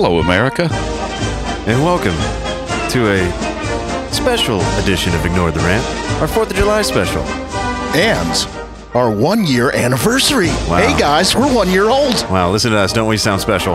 Hello, 0.00 0.20
America. 0.20 0.68
and 1.66 1.82
welcome 1.82 2.14
to 2.92 3.08
a 3.10 4.12
special 4.12 4.60
edition 4.80 5.12
of 5.12 5.26
Ignore 5.26 5.50
the 5.50 5.58
Rant, 5.58 5.84
our 6.22 6.28
4th 6.28 6.50
of 6.50 6.56
July 6.56 6.82
special. 6.82 7.20
and 7.96 8.48
our 8.94 9.10
one 9.10 9.44
year 9.44 9.74
anniversary. 9.74 10.50
Wow. 10.70 10.76
Hey 10.76 10.96
guys, 10.96 11.34
we're 11.34 11.52
one 11.52 11.68
year 11.70 11.88
old. 11.88 12.14
Wow, 12.30 12.52
listen 12.52 12.70
to 12.70 12.78
us. 12.78 12.92
Don't 12.92 13.08
we 13.08 13.16
sound 13.16 13.40
special? 13.40 13.74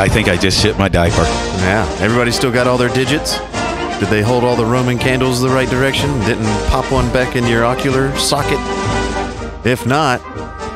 I 0.00 0.08
think 0.10 0.28
I 0.28 0.36
just 0.38 0.62
shit 0.62 0.78
my 0.78 0.88
diaper. 0.88 1.24
Yeah. 1.60 1.86
Everybody 2.00 2.30
still 2.30 2.50
got 2.50 2.66
all 2.66 2.78
their 2.78 2.88
digits? 2.88 3.36
Did 4.00 4.08
they 4.08 4.22
hold 4.22 4.44
all 4.44 4.56
the 4.56 4.64
Roman 4.64 4.96
candles 4.96 5.42
the 5.42 5.50
right 5.50 5.68
direction? 5.68 6.08
Didn't 6.20 6.46
pop 6.70 6.90
one 6.90 7.12
back 7.12 7.36
in 7.36 7.46
your 7.46 7.66
ocular 7.66 8.16
socket? 8.16 8.58
If 9.66 9.84
not, 9.84 10.22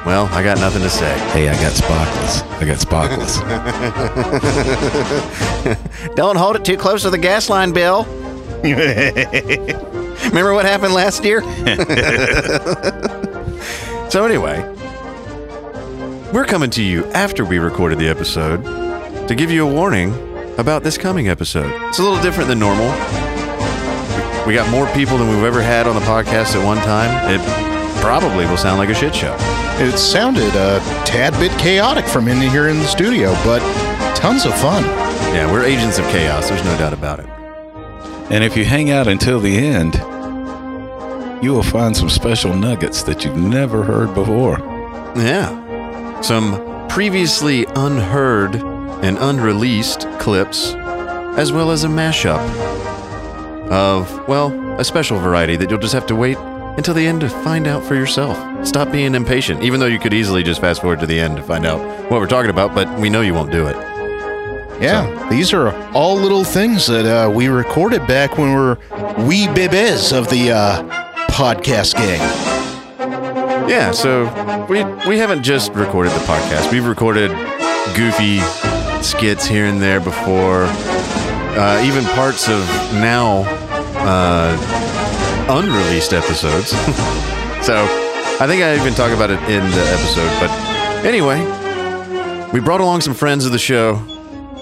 well, 0.04 0.26
I 0.26 0.42
got 0.42 0.58
nothing 0.58 0.82
to 0.82 0.90
say. 0.90 1.16
Hey, 1.30 1.48
I 1.48 1.54
got 1.54 1.72
sparkles. 1.72 2.42
I 2.60 2.64
got 2.64 2.80
sparkles. 2.80 3.38
Don't 6.16 6.36
hold 6.36 6.56
it 6.56 6.64
too 6.64 6.76
close 6.76 7.02
to 7.02 7.10
the 7.10 7.18
gas 7.18 7.48
line, 7.48 7.72
Bill. 7.72 8.04
Remember 8.62 10.54
what 10.54 10.64
happened 10.64 10.94
last 10.94 11.24
year? 11.24 11.42
so, 14.10 14.24
anyway, 14.24 14.60
we're 16.32 16.46
coming 16.46 16.70
to 16.70 16.82
you 16.82 17.04
after 17.12 17.44
we 17.44 17.58
recorded 17.58 17.98
the 17.98 18.08
episode 18.08 18.64
to 19.28 19.34
give 19.36 19.50
you 19.50 19.68
a 19.68 19.72
warning 19.72 20.14
about 20.58 20.82
this 20.82 20.98
coming 20.98 21.28
episode. 21.28 21.70
It's 21.88 21.98
a 22.00 22.02
little 22.02 22.20
different 22.22 22.48
than 22.48 22.58
normal. 22.58 22.88
We 24.46 24.54
got 24.54 24.68
more 24.70 24.86
people 24.94 25.18
than 25.18 25.28
we've 25.28 25.44
ever 25.44 25.62
had 25.62 25.86
on 25.86 25.94
the 25.94 26.00
podcast 26.00 26.56
at 26.56 26.64
one 26.64 26.78
time. 26.78 27.30
It 27.32 27.40
probably 28.02 28.44
will 28.46 28.56
sound 28.56 28.78
like 28.78 28.88
a 28.88 28.94
shit 28.94 29.14
show. 29.14 29.34
It 29.78 29.96
sounded 29.96 30.54
a 30.56 30.80
tad 31.06 31.32
bit 31.34 31.56
chaotic 31.58 32.04
from 32.04 32.26
in 32.26 32.40
here 32.50 32.68
in 32.68 32.78
the 32.78 32.86
studio, 32.86 33.32
but 33.44 33.60
tons 34.16 34.44
of 34.44 34.52
fun. 34.60 34.82
Yeah, 35.32 35.50
we're 35.50 35.62
agents 35.62 35.98
of 35.98 36.04
chaos. 36.06 36.48
There's 36.48 36.64
no 36.64 36.76
doubt 36.76 36.92
about 36.92 37.20
it. 37.20 37.26
and 38.30 38.42
if 38.42 38.56
you 38.56 38.64
hang 38.64 38.90
out 38.90 39.06
until 39.06 39.38
the 39.40 39.56
end, 39.56 39.94
you 41.44 41.52
will 41.52 41.62
find 41.62 41.96
some 41.96 42.08
special 42.08 42.54
nuggets 42.54 43.02
that 43.04 43.24
you've 43.24 43.36
never 43.36 43.82
heard 43.84 44.14
before. 44.14 44.58
Yeah. 45.16 46.20
Some 46.22 46.88
previously 46.88 47.66
unheard 47.76 48.56
and 49.04 49.16
unreleased 49.18 50.08
clips, 50.18 50.74
as 50.74 51.52
well 51.52 51.70
as 51.70 51.84
a 51.84 51.88
mashup 51.88 52.40
of, 53.70 54.28
well, 54.28 54.52
a 54.80 54.84
special 54.84 55.18
variety 55.18 55.56
that 55.56 55.70
you'll 55.70 55.80
just 55.80 55.94
have 55.94 56.06
to 56.06 56.16
wait 56.16 56.36
until 56.76 56.94
the 56.94 57.06
end 57.06 57.20
to 57.20 57.28
find 57.28 57.66
out 57.66 57.84
for 57.84 57.94
yourself. 57.94 58.66
Stop 58.66 58.90
being 58.90 59.14
impatient, 59.14 59.62
even 59.62 59.80
though 59.80 59.86
you 59.86 59.98
could 59.98 60.14
easily 60.14 60.42
just 60.42 60.60
fast 60.60 60.80
forward 60.80 61.00
to 61.00 61.06
the 61.06 61.18
end 61.18 61.36
to 61.36 61.42
find 61.42 61.66
out 61.66 61.80
what 62.10 62.20
we're 62.20 62.26
talking 62.26 62.50
about, 62.50 62.74
but 62.74 62.98
we 62.98 63.10
know 63.10 63.20
you 63.20 63.34
won't 63.34 63.52
do 63.52 63.66
it. 63.66 63.76
Yeah, 64.80 65.28
these 65.30 65.52
are 65.52 65.72
all 65.92 66.16
little 66.16 66.42
things 66.44 66.86
that 66.88 67.06
uh, 67.06 67.30
we 67.30 67.48
recorded 67.48 68.06
back 68.06 68.36
when 68.36 68.48
we 68.50 68.56
were 68.56 68.78
wee 69.26 69.46
bibes 69.46 70.12
of 70.12 70.28
the 70.28 70.50
uh, 70.50 70.82
podcast 71.28 71.94
gang. 71.94 72.20
Yeah, 73.68 73.92
so 73.92 74.24
we 74.68 74.82
we 75.08 75.18
haven't 75.18 75.44
just 75.44 75.72
recorded 75.72 76.10
the 76.12 76.24
podcast. 76.24 76.72
We've 76.72 76.84
recorded 76.86 77.30
goofy 77.94 78.40
skits 79.02 79.46
here 79.46 79.66
and 79.66 79.80
there 79.80 80.00
before, 80.00 80.64
uh, 80.64 81.82
even 81.84 82.04
parts 82.16 82.48
of 82.48 82.60
now 82.94 83.44
uh, 83.98 84.56
unreleased 85.48 86.12
episodes. 86.12 86.70
so 87.66 87.86
I 88.40 88.46
think 88.46 88.62
I 88.62 88.76
even 88.76 88.94
talk 88.94 89.12
about 89.12 89.30
it 89.30 89.38
in 89.50 89.62
the 89.70 89.84
episode. 89.92 90.28
But 90.40 90.50
anyway, 91.04 91.40
we 92.52 92.60
brought 92.60 92.80
along 92.80 93.02
some 93.02 93.14
friends 93.14 93.46
of 93.46 93.52
the 93.52 93.58
show, 93.58 93.96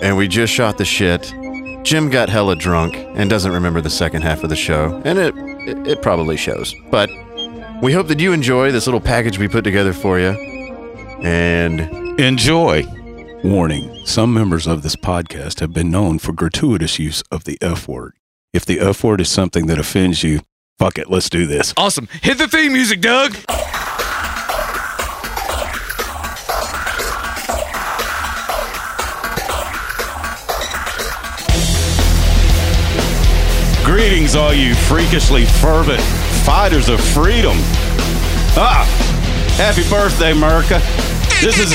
and 0.02 0.16
we 0.16 0.28
just 0.28 0.52
shot 0.52 0.78
the 0.78 0.84
shit. 0.84 1.34
Jim 1.82 2.10
got 2.10 2.28
hella 2.28 2.56
drunk 2.56 2.94
and 2.96 3.30
doesn't 3.30 3.52
remember 3.52 3.80
the 3.80 3.90
second 3.90 4.22
half 4.22 4.42
of 4.42 4.50
the 4.50 4.56
show, 4.56 5.00
and 5.04 5.18
it 5.18 5.34
it, 5.68 5.86
it 5.86 6.02
probably 6.02 6.36
shows. 6.36 6.74
But 6.90 7.10
we 7.82 7.92
hope 7.92 8.08
that 8.08 8.20
you 8.20 8.32
enjoy 8.32 8.72
this 8.72 8.86
little 8.86 9.00
package 9.00 9.38
we 9.38 9.48
put 9.48 9.64
together 9.64 9.92
for 9.92 10.18
you. 10.18 10.30
And 11.22 12.00
Enjoy. 12.20 12.84
Warning 13.42 14.04
some 14.04 14.34
members 14.34 14.66
of 14.66 14.82
this 14.82 14.94
podcast 14.94 15.60
have 15.60 15.72
been 15.72 15.90
known 15.90 16.18
for 16.18 16.34
gratuitous 16.34 16.98
use 16.98 17.22
of 17.30 17.44
the 17.44 17.56
F 17.62 17.88
word. 17.88 18.12
If 18.52 18.66
the 18.66 18.78
F 18.78 19.02
word 19.02 19.22
is 19.22 19.30
something 19.30 19.66
that 19.68 19.78
offends 19.78 20.22
you, 20.22 20.40
fuck 20.80 20.96
it, 20.96 21.10
let's 21.10 21.28
do 21.28 21.46
this. 21.46 21.74
Awesome. 21.76 22.08
Hit 22.22 22.38
the 22.38 22.48
theme 22.48 22.72
music, 22.72 23.02
Doug. 23.02 23.36
Greetings, 33.84 34.34
all 34.34 34.54
you 34.54 34.74
freakishly 34.74 35.44
fervent 35.44 36.00
fighters 36.46 36.88
of 36.88 36.98
freedom. 36.98 37.56
Ah, 38.56 38.86
happy 39.58 39.86
birthday, 39.90 40.32
America. 40.32 40.80
This 41.42 41.58
is 41.58 41.68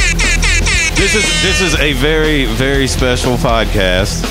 this 0.96 1.14
is 1.14 1.44
this 1.44 1.62
is 1.62 1.76
a 1.76 1.94
very 1.94 2.46
very 2.46 2.88
special 2.88 3.38
podcast 3.38 4.24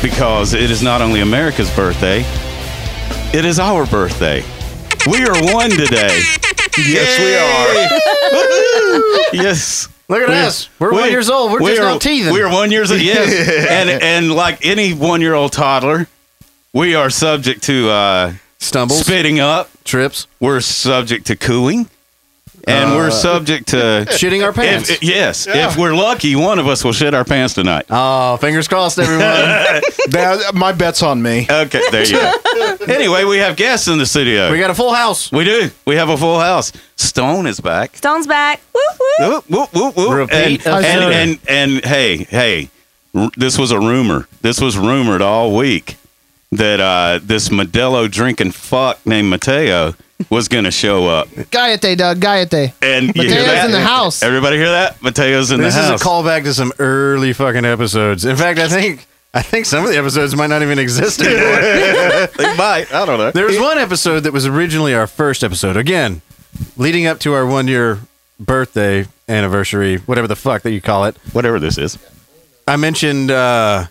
because 0.00 0.54
it 0.54 0.70
is 0.70 0.82
not 0.82 1.02
only 1.02 1.20
America's 1.20 1.70
birthday, 1.76 2.24
it 3.32 3.44
is 3.44 3.58
our 3.58 3.86
birthday. 3.86 4.42
We 5.10 5.24
are 5.24 5.52
one 5.52 5.70
today. 5.70 6.22
Yes, 6.78 7.18
we 9.32 9.40
are. 9.40 9.42
yes. 9.44 9.88
look 10.08 10.22
at 10.22 10.30
us. 10.30 10.68
We're 10.78 10.92
one 10.92 11.10
years 11.10 11.30
old. 11.30 11.52
We're 11.52 11.62
we 11.62 11.70
just 11.70 11.80
are, 11.80 11.84
now 11.92 11.98
teething. 11.98 12.32
We 12.32 12.42
are 12.42 12.52
one 12.52 12.70
years 12.70 12.90
old. 12.90 13.00
Yes, 13.00 13.68
and 13.70 13.90
and 13.90 14.32
like 14.32 14.64
any 14.64 14.92
one 14.92 15.20
year 15.20 15.34
old 15.34 15.52
toddler, 15.52 16.08
we 16.72 16.94
are 16.94 17.10
subject 17.10 17.62
to 17.64 17.90
uh, 17.90 18.34
Stumbles, 18.58 19.00
spitting 19.00 19.40
up. 19.40 19.70
trips, 19.84 20.26
We're 20.38 20.60
subject 20.60 21.26
to 21.26 21.36
cooing, 21.36 21.88
and 22.66 22.90
we're 22.92 23.08
uh, 23.08 23.10
subject 23.10 23.68
to 23.68 23.76
shitting 24.10 24.44
our 24.44 24.52
pants. 24.52 24.90
If, 24.90 25.02
yes, 25.02 25.46
if 25.48 25.76
we're 25.76 25.94
lucky, 25.94 26.36
one 26.36 26.58
of 26.58 26.66
us 26.68 26.84
will 26.84 26.92
shit 26.92 27.14
our 27.14 27.24
pants 27.24 27.54
tonight. 27.54 27.86
oh, 27.90 28.36
fingers 28.38 28.68
crossed, 28.68 28.98
everyone. 28.98 29.22
That, 30.10 30.54
my 30.54 30.72
bet's 30.72 31.02
on 31.02 31.22
me. 31.22 31.46
Okay, 31.48 31.80
there 31.90 32.04
you 32.04 32.12
go. 32.12 32.76
anyway, 32.92 33.24
we 33.24 33.38
have 33.38 33.56
guests 33.56 33.88
in 33.88 33.98
the 33.98 34.04
studio. 34.06 34.50
we 34.50 34.58
got 34.58 34.70
a 34.70 34.74
full 34.74 34.92
house. 34.92 35.30
We 35.32 35.44
do. 35.44 35.70
We 35.86 35.94
have 35.94 36.08
a 36.08 36.16
full 36.16 36.38
house. 36.40 36.72
Stone 36.96 37.46
is 37.46 37.60
back. 37.60 37.96
Stone's 37.96 38.26
back. 38.26 38.60
Woo 38.74 38.80
woo. 38.98 39.28
Whoop, 39.30 39.50
whoop, 39.50 39.72
whoop, 39.74 39.96
whoop. 39.96 40.14
Repeat 40.14 40.66
And, 40.66 40.66
and, 40.66 40.84
offender. 40.84 41.12
and, 41.12 41.38
and 41.48 41.84
hey, 41.84 42.16
hey, 42.24 42.70
r- 43.14 43.30
this 43.36 43.56
was 43.58 43.70
a 43.70 43.78
rumor. 43.78 44.26
This 44.42 44.60
was 44.60 44.76
rumored 44.76 45.22
all 45.22 45.56
week 45.56 45.96
that 46.52 46.80
uh, 46.80 47.18
this 47.22 47.48
Modelo 47.48 48.10
drinking 48.10 48.52
fuck 48.52 49.04
named 49.06 49.28
Mateo 49.28 49.94
was 50.30 50.48
going 50.48 50.64
to 50.64 50.70
show 50.70 51.08
up. 51.08 51.28
Gaiete, 51.28 51.96
Doug. 51.96 52.20
Gaiete. 52.20 52.72
And 52.82 53.06
you 53.16 53.22
hear 53.22 53.30
Mateo's 53.30 53.46
that? 53.46 53.64
in 53.66 53.72
the 53.72 53.80
house. 53.80 54.22
Everybody 54.22 54.56
hear 54.56 54.70
that? 54.70 55.02
Mateo's 55.02 55.50
in 55.50 55.60
This 55.60 55.74
the 55.74 55.80
house. 55.80 55.90
This 55.92 56.00
is 56.00 56.06
a 56.06 56.08
callback 56.08 56.44
to 56.44 56.54
some 56.54 56.72
early 56.78 57.32
fucking 57.32 57.64
episodes. 57.64 58.24
In 58.24 58.36
fact, 58.36 58.58
I 58.58 58.68
think 58.68 59.06
I 59.34 59.42
think 59.42 59.64
some 59.66 59.84
of 59.84 59.90
the 59.90 59.98
episodes 59.98 60.36
might 60.36 60.48
not 60.48 60.62
even 60.62 60.78
exist 60.78 61.20
anymore. 61.22 61.56
They 62.36 62.56
might. 62.56 62.86
I 62.92 63.04
don't 63.06 63.18
know. 63.18 63.30
there 63.32 63.46
was 63.46 63.58
one 63.58 63.78
episode 63.78 64.20
that 64.20 64.32
was 64.32 64.46
originally 64.46 64.94
our 64.94 65.06
first 65.06 65.42
episode. 65.42 65.76
Again, 65.76 66.20
leading 66.76 67.06
up 67.06 67.18
to 67.20 67.32
our 67.32 67.46
one 67.46 67.66
year 67.66 68.00
birthday 68.38 69.06
anniversary, 69.28 69.96
whatever 69.98 70.28
the 70.28 70.36
fuck 70.36 70.62
that 70.62 70.72
you 70.72 70.80
call 70.82 71.06
it. 71.06 71.16
Whatever 71.32 71.58
this 71.58 71.78
is. 71.78 71.98
I 72.68 72.76
mentioned 72.76 73.30
uh, 73.30 73.86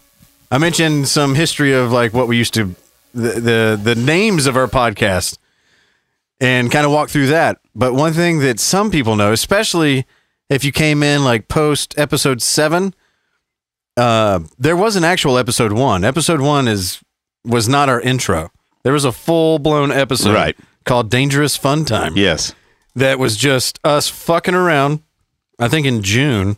I 0.52 0.58
mentioned 0.58 1.08
some 1.08 1.36
history 1.36 1.74
of 1.74 1.92
like 1.92 2.14
what 2.14 2.28
we 2.28 2.38
used 2.38 2.54
to 2.56 2.76
the 3.14 3.40
the, 3.40 3.80
the 3.82 3.96
names 3.96 4.46
of 4.48 4.56
our 4.58 4.68
podcast 4.68 5.38
and 6.40 6.70
kind 6.72 6.86
of 6.86 6.92
walk 6.92 7.10
through 7.10 7.28
that. 7.28 7.60
But 7.74 7.94
one 7.94 8.14
thing 8.14 8.40
that 8.40 8.60
some 8.60 8.92
people 8.92 9.16
know, 9.16 9.32
especially 9.32 10.06
if 10.50 10.64
you 10.66 10.72
came 10.72 11.04
in 11.04 11.24
like 11.24 11.48
post 11.48 11.98
episode 11.98 12.42
seven, 12.42 12.94
uh, 13.98 14.40
there 14.60 14.76
was 14.76 14.96
an 14.96 15.04
actual 15.04 15.38
episode 15.38 15.72
one. 15.72 16.04
Episode 16.04 16.42
one 16.42 16.68
is 16.68 17.00
was 17.46 17.68
not 17.70 17.90
our 17.90 18.02
intro. 18.02 18.52
There 18.84 18.94
was 18.94 19.06
a 19.06 19.12
full 19.12 19.60
blown 19.60 19.92
episode 19.92 20.34
Right. 20.34 20.58
called 20.86 21.10
Dangerous 21.10 21.56
Fun 21.56 21.86
Time 21.86 22.14
Yes. 22.18 22.54
that 22.96 23.20
was 23.20 23.38
just 23.38 23.80
us 23.84 24.08
fucking 24.10 24.56
around, 24.56 25.02
I 25.60 25.68
think 25.68 25.86
in 25.86 26.02
June 26.04 26.58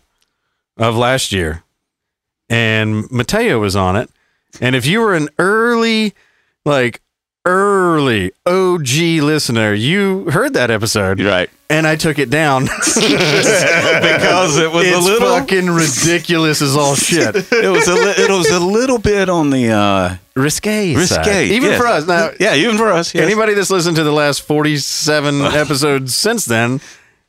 of 0.77 0.95
last 0.95 1.31
year. 1.31 1.62
And 2.53 3.09
Mateo 3.11 3.59
was 3.59 3.75
on 3.75 3.95
it. 3.95 4.09
And 4.61 4.75
if 4.75 4.85
you 4.85 4.99
were 4.99 5.15
an 5.15 5.29
early, 5.39 6.13
like 6.65 7.01
early 7.45 8.31
OG 8.45 8.87
listener, 9.23 9.73
you 9.73 10.29
heard 10.29 10.53
that 10.53 10.69
episode. 10.69 11.17
You're 11.19 11.31
right. 11.31 11.49
And 11.69 11.87
I 11.87 11.95
took 11.95 12.19
it 12.19 12.29
down. 12.29 12.67
Because 14.03 14.57
it 14.57 14.71
was 14.71 14.85
it's 14.85 14.95
a 14.95 14.99
little 14.99 15.39
fucking 15.39 15.67
ridiculous 15.69 16.61
as 16.61 16.75
all 16.75 16.95
shit. 16.95 17.35
it 17.35 17.71
was 17.71 17.87
a 17.87 17.93
li- 17.93 18.13
it 18.17 18.29
was 18.29 18.49
a 18.49 18.59
little 18.59 18.97
bit 18.99 19.29
on 19.29 19.49
the 19.49 19.69
uh 19.71 20.15
Risque. 20.35 20.95
risque. 20.95 21.15
side. 21.23 21.47
Even 21.51 21.71
yes. 21.71 21.79
for 21.79 21.87
us. 21.87 22.07
Now, 22.07 22.31
Yeah, 22.39 22.55
even 22.55 22.77
for 22.77 22.91
us. 22.91 23.13
Yes. 23.13 23.23
Anybody 23.23 23.53
that's 23.53 23.69
listened 23.69 23.95
to 23.97 24.03
the 24.03 24.11
last 24.11 24.41
47 24.43 25.41
episodes 25.41 26.15
since 26.15 26.45
then 26.45 26.81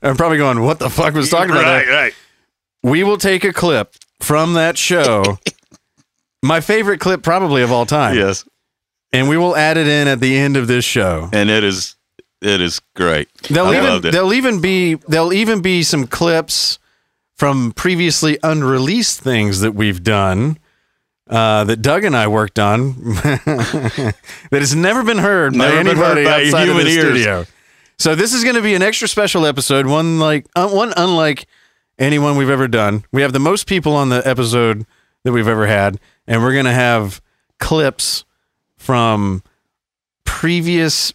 are 0.02 0.14
probably 0.14 0.38
going, 0.38 0.60
what 0.62 0.78
the 0.78 0.90
fuck 0.90 1.14
was 1.14 1.28
talking 1.30 1.50
about 1.50 1.64
Right, 1.64 1.86
that? 1.86 1.92
right. 1.92 2.14
We 2.82 3.02
will 3.04 3.18
take 3.18 3.44
a 3.44 3.52
clip 3.52 3.94
from 4.20 4.54
that 4.54 4.76
show. 4.78 5.38
my 6.42 6.60
favorite 6.60 7.00
clip, 7.00 7.22
probably 7.22 7.62
of 7.62 7.72
all 7.72 7.86
time. 7.86 8.16
Yes, 8.16 8.44
and 9.12 9.28
we 9.28 9.36
will 9.36 9.56
add 9.56 9.76
it 9.76 9.86
in 9.86 10.08
at 10.08 10.20
the 10.20 10.36
end 10.36 10.56
of 10.56 10.66
this 10.66 10.84
show. 10.84 11.28
and 11.32 11.50
it 11.50 11.64
is 11.64 11.96
it 12.40 12.60
is 12.60 12.80
great. 12.94 13.28
They'll 13.48 13.66
I 13.66 13.78
even 13.78 14.10
there'll 14.10 14.34
even 14.34 14.60
be 14.60 14.94
there'll 14.94 15.32
even 15.32 15.60
be 15.62 15.82
some 15.82 16.06
clips 16.06 16.78
from 17.36 17.72
previously 17.72 18.38
unreleased 18.42 19.20
things 19.20 19.60
that 19.60 19.72
we've 19.74 20.02
done 20.02 20.58
uh, 21.28 21.64
that 21.64 21.80
Doug 21.82 22.04
and 22.04 22.14
I 22.14 22.28
worked 22.28 22.58
on 22.58 22.92
that 23.14 24.14
has 24.52 24.74
never 24.76 25.02
been 25.02 25.18
heard 25.18 25.52
by 25.52 25.58
Never 25.58 25.76
been 25.78 25.86
anybody 25.88 26.24
heard 26.24 26.30
by 26.30 26.44
outside 26.44 26.68
of 26.68 26.76
the 26.76 26.86
ears. 26.86 27.04
studio. 27.04 27.46
So 27.98 28.14
this 28.14 28.34
is 28.34 28.44
going 28.44 28.56
to 28.56 28.62
be 28.62 28.74
an 28.74 28.82
extra 28.82 29.08
special 29.08 29.46
episode, 29.46 29.86
one 29.86 30.18
like 30.18 30.46
uh, 30.54 30.68
one 30.68 30.92
unlike 30.96 31.46
anyone 31.98 32.36
we've 32.36 32.50
ever 32.50 32.68
done. 32.68 33.04
We 33.12 33.22
have 33.22 33.32
the 33.32 33.38
most 33.40 33.66
people 33.66 33.94
on 33.94 34.08
the 34.08 34.26
episode 34.26 34.86
that 35.24 35.32
we've 35.32 35.48
ever 35.48 35.66
had, 35.66 35.98
and 36.26 36.42
we're 36.42 36.52
going 36.52 36.64
to 36.64 36.72
have 36.72 37.20
clips 37.58 38.24
from 38.76 39.42
previous 40.24 41.14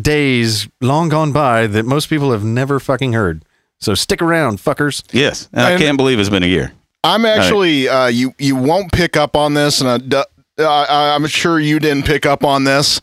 days 0.00 0.68
long 0.80 1.08
gone 1.08 1.32
by 1.32 1.66
that 1.66 1.84
most 1.84 2.08
people 2.08 2.32
have 2.32 2.44
never 2.44 2.80
fucking 2.80 3.12
heard. 3.12 3.44
So 3.78 3.94
stick 3.94 4.22
around, 4.22 4.58
fuckers. 4.58 5.02
yes, 5.12 5.48
and 5.52 5.60
I 5.60 5.76
can't 5.76 5.96
believe 5.96 6.18
it's 6.18 6.30
been 6.30 6.42
a 6.42 6.46
year. 6.46 6.72
I'm 7.04 7.24
actually 7.24 7.88
uh, 7.88 8.06
you 8.06 8.34
you 8.38 8.56
won't 8.56 8.90
pick 8.90 9.16
up 9.16 9.36
on 9.36 9.54
this, 9.54 9.80
and 9.80 10.14
I'm 10.58 11.26
sure 11.26 11.60
you 11.60 11.78
didn't 11.78 12.06
pick 12.06 12.24
up 12.26 12.42
on 12.42 12.64
this, 12.64 13.00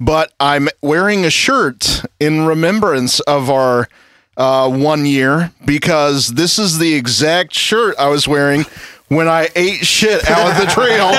but 0.00 0.32
I'm 0.40 0.68
wearing 0.82 1.24
a 1.24 1.30
shirt 1.30 2.02
in 2.18 2.44
remembrance 2.44 3.20
of 3.20 3.48
our 3.48 3.88
uh, 4.36 4.68
one 4.70 5.06
year 5.06 5.52
because 5.64 6.28
this 6.28 6.58
is 6.58 6.78
the 6.78 6.94
exact 6.94 7.54
shirt 7.54 7.94
I 7.98 8.08
was 8.08 8.26
wearing 8.28 8.64
when 9.08 9.28
I 9.28 9.48
ate 9.54 9.86
shit 9.86 10.28
out 10.28 10.50
of 10.50 10.60
the 10.66 10.72
trail 10.72 11.06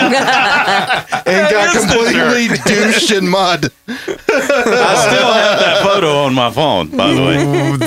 and 1.25 1.51
got 1.51 1.73
completely 1.75 2.47
douched 2.65 3.11
in 3.11 3.27
mud. 3.29 3.65
I 3.87 3.95
still 3.95 5.33
have 5.33 5.59
that 5.59 5.81
photo 5.83 6.17
on 6.25 6.33
my 6.33 6.51
phone, 6.51 6.89
by 6.95 7.13
the 7.13 7.21
way. 7.21 7.37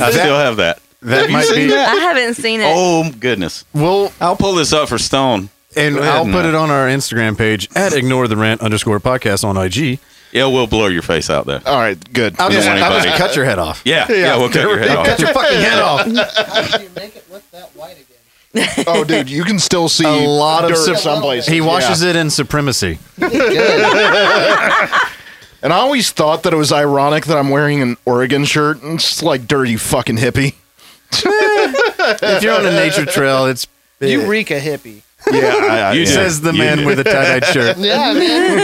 I 0.01 0.11
still 0.11 0.37
have 0.37 0.57
that. 0.57 0.81
That 1.03 1.31
might 1.31 1.51
be. 1.55 1.73
I 1.75 1.95
haven't 1.95 2.35
seen 2.35 2.61
it. 2.61 2.73
Oh 2.77 3.11
goodness! 3.19 3.65
Well, 3.73 4.13
I'll 4.21 4.37
pull 4.37 4.55
this 4.55 4.73
up 4.73 4.89
for 4.91 4.99
Stone. 4.99 5.49
and 5.77 5.99
I'll 5.99 6.25
put 6.27 6.45
it 6.45 6.55
on 6.55 6.71
our 6.71 6.89
Instagram 6.89 7.39
page 7.39 7.69
at 7.75 7.95
ignore 7.95 8.29
the 8.29 8.37
rant 8.37 8.61
underscore 8.61 9.01
podcast 9.01 9.45
on 9.45 9.57
IG. 9.57 9.99
Yeah, 10.33 10.47
we'll 10.47 10.67
blur 10.69 10.91
your 10.91 11.03
face 11.03 11.29
out 11.31 11.47
there. 11.47 11.61
All 11.67 11.79
right, 11.79 11.99
good. 12.13 12.37
I'll 12.39 12.51
just, 12.51 12.67
Yeah. 12.67 12.75
I'll 12.75 12.93
just 12.95 13.07
Anybody. 13.07 13.19
cut 13.19 13.37
your 13.37 13.45
head 13.45 13.59
off. 13.59 13.83
Yeah, 13.87 14.07
yeah, 14.11 14.37
we'll 14.37 14.49
cut 14.49 14.63
your 14.63 14.79
head 14.79 14.97
off. 14.97 15.07
Cut 15.07 15.19
your 15.19 15.33
fucking 15.33 15.59
head 15.61 15.79
off. 15.81 16.01
How 16.47 16.77
do 16.79 16.85
you 16.85 16.91
make 16.97 17.17
it 17.17 17.25
look 17.33 17.43
that 17.51 17.71
white 17.77 17.97
again? 18.53 18.85
Oh, 18.87 19.05
dude, 19.05 19.29
you 19.31 19.45
can 19.45 19.59
still 19.59 19.89
see 19.89 20.05
A 20.05 20.29
lot 20.29 20.65
of 20.65 20.71
dirt 20.71 20.85
sup- 20.85 20.97
some 20.99 21.21
places. 21.23 21.49
He 21.49 21.59
Yeah. 21.59 21.67
washes 21.67 22.03
it 22.03 22.17
in 22.17 22.31
supremacy. 22.31 22.99
And 25.63 25.75
I 25.75 25.77
always 25.77 26.11
thought 26.11 26.45
that 26.45 26.55
it 26.55 26.57
was 26.57 26.73
ironic 26.73 27.27
that 27.27 27.37
I'm 27.37 27.51
wearing 27.51 27.83
an 27.83 27.99
Oregon 28.07 28.47
shirt. 28.47 28.83
and 28.83 28.95
It's 28.95 29.07
just 29.09 29.23
like 29.23 29.47
dirty 29.47 29.77
fucking 29.77 30.17
hippie. 30.17 30.55
If 31.13 32.43
you're 32.43 32.55
on 32.55 32.65
a 32.65 32.71
nature 32.71 33.05
trail, 33.05 33.45
it's 33.45 33.67
You 34.01 34.27
reek 34.27 34.51
a 34.51 34.59
hippie. 34.59 35.03
Yeah, 35.31 35.41
I, 35.55 35.79
I, 35.81 35.93
You 35.93 36.01
yeah. 36.01 36.07
says 36.07 36.41
the 36.41 36.53
You 36.53 36.59
man 36.59 36.79
do. 36.79 36.87
with 36.87 36.99
a 37.01 37.05
tie-dyed 37.05 37.45
shirt. 37.53 37.77
Yeah, 37.79 38.13
man. 38.15 38.59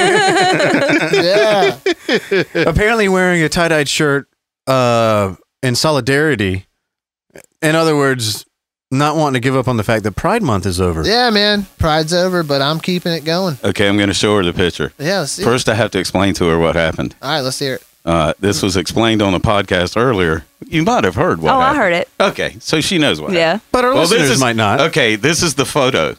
yeah. 1.13 1.79
Apparently, 2.69 3.09
wearing 3.09 3.43
a 3.43 3.49
tie-dyed 3.49 3.89
shirt 3.89 4.29
uh, 4.67 5.35
in 5.63 5.75
solidarity. 5.75 6.67
In 7.63 7.75
other 7.75 7.97
words, 7.97 8.47
not 8.91 9.17
wanting 9.17 9.35
to 9.35 9.41
give 9.41 9.57
up 9.57 9.69
on 9.69 9.77
the 9.77 9.85
fact 9.85 10.05
that 10.05 10.13
Pride 10.13 10.43
Month 10.43 10.67
is 10.67 10.81
over. 10.81 11.05
Yeah, 11.05 11.31
man. 11.31 11.67
Pride's 11.79 12.15
over, 12.15 12.43
but 12.43 12.63
I'm 12.63 12.81
keeping 12.81 13.13
it 13.13 13.25
going. 13.25 13.59
Okay, 13.65 13.89
I'm 13.89 13.97
going 13.97 14.09
to 14.09 14.15
show 14.15 14.37
her 14.37 14.45
the 14.45 14.53
picture. 14.53 14.93
Yeah, 14.99 15.21
let's 15.21 15.33
see. 15.33 15.43
First, 15.45 15.69
I 15.69 15.75
have 15.75 15.91
to 15.93 15.99
explain 15.99 16.35
to 16.35 16.47
her 16.49 16.59
what 16.59 16.77
happened. 16.77 17.15
All 17.21 17.31
right, 17.31 17.41
let's 17.41 17.59
hear 17.59 17.75
it. 17.75 17.85
Uh, 18.05 18.33
this 18.39 18.63
was 18.63 18.77
explained 18.77 19.21
on 19.21 19.35
a 19.35 19.41
podcast 19.41 19.97
earlier. 19.97 20.45
You 20.65 20.85
might 20.85 21.03
have 21.03 21.17
heard 21.17 21.43
what. 21.43 21.53
oh, 21.55 21.59
I 21.59 21.75
heard 21.75 21.93
it. 21.93 22.09
Okay, 22.21 22.57
so 22.61 22.81
she 22.81 22.99
knows 22.99 23.21
what. 23.21 23.33
Yeah. 23.33 23.59
But 23.73 23.85
our 23.85 23.91
happened. 23.91 24.11
listeners 24.11 24.29
this 24.29 24.37
is, 24.37 24.41
might 24.41 24.55
not. 24.55 24.81
Okay, 24.81 25.17
this 25.17 25.43
is 25.43 25.57
the 25.57 25.65
photo 25.65 26.15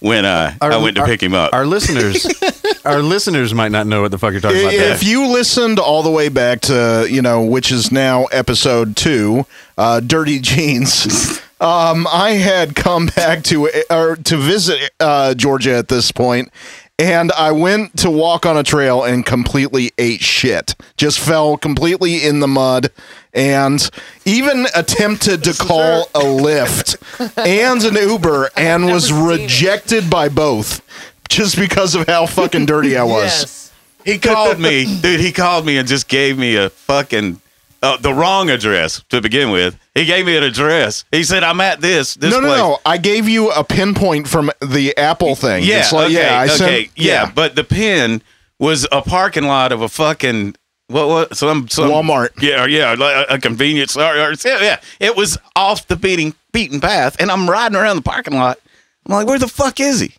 when 0.00 0.24
uh, 0.24 0.54
Our- 0.60 0.72
I 0.72 0.76
went 0.78 0.96
to 0.96 1.02
our- 1.02 1.06
pick 1.06 1.22
him 1.22 1.34
up. 1.34 1.52
Our 1.52 1.66
listeners, 1.66 2.26
our 2.84 3.00
listeners 3.02 3.52
might 3.54 3.72
not 3.72 3.86
know 3.86 4.02
what 4.02 4.10
the 4.10 4.18
fuck 4.18 4.32
you're 4.32 4.40
talking 4.40 4.60
about. 4.60 4.72
If 4.74 5.02
you 5.04 5.26
listened 5.28 5.78
all 5.78 6.02
the 6.02 6.10
way 6.10 6.28
back 6.28 6.60
to, 6.62 7.06
you 7.10 7.22
know, 7.22 7.42
which 7.44 7.70
is 7.72 7.90
now 7.92 8.24
episode 8.26 8.96
two, 8.96 9.46
uh, 9.76 10.00
Dirty 10.00 10.38
Jeans, 10.38 11.40
um, 11.60 12.06
I 12.10 12.30
had 12.32 12.74
come 12.76 13.06
back 13.06 13.42
to 13.44 13.68
or 13.90 14.16
to 14.16 14.36
visit 14.36 14.90
uh, 15.00 15.34
Georgia 15.34 15.76
at 15.76 15.88
this 15.88 16.12
point, 16.12 16.50
and 16.98 17.30
I 17.32 17.52
went 17.52 17.96
to 17.98 18.10
walk 18.10 18.44
on 18.46 18.56
a 18.56 18.62
trail 18.64 19.04
and 19.04 19.24
completely 19.24 19.92
ate 19.98 20.20
shit. 20.20 20.74
Just 20.96 21.18
fell 21.20 21.56
completely 21.56 22.24
in 22.24 22.40
the 22.40 22.48
mud, 22.48 22.90
and 23.38 23.88
even 24.24 24.66
attempted 24.74 25.44
to 25.44 25.54
call 25.54 26.02
a 26.14 26.20
Lyft 26.20 26.96
and 27.38 27.84
an 27.84 27.94
Uber, 27.94 28.50
and 28.56 28.86
was 28.86 29.12
rejected 29.12 30.10
by 30.10 30.28
both. 30.28 30.82
Just 31.28 31.58
because 31.58 31.94
of 31.94 32.06
how 32.06 32.24
fucking 32.24 32.64
dirty 32.64 32.96
I 32.96 33.04
was. 33.04 33.22
Yes. 33.22 33.72
He 34.04 34.18
called 34.18 34.58
me, 34.58 35.00
dude. 35.02 35.20
He 35.20 35.30
called 35.30 35.66
me 35.66 35.76
and 35.76 35.86
just 35.86 36.08
gave 36.08 36.38
me 36.38 36.56
a 36.56 36.70
fucking 36.70 37.40
uh, 37.82 37.96
the 37.98 38.12
wrong 38.12 38.48
address 38.50 39.04
to 39.10 39.20
begin 39.20 39.50
with. 39.50 39.78
He 39.94 40.04
gave 40.06 40.24
me 40.26 40.36
an 40.36 40.42
address. 40.42 41.04
He 41.12 41.24
said, 41.24 41.44
"I'm 41.44 41.60
at 41.60 41.80
this 41.80 42.14
this 42.14 42.32
no, 42.32 42.40
no, 42.40 42.46
place." 42.48 42.58
no. 42.58 42.78
I 42.86 42.96
gave 42.96 43.28
you 43.28 43.50
a 43.50 43.62
pinpoint 43.62 44.26
from 44.26 44.50
the 44.60 44.96
Apple 44.96 45.34
thing. 45.34 45.64
Yeah, 45.64 45.80
It's 45.80 45.92
like, 45.92 46.06
okay, 46.06 46.14
yeah, 46.14 46.40
I 46.40 46.44
okay, 46.44 46.84
sent, 46.84 46.90
yeah, 46.96 47.30
But 47.32 47.54
the 47.54 47.64
pin 47.64 48.22
was 48.58 48.86
a 48.90 49.02
parking 49.02 49.44
lot 49.44 49.70
of 49.70 49.82
a 49.82 49.88
fucking 49.88 50.56
what? 50.88 51.08
What? 51.08 51.36
Some 51.36 51.68
some 51.68 51.88
Walmart. 51.90 52.30
Yeah, 52.42 52.66
yeah, 52.66 52.94
like 52.98 53.28
a, 53.30 53.34
a 53.34 53.38
convenience 53.38 53.92
store. 53.92 54.14
Or, 54.16 54.32
yeah, 54.44 54.60
yeah. 54.62 54.80
It 55.00 55.16
was 55.16 55.38
off 55.56 55.86
the 55.86 55.96
beating 55.96 56.34
beaten 56.52 56.80
path, 56.80 57.16
and 57.20 57.30
I'm 57.30 57.48
riding 57.48 57.76
around 57.76 57.96
the 57.96 58.02
parking 58.02 58.34
lot. 58.34 58.58
I'm 59.06 59.12
like, 59.14 59.26
where 59.26 59.38
the 59.38 59.48
fuck 59.48 59.80
is 59.80 60.00
he? 60.00 60.12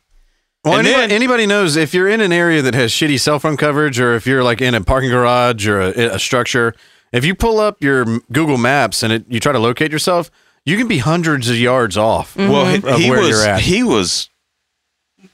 Well, 0.64 0.78
And 0.78 0.88
anybody, 0.88 1.08
then- 1.08 1.16
anybody 1.16 1.46
knows 1.46 1.76
if 1.76 1.94
you're 1.94 2.10
in 2.10 2.22
an 2.22 2.32
area 2.34 2.62
that 2.62 2.74
has 2.74 2.92
shitty 2.92 3.20
cell 3.20 3.40
phone 3.40 3.58
coverage, 3.58 4.00
or 4.00 4.16
if 4.16 4.26
you're 4.28 4.44
like 4.44 4.62
in 4.62 4.74
a 4.76 4.82
parking 4.82 5.10
garage 5.10 5.68
or 5.68 5.80
a, 5.82 6.16
a 6.16 6.20
structure, 6.20 6.74
if 7.12 7.24
you 7.26 7.34
pull 7.36 7.60
up 7.60 7.82
your 7.82 8.06
Google 8.32 8.58
Maps 8.58 9.02
and 9.04 9.12
it, 9.14 9.26
you 9.30 9.40
try 9.40 9.52
to 9.54 9.60
locate 9.60 9.92
yourself, 9.92 10.30
you 10.66 10.78
can 10.78 10.88
be 10.88 10.98
hundreds 11.00 11.50
of 11.50 11.56
yards 11.58 11.98
off. 11.98 12.36
Well, 12.36 12.66
he, 12.68 12.76
Of 12.88 13.00
he 13.00 13.10
where 13.10 13.20
was 13.22 13.30
you're 13.30 13.46
at. 13.48 13.62
he 13.62 13.84
was 13.84 14.30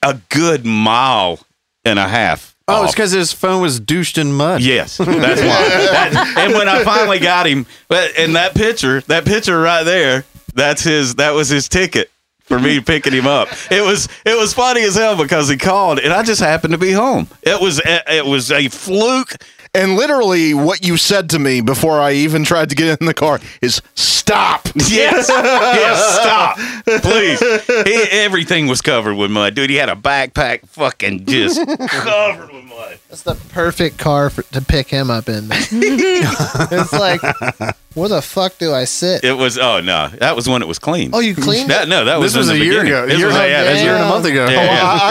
a 0.04 0.20
good 0.30 0.66
mile 0.66 1.40
and 1.84 1.98
a 2.00 2.08
half. 2.08 2.55
Oh, 2.68 2.84
it's 2.84 2.94
because 2.94 3.12
his 3.12 3.32
phone 3.32 3.62
was 3.62 3.80
douched 3.80 4.18
in 4.18 4.34
mud. 4.34 4.62
Yes, 4.62 4.98
that's 5.00 5.08
why. 5.10 5.16
That- 5.20 6.34
and 6.38 6.54
when 6.54 6.68
I 6.68 6.84
finally 6.84 7.20
got 7.20 7.46
him, 7.46 7.66
but 7.88 8.16
in 8.18 8.34
that 8.34 8.56
picture, 8.56 9.02
that 9.02 9.24
picture 9.26 9.60
right 9.60 9.84
there, 9.84 10.26
that's 10.56 10.84
his. 10.84 11.16
That 11.16 11.32
was 11.36 11.48
his 11.50 11.70
ticket 11.70 12.10
for 12.42 12.60
me 12.60 12.80
picking 12.80 13.14
him 13.14 13.28
up. 13.28 13.50
It 13.72 13.84
was 13.84 14.08
it 14.26 14.38
was 14.38 14.54
funny 14.54 14.82
as 14.84 14.96
hell 14.96 15.18
because 15.18 15.50
he 15.50 15.58
called 15.58 16.00
and 16.00 16.14
I 16.14 16.22
just 16.24 16.40
happened 16.42 16.74
to 16.74 16.78
be 16.78 16.92
home. 16.92 17.28
It 17.44 17.60
was 17.60 17.82
it 17.86 18.26
was 18.26 18.52
a 18.52 18.68
fluke. 18.70 19.36
And 19.76 19.96
literally, 19.96 20.54
what 20.54 20.86
you 20.86 20.98
said 20.98 21.30
to 21.32 21.40
me 21.40 21.62
before 21.62 22.00
I 22.00 22.14
even 22.14 22.44
tried 22.44 22.70
to 22.70 22.76
get 22.76 23.00
in 23.00 23.06
the 23.08 23.14
car 23.14 23.40
is 23.62 23.82
stop. 23.96 24.68
Yes, 24.76 25.30
yes. 25.30 26.16
Stop, 26.20 27.02
please. 27.02 27.40
He, 27.86 27.94
everything 28.12 28.68
was 28.68 28.82
covered 28.82 29.16
with 29.16 29.32
mud, 29.32 29.56
dude. 29.56 29.70
He 29.70 29.78
had 29.78 29.88
a 29.88 29.96
backpack, 29.96 30.68
fucking 30.68 31.26
just 31.26 31.60
covered 31.90 32.52
with 32.52 32.66
mud. 32.66 32.98
That's 33.08 33.22
the 33.22 33.36
perfect 33.54 33.98
car 34.00 34.30
for, 34.30 34.42
to 34.44 34.62
pick 34.62 34.88
him 34.90 35.10
up 35.10 35.30
in. 35.30 35.48
it's 35.52 36.92
like, 36.94 37.22
where 37.94 38.10
the 38.10 38.22
fuck 38.22 38.58
do 38.58 38.74
I 38.74 38.84
sit? 38.86 39.24
It 39.24 39.34
was. 39.34 39.58
Oh 39.58 39.80
no, 39.80 40.10
that 40.20 40.36
was 40.36 40.50
when 40.50 40.62
it 40.62 40.68
was 40.68 40.80
clean. 40.80 41.12
Oh, 41.14 41.20
you 41.20 41.36
cleaned 41.36 41.70
That, 41.70 41.84
it? 41.84 41.90
no, 41.90 42.04
that 42.06 42.20
was, 42.20 42.34
This 42.34 42.40
was 42.40 42.50
in 42.50 42.56
a 42.56 42.60
the 42.60 42.66
year 42.66 42.82
beginning. 42.84 42.94
ago. 43.04 43.08
This 43.08 43.18
Year 43.20 43.28
was, 43.28 43.36
and 43.36 43.46
a- 43.46 43.50
yeah, 43.50 43.64
this 43.64 43.74
a 43.74 43.76
year 43.76 43.84
year 43.86 43.96
and 43.96 44.06
a 44.06 44.10
month 44.10 44.26
ago. 44.26 44.50
Yeah, 44.50 44.60
Oh, 44.60 44.64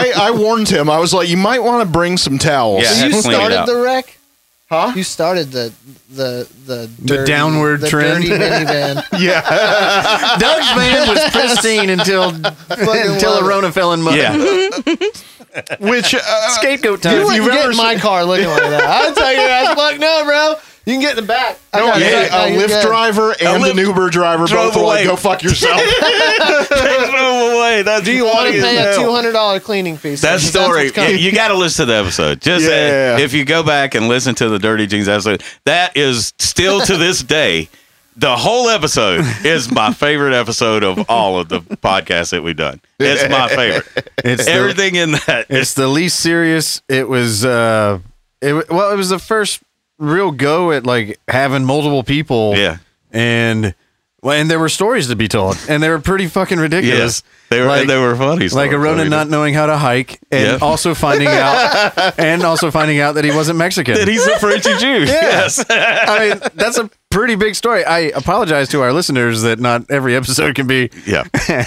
yeah. 0.05 0.21
I, 0.21 0.27
I 0.27 0.31
warned 0.31 0.69
him. 0.69 0.89
I 0.89 0.99
was 0.99 1.13
like, 1.13 1.27
you 1.29 1.37
might 1.37 1.63
want 1.63 1.85
to 1.87 1.91
bring 1.91 2.17
some 2.17 2.37
towels. 2.37 2.83
Yeah. 2.83 2.89
So 2.91 3.05
you 3.07 3.21
started 3.21 3.65
the 3.65 3.81
wreck? 3.81 4.19
Huh? 4.67 4.93
You 4.95 5.03
started 5.03 5.51
the 5.51 5.71
the 6.09 6.47
the 6.65 6.89
The 7.03 7.23
downward 7.23 7.81
the 7.81 7.87
trend. 7.89 8.23
dirty 8.25 8.29
minivan. 8.35 9.03
Yeah. 9.19 9.41
Doug's 10.39 10.71
van 10.73 11.07
was 11.07 11.23
pristine 11.31 11.89
until 11.91 12.29
until 12.29 13.31
love 13.31 13.43
a 13.43 13.45
it. 13.45 13.47
Rona 13.47 13.71
fell 13.71 13.93
in 13.93 14.01
mud. 14.01 14.15
Yeah. 14.15 14.35
Which, 15.79 16.13
uh, 16.15 16.49
Scapegoat 16.49 17.01
time. 17.03 17.13
You 17.13 17.19
If 17.19 17.25
wouldn't 17.27 17.43
you've 17.43 17.51
get 17.53 17.61
ever 17.61 17.71
in 17.71 17.77
my 17.77 17.95
car 17.95 18.25
looking 18.25 18.47
like 18.47 18.59
that. 18.59 18.83
I'll 18.83 19.13
tell 19.15 19.31
your 19.31 19.41
ass, 19.47 19.73
fuck 19.75 19.99
no, 19.99 20.23
bro. 20.25 20.55
You 20.85 20.93
can 20.93 21.01
get 21.01 21.17
in 21.17 21.23
the 21.23 21.27
back. 21.27 21.57
I 21.73 21.79
no, 21.79 21.87
got 21.87 22.01
it. 22.01 22.05
hey, 22.05 22.27
No, 22.31 22.37
a 22.45 22.49
you're 22.51 22.61
Lyft 22.63 22.67
good. 22.67 22.85
driver 22.87 23.29
and 23.31 23.63
Lyft 23.63 23.71
an 23.71 23.77
Uber 23.79 24.09
driver 24.11 24.45
drove 24.45 24.73
both 24.73 24.81
were 24.81 24.87
like, 24.87 24.99
away. 24.99 25.05
go 25.07 25.15
fuck 25.15 25.41
yourself. 25.41 25.81
Throw 26.47 27.57
away. 27.57 27.81
That's 27.83 28.05
Do 28.05 28.11
you 28.11 28.25
want 28.25 28.47
to 28.53 28.61
funny 28.61 28.61
pay 28.61 28.77
a 28.77 28.81
hell. 28.93 29.01
two 29.03 29.11
hundred 29.11 29.33
dollar 29.33 29.59
cleaning 29.59 29.97
fee? 29.97 30.11
That 30.11 30.21
That's 30.21 30.43
story, 30.43 30.85
what's 30.85 30.95
coming. 30.95 31.17
you, 31.19 31.31
got 31.31 31.47
to 31.49 31.55
listen 31.55 31.85
to 31.87 31.91
the 31.91 31.97
episode. 31.97 32.41
Just 32.41 32.65
uh, 32.67 32.69
Yeah. 32.71 33.17
if 33.19 33.33
you 33.33 33.45
go 33.45 33.63
back 33.63 33.95
and 33.95 34.07
listen 34.07 34.35
to 34.35 34.49
the 34.49 34.59
Dirty 34.59 34.87
Jeans 34.87 35.07
episode, 35.07 35.43
that 35.65 35.95
is 35.97 36.33
still 36.39 36.81
to 36.81 36.97
this 36.97 37.21
day 37.23 37.69
the 38.17 38.35
whole 38.35 38.69
episode 38.69 39.25
is 39.43 39.69
my 39.69 39.91
favorite 39.91 40.33
episode 40.33 40.83
of 40.85 41.09
all 41.09 41.37
of 41.37 41.49
the 41.49 41.59
podcasts 41.59 42.29
that 42.31 42.41
we've 42.43 42.55
done. 42.55 42.79
It's 42.99 43.29
my 43.29 43.47
favorite. 43.49 43.85
It's 44.23 44.45
the- 44.45 44.51
Everything 44.51 44.95
in 44.95 45.11
that. 45.27 45.47
It's 45.49 45.73
the 45.73 45.87
least 45.87 46.19
serious. 46.19 46.81
It 46.87 47.07
was 47.09 47.43
uh 47.43 47.99
it 48.41 48.53
wa- 48.53 48.63
well, 48.69 48.91
it 48.91 48.95
was 48.95 49.09
the 49.09 49.19
first 49.19 49.61
real 49.97 50.31
go 50.31 50.71
at 50.71 50.85
like 50.85 51.19
having 51.27 51.65
multiple 51.65 52.03
people. 52.03 52.55
Yeah. 52.55 52.77
And 53.11 53.75
well, 54.21 54.39
and 54.39 54.49
there 54.49 54.59
were 54.59 54.69
stories 54.69 55.07
to 55.07 55.15
be 55.15 55.27
told, 55.27 55.57
and 55.69 55.81
they 55.81 55.89
were 55.89 55.99
pretty 55.99 56.27
fucking 56.27 56.59
ridiculous. 56.59 57.21
Yes, 57.49 57.49
they 57.49 57.59
were. 57.61 57.67
Like- 57.67 57.87
they 57.87 57.97
were 57.99 58.15
funny. 58.15 58.41
Like 58.49 58.51
stories. 58.51 58.73
a 58.73 58.75
I 58.75 58.79
Ronin 58.79 59.09
not 59.09 59.29
knowing 59.29 59.53
how 59.53 59.65
to 59.67 59.77
hike, 59.77 60.19
and 60.31 60.43
Yeah. 60.43 60.57
also 60.61 60.93
finding 60.93 61.27
out, 61.31 62.19
and 62.19 62.43
also 62.43 62.71
finding 62.71 62.99
out 62.99 63.15
that 63.15 63.23
he 63.25 63.31
wasn't 63.31 63.57
Mexican. 63.59 63.95
that 63.95 64.07
he's 64.07 64.25
a 64.25 64.39
Frenchy 64.39 64.75
Jew. 64.77 65.05
Yes. 65.05 65.63
I 65.69 66.29
mean, 66.29 66.41
that's 66.55 66.77
a 66.77 66.89
pretty 67.09 67.35
big 67.35 67.55
story. 67.55 67.85
I 67.85 67.99
apologize 68.15 68.67
to 68.69 68.81
our 68.81 68.91
listeners 68.91 69.43
that 69.43 69.59
not 69.59 69.89
every 69.89 70.15
episode 70.15 70.55
can 70.55 70.67
be. 70.67 70.89
Yeah. 71.05 71.23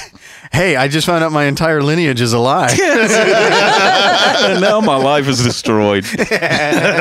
hey, 0.53 0.77
I 0.77 0.89
just 0.89 1.07
found 1.07 1.25
out 1.25 1.33
my 1.33 1.45
entire 1.45 1.83
lineage 1.83 2.21
is 2.21 2.33
a 2.35 2.39
lie. 2.39 2.69
and 2.71 4.61
now 4.61 4.81
my 4.81 4.97
life 4.97 5.27
is 5.29 5.43
destroyed. 5.43 6.05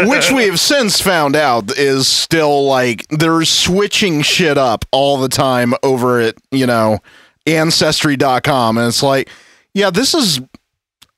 which 0.08 0.32
we 0.32 0.46
have 0.46 0.60
since 0.60 1.02
found 1.02 1.36
out 1.36 1.78
is 1.78 2.08
still 2.08 2.66
like 2.66 3.06
they're 3.10 3.44
switching 3.46 4.22
shit 4.22 4.58
up 4.58 4.86
all 4.92 5.18
the 5.18 5.30
time 5.30 5.74
over 5.84 6.20
it, 6.22 6.38
you 6.52 6.66
know 6.66 7.00
ancestry.com 7.48 8.78
and 8.78 8.88
it's 8.88 9.02
like 9.04 9.30
yeah 9.74 9.90
this 9.90 10.14
is 10.14 10.40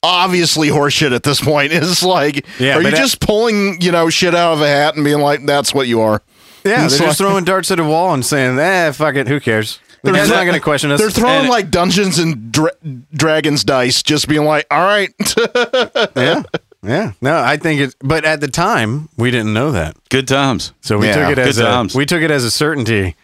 obviously 0.03 0.69
horseshit 0.69 1.13
at 1.13 1.23
this 1.23 1.41
point 1.41 1.71
it's 1.73 2.03
like 2.03 2.45
Yeah, 2.59 2.75
are 2.75 2.77
you 2.77 2.83
but 2.87 2.91
that- 2.91 2.97
just 2.97 3.19
pulling 3.19 3.81
you 3.81 3.91
know 3.91 4.09
shit 4.09 4.33
out 4.35 4.53
of 4.53 4.61
a 4.61 4.67
hat 4.67 4.95
and 4.95 5.03
being 5.03 5.19
like 5.19 5.45
that's 5.45 5.73
what 5.73 5.87
you 5.87 6.01
are 6.01 6.21
Yeah, 6.63 6.85
It's 6.85 6.97
they're 6.97 7.07
just 7.07 7.17
throwing 7.17 7.43
darts 7.45 7.71
at 7.71 7.79
a 7.79 7.83
wall 7.85 8.13
and 8.13 8.25
saying, 8.25 8.59
"Eh, 8.59 8.91
fuck 8.91 9.15
it, 9.15 9.27
who 9.29 9.39
cares?" 9.39 9.79
The 10.03 10.11
They're 10.11 10.21
guy's 10.21 10.27
thro- 10.27 10.37
not 10.37 10.43
going 10.43 10.53
to 10.55 10.59
question 10.61 10.91
us. 10.91 10.99
they're 10.99 11.09
throwing 11.09 11.39
And- 11.41 11.49
like 11.49 11.69
dungeons 11.71 12.19
and 12.19 12.51
dra- 12.51 12.71
dragons 13.13 13.63
dice 13.65 14.01
just 14.03 14.27
being 14.27 14.43
like 14.45 14.65
all 14.71 14.83
right 14.85 15.13
yeah, 16.15 16.43
yeah. 16.83 17.11
No, 17.21 17.37
I 17.39 17.57
think 17.57 17.81
it's. 17.81 17.95
But 18.01 18.23
at 18.25 18.39
the 18.41 18.47
time, 18.47 19.09
we 19.17 19.31
didn't 19.31 19.53
know 19.53 19.71
that, 19.71 19.95
Good 20.09 20.27
times. 20.27 20.71
so 20.81 20.97
we 20.97 21.07
Yeah, 21.07 21.15
took 21.15 21.31
it 21.31 21.35
good 21.35 21.47
as 21.47 21.57
a, 21.57 21.63
times. 21.63 21.95
we 21.95 22.05
took 22.05 22.21
it 22.21 22.31
as 22.31 22.43
a 22.45 22.51
certainty, 22.51 23.15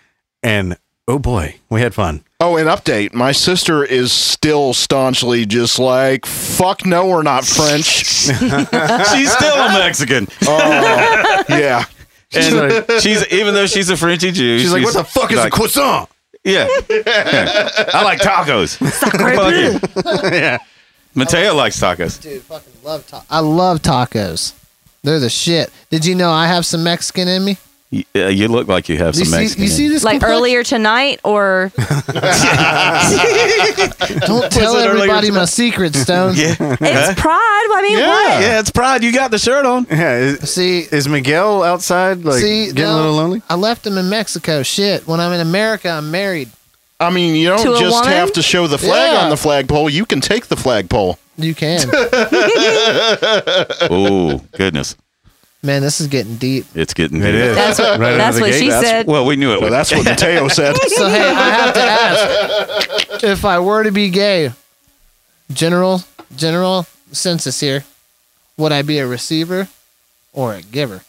and 0.43 0.77
oh 1.07 1.19
boy, 1.19 1.55
we 1.69 1.81
had 1.81 1.93
fun. 1.93 2.23
Oh, 2.39 2.57
an 2.57 2.67
update. 2.67 3.13
My 3.13 3.31
sister 3.31 3.83
is 3.83 4.11
still 4.11 4.73
staunchly 4.73 5.45
just 5.45 5.79
like, 5.79 6.25
fuck 6.25 6.85
no, 6.85 7.07
we're 7.07 7.23
not 7.23 7.45
French. 7.45 7.85
She's 8.05 9.31
still 9.31 9.55
a 9.55 9.69
Mexican. 9.73 10.27
Oh, 10.43 11.43
yeah. 11.49 11.85
And 12.33 13.01
she's 13.01 13.25
even 13.31 13.53
though 13.53 13.65
she's 13.67 13.89
a 13.89 13.95
Frenchy 13.95 14.31
Jew. 14.31 14.59
She's 14.59 14.73
like, 14.73 14.83
"What 14.83 14.93
the 14.93 15.05
fuck 15.05 15.31
is 15.31 15.39
a 15.39 15.49
croissant?" 15.49 16.09
Yeah. 16.43 16.67
Yeah. 16.89 17.69
I 17.93 18.03
like 18.03 18.19
tacos. 18.19 18.75
Fuck 18.75 20.33
yeah, 20.33 20.57
Mateo 21.13 21.53
likes 21.55 21.79
tacos. 21.79 22.21
Dude, 22.21 22.41
fucking 22.41 22.73
love 22.83 23.07
ta- 23.07 23.23
I 23.29 23.39
love 23.39 23.81
tacos. 23.81 24.53
They're 25.03 25.19
the 25.19 25.29
shit. 25.29 25.71
Did 25.89 26.05
you 26.05 26.13
know 26.15 26.31
I 26.31 26.47
have 26.47 26.65
some 26.65 26.83
Mexican 26.83 27.27
in 27.29 27.45
me? 27.45 27.57
Yeah, 28.13 28.29
you 28.29 28.47
look 28.47 28.67
like 28.67 28.89
you 28.89 28.97
have 28.97 29.15
You 29.15 29.25
some 29.25 29.33
see, 29.33 29.37
Mexican. 29.37 29.63
you 29.63 29.69
see 29.69 29.87
this 29.87 30.03
Like 30.03 30.13
complexion? 30.15 30.37
earlier 30.37 30.63
tonight, 30.63 31.19
or 31.23 31.71
Don't 31.77 31.85
tell 34.51 34.75
it 34.75 34.87
earlier 34.87 34.91
everybody 34.91 35.31
my 35.31 35.45
secret, 35.45 35.95
Stone. 35.95 36.33
yeah. 36.35 36.55
it's 36.59 37.21
pride. 37.21 37.67
I 37.77 37.81
mean, 37.81 37.97
what? 37.99 38.41
Yeah, 38.41 38.59
it's 38.59 38.71
pride. 38.71 39.03
You 39.03 39.13
got 39.13 39.31
the 39.31 39.39
shirt 39.39 39.65
on. 39.65 39.85
yeah. 39.89 40.17
Is, 40.17 40.49
See, 40.51 40.79
is 40.91 41.07
Miguel 41.07 41.63
outside, 41.63 42.23
like 42.25 42.41
see, 42.41 42.67
getting 42.67 42.83
no, 42.85 42.95
a 42.95 42.99
little 43.01 43.15
lonely? 43.15 43.41
I 43.49 43.55
left 43.55 43.85
him 43.85 43.97
in 43.97 44.09
Mexico. 44.09 44.63
Shit. 44.63 45.07
When 45.07 45.19
I'm 45.19 45.31
in 45.33 45.41
America, 45.41 45.89
I'm 45.89 46.11
married. 46.11 46.49
I 46.99 47.09
mean, 47.11 47.35
you 47.35 47.49
don't 47.49 47.59
a 47.59 47.79
just 47.79 47.95
woman? 48.03 48.09
have 48.09 48.31
to 48.33 48.41
show 48.41 48.67
the 48.67 48.77
flag 48.77 49.13
Yeah. 49.13 49.19
on 49.23 49.29
the 49.29 49.37
flagpole. 49.37 49.89
You 49.89 50.05
can 50.05 50.21
take 50.21 50.47
the 50.47 50.55
flagpole. 50.55 51.19
You 51.37 51.53
can. 51.53 51.89
Oh 53.89 54.41
goodness, 54.53 54.95
Man, 55.65 55.81
this 55.81 55.99
is 55.99 56.07
getting 56.07 56.35
deep. 56.37 56.65
it's 56.75 56.93
getting. 56.93 57.17
It 57.21 57.31
deep. 57.31 57.33
is. 57.41 57.55
That's 57.55 57.79
what, 57.79 57.99
Right 57.99 58.17
that's 58.17 58.39
what 58.39 58.53
she 58.53 58.67
that's- 58.69 58.83
said. 58.85 59.07
Well, 59.07 59.25
we 59.25 59.35
knew 59.35 59.51
it. 59.53 59.61
Well, 59.61 59.71
that's 59.71 59.91
what 59.91 60.05
Mateo 60.05 60.47
said. 60.47 60.75
So 60.89 61.09
hey, 61.09 61.21
I 61.27 61.49
have 61.49 61.73
to 61.73 61.81
ask: 61.81 63.23
if 63.23 63.43
I 63.45 63.59
were 63.59 63.83
to 63.83 63.91
be 63.91 64.09
gay, 64.09 64.51
general 65.51 66.01
general 66.35 66.85
census 67.11 67.59
here, 67.59 67.83
would 68.57 68.71
I 68.71 68.81
be 68.83 68.99
a 68.99 69.07
receiver 69.07 69.67
or 70.33 70.53
a 70.53 70.61
giver? 70.61 71.01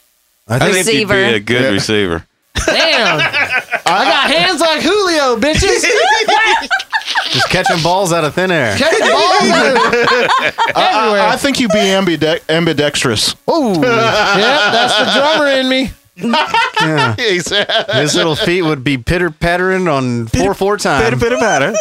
I 0.49 0.57
I 0.57 0.59
think 0.59 0.87
think 0.87 0.87
you'd 1.01 1.09
be 1.09 1.15
Receiver. 1.15 1.35
a 1.37 1.41
good 1.41 1.63
Yeah. 1.63 1.69
receiver. 1.71 2.27
Damn, 2.67 3.21
I 3.87 4.05
got 4.05 4.31
hands 4.31 4.61
like 4.61 4.81
Julio, 4.83 5.37
bitches. 5.37 5.85
just 7.31 7.49
catching 7.51 7.83
balls 7.83 8.13
out 8.13 8.25
of 8.25 8.35
thin 8.35 8.51
air. 8.51 8.77
Catching 8.77 9.07
balls 9.07 9.43
everywhere. 9.43 10.07
I, 10.77 11.31
I 11.33 11.37
think 11.37 11.61
you'd 11.61 11.71
be 11.73 11.79
ambide- 11.79 12.49
ambidextrous. 12.49 13.35
Oh, 13.49 13.75
yeah, 13.83 14.71
that's 14.71 14.99
the 14.99 15.21
drummer 15.21 15.47
in 15.51 15.69
me. 15.69 15.91
Yeah. 16.19 17.15
His 17.19 18.15
little 18.15 18.37
feet 18.37 18.63
would 18.63 18.83
be 18.83 18.97
pitter 18.97 19.31
pattering 19.31 19.87
on 19.87 20.27
four 20.29 20.55
four 20.55 20.79
time. 20.79 21.19
Bit 21.19 21.33
of 21.33 21.41
batter. 21.41 21.75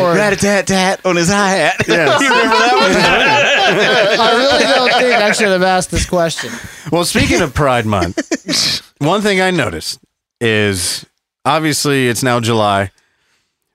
Or- 0.00 0.14
rat 0.14 0.32
a 0.32 0.36
tat 0.36 0.66
tat 0.66 1.04
on 1.04 1.16
his 1.16 1.28
hi 1.28 1.48
hat. 1.50 1.76
Yes. 1.86 2.20
you 2.20 2.28
remember 2.28 2.94
that 2.94 4.16
I 4.18 4.36
really 4.36 4.64
don't 4.64 4.92
think 5.00 5.14
I 5.14 5.32
should 5.32 5.48
have 5.48 5.62
asked 5.62 5.90
this 5.90 6.06
question. 6.06 6.50
Well, 6.90 7.04
speaking 7.04 7.42
of 7.42 7.52
Pride 7.52 7.84
Month, 7.84 8.82
one 8.98 9.20
thing 9.20 9.40
I 9.42 9.50
noticed 9.50 10.00
is 10.40 11.04
obviously 11.48 12.08
it's 12.08 12.22
now 12.22 12.40
July. 12.40 12.90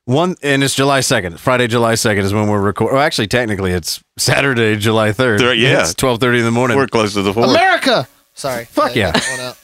One 0.06 0.36
and 0.44 0.63
it's 0.63 0.75
July 0.75 1.00
second. 1.00 1.39
Friday, 1.39 1.68
July 1.68 1.96
second 1.96 2.25
is 2.25 2.34
when 2.34 2.50
we're 2.50 2.62
recording. 2.62 2.96
Well, 2.98 3.06
actually, 3.06 3.27
technically, 3.27 3.72
it's 3.72 4.03
Saturday, 4.18 4.75
July 4.75 5.13
third. 5.13 5.39
Thir- 5.39 5.53
yeah. 5.53 5.82
it's 5.82 5.94
twelve 5.94 6.20
thirty 6.20 6.39
in 6.39 6.46
the 6.46 6.51
morning. 6.51 6.75
We're 6.77 6.88
close 6.88 7.13
to 7.13 7.22
the 7.22 7.34
fourth. 7.34 7.50
America. 7.50 8.08
Sorry. 8.34 8.65
Fuck 8.65 8.96
Edit 8.98 8.98
yeah. 8.98 9.12
that. 9.12 9.58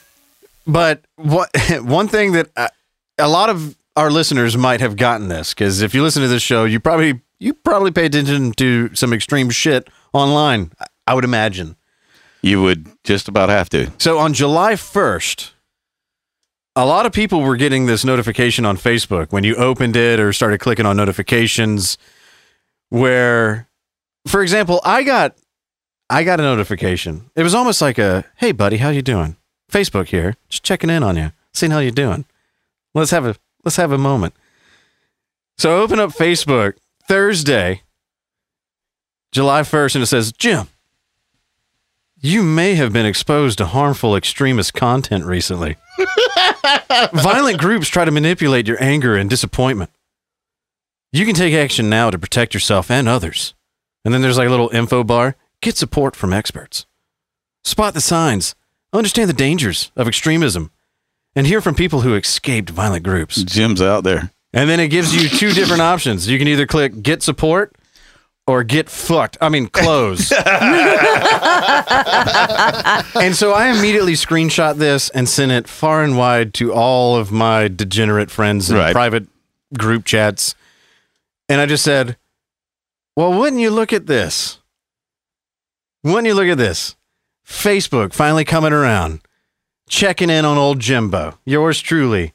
But 0.66 1.06
what 1.18 1.50
one 1.82 2.08
thing 2.08 2.32
that 2.34 2.50
uh, 2.56 2.70
a 3.18 3.28
lot 3.28 3.50
of 3.50 3.76
our 3.98 4.10
listeners 4.10 4.56
might 4.56 4.80
have 4.80 4.96
gotten 4.96 5.28
this 5.28 5.54
because 5.54 5.82
if 5.82 5.94
you 5.94 6.02
listen 6.04 6.22
to 6.22 6.30
this 6.30 6.42
show, 6.44 6.64
you 6.64 6.80
probably 6.80 7.20
you 7.40 7.54
probably 7.54 7.92
pay 7.92 8.06
attention 8.06 8.54
to 8.54 8.96
some 8.96 9.12
extreme 9.14 9.50
shit 9.50 9.90
online. 10.14 10.72
I- 10.80 10.86
I 11.10 11.16
would 11.16 11.24
imagine. 11.24 11.76
You 12.44 12.62
would 12.62 12.88
just 13.04 13.28
about 13.28 13.50
have 13.50 13.68
to. 13.72 13.92
So 13.98 14.20
on 14.20 14.36
July 14.36 14.74
1st, 14.74 15.50
a 16.80 16.86
lot 16.86 17.06
of 17.06 17.12
people 17.12 17.42
were 17.42 17.58
getting 17.58 17.88
this 17.88 18.06
notification 18.06 18.66
on 18.66 18.78
Facebook 18.78 19.34
when 19.34 19.44
you 19.44 19.54
opened 19.56 19.98
it 19.98 20.18
or 20.18 20.32
started 20.32 20.60
clicking 20.60 20.86
on 20.86 20.96
notifications 20.96 21.98
where 22.88 23.68
for 24.26 24.42
example, 24.42 24.80
I 24.86 25.04
got 25.04 25.36
I 26.10 26.24
got 26.24 26.40
a 26.40 26.44
notification. 26.44 27.30
It 27.36 27.44
was 27.44 27.54
almost 27.54 27.82
like 27.82 27.98
a, 27.98 28.24
"Hey 28.38 28.54
buddy, 28.54 28.78
how 28.78 28.90
you 28.90 29.02
doing? 29.02 29.36
Facebook 29.70 30.08
here. 30.08 30.38
Just 30.48 30.64
checking 30.64 30.90
in 30.90 31.04
on 31.04 31.18
you. 31.18 31.32
Seeing 31.54 31.72
how 31.72 31.80
you 31.80 31.92
doing. 31.92 32.26
Let's 32.94 33.12
have 33.12 33.26
a 33.26 33.36
let's 33.66 33.78
have 33.78 33.92
a 33.92 33.98
moment." 33.98 34.34
So 35.58 35.76
I 35.76 35.82
open 35.82 36.00
up 36.00 36.12
Facebook 36.12 36.78
Thursday, 37.10 37.82
July 39.34 39.64
1st 39.64 39.96
and 39.96 40.04
it 40.04 40.08
says, 40.08 40.32
"Jim, 40.32 40.70
you 42.22 42.44
may 42.44 42.76
have 42.76 42.92
been 42.92 43.06
exposed 43.06 43.58
to 43.58 43.66
harmful 43.66 44.16
extremist 44.16 44.74
content 44.74 45.26
recently. 45.26 45.78
Violent 47.14 47.60
groups 47.60 47.88
try 47.88 48.06
to 48.06 48.12
manipulate 48.12 48.68
your 48.68 48.82
anger 48.84 49.16
and 49.16 49.30
disappointment. 49.30 49.90
You 51.12 51.26
can 51.26 51.36
take 51.36 51.54
action 51.54 51.90
now 51.90 52.10
to 52.10 52.20
protect 52.20 52.54
yourself 52.54 52.92
and 52.92 53.08
others. 53.08 53.54
And 54.04 54.14
then 54.14 54.22
there's 54.22 54.38
like 54.38 54.48
a 54.48 54.52
little 54.52 54.70
info 54.70 55.04
bar. 55.04 55.36
Get 55.62 55.78
support 55.78 56.16
from 56.16 56.34
experts. 56.34 56.86
Spot 57.64 57.94
the 57.94 58.02
signs. 58.02 58.56
Understand 58.94 59.30
the 59.30 59.34
dangers 59.34 59.92
of 59.96 60.08
extremism. 60.08 60.72
And 61.36 61.48
hear 61.48 61.62
from 61.62 61.76
people 61.76 62.02
who 62.02 62.16
escaped 62.16 62.70
violent 62.70 63.04
groups. 63.04 63.44
Jim's 63.44 63.82
out 63.82 64.04
there. 64.04 64.32
And 64.54 64.70
then 64.70 64.80
it 64.80 64.88
gives 64.88 65.16
you 65.16 65.30
two 65.30 65.52
different 65.52 65.82
options. 65.82 66.28
You 66.28 66.38
can 66.40 66.48
either 66.48 66.66
click 66.66 67.02
get 67.02 67.22
support 67.22 67.76
or 68.50 68.64
get 68.64 68.90
fucked. 68.90 69.38
I 69.42 69.50
mean, 69.50 69.68
close. 69.68 70.32
and 73.16 73.36
so 73.36 73.52
I 73.54 73.68
immediately 73.78 74.14
screenshot 74.14 74.78
this 74.78 75.10
and 75.12 75.30
sent 75.30 75.52
it 75.52 75.68
far 75.68 76.04
and 76.04 76.18
wide 76.18 76.56
to 76.56 76.74
all 76.74 77.16
of 77.16 77.32
my 77.32 77.68
degenerate 77.68 78.32
friends 78.32 78.72
and 78.72 78.80
Right. 78.80 78.92
private 78.92 79.28
group 79.78 80.04
chats. 80.04 80.56
And 81.48 81.62
I 81.62 81.68
just 81.68 81.84
said, 81.84 82.18
well, 83.16 83.32
wouldn't 83.38 83.62
you 83.62 83.70
look 83.70 83.94
at 83.94 84.08
this? 84.08 84.58
Wouldn't 86.04 86.26
you 86.26 86.34
look 86.34 86.48
at 86.48 86.58
this? 86.58 86.96
Facebook 87.46 88.14
finally 88.14 88.46
coming 88.46 88.74
around, 88.74 89.22
checking 89.88 90.32
in 90.32 90.44
on 90.44 90.58
old 90.58 90.80
Jimbo, 90.80 91.38
yours 91.46 91.82
truly, 91.82 92.34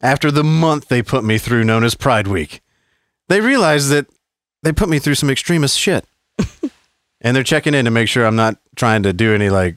after 0.00 0.30
the 0.30 0.44
month 0.44 0.86
they 0.86 1.02
put 1.02 1.24
me 1.24 1.38
through 1.38 1.64
known 1.64 1.82
as 1.82 1.96
Pride 1.96 2.28
Week. 2.28 2.60
They 3.28 3.40
realized 3.40 3.88
that 3.90 4.06
they 4.66 4.72
put 4.72 4.88
me 4.88 4.98
through 4.98 5.14
some 5.14 5.30
extremist 5.30 5.78
shit. 5.78 6.04
and 7.20 7.36
they're 7.36 7.44
checking 7.44 7.72
in 7.72 7.84
to 7.84 7.90
make 7.92 8.08
sure 8.08 8.26
I'm 8.26 8.34
not 8.34 8.58
trying 8.74 9.04
to 9.04 9.12
do 9.12 9.32
any 9.32 9.48
like 9.48 9.76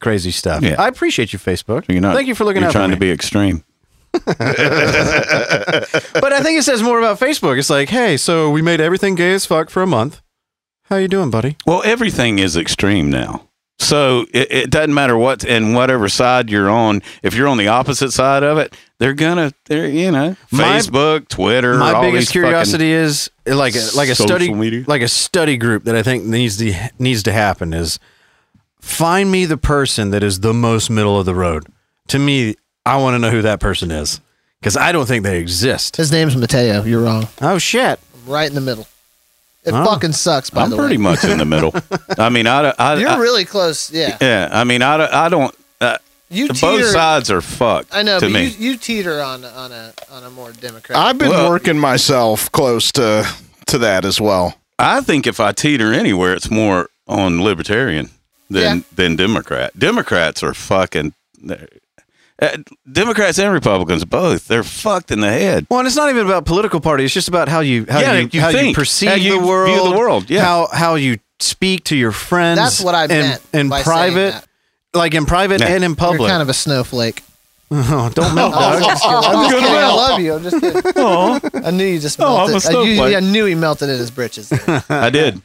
crazy 0.00 0.32
stuff. 0.32 0.64
Yeah. 0.64 0.74
I 0.76 0.88
appreciate 0.88 1.32
you, 1.32 1.38
Facebook. 1.38 1.84
You're 1.88 2.00
not, 2.00 2.16
Thank 2.16 2.26
you 2.26 2.34
for 2.34 2.44
looking 2.44 2.62
you're 2.62 2.68
out 2.68 2.72
trying 2.72 2.90
for 2.90 2.96
to 2.96 3.00
be 3.00 3.12
extreme. 3.12 3.62
but 4.12 4.36
I 4.36 6.40
think 6.42 6.58
it 6.58 6.64
says 6.64 6.82
more 6.82 6.98
about 6.98 7.20
Facebook. 7.20 7.58
It's 7.58 7.70
like, 7.70 7.90
hey, 7.90 8.16
so 8.16 8.50
we 8.50 8.60
made 8.60 8.80
everything 8.80 9.14
gay 9.14 9.34
as 9.34 9.46
fuck 9.46 9.70
for 9.70 9.82
a 9.82 9.86
month. 9.86 10.20
How 10.84 10.96
you 10.96 11.08
doing, 11.08 11.30
buddy? 11.30 11.56
Well, 11.64 11.82
everything 11.84 12.40
is 12.40 12.56
extreme 12.56 13.10
now. 13.10 13.48
So 13.78 14.24
it, 14.32 14.50
it 14.52 14.70
doesn't 14.70 14.94
matter 14.94 15.16
what 15.18 15.44
and 15.44 15.74
whatever 15.74 16.08
side 16.08 16.48
you're 16.48 16.70
on. 16.70 17.02
If 17.22 17.34
you're 17.34 17.48
on 17.48 17.58
the 17.58 17.68
opposite 17.68 18.12
side 18.12 18.42
of 18.42 18.56
it, 18.58 18.74
they're 18.98 19.14
gonna, 19.14 19.52
they're 19.66 19.88
you 19.88 20.10
know, 20.10 20.36
My- 20.50 20.62
Facebook, 20.78 21.28
Twitter. 21.28 21.76
My 21.76 21.92
all 21.92 22.02
biggest 22.02 22.28
these 22.28 22.30
curiosity 22.30 22.92
is 22.92 23.30
like 23.46 23.74
a, 23.74 23.84
like 23.96 24.08
a 24.08 24.14
study 24.14 24.52
media. 24.54 24.84
like 24.86 25.02
a 25.02 25.08
study 25.08 25.56
group 25.56 25.84
that 25.84 25.96
I 25.96 26.02
think 26.02 26.24
needs 26.24 26.56
to 26.58 26.72
needs 26.98 27.24
to 27.24 27.32
happen 27.32 27.72
is 27.74 27.98
find 28.80 29.30
me 29.30 29.44
the 29.44 29.58
person 29.58 30.10
that 30.10 30.22
is 30.22 30.40
the 30.40 30.54
most 30.54 30.88
middle 30.88 31.18
of 31.18 31.26
the 31.26 31.34
road. 31.34 31.66
To 32.08 32.18
me, 32.18 32.54
I 32.86 32.98
want 32.98 33.14
to 33.14 33.18
know 33.18 33.30
who 33.30 33.42
that 33.42 33.60
person 33.60 33.90
is 33.90 34.20
because 34.60 34.76
I 34.76 34.92
don't 34.92 35.06
think 35.06 35.24
they 35.24 35.40
exist. 35.40 35.96
His 35.96 36.12
name's 36.12 36.36
Mateo. 36.36 36.84
You're 36.84 37.02
wrong. 37.02 37.28
Oh 37.42 37.58
shit! 37.58 37.98
I'm 38.14 38.32
right 38.32 38.48
in 38.48 38.54
the 38.54 38.60
middle. 38.60 38.86
It 39.64 39.72
Oh. 39.72 39.84
fucking 39.84 40.12
sucks. 40.12 40.50
By 40.50 40.62
I'm 40.62 40.70
the 40.70 40.76
pretty 40.76 40.98
much 40.98 41.24
in 41.24 41.38
the 41.38 41.44
middle. 41.44 41.74
I 42.18 42.28
mean, 42.28 42.46
I, 42.46 42.72
I, 42.78 42.96
you're 42.96 43.08
I- 43.08 43.16
really 43.18 43.44
close. 43.44 43.90
Yeah, 43.90 44.16
yeah. 44.20 44.48
I 44.52 44.64
mean, 44.64 44.82
I, 44.82 44.96
don't- 44.98 45.12
I 45.12 45.28
don't. 45.28 45.54
Uh, 45.80 45.98
you 46.30 46.48
both 46.48 46.84
sides 46.86 47.30
are 47.30 47.40
fucked. 47.40 47.94
I 47.94 48.02
know, 48.02 48.18
to 48.18 48.26
but 48.26 48.32
me. 48.32 48.44
you, 48.44 48.70
you 48.72 48.76
teeter 48.76 49.20
on 49.22 49.44
on 49.44 49.72
a 49.72 49.92
on 50.10 50.24
a 50.24 50.30
more 50.30 50.52
democratic. 50.52 50.96
I've 50.96 51.16
been 51.18 51.28
Well- 51.30 51.48
working 51.50 51.78
myself 51.78 52.50
close 52.52 52.90
to 52.92 53.26
to 53.66 53.78
that 53.78 54.04
as 54.04 54.20
well. 54.20 54.54
I 54.78 55.00
think 55.00 55.26
if 55.26 55.38
I 55.40 55.52
teeter 55.52 55.92
anywhere, 55.92 56.34
it's 56.34 56.50
more 56.50 56.88
on 57.06 57.42
libertarian 57.42 58.10
than 58.50 58.78
Yeah. 58.78 58.82
than 58.94 59.16
Democrat. 59.16 59.78
Democrats 59.78 60.42
are 60.42 60.54
fucking. 60.54 61.14
They're- 62.38 62.50
Uh, 62.50 62.56
Democrats 62.90 63.38
and 63.38 63.52
Republicans 63.52 64.04
both. 64.04 64.48
They're 64.48 64.62
fucked 64.64 65.10
in 65.10 65.20
the 65.20 65.28
head. 65.30 65.66
Well, 65.70 65.78
and 65.80 65.86
it's 65.86 65.96
not 65.96 66.10
even 66.10 66.26
about 66.26 66.44
political 66.46 66.80
party. 66.80 67.04
It's 67.04 67.14
just 67.14 67.28
about 67.28 67.48
how 67.48 67.60
you 67.60 67.86
how 67.88 68.00
Yeah, 68.00 68.14
you, 68.14 68.28
you 68.32 68.40
how 68.40 68.48
you 68.50 68.74
perceive 68.74 69.08
how 69.10 69.14
you 69.14 69.40
the 69.40 69.46
world, 69.46 69.70
view 69.70 69.90
the 69.92 69.96
world, 69.98 70.30
yeah. 70.30 70.42
how 70.42 70.68
how 70.72 70.94
you 70.96 71.18
speak 71.40 71.84
to 71.84 71.96
your 71.96 72.12
friends. 72.12 72.58
That's 72.58 72.80
what 72.80 72.94
I 72.94 73.04
in, 73.04 73.08
meant 73.08 73.42
in 73.52 73.68
by 73.68 73.82
saying 73.82 73.84
private, 73.84 74.32
that. 74.32 74.46
like 74.94 75.14
in 75.14 75.26
private 75.26 75.60
Yeah. 75.60 75.68
and 75.68 75.84
in 75.84 75.94
public. 75.96 76.12
You're 76.12 76.18
public. 76.18 76.30
kind 76.30 76.42
of 76.42 76.48
a 76.48 76.54
snowflake. 76.54 77.22
oh, 77.70 78.10
don't 78.14 78.34
melt, 78.34 78.54
I'm 78.56 78.80
dog. 78.80 78.90
just 78.90 79.02
kidding. 79.02 79.16
I'm 79.16 79.50
just 79.50 79.54
kidding. 79.54 79.74
I 79.76 79.92
love 79.94 80.20
you. 80.20 80.34
I'm 80.34 80.42
just 80.42 80.60
kidding. 80.60 81.64
I 81.64 81.70
knew 81.70 81.84
you 81.86 81.98
just 81.98 82.20
Oh, 82.20 82.36
I'm 82.44 82.50
melted. 82.50 82.70
a 82.72 82.78
I, 82.78 82.82
knew, 82.84 82.94
snowflake. 82.94 83.16
I 83.16 83.20
knew 83.20 83.44
he 83.46 83.54
melted 83.54 83.88
in 83.90 83.98
his 83.98 84.10
britches. 84.10 84.52
I 84.90 85.10
did. 85.10 85.40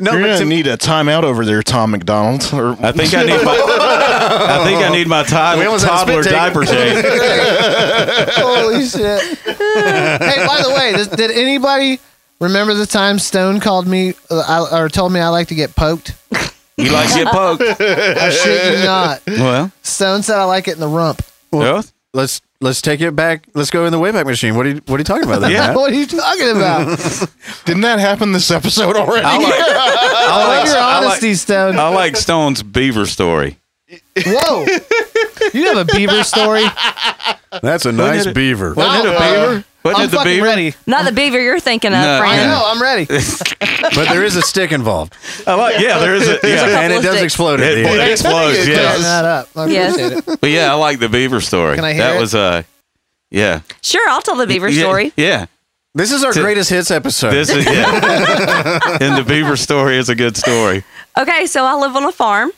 No, 0.00 0.12
You're 0.12 0.20
gonna 0.20 0.38
to, 0.38 0.44
need 0.44 0.68
a 0.68 0.76
timeout 0.76 1.24
over 1.24 1.44
there, 1.44 1.60
Tom 1.62 1.90
MacDonald. 1.90 2.48
Or 2.52 2.72
I 2.84 2.92
think 2.92 3.14
I 3.14 3.24
need 3.24 3.44
my. 3.44 3.52
I 3.52 4.64
think 4.64 4.84
I 4.84 4.90
need 4.90 5.08
my 5.08 5.22
We 5.22 5.28
toddler, 5.28 5.64
almost 5.66 5.84
had 5.84 5.94
a 5.94 5.96
toddler 5.96 6.22
diaper 6.22 6.64
change. 6.64 7.04
Holy 8.36 8.84
shit! 8.84 9.22
hey, 9.44 10.46
by 10.46 10.62
the 10.62 10.72
way, 10.76 10.92
does, 10.92 11.08
did 11.08 11.32
anybody 11.32 11.98
remember 12.40 12.74
the 12.74 12.86
time 12.86 13.18
Stone 13.18 13.58
called 13.58 13.88
me 13.88 14.14
uh, 14.30 14.68
I, 14.72 14.80
or 14.80 14.88
told 14.88 15.12
me 15.12 15.18
I 15.18 15.30
like 15.30 15.48
to 15.48 15.56
get 15.56 15.74
poked? 15.74 16.14
You 16.76 16.92
like 16.92 17.08
to 17.08 17.24
get 17.24 17.32
poked? 17.32 17.62
I 17.62 18.30
shit 18.30 18.78
you 18.78 18.84
not. 18.84 19.22
Well, 19.26 19.72
Stone 19.82 20.22
said 20.22 20.38
I 20.38 20.44
like 20.44 20.68
it 20.68 20.74
in 20.74 20.80
the 20.80 20.86
rump. 20.88 21.22
yeah. 21.52 21.82
let's 22.14 22.40
let's 22.60 22.82
take 22.82 23.00
it 23.00 23.14
back. 23.16 23.44
Let's 23.54 23.70
go 23.70 23.86
in 23.86 23.92
the 23.92 23.98
Wayback 23.98 24.26
Machine. 24.26 24.54
What 24.56 24.66
are 24.66 24.70
you 24.70 24.82
what 24.86 24.96
are 24.96 24.98
you 24.98 25.04
talking 25.04 25.24
about? 25.24 25.40
There, 25.40 25.50
Yeah. 25.50 25.68
Matt? 25.68 25.76
what 25.76 25.92
are 25.92 25.94
you 25.94 26.06
talking 26.06 26.50
about? 26.50 26.98
didn't 27.64 27.82
that 27.82 27.98
happen 27.98 28.32
this 28.32 28.50
episode 28.50 28.96
already? 28.96 29.24
I 29.24 29.36
like. 29.38 29.52
I 29.54 30.26
I 30.30 30.46
like, 30.48 30.58
like 30.58 30.66
your 30.66 30.76
I 30.76 30.80
like, 30.98 31.04
honesty, 31.06 31.34
Stone. 31.34 31.78
I 31.78 31.88
like 31.88 32.16
Stone's 32.16 32.62
beaver 32.62 33.06
story. 33.06 33.58
Whoa! 34.26 34.66
You 35.54 35.64
have 35.74 35.78
a 35.78 35.84
beaver 35.94 36.22
story? 36.24 36.64
That's 37.62 37.86
a 37.86 37.92
nice 37.92 38.26
it- 38.26 38.34
beaver. 38.34 38.74
Wasn't 38.74 39.06
it 39.06 39.12
a 39.12 39.16
uh, 39.16 39.20
beaver? 39.54 39.64
Wasn't 39.84 40.00
I'm 40.00 40.08
it 40.08 40.10
the 40.10 40.16
fucking 40.18 40.32
beaver? 40.32 40.44
ready. 40.46 40.74
Not 40.86 41.04
the 41.04 41.12
beaver 41.12 41.40
you're 41.40 41.60
thinking 41.60 41.92
of, 41.92 42.00
No, 42.02 42.16
I 42.16 42.18
friend. 42.18 42.50
know. 42.50 42.62
I'm 42.66 42.82
ready. 42.82 43.04
But 43.06 44.08
there 44.08 44.24
is 44.24 44.36
a 44.36 44.42
stick 44.42 44.72
involved, 44.72 45.14
I 45.46 45.54
like. 45.54 45.78
Yeah, 45.80 45.98
there 45.98 46.14
is 46.14 46.22
a. 46.28 46.38
There's 46.42 46.62
a 46.62 46.68
Yeah, 46.70 46.80
and 46.80 46.92
it 46.92 46.96
does 47.02 47.12
sticks. 47.18 47.22
explode 47.24 47.60
at 47.60 47.72
it, 47.78 47.82
the 47.84 47.88
end. 47.90 48.00
it 48.00 48.10
explodes. 48.12 48.56
Clearing 48.58 48.72
Yes, 48.76 49.02
that 49.02 49.24
up. 49.24 49.48
I 49.56 49.66
Yes. 49.66 49.94
appreciate 49.94 50.28
it. 50.34 50.40
but 50.40 50.50
yeah, 50.50 50.70
I 50.72 50.74
like 50.74 50.98
the 50.98 51.08
beaver 51.08 51.40
story. 51.40 51.76
Can 51.76 51.84
I 51.84 51.92
hear 51.94 52.02
that 52.02 52.16
it? 52.16 52.20
was 52.20 52.34
uh, 52.34 52.62
yeah. 53.30 53.60
Sure, 53.82 54.06
I'll 54.10 54.20
tell 54.22 54.34
the 54.36 54.46
beaver 54.48 54.68
Yeah, 54.68 54.82
story. 54.82 55.12
Yeah, 55.16 55.46
This 55.94 56.10
is 56.12 56.24
our 56.24 56.32
To- 56.32 56.40
greatest 56.40 56.70
hits 56.70 56.90
episode. 56.90 57.30
this 57.30 57.48
is 57.50 57.64
yeah. 57.64 58.78
and 59.00 59.16
the 59.16 59.24
beaver 59.26 59.56
story 59.56 59.96
is 59.96 60.08
a 60.08 60.14
good 60.16 60.36
story. 60.36 60.82
Okay, 61.16 61.46
so 61.46 61.64
I 61.64 61.74
live 61.74 61.94
on 61.94 62.04
a 62.04 62.12
farm, 62.12 62.50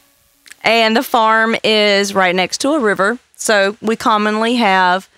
and 0.64 0.96
the 0.96 1.02
farm 1.02 1.54
is 1.62 2.14
right 2.14 2.34
next 2.34 2.58
to 2.62 2.70
a 2.70 2.78
river. 2.80 3.18
So 3.36 3.76
we 3.82 3.94
commonly 3.96 4.56
have 4.56 5.08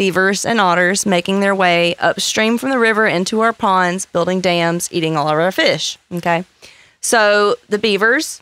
beavers 0.00 0.46
and 0.46 0.58
otters 0.58 1.04
making 1.04 1.40
their 1.40 1.54
way 1.54 1.94
upstream 1.96 2.56
from 2.56 2.70
the 2.70 2.78
river 2.78 3.06
into 3.06 3.40
our 3.40 3.52
ponds, 3.52 4.06
building 4.06 4.40
dams, 4.40 4.88
eating 4.90 5.14
all 5.14 5.28
of 5.28 5.38
our 5.38 5.52
fish. 5.52 5.98
Okay, 6.10 6.46
so 7.02 7.56
the 7.68 7.78
beavers, 7.78 8.40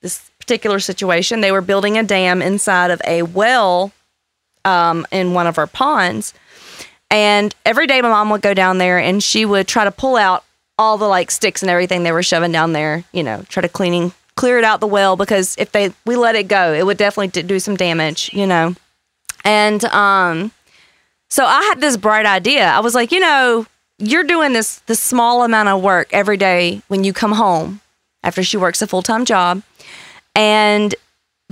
this 0.00 0.30
particular 0.38 0.78
situation, 0.78 1.40
they 1.40 1.50
were 1.50 1.60
building 1.60 1.98
a 1.98 2.04
dam 2.04 2.40
inside 2.40 2.92
of 2.92 3.02
a 3.04 3.22
well 3.22 3.90
um, 4.64 5.04
in 5.10 5.34
one 5.34 5.48
of 5.48 5.58
our 5.58 5.66
ponds. 5.66 6.32
And 7.10 7.52
every 7.64 7.88
day 7.88 8.00
my 8.00 8.10
mom 8.10 8.30
would 8.30 8.42
go 8.42 8.54
down 8.54 8.78
there 8.78 9.00
and 9.00 9.20
she 9.20 9.44
would 9.44 9.66
try 9.66 9.82
to 9.82 9.90
pull 9.90 10.14
out 10.14 10.44
all 10.78 10.98
the 10.98 11.08
like 11.08 11.32
sticks 11.32 11.64
and 11.64 11.70
everything 11.70 12.04
they 12.04 12.12
were 12.12 12.22
shoving 12.22 12.52
down 12.52 12.74
there, 12.74 13.02
you 13.10 13.24
know, 13.24 13.42
try 13.48 13.60
to 13.60 13.68
cleaning 13.68 14.12
clear 14.36 14.56
it 14.56 14.64
out 14.64 14.78
the 14.78 14.86
well 14.86 15.16
because 15.16 15.56
if 15.58 15.72
they 15.72 15.92
we 16.04 16.14
let 16.14 16.36
it 16.36 16.46
go, 16.46 16.72
it 16.72 16.86
would 16.86 16.96
definitely 16.96 17.42
do 17.42 17.58
some 17.58 17.74
damage, 17.74 18.30
you 18.32 18.46
know. 18.46 18.76
And 19.44 19.84
um 19.86 20.52
so 21.28 21.44
I 21.44 21.62
had 21.64 21.80
this 21.80 21.96
bright 21.96 22.26
idea. 22.26 22.66
I 22.66 22.80
was 22.80 22.94
like, 22.94 23.12
you 23.12 23.20
know, 23.20 23.66
you're 23.98 24.24
doing 24.24 24.52
this 24.52 24.78
this 24.80 25.00
small 25.00 25.42
amount 25.42 25.68
of 25.68 25.82
work 25.82 26.08
every 26.12 26.36
day 26.36 26.82
when 26.88 27.04
you 27.04 27.12
come 27.12 27.32
home 27.32 27.80
after 28.22 28.42
she 28.42 28.56
works 28.56 28.82
a 28.82 28.86
full-time 28.86 29.24
job. 29.24 29.62
And 30.34 30.94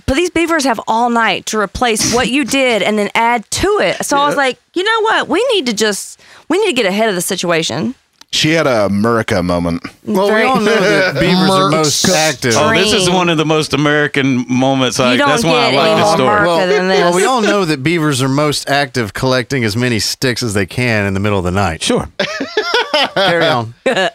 but 0.06 0.16
these 0.16 0.30
beavers 0.30 0.64
have 0.64 0.80
all 0.86 1.08
night 1.08 1.46
to 1.46 1.58
replace 1.58 2.12
what 2.12 2.28
you 2.28 2.44
did 2.44 2.82
and 2.82 2.98
then 2.98 3.10
add 3.14 3.48
to 3.52 3.78
it. 3.80 4.04
So 4.04 4.18
I 4.18 4.26
was 4.26 4.36
like, 4.36 4.58
you 4.74 4.82
know 4.82 5.00
what? 5.02 5.28
We 5.28 5.44
need 5.52 5.66
to 5.66 5.72
just 5.72 6.20
we 6.48 6.58
need 6.58 6.66
to 6.66 6.72
get 6.72 6.86
ahead 6.86 7.08
of 7.08 7.14
the 7.14 7.20
situation. 7.20 7.94
She 8.34 8.50
had 8.50 8.66
a 8.66 8.86
America 8.86 9.42
moment. 9.44 9.84
well, 10.04 10.34
we 10.34 10.42
all 10.42 10.60
know 10.60 10.74
that 10.80 11.14
beavers 11.20 11.50
are 11.50 11.70
most 11.70 12.08
active. 12.08 12.54
Oh, 12.56 12.74
this 12.74 12.92
is 12.92 13.08
one 13.08 13.28
of 13.28 13.38
the 13.38 13.44
most 13.46 13.72
American 13.74 14.44
moments. 14.48 14.98
I, 14.98 15.12
You 15.12 15.18
don't 15.18 15.28
that's 15.28 15.44
why 15.44 15.66
I 15.66 15.70
get 15.70 15.76
like 15.76 15.90
any 15.90 16.00
the 16.00 16.06
more 16.06 16.16
story. 16.16 16.46
Well, 16.46 16.66
than 16.66 16.88
this. 16.88 17.00
well, 17.00 17.14
we 17.14 17.24
all 17.24 17.42
know 17.42 17.64
that 17.64 17.84
beavers 17.84 18.20
are 18.22 18.28
most 18.28 18.68
active 18.68 19.14
collecting 19.14 19.62
as 19.62 19.76
many 19.76 20.00
sticks 20.00 20.42
as 20.42 20.52
they 20.52 20.66
can 20.66 21.06
in 21.06 21.14
the 21.14 21.20
middle 21.20 21.38
of 21.38 21.44
the 21.44 21.52
night. 21.52 21.80
Sure. 21.80 22.08
Carry 23.14 23.46
on. 23.46 23.74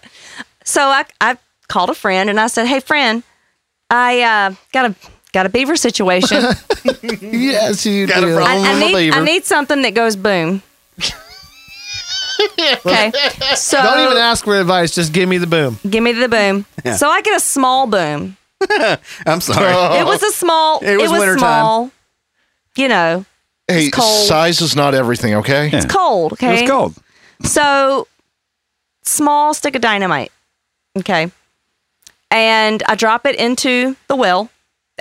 So 0.65 0.81
I 0.83 1.05
I 1.19 1.35
called 1.67 1.89
a 1.89 1.95
friend 1.95 2.29
and 2.29 2.39
I 2.39 2.45
said, 2.45 2.67
"Hey 2.67 2.79
friend, 2.79 3.23
I 3.89 4.21
uh, 4.21 4.55
got 4.71 4.91
a 4.91 4.95
got 5.33 5.47
a 5.47 5.49
beaver 5.49 5.75
situation. 5.75 6.43
Yes, 7.21 7.87
you 7.87 8.05
Got 8.05 8.23
a 8.23 8.27
problem? 8.27 8.43
I, 8.45 8.55
I 8.57 8.71
I'm 8.71 8.77
a 8.77 8.79
need 8.85 8.93
beaver. 8.95 9.17
I 9.17 9.23
need 9.23 9.45
something 9.45 9.81
that 9.81 9.95
goes 9.95 10.15
boom." 10.15 10.61
Okay, 12.39 13.11
so 13.55 13.81
Don't 13.81 13.99
even 14.05 14.17
ask 14.17 14.45
for 14.45 14.59
advice. 14.59 14.95
Just 14.95 15.13
give 15.13 15.27
me 15.29 15.37
the 15.37 15.47
boom. 15.47 15.79
give 15.89 16.03
me 16.03 16.11
the 16.13 16.29
boom. 16.29 16.65
So 16.95 17.09
I 17.09 17.21
get 17.21 17.35
a 17.35 17.39
small 17.39 17.87
boom. 17.87 18.37
I'm 19.25 19.41
sorry. 19.41 19.67
Oh. 19.73 19.99
It 19.99 20.05
was 20.05 20.21
a 20.23 20.31
small. 20.31 20.79
It 20.83 20.97
was 20.97 21.11
wintertime. 21.11 21.37
small. 21.39 21.91
You 22.75 22.87
know, 22.87 23.25
Hey, 23.67 23.89
cold. 23.91 24.25
size 24.27 24.61
is 24.61 24.75
not 24.75 24.93
everything, 24.95 25.35
okay? 25.35 25.67
Yeah. 25.67 25.77
it's 25.77 25.85
cold. 25.85 26.33
Okay, 26.33 26.61
It's 26.61 26.69
cold. 26.69 26.95
So, 27.43 28.07
small 29.03 29.53
stick 29.53 29.75
of 29.75 29.81
dynamite. 29.81 30.31
Okay. 30.97 31.31
And 32.31 32.83
I 32.87 32.95
drop 32.95 33.25
it 33.25 33.35
into 33.35 33.95
the 34.07 34.15
well. 34.15 34.49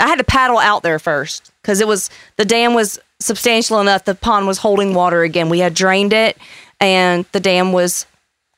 I 0.00 0.06
had 0.06 0.18
to 0.18 0.24
paddle 0.24 0.58
out 0.58 0.82
there 0.82 0.98
first 0.98 1.50
because 1.62 1.80
it 1.80 1.88
was 1.88 2.10
the 2.36 2.44
dam 2.44 2.74
was 2.74 2.98
substantial 3.20 3.80
enough. 3.80 4.04
The 4.04 4.14
pond 4.14 4.46
was 4.46 4.58
holding 4.58 4.94
water 4.94 5.22
again. 5.22 5.48
We 5.48 5.58
had 5.58 5.74
drained 5.74 6.12
it, 6.12 6.38
and 6.80 7.24
the 7.32 7.40
dam 7.40 7.72
was 7.72 8.06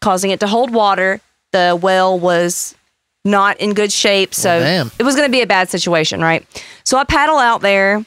causing 0.00 0.30
it 0.30 0.40
to 0.40 0.46
hold 0.46 0.72
water. 0.72 1.20
The 1.52 1.78
well 1.80 2.18
was 2.18 2.74
not 3.24 3.58
in 3.60 3.74
good 3.74 3.92
shape, 3.92 4.34
so 4.34 4.60
Well, 4.60 4.90
it 4.98 5.02
was 5.02 5.14
going 5.14 5.26
to 5.28 5.32
be 5.32 5.42
a 5.42 5.46
bad 5.46 5.68
situation, 5.68 6.20
right? 6.20 6.46
So 6.84 6.96
I 6.96 7.04
paddle 7.04 7.38
out 7.38 7.60
there. 7.60 8.04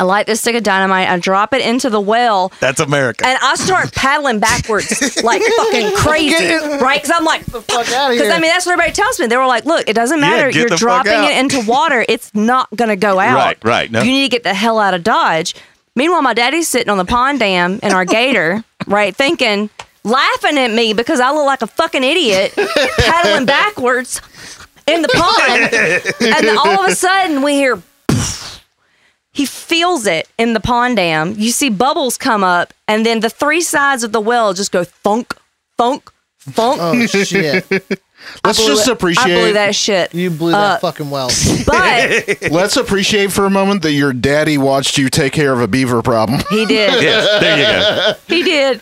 I 0.00 0.04
light 0.04 0.26
this 0.26 0.40
stick 0.40 0.54
of 0.54 0.62
dynamite. 0.62 1.08
I 1.08 1.18
drop 1.18 1.52
it 1.52 1.60
into 1.60 1.90
the 1.90 2.00
well, 2.00 2.52
That's 2.60 2.78
America. 2.78 3.26
and 3.26 3.36
I 3.42 3.56
start 3.56 3.92
paddling 3.96 4.38
backwards 4.38 5.22
like 5.24 5.42
fucking 5.42 5.96
crazy, 5.96 6.54
right? 6.80 7.02
Because 7.02 7.16
I'm 7.18 7.24
like, 7.24 7.42
Fuck 7.42 7.70
out 7.92 8.10
of 8.12 8.16
because. 8.16 8.28
I 8.32 8.38
mean 8.38 8.50
that's 8.50 8.64
what 8.64 8.74
everybody 8.74 8.92
tells 8.92 9.18
me. 9.18 9.26
They 9.26 9.36
were 9.36 9.46
like, 9.46 9.64
"Look, 9.64 9.88
it 9.88 9.94
doesn't 9.94 10.20
matter. 10.20 10.52
get 10.52 10.68
You're 10.68 10.78
dropping 10.78 11.24
it 11.24 11.36
into 11.38 11.68
water. 11.68 12.04
It's 12.08 12.32
not 12.32 12.68
gonna 12.76 12.94
go 12.94 13.18
out. 13.18 13.34
Right, 13.34 13.64
right, 13.64 13.90
no. 13.90 14.02
You 14.02 14.12
need 14.12 14.22
to 14.24 14.28
get 14.30 14.44
the 14.44 14.54
hell 14.54 14.78
out 14.78 14.94
of 14.94 15.02
Dodge." 15.02 15.56
Meanwhile, 15.96 16.22
my 16.22 16.34
daddy's 16.34 16.68
sitting 16.68 16.90
on 16.90 16.98
the 16.98 17.04
pond 17.04 17.40
dam 17.40 17.80
in 17.82 17.90
our 17.92 18.04
gator, 18.18 18.62
right, 18.88 19.14
thinking, 19.14 19.70
laughing 20.04 20.58
at 20.58 20.70
me 20.70 20.92
because 20.92 21.20
I 21.20 21.30
look 21.32 21.46
like 21.46 21.62
a 21.62 21.66
fucking 21.66 22.02
idiot 22.02 22.54
paddling 22.98 23.46
backwards 23.46 24.20
in 24.86 25.02
the 25.02 25.08
pond, 25.08 26.34
and 26.34 26.46
then 26.46 26.58
all 26.58 26.84
of 26.84 26.90
a 26.90 26.94
sudden 26.94 27.42
we 27.42 27.54
hear. 27.54 27.82
He 29.30 29.46
feels 29.46 30.06
it 30.06 30.28
in 30.36 30.52
the 30.52 30.58
pond 30.58 30.96
dam. 30.96 31.34
You 31.36 31.52
see 31.52 31.68
bubbles 31.68 32.16
come 32.16 32.42
up, 32.42 32.74
and 32.88 33.06
then 33.06 33.20
the 33.20 33.30
three 33.30 33.60
sides 33.60 34.02
of 34.02 34.10
the 34.10 34.20
well 34.20 34.52
just 34.52 34.72
go 34.72 34.82
thunk, 34.82 35.36
thunk, 35.76 36.10
thunk. 36.40 36.80
Oh 36.82 37.06
shit! 37.06 37.64
Let's 38.44 38.64
just 38.64 38.88
it- 38.88 38.92
appreciate. 38.92 39.32
I 39.36 39.40
blew 39.40 39.52
that 39.54 39.74
shit. 39.74 40.14
You 40.14 40.30
blew 40.30 40.52
Uh, 40.54 40.58
that 40.72 40.80
fucking 40.80 41.10
well. 41.10 41.30
But 41.66 42.50
Let's 42.50 42.76
appreciate 42.76 43.32
for 43.32 43.44
a 43.46 43.50
moment 43.50 43.82
that 43.82 43.92
your 43.92 44.12
daddy 44.12 44.58
watched 44.58 44.98
you 44.98 45.08
take 45.08 45.32
care 45.32 45.52
of 45.52 45.60
a 45.60 45.68
beaver 45.68 46.02
problem. 46.02 46.40
he 46.50 46.66
did. 46.66 47.02
Yes, 47.02 47.40
there 47.40 47.56
you 47.58 47.64
go. 47.64 48.18
He 48.36 48.42
did. 48.42 48.80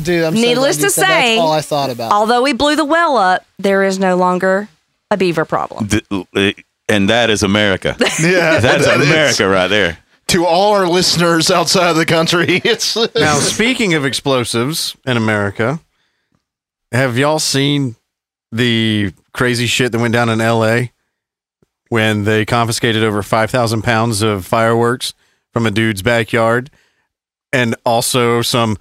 Dude, 0.00 0.24
I'm 0.24 0.34
Needless 0.34 0.76
glad 0.76 0.82
you 0.82 0.88
to 0.88 0.90
say- 0.90 1.02
that's 1.36 1.40
all 1.40 1.52
I 1.52 1.60
thought 1.60 1.90
about. 1.90 2.12
Although 2.12 2.42
we 2.42 2.52
blew 2.52 2.76
the 2.76 2.84
well 2.84 3.16
up, 3.16 3.44
there 3.58 3.82
is 3.84 3.98
no 3.98 4.16
longer 4.16 4.68
a 5.10 5.16
beaver 5.16 5.44
problem. 5.44 5.88
Th- 5.88 6.56
And 6.88 7.08
that 7.10 7.30
is 7.30 7.42
America. 7.42 7.96
yeah, 7.98 8.60
That's 8.60 8.84
that 8.86 9.00
is. 9.00 9.08
America 9.08 9.48
right 9.48 9.68
there. 9.68 9.98
To 10.28 10.44
all 10.44 10.74
our 10.74 10.86
listeners 10.86 11.50
outside 11.50 11.88
of 11.90 11.96
the 11.96 12.04
country, 12.06 12.60
it's 12.64 12.96
Now, 13.14 13.38
speaking 13.38 13.94
of 13.94 14.04
explosives 14.04 14.94
in 15.06 15.16
America, 15.16 15.80
have 16.92 17.16
y'all 17.18 17.38
seen 17.38 17.96
the 18.52 19.12
crazy 19.32 19.66
shit 19.66 19.92
that 19.92 19.98
went 19.98 20.12
down 20.14 20.28
in 20.28 20.40
L.A. 20.40 20.92
when 21.88 22.24
they 22.24 22.44
confiscated 22.44 23.02
over 23.02 23.22
five 23.22 23.50
thousand 23.50 23.82
pounds 23.82 24.22
of 24.22 24.46
fireworks 24.46 25.14
from 25.52 25.66
a 25.66 25.70
dude's 25.70 26.02
backyard, 26.02 26.70
and 27.52 27.74
also 27.84 28.42
some, 28.42 28.76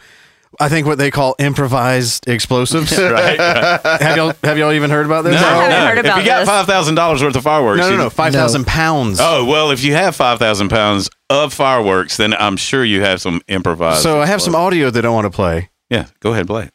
I 0.59 0.67
think 0.69 0.85
what 0.87 0.97
they 0.97 1.11
call 1.11 1.35
improvised 1.39 2.27
explosives. 2.27 2.97
Right. 2.97 3.39
have 4.01 4.15
y'all 4.17 4.33
have 4.43 4.57
y'all 4.57 4.71
even 4.73 4.89
heard 4.89 5.05
about 5.05 5.23
this? 5.23 5.39
No, 5.39 5.47
I 5.47 5.51
haven't 5.51 5.69
no. 5.69 5.87
heard 5.87 5.97
about 5.99 6.19
if 6.19 6.25
you 6.25 6.29
got 6.31 6.39
this. 6.39 6.49
five 6.49 6.65
thousand 6.65 6.95
dollars 6.95 7.23
worth 7.23 7.35
of 7.35 7.43
fireworks, 7.43 7.79
No, 7.79 7.85
no, 7.87 7.91
you- 7.91 7.97
no, 7.97 8.09
five 8.09 8.33
thousand 8.33 8.65
pounds. 8.67 9.19
Oh 9.21 9.45
well, 9.45 9.71
if 9.71 9.83
you 9.83 9.93
have 9.93 10.15
five 10.15 10.39
thousand 10.39 10.69
pounds 10.69 11.09
of 11.29 11.53
fireworks, 11.53 12.17
then 12.17 12.33
I'm 12.33 12.55
sure 12.57 12.83
you 12.85 13.01
have 13.01 13.21
some 13.21 13.41
improvised. 13.47 14.01
so 14.03 14.21
I 14.21 14.25
have 14.27 14.41
some 14.41 14.55
audio 14.55 14.89
that 14.89 15.05
I 15.05 15.09
want 15.09 15.25
to 15.25 15.31
play 15.31 15.69
yeah, 15.89 16.07
go 16.19 16.31
ahead, 16.31 16.41
and 16.41 16.47
play 16.49 16.63
it. 16.65 16.73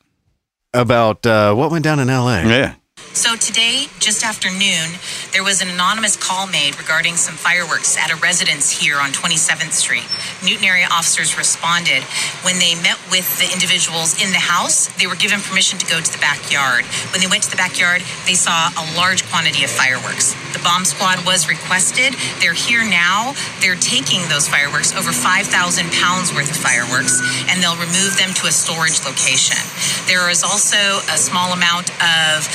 about 0.75 1.25
uh, 1.27 1.55
what 1.55 1.71
went 1.71 1.85
down 1.85 1.99
in 2.01 2.09
L.A. 2.09 2.45
Yeah, 2.47 2.75
So 3.15 3.37
today, 3.37 3.89
just 4.01 4.25
after 4.25 4.49
noon, 4.49 4.97
there 5.37 5.45
was 5.45 5.61
an 5.61 5.69
anonymous 5.69 6.17
call 6.17 6.47
made 6.47 6.79
regarding 6.81 7.17
some 7.17 7.37
fireworks 7.37 7.97
at 7.99 8.11
a 8.11 8.17
residence 8.17 8.71
here 8.73 8.97
on 8.97 9.13
27th 9.13 9.73
Street. 9.73 10.09
Newton 10.43 10.65
area 10.65 10.89
officers 10.91 11.37
responded. 11.37 12.03
When 12.41 12.59
they 12.59 12.75
met 12.75 12.97
with 13.13 13.29
the 13.37 13.53
individuals 13.53 14.17
in 14.17 14.33
the 14.33 14.41
house, 14.41 14.89
they 14.97 15.07
were 15.07 15.15
given 15.15 15.45
permission 15.45 15.79
to 15.79 15.87
go 15.87 16.01
to 16.01 16.11
the 16.11 16.19
backyard. 16.25 16.89
When 17.13 17.21
they 17.21 17.29
went 17.29 17.45
to 17.45 17.51
the 17.53 17.61
backyard, 17.61 18.01
they 18.25 18.33
saw 18.33 18.73
a 18.81 18.85
large 18.97 19.29
quantity 19.29 19.63
of 19.63 19.71
fireworks. 19.71 20.33
The 20.57 20.65
bomb 20.65 20.89
squad 20.89 21.21
was 21.29 21.49
requested. 21.49 22.17
They're 22.41 22.57
here 22.57 22.83
now. 22.83 23.37
They're 23.61 23.77
taking 23.77 24.25
those 24.33 24.49
fireworks, 24.49 24.97
over 24.97 25.13
5,000 25.13 25.53
pounds 25.93 26.33
worth 26.33 26.49
of 26.49 26.57
fireworks, 26.57 27.21
and 27.53 27.61
they'll 27.61 27.77
remove 27.77 28.17
them 28.17 28.33
to 28.41 28.49
a 28.49 28.53
storage 28.53 29.05
location. 29.05 29.61
There 30.09 30.33
is 30.33 30.43
also 30.43 31.05
a 31.13 31.21
small 31.21 31.53
amount 31.53 31.93
of 32.01 32.49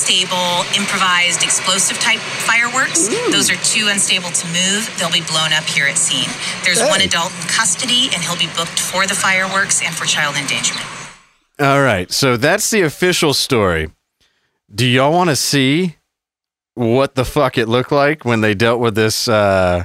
unstable, 0.00 0.64
improvised, 0.80 1.42
explosive 1.42 1.98
type 1.98 2.18
fireworks. 2.20 3.08
Those 3.30 3.50
are 3.50 3.56
too 3.56 3.88
unstable 3.90 4.30
to 4.30 4.46
move. 4.46 4.90
They'll 4.98 5.12
be 5.12 5.20
blown 5.20 5.52
up 5.52 5.64
here 5.64 5.86
at 5.86 5.98
scene. 5.98 6.28
There's 6.64 6.80
one 6.80 7.00
adult 7.02 7.32
in 7.36 7.48
custody, 7.48 8.08
and 8.14 8.22
he'll 8.22 8.38
be 8.38 8.48
booked 8.56 8.80
for 8.80 9.06
the 9.06 9.14
fireworks 9.14 9.82
and 9.84 9.94
for 9.94 10.06
child 10.06 10.36
endangerment. 10.36 10.86
All 11.58 11.82
right. 11.82 12.10
So 12.10 12.36
that's 12.38 12.70
the 12.70 12.80
official 12.82 13.34
story. 13.34 13.90
Do 14.74 14.86
y'all 14.86 15.12
want 15.12 15.28
to 15.30 15.36
see 15.36 15.96
what 16.74 17.14
the 17.14 17.24
fuck 17.24 17.58
it 17.58 17.68
looked 17.68 17.92
like 17.92 18.24
when 18.24 18.40
they 18.40 18.54
dealt 18.54 18.80
with 18.80 18.94
this? 18.94 19.28
Uh... 19.28 19.84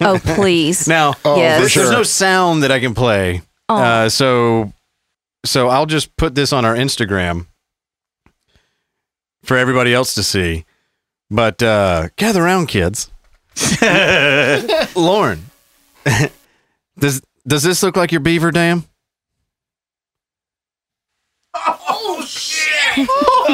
Oh, 0.00 0.20
please. 0.22 0.86
Now, 0.88 1.14
Oh, 1.24 1.36
Yes. 1.36 1.56
for 1.56 1.60
there's, 1.62 1.74
there's 1.74 1.90
no 1.90 2.02
sound 2.04 2.62
that 2.62 2.70
I 2.70 2.78
can 2.78 2.94
play. 2.94 3.42
Oh. 3.68 3.76
Uh, 3.76 4.08
so, 4.08 4.72
so 5.44 5.68
I'll 5.68 5.86
just 5.86 6.16
put 6.16 6.36
this 6.36 6.52
on 6.52 6.64
our 6.64 6.76
Instagram 6.76 7.46
for 9.46 9.56
everybody 9.56 9.94
else 9.94 10.14
to 10.14 10.22
see. 10.22 10.64
But 11.30 11.62
uh, 11.62 12.08
gather 12.16 12.42
around, 12.44 12.66
kids. 12.66 13.10
Lauren, 14.94 15.46
does 16.98 17.22
does 17.46 17.62
this 17.62 17.82
look 17.82 17.96
like 17.96 18.12
your 18.12 18.20
beaver 18.20 18.50
dam? 18.50 18.84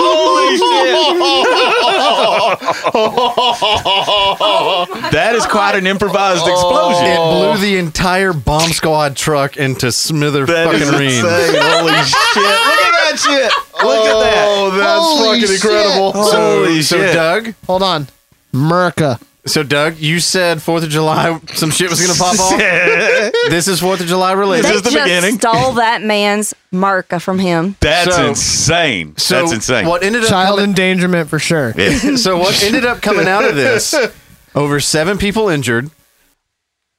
that 5.12 5.32
is 5.34 5.46
quite 5.46 5.74
an 5.76 5.86
improvised 5.86 6.46
explosion. 6.46 7.06
It 7.06 7.16
blew 7.16 7.56
the 7.58 7.76
entire 7.78 8.32
bomb 8.32 8.70
squad 8.70 9.16
truck 9.16 9.56
into 9.56 9.90
smither 9.92 10.44
That 10.46 10.74
is 10.74 10.82
fucking 10.82 10.98
reams. 10.98 11.22
Holy 11.22 11.92
shit! 12.04 12.36
Look 12.36 12.82
at 12.82 12.92
that 12.92 13.18
shit. 13.18 13.52
Look 13.84 14.06
at 14.06 14.20
that. 14.20 14.44
Oh, 14.48 14.70
that's 14.76 15.00
Holy 15.00 15.40
fucking 15.40 15.46
shit. 15.46 15.54
incredible. 15.64 16.12
Holy 16.12 16.82
so 16.82 16.96
shit. 16.96 17.14
Doug, 17.14 17.54
Hold 17.66 17.82
on, 17.82 18.08
Merca. 18.52 19.20
So 19.44 19.62
Doug, 19.62 19.98
you 19.98 20.20
said 20.20 20.62
Fourth 20.62 20.84
of 20.84 20.90
July, 20.90 21.38
some 21.54 21.70
shit 21.70 21.90
was 21.90 22.00
gonna 22.00 22.18
pop 22.18 22.38
off. 22.38 22.58
this 23.50 23.66
is 23.68 23.80
Fourth 23.80 24.00
of 24.00 24.06
July 24.06 24.32
related. 24.32 24.66
they 24.66 24.74
is 24.74 24.82
the 24.82 24.90
just 24.90 25.04
beginning. 25.04 25.38
stole 25.38 25.72
that 25.72 26.02
man's 26.02 26.54
marca 26.70 27.18
from 27.20 27.38
him. 27.38 27.76
That's 27.80 28.14
So- 28.14 28.26
insane. 28.28 29.16
So 29.16 29.40
That's 29.40 29.52
insane. 29.52 29.86
What 29.86 30.02
ended 30.02 30.22
up 30.22 30.28
Child 30.28 30.58
coming, 30.58 30.70
endangerment 30.70 31.28
for 31.28 31.38
sure. 31.38 31.74
Yeah. 31.76 32.16
so 32.16 32.38
what 32.38 32.62
ended 32.62 32.84
up 32.84 33.02
coming 33.02 33.26
out 33.26 33.44
of 33.44 33.56
this? 33.56 33.94
Over 34.54 34.80
seven 34.80 35.18
people 35.18 35.48
injured. 35.48 35.90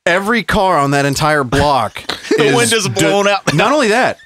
Every 0.06 0.44
car 0.44 0.78
on 0.78 0.92
that 0.92 1.06
entire 1.06 1.44
block. 1.46 2.06
The 2.30 2.46
is 2.46 2.56
window's 2.56 2.84
de- 2.90 3.00
blown 3.00 3.28
out. 3.28 3.54
Not 3.54 3.72
only 3.72 3.90
that, 3.90 4.18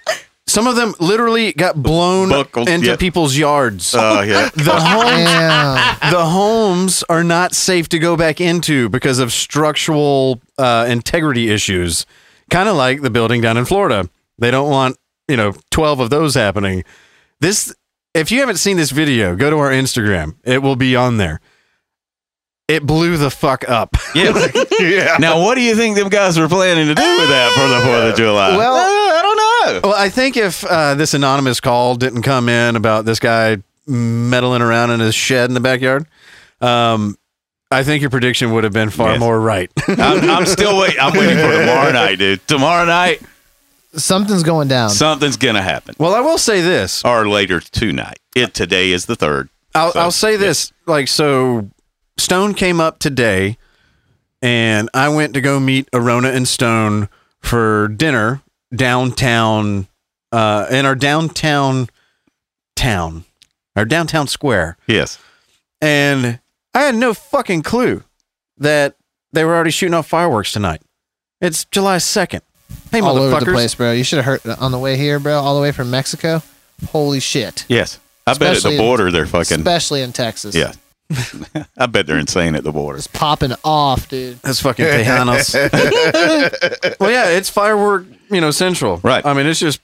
some 0.47 0.65
of 0.65 0.77
them 0.77 0.95
literally 0.99 1.51
got 1.51 1.81
blown 1.81 2.29
Buckled, 2.29 2.69
into 2.69 2.87
yep. 2.87 2.99
people's 2.99 3.37
yards. 3.37 3.93
Oh 3.95 4.21
yeah. 4.21 4.49
the 4.55 4.79
home 4.79 5.03
Damn. 5.03 6.11
the 6.11 6.25
homes 6.25 7.03
are 7.09 7.23
not 7.23 7.53
safe 7.53 7.89
to 7.89 7.99
go 7.99 8.15
back 8.15 8.39
into 8.39 8.87
because 8.87 9.19
of 9.19 9.33
structural 9.33 10.41
uh, 10.57 10.87
integrity 10.89 11.49
issues. 11.49 12.05
Kind 12.49 12.69
of 12.69 12.77
like 12.77 13.01
the 13.01 13.09
building 13.09 13.41
down 13.41 13.57
in 13.57 13.65
Florida. 13.65 14.09
They 14.39 14.51
don't 14.51 14.69
want, 14.69 14.97
you 15.27 15.35
know, 15.35 15.53
12 15.71 15.99
of 15.99 16.09
those 16.09 16.35
happening. 16.35 16.85
This, 17.41 17.75
if 18.13 18.31
you 18.31 18.39
haven't 18.39 18.57
seen 18.57 18.77
this 18.77 18.91
video, 18.91 19.35
go 19.35 19.49
to 19.49 19.57
our 19.57 19.69
Instagram. 19.71 20.35
It 20.45 20.61
will 20.61 20.77
be 20.77 20.95
on 20.95 21.17
there. 21.17 21.41
It 22.69 22.85
blew 22.85 23.17
the 23.17 23.31
fuck 23.31 23.67
up. 23.67 23.97
Yeah. 24.15 24.47
yeah. 24.79 25.17
Now, 25.19 25.41
what 25.41 25.55
do 25.55 25.61
you 25.61 25.75
think 25.75 25.97
them 25.97 26.09
guys 26.09 26.39
were 26.39 26.47
planning 26.47 26.87
to 26.87 26.95
do 26.95 27.17
with 27.19 27.29
that 27.29 27.51
for 27.53 27.67
the 27.67 27.81
Fourth 27.81 28.11
of 28.11 28.15
July? 28.15 28.55
Well- 28.55 29.07
I 29.17 29.21
don't 29.23 29.26
know. 29.73 29.79
Well, 29.83 29.93
I 29.95 30.09
think 30.09 30.37
if 30.37 30.63
uh, 30.65 30.95
this 30.95 31.13
anonymous 31.13 31.59
call 31.59 31.95
didn't 31.95 32.21
come 32.23 32.49
in 32.49 32.75
about 32.75 33.05
this 33.05 33.19
guy 33.19 33.57
meddling 33.85 34.61
around 34.61 34.91
in 34.91 34.99
his 34.99 35.15
shed 35.15 35.49
in 35.49 35.53
the 35.53 35.59
backyard, 35.59 36.05
um, 36.61 37.17
I 37.71 37.83
think 37.83 38.01
your 38.01 38.09
prediction 38.09 38.51
would 38.53 38.63
have 38.63 38.73
been 38.73 38.89
far 38.89 39.11
Yes. 39.11 39.19
more 39.19 39.39
right. 39.39 39.69
I'm, 39.87 40.29
I'm 40.29 40.45
still 40.57 40.79
waiting. 40.79 40.99
I'm 40.99 41.13
waiting 41.17 41.37
for 41.37 41.51
tomorrow 41.51 41.91
night, 41.91 42.15
dude. 42.19 42.45
Tomorrow 42.47 42.85
night, 42.85 43.21
Something's 43.95 44.43
going 44.43 44.67
down. 44.67 44.89
something's 44.91 45.37
gonna 45.37 45.61
happen, 45.61 45.95
well, 45.97 46.13
I 46.13 46.19
will 46.19 46.37
say 46.37 46.61
this. 46.61 47.03
or 47.03 47.27
later 47.27 47.59
tonight. 47.59 48.19
It 48.35 48.53
today 48.53 48.91
is 48.91 49.05
the 49.07 49.15
third. 49.15 49.49
I'll, 49.73 49.91
So, 49.91 49.99
I'll 49.99 50.11
say 50.11 50.35
this 50.35 50.71
like 50.85 51.07
so 51.07 51.69
stone 52.17 52.53
came 52.53 52.79
up 52.79 52.99
today 52.99 53.57
and 54.41 54.89
i 54.93 55.07
went 55.09 55.33
to 55.33 55.41
go 55.41 55.59
meet 55.59 55.87
arona 55.93 56.29
and 56.29 56.47
stone 56.47 57.09
for 57.41 57.87
dinner 57.89 58.41
downtown 58.75 59.87
uh 60.31 60.67
in 60.69 60.85
our 60.85 60.95
downtown 60.95 61.87
town 62.75 63.23
our 63.75 63.85
downtown 63.85 64.27
square 64.27 64.77
Yes. 64.87 65.19
and 65.81 66.39
i 66.73 66.81
had 66.81 66.95
no 66.95 67.13
fucking 67.13 67.63
clue 67.63 68.03
that 68.57 68.95
they 69.31 69.43
were 69.45 69.55
already 69.55 69.71
shooting 69.71 69.93
off 69.93 70.07
fireworks 70.07 70.51
tonight 70.51 70.81
it's 71.41 71.65
july 71.65 71.97
2nd 71.97 72.41
hey 72.91 72.99
all 72.99 73.17
over 73.17 73.39
the 73.43 73.51
place, 73.51 73.75
bro. 73.75 73.91
You 73.93 74.03
should 74.03 74.23
have 74.23 74.25
heard 74.43 74.57
on 74.59 74.71
the 74.71 74.79
way 74.79 74.97
here, 74.97 75.19
bro. 75.19 75.33
All 75.39 75.55
the 75.55 75.61
way 75.61 75.71
from 75.71 75.89
Mexico. 75.89 76.41
Holy 76.89 77.19
shit. 77.21 77.65
Yes. 77.69 77.99
I 78.25 78.33
bet 78.33 78.41
at 78.41 78.57
Especially 78.57 78.75
the 78.77 78.81
in- 78.81 78.87
border 78.87 79.11
they're 79.11 79.25
fucking. 79.25 79.59
Especially 79.59 80.01
in 80.01 80.11
Texas. 80.13 80.53
Yeah. 80.55 80.73
I 81.77 81.85
bet 81.85 82.05
they're 82.07 82.17
insane 82.19 82.55
at 82.55 82.63
the 82.63 82.71
border. 82.71 82.97
It's 82.97 83.07
popping 83.07 83.53
off, 83.63 84.09
dude. 84.09 84.39
That's 84.41 84.59
fucking 84.61 84.85
Tejanos. 84.85 85.53
well, 86.99 87.11
yeah, 87.11 87.29
it's 87.29 87.49
firework, 87.49 88.05
you 88.29 88.41
know, 88.41 88.51
central. 88.51 88.97
Right. 89.03 89.25
I 89.25 89.33
mean, 89.33 89.45
it's 89.45 89.59
just 89.59 89.79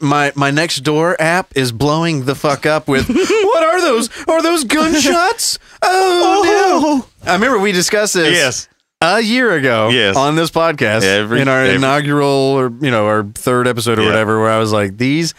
my 0.00 0.32
my 0.34 0.50
Nextdoor 0.50 1.16
app 1.18 1.56
is 1.56 1.72
blowing 1.72 2.24
the 2.24 2.34
fuck 2.34 2.66
up 2.66 2.88
with 2.88 3.08
what 3.08 3.62
are 3.62 3.80
those? 3.80 4.08
Are 4.26 4.42
those 4.42 4.64
gunshots? 4.64 5.58
Oh, 5.82 6.42
oh, 6.44 7.06
no! 7.24 7.30
I 7.30 7.34
remember 7.34 7.58
we 7.58 7.72
discussed 7.72 8.14
this. 8.14 8.34
Yes. 8.36 8.68
A 9.02 9.20
year 9.20 9.52
ago, 9.52 9.88
Yes. 9.88 10.14
on 10.14 10.36
this 10.36 10.50
podcast, 10.50 11.04
Every- 11.04 11.40
in 11.40 11.48
our 11.48 11.62
every- 11.62 11.76
inaugural 11.76 12.28
or 12.28 12.70
you 12.82 12.90
know 12.90 13.06
our 13.06 13.24
third 13.24 13.66
episode 13.66 13.98
or 13.98 14.02
Yeah. 14.02 14.08
whatever, 14.08 14.38
where 14.40 14.50
I 14.50 14.58
was 14.58 14.72
like, 14.72 14.98
these 14.98 15.32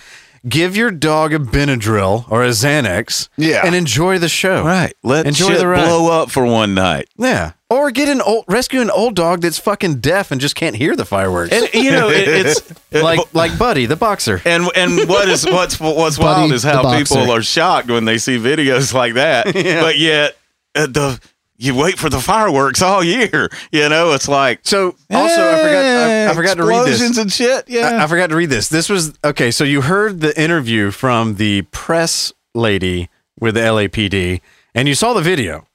give 0.47 0.75
your 0.75 0.91
dog 0.91 1.33
a 1.33 1.39
Benadryl 1.39 2.25
or 2.29 2.43
a 2.43 2.49
Xanax, 2.49 3.29
Yeah. 3.37 3.61
and 3.65 3.75
enjoy 3.75 4.17
the 4.19 4.29
show. 4.29 4.63
Right. 4.63 4.93
Let 5.03 5.27
Enjoy 5.27 5.49
shit 5.49 5.59
the 5.59 5.67
ride. 5.67 5.85
blow 5.85 6.11
up 6.21 6.31
for 6.31 6.45
one 6.45 6.73
night. 6.73 7.07
Yeah. 7.17 7.51
Or 7.69 7.89
get 7.91 8.09
an 8.09 8.21
old 8.21 8.45
rescue 8.49 8.81
an 8.81 8.89
old 8.91 9.15
dog 9.15 9.41
that's 9.41 9.57
fucking 9.57 10.01
deaf 10.01 10.29
and 10.31 10.41
just 10.41 10.55
can't 10.55 10.75
hear 10.75 10.93
the 10.95 11.05
fireworks. 11.05 11.53
And 11.53 11.69
you 11.73 11.91
know, 11.91 12.09
it, 12.09 12.27
it's 12.27 12.73
like 12.91 13.33
like 13.33 13.57
Buddy 13.57 13.85
the 13.85 13.95
boxer. 13.95 14.41
and 14.43 14.67
and 14.75 15.07
what 15.07 15.29
is 15.29 15.45
what's 15.45 15.79
what's 15.79 16.17
wild 16.19 16.49
Buddy 16.49 16.55
is 16.55 16.63
the 16.63 16.73
how 16.73 16.83
boxer. 16.83 17.15
people 17.15 17.31
are 17.31 17.41
shocked 17.41 17.87
when 17.89 18.03
they 18.05 18.17
see 18.17 18.37
videos 18.37 18.93
like 18.93 19.13
that. 19.13 19.45
But 19.81 19.97
yet 19.97 20.37
uh, 20.75 20.87
the 20.87 21.19
you 21.61 21.75
wait 21.75 21.97
for 21.99 22.09
the 22.09 22.19
fireworks 22.19 22.81
all 22.81 23.03
year. 23.03 23.49
You 23.71 23.87
know, 23.89 24.13
it's 24.13 24.27
like 24.27 24.59
So 24.63 24.95
also 25.11 25.49
I 25.49 25.57
forgot 25.57 25.85
I, 25.85 26.29
I 26.31 26.33
forgot 26.33 26.57
to 26.57 26.63
read 26.65 26.85
this. 26.85 27.01
explosions 27.01 27.17
and 27.17 27.31
shit. 27.31 27.69
Yeah, 27.69 27.99
I, 27.99 28.03
I 28.03 28.07
forgot 28.07 28.29
to 28.31 28.35
read 28.35 28.49
this. 28.49 28.67
This 28.67 28.89
was 28.89 29.13
okay. 29.23 29.51
So 29.51 29.63
you 29.63 29.81
heard 29.81 30.21
the 30.21 30.39
interview 30.41 30.91
from 30.91 31.35
the 31.35 31.61
press 31.63 32.33
lady 32.53 33.09
with 33.39 33.55
the 33.55 33.61
LAPD, 33.61 34.41
and 34.75 34.87
you 34.87 34.95
saw 34.95 35.13
the 35.13 35.21
video. 35.21 35.65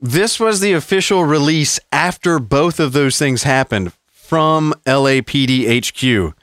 This 0.00 0.40
was 0.40 0.60
the 0.60 0.72
official 0.72 1.24
release 1.24 1.78
after 1.92 2.38
both 2.38 2.80
of 2.80 2.92
those 2.92 3.18
things 3.18 3.42
happened 3.42 3.92
from 4.10 4.72
LAPD 4.86 5.66
HQ. 5.68 6.34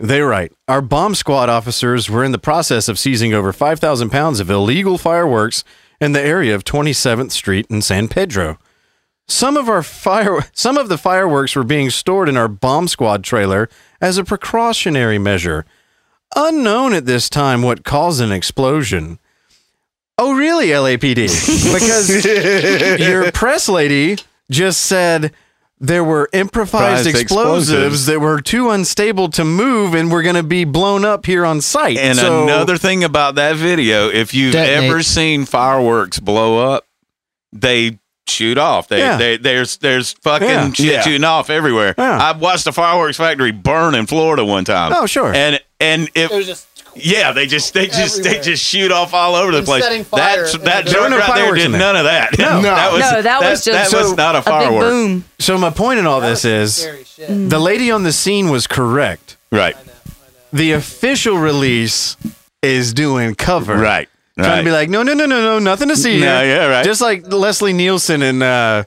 They 0.00 0.20
write 0.20 0.52
Our 0.68 0.80
bomb 0.82 1.14
squad 1.14 1.48
officers 1.48 2.08
were 2.10 2.22
in 2.24 2.32
the 2.32 2.38
process 2.38 2.88
of 2.88 2.98
seizing 2.98 3.32
over 3.34 3.52
5,000 3.52 4.10
pounds 4.10 4.40
of 4.40 4.50
illegal 4.50 4.98
fireworks 4.98 5.64
in 6.00 6.12
the 6.12 6.20
area 6.20 6.54
of 6.54 6.64
27th 6.64 7.30
Street 7.30 7.66
in 7.70 7.82
San 7.82 8.08
Pedro. 8.08 8.58
Some 9.26 9.56
of 9.56 9.68
our 9.68 9.82
fire 9.82 10.44
some 10.52 10.76
of 10.76 10.88
the 10.88 10.98
fireworks 10.98 11.56
were 11.56 11.64
being 11.64 11.90
stored 11.90 12.28
in 12.28 12.36
our 12.36 12.48
bomb 12.48 12.88
squad 12.88 13.24
trailer 13.24 13.68
as 14.00 14.18
a 14.18 14.24
precautionary 14.24 15.18
measure. 15.18 15.64
Unknown 16.36 16.92
at 16.92 17.06
this 17.06 17.30
time 17.30 17.62
what 17.62 17.84
caused 17.84 18.20
an 18.20 18.32
explosion. 18.32 19.18
Oh 20.18 20.36
really, 20.36 20.68
LAPD? 20.68 21.72
because 21.74 23.00
your 23.00 23.32
press 23.32 23.68
lady 23.68 24.18
just 24.50 24.80
said 24.80 25.32
there 25.86 26.02
were 26.04 26.28
improvised 26.32 27.06
Improvised 27.06 27.06
explosives, 27.08 27.70
explosives. 27.70 28.06
that 28.06 28.20
were 28.20 28.40
too 28.40 28.70
unstable 28.70 29.28
to 29.30 29.44
move 29.44 29.94
and 29.94 30.10
were 30.10 30.22
going 30.22 30.34
to 30.36 30.42
be 30.42 30.64
blown 30.64 31.04
up 31.04 31.26
here 31.26 31.44
on 31.44 31.60
site. 31.60 31.98
And 31.98 32.18
So- 32.18 32.44
another 32.44 32.76
thing 32.78 33.04
about 33.04 33.34
that 33.36 33.56
video, 33.56 34.08
if 34.08 34.32
you've 34.34 34.52
Detonate. 34.52 34.90
ever 34.90 35.02
seen 35.02 35.44
fireworks 35.44 36.18
blow 36.20 36.72
up, 36.72 36.84
they 37.52 37.98
shoot 38.26 38.56
off. 38.56 38.88
They, 38.88 38.98
Yeah. 39.00 39.16
they 39.18 39.36
there's 39.36 39.76
there's 39.76 40.14
fucking 40.22 40.48
Yeah. 40.48 40.72
shit 40.72 40.86
Yeah. 40.86 41.02
shooting 41.02 41.24
off 41.24 41.50
everywhere. 41.50 41.94
Yeah. 41.98 42.18
I 42.18 42.32
watched 42.32 42.66
a 42.66 42.72
fireworks 42.72 43.18
factory 43.18 43.50
burn 43.52 43.94
in 43.94 44.06
Florida 44.06 44.44
one 44.44 44.64
time. 44.64 44.92
Oh, 44.96 45.04
sure. 45.06 45.32
And 45.34 45.60
and 45.78 46.08
it, 46.14 46.30
It 46.30 46.34
was 46.34 46.46
just 46.46 46.66
yeah, 46.96 47.32
they 47.32 47.46
just 47.46 47.74
they 47.74 47.86
just 47.86 48.22
they 48.22 48.40
just 48.40 48.62
shoot 48.64 48.90
off 48.92 49.12
all 49.14 49.34
over 49.34 49.52
the 49.52 49.58
And 49.58 49.66
place. 49.66 49.82
setting 49.84 50.04
fire 50.04 50.42
That's 50.42 50.58
that 50.58 50.84
the 50.84 50.90
joint 50.90 51.10
no 51.10 51.18
right 51.18 51.34
there 51.34 51.54
did 51.54 51.72
there. 51.72 51.78
none 51.78 51.96
of 51.96 52.04
that. 52.04 52.38
No. 52.38 52.62
that 52.62 52.92
was 52.92 53.00
no, 53.00 53.22
that 53.22 53.40
was 53.40 53.64
just 53.64 53.90
that 53.92 53.98
was 54.02 54.16
not 54.16 54.34
a 54.36 54.38
big 54.38 54.44
firework. 54.44 54.80
boom. 54.82 55.24
so 55.38 55.58
my 55.58 55.70
point 55.70 55.98
in 55.98 56.06
all 56.06 56.20
this 56.20 56.44
is 56.44 56.86
the 57.16 57.58
lady 57.58 57.90
on 57.90 58.02
the 58.02 58.12
scene 58.12 58.50
was 58.50 58.66
correct. 58.66 59.36
Right. 59.50 59.76
The 60.52 60.72
official 60.72 61.36
release 61.36 62.16
is 62.62 62.92
doing 62.92 63.34
cover. 63.34 63.76
Right. 63.76 64.08
Trying 64.36 64.48
Right. 64.50 64.56
to 64.58 64.64
be 64.64 64.70
like, 64.72 64.88
no, 64.88 65.02
no, 65.04 65.14
no, 65.14 65.26
no, 65.26 65.40
no, 65.42 65.58
nothing 65.60 65.88
to 65.88 65.96
see 65.96 66.18
No, 66.20 66.42
here. 66.42 66.56
yeah, 66.56 66.66
right. 66.66 66.84
Just 66.84 67.00
like 67.00 67.26
Leslie 67.32 67.72
Nielsen 67.72 68.20
in 68.22 68.42
uh 68.42 68.84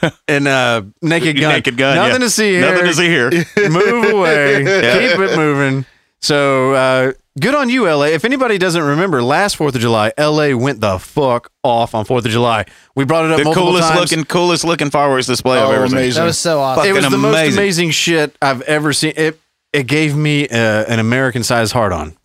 in 0.28 0.46
uh 0.46 0.82
Naked 1.02 1.38
Gun. 1.40 1.52
Naked 1.54 1.76
Gun, 1.76 1.96
Nothing 1.96 2.12
yeah. 2.12 2.18
to 2.18 2.30
see 2.30 2.50
here. 2.52 2.60
Nothing 2.60 2.84
to 2.86 2.94
see 2.94 3.06
here. 3.08 3.30
Move 3.70 4.04
away. 4.14 4.62
Yeah. 4.64 5.10
Keep 5.10 5.18
it 5.20 5.36
moving. 5.36 5.84
So 6.20 6.72
uh 6.74 7.12
good 7.38 7.54
on 7.54 7.68
you, 7.68 7.84
LA. 7.86 8.04
If 8.06 8.24
anybody 8.24 8.58
doesn't 8.58 8.82
remember, 8.82 9.22
last 9.22 9.56
Fourth 9.56 9.74
of 9.74 9.80
July, 9.80 10.12
LA 10.18 10.54
went 10.56 10.80
the 10.80 10.98
fuck 10.98 11.50
off 11.62 11.94
on 11.94 12.04
Fourth 12.04 12.24
of 12.24 12.30
July. 12.30 12.64
We 12.94 13.04
brought 13.04 13.24
it 13.26 13.30
up 13.32 13.38
the 13.38 13.44
multiple 13.44 13.68
coolest 13.70 13.88
times. 13.88 14.00
looking 14.10 14.24
coolest 14.24 14.64
looking 14.64 14.90
fireworks 14.90 15.26
display 15.26 15.58
I've 15.58 15.68
Oh, 15.68 15.72
ever 15.72 15.88
seen. 15.88 16.12
That 16.12 16.24
was 16.24 16.38
so 16.38 16.60
awesome. 16.60 16.86
it 16.86 16.92
was 16.92 17.04
fucking 17.04 17.12
the 17.12 17.22
most 17.22 17.34
amazing. 17.34 17.58
amazing 17.58 17.90
shit 17.90 18.36
I've 18.42 18.62
ever 18.62 18.92
seen. 18.92 19.12
It 19.16 19.40
it 19.72 19.86
gave 19.86 20.16
me 20.16 20.48
uh, 20.48 20.56
an 20.84 20.98
American 20.98 21.42
sized 21.42 21.72
heart 21.72 21.92
on. 21.92 22.16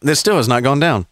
This 0.00 0.18
still 0.18 0.36
has 0.36 0.48
not 0.48 0.62
gone 0.62 0.80
down, 0.80 1.06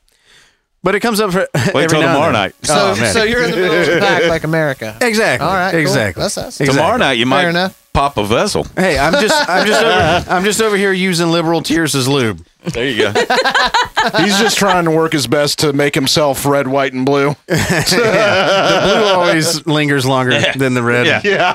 but 0.83 0.95
it 0.95 1.01
comes 1.01 1.21
up 1.21 1.33
for 1.33 1.41
Wait 1.55 1.85
every 1.85 1.89
till 1.89 2.01
now 2.01 2.13
tomorrow 2.15 2.33
then. 2.33 2.43
night. 2.43 2.55
So, 2.63 2.75
Oh, 2.77 2.95
so 3.13 3.23
you're 3.25 3.43
in 3.45 3.51
the 3.51 3.57
middle 3.57 3.77
of 3.81 3.87
the 3.87 3.99
pack 4.01 4.25
like 4.29 4.45
America. 4.45 4.97
exactly, 5.01 5.47
All 5.47 5.55
right, 5.55 5.73
cool. 5.73 5.81
exactly. 5.81 6.23
That's 6.23 6.39
us. 6.39 6.61
Exactly. 6.61 6.77
Tomorrow 6.77 6.97
night 6.99 7.13
you 7.19 7.27
might 7.27 7.49
enough. 7.49 7.91
pop 7.93 8.17
a 8.17 8.25
vessel. 8.25 8.65
Hey, 8.77 8.99
I'm 8.99 9.13
just 9.15 9.49
I'm 9.49 9.67
just 9.67 9.83
over, 9.83 10.31
I'm 10.33 10.45
just 10.45 10.61
over 10.63 10.77
here 10.77 10.93
using 10.93 11.29
liberal 11.31 11.63
tears 11.63 11.95
as 11.95 12.07
lube. 12.09 12.45
There 12.65 12.87
you 12.87 12.99
go. 12.99 13.13
He's 14.19 14.39
just 14.39 14.57
trying 14.59 14.85
to 14.87 14.91
work 14.91 15.13
his 15.13 15.27
best 15.27 15.59
to 15.61 15.73
make 15.75 15.95
himself 15.95 16.45
red, 16.47 16.67
white, 16.67 16.93
and 16.95 17.05
blue. 17.07 17.35
The 17.47 18.81
blue 18.83 19.13
always 19.15 19.67
lingers 19.67 20.05
longer 20.07 20.41
than 20.57 20.73
the 20.75 20.83
red. 20.83 21.25
Yeah. 21.25 21.53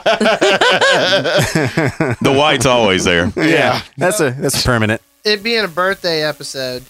the 2.22 2.34
white's 2.38 2.66
always 2.66 3.04
there. 3.04 3.32
Yeah. 3.36 3.82
That's 3.98 4.20
a 4.20 4.32
that's 4.32 4.64
permanent. 4.64 5.02
It 5.24 5.42
being 5.44 5.64
a 5.64 5.68
birthday 5.68 6.24
episode, 6.24 6.84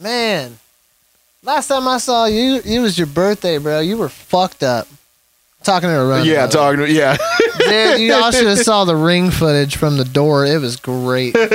man. 0.00 0.58
Last 1.46 1.68
time 1.68 1.86
I 1.86 1.98
saw 1.98 2.24
you, 2.26 2.60
it 2.64 2.80
was 2.80 2.98
your 2.98 3.06
birthday, 3.06 3.58
bro. 3.58 3.78
You 3.80 3.96
were 3.96 4.08
fucked 4.08 4.62
up. 4.64 4.88
Talking 5.62 5.88
to 5.88 6.00
a 6.00 6.06
run. 6.06 6.26
Yeah, 6.26 6.46
talking. 6.46 6.80
To 6.80 6.92
yeah, 6.92 7.16
Dude, 7.58 8.00
you 8.00 8.12
all 8.14 8.30
should 8.32 8.46
have 8.46 8.58
saw 8.58 8.84
the 8.84 8.94
ring 8.94 9.30
footage 9.30 9.76
from 9.76 9.96
the 9.96 10.04
door. 10.04 10.44
It 10.44 10.60
was 10.60 10.76
great. 10.76 11.34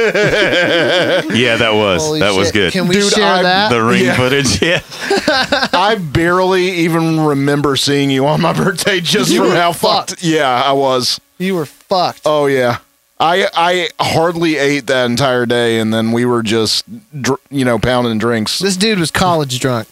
Yeah, 1.32 1.56
that 1.58 1.74
was 1.74 2.02
Holy 2.04 2.20
that 2.20 2.34
was 2.36 2.52
good. 2.52 2.74
Can 2.74 2.88
we 2.88 2.96
Dude, 2.96 3.12
share 3.14 3.24
I- 3.36 3.44
that? 3.44 3.70
the 3.70 3.82
ring 3.84 4.04
Yeah. 4.06 4.16
footage. 4.18 4.62
Yeah. 4.62 4.82
I 5.74 5.96
barely 5.96 6.72
even 6.72 7.22
remember 7.22 7.76
seeing 7.78 8.10
you 8.10 8.26
on 8.28 8.42
my 8.42 8.52
birthday 8.54 9.00
just 9.00 9.32
You 9.32 9.42
from 9.46 9.52
how 9.52 9.72
fucked. 9.72 10.12
fucked. 10.12 10.24
Yeah, 10.24 10.50
I 10.50 10.72
was. 10.74 11.20
you 11.38 11.56
were 11.56 11.66
fucked. 11.66 12.22
Oh 12.26 12.48
yeah. 12.48 12.80
I 13.22 13.48
I 13.54 13.90
hardly 14.00 14.58
ate 14.58 14.88
that 14.88 15.06
entire 15.06 15.46
day, 15.46 15.80
and 15.80 15.94
then 15.94 16.12
we 16.12 16.26
were 16.26 16.42
just 16.44 16.84
dr- 17.22 17.40
you 17.50 17.64
know 17.64 17.78
pounding 17.78 18.18
drinks. 18.18 18.60
This 18.60 18.76
dude 18.76 18.98
was 19.00 19.12
college 19.12 19.60
drunk. 19.60 19.88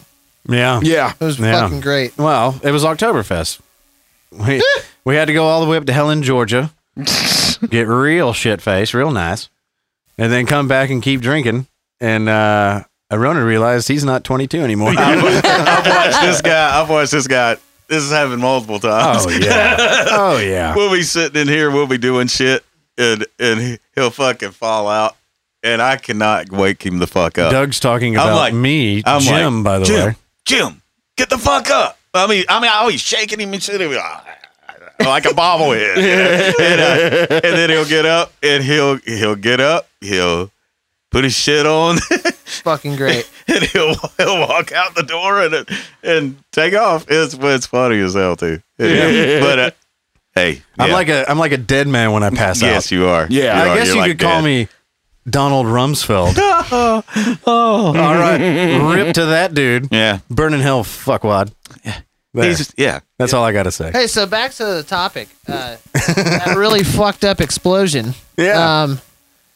Yeah. 0.48 0.80
Yeah, 0.82 1.12
It 1.20 1.24
was 1.24 1.38
Yeah. 1.38 1.60
fucking 1.60 1.80
great. 1.80 2.16
Well, 2.18 2.58
it 2.64 2.72
was 2.72 2.82
Oktoberfest. 2.82 3.60
We 4.32 4.62
we 5.04 5.14
had 5.16 5.26
to 5.26 5.32
go 5.32 5.46
all 5.46 5.60
the 5.64 5.70
way 5.70 5.76
up 5.76 5.84
to 5.86 5.92
Helen, 5.92 6.22
Georgia, 6.22 6.70
get 7.70 7.86
real 7.86 8.32
shit 8.32 8.60
faced, 8.62 8.94
real 8.94 9.10
nice, 9.10 9.48
and 10.18 10.32
then 10.32 10.46
come 10.46 10.66
back 10.68 10.90
and 10.90 11.02
keep 11.02 11.20
drinking. 11.20 11.66
And 12.00 12.28
uh, 12.28 12.84
Arona 13.10 13.44
realized 13.44 13.86
he's 13.88 14.04
not 14.04 14.24
22 14.24 14.58
anymore. 14.60 14.94
I've 14.96 15.22
watched 15.22 16.20
this 16.22 16.40
guy. 16.42 16.80
I've 16.80 16.88
watched 16.88 17.12
this 17.12 17.26
guy. 17.26 17.56
This 17.88 18.04
is 18.04 18.10
happened 18.12 18.40
multiple 18.40 18.78
times. 18.80 19.26
oh 19.26 19.30
yeah. 19.30 19.76
Oh 20.10 20.38
yeah. 20.38 20.74
We'll 20.76 20.92
be 20.92 21.02
sitting 21.02 21.40
in 21.42 21.48
here. 21.48 21.70
We'll 21.70 21.86
be 21.88 21.98
doing 21.98 22.28
shit, 22.28 22.64
and 23.00 23.26
and 23.38 23.60
he- 23.60 23.78
he'll 23.94 24.10
fucking 24.10 24.50
fall 24.52 24.86
out, 24.88 25.16
and 25.62 25.80
I 25.82 25.96
cannot 25.96 26.50
wake 26.50 26.84
him 26.84 26.98
the 26.98 27.06
fuck 27.06 27.38
up. 27.38 27.50
Doug's 27.50 27.80
talking 27.80 28.16
I'm 28.16 28.28
about 28.28 28.36
like- 28.36 28.54
me, 28.54 29.02
I'm 29.06 29.20
Jim, 29.20 29.56
like, 29.56 29.64
by 29.64 29.78
the 29.80 29.84
Jim, 29.86 30.06
way. 30.08 30.14
Jim, 30.44 30.82
get 31.16 31.30
the 31.30 31.38
fuck 31.38 31.70
up. 31.70 31.98
I 32.14 32.26
mean, 32.26 32.44
I 32.48 32.60
mean, 32.60 32.70
I 32.70 32.76
always 32.76 33.00
shaking 33.00 33.40
him 33.40 33.52
and 33.52 33.62
shit. 33.62 33.80
Like, 33.80 34.26
like 35.00 35.24
a 35.24 35.28
bobblehead, 35.28 35.96
and, 36.60 36.80
uh, 36.80 37.34
and 37.42 37.56
then 37.56 37.70
he'll 37.70 37.84
get 37.88 38.04
up 38.06 38.32
and 38.42 38.62
he'll 38.62 38.96
he'll 38.98 39.36
get 39.36 39.60
up. 39.60 39.88
He'll 40.00 40.50
put 41.10 41.24
his 41.24 41.34
shit 41.34 41.66
on, 41.66 41.96
Fucking 42.44 42.96
great. 42.96 43.28
and 43.48 43.62
he'll 43.64 43.94
he'll 44.18 44.40
walk 44.40 44.72
out 44.72 44.94
the 44.94 45.02
door 45.02 45.40
and 45.42 45.66
and 46.02 46.36
take 46.52 46.74
off. 46.74 47.06
It's 47.08 47.34
it's 47.34 47.66
funny 47.66 47.98
as 48.00 48.14
hell 48.14 48.36
too. 48.36 48.60
But 48.78 49.58
uh, 49.58 49.70
hey, 50.34 50.62
I'm 50.78 50.88
yeah. 50.88 50.94
like 50.94 51.08
a 51.08 51.30
I'm 51.30 51.38
like 51.38 51.52
a 51.52 51.58
dead 51.58 51.88
man 51.88 52.12
when 52.12 52.22
I 52.22 52.30
pass 52.42 52.62
out. 52.62 52.66
yes, 52.66 52.90
you 52.92 53.06
are. 53.06 53.26
Yeah. 53.28 53.42
You 53.42 53.48
I 53.48 53.68
are. 53.72 53.76
guess 53.76 53.86
You're 53.88 53.96
you 53.96 54.00
like 54.02 54.10
could 54.12 54.20
call 54.20 54.42
dead. 54.42 54.44
me 54.44 54.68
Donald 55.28 55.66
Rumsfeld. 55.66 56.34
oh, 56.38 57.42
all 57.46 57.92
right. 57.94 58.94
Rip 58.94 59.14
to 59.14 59.26
that 59.26 59.54
dude. 59.54 59.88
Yeah, 59.90 60.18
Burning 60.30 60.60
hell, 60.60 60.82
fuckwad. 60.84 61.52
There. 62.32 62.44
he's 62.44 62.72
yeah. 62.76 63.00
That's 63.18 63.34
all 63.34 63.42
I 63.44 63.52
got 63.52 63.64
to 63.64 63.72
say. 63.72 63.90
Hey, 63.90 64.06
so 64.06 64.24
back 64.26 64.52
to 64.52 64.64
the 64.64 64.82
topic. 64.84 65.28
Uh, 65.48 65.76
that 65.92 66.54
really 66.56 66.84
fucked 66.84 67.24
up 67.24 67.40
explosion. 67.40 68.14
Yeah. 68.36 68.82
Um, 68.82 69.00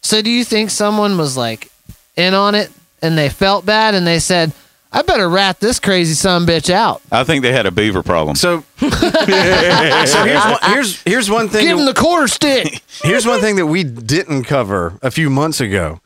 so 0.03 0.23
do 0.23 0.31
you 0.31 0.45
think 0.45 0.71
someone 0.71 1.17
was 1.17 1.37
like 1.37 1.71
in 2.17 2.35
on 2.35 2.55
it 2.57 2.71
and 3.01 3.17
they 3.17 3.29
felt 3.29 3.65
bad 3.65 3.95
and 3.95 4.05
they 4.07 4.19
said, 4.19 4.53
I 4.95 5.03
better 5.03 5.29
rat 5.29 5.59
this 5.59 5.81
crazy 5.81 6.15
son 6.15 6.47
bitch 6.47 6.71
out. 6.71 7.03
I 7.11 7.25
think 7.25 7.43
they 7.43 7.51
had 7.51 7.67
a 7.67 7.73
beaver 7.73 8.05
problem. 8.05 8.37
So, 8.37 8.63
so 8.79 8.89
here's 8.89 10.15
one, 10.15 10.59
here's 10.63 11.03
here's 11.03 11.31
one 11.31 11.49
thing. 11.49 11.67
Give 11.67 11.79
him 11.81 11.85
the 11.85 11.95
quarter 11.95 12.29
stick. 12.29 12.81
here's 13.03 13.27
one 13.27 13.41
thing 13.41 13.57
that 13.57 13.67
we 13.67 13.83
didn't 13.83 14.45
cover 14.45 14.97
a 15.03 15.11
few 15.11 15.31
months 15.31 15.61
ago 15.61 16.01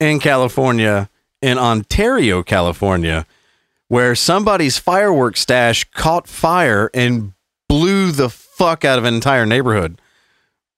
in 0.00 0.20
California, 0.20 1.10
in 1.42 1.58
Ontario, 1.58 2.42
California, 2.42 3.26
where 3.88 4.14
somebody's 4.14 4.78
fireworks 4.78 5.40
stash 5.40 5.84
caught 5.92 6.26
fire 6.26 6.90
and 6.94 7.34
blew 7.68 8.10
the 8.10 8.30
fuck 8.30 8.86
out 8.86 8.98
of 8.98 9.04
an 9.04 9.12
entire 9.12 9.44
neighborhood. 9.44 10.00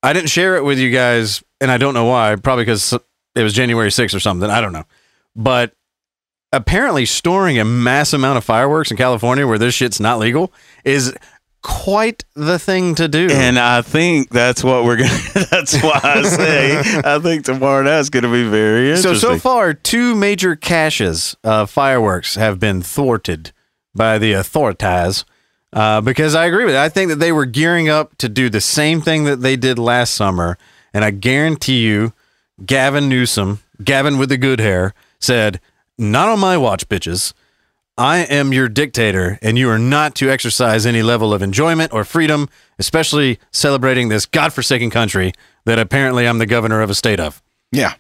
I 0.03 0.13
didn't 0.13 0.31
share 0.31 0.57
it 0.57 0.65
with 0.65 0.81
you 0.81 0.91
guys, 0.91 1.45
and 1.61 1.71
I 1.71 1.79
don't 1.79 1.95
know 1.95 2.07
why. 2.07 2.35
Probably 2.35 2.65
because 2.65 2.93
it 3.37 3.43
was 3.43 3.53
January 3.53 3.91
6th 3.91 4.17
or 4.17 4.21
something. 4.21 4.51
I 4.51 4.61
don't 4.61 4.73
know. 4.73 4.85
But 5.37 5.75
apparently, 6.53 7.07
storing 7.07 7.59
a 7.59 7.65
mass 7.65 8.13
amount 8.13 8.39
of 8.39 8.45
fireworks 8.45 8.91
in 8.91 8.97
California 8.97 9.47
where 9.47 9.59
this 9.59 9.75
shit's 9.75 10.01
not 10.01 10.19
legal 10.19 10.53
is 10.85 11.15
quite 11.63 12.25
the 12.35 12.59
thing 12.59 12.95
to 12.97 13.09
do. 13.09 13.29
And 13.31 13.59
I 13.59 13.83
think 13.83 14.29
that's 14.31 14.63
what 14.63 14.85
we're 14.85 14.97
gonna. 14.97 15.11
That's 15.51 15.81
why 15.81 16.01
I 16.03 16.23
say 16.23 16.79
I 17.05 17.19
think 17.21 17.45
tomorrow 17.45 17.83
night's 17.83 18.11
gonna 18.11 18.31
be 18.31 18.49
very 18.49 18.97
so, 18.97 19.15
so 19.15 19.39
far, 19.39 19.73
two 19.73 20.15
major 20.15 20.57
caches 20.57 21.37
of 21.45 21.71
fireworks 21.71 22.35
have 22.35 22.59
been 22.59 22.83
thwarted 22.83 23.53
by 23.95 24.19
the 24.19 24.33
authorities. 24.33 25.25
Uh, 25.73 26.03
because 26.03 26.35
I 26.35 26.45
agree 26.47 26.67
with 26.67 26.75
it. 26.75 26.81
I 26.81 26.91
think 26.91 27.09
that 27.09 27.19
they 27.19 27.33
were 27.33 27.47
gearing 27.47 27.89
up 27.89 28.19
to 28.19 28.29
do 28.29 28.51
the 28.51 28.61
same 28.61 29.01
thing 29.01 29.25
that 29.25 29.41
they 29.41 29.57
did 29.57 29.79
last 29.79 30.13
summer. 30.13 30.59
And 30.93 31.03
I 31.03 31.11
guarantee 31.11 31.81
you, 31.81 32.13
Gavin 32.67 33.09
Newsom, 33.09 33.61
Gavin 33.83 34.19
with 34.19 34.29
the 34.29 34.37
good 34.37 34.61
hair, 34.61 34.93
said, 35.19 35.61
Not 35.99 36.29
on 36.29 36.41
my 36.41 36.57
watch, 36.57 36.89
bitches. 36.89 37.33
I 37.99 38.19
am 38.21 38.53
your 38.53 38.69
dictator, 38.69 39.39
and 39.43 39.59
you 39.59 39.69
are 39.69 39.79
not 39.79 40.15
to 40.17 40.31
exercise 40.31 40.87
any 40.87 41.03
level 41.03 41.35
of 41.35 41.43
enjoyment 41.43 41.93
or 41.93 42.05
freedom, 42.05 42.49
especially 42.79 43.39
celebrating 43.53 44.09
this 44.09 44.25
godforsaken 44.25 44.91
country 44.91 45.33
that 45.67 45.79
apparently 45.79 46.27
I'm 46.27 46.39
the 46.39 46.47
governor 46.47 46.81
of 46.81 46.89
a 46.91 46.95
state 46.95 47.21
of. 47.21 47.43
Yeah. 47.71 47.95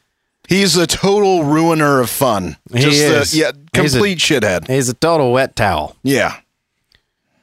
He's 0.48 0.76
a 0.76 0.86
total 0.86 1.44
ruiner 1.44 2.00
of 2.00 2.10
fun. 2.10 2.56
He 2.72 2.80
Just 2.80 3.02
uh, 3.04 3.06
is. 3.20 3.34
A, 3.34 3.36
yeah, 3.36 3.52
He's 3.74 3.94
a- 3.94 3.98
complete 3.98 4.18
shithead. 4.18 4.66
He's 4.66 4.88
a 4.88 4.94
total 4.94 5.30
wet 5.32 5.54
towel. 5.54 5.94
Yeah. 6.02 6.40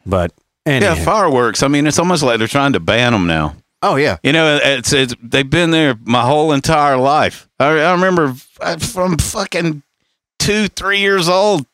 But 0.05 0.33
yeah, 0.65 0.95
fireworks. 0.95 1.63
I 1.63 1.67
mean, 1.67 1.87
it's 1.87 1.99
almost 1.99 2.23
like 2.23 2.39
they're 2.39 2.47
trying 2.47 2.73
to 2.73 2.79
ban 2.79 3.13
them 3.13 3.27
now. 3.27 3.55
oh, 3.83 3.95
yeah. 3.95 4.17
You 4.23 4.33
know, 4.33 4.59
it's, 4.61 4.91
it's 4.91 5.13
they've 5.21 5.49
been 5.49 5.71
there 5.71 5.95
my 6.03 6.23
whole 6.23 6.51
entire 6.51 6.97
life. 6.97 7.47
I, 7.59 7.67
I 7.79 7.91
remember 7.93 8.33
from 8.79 9.17
fucking 9.17 9.83
two, 10.49 10.67
three 10.69 10.99
years 10.99 11.29
old 11.29 11.65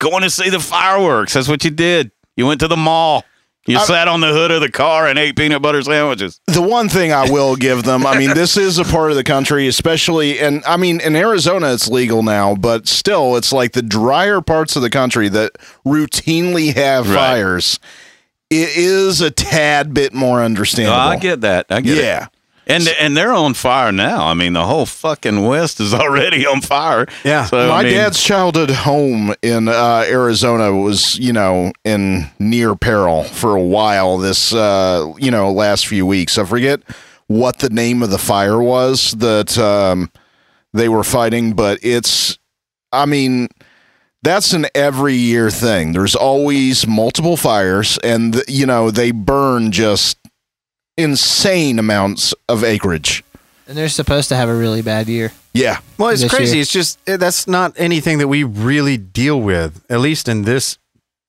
going 0.00 0.22
to 0.22 0.30
see 0.30 0.50
the 0.50 0.60
fireworks. 0.60 1.34
That's 1.34 1.48
what 1.48 1.64
you 1.64 1.70
did. 1.70 2.10
You 2.36 2.46
went 2.46 2.60
to 2.60 2.68
the 2.68 2.76
mall. 2.76 3.24
You 3.66 3.78
sat 3.80 4.08
on 4.08 4.20
the 4.20 4.30
hood 4.30 4.50
of 4.50 4.60
the 4.60 4.70
car 4.70 5.06
and 5.08 5.18
ate 5.18 5.36
peanut 5.36 5.62
butter 5.62 5.80
sandwiches. 5.80 6.38
The 6.48 6.60
one 6.60 6.90
thing 6.90 7.12
I 7.12 7.30
will 7.30 7.56
give 7.56 7.84
them, 7.84 8.04
I 8.06 8.18
mean, 8.18 8.34
this 8.34 8.58
is 8.58 8.76
a 8.78 8.84
part 8.84 9.10
of 9.10 9.16
the 9.16 9.24
country, 9.24 9.66
especially, 9.68 10.38
and 10.38 10.62
I 10.66 10.76
mean, 10.76 11.00
in 11.00 11.16
Arizona, 11.16 11.72
it's 11.72 11.88
legal 11.88 12.22
now, 12.22 12.54
but 12.56 12.86
still, 12.86 13.36
it's 13.36 13.54
like 13.54 13.72
the 13.72 13.80
drier 13.80 14.42
parts 14.42 14.76
of 14.76 14.82
the 14.82 14.90
country 14.90 15.30
that 15.30 15.52
routinely 15.86 16.74
have 16.74 17.08
Right. 17.08 17.14
fires. 17.14 17.78
It 18.50 18.76
is 18.76 19.22
a 19.22 19.30
tad 19.30 19.94
bit 19.94 20.12
more 20.12 20.40
Oh, 20.40 20.44
understandable. 20.44 20.98
I 20.98 21.16
get 21.16 21.40
that. 21.40 21.64
I 21.70 21.80
get 21.80 21.96
it. 21.96 22.04
yeah. 22.04 22.26
And 22.66 22.88
and 22.98 23.16
they're 23.16 23.32
on 23.32 23.54
fire 23.54 23.92
now. 23.92 24.26
I 24.26 24.34
mean, 24.34 24.54
the 24.54 24.64
whole 24.64 24.86
fucking 24.86 25.44
West 25.44 25.80
is 25.80 25.92
already 25.94 26.46
on 26.46 26.60
fire. 26.60 27.06
Yeah. 27.24 27.44
So, 27.44 27.68
My 27.68 27.80
I 27.80 27.82
mean, 27.84 27.92
dad's 27.94 28.22
childhood 28.22 28.70
home 28.70 29.34
in 29.42 29.68
uh, 29.68 30.04
Arizona 30.06 30.72
was, 30.72 31.18
you 31.18 31.32
know, 31.32 31.72
in 31.84 32.30
near 32.38 32.74
peril 32.74 33.24
for 33.24 33.54
a 33.54 33.62
while. 33.62 34.18
This, 34.18 34.54
uh, 34.54 35.12
you 35.18 35.30
know, 35.30 35.52
last 35.52 35.86
few 35.86 36.06
weeks. 36.06 36.38
I 36.38 36.44
forget 36.44 36.80
what 37.26 37.58
the 37.58 37.70
name 37.70 38.02
of 38.02 38.10
the 38.10 38.18
fire 38.18 38.60
was 38.62 39.12
that 39.12 39.56
um, 39.58 40.10
they 40.72 40.88
were 40.88 41.04
fighting, 41.04 41.54
but 41.54 41.78
it's, 41.82 42.38
I 42.92 43.06
mean, 43.06 43.48
that's 44.22 44.52
an 44.54 44.66
every 44.74 45.14
year 45.14 45.50
thing. 45.50 45.92
There's 45.92 46.14
always 46.14 46.86
multiple 46.86 47.36
fires, 47.36 47.98
and 47.98 48.42
you 48.48 48.64
know 48.64 48.90
they 48.90 49.10
burn 49.10 49.70
just 49.70 50.16
insane 50.96 51.78
amounts 51.78 52.34
of 52.48 52.62
acreage. 52.64 53.24
And 53.66 53.76
they're 53.76 53.88
supposed 53.88 54.28
to 54.28 54.36
have 54.36 54.48
a 54.48 54.54
really 54.54 54.82
bad 54.82 55.08
year. 55.08 55.32
Yeah, 55.54 55.78
Well, 55.98 56.08
it's 56.10 56.26
crazy. 56.28 56.56
year. 56.56 56.62
It's 56.62 56.70
just 56.72 56.98
that's 57.06 57.46
not 57.46 57.72
anything 57.76 58.18
that 58.18 58.28
we 58.28 58.44
really 58.44 58.96
deal 58.96 59.40
with, 59.40 59.84
at 59.88 60.00
least 60.00 60.28
in 60.28 60.42
this 60.42 60.78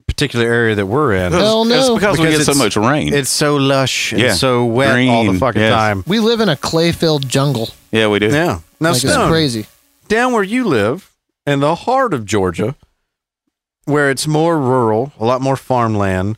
particular 0.07 0.45
area 0.45 0.75
that 0.75 0.85
we're 0.87 1.13
in. 1.13 1.31
Hell 1.31 1.61
It's 1.63 1.87
no. 1.87 1.95
because, 1.95 2.19
we 2.19 2.25
get 2.29 2.41
so 2.45 2.53
much 2.55 2.75
rain. 2.75 3.13
It's 3.13 3.29
so 3.29 3.55
lush 3.55 4.11
and 4.11 4.21
Yeah. 4.21 4.29
Mm. 4.31 4.35
so 4.37 4.65
wet 4.65 5.07
all 5.09 5.31
the 5.31 5.39
fucking 5.39 5.61
yes. 5.61 5.71
time. 5.73 6.03
We 6.07 6.19
live 6.19 6.39
in 6.41 6.49
a 6.49 6.55
clay 6.57 6.91
filled 6.91 7.27
jungle. 7.29 7.69
yeah, 7.91 8.07
we 8.07 8.19
do. 8.19 8.27
Yeah. 8.27 8.59
Now, 8.79 8.89
like 8.91 9.03
it's 9.03 9.11
Stone, 9.13 9.29
crazy. 9.29 9.65
down 10.07 10.33
where 10.33 10.43
you 10.43 10.65
live, 10.65 11.11
in 11.47 11.59
the 11.59 11.75
heart 11.75 12.13
of 12.13 12.25
Georgia, 12.25 12.75
where 13.85 14.09
it's 14.09 14.27
more 14.27 14.59
rural, 14.59 15.13
a 15.19 15.25
lot 15.25 15.41
more 15.41 15.55
farmland, 15.55 16.37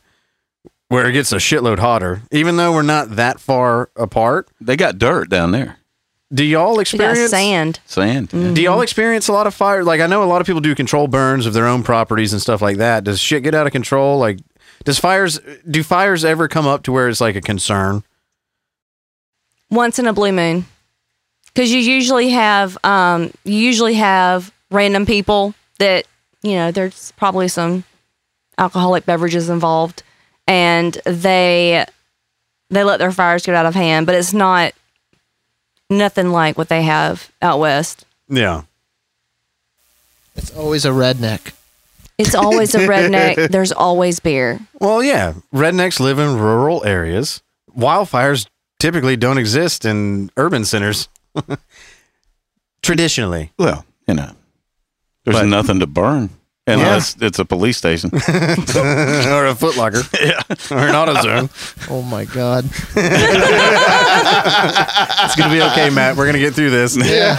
where 0.90 1.10
it 1.10 1.14
gets 1.14 1.32
a 1.32 1.38
shitload 1.38 1.80
hotter, 1.80 2.22
even 2.32 2.58
though 2.58 2.72
we're 2.74 2.82
not 2.82 3.16
that 3.16 3.40
far 3.40 3.90
apart. 3.96 4.50
They 4.62 4.76
got 4.76 4.98
dirt 4.98 5.30
down 5.30 5.52
there. 5.52 5.78
Do 6.34 6.44
y'all 6.44 6.72
We 6.72 6.76
got 6.78 6.82
experience 6.82 7.32
sand. 7.32 7.80
Sand. 7.86 8.30
Do 8.30 8.62
y'all 8.62 8.82
experience 8.82 9.30
a 9.30 9.34
lot 9.34 9.48
of 9.48 9.54
fire? 9.54 9.84
Like 9.84 10.02
I 10.02 10.08
know 10.08 10.24
a 10.24 10.26
lot 10.26 10.42
of 10.42 10.48
people 10.48 10.62
do 10.62 10.76
control 10.76 11.08
burns 11.08 11.46
of 11.46 11.54
their 11.54 11.68
own 11.68 11.84
properties 11.84 12.34
and 12.34 12.42
stuff 12.42 12.62
like 12.62 12.78
that. 12.78 13.06
Does 13.06 13.20
shit 13.22 13.44
get 13.44 13.56
out 13.56 13.66
of 13.66 13.72
control? 13.72 14.20
Like 14.20 14.40
does 14.84 15.00
fires 15.00 15.40
do 15.70 15.84
fires 15.84 16.26
ever 16.26 16.48
come 16.48 16.68
up 16.68 16.84
to 16.84 16.92
where 16.92 17.08
it's 17.08 17.22
like 17.22 17.36
a 17.36 17.42
concern? 17.42 18.04
once 19.70 20.00
in 20.00 20.08
a 20.08 20.14
blue 20.14 20.32
moon 20.32 20.66
because 21.46 21.72
you 21.72 21.80
usually 21.80 22.30
have 22.30 22.78
um, 22.84 23.32
you 23.44 23.56
usually 23.56 23.96
have 23.96 24.52
random 24.72 25.06
people 25.06 25.54
that 25.80 26.06
you 26.42 26.54
know 26.54 26.72
there's 26.72 27.12
probably 27.18 27.48
some 27.48 27.84
alcoholic 28.58 29.06
beverages 29.06 29.50
involved 29.50 30.04
and 30.48 30.94
they 31.06 31.86
they 32.70 32.84
let 32.84 32.98
their 33.00 33.12
fires 33.12 33.46
get 33.46 33.56
out 33.56 33.66
of 33.66 33.76
hand 33.76 34.06
but 34.06 34.16
it's 34.16 34.34
not 34.34 34.74
nothing 35.90 36.30
like 36.32 36.58
what 36.58 36.70
they 36.70 36.82
have 36.84 37.32
out 37.42 37.60
west 37.60 38.06
Yeah. 38.30 38.64
It's 40.36 40.56
always 40.56 40.86
a 40.86 40.90
redneck. 40.90 41.54
it's 42.18 42.36
always 42.36 42.76
a 42.76 42.80
redneck 42.80 43.50
there's 43.52 43.72
always 43.72 44.20
beer 44.20 44.60
Well, 44.80 45.02
yeah. 45.04 45.34
Rednecks 45.54 46.00
live 46.00 46.20
in 46.20 46.38
rural 46.38 46.84
areas. 46.86 47.42
Wildfires 47.76 48.48
typically 48.80 49.16
don't 49.18 49.38
exist 49.38 49.86
in 49.86 50.30
urban 50.38 50.66
centers. 50.66 51.10
Traditionally. 52.82 53.52
Well, 53.58 53.86
you 54.08 54.14
know, 54.14 54.32
there's 55.26 55.38
But- 55.38 55.48
nothing 55.48 55.80
to 55.80 55.88
burn 55.88 56.30
unless 56.68 57.16
it's 57.22 57.40
a 57.40 57.46
police 57.46 57.78
station. 57.78 58.10
or 58.14 58.20
a 58.20 59.56
footlocker. 59.56 60.04
yeah. 60.22 60.42
Or 60.76 60.88
an 60.88 60.94
AutoZone. 60.94 61.50
Oh 61.90 62.02
my 62.02 62.26
god. 62.26 62.66
It's 65.24 65.36
gonna 65.36 65.54
be 65.54 65.62
okay, 65.62 65.90
Matt. 65.90 66.16
We're 66.18 66.26
gonna 66.26 66.40
get 66.40 66.54
through 66.54 66.70
this. 66.70 66.96
Yeah. 66.98 67.38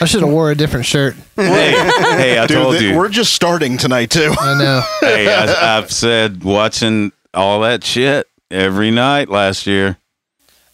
I 0.00 0.04
should 0.06 0.22
have 0.22 0.30
wore 0.30 0.50
a 0.50 0.54
different 0.54 0.86
shirt. 0.86 1.14
hey, 1.36 1.70
hey, 1.72 2.38
I 2.38 2.46
Dude, 2.46 2.56
told 2.56 2.78
th- 2.78 2.90
you. 2.90 2.96
we're 2.96 3.08
just 3.08 3.32
starting 3.34 3.76
tonight 3.78 4.10
too. 4.10 4.34
I 4.38 4.58
know. 4.58 4.82
hey, 5.00 5.32
I, 5.32 5.78
I've 5.78 5.90
said 5.92 6.42
watching 6.44 7.12
all 7.34 7.60
that 7.60 7.84
shit 7.84 8.26
every 8.50 8.90
night 8.90 9.28
last 9.28 9.66
year. 9.66 9.98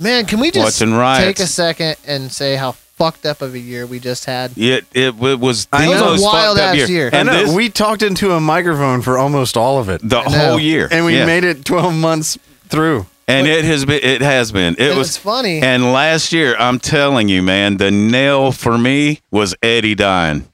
Man, 0.01 0.25
can 0.27 0.41
we 0.41 0.51
just 0.51 0.81
Watching 0.81 0.95
riots. 0.95 1.25
take 1.25 1.39
a 1.45 1.47
second 1.49 1.97
and 2.07 2.31
say 2.33 2.57
how 2.57 2.73
fucked 2.97 3.27
up 3.27 3.43
of 3.43 3.55
a 3.55 3.59
year 3.59 3.87
we 3.87 3.99
just 4.01 4.25
had? 4.25 4.53
It 4.57 4.85
it, 4.95 5.15
it 5.21 5.39
was 5.41 5.67
the 5.67 5.77
I 5.77 5.87
know. 5.87 6.01
most 6.07 6.23
Wild 6.23 6.57
fucked 6.59 6.69
up 6.69 6.71
ass 6.71 6.77
year. 6.77 6.87
year. 6.89 7.11
I 7.13 7.17
And 7.19 7.27
know. 7.29 7.45
this, 7.47 7.55
we 7.55 7.69
talked 7.69 8.03
into 8.03 8.33
a 8.33 8.41
microphone 8.41 9.03
for 9.03 9.19
almost 9.19 9.57
all 9.57 9.79
of 9.79 9.89
it. 9.89 10.01
the 10.03 10.21
whole 10.23 10.59
year, 10.59 10.89
And 10.91 11.05
we 11.05 11.17
Yeah. 11.17 11.27
made 11.27 11.45
it 11.45 11.65
12 11.65 11.95
months 11.95 12.39
through. 12.69 13.07
and 13.29 13.47
it 13.47 13.65
has 13.65 13.85
been 13.85 14.01
it 14.03 14.21
has 14.21 14.53
been 14.53 14.77
it 14.79 14.97
was 14.97 15.17
funny. 15.17 15.61
And 15.61 15.93
last 15.93 16.33
year, 16.33 16.55
I'm 16.59 16.79
telling 16.79 17.29
you, 17.29 17.43
man, 17.43 17.79
the 17.79 17.91
nail 17.91 18.53
for 18.53 18.77
me 18.79 19.21
was 19.31 19.55
Eddie 19.63 19.95
dying. 19.95 20.47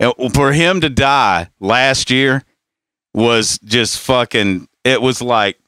And 0.00 0.12
for 0.34 0.52
him 0.52 0.80
to 0.82 0.88
die 0.90 1.48
last 1.60 2.10
year 2.10 2.44
was 3.14 3.58
just 3.64 3.98
fucking. 3.98 4.68
It 4.84 5.02
was 5.02 5.20
like, 5.20 5.58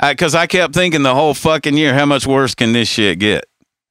because 0.00 0.34
I, 0.34 0.46
kept 0.46 0.72
thinking 0.74 1.02
the 1.02 1.14
whole 1.14 1.34
fucking 1.34 1.76
year, 1.76 1.92
how 1.94 2.06
much 2.06 2.26
worse 2.26 2.54
can 2.54 2.72
this 2.72 2.88
shit 2.88 3.18
get? 3.18 3.44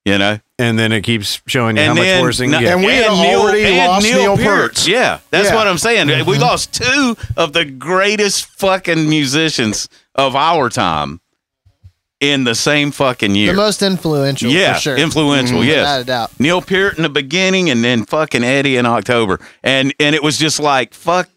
You 0.06 0.18
know, 0.18 0.40
And 0.62 0.78
then 0.78 0.92
it 0.92 1.02
keeps 1.02 1.42
showing 1.48 1.76
you 1.78 1.82
and 1.84 1.90
how 1.90 1.94
much 1.96 2.04
then 2.04 2.22
worse 2.22 2.40
it 2.40 2.44
can 2.44 2.52
no- 2.52 2.60
get. 2.60 2.74
And 2.74 2.86
we 2.86 2.92
had 2.94 3.08
already 3.10 3.64
and 3.66 3.78
lost 3.78 4.06
Neil 4.06 4.38
Peart. 4.38 4.88
Yeah, 4.88 5.20
that's 5.30 5.50
Yeah. 5.50 5.56
what 5.56 5.68
I'm 5.68 5.78
saying. 5.78 6.08
Mm-hmm. 6.08 6.30
We 6.30 6.38
lost 6.38 6.74
two 6.74 7.16
of 7.36 7.54
the 7.54 7.66
greatest 7.66 8.46
fucking 8.46 9.10
musicians 9.10 9.90
of 10.16 10.36
our 10.36 10.70
time 10.70 11.20
in 12.20 12.44
the 12.44 12.54
same 12.54 12.92
fucking 12.92 13.34
year. 13.34 13.52
the 13.54 13.58
most 13.58 13.82
influential, 13.82 14.52
yeah, 14.52 14.76
for 14.76 14.80
sure. 14.82 14.98
influential. 14.98 15.58
Mm-hmm. 15.60 15.68
Without 15.70 15.96
Yes, 15.98 16.02
a 16.04 16.06
doubt. 16.06 16.40
Neil 16.40 16.62
Peart 16.62 16.98
in 16.98 17.04
the 17.04 17.10
beginning, 17.10 17.70
and 17.72 17.84
then 17.84 18.06
fucking 18.06 18.44
Eddie 18.44 18.78
in 18.78 18.86
October, 18.86 19.40
and 19.64 19.94
and 20.00 20.14
it 20.16 20.22
was 20.22 20.38
just 20.38 20.60
like 20.60 20.94
fuck, 20.94 21.28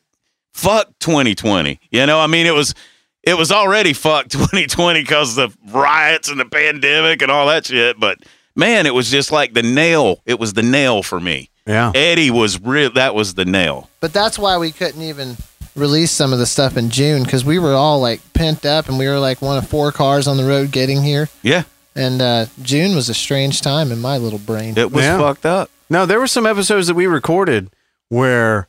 fuck 0.53 0.89
2020. 1.01 1.81
You 1.91 2.05
know, 2.05 2.21
I 2.21 2.27
mean, 2.27 2.45
it 2.47 2.55
was 2.55 2.75
it 3.23 3.39
was 3.39 3.51
already 3.51 3.95
fuck 3.95 4.29
2020 4.29 5.01
because 5.01 5.39
of 5.39 5.57
the 5.65 5.73
riots 5.73 6.29
and 6.29 6.39
the 6.39 6.45
pandemic 6.45 7.23
and 7.23 7.31
all 7.31 7.47
that 7.47 7.65
shit. 7.65 7.99
But 7.99 8.19
man, 8.57 8.87
it 8.87 8.95
was 8.95 9.11
just 9.11 9.33
like 9.33 9.55
the 9.55 9.63
nail. 9.63 10.21
It 10.27 10.39
was 10.39 10.53
the 10.53 10.63
nail 10.63 11.03
for 11.03 11.21
me. 11.21 11.51
yeah. 11.67 11.93
Eddie 11.95 12.31
was 12.31 12.61
real. 12.61 12.91
That 12.93 13.15
was 13.15 13.35
the 13.35 13.45
nail. 13.45 13.89
But 14.01 14.13
that's 14.13 14.39
why 14.39 14.59
we 14.59 14.71
couldn't 14.73 15.03
even 15.03 15.37
release 15.77 16.13
some 16.13 16.33
of 16.33 16.39
the 16.39 16.47
stuff 16.47 16.77
in 16.77 16.89
June 16.91 17.25
because 17.25 17.45
we 17.45 17.59
were 17.59 17.73
all 17.75 18.01
like 18.01 18.21
pent 18.33 18.65
up 18.65 18.89
and 18.89 18.99
we 18.99 19.09
were 19.09 19.19
like 19.19 19.43
one 19.43 19.57
of 19.59 19.69
four 19.69 19.91
cars 19.93 20.29
on 20.29 20.37
the 20.37 20.45
road 20.45 20.71
getting 20.71 21.03
here. 21.03 21.29
Yeah, 21.43 21.65
And 21.97 22.23
uh, 22.23 22.47
June 22.63 22.95
was 22.95 23.09
a 23.09 23.15
strange 23.15 23.61
time 23.61 23.91
in 23.91 24.01
my 24.01 24.19
little 24.19 24.39
brain. 24.39 24.79
It 24.79 24.93
was 24.93 25.05
Yeah. 25.05 25.19
fucked 25.19 25.47
up. 25.47 25.71
No, 25.91 26.07
there 26.07 26.21
were 26.21 26.27
some 26.29 26.47
episodes 26.47 26.87
that 26.87 26.95
we 26.95 27.07
recorded 27.07 27.71
where 28.09 28.69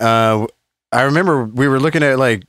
uh 0.00 0.46
I 0.92 1.02
remember 1.02 1.44
we 1.44 1.66
were 1.68 1.80
looking 1.80 2.02
at 2.02 2.18
like 2.18 2.44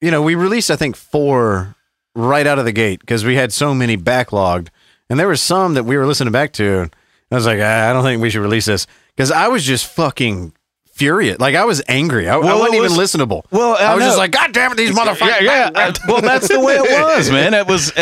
you 0.00 0.10
know, 0.10 0.22
we 0.22 0.34
released 0.34 0.70
I 0.70 0.76
think 0.76 0.96
4 0.96 1.74
right 2.14 2.46
out 2.46 2.58
of 2.58 2.64
the 2.64 2.72
gate 2.72 3.00
because 3.00 3.24
we 3.24 3.34
had 3.36 3.52
so 3.52 3.74
many 3.74 3.96
backlogged. 3.96 4.68
And 5.12 5.20
there 5.20 5.26
were 5.26 5.36
some 5.36 5.74
that 5.74 5.84
we 5.84 5.98
were 5.98 6.06
listening 6.06 6.32
back 6.32 6.54
to 6.54 6.80
and 6.80 6.94
I 7.30 7.34
was 7.34 7.44
like, 7.44 7.58
ah, 7.60 7.90
I 7.90 7.92
don't 7.92 8.02
think 8.02 8.22
we 8.22 8.30
should 8.30 8.40
release 8.40 8.64
this 8.64 8.86
cuz 9.18 9.30
I 9.30 9.48
was 9.48 9.62
just 9.62 9.86
fucking 9.86 10.54
furious. 10.90 11.38
Like 11.38 11.54
I 11.54 11.66
was 11.66 11.82
angry. 11.86 12.30
I, 12.30 12.36
I 12.36 12.38
wasn't 12.38 12.74
it 12.76 12.76
even 12.78 12.92
listenable. 12.92 13.42
Well, 13.50 13.76
I 13.78 13.92
I, 13.92 13.94
was 13.94 14.00
know. 14.00 14.06
just 14.06 14.16
like, 14.16 14.30
God 14.30 14.54
damn 14.54 14.72
it, 14.72 14.76
these 14.78 14.96
motherfuckers. 14.96 15.42
Yeah, 15.42 15.70
yeah. 15.74 15.92
Well, 16.08 16.22
that's 16.22 16.48
the 16.48 16.58
way 16.60 16.76
it 16.76 16.90
was, 17.02 17.30
man. 17.30 17.52
It 17.52 17.66
was 17.66 17.92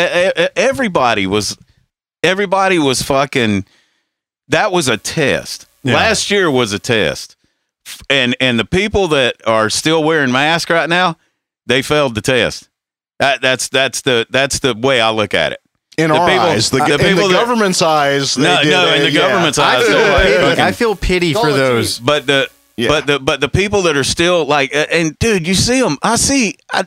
everybody 0.55 1.27
was 1.27 1.57
everybody 2.23 2.79
was 2.79 3.01
fucking. 3.01 3.65
That 4.47 4.71
was 4.71 4.87
a 4.87 4.95
test. 4.95 5.67
Yeah. 5.83 5.95
Last 5.95 6.31
year 6.31 6.49
was 6.49 6.71
a 6.71 6.79
test, 6.79 7.35
and 8.09 8.37
and 8.39 8.57
the 8.57 8.63
people 8.63 9.09
that 9.09 9.35
are 9.45 9.69
still 9.69 10.01
wearing 10.01 10.31
masks 10.31 10.71
right 10.71 10.87
now, 10.87 11.17
they 11.65 11.81
failed 11.81 12.15
the 12.15 12.21
test. 12.21 12.69
That 13.19 13.41
that's 13.41 13.67
that's 13.67 13.99
the 13.99 14.27
that's 14.29 14.59
the 14.59 14.73
way 14.75 15.01
I 15.01 15.09
look 15.09 15.33
at 15.33 15.51
it. 15.51 15.61
In 16.01 16.09
The 16.09 16.15
our 16.17 16.27
people- 16.29 16.45
eyes, 16.45 16.69
the, 16.69 16.77
the 16.77 16.93
in 16.93 16.99
people 16.99 17.27
the 17.27 17.33
that- 17.33 17.39
government's 17.45 17.81
eyes, 17.81 18.33
they 18.35 18.43
No, 18.43 18.63
did 18.63 18.71
no, 18.71 18.87
it, 18.87 18.95
in 18.97 19.01
the 19.03 19.11
yeah. 19.11 19.19
government's 19.27 19.59
I 19.59 19.75
eyes, 19.77 19.85
feel 19.87 19.97
they're 19.97 20.49
like 20.49 20.59
I 20.59 20.71
feel 20.71 20.95
pity 20.95 21.33
for 21.33 21.51
those. 21.51 21.99
but 21.99 22.25
the 22.27 22.49
Yeah. 22.77 22.87
but 22.89 23.07
the 23.07 23.19
but 23.19 23.39
the 23.41 23.49
people 23.49 23.81
that 23.83 23.95
are 23.97 24.03
still 24.03 24.45
like 24.45 24.75
uh, 24.75 24.85
and 24.91 25.17
dude 25.19 25.45
you 25.47 25.53
see 25.53 25.81
them 25.81 25.97
i 26.01 26.15
see 26.15 26.55
I, 26.73 26.85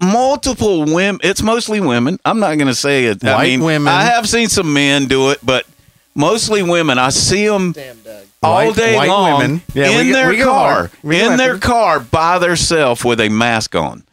multiple 0.00 0.84
women 0.84 1.20
it's 1.24 1.42
mostly 1.42 1.80
women 1.80 2.18
i'm 2.24 2.38
not 2.38 2.56
gonna 2.56 2.74
say 2.74 3.06
it 3.06 3.24
i 3.24 3.34
White 3.34 3.48
mean 3.48 3.64
women. 3.64 3.88
i 3.92 4.02
have 4.02 4.28
seen 4.28 4.48
some 4.48 4.72
men 4.72 5.06
do 5.06 5.30
it 5.30 5.38
but 5.42 5.66
mostly 6.14 6.62
women 6.62 6.98
i 6.98 7.08
see 7.10 7.46
them 7.48 7.72
Damn, 7.72 7.98
Doug. 7.98 8.24
all 8.42 8.54
White- 8.68 8.76
day 8.76 8.94
white 8.96 9.08
long 9.08 9.38
women. 9.40 9.62
Yeah, 9.74 9.90
in 9.90 10.06
we 10.06 10.12
their 10.12 10.28
we 10.30 10.40
car 10.40 10.72
hard. 10.74 10.90
We 11.02 11.18
go 11.18 11.30
in 11.32 11.36
their 11.36 11.52
them. 11.54 11.60
car 11.60 11.98
by 12.00 12.38
themselves 12.38 13.04
with 13.04 13.20
a 13.20 13.28
mask 13.28 13.74
on 13.74 14.04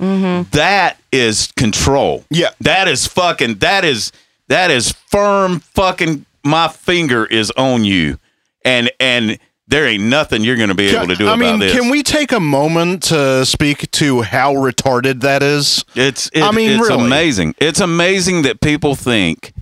That 0.52 0.98
is 1.12 1.52
control 1.56 2.26
Yeah. 2.32 2.50
that 2.62 2.88
is 2.88 3.06
fucking 3.06 3.56
that 3.60 3.86
is 3.86 4.12
that 4.48 4.72
is 4.72 4.92
firm 4.92 5.60
fucking 5.60 6.26
my 6.44 6.68
finger 6.68 7.26
is 7.26 7.52
on 7.52 7.84
you 7.84 8.20
and 8.64 8.92
and 9.00 9.40
there 9.68 9.88
ain't 9.88 10.04
nothing 10.04 10.44
you're 10.44 10.58
gonna 10.58 10.76
be 10.76 10.88
able 10.88 11.08
to 11.08 11.16
do 11.16 11.28
I 11.28 11.36
about 11.36 11.40
mean, 11.40 11.60
this 11.60 11.74
can 11.74 11.90
we 11.90 12.04
take 12.04 12.32
a 12.32 12.40
moment 12.40 13.04
to 13.04 13.46
speak 13.46 13.90
to 13.92 14.22
how 14.22 14.54
retarded 14.54 15.22
that 15.22 15.42
is? 15.42 15.84
It's 15.96 16.30
it, 16.34 16.44
I 16.44 16.52
mean, 16.52 16.80
it's 16.80 16.90
really. 16.90 17.06
amazing. 17.06 17.56
It's 17.58 17.80
amazing 17.80 18.44
that 18.44 18.62
people 18.62 18.96
think 18.96 19.54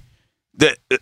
that 0.56 0.78
uh, 0.92 0.98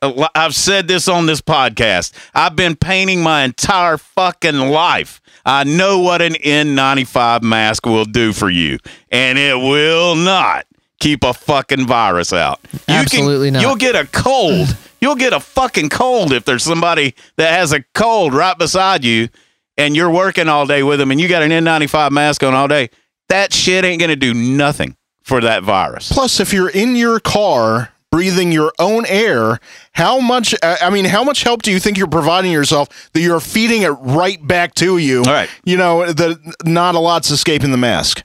uh, 0.00 0.28
I've 0.34 0.54
said 0.54 0.88
this 0.88 1.08
on 1.08 1.26
this 1.26 1.42
podcast. 1.42 2.12
I've 2.34 2.56
been 2.56 2.74
painting 2.74 3.22
my 3.22 3.44
entire 3.44 3.98
fucking 3.98 4.58
life. 4.58 5.20
I 5.44 5.64
know 5.64 5.98
what 5.98 6.22
an 6.22 6.34
N95 6.34 7.42
mask 7.42 7.84
will 7.84 8.04
do 8.04 8.32
for 8.32 8.48
you, 8.48 8.78
and 9.10 9.38
it 9.38 9.56
will 9.56 10.14
not 10.14 10.66
keep 11.02 11.24
a 11.24 11.34
fucking 11.34 11.86
virus 11.86 12.32
out. 12.32 12.60
You 12.72 12.94
Absolutely 12.94 13.48
can, 13.48 13.54
not. 13.54 13.62
You'll 13.62 13.76
get 13.76 13.96
a 13.96 14.06
cold. 14.06 14.76
You'll 15.00 15.16
get 15.16 15.32
a 15.32 15.40
fucking 15.40 15.88
cold 15.88 16.32
if 16.32 16.44
there's 16.44 16.62
somebody 16.62 17.16
that 17.36 17.52
has 17.52 17.72
a 17.72 17.82
cold 17.92 18.32
right 18.34 18.56
beside 18.56 19.04
you 19.04 19.28
and 19.76 19.96
you're 19.96 20.10
working 20.10 20.48
all 20.48 20.64
day 20.64 20.84
with 20.84 21.00
them 21.00 21.10
and 21.10 21.20
you 21.20 21.26
got 21.26 21.42
an 21.42 21.50
N95 21.50 22.12
mask 22.12 22.44
on 22.44 22.54
all 22.54 22.68
day. 22.68 22.88
That 23.28 23.52
shit 23.52 23.84
ain't 23.84 23.98
going 23.98 24.10
to 24.10 24.16
do 24.16 24.32
nothing 24.32 24.96
for 25.24 25.40
that 25.40 25.64
virus. 25.64 26.12
Plus, 26.12 26.38
if 26.38 26.52
you're 26.52 26.68
in 26.68 26.94
your 26.94 27.18
car 27.18 27.92
breathing 28.12 28.52
your 28.52 28.72
own 28.78 29.04
air, 29.06 29.58
how 29.92 30.20
much? 30.20 30.54
I 30.62 30.76
I 30.82 30.90
mean, 30.90 31.06
how 31.06 31.24
much 31.24 31.42
help 31.42 31.62
do 31.62 31.72
you 31.72 31.80
think 31.80 31.98
you're 31.98 32.06
providing 32.06 32.52
yourself 32.52 33.10
that 33.12 33.20
you're 33.20 33.40
feeding 33.40 33.82
it 33.82 33.88
right 33.88 34.46
back 34.46 34.74
to 34.76 34.98
you? 34.98 35.18
All 35.20 35.32
right. 35.32 35.50
You 35.64 35.78
know 35.78 36.12
that 36.12 36.38
not 36.64 36.94
a 36.94 37.00
lot's 37.00 37.30
escaping 37.30 37.72
the 37.72 37.78
mask. 37.78 38.22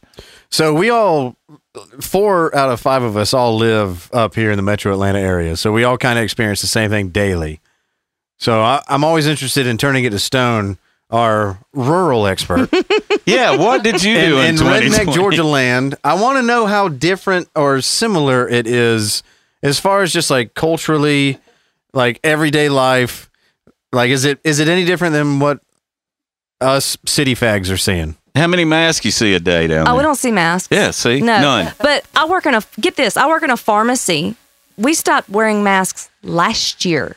So 0.50 0.74
we 0.74 0.90
all, 0.90 1.36
four 2.02 2.56
out 2.56 2.70
of 2.70 2.80
five 2.80 3.04
of 3.04 3.18
us, 3.18 3.34
all 3.34 3.58
live 3.58 4.10
up 4.14 4.36
here 4.36 4.52
in 4.52 4.58
the 4.58 4.64
Metro 4.64 4.92
Atlanta 4.92 5.20
area. 5.20 5.56
So 5.58 5.72
we 5.72 5.84
all 5.84 5.98
kind 5.98 6.18
of 6.20 6.24
experience 6.24 6.62
the 6.62 6.68
same 6.68 6.90
thing 6.90 7.10
daily. 7.10 7.60
So 8.38 8.62
I, 8.62 8.82
I'm 8.88 9.04
always 9.04 9.28
interested 9.28 9.66
in 9.68 9.78
turning 9.78 10.06
it 10.06 10.12
to 10.12 10.20
Stone, 10.20 10.78
our 11.10 11.58
rural 11.74 12.28
expert 12.28 12.70
Yeah, 13.26 13.58
what 13.58 13.84
did 13.84 14.04
you 14.04 14.14
do 14.16 14.40
in, 14.40 14.52
in 14.52 14.58
2020? 14.58 14.90
redneck 14.90 15.14
Georgia 15.14 15.44
land. 15.44 15.96
I 16.04 16.22
want 16.22 16.38
to 16.38 16.44
know 16.44 16.66
how 16.66 16.88
different 16.88 17.50
or 17.56 17.82
similar 17.82 18.48
it 18.48 18.68
is 18.68 19.22
as 19.62 19.80
far 19.80 20.02
as 20.02 20.14
just 20.14 20.30
like 20.30 20.54
culturally, 20.54 21.38
like 21.94 22.22
everyday 22.24 22.70
life. 22.70 23.30
Like, 23.92 24.12
is 24.12 24.24
it 24.24 24.40
is 24.46 24.60
it 24.60 24.70
any 24.70 24.86
different 24.86 25.14
than 25.14 25.40
what 25.40 25.60
us 26.62 26.98
city 27.06 27.36
fags 27.36 27.72
are 27.72 27.78
seeing? 27.78 28.16
How 28.38 28.48
many 28.48 28.66
masks 28.66 29.06
you 29.06 29.12
see 29.12 29.34
a 29.34 29.40
day 29.40 29.68
down 29.68 29.86
there? 29.86 29.94
Oh, 29.94 29.98
we 29.98 30.04
don't 30.04 30.16
see 30.16 30.32
masks. 30.32 30.70
Yeah, 30.72 30.92
see? 30.92 31.20
No. 31.22 31.42
None. 31.42 31.74
But 31.80 32.06
I 32.16 32.26
work 32.28 32.46
in 32.46 32.54
a 32.54 32.62
get 32.80 32.96
this. 32.96 33.18
I 33.18 33.28
work 33.28 33.44
in 33.44 33.50
a 33.50 33.58
pharmacy. 33.58 34.36
We 34.78 34.94
stopped 34.94 35.30
wearing 35.30 35.64
masks 35.64 36.10
last 36.24 36.86
year. 36.86 37.16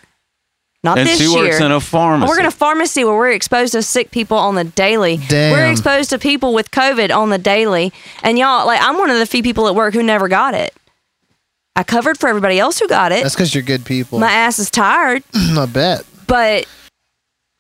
Not 0.83 0.97
And 0.99 1.07
this 1.07 1.19
she 1.19 1.25
year. 1.31 1.45
works 1.45 1.61
in 1.61 1.71
a 1.73 1.79
pharmacy. 1.81 2.29
We're 2.31 2.41
in 2.41 2.47
a 2.47 2.51
pharmacy 2.51 3.05
where 3.05 3.15
we're 3.15 3.33
exposed 3.33 3.73
to 3.75 3.83
sick 3.83 4.11
people 4.11 4.39
on 4.39 4.55
the 4.55 4.65
daily. 4.65 5.19
Damn. 5.29 5.53
We're 5.53 5.71
exposed 5.71 6.09
to 6.11 6.19
people 6.19 6.55
with 6.55 6.71
COVID 6.71 7.15
on 7.15 7.29
the 7.29 7.37
daily. 7.37 7.93
And 8.23 8.39
y'all, 8.39 8.67
like, 8.67 8.81
I'm 8.83 8.97
one 8.97 9.11
of 9.11 9.19
the 9.19 9.27
few 9.27 9.43
people 9.43 9.69
at 9.69 9.75
work 9.75 9.93
who 9.93 10.03
never 10.03 10.27
got 10.27 10.55
it. 10.55 10.75
I 11.77 11.83
covered 11.83 12.19
for 12.19 12.29
everybody 12.31 12.59
else 12.59 12.79
who 12.79 12.89
got 12.89 13.13
it. 13.13 13.23
That's 13.23 13.35
because 13.35 13.55
you're 13.55 13.63
good 13.63 13.85
people. 13.85 14.19
My 14.21 14.33
ass 14.33 14.59
is 14.59 14.71
tired, 14.71 15.23
I 15.35 15.67
bet. 15.67 16.03
but 16.27 16.67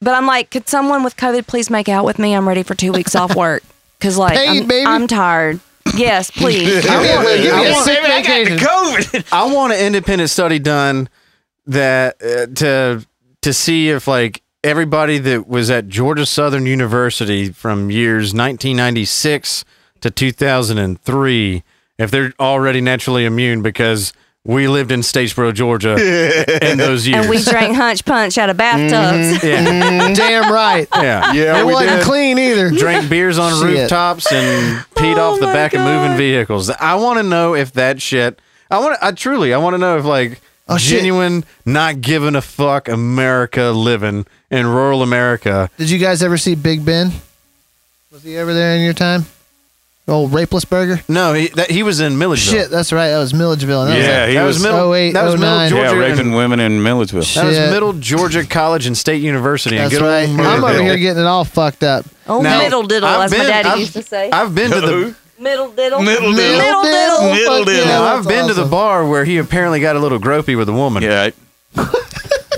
but 0.00 0.14
I'm 0.14 0.26
like, 0.26 0.50
could 0.50 0.68
someone 0.68 1.04
with 1.04 1.16
COVID 1.16 1.46
please 1.46 1.70
make 1.70 1.88
out 1.88 2.04
with 2.04 2.18
me? 2.18 2.34
I'm 2.34 2.48
ready 2.48 2.62
for 2.62 2.74
two 2.74 2.92
weeks 2.92 3.14
off 3.14 3.34
work 3.36 3.62
because 3.98 4.16
like 4.18 4.34
Paid, 4.36 4.62
I'm, 4.62 4.68
baby. 4.68 4.86
I'm 4.86 5.06
tired. 5.06 5.60
Yes, 5.94 6.30
please. 6.34 6.82
Give 6.84 7.00
me 7.00 7.42
give 7.42 7.54
me 7.56 7.68
a 7.68 7.72
want- 7.72 7.84
sick 7.84 8.02
vacation. 8.02 8.58
COVID. 8.58 9.28
I 9.32 9.52
want 9.52 9.72
an 9.72 9.80
independent 9.84 10.30
study 10.30 10.58
done 10.58 11.08
that 11.66 12.16
uh, 12.22 12.46
to 12.56 13.06
to 13.42 13.52
see 13.52 13.90
if 13.90 14.06
like 14.06 14.42
everybody 14.64 15.18
that 15.18 15.48
was 15.48 15.70
at 15.70 15.88
Georgia 15.88 16.26
Southern 16.26 16.66
University 16.66 17.50
from 17.50 17.90
years 17.90 18.34
1996 18.34 19.64
to 20.00 20.10
2003 20.10 21.62
if 21.98 22.10
they're 22.10 22.32
already 22.40 22.80
naturally 22.80 23.24
immune 23.24 23.62
because 23.62 24.12
we 24.44 24.68
lived 24.68 24.90
in 24.90 25.00
Statesboro, 25.00 25.52
Georgia 25.52 25.92
in 26.70 26.78
those 26.78 27.06
years. 27.06 27.20
and 27.26 27.28
we 27.30 27.42
drank 27.42 27.76
hunch 27.76 28.04
punch 28.04 28.38
out 28.38 28.48
of 28.50 28.56
bathtubs. 28.56 29.38
Mm-hmm. 29.38 29.46
yeah, 29.46 30.00
mm-hmm. 30.00 30.14
Damn 30.14 30.52
right. 30.52 30.88
yeah. 30.94 31.32
Yeah, 31.32 31.60
it 31.60 31.66
we 31.66 31.74
wasn't 31.74 31.96
did. 31.98 32.04
clean 32.04 32.38
either. 32.38 32.70
Drank 32.70 33.10
beers 33.10 33.38
on 33.38 33.52
Shit. 33.60 33.62
rooftops 33.80 34.32
and 34.32 34.78
peed 34.94 35.16
Oh 35.18 35.32
off 35.34 35.40
the 35.40 35.46
my 35.46 35.52
back 35.52 35.74
of 35.74 35.80
moving 35.82 36.16
vehicles. 36.16 36.70
I 36.70 36.94
want 36.94 37.18
to 37.18 37.22
know 37.22 37.54
if 37.54 37.72
that 37.72 38.00
shit. 38.00 38.38
I 38.70 38.78
want. 38.78 38.96
I 39.02 39.12
truly. 39.12 39.52
I 39.52 39.58
want 39.58 39.74
to 39.74 39.78
know 39.78 39.98
if 39.98 40.04
like 40.04 40.40
Oh, 40.72 40.78
shit. 40.78 40.98
genuine, 41.00 41.44
not 41.66 42.00
giving 42.00 42.36
a 42.36 42.40
fuck 42.40 42.88
America 42.88 43.70
living 43.70 44.24
in 44.52 44.66
rural 44.68 45.02
America. 45.02 45.68
Did 45.76 45.90
you 45.90 45.98
guys 45.98 46.22
ever 46.22 46.38
see 46.38 46.54
Big 46.54 46.84
Ben? 46.84 47.10
Was 48.12 48.22
he 48.22 48.36
ever 48.36 48.54
there 48.54 48.76
in 48.76 48.82
your 48.82 48.92
time? 48.92 49.24
Old 50.10 50.32
Rapeless 50.32 50.64
Burger? 50.68 51.00
No, 51.08 51.32
he 51.34 51.48
that, 51.48 51.70
he 51.70 51.82
was 51.82 52.00
in 52.00 52.18
Milledgeville. 52.18 52.62
Shit, 52.62 52.70
that's 52.70 52.92
right. 52.92 53.08
That 53.10 53.18
was 53.18 53.32
Milledgeville. 53.32 53.82
And 53.82 53.92
that 53.92 53.96
was 53.96 54.06
Yeah, 54.06 54.20
like- 54.20 54.28
he 54.28 54.34
that 54.34 54.42
was, 54.44 54.56
was- 54.56 54.62
middle. 54.64 54.94
08, 54.94 55.12
that 55.12 55.22
was 55.24 55.34
oh 55.34 55.38
middle 55.38 55.54
09. 55.56 55.70
Georgia. 55.70 55.82
Yeah, 55.84 55.90
and- 55.90 56.00
raping 56.18 56.32
women 56.34 56.60
in 56.60 56.82
Milledgeville. 56.82 57.22
that 57.22 57.44
was 57.46 57.56
Shit. 57.56 57.70
middle 57.70 57.92
Georgia 57.94 58.44
College 58.44 58.86
and 58.86 58.98
State 58.98 59.22
University. 59.22 59.76
in 59.76 59.82
That's 59.82 59.94
good 59.94 60.02
old 60.02 60.10
right. 60.10 60.28
I'm 60.28 60.40
over 60.40 60.58
Milledgeville. 60.60 60.84
here 60.84 60.96
getting 60.98 61.22
it 61.22 61.26
all 61.26 61.44
fucked 61.44 61.82
up. 61.84 62.04
Oh, 62.26 62.42
Now, 62.42 62.58
middle 62.58 62.82
diddle, 62.82 63.08
I've 63.08 63.32
as 63.32 63.38
my 63.38 63.44
daddy 63.44 63.68
I've- 63.68 63.80
used 63.80 63.92
to 63.94 64.02
say. 64.02 64.30
I've 64.30 64.54
been 64.54 64.70
to 64.72 64.80
the. 64.80 65.14
middle 65.38 65.70
diddle. 65.70 66.00
Middle 66.02 66.02
diddle. 66.02 66.02
Middle 66.02 66.32
diddle. 66.34 66.82
Middle 67.32 67.56
Fuck 67.58 67.66
diddle. 67.66 67.74
yeah, 67.74 67.84
Now, 67.98 68.16
I've 68.16 68.26
been 68.26 68.48
to 68.48 68.54
the 68.54 68.60
awesome. 68.62 68.70
bar 68.70 69.06
where 69.06 69.24
he 69.24 69.38
apparently 69.38 69.80
got 69.80 69.96
a 69.96 69.98
little 70.00 70.18
gropey 70.18 70.56
with 70.56 70.68
a 70.68 70.72
woman. 70.72 71.02
Yeah. 71.04 71.30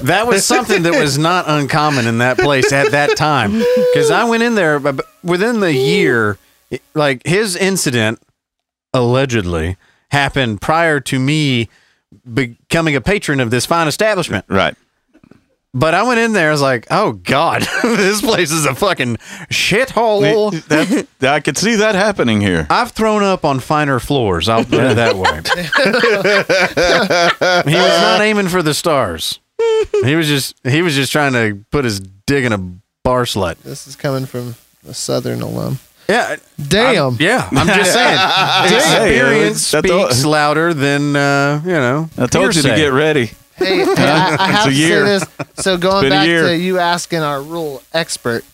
That 0.02 0.26
was 0.26 0.44
something 0.44 0.82
that 0.82 1.00
was 1.00 1.16
not 1.16 1.44
uncommon 1.48 2.08
in 2.08 2.18
that 2.18 2.36
place 2.36 2.72
at 2.72 2.90
that 2.90 3.16
time. 3.16 3.52
Because 3.92 4.10
I 4.10 4.24
went 4.24 4.42
in 4.42 4.54
there 4.56 4.80
but 4.80 5.04
within 5.22 5.60
the 5.60 5.72
year, 5.72 6.38
like 6.94 7.26
his 7.26 7.56
incident 7.56 8.20
allegedly 8.94 9.76
happened 10.10 10.60
prior 10.60 11.00
to 11.00 11.18
me 11.18 11.68
becoming 12.32 12.94
a 12.96 13.00
patron 13.00 13.40
of 13.40 13.50
this 13.50 13.66
fine 13.66 13.88
establishment. 13.88 14.44
Right. 14.48 14.76
But 15.74 15.94
I 15.94 16.02
went 16.02 16.20
in 16.20 16.34
there, 16.34 16.50
I 16.50 16.52
was 16.52 16.60
like, 16.60 16.86
oh 16.90 17.12
God, 17.12 17.62
this 17.82 18.20
place 18.20 18.52
is 18.52 18.66
a 18.66 18.74
fucking 18.74 19.16
shithole. 19.50 20.52
That, 20.68 21.06
I 21.32 21.40
could 21.40 21.56
see 21.56 21.76
that 21.76 21.94
happening 21.94 22.42
here. 22.42 22.66
I've 22.68 22.92
thrown 22.92 23.22
up 23.22 23.46
on 23.46 23.58
finer 23.58 23.98
floors. 23.98 24.50
I'll 24.50 24.64
put 24.64 24.84
it 24.84 24.96
that 24.96 25.16
way. 25.16 25.40
he 27.70 27.78
was 27.78 28.00
not 28.02 28.20
aiming 28.20 28.48
for 28.48 28.62
the 28.62 28.74
stars. 28.74 29.40
He 30.04 30.14
was 30.14 30.26
just 30.26 30.56
he 30.64 30.82
was 30.82 30.94
just 30.94 31.10
trying 31.10 31.32
to 31.32 31.64
put 31.70 31.84
his 31.84 32.00
dick 32.00 32.44
in 32.44 32.52
a 32.52 32.58
bar 33.02 33.24
slut. 33.24 33.56
This 33.62 33.86
is 33.86 33.96
coming 33.96 34.26
from 34.26 34.56
a 34.86 34.92
Southern 34.92 35.40
alum. 35.40 35.78
Yeah. 36.08 36.36
Damn. 36.68 37.16
Yeah. 37.20 37.48
I'm 37.52 37.66
just 37.66 37.92
saying. 37.94 38.18
Experience 38.74 39.70
That's 39.70 39.90
all- 39.90 40.06
speaks 40.10 40.24
louder 40.24 40.74
than 40.74 41.16
uh, 41.16 41.60
you 41.64 41.72
know. 41.72 42.08
I 42.18 42.26
told 42.26 42.54
you 42.54 42.62
to 42.62 42.68
hearsay. 42.68 42.76
get 42.82 42.92
ready. 42.92 43.26
Hey, 43.56 43.84
hey, 43.84 43.94
I, 43.96 44.36
I 44.40 44.46
have 44.50 44.66
a 44.66 44.70
to 44.70 44.74
year. 44.74 45.18
say 45.18 45.26
this. 45.46 45.64
So 45.64 45.76
going 45.78 46.08
back 46.08 46.26
year. 46.26 46.44
to 46.48 46.56
you 46.56 46.78
asking 46.78 47.20
our 47.20 47.40
rule 47.42 47.82
expert, 47.92 48.44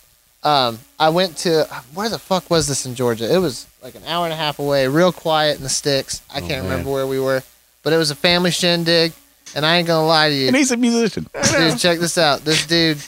um, 0.45 0.79
I 0.99 1.09
went 1.09 1.37
to 1.39 1.65
where 1.95 2.09
the 2.09 2.19
fuck 2.19 2.51
was 2.51 2.67
this 2.69 2.85
in 2.85 2.95
Georgia? 2.95 3.33
It 3.33 3.39
was 3.39 3.67
like 3.83 3.95
an 3.95 4.03
hour 4.07 4.25
and 4.25 4.33
a 4.33 4.37
half 4.37 4.59
away, 4.59 4.87
real 4.89 5.13
quiet 5.13 5.57
in 5.57 5.63
the 5.63 5.69
sticks. 5.69 6.23
I 6.33 6.41
can't 6.41 6.65
remember 6.65 6.91
where 6.91 7.07
we 7.07 7.19
were, 7.21 7.43
but 7.83 7.93
it 7.93 7.97
was 7.97 8.11
a 8.11 8.15
family 8.17 8.51
shindig. 8.51 9.13
And 9.55 9.65
I 9.65 9.77
ain't 9.79 9.87
gonna 9.87 10.07
lie 10.07 10.29
to 10.29 10.35
you, 10.35 10.49
And 10.49 10.55
he's 10.57 10.71
a 10.73 10.77
musician. 10.77 11.27
dude. 11.53 11.79
Check 11.79 12.01
this 12.01 12.19
out. 12.19 12.41
This 12.45 12.67
dude 12.67 12.99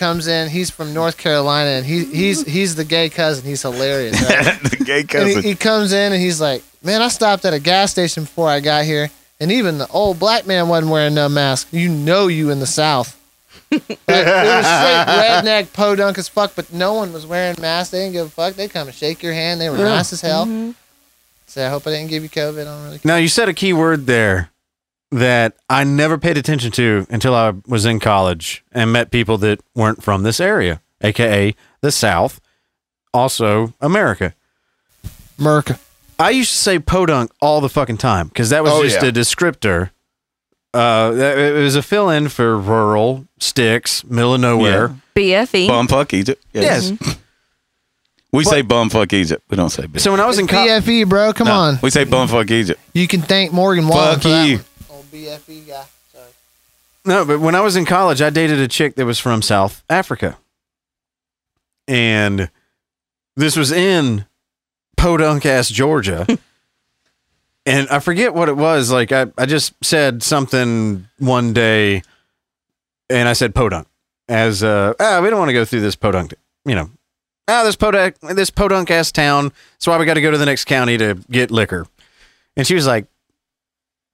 comes 0.00 0.26
in. 0.26 0.48
He's 0.48 0.70
from 0.70 0.94
North 0.94 1.18
Carolina, 1.18 1.70
and 1.70 1.84
he 1.86 2.06
he's 2.06 2.44
he's 2.46 2.74
the 2.74 2.84
gay 2.84 3.10
cousin. 3.10 3.44
He's 3.44 3.60
hilarious. 3.62 4.20
Right? 4.20 4.58
the 4.62 4.82
gay 4.84 5.00
And 5.00 5.08
cousin. 5.08 5.42
he, 5.42 5.50
he 5.50 5.54
comes 5.54 5.92
in 5.92 6.12
and 6.12 6.20
he's 6.20 6.40
like, 6.40 6.64
"Man, 6.82 7.02
I 7.02 7.08
stopped 7.08 7.44
at 7.44 7.52
a 7.52 7.60
gas 7.60 7.90
station 7.92 8.24
before 8.24 8.48
I 8.48 8.60
got 8.60 8.86
here, 8.86 9.10
and 9.38 9.52
even 9.52 9.76
the 9.76 9.86
old 9.88 10.18
black 10.18 10.46
man 10.46 10.68
wasn't 10.68 10.90
wearing 10.90 11.14
no 11.14 11.28
mask. 11.28 11.68
You 11.70 11.90
know, 11.90 12.26
you 12.26 12.50
in 12.50 12.58
the 12.58 12.66
South." 12.66 13.16
Like, 13.72 13.82
it 13.88 13.96
was 14.08 14.66
straight 14.66 15.06
redneck 15.06 15.72
podunk 15.72 16.18
as 16.18 16.28
fuck, 16.28 16.56
but 16.56 16.72
no 16.72 16.94
one 16.94 17.12
was 17.12 17.24
wearing 17.24 17.54
masks. 17.60 17.92
They 17.92 18.00
didn't 18.00 18.14
give 18.14 18.26
a 18.26 18.30
fuck. 18.30 18.54
They 18.54 18.66
come 18.66 18.88
and 18.88 18.96
shake 18.96 19.22
your 19.22 19.32
hand. 19.32 19.60
They 19.60 19.70
were 19.70 19.78
nice 19.78 20.12
as 20.12 20.20
hell. 20.20 20.44
Mm-hmm. 20.44 20.72
Say, 21.46 21.64
I 21.64 21.68
hope 21.70 21.86
I 21.86 21.90
didn't 21.90 22.10
give 22.10 22.24
you 22.24 22.28
COVID. 22.28 22.62
I 22.62 22.64
don't 22.64 22.82
really. 22.84 22.98
Care. 22.98 23.08
Now 23.12 23.16
you 23.16 23.28
said 23.28 23.48
a 23.48 23.54
key 23.54 23.72
word 23.72 24.06
there 24.06 24.50
that 25.10 25.56
I 25.68 25.84
never 25.84 26.18
paid 26.18 26.36
attention 26.38 26.70
to 26.72 27.06
until 27.10 27.34
I 27.34 27.52
was 27.66 27.84
in 27.84 27.98
college 28.00 28.64
and 28.72 28.92
met 28.92 29.10
people 29.10 29.38
that 29.38 29.60
weren't 29.74 30.02
from 30.02 30.22
this 30.22 30.38
area, 30.40 30.80
aka 31.00 31.54
the 31.80 31.90
South, 31.90 32.40
also 33.12 33.74
America. 33.80 34.34
Merc. 35.38 35.72
I 36.18 36.30
used 36.30 36.50
to 36.50 36.56
say 36.58 36.78
podunk 36.78 37.30
all 37.40 37.60
the 37.60 37.68
fucking 37.70 37.96
time 37.96 38.28
because 38.28 38.50
that 38.50 38.62
was 38.62 38.72
Oh, 38.72 38.82
just 38.82 39.02
yeah. 39.02 39.08
a 39.08 39.12
descriptor. 39.12 39.90
Uh, 40.72 41.12
it 41.16 41.62
was 41.62 41.74
a 41.74 41.82
fill-in 41.82 42.28
for 42.28 42.56
rural 42.56 43.26
sticks, 43.40 44.04
middle 44.04 44.34
of 44.34 44.40
nowhere. 44.40 44.94
BFE. 45.16 45.66
Bumfuck 45.66 46.12
Egypt. 46.14 46.44
Yes. 46.52 46.92
We 48.32 48.44
say 48.44 48.62
bumfuck 48.62 49.12
Egypt. 49.12 49.42
We 49.50 49.56
don't 49.56 49.70
say 49.70 49.84
bitch. 49.84 50.00
So 50.02 50.12
when 50.12 50.20
I 50.20 50.26
was 50.26 50.38
in 50.38 50.46
college, 50.46 50.84
BFE, 50.84 51.08
bro. 51.08 51.32
Come 51.32 51.48
No, 51.48 51.54
on. 51.54 51.78
We 51.82 51.90
say 51.90 52.04
bumfuck 52.04 52.48
Egypt. 52.52 52.80
You 52.94 53.08
can 53.08 53.22
thank 53.22 53.52
Morgan 53.52 53.88
Wallen 53.88 54.14
Fuck 54.14 54.22
for 54.22 54.28
that 54.28 54.46
you. 54.46 54.56
one. 54.58 54.64
BFE 55.10 55.66
guy. 55.66 55.84
Sorry. 56.12 56.30
No, 57.04 57.24
but 57.24 57.40
when 57.40 57.54
I 57.54 57.60
was 57.60 57.76
in 57.76 57.84
college, 57.84 58.22
I 58.22 58.30
dated 58.30 58.58
a 58.58 58.68
chick 58.68 58.94
that 58.96 59.06
was 59.06 59.18
from 59.18 59.42
South 59.42 59.82
Africa. 59.88 60.38
And 61.88 62.50
this 63.36 63.56
was 63.56 63.72
in 63.72 64.26
podunk 64.96 65.46
ass 65.46 65.68
Georgia. 65.68 66.26
and 67.66 67.88
I 67.88 67.98
forget 67.98 68.34
what 68.34 68.48
it 68.48 68.56
was. 68.56 68.90
Like 68.92 69.12
I, 69.12 69.26
I 69.36 69.46
just 69.46 69.72
said 69.82 70.22
something 70.22 71.08
one 71.18 71.52
day 71.52 72.02
and 73.08 73.28
I 73.28 73.32
said 73.32 73.54
podunk 73.54 73.88
as 74.28 74.62
uh 74.62 74.94
ah, 75.00 75.20
we 75.22 75.30
don't 75.30 75.38
want 75.38 75.48
to 75.48 75.54
go 75.54 75.64
through 75.64 75.80
this 75.80 75.96
podunk, 75.96 76.34
you 76.64 76.74
know. 76.74 76.90
Ah, 77.48 77.64
this 77.64 77.76
podunk 77.76 78.18
this 78.20 78.50
podunk 78.50 78.90
ass 78.90 79.10
town. 79.10 79.52
That's 79.72 79.86
why 79.86 79.98
we 79.98 80.04
got 80.04 80.14
to 80.14 80.20
go 80.20 80.30
to 80.30 80.38
the 80.38 80.46
next 80.46 80.66
county 80.66 80.96
to 80.98 81.14
get 81.30 81.50
liquor. 81.50 81.86
And 82.56 82.66
she 82.66 82.74
was 82.74 82.86
like, 82.86 83.06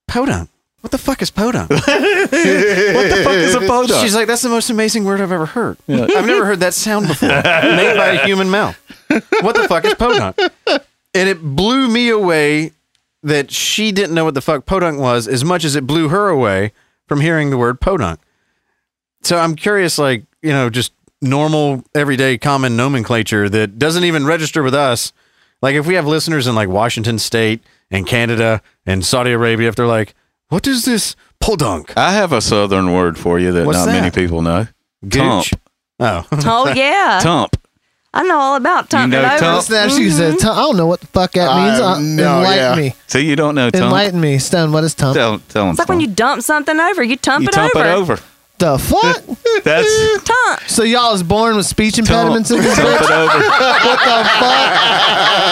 Podunk? 0.07 0.49
What 0.87 0.93
the 0.93 0.99
fuck 0.99 1.21
is 1.21 1.33
podunk? 1.33 1.69
what 1.71 1.85
the 1.85 3.21
fuck 3.25 3.35
is 3.35 3.57
a 3.57 3.61
podunk? 3.63 4.01
She's 4.01 4.15
like, 4.15 4.29
that's 4.29 4.43
the 4.43 4.49
most 4.49 4.71
amazing 4.71 5.03
word 5.03 5.21
I've 5.21 5.33
ever 5.33 5.47
heard. 5.47 5.77
I've 5.89 6.27
never 6.27 6.47
heard 6.47 6.61
that 6.61 6.75
sound 6.75 7.09
before, 7.09 7.29
made 7.43 7.97
by 7.97 8.11
a 8.13 8.25
human 8.25 8.49
mouth. 8.51 8.79
What 9.41 9.57
the 9.57 9.67
fuck 9.67 9.85
is 9.85 9.95
podunk? 9.95 10.39
And 11.13 11.29
it 11.29 11.43
blew 11.43 11.89
me 11.89 12.09
away 12.09 12.71
that 13.25 13.51
she 13.51 13.91
didn't 13.91 14.15
know 14.15 14.25
what 14.25 14.35
the 14.35 14.41
fuck 14.41 14.65
podunk 14.65 15.01
was 15.01 15.27
as 15.27 15.45
much 15.45 15.65
as 15.65 15.75
it 15.75 15.89
blew 15.89 16.09
her 16.09 16.29
away 16.29 16.71
from 17.09 17.21
hearing 17.21 17.51
the 17.51 17.59
word 17.59 17.81
podunk. 17.81 18.21
So 19.23 19.39
I'm 19.39 19.57
curious, 19.57 19.99
like, 19.99 20.23
you 20.41 20.53
know, 20.53 20.71
just 20.71 20.93
normal, 21.21 21.83
everyday, 21.97 22.39
common 22.39 22.77
nomenclature 22.77 23.49
that 23.49 23.77
doesn't 23.77 24.05
even 24.05 24.25
register 24.25 24.63
with 24.63 24.75
us. 24.75 25.13
Like, 25.61 25.75
if 25.75 25.85
we 25.85 25.95
have 25.95 26.07
listeners 26.07 26.47
in 26.47 26.55
like 26.55 26.69
Washington 26.69 27.19
State 27.19 27.61
and 27.91 28.07
Canada 28.07 28.63
and 28.87 29.05
Saudi 29.05 29.33
Arabia, 29.33 29.69
if 29.69 29.75
they're 29.75 29.85
like, 29.85 30.15
what 30.49 30.67
is 30.67 30.85
this 30.85 31.17
podunk? 31.41 31.97
I 31.97 32.13
have 32.13 32.33
a 32.33 32.41
southern 32.41 32.93
word 32.93 33.19
for 33.19 33.39
you 33.39 33.53
that 33.53 33.67
What's 33.67 33.79
not 33.79 33.87
that? 33.87 33.93
many 34.01 34.11
people 34.11 34.43
know. 34.43 34.67
Tump. 35.11 35.47
Oh. 36.01 36.27
Oh 36.33 36.73
yeah, 36.77 37.21
Tump. 37.23 37.57
I 38.15 38.23
know 38.23 38.39
all 38.39 38.57
about 38.57 38.89
tumping 38.89 39.11
know 39.11 39.27
over. 39.27 39.39
tump? 39.39 39.57
Listen 39.69 39.75
to 39.75 39.95
that. 39.95 39.97
She 40.03 40.11
said, 40.11 40.39
"Tum- 40.39 40.57
I 40.57 40.61
don't 40.63 40.77
know 40.79 40.87
what 40.87 41.01
the 41.01 41.07
fuck 41.09 41.33
that 41.33 41.55
means. 41.55 41.81
Uh, 41.81 41.87
Uh, 41.93 41.99
no, 42.01 42.39
enlighten 42.39 42.65
yeah. 42.65 42.75
me. 42.77 42.95
See, 43.09 43.21
you 43.21 43.37
don't 43.37 43.55
know 43.55 43.69
tump. 43.69 43.85
Enlighten 43.85 44.21
me. 44.21 44.39
Stone, 44.39 44.73
what 44.73 44.85
is 44.85 44.95
tump? 44.95 45.17
Tell, 45.17 45.39
tell 45.39 45.65
them. 45.65 45.71
It's 45.73 45.79
like 45.79 45.89
when 45.89 46.01
you 46.01 46.07
dump 46.07 46.43
something 46.43 46.79
over, 46.81 47.03
you 47.03 47.17
tump 47.17 47.43
you 47.43 47.49
it 47.49 47.53
tump 47.53 47.77
over. 47.77 47.85
it 47.87 47.93
over. 47.93 48.19
The 48.59 48.79
fuck? 48.79 49.23
That's 49.65 50.23
Tump. 50.25 50.61
so 50.67 50.83
y'all 50.83 51.13
was 51.13 51.23
born 51.23 51.57
with 51.57 51.67
speech 51.67 51.99
impediments 51.99 52.51
in 52.51 52.63
this 52.63 52.79
bitch? 52.79 53.11
over. 53.11 53.45
What 53.87 53.99
the 53.99 54.25
fuck? 54.25 54.73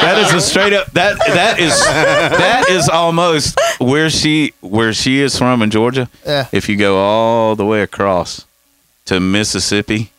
That 0.01 0.17
is 0.27 0.33
a 0.33 0.41
straight 0.41 0.73
up. 0.73 0.91
That 0.93 1.19
that 1.19 1.59
is 1.61 1.79
that 1.85 2.67
is 2.71 2.89
almost 2.89 3.59
where 3.79 4.09
she 4.11 4.55
where 4.61 4.93
she 4.95 5.21
is 5.21 5.37
from 5.37 5.61
in 5.63 5.71
Georgia. 5.71 6.09
Yeah. 6.27 6.49
If 6.53 6.69
you 6.69 6.77
go 6.77 6.97
all 6.99 7.55
the 7.57 7.65
way 7.67 7.83
across 7.83 8.47
to 9.07 9.21
Mississippi, 9.21 10.11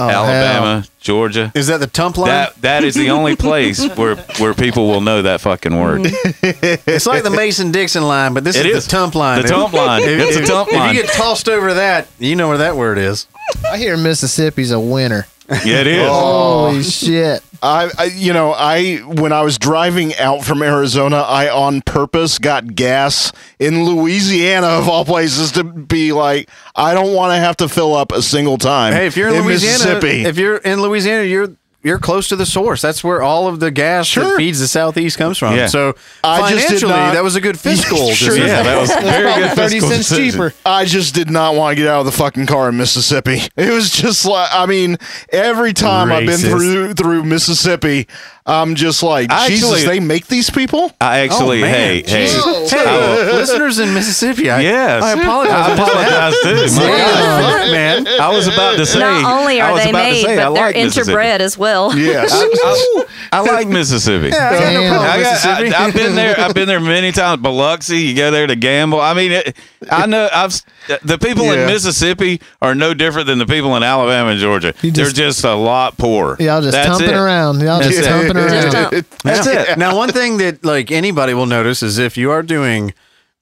Oh, 0.00 0.08
Alabama, 0.08 0.84
Georgia, 1.00 1.52
Is 1.54 1.66
that 1.68 1.78
the 1.80 1.86
tump 1.86 2.16
line? 2.18 2.28
that 2.28 2.54
that 2.62 2.84
is 2.84 2.94
the 2.94 3.10
only 3.10 3.36
place 3.36 3.86
where 3.96 4.16
where 4.16 4.54
people 4.54 4.88
will 4.88 5.00
know 5.00 5.22
that 5.22 5.40
fucking 5.40 5.78
word. 5.78 6.02
it's 6.42 7.06
like 7.06 7.22
the 7.22 7.30
Mason 7.30 7.70
Dixon 7.72 8.02
line, 8.02 8.34
but 8.34 8.44
this 8.44 8.56
It 8.56 8.66
is, 8.66 8.78
is. 8.78 8.84
the 8.86 8.90
tump 8.90 9.14
line. 9.14 9.42
The 9.42 9.48
tump 9.48 9.72
line. 9.72 10.02
It's 10.04 10.36
a 10.36 10.46
tump 10.46 10.72
line. 10.72 10.90
if 10.90 10.96
you 10.96 11.02
get 11.02 11.12
tossed 11.12 11.48
over 11.48 11.74
that, 11.74 12.08
you 12.18 12.36
know 12.36 12.48
where 12.48 12.58
that 12.58 12.76
word 12.76 12.98
is. 12.98 13.26
I 13.70 13.78
hear 13.78 13.96
Mississippi's 13.96 14.70
a 14.70 14.80
winner. 14.80 15.26
Yeah, 15.50 15.80
it 15.80 15.86
is. 15.86 16.08
Holy 16.08 16.78
oh. 16.78 16.82
shit. 16.82 17.42
I, 17.62 17.90
I, 17.98 18.04
you 18.04 18.32
know, 18.32 18.52
I 18.52 18.98
when 18.98 19.32
I 19.32 19.42
was 19.42 19.58
driving 19.58 20.14
out 20.16 20.44
from 20.44 20.62
Arizona, 20.62 21.16
I 21.16 21.50
on 21.50 21.82
purpose 21.82 22.38
got 22.38 22.74
gas 22.74 23.32
in 23.58 23.84
Louisiana 23.84 24.68
of 24.68 24.88
all 24.88 25.04
places 25.04 25.52
to 25.52 25.64
be 25.64 26.12
like, 26.12 26.48
I 26.74 26.94
don't 26.94 27.14
want 27.14 27.32
to 27.32 27.36
have 27.36 27.56
to 27.58 27.68
fill 27.68 27.94
up 27.94 28.12
a 28.12 28.22
single 28.22 28.56
time. 28.56 28.94
Hey, 28.94 29.06
if 29.06 29.16
you're 29.16 29.28
in, 29.28 29.44
Louisiana, 29.44 29.72
Mississippi, 29.72 30.24
if 30.24 30.38
you're 30.38 30.56
in 30.56 30.80
Louisiana, 30.80 31.24
you're 31.24 31.54
you're 31.82 31.98
close 31.98 32.28
to 32.28 32.36
the 32.36 32.44
source. 32.46 32.82
That's 32.82 33.02
where 33.02 33.22
all 33.22 33.46
of 33.48 33.58
the 33.60 33.70
gas 33.70 34.14
that 34.14 34.36
feeds 34.36 34.60
the 34.60 34.68
southeast 34.68 35.16
comes 35.16 35.38
from. 35.38 35.56
Yeah. 35.56 35.66
So 35.66 35.94
I 36.22 36.40
just 36.50 36.52
did 36.52 36.80
financially, 36.80 36.92
not- 36.92 37.14
that 37.14 37.22
was 37.24 37.36
a 37.36 37.40
good 37.40 37.58
fiscal 37.60 38.10
Sure. 38.12 38.28
decision. 38.34 38.46
Yeah, 38.48 38.62
that 38.62 38.80
was 38.80 38.90
very 38.90 39.34
good. 39.42 39.56
30 39.56 39.70
fiscal 39.80 39.88
cents 39.90 40.08
decision. 40.08 40.32
cheaper. 40.32 40.54
I 40.66 40.84
just 40.84 41.14
did 41.14 41.30
not 41.30 41.54
want 41.54 41.76
to 41.76 41.82
get 41.82 41.90
out 41.90 42.00
of 42.00 42.06
the 42.06 42.12
fucking 42.12 42.46
car 42.46 42.68
in 42.68 42.76
Mississippi. 42.76 43.40
It 43.56 43.70
was 43.72 43.90
just 43.90 44.24
like, 44.24 44.48
I 44.52 44.66
mean, 44.66 44.96
every 45.32 45.72
time 45.72 46.10
I've 46.12 46.26
been 46.26 46.38
through 46.38 46.94
through 46.94 47.24
Mississippi, 47.24 48.06
I'm 48.46 48.74
just 48.74 49.02
like, 49.02 49.30
I 49.30 49.48
Jesus, 49.48 49.70
actually- 49.70 49.86
they 49.86 50.00
make 50.00 50.26
these 50.26 50.48
people. 50.50 50.90
I 51.00 51.20
oh, 51.20 51.24
actually, 51.24 51.58
Oh, 51.58 51.66
man. 51.66 51.74
hey, 51.74 52.02
hey, 52.06 52.28
Whoa. 52.34 52.66
Hey, 52.68 53.32
listeners 53.32 53.78
in 53.78 53.92
Mississippi, 53.94 54.50
I, 54.50 54.60
yes, 54.62 55.02
I 55.02 55.12
apologize. 55.12 55.52
I 55.54 55.72
apologize 55.74 56.34
too. 56.42 56.76
My 56.80 56.88
Yeah, 56.88 56.98
God. 56.98 57.52
fuck, 57.60 57.70
man. 57.70 58.08
I 58.20 58.28
was 58.34 58.48
about 58.48 58.76
to 58.76 58.86
say. 58.86 58.98
Not 58.98 59.40
only 59.40 59.60
I 59.60 59.68
are 59.68 59.72
was 59.74 59.84
they 59.84 59.90
about 59.90 59.98
to 60.04 60.10
made, 60.10 60.24
say, 60.24 60.38
I 60.38 60.48
but 60.48 60.54
they're 60.54 60.64
like 60.66 60.76
Mississippi. 60.76 61.12
interbred 61.12 61.40
as 61.40 61.58
well. 61.58 61.96
Yes. 61.96 62.30
I, 62.32 63.04
I 63.32 63.40
like 63.42 63.68
Mississippi. 63.68 64.28
Yeah, 64.28 64.48
I 64.48 64.52
got 64.52 64.72
no 64.72 64.80
Damn. 64.80 64.90
problem 64.90 65.10
I 65.12 65.16
with 65.18 65.24
got, 65.26 65.32
Mississippi. 65.32 65.74
I, 65.74 65.82
have 65.84 65.94
been 65.94 66.14
there. 66.16 66.40
I've 66.40 66.54
been 66.54 66.68
there 66.68 66.80
many 66.80 67.12
times. 67.12 67.42
Biloxi, 67.42 67.98
you 67.98 68.16
go 68.16 68.30
there 68.30 68.46
to 68.46 68.56
gamble. 68.56 69.00
I 69.00 69.14
mean, 69.14 69.32
it, 69.32 69.56
I 69.90 70.06
know. 70.06 70.28
I've 70.32 70.60
the 71.04 71.18
people 71.18 71.44
in 71.52 71.66
Mississippi 71.66 72.40
are 72.60 72.74
no 72.74 72.94
different 72.94 73.26
than 73.28 73.38
the 73.38 73.46
people 73.46 73.76
in 73.76 73.82
Alabama 73.82 74.30
and 74.30 74.40
Georgia. 74.40 74.74
You 74.82 74.90
They're 74.90 75.04
just- 75.04 75.16
just 75.16 75.44
a 75.44 75.54
lot 75.54 75.96
poorer. 75.98 76.36
Y'all 76.40 76.60
just 76.62 76.72
That's 76.72 76.88
tumping 76.88 77.10
it. 77.10 77.14
around. 77.14 77.60
Y'all 77.60 77.78
That's 77.78 77.90
just 77.94 78.08
it. 78.08 78.10
tumping 78.10 78.29
Just 78.36 78.74
around. 78.74 78.90
tump. 78.90 79.06
That's 79.22 79.46
it. 79.46 79.78
now, 79.78 79.96
one 79.96 80.10
thing 80.10 80.38
that 80.38 80.64
like 80.64 80.90
anybody 80.90 81.34
will 81.34 81.46
notice 81.46 81.82
is 81.82 81.98
if 81.98 82.16
you 82.16 82.30
are 82.30 82.42
doing 82.42 82.94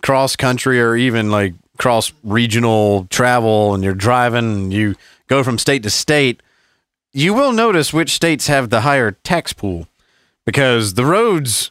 cross 0.03 0.37
country 0.37 0.81
or 0.81 0.97
even 0.97 1.31
like 1.31 1.55
cross 1.79 2.13
regional 2.25 3.07
travel 3.11 3.75
and 3.75 3.83
you're 3.85 3.95
driving 3.95 4.39
and 4.55 4.73
you 4.73 4.95
go 5.29 5.43
from 5.45 5.59
state 5.59 5.83
to 5.85 5.91
state, 5.91 6.43
you 7.13 7.35
will 7.35 7.53
notice 7.53 7.93
which 7.93 8.11
states 8.11 8.47
have 8.47 8.71
the 8.71 8.83
higher 8.83 9.13
tax 9.13 9.53
pool 9.53 9.87
because 10.45 10.95
the 10.95 11.05
roads 11.05 11.71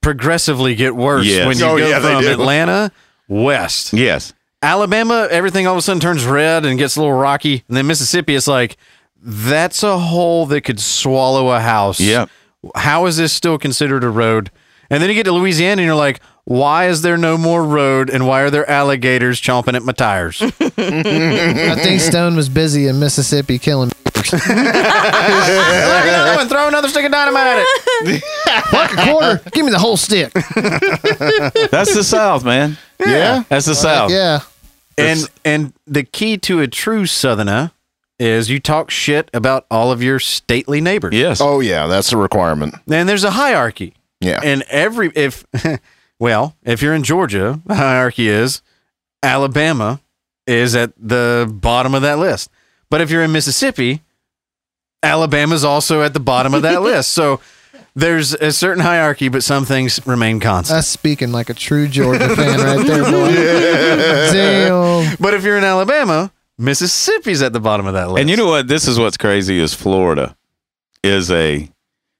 progressively 0.00 0.74
get 0.74 0.96
worse 0.96 1.26
Yes. 1.26 1.46
when 1.46 1.58
you 1.58 1.64
Oh, 1.64 1.78
go 1.78 1.86
yeah, 1.88 2.00
from. 2.00 2.24
Atlanta 2.26 2.90
west. 3.28 3.92
Yes. 3.92 4.32
Alabama, 4.62 5.26
everything 5.30 5.66
all 5.66 5.74
of 5.74 5.78
a 5.78 5.82
sudden 5.82 6.00
turns 6.00 6.24
red 6.24 6.64
and 6.64 6.78
gets 6.78 6.96
a 6.96 7.00
little 7.00 7.14
rocky. 7.16 7.64
And 7.68 7.76
then 7.76 7.86
Mississippi, 7.86 8.34
it's 8.34 8.46
like, 8.46 8.76
that's 9.22 9.82
a 9.82 9.98
hole 9.98 10.46
that 10.46 10.62
could 10.62 10.80
swallow 10.80 11.50
a 11.50 11.60
house. 11.60 12.00
Yep. 12.00 12.28
How 12.74 13.06
is 13.06 13.16
this 13.16 13.32
still 13.32 13.58
considered 13.58 14.04
a 14.04 14.10
road? 14.10 14.50
And 14.90 15.02
then 15.02 15.08
you 15.08 15.14
get 15.14 15.24
to 15.24 15.32
Louisiana 15.32 15.82
and 15.82 15.86
you're 15.86 15.94
like, 15.94 16.20
why 16.44 16.88
is 16.88 17.02
there 17.02 17.16
no 17.16 17.38
more 17.38 17.64
road 17.64 18.10
and 18.10 18.26
why 18.26 18.40
are 18.42 18.50
there 18.50 18.68
alligators 18.68 19.40
chomping 19.40 19.74
at 19.74 19.82
my 19.82 19.92
tires? 19.92 20.42
I 20.42 20.48
think 21.76 22.00
Stone 22.00 22.34
was 22.34 22.48
busy 22.48 22.88
in 22.88 22.98
Mississippi 22.98 23.58
killing. 23.58 23.90
and 24.32 24.34
throw 26.48 26.68
another 26.68 26.88
stick 26.88 27.04
of 27.04 27.12
dynamite 27.12 27.46
at 27.46 27.66
it. 28.02 28.22
Fuck 28.70 28.92
a 28.92 29.04
quarter. 29.04 29.50
Give 29.50 29.64
me 29.64 29.70
the 29.72 29.78
whole 29.78 29.96
stick. 29.96 30.32
That's 30.32 31.94
the 31.94 32.04
South, 32.04 32.44
man. 32.44 32.76
Yeah. 32.98 33.44
That's 33.48 33.66
the 33.66 33.72
uh, 33.72 33.74
South. 33.74 34.10
Yeah. 34.10 34.40
And 34.98 35.20
and 35.44 35.72
the 35.86 36.02
key 36.04 36.36
to 36.38 36.60
a 36.60 36.68
true 36.68 37.06
Southerner 37.06 37.72
is 38.20 38.50
you 38.50 38.60
talk 38.60 38.90
shit 38.90 39.30
about 39.32 39.66
all 39.70 39.90
of 39.90 40.02
your 40.02 40.20
stately 40.20 40.80
neighbors. 40.80 41.14
Yes. 41.14 41.40
Oh 41.40 41.60
yeah, 41.60 41.86
that's 41.86 42.12
a 42.12 42.16
requirement. 42.18 42.74
And 42.88 43.08
there's 43.08 43.24
a 43.24 43.30
hierarchy. 43.30 43.94
Yeah. 44.20 44.40
And 44.44 44.62
every 44.68 45.10
if 45.16 45.46
well, 46.20 46.54
if 46.62 46.82
you're 46.82 46.94
in 46.94 47.02
Georgia, 47.02 47.60
the 47.66 47.74
hierarchy 47.74 48.28
is 48.28 48.60
Alabama 49.22 50.00
is 50.46 50.76
at 50.76 50.92
the 50.96 51.50
bottom 51.50 51.94
of 51.94 52.02
that 52.02 52.18
list. 52.18 52.50
But 52.90 53.00
if 53.00 53.10
you're 53.10 53.22
in 53.22 53.32
Mississippi, 53.32 54.02
Alabama's 55.02 55.64
also 55.64 56.02
at 56.02 56.12
the 56.12 56.20
bottom 56.20 56.52
of 56.52 56.62
that 56.62 56.82
list. 56.82 57.12
So 57.12 57.40
there's 57.94 58.34
a 58.34 58.52
certain 58.52 58.82
hierarchy, 58.82 59.28
but 59.28 59.42
some 59.42 59.64
things 59.64 60.04
remain 60.06 60.40
constant. 60.40 60.76
That's 60.76 60.88
speaking 60.88 61.32
like 61.32 61.48
a 61.48 61.54
true 61.54 61.88
Georgia 61.88 62.34
fan 62.36 62.60
right 62.60 62.86
there, 62.86 63.04
boy. 63.04 63.32
Damn. 64.32 65.16
but 65.18 65.32
if 65.34 65.42
you're 65.44 65.56
in 65.56 65.64
Alabama, 65.64 66.30
Mississippi's 66.60 67.42
at 67.42 67.52
the 67.52 67.60
bottom 67.60 67.86
of 67.86 67.94
that 67.94 68.08
list. 68.10 68.20
And 68.20 68.30
you 68.30 68.36
know 68.36 68.46
what? 68.46 68.68
This 68.68 68.86
is 68.86 68.98
what's 68.98 69.16
crazy 69.16 69.58
is 69.58 69.74
Florida 69.74 70.36
is 71.02 71.30
a 71.30 71.68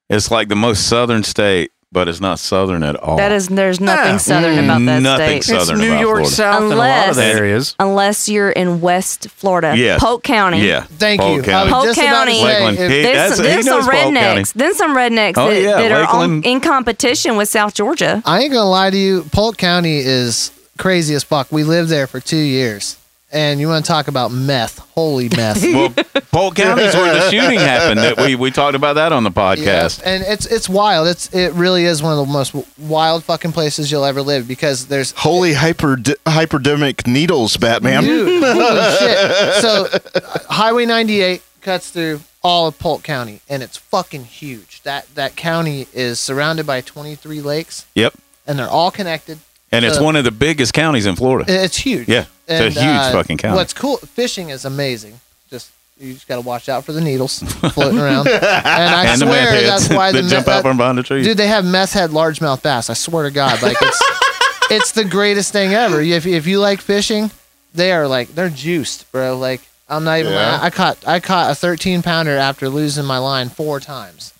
it's 0.08 0.30
like 0.30 0.48
the 0.48 0.56
most 0.56 0.88
southern 0.88 1.22
state, 1.22 1.70
but 1.92 2.08
it's 2.08 2.20
not 2.20 2.38
southern 2.40 2.82
at 2.82 2.96
all. 2.96 3.16
That 3.16 3.30
is, 3.32 3.46
there's 3.48 3.80
nothing 3.80 4.12
Yeah. 4.12 4.16
southern 4.16 4.56
mm, 4.56 4.64
about 4.64 4.84
that 4.86 5.02
Nothing 5.02 5.42
state. 5.42 5.54
it's 5.54 5.66
southern 5.66 5.80
New 5.80 5.90
about 5.92 6.00
York 6.00 6.14
Florida. 6.26 6.30
South 6.30 6.62
in 6.64 6.72
a 6.72 6.74
lot 6.74 6.88
of 6.88 7.08
Unless- 7.10 7.16
the 7.16 7.24
areas. 7.24 7.74
Unless 7.78 8.28
you're 8.28 8.50
in 8.50 8.80
West 8.80 9.28
Florida, 9.30 9.74
Yes. 9.76 10.00
Polk 10.00 10.22
County. 10.24 10.66
Yeah. 10.66 10.82
Thank 10.84 11.20
Polk 11.20 11.36
you. 11.36 11.42
County. 11.42 11.54
I 11.54 11.62
was 11.64 11.72
Polk 11.72 11.84
just 11.84 11.98
about 12.00 12.24
to 12.24 12.30
County. 12.30 12.40
say, 12.40 12.44
Lakeland. 12.64 12.78
if- 12.78 12.90
He- 12.90 13.02
There's, 13.02 13.16
that's- 13.16 13.38
he 13.38 13.42
there's 13.44 13.64
some 13.66 13.74
knows 13.76 13.84
Polk 13.84 13.94
County. 14.14 14.18
rednecks. 14.20 14.52
Then 14.54 14.74
some 14.74 14.96
rednecks 14.96 15.34
Oh, 15.36 15.48
that, 15.48 15.62
yeah, 15.62 15.76
that 15.82 15.92
are 15.92 15.98
on, 16.06 16.20
Lakeland. 16.20 16.46
in 16.46 16.60
competition 16.60 17.36
with 17.36 17.48
South 17.48 17.74
Georgia. 17.74 18.22
I 18.26 18.40
ain't 18.40 18.52
gonna 18.52 18.68
lie 18.68 18.90
to 18.90 18.96
you. 18.96 19.24
Polk 19.30 19.56
County 19.58 19.98
is 19.98 20.50
crazy 20.78 21.14
as 21.14 21.22
fuck. 21.22 21.48
We 21.52 21.62
lived 21.62 21.88
there 21.90 22.06
for 22.06 22.18
two 22.20 22.36
years, 22.36 22.96
and 23.32 23.60
you 23.60 23.68
want 23.68 23.84
to 23.84 23.88
talk 23.88 24.08
about 24.08 24.30
meth? 24.32 24.78
Holy 24.94 25.28
meth! 25.28 25.62
Well, 25.62 25.90
Polk 26.32 26.56
County 26.56 26.82
is 26.82 26.94
where 26.94 27.14
the 27.14 27.30
shooting 27.30 27.58
happened. 27.58 28.00
That 28.00 28.16
we 28.18 28.34
we 28.34 28.50
talked 28.50 28.74
about 28.74 28.94
that 28.94 29.12
on 29.12 29.24
the 29.24 29.30
Yeah, 29.30 29.54
podcast. 29.56 30.02
and 30.04 30.22
it's 30.26 30.46
it's 30.46 30.68
wild. 30.68 31.08
It's 31.08 31.32
it 31.34 31.52
really 31.54 31.84
is 31.84 32.02
one 32.02 32.18
of 32.18 32.26
the 32.26 32.32
most 32.32 32.54
wild 32.78 33.24
fucking 33.24 33.52
places 33.52 33.90
you'll 33.90 34.04
ever 34.04 34.22
live 34.22 34.46
because 34.48 34.86
there's 34.86 35.12
Holy 35.12 35.52
hyper 35.54 35.96
hyperdemic 35.96 37.06
needles, 37.06 37.56
Batman. 37.56 38.02
Dude, 38.04 38.42
holy 38.42 38.96
shit. 38.98 39.54
So, 39.62 39.88
uh, 40.14 40.38
Highway 40.52 40.86
98 40.86 41.42
cuts 41.60 41.90
through 41.90 42.20
all 42.42 42.68
of 42.68 42.78
Polk 42.78 43.02
County, 43.02 43.40
and 43.48 43.62
it's 43.62 43.76
fucking 43.76 44.24
huge. 44.24 44.82
That 44.82 45.14
that 45.14 45.36
county 45.36 45.86
is 45.92 46.18
surrounded 46.18 46.66
by 46.66 46.80
23 46.80 47.40
lakes, 47.40 47.86
Yep. 47.94 48.14
and 48.46 48.58
they're 48.58 48.68
all 48.68 48.90
connected. 48.90 49.38
And 49.72 49.84
it's 49.84 50.00
one 50.00 50.16
of 50.16 50.24
the 50.24 50.32
biggest 50.32 50.72
counties 50.74 51.06
in 51.06 51.14
Florida. 51.16 51.44
It's 51.46 51.76
huge. 51.76 52.08
Yeah, 52.08 52.24
it's 52.50 52.76
a 52.76 52.80
huge 52.80 52.84
uh, 52.84 53.12
fucking 53.12 53.38
county. 53.38 53.56
What's 53.56 53.72
cool? 53.72 53.96
Fishing 53.98 54.50
is 54.50 54.64
amazing. 54.64 55.20
Just 55.48 55.70
you 55.98 56.14
just 56.14 56.26
got 56.26 56.36
to 56.36 56.40
watch 56.42 56.68
out 56.68 56.84
for 56.84 56.92
the 56.92 57.00
needles 57.00 57.38
floating 57.72 57.98
around. 57.98 58.26
And 58.28 58.44
I 58.44 59.06
and 59.12 59.20
swear 59.20 59.62
that's 59.62 59.88
why 59.90 60.12
the 60.12 60.22
jump 60.22 60.46
me- 60.46 60.52
out 60.52 60.62
from 60.62 60.76
behind 60.76 60.98
the 60.98 61.02
trees. 61.02 61.26
Dude, 61.26 61.36
they 61.36 61.48
have 61.48 61.64
meth 61.64 61.92
head 61.92 62.10
largemouth 62.10 62.62
bass. 62.62 62.90
I 62.90 62.94
swear 62.94 63.24
to 63.24 63.30
God, 63.30 63.62
like 63.62 63.76
it's 63.80 64.02
it's 64.70 64.92
the 64.92 65.04
greatest 65.04 65.52
thing 65.52 65.74
ever. 65.74 66.00
If 66.00 66.26
if 66.26 66.46
you 66.46 66.58
like 66.60 66.80
fishing, 66.80 67.30
they 67.74 67.92
are 67.92 68.06
like 68.08 68.34
they're 68.34 68.48
juiced, 68.50 69.10
bro. 69.12 69.36
Like 69.38 69.60
I'm 69.88 70.04
not 70.04 70.18
even. 70.20 70.32
Yeah. 70.32 70.50
lying. 70.52 70.60
I 70.62 70.70
caught 70.70 71.06
I 71.06 71.20
caught 71.20 71.50
a 71.50 71.54
13 71.54 72.02
pounder 72.02 72.36
after 72.36 72.68
losing 72.68 73.04
my 73.04 73.18
line 73.18 73.48
four 73.48 73.80
times 73.80 74.32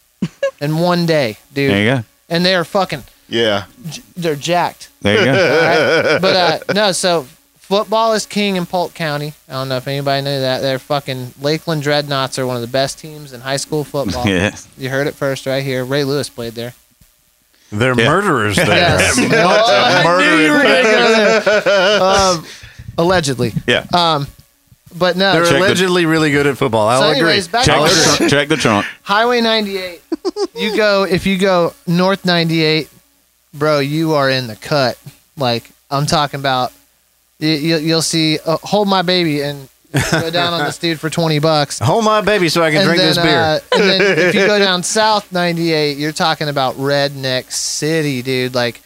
in 0.61 0.79
one 0.79 1.07
day, 1.07 1.37
dude. 1.55 1.71
there 1.71 1.83
you 1.85 2.01
go. 2.03 2.05
And 2.29 2.45
they 2.45 2.55
are 2.55 2.65
fucking. 2.65 3.03
Yeah. 3.29 3.67
They're 4.17 4.37
jacked. 4.37 4.89
There 5.03 5.19
you 5.19 5.25
go. 5.25 5.33
right? 6.13 6.21
But 6.21 6.37
uh, 6.69 6.73
no, 6.75 6.93
so 6.93 7.27
football 7.71 8.13
is 8.15 8.27
king 8.27 8.57
in 8.57 8.67
Polk 8.67 8.95
County. 8.95 9.33
I 9.49 9.53
don't 9.53 9.69
know 9.69 9.77
if 9.77 9.87
anybody 9.87 10.23
knew 10.25 10.41
that. 10.41 10.59
They're 10.61 10.81
fucking 10.81 11.35
Lakeland 11.41 11.83
Dreadnaughts 11.85 12.37
are 12.39 12.47
one 12.47 12.57
of 12.57 12.63
the 12.63 12.69
best 12.69 12.99
teams 12.99 13.33
in 13.33 13.41
high 13.41 13.59
school 13.59 13.85
football. 13.85 14.27
yeah. 14.29 14.55
You 14.77 14.91
heard 14.91 15.07
it 15.07 15.15
first 15.15 15.47
right 15.47 15.63
here. 15.63 15.85
Ray 15.85 16.03
Lewis 16.05 16.29
played 16.29 16.55
there. 16.55 16.75
They're 17.71 17.95
Yeah. 17.99 18.09
murderers 18.09 18.57
there. 18.57 18.67
Yes. 18.67 19.17
Oh, 19.33 19.33
I 19.33 20.19
knew 20.19 20.45
you 20.45 20.51
were 20.53 20.63
gonna 20.63 20.83
go 20.83 21.61
there. 21.61 22.03
Um, 22.03 22.47
allegedly. 22.99 23.53
Yeah. 23.69 23.87
Um, 23.95 24.27
but 24.99 25.17
no. 25.17 25.33
They're 25.35 25.45
Check 25.45 25.53
the- 25.53 25.59
allegedly 25.59 26.07
really 26.07 26.33
good 26.33 26.49
at 26.49 26.59
football. 26.59 26.89
I'll 26.89 27.01
So 27.03 27.09
agree. 27.11 27.21
anyways, 27.21 27.47
back 27.47 27.65
Check 27.65 27.77
to 27.89 27.95
the, 27.95 28.17
trunk, 28.17 28.31
check 28.31 28.49
the 28.49 28.57
trunk. 28.57 28.87
Highway 29.03 29.41
98. 29.41 30.03
You 30.57 30.77
go 30.77 31.05
if 31.05 31.25
you 31.27 31.39
go 31.39 31.75
North 31.87 32.25
98, 32.25 32.89
bro. 33.55 33.79
You 33.79 34.15
are 34.15 34.29
in 34.29 34.49
the 34.49 34.57
cut. 34.57 34.99
Like 35.37 35.71
I'm 35.91 36.07
talking 36.07 36.41
about. 36.41 36.73
You, 37.41 37.79
you'll 37.79 38.03
see. 38.03 38.39
Uh, 38.45 38.59
hold 38.63 38.89
my 38.89 39.03
baby 39.03 39.43
and 39.43 39.69
go 39.93 40.31
down 40.33 40.53
on 40.53 40.65
this 40.65 40.79
dude 40.79 41.01
for 41.01 41.11
20 41.11 41.39
bucks. 41.39 41.79
Hold 41.79 42.05
my 42.05 42.21
baby 42.21 42.49
so 42.49 42.63
I 42.63 42.71
can 42.71 42.83
and 42.83 42.87
drink 42.87 43.01
then, 43.01 43.09
this 43.09 43.19
beer. 43.19 43.39
Uh, 43.39 43.59
and 43.73 43.83
then 43.83 44.19
if 44.19 44.35
you 44.35 44.47
go 44.47 44.59
down 44.61 44.83
South 44.83 45.33
98, 45.33 45.99
you're 45.99 46.13
talking 46.13 46.49
about 46.49 46.75
Redneck 46.77 47.51
City, 47.51 48.23
dude. 48.23 48.55
Like 48.55 48.81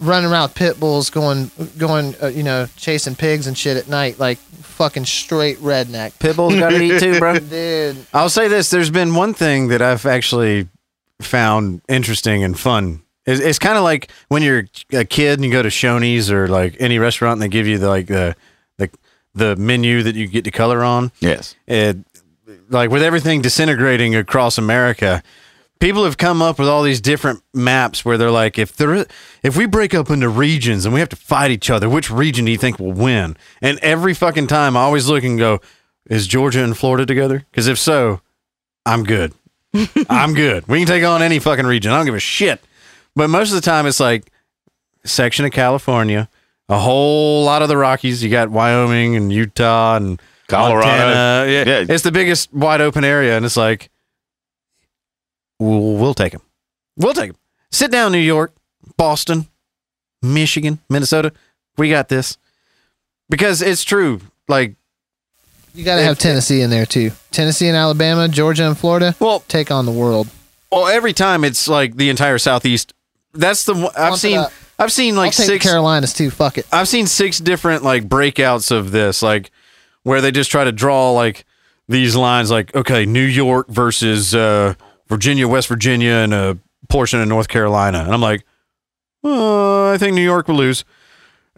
running 0.00 0.30
around 0.30 0.48
with 0.48 0.54
pit 0.54 0.80
bulls, 0.80 1.10
going, 1.10 1.50
going, 1.78 2.14
uh, 2.22 2.26
you 2.26 2.42
know, 2.42 2.68
chasing 2.76 3.14
pigs 3.14 3.46
and 3.46 3.56
shit 3.56 3.76
at 3.76 3.88
night, 3.88 4.18
like 4.18 4.38
fucking 4.38 5.06
straight 5.06 5.56
redneck, 5.58 6.18
pit 6.18 6.36
bulls 6.36 6.54
got 6.54 6.70
to 6.70 6.82
eat 6.82 7.00
too, 7.00 7.18
bro. 7.18 7.38
dude. 7.38 8.06
I'll 8.12 8.28
say 8.28 8.48
this: 8.48 8.70
there's 8.70 8.90
been 8.90 9.14
one 9.14 9.34
thing 9.34 9.68
that 9.68 9.82
I've 9.82 10.06
actually 10.06 10.68
found 11.20 11.80
interesting 11.88 12.44
and 12.44 12.58
fun. 12.58 13.02
It's, 13.26 13.40
it's 13.40 13.58
kind 13.58 13.76
of 13.76 13.84
like 13.84 14.10
when 14.28 14.42
you're 14.42 14.66
a 14.92 15.04
kid 15.04 15.38
and 15.38 15.44
you 15.44 15.50
go 15.50 15.62
to 15.62 15.68
Shoney's 15.68 16.30
or 16.30 16.48
like 16.48 16.76
any 16.78 16.98
restaurant 16.98 17.34
and 17.34 17.42
they 17.42 17.48
give 17.48 17.66
you 17.66 17.78
the 17.78 17.88
like 17.88 18.06
the 18.06 18.36
the 18.78 18.90
the 19.34 19.56
menu 19.56 20.02
that 20.02 20.14
you 20.14 20.26
get 20.26 20.44
to 20.44 20.50
color 20.50 20.82
on. 20.82 21.12
Yes. 21.20 21.56
It 21.66 21.98
like 22.68 22.90
with 22.90 23.02
everything 23.02 23.42
disintegrating 23.42 24.14
across 24.14 24.58
America, 24.58 25.22
people 25.78 26.04
have 26.04 26.16
come 26.16 26.42
up 26.42 26.58
with 26.58 26.68
all 26.68 26.82
these 26.82 27.00
different 27.00 27.42
maps 27.52 28.04
where 28.04 28.16
they're 28.18 28.30
like, 28.30 28.58
if 28.58 28.76
there, 28.76 29.06
if 29.42 29.56
we 29.56 29.66
break 29.66 29.94
up 29.94 30.10
into 30.10 30.28
regions 30.28 30.84
and 30.84 30.94
we 30.94 31.00
have 31.00 31.08
to 31.10 31.16
fight 31.16 31.50
each 31.50 31.70
other, 31.70 31.88
which 31.88 32.10
region 32.10 32.44
do 32.44 32.52
you 32.52 32.58
think 32.58 32.78
will 32.78 32.92
win? 32.92 33.36
And 33.60 33.78
every 33.80 34.14
fucking 34.14 34.46
time, 34.46 34.76
I 34.76 34.80
always 34.80 35.08
look 35.08 35.24
and 35.24 35.38
go, 35.38 35.60
is 36.08 36.26
Georgia 36.26 36.62
and 36.62 36.76
Florida 36.76 37.04
together? 37.04 37.44
Because 37.50 37.66
if 37.66 37.78
so, 37.78 38.20
I'm 38.84 39.04
good. 39.04 39.34
I'm 40.08 40.34
good. 40.34 40.66
We 40.68 40.78
can 40.78 40.86
take 40.86 41.04
on 41.04 41.22
any 41.22 41.38
fucking 41.38 41.66
region. 41.66 41.92
I 41.92 41.96
don't 41.96 42.06
give 42.06 42.14
a 42.14 42.20
shit. 42.20 42.60
But 43.16 43.28
most 43.30 43.48
of 43.50 43.54
the 43.56 43.62
time, 43.62 43.86
it's 43.86 43.98
like 43.98 44.30
section 45.04 45.44
of 45.44 45.50
California, 45.52 46.28
a 46.68 46.78
whole 46.78 47.44
lot 47.44 47.62
of 47.62 47.68
the 47.68 47.76
Rockies. 47.76 48.22
You 48.22 48.30
got 48.30 48.50
Wyoming 48.50 49.16
and 49.16 49.32
Utah 49.32 49.96
and 49.96 50.20
Colorado. 50.48 50.86
Montana. 50.86 51.50
Yeah, 51.50 51.64
Yeah. 51.66 51.84
it's 51.88 52.02
the 52.04 52.12
biggest 52.12 52.52
wide 52.52 52.80
open 52.80 53.04
area, 53.04 53.36
and 53.36 53.44
it's 53.46 53.56
like 53.56 53.90
we'll, 55.58 55.94
we'll 55.96 56.14
take 56.14 56.32
them. 56.32 56.42
We'll 56.96 57.14
take 57.14 57.32
them. 57.32 57.40
Sit 57.70 57.90
down, 57.90 58.12
New 58.12 58.18
York, 58.18 58.52
Boston, 58.96 59.46
Michigan, 60.22 60.78
Minnesota. 60.88 61.32
We 61.76 61.90
got 61.90 62.08
this 62.08 62.38
because 63.28 63.60
it's 63.62 63.82
true. 63.84 64.20
Like, 64.48 64.76
You 65.74 65.84
got 65.84 65.96
to 65.96 66.02
have 66.02 66.18
Tennessee 66.18 66.60
in 66.62 66.70
there 66.70 66.86
too. 66.86 67.10
Tennessee 67.30 67.68
and 67.68 67.76
Alabama, 67.76 68.28
Georgia 68.28 68.66
and 68.66 68.78
Florida 68.78 69.14
well, 69.20 69.40
take 69.40 69.70
on 69.70 69.84
the 69.86 69.92
world. 69.92 70.28
well, 70.70 70.86
every 70.86 71.12
time 71.12 71.44
it's 71.44 71.66
like 71.68 71.96
the 71.96 72.08
entire 72.10 72.38
southeast. 72.38 72.92
That's 73.38 73.64
the 73.64 73.74
one- 73.74 73.92
I've 73.96 74.14
it 74.14 74.18
seen. 74.18 74.38
up. 74.38 74.52
I've 74.78 74.92
seen 74.92 75.14
I'll 75.14 75.20
like 75.20 75.32
take 75.32 75.46
six. 75.46 75.64
the 75.64 75.70
Carolinas 75.70 76.12
too. 76.12 76.30
Fuck 76.30 76.58
it. 76.58 76.66
I've 76.72 76.88
seen 76.88 77.06
six 77.06 77.38
different 77.38 77.82
like 77.82 78.08
breakouts 78.08 78.70
of 78.70 78.90
this, 78.90 79.22
like 79.22 79.50
where 80.02 80.20
they 80.20 80.30
just 80.30 80.50
try 80.50 80.64
to 80.64 80.72
draw 80.72 81.12
like 81.12 81.44
these 81.88 82.14
lines, 82.16 82.50
like 82.50 82.74
okay, 82.74 83.06
New 83.06 83.24
York 83.24 83.68
versus 83.68 84.34
uh, 84.34 84.74
Virginia, 85.08 85.48
West 85.48 85.68
Virginia, 85.68 86.12
and 86.12 86.34
a 86.34 86.58
portion 86.88 87.20
of 87.20 87.28
North 87.28 87.48
Carolina, 87.48 88.00
and 88.00 88.12
I'm 88.12 88.20
like, 88.20 88.44
uh, 89.24 89.90
I 89.90 89.98
think 89.98 90.14
New 90.14 90.22
York 90.22 90.48
will 90.48 90.56
lose. 90.56 90.84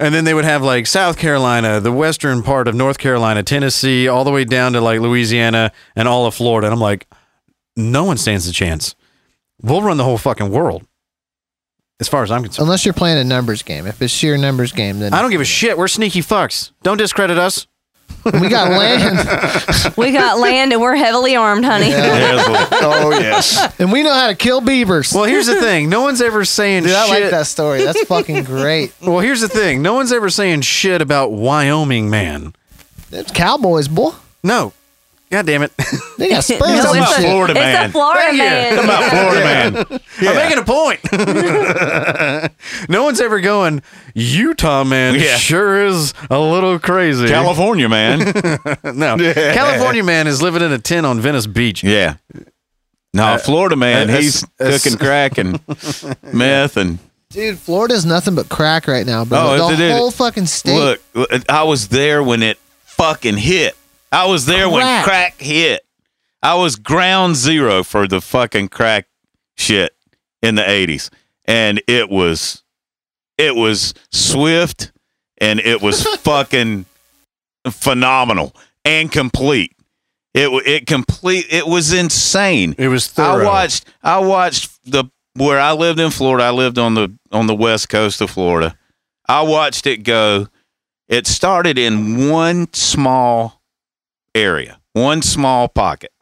And 0.00 0.14
then 0.14 0.24
they 0.24 0.32
would 0.32 0.44
have 0.44 0.62
like 0.62 0.86
South 0.86 1.18
Carolina, 1.18 1.80
the 1.80 1.90
western 1.90 2.44
part 2.44 2.68
of 2.68 2.74
North 2.76 2.98
Carolina, 2.98 3.42
Tennessee, 3.42 4.06
all 4.06 4.22
the 4.22 4.30
way 4.30 4.44
down 4.44 4.72
to 4.74 4.80
like 4.80 5.00
Louisiana 5.00 5.72
and 5.96 6.06
all 6.06 6.24
of 6.26 6.34
Florida. 6.36 6.68
And 6.68 6.72
I'm 6.74 6.80
like, 6.80 7.08
no 7.76 8.04
one 8.04 8.16
stands 8.16 8.46
a 8.46 8.52
chance. 8.52 8.94
We'll 9.60 9.82
run 9.82 9.96
the 9.96 10.04
whole 10.04 10.16
fucking 10.18 10.50
world. 10.50 10.86
As 12.00 12.08
far 12.08 12.22
as 12.22 12.30
I'm 12.30 12.42
concerned. 12.44 12.64
Unless 12.66 12.84
you're 12.84 12.94
playing 12.94 13.18
a 13.18 13.24
numbers 13.24 13.62
game. 13.62 13.86
If 13.86 14.00
it's 14.00 14.12
sheer 14.12 14.36
numbers 14.36 14.70
game, 14.72 15.00
then 15.00 15.12
I 15.12 15.20
don't 15.20 15.30
give 15.32 15.40
a 15.40 15.44
shit. 15.44 15.76
We're 15.76 15.88
sneaky 15.88 16.20
fucks. 16.20 16.70
Don't 16.82 16.96
discredit 16.96 17.38
us. 17.38 17.66
we 18.24 18.48
got 18.48 18.70
land 18.70 19.94
We 19.96 20.12
got 20.12 20.38
land 20.38 20.72
and 20.72 20.80
we're 20.80 20.94
heavily 20.96 21.36
armed, 21.36 21.64
honey. 21.64 21.90
Oh 21.92 23.10
yes. 23.12 23.78
and 23.80 23.92
we 23.92 24.02
know 24.02 24.12
how 24.12 24.28
to 24.28 24.34
kill 24.34 24.60
beavers. 24.60 25.12
Well, 25.12 25.24
here's 25.24 25.46
the 25.46 25.56
thing. 25.60 25.88
No 25.88 26.02
one's 26.02 26.20
ever 26.20 26.44
saying 26.44 26.84
Dude, 26.84 26.92
I 26.92 27.06
shit. 27.06 27.22
like 27.22 27.30
that 27.30 27.46
story. 27.46 27.82
That's 27.84 28.02
fucking 28.04 28.44
great. 28.44 28.92
Well, 29.02 29.20
here's 29.20 29.40
the 29.40 29.48
thing. 29.48 29.82
No 29.82 29.94
one's 29.94 30.12
ever 30.12 30.30
saying 30.30 30.62
shit 30.62 31.00
about 31.02 31.32
Wyoming, 31.32 32.10
man. 32.10 32.54
It's 33.10 33.30
cowboys, 33.32 33.88
boy. 33.88 34.12
No. 34.42 34.72
God 35.30 35.44
damn 35.46 35.62
it! 35.62 35.72
They 36.16 36.30
got 36.30 36.42
sperms 36.44 36.62
No, 36.84 36.92
and 36.94 37.02
it's, 37.02 37.16
shit. 37.16 37.24
a, 37.24 37.28
Florida 37.28 37.52
it's 37.52 37.60
man. 37.60 37.88
a 37.88 37.92
Florida 37.92 38.20
Thank 38.20 38.32
you. 38.32 38.38
man. 38.38 38.76
Come 38.76 38.90
on, 38.90 39.10
Florida 39.10 39.40
man. 39.44 40.00
I'm 40.20 40.36
making 40.36 40.58
a 40.58 40.64
point. 40.64 41.00
no 42.88 43.02
one's 43.04 43.20
ever 43.20 43.40
going. 43.40 43.82
Utah 44.14 44.84
man 44.84 45.14
Yeah. 45.16 45.36
sure 45.36 45.84
is 45.86 46.14
a 46.30 46.38
little 46.38 46.78
crazy. 46.78 47.28
California 47.28 47.88
man. 47.88 48.18
no, 48.84 49.16
California 49.34 50.02
man 50.02 50.26
is 50.26 50.40
living 50.40 50.62
in 50.62 50.72
a 50.72 50.78
tent 50.78 51.04
on 51.06 51.20
Venice 51.20 51.46
Beach. 51.46 51.84
Yeah. 51.84 52.16
No, 53.14 53.24
uh, 53.24 53.38
Florida 53.38 53.76
man. 53.76 54.08
uh, 54.10 54.16
he's 54.16 54.42
that's- 54.58 54.82
cooking 54.82 54.98
crack 54.98 55.38
and 55.38 55.60
meth 56.32 56.76
and 56.76 56.98
Dude, 57.30 57.58
Florida's 57.58 58.06
nothing 58.06 58.34
but 58.34 58.48
crack 58.48 58.88
right 58.88 59.04
now, 59.04 59.26
bro. 59.26 59.38
Oh, 59.38 59.68
the 59.68 59.74
it 59.74 59.80
is. 59.80 59.92
whole 59.98 60.10
fucking 60.10 60.46
state. 60.46 60.74
look. 61.14 61.42
I 61.50 61.62
was 61.64 61.88
there 61.88 62.22
when 62.22 62.42
it 62.42 62.56
fucking 62.84 63.36
hit. 63.36 63.76
I 64.10 64.26
was 64.26 64.46
there 64.46 64.68
when 64.68 64.82
Crack. 64.82 65.04
crack 65.04 65.40
hit. 65.40 65.84
I 66.42 66.54
was 66.54 66.76
ground 66.76 67.36
zero 67.36 67.82
for 67.82 68.06
the 68.06 68.20
fucking 68.20 68.68
crack 68.68 69.06
shit 69.56 69.94
in 70.42 70.54
the 70.54 70.62
'80s, 70.62 71.10
and 71.44 71.82
it 71.88 72.08
was, 72.08 72.62
it 73.36 73.56
was 73.56 73.92
swift, 74.12 74.92
and 75.38 75.60
it 75.60 75.82
was 75.82 76.04
fucking 76.18 76.86
phenomenal 77.70 78.54
and 78.84 79.10
complete. 79.10 79.74
It 80.34 80.48
it 80.66 80.86
complete. 80.86 81.46
It 81.50 81.66
was 81.66 81.92
insane. 81.92 82.74
It 82.78 82.88
was 82.88 83.08
thorough. 83.08 83.42
I 83.42 83.44
watched 83.44 83.84
I 84.02 84.18
watched 84.18 84.70
the 84.84 85.04
where 85.34 85.60
I 85.60 85.72
lived 85.72 85.98
in 86.00 86.10
Florida. 86.10 86.44
I 86.44 86.50
lived 86.50 86.78
on 86.78 86.94
the 86.94 87.12
on 87.32 87.46
the 87.46 87.54
west 87.54 87.88
coast 87.88 88.20
of 88.20 88.30
Florida. 88.30 88.76
I 89.28 89.42
watched 89.42 89.86
it 89.86 89.98
go. 89.98 90.48
It 91.08 91.26
started 91.26 91.78
in 91.78 92.28
one 92.28 92.72
small 92.72 93.57
area, 94.38 94.80
one 94.92 95.22
small 95.22 95.68
pocket. 95.68 96.12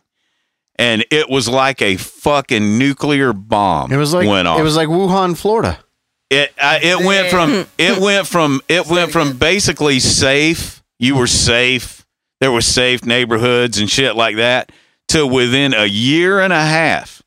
And 0.79 1.05
it 1.11 1.31
was 1.31 1.49
like 1.49 1.81
a 1.81 1.97
fucking 1.97 2.79
nuclear 2.79 3.33
bomb. 3.33 3.93
It 3.93 3.97
was 3.97 4.12
like 4.12 4.29
went 4.29 4.47
off. 4.47 4.59
it 4.61 4.62
was 4.62 4.77
like 4.77 4.89
Wuhan, 4.89 5.37
Florida. 5.37 5.79
It 6.29 6.51
uh, 6.59 6.64
I, 6.64 6.81
it 6.83 7.05
went 7.05 7.29
from 7.29 7.67
it 7.79 7.99
went 7.99 8.27
from 8.27 8.61
it 8.69 8.87
went 8.87 9.11
from 9.12 9.39
basically 9.39 10.01
safe. 10.01 10.83
You 10.99 11.17
were 11.17 11.27
safe. 11.27 12.05
There 12.41 12.53
were 12.53 12.61
safe 12.61 13.05
neighborhoods 13.07 13.79
and 13.79 13.89
shit 13.91 14.17
like 14.17 14.37
that 14.37 14.71
to 15.09 15.27
within 15.27 15.73
a 15.73 15.87
year 15.87 16.41
and 16.41 16.53
a 16.53 16.61
half 16.61 17.23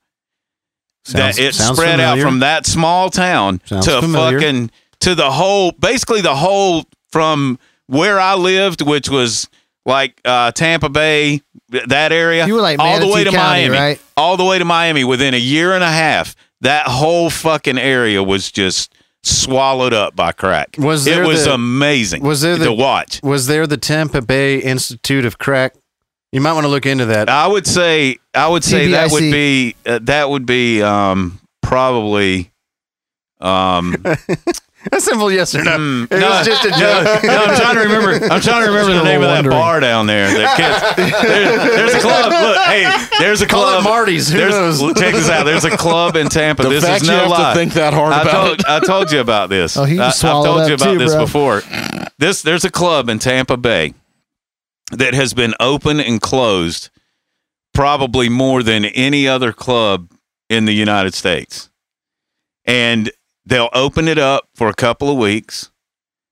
Sounds- 1.06 1.38
that 1.38 1.44
it 1.44 1.56
sounds 1.56 1.78
spread 1.78 2.00
out 2.00 2.20
from 2.20 2.40
that 2.40 2.66
small 2.68 3.10
town 3.10 3.62
Sounds 3.66 3.86
to 3.88 4.02
familiar. 4.02 4.40
fucking 4.40 4.70
to 5.00 5.16
the 5.16 5.32
whole 5.32 5.72
basically 5.72 6.22
the 6.22 6.36
whole 6.36 6.84
from 7.12 7.58
where 7.88 8.20
I 8.20 8.36
lived, 8.36 8.82
which 8.82 9.10
was 9.10 9.50
like 9.86 10.20
uh, 10.26 10.52
Tampa 10.52 10.90
Bay, 10.90 11.42
that 11.70 12.12
area. 12.12 12.46
You 12.48 12.56
were 12.56 12.62
like 12.62 12.80
all 12.80 13.00
the 13.00 13.08
way 13.08 13.24
to 13.24 13.32
County, 13.32 13.70
Miami, 13.70 13.78
right? 13.78 14.02
all 14.18 14.38
the 14.38 14.46
way 14.46 14.60
to 14.60 14.66
Miami 14.66 15.04
within 15.04 15.34
a 15.34 15.38
year 15.38 15.74
and 15.74 15.84
a 15.84 15.92
half. 15.92 16.36
That 16.62 16.88
whole 16.88 17.30
fucking 17.30 17.78
area 17.78 18.22
was 18.22 18.52
just 18.52 18.94
swallowed 19.24 19.94
up 19.94 20.16
by 20.16 20.32
crack. 20.32 20.76
Was 20.78 21.08
it 21.08 21.26
was 21.26 21.46
the- 21.46 21.54
amazing 21.54 22.24
was 22.24 22.42
there 22.42 22.58
to 22.58 22.64
the- 22.64 22.74
watch. 22.74 23.20
Was 23.24 23.48
there 23.48 23.66
the 23.68 23.78
Tampa 23.78 24.22
Bay 24.22 24.60
Institute 24.60 25.26
of 25.26 25.38
Crack? 25.38 25.76
You 26.32 26.42
might 26.42 26.54
want 26.54 26.66
to 26.66 26.70
look 26.70 26.86
into 26.86 27.06
that. 27.08 27.28
I 27.30 27.48
would 27.48 27.66
say 27.66 28.18
I 28.36 28.48
would 28.48 28.64
say 28.64 28.90
that 28.90 29.12
would 29.12 29.32
be 29.32 29.76
uh, 29.86 30.00
that 30.04 30.30
would 30.30 30.46
be 30.46 30.82
um, 30.84 31.40
probably 31.64 32.52
um, 33.42 33.96
A 34.94 35.02
simple 35.02 35.30
yes 35.30 35.54
or 35.56 35.64
no. 35.64 35.72
Mm, 35.78 36.04
It 36.06 36.20
no, 36.20 36.30
was 36.30 36.46
just 36.48 36.64
a 36.64 36.70
joke. 36.70 37.24
no, 37.24 37.38
I'm 37.44 37.56
trying 37.60 37.76
to 37.76 37.82
remember. 37.94 38.26
I'm 38.34 38.40
trying 38.40 38.64
to 38.64 38.70
remember 38.72 38.94
the 38.94 39.04
name 39.04 39.22
of 39.22 39.28
that 39.28 39.36
wondering. 39.44 39.58
bar 39.58 39.80
down 39.82 40.08
there. 40.08 40.28
That 40.28 40.56
kids, 40.96 41.12
there- 41.22 41.58
there's 41.76 41.94
a 41.96 42.00
club. 42.00 42.32
Look, 42.32 42.58
hey, 42.66 43.08
there's 43.20 43.42
a 43.42 43.48
Call 43.48 43.64
club. 43.64 43.82
it 43.82 43.84
Marty's. 43.84 44.30
Who 44.30 44.38
There's, 44.38 44.54
knows? 44.54 44.82
look, 44.82 44.98
Check 44.98 45.14
this 45.16 45.30
out. 45.30 45.44
There's 45.44 45.66
a 45.66 45.76
club 45.76 46.16
in 46.16 46.30
Tampa. 46.30 46.64
The 46.64 46.70
this 46.70 46.84
fact 46.86 47.02
is 47.02 47.10
you 47.10 47.14
no 47.14 47.20
have 47.24 47.30
lie. 47.30 47.54
to 47.54 47.60
think 47.60 47.74
that 47.74 47.94
hard 47.94 48.14
I 48.14 48.22
about 48.22 48.32
told, 48.46 48.60
it. 48.62 48.66
I 48.68 48.80
told 48.80 49.12
you 49.12 49.20
about 49.20 49.50
this. 49.50 49.76
Oh, 49.76 49.84
he 49.84 50.00
I, 50.00 50.08
I've 50.08 50.16
told 50.18 50.68
you 50.70 50.76
about 50.76 50.94
too, 50.94 50.98
this 50.98 51.14
bro. 51.14 51.26
before. 51.26 51.62
This 52.18 52.42
there's 52.42 52.64
a 52.64 52.72
club 52.72 53.10
in 53.10 53.20
Tampa 53.20 53.58
Bay 53.58 53.94
that 54.92 55.14
has 55.14 55.34
been 55.34 55.54
open 55.60 56.00
and 56.00 56.22
closed 56.22 56.90
probably 57.74 58.30
more 58.30 58.64
than 58.64 58.86
any 58.86 59.28
other 59.28 59.52
club 59.52 60.10
in 60.50 60.64
the 60.66 60.74
United 60.74 61.14
States. 61.14 61.70
And 62.66 63.12
they'll 63.46 63.70
open 63.74 64.08
it 64.08 64.18
up 64.18 64.48
for 64.56 64.68
a 64.70 64.74
couple 64.74 65.10
of 65.10 65.18
weeks 65.18 65.72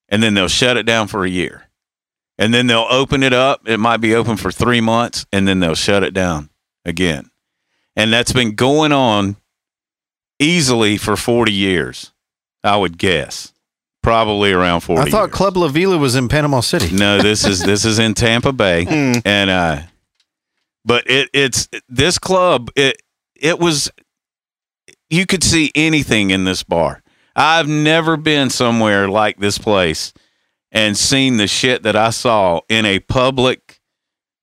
and 0.10 0.22
then 0.24 0.34
they'll 0.34 0.47
shut 0.47 0.78
it 0.78 0.84
down 0.86 1.08
for 1.08 1.26
a 1.26 1.30
year. 1.30 1.64
And 2.38 2.53
then 2.53 2.68
they'll 2.68 2.88
open 2.89 3.24
it 3.24 3.34
up. 3.34 3.68
It 3.68 3.78
might 3.80 3.97
be 3.97 4.14
open 4.14 4.38
for 4.38 4.51
three 4.51 4.82
months 4.82 5.26
and 5.34 5.47
then 5.47 5.60
they'll 5.60 5.74
shut 5.76 6.03
it 6.03 6.14
down 6.14 6.49
again. 6.86 7.32
And 7.95 8.14
that's 8.14 8.32
been 8.32 8.53
going 8.55 8.91
on 8.91 9.38
easily 10.39 10.97
for 10.97 11.16
40 11.16 11.51
years, 11.51 12.12
I 12.64 12.78
would 12.78 12.97
guess. 12.97 13.53
Probably 14.03 14.51
around 14.53 14.82
40 14.82 15.01
I 15.01 15.10
thought 15.10 15.24
years. 15.30 15.34
Club 15.36 15.58
La 15.58 15.68
Vela 15.68 15.97
was 15.97 16.16
in 16.16 16.30
Panama 16.30 16.62
City. 16.62 16.95
No, 16.95 17.22
this 17.22 17.43
is 17.45 17.62
this 17.62 17.84
is 17.84 17.99
in 17.99 18.14
Tampa 18.14 18.53
Bay, 18.53 18.86
Mm. 18.86 19.22
and 19.26 19.49
uh, 19.49 19.82
but 20.86 21.10
it 21.10 21.30
it's 21.34 21.68
this 21.89 22.18
club. 22.18 22.70
It 22.78 23.01
it 23.36 23.60
was 23.60 23.91
you 25.10 25.26
could 25.26 25.43
see 25.43 25.72
anything 25.76 26.32
in 26.32 26.43
this 26.43 26.64
bar. 26.64 27.01
I've 27.36 27.68
never 27.68 28.18
been 28.18 28.49
somewhere 28.49 29.08
like 29.08 29.38
this 29.38 29.58
place 29.58 30.14
and 30.72 30.97
seen 30.97 31.38
the 31.38 31.47
shit 31.47 31.84
that 31.84 31.95
I 31.95 32.10
saw 32.10 32.62
in 32.68 32.86
a 32.86 32.99
public 32.99 33.80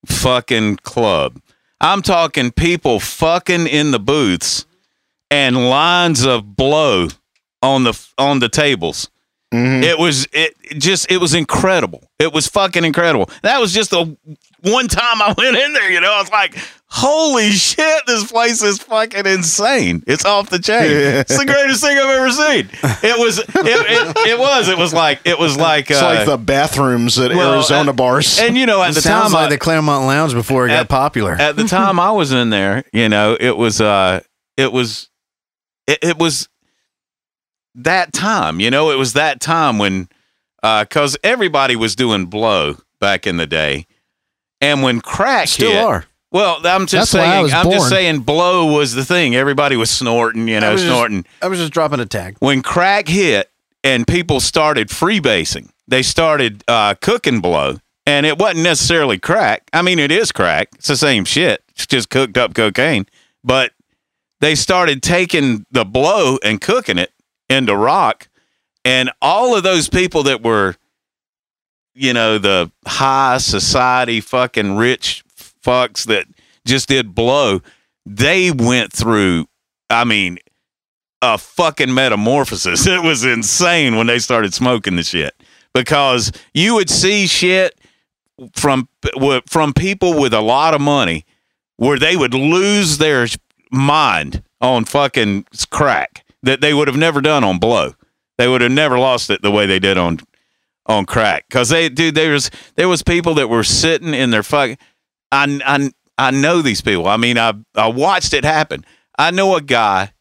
fucking 0.07 0.77
club. 0.77 1.41
I'm 1.81 2.03
talking 2.03 2.51
people 2.51 3.01
fucking 3.01 3.67
in 3.67 3.91
the 3.91 3.99
booths 3.99 4.65
and 5.31 5.69
lines 5.69 6.25
of 6.25 6.57
blow 6.57 7.09
on 7.62 7.85
the 7.85 8.09
on 8.17 8.39
the 8.39 8.49
tables. 8.49 9.11
Mm-hmm. 9.53 9.83
It 9.85 9.99
was 9.99 10.27
it 10.33 10.55
it 10.62 10.79
just 10.79 11.11
it 11.11 11.19
was 11.19 11.35
incredible. 11.35 12.09
It 12.19 12.33
was 12.33 12.47
fucking 12.47 12.85
incredible. 12.85 13.29
That 13.43 13.61
was 13.61 13.73
just 13.73 13.91
the 13.91 14.17
one 14.62 14.89
time 14.89 15.23
I 15.23 15.35
went 15.39 15.57
in 15.57 15.73
there. 15.73 15.91
You 15.91 16.01
know, 16.01 16.12
I 16.12 16.21
was 16.21 16.31
like, 16.31 16.57
"Holy 16.97 17.51
shit, 17.51 18.07
this 18.07 18.30
place 18.30 18.62
is 18.62 18.78
fucking 18.78 19.26
insane! 19.26 20.05
It's 20.07 20.24
off 20.24 20.49
the 20.51 20.59
chain. 20.61 20.84
It's 21.24 21.36
the 21.36 21.45
greatest 21.45 21.82
thing 21.82 21.99
I've 21.99 22.09
ever 22.11 22.30
seen." 22.30 22.68
It 23.03 23.18
was. 23.18 23.38
It, 23.40 23.49
it, 23.57 24.16
it 24.28 24.38
was. 24.38 24.68
It 24.68 24.78
was 24.78 24.95
like. 24.95 25.20
It 25.24 25.38
was 25.38 25.57
like. 25.57 25.90
It's 25.90 26.01
uh, 26.01 26.07
like 26.07 26.26
the 26.26 26.38
bathrooms 26.38 27.18
at 27.18 27.32
well, 27.32 27.55
Arizona 27.55 27.90
uh, 27.90 27.95
bars. 27.95 28.38
And 28.38 28.57
you 28.57 28.66
know, 28.66 28.82
at 28.82 28.90
It 28.90 28.95
the 28.95 29.01
sounds 29.03 29.32
time, 29.32 29.32
like 29.32 29.47
I- 29.47 29.51
the 29.51 29.59
Clermont 29.59 30.07
Lounge 30.07 30.32
before 30.34 30.66
it 30.66 30.70
At- 30.70 30.88
got 30.88 30.88
popular. 30.88 31.32
at 31.32 31.57
the 31.57 31.64
time 31.64 31.99
I 31.99 32.12
was 32.12 32.32
in 32.32 32.51
there, 32.51 32.84
you 32.92 33.09
know, 33.09 33.36
it 33.38 33.57
was 33.57 33.80
uh 33.80 34.20
it 34.57 34.72
was 34.72 35.09
it, 35.86 35.99
it 36.03 36.18
was 36.18 36.49
that 37.74 38.12
time, 38.12 38.61
you 38.61 38.70
know, 38.70 38.90
it 38.90 38.99
was 38.99 39.14
that 39.14 39.40
time 39.40 39.78
when 39.78 40.09
uh 40.62 40.84
cuz 40.84 41.16
everybody 41.24 41.74
was 41.76 41.97
doing 41.97 42.26
blow 42.26 42.76
back 43.01 43.26
in 43.26 43.36
the 43.36 43.47
day. 43.47 43.86
And 44.61 44.82
when 44.82 45.01
crack 45.01 45.49
Still 45.49 45.72
hit, 45.72 45.84
are. 45.84 46.05
Well, 46.35 46.59
I'm 46.64 46.87
just 46.87 47.12
That's 47.12 47.14
why 47.14 47.20
I 47.20 47.32
saying 47.32 47.43
was 47.45 47.53
I'm 47.55 47.70
just 47.70 47.89
saying 47.89 48.20
blow 48.22 48.66
was 48.76 48.93
the 48.93 49.05
thing. 49.05 49.37
Everybody 49.37 49.76
was 49.76 49.89
snorting, 49.89 50.49
you 50.49 50.57
I 50.57 50.61
know, 50.61 50.72
just- 50.72 50.85
snorting 50.85 51.24
I 51.41 51.47
was 51.47 51.61
just 51.61 51.72
dropping 51.72 52.01
a 52.01 52.07
tag. 52.07 52.37
when 52.41 52.61
crack 52.61 53.07
hit 53.07 53.51
and 53.85 54.05
people 54.05 54.41
started 54.41 54.89
freebasing, 54.89 55.68
they 55.87 56.03
started 56.03 56.64
uh, 56.66 56.95
cooking 57.01 57.41
blow, 57.41 57.78
and 58.05 58.26
it 58.26 58.37
wasn't 58.37 58.64
necessarily 58.64 59.16
crack. 59.16 59.62
I 59.72 59.82
mean, 59.82 60.01
it 60.01 60.11
is 60.11 60.32
crack. 60.32 60.70
It's 60.74 60.89
the 60.89 60.97
same 60.97 61.24
shit. 61.24 61.62
It's 61.70 61.87
just 61.87 62.11
cooked 62.11 62.37
up 62.37 62.53
cocaine. 62.53 63.07
But 63.45 63.72
they 64.41 64.57
started 64.57 65.03
taking 65.05 65.66
the 65.70 65.85
blow 65.85 66.39
and 66.43 66.61
cooking 66.61 66.99
it 66.99 67.12
into 67.49 67.76
rock, 67.76 68.28
and 68.85 69.12
all 69.22 69.55
of 69.57 69.62
those 69.62 69.89
people 69.89 70.24
that 70.24 70.43
were, 70.43 70.74
you 71.95 72.12
know, 72.12 72.39
the 72.39 72.72
high 72.87 73.39
society 73.39 74.20
fucking 74.20 74.76
rich 74.76 75.24
fucks 75.65 76.05
that 76.07 76.27
just 76.67 76.89
did 76.89 77.15
blow, 77.15 77.61
they 78.07 78.51
went 78.51 78.93
through. 78.93 79.47
I 79.91 80.05
mean, 80.05 80.39
a 81.23 81.39
fucking 81.39 81.93
metamorphosis. 81.93 82.87
It 82.95 83.03
was 83.03 83.25
insane 83.25 83.97
when 83.97 84.07
they 84.07 84.19
started 84.19 84.55
smoking 84.55 84.97
the 84.97 85.03
shit 85.03 85.35
because 85.73 86.33
you 86.53 86.75
would 86.75 86.91
see 86.91 87.27
shit 87.27 87.79
from 88.55 88.89
from 89.49 89.73
people 89.73 90.21
with 90.21 90.35
a 90.35 90.41
lot 90.41 90.75
of 90.75 90.81
money 90.81 91.25
where 91.77 91.99
they 91.99 92.17
would 92.17 92.35
lose 92.35 92.99
their 92.99 93.27
mind 93.71 94.43
on 94.61 94.85
fucking 94.85 95.47
crack 95.71 96.25
that 96.43 96.61
they 96.61 96.75
would 96.75 96.89
have 96.89 96.97
never 96.97 97.21
done 97.21 97.45
on 97.45 97.59
blow. 97.59 97.95
They 98.39 98.49
would 98.49 98.61
have 98.61 98.73
never 98.73 98.99
lost 98.99 99.31
it 99.31 99.43
the 99.43 99.51
way 99.51 99.67
they 99.67 99.79
did 99.79 99.99
on 99.99 100.21
on 100.87 101.07
crack 101.07 101.47
because 101.49 101.71
they 101.71 101.89
dude 101.89 102.15
there 102.15 102.33
was 102.33 102.51
there 102.77 102.89
was 102.89 103.03
people 103.03 103.35
that 103.35 103.49
were 103.49 103.65
sitting 103.65 104.12
in 104.12 104.31
their 104.31 104.43
fucking 104.43 104.77
I 105.35 105.61
I 105.66 105.93
I 106.18 106.32
know 106.32 106.62
these 106.62 106.82
people. 106.82 107.09
I 107.09 107.18
mean 107.18 107.39
I 107.39 107.55
I 107.76 107.89
watched 107.89 108.35
it 108.35 108.45
happen. 108.45 108.85
I 109.18 109.32
know 109.32 109.57
a 109.57 109.62
guy 109.62 110.12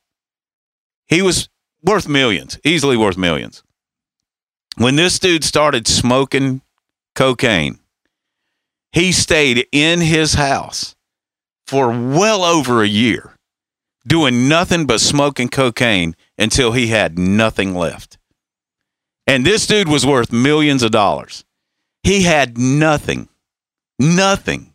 he 1.08 1.22
was 1.22 1.50
worth 1.84 2.08
millions, 2.08 2.60
easily 2.66 2.98
worth 2.98 3.18
millions. 3.18 3.64
When 4.78 4.96
this 4.98 5.20
dude 5.20 5.44
started 5.44 5.88
smoking 5.88 6.62
cocaine, 7.16 7.80
He 8.94 9.12
stayed 9.12 9.68
in 9.72 10.02
his 10.02 10.36
house 10.36 10.96
for 11.68 11.90
well 11.90 12.44
over 12.44 12.84
a 12.84 12.88
year, 12.88 13.36
doing 14.08 14.50
nothing 14.50 14.88
but 14.88 15.02
smoking 15.02 15.50
cocaine 15.50 16.16
until 16.38 16.74
he 16.74 16.88
had 16.88 17.20
nothing 17.20 17.76
left. 17.76 18.18
And 19.28 19.46
this 19.46 19.68
dude 19.68 19.88
was 19.90 20.06
worth 20.06 20.32
millions 20.34 20.84
of 20.84 20.92
dollars. 20.92 21.46
He 22.04 22.24
had 22.24 22.58
nothing. 22.58 23.30
Nothing. 24.00 24.73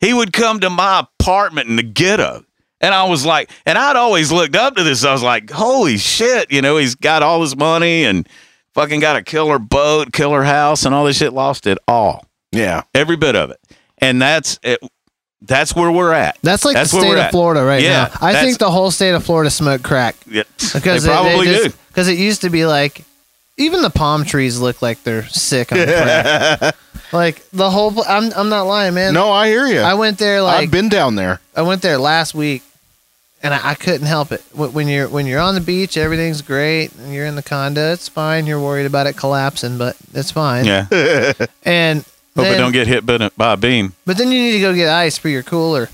He 0.00 0.12
would 0.12 0.32
come 0.32 0.60
to 0.60 0.70
my 0.70 1.00
apartment 1.20 1.68
in 1.68 1.76
the 1.76 1.82
ghetto. 1.82 2.44
And 2.80 2.94
I 2.94 3.04
was 3.04 3.24
like, 3.24 3.50
and 3.64 3.78
I'd 3.78 3.96
always 3.96 4.30
looked 4.30 4.54
up 4.54 4.76
to 4.76 4.82
this. 4.84 5.04
I 5.04 5.12
was 5.12 5.22
like, 5.22 5.50
holy 5.50 5.96
shit, 5.96 6.52
you 6.52 6.60
know, 6.60 6.76
he's 6.76 6.94
got 6.94 7.22
all 7.22 7.40
his 7.40 7.56
money 7.56 8.04
and 8.04 8.28
fucking 8.74 9.00
got 9.00 9.16
a 9.16 9.22
killer 9.22 9.58
boat, 9.58 10.12
killer 10.12 10.42
house, 10.42 10.84
and 10.84 10.94
all 10.94 11.04
this 11.06 11.16
shit. 11.16 11.32
Lost 11.32 11.66
it 11.66 11.78
all, 11.88 12.26
Yeah. 12.52 12.82
every 12.94 13.16
bit 13.16 13.34
of 13.34 13.50
it. 13.50 13.58
And 13.98 14.20
that's 14.20 14.58
it. 14.62 14.78
That's 15.40 15.74
where 15.74 15.90
we're 15.90 16.12
at. 16.12 16.36
That's 16.42 16.64
like 16.64 16.74
That's 16.74 16.90
the 16.90 17.00
state 17.00 17.18
of. 17.18 17.30
Florida 17.30 17.64
right 17.64 17.82
Yeah, 17.82 18.10
now. 18.20 18.26
I 18.26 18.42
think 18.42 18.58
the 18.58 18.70
whole 18.70 18.90
state 18.90 19.12
of 19.14 19.24
Florida 19.24 19.50
smoked 19.50 19.84
crack 19.84 20.16
Yeah, 20.26 20.42
because 20.74 21.04
they 21.04 21.08
probably 21.10 21.46
do. 21.46 21.72
Because 21.88 22.08
it 22.08 22.18
used 22.18 22.42
to 22.42 22.50
be 22.50 22.66
like, 22.66 23.04
even 23.56 23.82
the 23.82 23.90
palm 23.90 24.24
trees 24.24 24.58
look 24.60 24.82
like 24.82 25.02
they're 25.02 25.26
sick 25.28 25.72
on 25.72 25.78
crack. 25.84 26.76
like 27.12 27.48
the 27.50 27.70
whole. 27.70 27.92
pl- 27.92 28.04
I'm 28.08 28.32
I'm 28.36 28.48
not 28.48 28.62
lying, 28.64 28.94
man. 28.94 29.14
No, 29.14 29.30
I 29.30 29.48
hear 29.48 29.66
you. 29.66 29.80
I 29.80 29.94
went 29.94 30.18
there 30.18 30.42
like 30.42 30.64
I've 30.64 30.70
been 30.70 30.88
down 30.88 31.14
there. 31.16 31.40
I 31.54 31.62
went 31.62 31.80
there 31.82 31.98
last 31.98 32.34
week, 32.34 32.62
and 33.42 33.54
I, 33.54 33.70
I 33.70 33.74
couldn't 33.74 34.06
help 34.06 34.32
it. 34.32 34.42
Wh- 34.52 34.74
When 34.74 34.88
you're 34.88 35.08
when 35.08 35.26
you're 35.26 35.40
on 35.40 35.54
the 35.54 35.60
beach, 35.60 35.96
everything's 35.96 36.42
great, 36.42 36.92
and 36.98 37.12
you're 37.14 37.26
in 37.26 37.34
the 37.36 37.42
condo, 37.42 37.92
it's 37.92 38.08
fine. 38.08 38.46
You're 38.46 38.60
worried 38.60 38.86
about 38.86 39.06
it 39.06 39.16
collapsing, 39.16 39.78
but 39.78 39.96
it's 40.12 40.30
fine. 40.30 40.64
Yeah. 40.66 40.86
And 41.64 42.04
Hope 42.36 42.44
it 42.44 42.50
then- 42.50 42.60
don't 42.60 42.72
get 42.72 42.86
hit 42.86 43.06
by 43.06 43.14
a- 43.14 43.30
by 43.36 43.52
a 43.54 43.56
beam. 43.56 43.94
But 44.04 44.18
then 44.18 44.30
you 44.30 44.38
need 44.38 44.52
to 44.52 44.60
go 44.60 44.74
get 44.74 44.88
ice 44.90 45.16
for 45.16 45.28
your 45.30 45.42
cooler, 45.42 45.88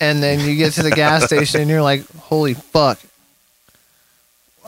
and 0.00 0.20
then 0.22 0.40
you 0.40 0.56
get 0.56 0.72
to 0.74 0.82
the 0.82 0.90
gas 0.90 1.24
station, 1.26 1.60
and 1.60 1.70
you're 1.70 1.82
like, 1.82 2.04
"Holy 2.18 2.54
fuck!" 2.54 2.98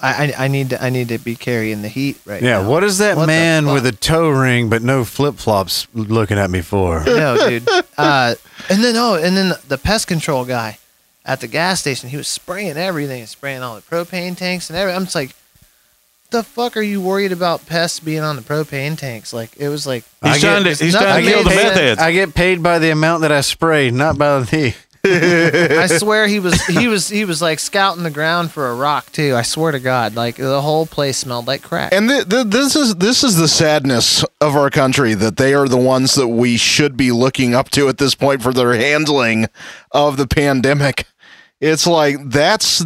I, 0.03 0.27
I, 0.37 0.45
I 0.45 0.49
need 0.49 0.71
to 0.71 0.83
I 0.83 0.91
need 0.91 1.09
to 1.09 1.19
be 1.19 1.35
carrying 1.37 1.83
the 1.83 1.89
heat 1.89 2.19
right 2.25 2.43
Yeah, 2.43 2.63
now. 2.63 2.69
what 2.71 2.85
is 2.85 2.99
that 2.99 3.17
What 3.17 3.23
the 3.23 3.27
man 3.29 3.65
fuck? 3.65 3.75
with 3.75 3.87
a 3.87 3.93
toe 3.93 4.29
ring 4.31 4.69
but 4.69 4.83
no 4.83 5.05
flip 5.05 5.37
flops 5.37 5.87
looking 5.95 6.39
at 6.39 6.51
me 6.51 6.61
for? 6.63 7.03
No, 7.07 7.49
dude. 7.49 7.69
Uh, 7.97 8.35
and 8.71 8.83
then 8.85 8.95
oh, 8.97 9.15
and 9.15 9.37
then 9.37 9.55
the 9.69 9.79
pest 9.79 10.07
control 10.07 10.45
guy 10.45 10.79
at 11.25 11.41
the 11.41 11.47
gas 11.49 11.81
station, 11.81 12.09
he 12.09 12.17
was 12.17 12.27
spraying 12.29 12.77
everything, 12.77 13.27
spraying 13.27 13.63
all 13.63 13.75
the 13.77 13.83
propane 13.83 14.37
tanks 14.37 14.71
and 14.71 14.79
everything. 14.79 14.97
I'm 14.97 15.05
just 15.05 15.15
like, 15.15 15.35
the 16.31 16.43
fuck 16.43 16.77
are 16.77 16.83
you 16.83 17.01
worried 17.01 17.33
about 17.33 17.67
pests 17.67 18.01
being 18.01 18.21
on 18.21 18.37
the 18.37 18.43
propane 18.43 18.97
tanks? 18.99 19.33
Like 19.33 19.57
it 19.57 19.69
was 19.69 19.87
like 19.87 20.05
He's 20.23 20.37
I 20.37 20.39
trying 20.39 20.65
get- 20.65 20.77
to 20.79 20.85
he's 20.85 20.95
trying 20.95 21.25
to 21.25 21.31
kill 21.31 21.43
the 21.43 21.51
made 21.51 21.57
meth 21.57 21.65
sense. 21.75 21.79
heads. 21.79 22.01
I 22.01 22.13
get 22.13 22.35
paid 22.35 22.63
by 22.63 22.79
the 22.79 22.91
amount 22.91 23.23
that 23.23 23.33
I 23.33 23.41
spray, 23.41 23.91
not 23.91 24.17
by 24.19 24.41
the. 24.41 24.75
I 25.13 25.87
swear 25.99 26.27
he 26.27 26.41
was 26.41 26.65
he 26.67 26.89
was 26.89 27.09
he 27.09 27.25
was 27.25 27.41
like 27.43 27.59
scouting 27.59 28.03
the 28.03 28.11
ground 28.11 28.51
for 28.51 28.71
a 28.71 28.75
rock 28.75 29.11
too. 29.13 29.35
I 29.35 29.43
swear 29.43 29.73
to 29.73 29.81
God, 29.81 30.15
like 30.15 30.37
the 30.37 30.61
whole 30.61 30.87
place 30.87 31.19
smelled 31.19 31.47
like 31.47 31.63
crack. 31.63 31.93
And 31.93 32.09
th- 32.09 32.29
th- 32.29 32.47
this 32.47 32.77
is 32.77 32.97
this 32.97 33.25
is 33.25 33.37
the 33.37 33.49
sadness 33.49 34.25
of 34.41 34.57
our 34.57 34.71
country 34.71 35.15
that 35.15 35.37
they 35.37 35.55
are 35.55 35.69
the 35.69 35.77
ones 35.77 36.15
that 36.15 36.29
we 36.29 36.57
should 36.57 36.97
be 36.97 37.13
looking 37.13 37.55
up 37.55 37.71
to 37.71 37.89
at 37.89 37.99
this 37.99 38.15
point 38.15 38.43
for 38.43 38.53
their 38.53 38.75
handling 38.75 39.47
of 39.93 40.17
the 40.17 40.27
pandemic. 40.27 41.07
It's 41.61 41.87
like 41.87 42.17
that's 42.31 42.85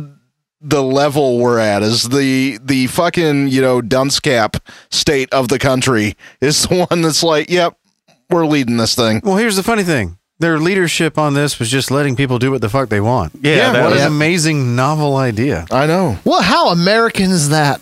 the 0.63 0.83
level 0.83 1.39
we're 1.39 1.59
at 1.59 1.83
is 1.83 2.09
the 2.09 2.59
the 2.63 2.87
fucking 2.87 3.49
you 3.49 3.61
know 3.61 3.83
dunce 3.83 4.21
cap 4.21 4.57
state 4.91 5.29
of 5.33 5.49
the 5.49 5.59
country 5.59 6.17
is 6.41 6.63
the 6.63 6.87
one 6.91 7.03
that's 7.03 7.23
like 7.23 7.51
yep 7.51 7.77
we're 8.31 8.47
leading 8.47 8.77
this 8.77 8.95
thing 8.95 9.21
Well, 9.25 9.37
here's 9.37 9.57
the 9.57 9.63
funny 9.65 9.83
thing: 9.83 10.17
their 10.43 10.59
leadership 10.59 11.17
on 11.17 11.33
this 11.33 11.59
was 11.59 11.71
just 11.71 11.91
letting 11.91 12.15
people 12.17 12.39
do 12.39 12.51
what 12.51 12.61
the 12.61 12.69
fuck 12.69 12.91
they 12.91 13.01
want. 13.01 13.33
Yeah, 13.41 13.73
that 13.73 13.83
what 13.83 13.93
was- 13.93 14.03
an 14.03 14.09
amazing 14.09 14.77
novel 14.77 15.17
idea. 15.17 15.67
i 15.71 15.87
know 15.87 16.19
Well, 16.25 16.43
how 16.43 16.69
American 16.69 17.31
is 17.31 17.49
that? 17.49 17.81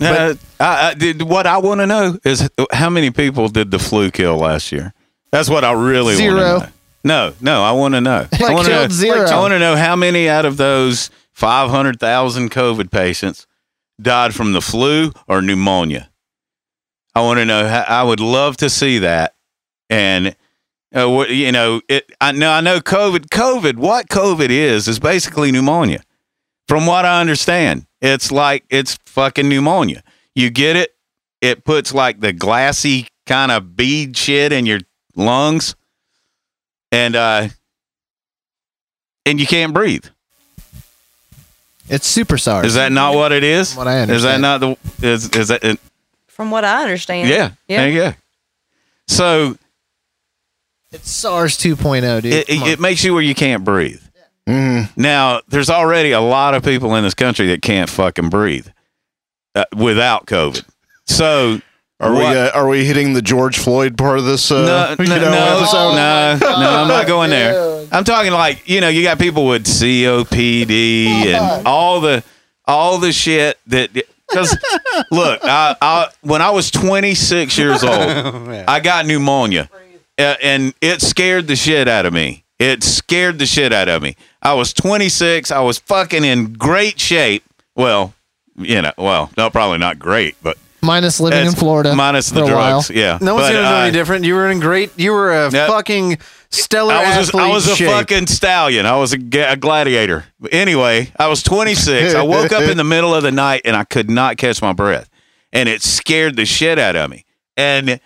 Uh, 0.00 0.34
I, 0.60 0.90
I 0.90 0.94
did, 0.94 1.22
what 1.22 1.46
I 1.46 1.58
want 1.58 1.80
to 1.80 1.86
know 1.86 2.18
is 2.24 2.48
how 2.72 2.88
many 2.88 3.10
people 3.10 3.48
did 3.48 3.70
the 3.70 3.78
flu 3.78 4.10
kill 4.10 4.36
last 4.36 4.70
year? 4.72 4.94
That's 5.32 5.48
what 5.48 5.64
I 5.64 5.72
really 5.72 6.14
Zero. 6.14 6.34
want 6.36 6.64
to 6.64 6.66
know. 6.66 6.72
No, 7.04 7.34
no, 7.40 7.64
I 7.64 7.72
want 7.72 7.94
to 7.94 8.00
know. 8.00 8.26
I 8.40 8.52
want 8.52 8.66
to 8.66 8.72
know, 8.72 8.78
killed 8.80 8.92
zero. 8.92 9.24
I 9.26 9.38
want 9.40 9.52
to 9.52 9.58
know 9.58 9.74
how 9.76 9.96
many 9.96 10.28
out 10.28 10.44
of 10.44 10.56
those 10.56 11.10
500,000 11.32 12.50
COVID 12.50 12.90
patients 12.90 13.46
died 14.00 14.34
from 14.34 14.52
the 14.52 14.60
flu 14.60 15.12
or 15.26 15.42
pneumonia. 15.42 16.10
I 17.14 17.22
want 17.22 17.38
to 17.38 17.44
know. 17.44 17.66
How, 17.66 17.84
I 17.86 18.02
would 18.04 18.20
love 18.20 18.56
to 18.58 18.70
see 18.70 18.98
that. 18.98 19.34
And 19.90 20.36
uh, 20.94 21.08
what 21.08 21.30
you 21.30 21.52
know, 21.52 21.80
it. 21.88 22.10
I 22.20 22.32
know. 22.32 22.50
I 22.50 22.60
know. 22.60 22.80
COVID. 22.80 23.26
COVID. 23.28 23.76
What 23.76 24.08
COVID 24.08 24.50
is 24.50 24.88
is 24.88 24.98
basically 24.98 25.50
pneumonia. 25.52 26.02
From 26.68 26.86
what 26.86 27.04
I 27.04 27.20
understand, 27.20 27.86
it's 28.00 28.30
like 28.30 28.64
it's 28.70 28.98
fucking 29.06 29.48
pneumonia. 29.48 30.02
You 30.34 30.50
get 30.50 30.76
it. 30.76 30.94
It 31.40 31.64
puts 31.64 31.92
like 31.92 32.20
the 32.20 32.32
glassy 32.32 33.08
kind 33.26 33.50
of 33.50 33.76
bead 33.76 34.16
shit 34.16 34.52
in 34.52 34.64
your 34.64 34.80
lungs, 35.16 35.74
and 36.92 37.16
uh, 37.16 37.48
and 39.26 39.40
you 39.40 39.46
can't 39.46 39.74
breathe. 39.74 40.04
It's 41.88 42.06
super 42.06 42.38
SARS. 42.38 42.66
Is 42.66 42.74
that 42.74 42.92
not 42.92 43.14
what 43.14 43.32
it 43.32 43.42
is? 43.44 43.74
From 43.74 43.78
what 43.84 43.88
I 43.88 44.00
understand. 44.00 44.16
Is 44.16 44.22
that 44.22 44.40
not 44.40 44.60
the? 44.60 45.06
Is 45.06 45.28
is 45.30 45.48
that? 45.48 45.64
It, 45.64 45.80
From 46.28 46.50
what 46.50 46.64
I 46.64 46.82
understand. 46.82 47.28
yeah. 47.28 47.50
Yeah. 47.66 47.86
Yeah. 47.86 48.14
So 49.08 49.56
It's 50.92 51.10
SARS 51.10 51.56
2.0, 51.58 52.22
dude. 52.22 52.32
it, 52.32 52.46
Come 52.48 52.68
it, 52.68 52.72
it 52.72 52.80
makes 52.80 53.02
you 53.04 53.14
where 53.14 53.22
you 53.22 53.34
can't 53.34 53.64
breathe. 53.64 54.00
Mhm. 54.48 54.88
Now, 54.96 55.40
there's 55.48 55.70
already 55.70 56.10
a 56.12 56.20
lot 56.20 56.54
of 56.54 56.64
people 56.64 56.94
in 56.96 57.04
this 57.04 57.14
country 57.14 57.46
that 57.48 57.62
can't 57.62 57.88
fucking 57.88 58.28
breathe 58.28 58.66
uh, 59.54 59.64
without 59.76 60.26
COVID. 60.26 60.64
So 61.06 61.60
are 62.00 62.12
we 62.12 62.24
uh, 62.24 62.50
are 62.50 62.66
we 62.66 62.84
hitting 62.84 63.12
the 63.12 63.22
george 63.22 63.56
floyd 63.58 63.96
part 63.96 64.18
of 64.18 64.24
this 64.24 64.50
uh, 64.50 64.96
no, 64.98 65.04
you 65.04 65.08
no, 65.08 65.16
know, 65.20 65.30
no, 65.30 65.56
episode? 65.58 65.94
no, 65.94 66.38
no, 66.60 66.70
I'm 66.82 66.88
not 66.88 67.06
going 67.06 67.30
there. 67.30 67.86
I'm 67.92 68.02
talking 68.02 68.32
like 68.32 68.68
you 68.68 68.80
know, 68.80 68.88
you 68.88 69.02
got 69.04 69.18
people 69.20 69.46
with 69.46 69.64
COPD 69.64 71.06
and 71.06 71.66
all 71.66 72.00
the 72.00 72.24
all 72.66 72.98
the 72.98 73.12
shit 73.12 73.58
that. 73.68 73.90
Because 74.28 74.56
look, 75.10 75.40
I, 75.44 75.76
I, 75.82 76.08
when 76.22 76.40
I 76.40 76.52
was 76.52 76.70
26 76.70 77.58
years 77.58 77.84
old, 77.84 77.92
I 77.92 78.80
got 78.80 79.04
pneumonia, 79.04 79.68
and 80.18 80.74
it 80.80 81.00
scared 81.02 81.46
the 81.46 81.56
shit 81.56 81.88
out 81.88 82.06
of 82.06 82.12
me. 82.12 82.44
It 82.58 82.84
scared 82.84 83.38
the 83.38 83.46
shit 83.46 83.72
out 83.72 83.88
of 83.88 84.02
me. 84.02 84.16
I 84.42 84.54
was 84.54 84.72
26. 84.72 85.50
I 85.50 85.60
was 85.60 85.78
fucking 85.78 86.24
in 86.24 86.52
great 86.52 87.00
shape. 87.00 87.42
Well, 87.74 88.14
you 88.56 88.82
know, 88.82 88.92
well, 88.98 89.30
no, 89.36 89.50
probably 89.50 89.78
not 89.78 89.98
great, 89.98 90.36
but 90.42 90.56
Minus 90.82 91.20
living 91.20 91.46
in 91.46 91.52
Florida. 91.54 91.94
minus 91.94 92.30
the 92.30 92.44
for 92.44 92.52
a 92.52 92.54
while. 92.54 92.70
drugs. 92.82 92.90
Yeah, 92.90 93.18
No 93.20 93.34
one's 93.34 93.46
But, 93.48 93.52
gonna 93.54 93.62
know 93.64 93.76
uh, 93.76 93.82
any 93.84 93.92
different. 93.92 94.24
You 94.24 94.34
were 94.34 94.50
in 94.50 94.60
great. 94.60 94.90
You 94.98 95.12
were 95.12 95.32
a 95.32 95.50
Yep. 95.50 95.68
fucking 95.68 96.18
stellar 96.50 96.92
I 96.94 97.16
was, 97.18 97.28
a, 97.28 97.30
athlete. 97.30 97.42
I 97.44 97.48
was 97.48 97.68
a 97.68 97.76
fucking 97.76 98.26
stallion. 98.26 98.84
I 98.84 98.96
was 98.96 99.14
a, 99.14 99.16
a 99.50 99.56
gladiator. 99.56 100.24
But 100.38 100.52
anyway, 100.52 101.10
I 101.18 101.28
was 101.28 101.42
26. 101.42 102.14
I 102.14 102.22
woke 102.22 102.52
up 102.52 102.62
in 102.64 102.76
the 102.76 102.84
middle 102.84 103.14
of 103.14 103.22
the 103.22 103.32
night 103.32 103.62
and 103.64 103.74
I 103.76 103.84
could 103.84 104.10
not 104.10 104.36
catch 104.36 104.60
my 104.60 104.72
breath, 104.72 105.08
and 105.52 105.68
it 105.68 105.82
scared 105.82 106.36
the 106.36 106.44
shit 106.44 106.78
out 106.78 106.94
of 106.96 107.10
me. 107.10 107.24
And 107.56 108.00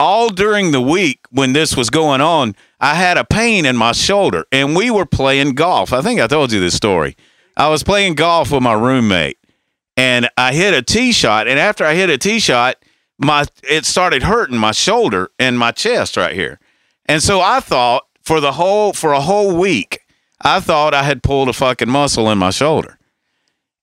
all 0.00 0.28
during 0.28 0.70
the 0.70 0.80
week 0.80 1.20
when 1.30 1.52
this 1.52 1.76
was 1.76 1.90
going 1.90 2.20
on, 2.20 2.54
I 2.80 2.94
had 2.94 3.18
a 3.18 3.24
pain 3.24 3.66
in 3.66 3.76
my 3.76 3.92
shoulder, 3.92 4.44
and 4.52 4.76
we 4.76 4.90
were 4.90 5.06
playing 5.06 5.54
golf. 5.54 5.92
I 5.92 6.02
think 6.02 6.20
I 6.20 6.26
told 6.26 6.52
you 6.52 6.60
this 6.60 6.74
story. 6.74 7.16
I 7.56 7.68
was 7.68 7.82
playing 7.82 8.14
golf 8.14 8.52
with 8.52 8.62
my 8.62 8.74
roommate, 8.74 9.38
and 9.96 10.28
I 10.36 10.52
hit 10.52 10.74
a 10.74 10.82
tee 10.82 11.12
shot. 11.12 11.48
And 11.48 11.58
after 11.58 11.84
I 11.84 11.94
hit 11.94 12.10
a 12.10 12.18
tee 12.18 12.38
shot, 12.38 12.76
my 13.18 13.46
it 13.68 13.84
started 13.84 14.22
hurting 14.22 14.56
my 14.56 14.70
shoulder 14.70 15.30
and 15.38 15.58
my 15.58 15.72
chest 15.72 16.16
right 16.16 16.34
here. 16.34 16.60
And 17.06 17.20
so 17.22 17.40
I 17.40 17.58
thought 17.58 18.06
for 18.22 18.40
the 18.40 18.52
whole 18.52 18.92
for 18.92 19.12
a 19.12 19.20
whole 19.20 19.56
week, 19.56 20.00
I 20.40 20.60
thought 20.60 20.94
I 20.94 21.02
had 21.02 21.24
pulled 21.24 21.48
a 21.48 21.52
fucking 21.52 21.90
muscle 21.90 22.30
in 22.30 22.38
my 22.38 22.50
shoulder. 22.50 22.96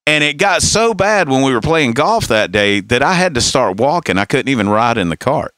And 0.08 0.24
it 0.24 0.38
got 0.38 0.62
so 0.62 0.94
bad 0.94 1.28
when 1.28 1.42
we 1.42 1.52
were 1.52 1.62
playing 1.62 1.94
golf 1.94 2.28
that 2.28 2.52
day 2.52 2.80
that 2.80 3.02
I 3.02 3.14
had 3.16 3.34
to 3.34 3.42
start 3.42 3.78
walking. 3.78 4.20
I 4.20 4.26
couldn't 4.26 4.50
even 4.50 4.70
ride 4.70 5.00
in 5.00 5.10
the 5.10 5.18
cart 5.18 5.55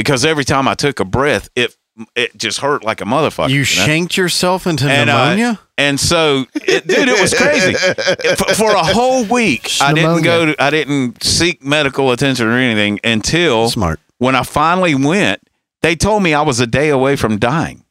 because 0.00 0.24
every 0.24 0.44
time 0.44 0.66
I 0.66 0.74
took 0.74 0.98
a 0.98 1.04
breath, 1.04 1.50
it 1.54 1.76
it 2.16 2.34
just 2.38 2.60
hurt 2.60 2.82
like 2.82 3.02
a 3.02 3.04
motherfucker. 3.04 3.50
You 3.50 3.58
know? 3.58 3.64
shanked 3.64 4.16
yourself 4.16 4.66
into 4.66 4.88
and, 4.88 5.10
uh, 5.10 5.24
pneumonia. 5.34 5.60
and 5.76 6.00
so, 6.00 6.46
it, 6.54 6.86
dude, 6.86 7.08
it 7.08 7.20
was 7.20 7.34
crazy. 7.34 7.74
for, 8.36 8.54
for 8.54 8.70
a 8.70 8.82
whole 8.84 9.24
week, 9.24 9.70
I 9.82 9.92
didn't 9.92 10.22
go. 10.22 10.46
To, 10.46 10.62
I 10.62 10.70
didn't 10.70 11.22
seek 11.22 11.62
medical 11.62 12.10
attention 12.12 12.46
or 12.46 12.52
anything 12.56 13.00
until 13.04 13.68
Smart. 13.68 14.00
when 14.18 14.34
I 14.34 14.42
finally 14.42 14.94
went. 14.94 15.40
They 15.82 15.96
told 15.96 16.22
me 16.22 16.32
I 16.34 16.42
was 16.42 16.60
a 16.60 16.66
day 16.66 16.88
away 16.90 17.16
from 17.16 17.38
dying 17.38 17.84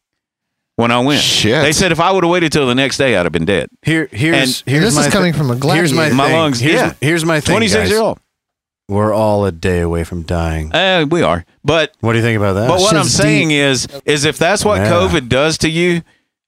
when 0.75 0.91
I 0.91 0.99
went. 0.99 1.21
Shit. 1.21 1.61
They 1.61 1.71
said 1.71 1.91
if 1.91 1.99
I 1.99 2.11
would 2.11 2.23
have 2.23 2.31
waited 2.31 2.51
till 2.51 2.65
the 2.67 2.75
next 2.75 2.97
day, 2.97 3.15
I'd 3.15 3.25
have 3.25 3.31
been 3.31 3.45
dead. 3.45 3.69
Here, 3.83 4.07
here's 4.11 4.35
And 4.63 4.71
here's 4.71 4.83
this 4.85 4.95
my 4.95 5.05
is 5.07 5.13
coming 5.13 5.33
thi- 5.33 5.37
from 5.39 5.51
a 5.51 5.73
Here's 5.73 5.91
my. 5.93 6.09
My 6.09 6.27
thing. 6.27 6.35
lungs, 6.35 6.59
Here's, 6.59 6.75
yeah. 6.81 6.93
here's 7.01 7.25
my 7.25 7.39
thing. 7.41 7.53
Twenty 7.53 7.67
six 7.67 7.81
guys. 7.83 7.89
year 7.91 7.99
old. 8.01 8.19
We're 8.89 9.13
all 9.13 9.45
a 9.45 9.51
day 9.51 9.79
away 9.79 10.03
from 10.03 10.23
dying. 10.23 10.73
Uh, 10.73 11.05
we 11.09 11.21
are, 11.21 11.45
but 11.63 11.93
What 12.01 12.11
do 12.13 12.17
you 12.19 12.23
think 12.23 12.37
about 12.37 12.53
that? 12.53 12.67
But 12.67 12.81
what 12.81 12.95
I'm 12.95 13.03
shit's 13.03 13.15
saying 13.15 13.51
is, 13.51 13.87
is 14.05 14.25
if 14.25 14.37
that's 14.37 14.65
what 14.65 14.81
Yeah. 14.81 14.89
COVID 14.91 15.29
does 15.29 15.57
to 15.59 15.69
you, 15.69 16.01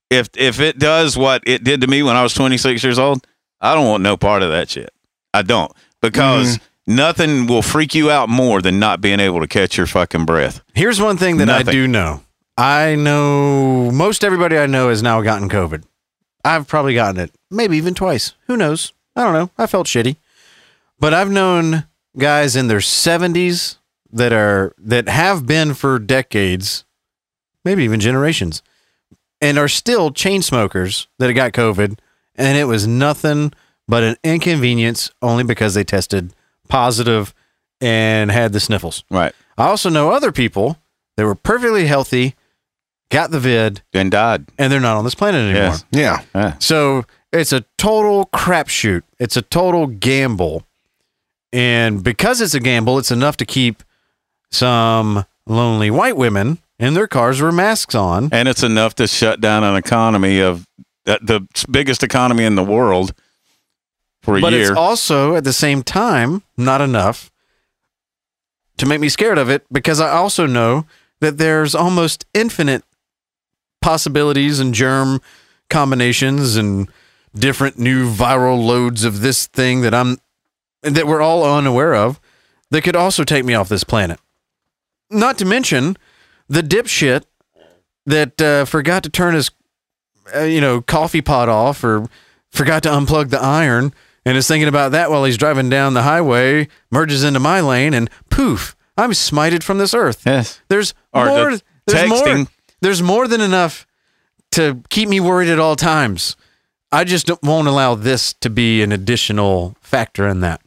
if 0.10 0.28
if 0.36 0.60
it 0.60 0.78
does 0.80 1.18
what 1.18 1.44
it 1.48 1.64
did 1.64 1.80
to 1.82 1.88
me 1.88 2.04
when 2.04 2.16
I 2.18 2.24
was 2.24 2.34
26 2.34 2.84
years 2.84 3.00
old, 3.00 3.26
I 3.62 3.74
don't 3.76 3.88
want 3.88 4.04
no 4.04 4.18
part 4.18 4.42
of 4.44 4.50
that 4.52 4.70
shit. 4.70 4.90
I 5.34 5.42
don't 5.44 5.72
because 6.02 6.58
Mm-hmm. 6.58 6.96
nothing 6.96 7.48
will 7.48 7.62
freak 7.62 7.94
you 7.96 8.10
out 8.12 8.28
more 8.28 8.62
than 8.62 8.80
not 8.80 9.00
being 9.02 9.20
able 9.20 9.40
to 9.40 9.48
catch 9.48 9.78
your 9.78 9.86
fucking 9.88 10.26
breath. 10.26 10.62
Here's 10.74 11.00
one 11.00 11.16
thing 11.18 11.38
that 11.38 11.50
I 11.50 11.62
do 11.64 11.88
know. 11.88 12.24
I 12.58 12.96
know 12.96 13.92
most 13.92 14.24
everybody 14.24 14.58
I 14.58 14.66
know 14.66 14.90
has 14.90 15.02
now 15.02 15.22
gotten 15.22 15.48
COVID. 15.48 15.84
I've 16.44 16.68
probably 16.68 16.96
gotten 16.96 17.20
it, 17.22 17.32
maybe 17.52 17.78
even 17.78 17.94
twice. 17.94 18.34
Who 18.48 18.58
knows? 18.58 18.94
I 19.16 19.24
don't 19.24 19.34
know. 19.34 19.52
I 19.58 19.68
felt 19.68 19.86
shitty. 19.88 20.16
But 21.00 21.14
I've 21.14 21.30
known 21.32 21.86
guys 22.18 22.56
in 22.56 22.68
their 22.68 22.80
70s 22.80 23.78
that 24.12 24.34
are 24.34 24.74
that 24.78 25.08
have 25.08 25.46
been 25.46 25.74
for 25.74 25.98
decades, 26.00 26.84
maybe 27.64 27.84
even 27.84 28.00
generations, 28.00 28.62
and 29.40 29.58
are 29.58 29.68
still 29.68 30.12
chain 30.12 30.42
smokers 30.42 31.08
that 31.20 31.32
got 31.34 31.54
COVID, 31.54 31.98
and 32.36 32.58
it 32.58 32.66
was 32.66 32.86
nothing 32.88 33.54
but 33.88 34.04
an 34.04 34.16
inconvenience 34.24 35.12
only 35.22 35.44
because 35.44 35.74
they 35.74 35.84
tested 35.84 36.34
positive 36.68 37.34
and 37.80 38.32
had 38.32 38.54
the 38.54 38.60
sniffles. 38.60 39.04
Right. 39.10 39.34
I 39.58 39.68
also 39.68 39.90
know 39.90 40.12
other 40.12 40.32
people 40.32 40.78
that 41.18 41.26
were 41.26 41.36
perfectly 41.36 41.88
healthy, 41.88 42.36
got 43.10 43.32
the 43.32 43.40
vid, 43.40 43.82
And 43.94 44.12
died. 44.12 44.46
and 44.58 44.72
they're 44.72 44.80
not 44.80 44.98
on 44.98 45.04
this 45.04 45.16
planet 45.16 45.42
anymore. 45.42 45.72
Yes. 45.74 45.86
Yeah. 45.92 46.22
Yeah. 46.34 46.58
So 46.60 47.06
it's 47.34 47.52
a 47.52 47.66
total 47.78 48.28
crapshoot. 48.34 49.04
It's 49.20 49.36
a 49.36 49.42
total 49.42 49.88
gamble. 49.88 50.64
And 51.54 52.04
because 52.04 52.42
it's 52.42 52.54
a 52.54 52.60
gamble, 52.60 52.98
it's 52.98 53.12
enough 53.12 53.38
to 53.38 53.46
keep 53.46 53.84
some 54.52 55.26
lonely 55.46 55.92
white 55.92 56.16
women 56.16 56.60
in 56.80 56.94
their 56.94 57.08
cars 57.08 57.42
with 57.42 57.54
masks 57.54 57.96
on. 57.96 58.30
And 58.32 58.48
it's 58.48 58.64
enough 58.64 58.96
to 58.96 59.08
shut 59.08 59.42
down 59.42 59.64
an 59.64 59.76
economy 59.76 60.40
of 60.40 60.66
the, 61.06 61.20
the 61.22 61.66
biggest 61.70 62.04
economy 62.04 62.44
in 62.46 62.56
the 62.56 62.64
world 62.64 63.14
for 64.22 64.38
a 64.38 64.42
But 64.42 64.54
year. 64.54 64.62
it's 64.70 64.72
also 64.72 65.36
at 65.36 65.44
the 65.44 65.54
same 65.54 65.84
time 65.84 66.44
not 66.58 66.80
enough 66.82 67.32
to 68.78 68.86
make 68.86 69.00
me 69.02 69.10
scared 69.10 69.38
of 69.38 69.50
it 69.50 69.66
because 69.72 70.00
I 70.00 70.10
also 70.12 70.46
know 70.46 70.86
that 71.20 71.38
there's 71.38 71.76
almost 71.76 72.26
infinite 72.34 72.84
possibilities 73.82 74.60
and 74.60 74.74
germ 74.74 75.22
combinations 75.70 76.56
and 76.56 76.88
different 77.36 77.78
new 77.80 78.12
viral 78.12 78.64
loads 78.64 79.04
of 79.04 79.22
this 79.22 79.48
thing 79.48 79.82
that 79.82 79.94
I'm 79.94 80.18
that 80.82 81.08
we're 81.08 81.22
all 81.22 81.44
unaware 81.44 81.94
of 81.96 82.20
that 82.72 82.84
could 82.84 82.96
also 82.96 83.24
take 83.24 83.46
me 83.46 83.54
off 83.54 83.70
this 83.70 83.84
planet. 83.84 84.20
Not 85.10 85.38
to 85.40 85.46
mention 85.46 85.98
the 86.48 86.62
dipshit 86.62 87.24
that 88.06 88.42
uh, 88.42 88.66
forgot 88.66 89.04
to 89.04 89.10
turn 89.10 89.34
his 89.36 89.52
uh, 90.36 90.42
you 90.42 90.62
know 90.62 90.82
coffee 90.82 91.22
pot 91.22 91.50
off 91.50 91.84
or 91.84 92.08
forgot 92.50 92.84
to 92.84 92.90
unplug 92.90 93.30
the 93.30 93.42
iron 93.42 93.94
and 94.26 94.38
is 94.38 94.48
thinking 94.48 94.68
about 94.68 94.92
that 94.92 95.10
while 95.10 95.24
he's 95.24 95.38
driving 95.38 95.70
down 95.70 95.94
the 95.94 96.04
highway, 96.04 96.68
merges 96.92 97.24
into 97.24 97.40
my 97.40 97.60
lane, 97.60 97.94
and 97.94 98.10
poof, 98.30 98.76
I'm 98.98 99.12
smited 99.12 99.64
from 99.64 99.80
this 99.80 99.94
earth. 99.94 100.22
yes. 100.26 100.62
There's 100.68 100.94
Or 101.14 101.26
the 101.26 101.32
more. 101.32 101.58
There's 101.88 102.10
more. 102.10 102.46
There's 102.82 103.02
more 103.04 103.28
than 103.28 103.42
enough 103.42 103.86
to 104.52 104.82
keep 104.90 105.10
me 105.10 105.20
worried 105.20 105.50
at 105.50 105.60
all 105.60 105.76
times. 105.76 106.36
I 106.92 107.04
just 107.04 107.26
don't- 107.26 107.42
won't 107.42 107.68
allow 107.68 107.96
this 107.96 108.34
to 108.42 108.50
be 108.50 108.84
an 108.84 108.92
additional 108.92 109.76
factor 109.82 110.28
in 110.28 110.42
that. 110.42 110.62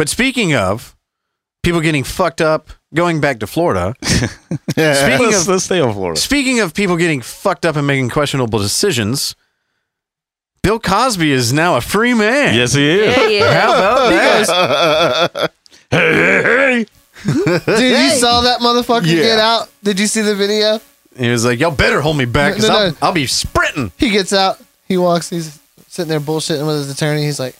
But 0.00 0.08
speaking 0.08 0.54
of 0.54 0.96
people 1.62 1.82
getting 1.82 2.04
fucked 2.04 2.40
up, 2.40 2.70
going 2.94 3.20
back 3.20 3.40
to 3.40 3.46
Florida. 3.46 3.94
Speaking 4.02 4.30
Let's, 4.78 5.42
of 5.42 5.48
let's 5.48 5.64
stay 5.64 5.78
on 5.78 5.92
Florida. 5.92 6.18
Speaking 6.18 6.60
of 6.60 6.72
people 6.72 6.96
getting 6.96 7.20
fucked 7.20 7.66
up 7.66 7.76
and 7.76 7.86
making 7.86 8.08
questionable 8.08 8.58
decisions, 8.58 9.36
Bill 10.62 10.80
Cosby 10.80 11.30
is 11.30 11.52
now 11.52 11.76
a 11.76 11.82
free 11.82 12.14
man. 12.14 12.54
Yes, 12.54 12.72
he 12.72 12.88
is. 12.88 13.14
Yeah, 13.14 13.28
yeah. 13.28 13.60
How 13.60 13.72
about 13.74 14.08
that? 15.34 15.52
Hey, 15.90 16.14
hey. 16.44 16.86
Dude, 17.26 17.68
you 17.68 18.10
saw 18.12 18.40
that 18.40 18.60
motherfucker 18.60 19.04
Yeah. 19.04 19.16
get 19.22 19.38
out? 19.38 19.68
Did 19.82 20.00
you 20.00 20.06
see 20.06 20.22
the 20.22 20.34
video? 20.34 20.80
He 21.14 21.28
was 21.28 21.44
like, 21.44 21.60
"Y'all 21.60 21.72
better 21.72 22.00
hold 22.00 22.16
me 22.16 22.24
back, 22.24 22.54
because 22.54 22.68
No, 22.70 22.74
no, 22.74 22.80
I'll, 22.84 22.90
no. 22.92 22.96
I'll 23.02 23.12
be 23.12 23.26
sprinting." 23.26 23.92
He 23.98 24.08
gets 24.08 24.32
out. 24.32 24.62
He 24.88 24.96
walks. 24.96 25.28
He's 25.28 25.58
sitting 25.88 26.08
there 26.08 26.20
bullshitting 26.20 26.66
with 26.66 26.76
his 26.76 26.90
attorney. 26.90 27.24
He's 27.24 27.38
like, 27.38 27.54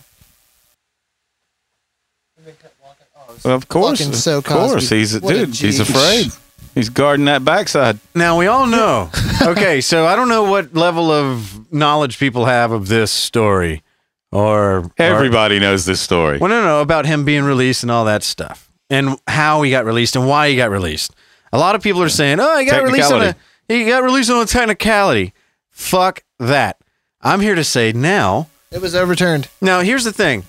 Well, 3.45 3.55
of 3.55 3.69
course, 3.69 4.01
Fucking 4.01 4.35
of 4.35 4.45
course, 4.45 4.73
Cosby. 4.85 4.97
he's 4.99 5.21
What 5.21 5.35
a 5.35 5.47
dude. 5.47 5.55
He's 5.57 5.77
G. 5.77 5.83
afraid. 5.83 6.27
He's 6.75 6.89
guarding 6.89 7.25
that 7.27 7.45
backside. 7.45 7.99
Now 8.15 8.39
we 8.39 8.47
all 8.47 8.67
know. 8.67 9.11
okay, 9.43 9.81
so 9.81 10.07
I 10.07 10.15
don't 10.15 10.29
know 10.29 10.45
what 10.45 10.75
level 10.75 11.11
of 11.11 11.73
knowledge 11.73 12.19
people 12.19 12.45
have 12.45 12.71
of 12.71 12.87
this 12.89 13.11
story, 13.11 13.83
or 14.31 14.79
or- 14.85 14.93
Everybody 14.99 15.59
knows 15.59 15.85
this 15.85 16.01
story. 16.01 16.39
well, 16.39 16.49
no, 16.51 16.63
no, 16.63 16.81
about 16.81 17.07
him 17.07 17.25
being 17.25 17.43
released 17.45 17.83
and 17.83 17.91
all 17.91 18.05
that 18.05 18.23
stuff, 18.23 18.71
and 18.89 19.19
how 19.27 19.63
he 19.63 19.71
got 19.71 19.85
released 19.85 20.15
and 20.17 20.29
why 20.29 20.49
he 20.49 20.57
got 20.57 20.71
released. 20.71 21.13
A 21.53 21.59
lot 21.59 21.75
of 21.75 21.83
people 21.83 22.03
are 22.03 22.09
saying, 22.09 22.39
"Oh, 22.41 22.59
he 22.59 22.65
got 22.67 22.83
released 22.85 23.11
on 23.11 23.21
a 23.23 23.25
Technicality. 23.33 23.85
he 23.85 23.85
got 23.91 24.03
released 24.05 24.31
on 24.31 24.41
a 24.43 24.47
technicality." 24.47 25.33
Fuck 25.71 26.23
that. 26.39 26.77
I'm 27.21 27.41
here 27.41 27.55
to 27.57 27.65
say 27.65 27.91
now. 27.93 28.49
it 28.71 28.81
was 28.81 28.95
overturned. 28.95 29.49
Now, 29.61 29.81
here's 29.81 30.05
the 30.05 30.13
thing. 30.13 30.45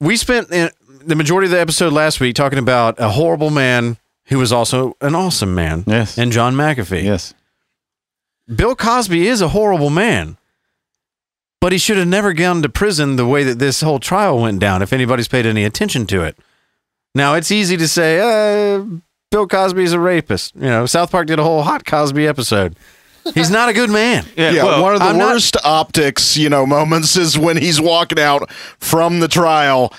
We 0.00 0.16
spent 0.16 0.52
uh, 0.52 0.70
the 1.06 1.16
majority 1.16 1.46
of 1.46 1.50
the 1.52 1.60
episode 1.60 1.92
last 1.92 2.20
week 2.20 2.34
talking 2.34 2.58
about 2.58 2.98
a 2.98 3.10
horrible 3.10 3.50
man 3.50 3.96
who 4.26 4.38
was 4.38 4.52
also 4.52 4.96
an 5.00 5.14
awesome 5.14 5.54
man. 5.54 5.84
Yes. 5.86 6.16
And 6.18 6.32
John 6.32 6.54
McAfee. 6.54 7.02
Yes. 7.04 7.34
Bill 8.54 8.74
Cosby 8.76 9.26
is 9.26 9.40
a 9.40 9.48
horrible 9.48 9.90
man. 9.90 10.36
But 11.60 11.72
he 11.72 11.78
should 11.78 11.96
have 11.96 12.08
never 12.08 12.32
gone 12.32 12.62
to 12.62 12.68
prison 12.68 13.16
the 13.16 13.26
way 13.26 13.44
that 13.44 13.58
this 13.60 13.82
whole 13.82 14.00
trial 14.00 14.38
went 14.40 14.58
down, 14.58 14.82
if 14.82 14.92
anybody's 14.92 15.28
paid 15.28 15.46
any 15.46 15.64
attention 15.64 16.06
to 16.08 16.22
it. 16.22 16.36
Now, 17.14 17.34
it's 17.34 17.50
easy 17.52 17.76
to 17.76 17.86
say, 17.86 18.18
uh, 18.20 18.84
Bill 19.30 19.46
Cosby's 19.46 19.92
a 19.92 20.00
rapist. 20.00 20.54
You 20.56 20.62
know, 20.62 20.86
South 20.86 21.12
Park 21.12 21.28
did 21.28 21.38
a 21.38 21.42
whole 21.44 21.62
Hot 21.62 21.84
Cosby 21.84 22.26
episode. 22.26 22.76
He's 23.34 23.50
not 23.50 23.68
a 23.68 23.72
good 23.72 23.90
man. 23.90 24.24
Yeah, 24.36 24.64
well, 24.64 24.82
one 24.82 24.94
of 24.94 24.98
the 25.00 25.06
I'm 25.06 25.18
not- 25.18 25.34
worst 25.34 25.56
optics, 25.64 26.36
you 26.36 26.48
know, 26.48 26.66
moments 26.66 27.16
is 27.16 27.38
when 27.38 27.56
he's 27.56 27.80
walking 27.80 28.18
out 28.18 28.50
from 28.80 29.20
the 29.20 29.28
trial 29.28 29.92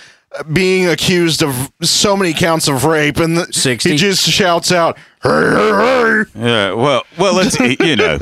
being 0.52 0.88
accused 0.88 1.44
of 1.44 1.72
so 1.82 2.18
many 2.18 2.34
counts 2.34 2.68
of 2.68 2.86
rape 2.86 3.18
and 3.18 3.38
the, 3.38 3.52
60. 3.54 3.92
he 3.92 3.98
just 3.98 4.28
shouts 4.28 4.72
out, 4.72 4.98
"Hey, 5.22 5.30
hey, 5.30 5.72
hey." 5.72 6.24
Yeah. 6.36 6.74
Well, 6.74 7.04
well, 7.18 7.36
let's 7.36 7.60
you 7.60 7.96
know. 7.96 8.18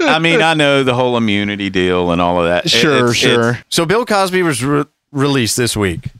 I 0.00 0.18
mean, 0.18 0.42
I 0.42 0.54
know 0.54 0.82
the 0.82 0.94
whole 0.94 1.16
immunity 1.16 1.70
deal 1.70 2.10
and 2.10 2.20
all 2.20 2.40
of 2.40 2.46
that. 2.46 2.66
It- 2.66 2.70
Sure, 2.70 2.96
it's- 2.98 3.14
sure. 3.16 3.50
it's- 3.50 3.64
So 3.68 3.86
Bill 3.86 4.04
Cosby 4.06 4.42
was 4.42 4.62
re- 4.62 4.84
released 5.12 5.56
this 5.56 5.76
week, 5.76 6.10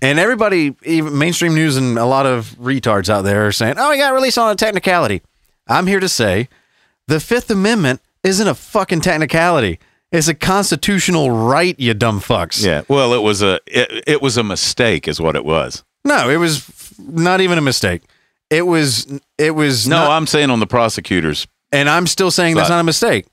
and 0.00 0.18
everybody, 0.18 0.74
even 0.84 1.16
mainstream 1.18 1.54
news 1.54 1.76
and 1.76 1.98
a 1.98 2.06
lot 2.06 2.26
of 2.26 2.54
retards 2.60 3.08
out 3.08 3.22
there 3.22 3.46
are 3.46 3.52
saying, 3.52 3.74
"Oh, 3.78 3.90
he 3.92 3.98
got 3.98 4.14
released 4.14 4.38
on 4.38 4.50
a 4.50 4.54
technicality." 4.56 5.22
I'm 5.68 5.86
here 5.86 6.00
to 6.00 6.08
say, 6.08 6.48
the 7.06 7.20
Fifth 7.20 7.50
Amendment 7.50 8.00
isn't 8.24 8.46
a 8.48 8.54
fucking 8.54 9.00
technicality. 9.00 9.78
It's 10.12 10.28
a 10.28 10.34
constitutional 10.34 11.30
right, 11.30 11.74
you 11.80 11.94
dumb 11.94 12.20
fucks. 12.20 12.64
Yeah. 12.64 12.82
Well, 12.88 13.14
it 13.14 13.22
was 13.22 13.42
a 13.42 13.60
it, 13.66 14.04
it 14.06 14.22
was 14.22 14.36
a 14.36 14.44
mistake, 14.44 15.08
is 15.08 15.20
what 15.20 15.36
it 15.36 15.44
was. 15.44 15.82
No, 16.04 16.28
it 16.28 16.36
was 16.36 16.92
not 16.98 17.40
even 17.40 17.56
a 17.58 17.62
mistake. 17.62 18.02
It 18.50 18.66
was. 18.66 19.06
It 19.38 19.52
was. 19.52 19.88
No, 19.88 19.96
not- 19.96 20.10
I'm 20.10 20.26
saying 20.26 20.50
on 20.50 20.60
the 20.60 20.66
prosecutors. 20.66 21.46
And 21.74 21.88
I'm 21.88 22.06
still 22.06 22.30
saying 22.30 22.56
that's 22.56 22.68
not 22.68 22.80
a 22.80 22.84
mistake. 22.84 23.26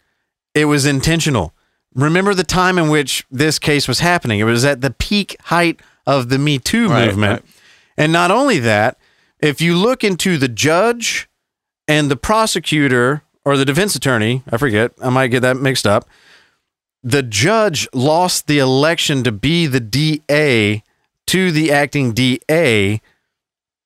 It 0.55 0.65
was 0.65 0.85
intentional. 0.85 1.53
Remember 1.93 2.33
the 2.33 2.45
time 2.45 2.77
in 2.77 2.89
which 2.89 3.25
this 3.29 3.59
case 3.59 3.85
was 3.87 3.99
happening. 3.99 4.39
It 4.39 4.45
was 4.45 4.63
at 4.63 4.79
the 4.79 4.91
peak 4.91 5.35
height 5.45 5.81
of 6.07 6.29
the 6.29 6.37
Me 6.39 6.57
Too 6.59 6.87
Right, 6.87 7.07
movement. 7.07 7.41
right. 7.43 7.51
And 7.97 8.13
not 8.13 8.31
only 8.31 8.59
that, 8.59 8.97
if 9.39 9.59
you 9.59 9.75
look 9.75 10.05
into 10.05 10.37
the 10.37 10.47
judge 10.47 11.27
and 11.87 12.09
the 12.09 12.15
prosecutor 12.15 13.23
or 13.43 13.57
the 13.57 13.65
defense 13.65 13.95
attorney, 13.95 14.43
I 14.49 14.55
forget, 14.57 14.91
I 15.01 15.09
might 15.09 15.27
get 15.27 15.41
that 15.41 15.57
mixed 15.57 15.85
up. 15.85 16.07
The 17.03 17.23
judge 17.23 17.87
lost 17.93 18.47
the 18.47 18.59
election 18.59 19.23
to 19.23 19.31
be 19.31 19.67
the 19.67 19.79
DA 19.79 20.83
to 21.27 21.51
the 21.51 21.71
acting 21.71 22.13
DA 22.13 23.01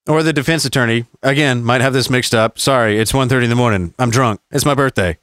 or 0.07 0.23
the 0.23 0.33
defense 0.33 0.65
attorney 0.65 1.05
again 1.21 1.63
might 1.63 1.81
have 1.81 1.93
this 1.93 2.09
mixed 2.09 2.33
up 2.35 2.57
sorry 2.59 2.97
it's 2.99 3.11
1.30 3.13 3.43
in 3.45 3.49
the 3.49 3.55
morning 3.55 3.93
i'm 3.99 4.09
drunk 4.09 4.39
it's 4.51 4.65
my 4.65 4.73
birthday 4.73 5.17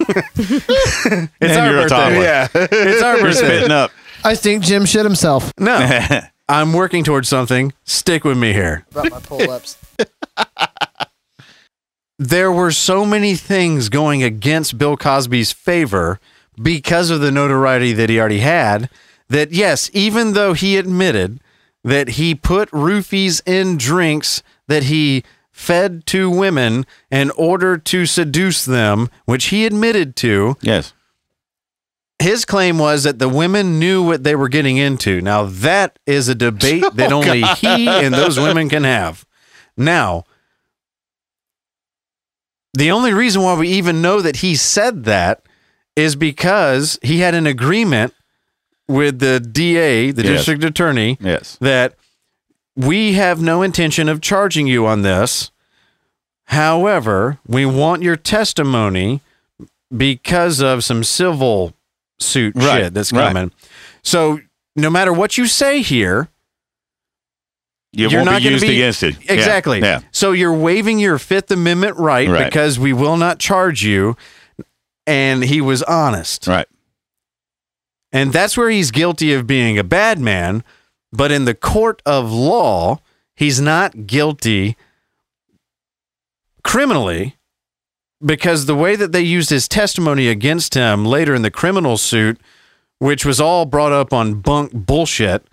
it's 0.00 1.28
And 1.40 1.52
our 1.52 1.66
you're 1.70 1.78
a 1.78 1.82
birthday 1.82 1.88
toddler. 1.88 2.22
Yeah. 2.22 2.48
it's 2.54 3.02
our 3.02 3.16
You're 3.16 3.26
birthday 3.26 3.46
spitting 3.46 3.70
up. 3.72 3.90
I 4.24 4.34
think 4.36 4.62
Jim 4.64 4.84
shit 4.84 5.04
himself. 5.04 5.52
no 5.58 6.20
i'm 6.48 6.72
working 6.72 7.02
towards 7.04 7.28
something 7.28 7.72
stick 7.84 8.22
with 8.24 8.38
me 8.38 8.52
here 8.52 8.84
About 8.92 9.10
my 9.10 9.20
pull 9.20 9.50
ups. 9.50 9.76
there 12.18 12.52
were 12.52 12.70
so 12.70 13.04
many 13.04 13.34
things 13.34 13.88
going 13.88 14.22
against 14.22 14.78
bill 14.78 14.96
cosby's 14.96 15.52
favor 15.52 16.20
because 16.60 17.10
of 17.10 17.20
the 17.20 17.30
notoriety 17.30 17.92
that 17.92 18.10
he 18.10 18.18
already 18.18 18.40
had 18.40 18.90
that 19.28 19.52
yes 19.52 19.90
even 19.92 20.32
though 20.32 20.52
he 20.52 20.76
admitted 20.76 21.40
that 21.82 22.10
he 22.10 22.34
put 22.34 22.70
roofies 22.70 23.40
in 23.46 23.76
drinks 23.76 24.42
that 24.66 24.84
he 24.84 25.24
fed 25.60 26.06
to 26.06 26.30
women 26.30 26.86
in 27.10 27.30
order 27.32 27.76
to 27.76 28.06
seduce 28.06 28.64
them, 28.64 29.10
which 29.26 29.46
he 29.46 29.66
admitted 29.66 30.16
to. 30.16 30.56
Yes. 30.62 30.94
His 32.18 32.44
claim 32.44 32.78
was 32.78 33.04
that 33.04 33.18
the 33.18 33.28
women 33.28 33.78
knew 33.78 34.02
what 34.02 34.24
they 34.24 34.34
were 34.34 34.48
getting 34.48 34.78
into. 34.78 35.20
Now, 35.20 35.44
that 35.44 35.98
is 36.06 36.28
a 36.28 36.34
debate 36.34 36.84
that 36.94 37.12
oh, 37.12 37.16
only 37.18 37.42
he 37.42 37.88
and 37.88 38.14
those 38.14 38.38
women 38.38 38.68
can 38.68 38.84
have. 38.84 39.26
Now, 39.76 40.24
the 42.72 42.90
only 42.90 43.12
reason 43.12 43.42
why 43.42 43.54
we 43.54 43.68
even 43.68 44.00
know 44.00 44.20
that 44.22 44.36
he 44.36 44.54
said 44.56 45.04
that 45.04 45.42
is 45.96 46.16
because 46.16 46.98
he 47.02 47.18
had 47.20 47.34
an 47.34 47.46
agreement 47.46 48.14
with 48.88 49.18
the 49.20 49.38
DA, 49.40 50.10
the 50.10 50.22
Yes. 50.24 50.32
district 50.38 50.64
attorney, 50.64 51.18
Yes. 51.20 51.56
that 51.60 51.94
we 52.76 53.12
have 53.14 53.40
no 53.40 53.62
intention 53.62 54.08
of 54.08 54.20
charging 54.20 54.66
you 54.66 54.86
on 54.86 55.02
this. 55.02 55.50
However, 56.46 57.38
we 57.46 57.64
want 57.66 58.02
your 58.02 58.16
testimony 58.16 59.20
because 59.96 60.60
of 60.60 60.82
some 60.84 61.04
civil 61.04 61.74
suit 62.18 62.54
Right, 62.56 62.84
shit 62.84 62.94
that's 62.94 63.12
right. 63.12 63.28
coming. 63.28 63.52
So, 64.02 64.40
no 64.76 64.90
matter 64.90 65.12
what 65.12 65.36
you 65.38 65.46
say 65.46 65.82
here, 65.82 66.28
It 67.92 67.98
You're 68.08 68.20
won't 68.20 68.26
not 68.26 68.42
be 68.42 68.48
used 68.50 68.64
be- 68.64 68.72
against 68.74 69.02
it. 69.02 69.16
Yeah, 69.24 69.32
Exactly. 69.32 69.80
Yeah. 69.80 70.02
So 70.12 70.30
you're 70.30 70.54
waiving 70.54 71.00
your 71.00 71.18
Fifth 71.18 71.50
Amendment 71.50 71.96
right, 71.96 72.28
Right. 72.28 72.44
because 72.44 72.78
we 72.78 72.92
will 72.92 73.16
not 73.16 73.40
charge 73.40 73.82
you. 73.82 74.16
And 75.10 75.42
he 75.42 75.60
was 75.60 75.82
honest. 75.82 76.46
Right. 76.46 76.68
And 78.12 78.32
that's 78.32 78.56
where 78.56 78.70
he's 78.70 78.92
guilty 78.92 79.32
of 79.34 79.44
being 79.44 79.76
a 79.76 79.82
bad 79.82 80.20
man. 80.20 80.62
But 81.12 81.32
in 81.32 81.46
the 81.46 81.54
court 81.54 82.00
of 82.06 82.30
law, 82.30 83.00
he's 83.34 83.60
not 83.60 84.06
guilty 84.06 84.76
criminally 86.62 87.36
because 88.24 88.66
the 88.66 88.76
way 88.76 88.94
that 88.94 89.10
they 89.10 89.22
used 89.22 89.50
his 89.50 89.66
testimony 89.66 90.28
against 90.28 90.74
him 90.74 91.04
later 91.04 91.34
in 91.34 91.42
the 91.42 91.50
criminal 91.50 91.96
suit, 91.96 92.40
which 92.98 93.24
was 93.24 93.40
all 93.40 93.64
brought 93.64 93.92
up 93.92 94.12
on 94.12 94.40
bunk 94.40 94.72
bullshit, 94.72 95.44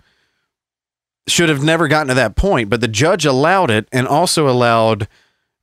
should 1.26 1.48
have 1.48 1.64
never 1.64 1.88
gotten 1.88 2.08
to 2.08 2.14
that 2.14 2.36
point. 2.36 2.70
But 2.70 2.80
the 2.80 2.86
judge 2.86 3.24
allowed 3.24 3.70
it 3.72 3.88
and 3.90 4.06
also 4.06 4.48
allowed, 4.48 5.08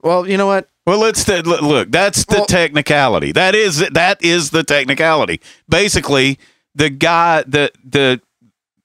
well, 0.02 0.28
you 0.28 0.36
know 0.36 0.48
what? 0.48 0.70
Well, 0.86 1.00
let's 1.00 1.28
look, 1.28 1.62
look. 1.62 1.92
That's 1.92 2.26
the 2.26 2.38
Well- 2.38 2.46
technicality. 2.46 3.32
That 3.32 3.56
is 3.56 3.80
that 3.92 4.24
is 4.24 4.52
the 4.52 4.64
technicality. 4.64 5.42
Basically, 5.68 6.38
the 6.76 6.90
guy, 6.90 7.44
the 7.48 7.72
the 7.84 8.22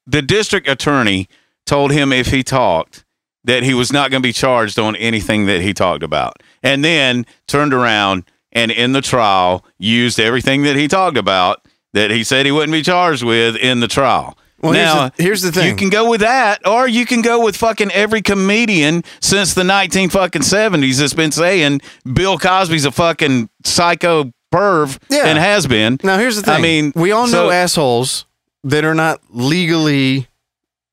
the 0.06 0.22
district 0.22 0.66
attorney 0.68 1.28
told 1.66 1.92
him 1.92 2.12
if 2.12 2.28
he 2.28 2.42
talked 2.42 3.04
that 3.44 3.62
he 3.62 3.74
was 3.74 3.92
not 3.92 4.10
going 4.10 4.22
to 4.22 4.26
be 4.26 4.32
charged 4.32 4.78
on 4.78 4.96
anything 4.96 5.46
that 5.46 5.60
he 5.62 5.72
talked 5.74 6.02
about, 6.02 6.42
and 6.62 6.84
then 6.84 7.26
turned 7.46 7.72
around 7.74 8.24
and 8.52 8.70
in 8.70 8.92
the 8.92 9.00
trial 9.02 9.64
used 9.78 10.18
everything 10.18 10.62
that 10.62 10.76
he 10.76 10.88
talked 10.88 11.16
about 11.16 11.64
that 11.92 12.10
he 12.10 12.24
said 12.24 12.46
he 12.46 12.52
wouldn't 12.52 12.72
be 12.72 12.82
charged 12.82 13.22
with 13.22 13.56
in 13.56 13.80
the 13.80 13.88
trial. 13.88 14.36
Well, 14.62 14.72
here's 14.72 14.84
now, 14.94 15.08
the- 15.08 15.22
here's 15.22 15.42
the 15.42 15.52
thing. 15.52 15.68
You 15.70 15.76
can 15.76 15.88
go 15.88 16.10
with 16.10 16.20
that, 16.20 16.66
or 16.66 16.86
you 16.86 17.06
can 17.06 17.22
go 17.22 17.42
with 17.44 17.56
fucking 17.56 17.90
every 17.92 18.20
comedian 18.22 19.04
since 19.20 19.54
the 19.54 19.64
nineteen 19.64 20.10
fucking 20.10 20.42
seventies 20.42 20.98
that's 20.98 21.14
been 21.14 21.32
saying 21.32 21.80
Bill 22.10 22.38
Cosby's 22.38 22.84
a 22.84 22.90
fucking 22.90 23.48
psycho 23.64 24.32
perv 24.52 24.98
Yeah. 25.08 25.26
and 25.26 25.38
has 25.38 25.66
been. 25.66 25.98
Now, 26.02 26.18
here's 26.18 26.36
the 26.36 26.42
thing. 26.42 26.54
I 26.54 26.60
mean, 26.60 26.92
we 26.94 27.10
all 27.12 27.26
know 27.26 27.48
so- 27.48 27.50
assholes 27.50 28.26
that 28.64 28.84
are 28.84 28.94
not 28.94 29.20
legally, 29.30 30.26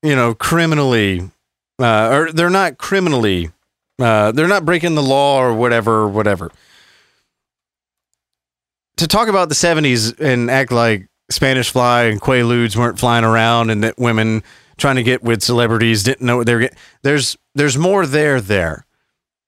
you 0.01 0.15
know, 0.15 0.34
criminally, 0.34 1.30
uh, 1.82 2.09
or 2.09 2.32
they're 2.32 2.49
not 2.49 2.78
criminally, 2.78 3.51
uh, 3.99 4.32
they're 4.32 4.47
not 4.47 4.63
breaking 4.63 4.95
the 4.95 5.03
law 5.03 5.41
or 5.41 5.53
whatever, 5.53 6.07
whatever. 6.07 6.51
To 8.97 9.07
talk 9.07 9.28
about 9.28 9.49
the 9.49 9.55
70s 9.55 10.20
and 10.20 10.49
act 10.49 10.72
like 10.72 11.06
Spanish 11.30 11.69
fly 11.69 12.03
and 12.03 12.21
Quaaludes 12.21 12.75
weren't 12.75 12.99
flying 12.99 13.25
around 13.25 13.69
and 13.69 13.84
that 13.84 13.97
women 13.97 14.43
trying 14.78 14.95
to 14.95 15.03
get 15.03 15.23
with 15.23 15.41
celebrities 15.41 16.03
didn't 16.03 16.25
know 16.25 16.38
what 16.38 16.45
they 16.45 16.53
were 16.53 16.61
getting. 16.61 16.78
There's, 17.01 17.38
there's 17.55 17.78
more 17.78 18.05
there 18.05 18.39
there. 18.39 18.86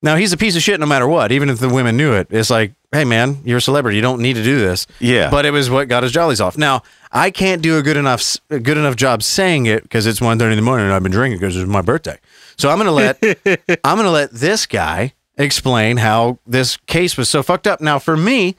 Now, 0.01 0.15
he's 0.15 0.31
a 0.31 0.37
piece 0.37 0.55
of 0.55 0.61
shit 0.61 0.79
no 0.79 0.85
matter 0.85 1.07
what, 1.07 1.31
even 1.31 1.49
if 1.49 1.59
the 1.59 1.67
women 1.67 1.97
knew 1.97 2.13
it. 2.13 2.27
It's 2.29 2.49
like, 2.49 2.71
hey, 2.91 3.03
man, 3.03 3.39
you're 3.43 3.57
a 3.57 3.61
celebrity. 3.61 3.97
You 3.97 4.01
don't 4.01 4.21
need 4.21 4.35
to 4.35 4.43
do 4.43 4.57
this 4.57 4.87
Yeah, 4.99 5.29
but 5.29 5.45
it 5.45 5.51
was 5.51 5.69
what 5.69 5.87
got 5.87 6.03
his 6.03 6.11
jollies 6.11 6.39
off. 6.41 6.57
Now 6.57 6.83
I 7.11 7.31
can't 7.31 7.61
do 7.61 7.77
a 7.77 7.83
good 7.83 7.97
enough 7.97 8.37
a 8.49 8.59
good 8.59 8.77
enough 8.77 8.95
job 8.95 9.23
saying 9.23 9.65
it 9.65 9.83
because 9.83 10.05
it's 10.05 10.19
1.30 10.19 10.51
in 10.51 10.55
the 10.55 10.61
morning 10.61 10.85
and 10.85 10.93
I've 10.93 11.03
been 11.03 11.11
drinking 11.11 11.39
because 11.39 11.55
it's 11.57 11.67
my 11.67 11.81
birthday. 11.81 12.17
So 12.57 12.69
I'm 12.69 12.77
gonna 12.77 12.91
let 12.91 13.21
I'm 13.83 13.97
gonna 13.97 14.11
let 14.11 14.31
this 14.31 14.65
guy 14.65 15.13
explain 15.37 15.97
how 15.97 16.39
this 16.45 16.77
case 16.77 17.17
was 17.17 17.29
so 17.29 17.43
fucked 17.43 17.67
up. 17.67 17.81
Now 17.81 17.99
for 17.99 18.17
me, 18.17 18.55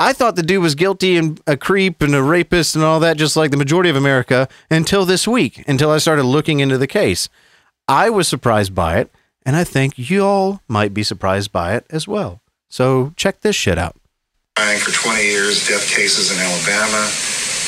I 0.00 0.14
thought 0.14 0.34
the 0.34 0.42
dude 0.42 0.62
was 0.62 0.74
guilty 0.74 1.18
and 1.18 1.38
a 1.46 1.58
creep 1.58 2.00
and 2.00 2.14
a 2.14 2.22
rapist 2.22 2.74
and 2.74 2.82
all 2.82 3.00
that, 3.00 3.18
just 3.18 3.36
like 3.36 3.50
the 3.50 3.58
majority 3.58 3.90
of 3.90 3.96
America, 3.96 4.48
until 4.70 5.04
this 5.04 5.28
week, 5.28 5.62
until 5.68 5.90
I 5.90 5.98
started 5.98 6.22
looking 6.22 6.60
into 6.60 6.78
the 6.78 6.86
case. 6.86 7.28
I 7.86 8.08
was 8.08 8.26
surprised 8.26 8.74
by 8.74 8.96
it, 8.96 9.12
and 9.44 9.56
I 9.56 9.64
think 9.64 9.98
y'all 9.98 10.62
might 10.66 10.94
be 10.94 11.02
surprised 11.02 11.52
by 11.52 11.74
it 11.74 11.84
as 11.90 12.08
well. 12.08 12.40
So 12.70 13.12
check 13.14 13.42
this 13.42 13.54
shit 13.54 13.76
out. 13.76 13.94
for 14.78 14.90
20 14.90 15.22
years 15.22 15.68
death 15.68 15.86
cases 15.86 16.32
in 16.32 16.38
Alabama. 16.38 17.06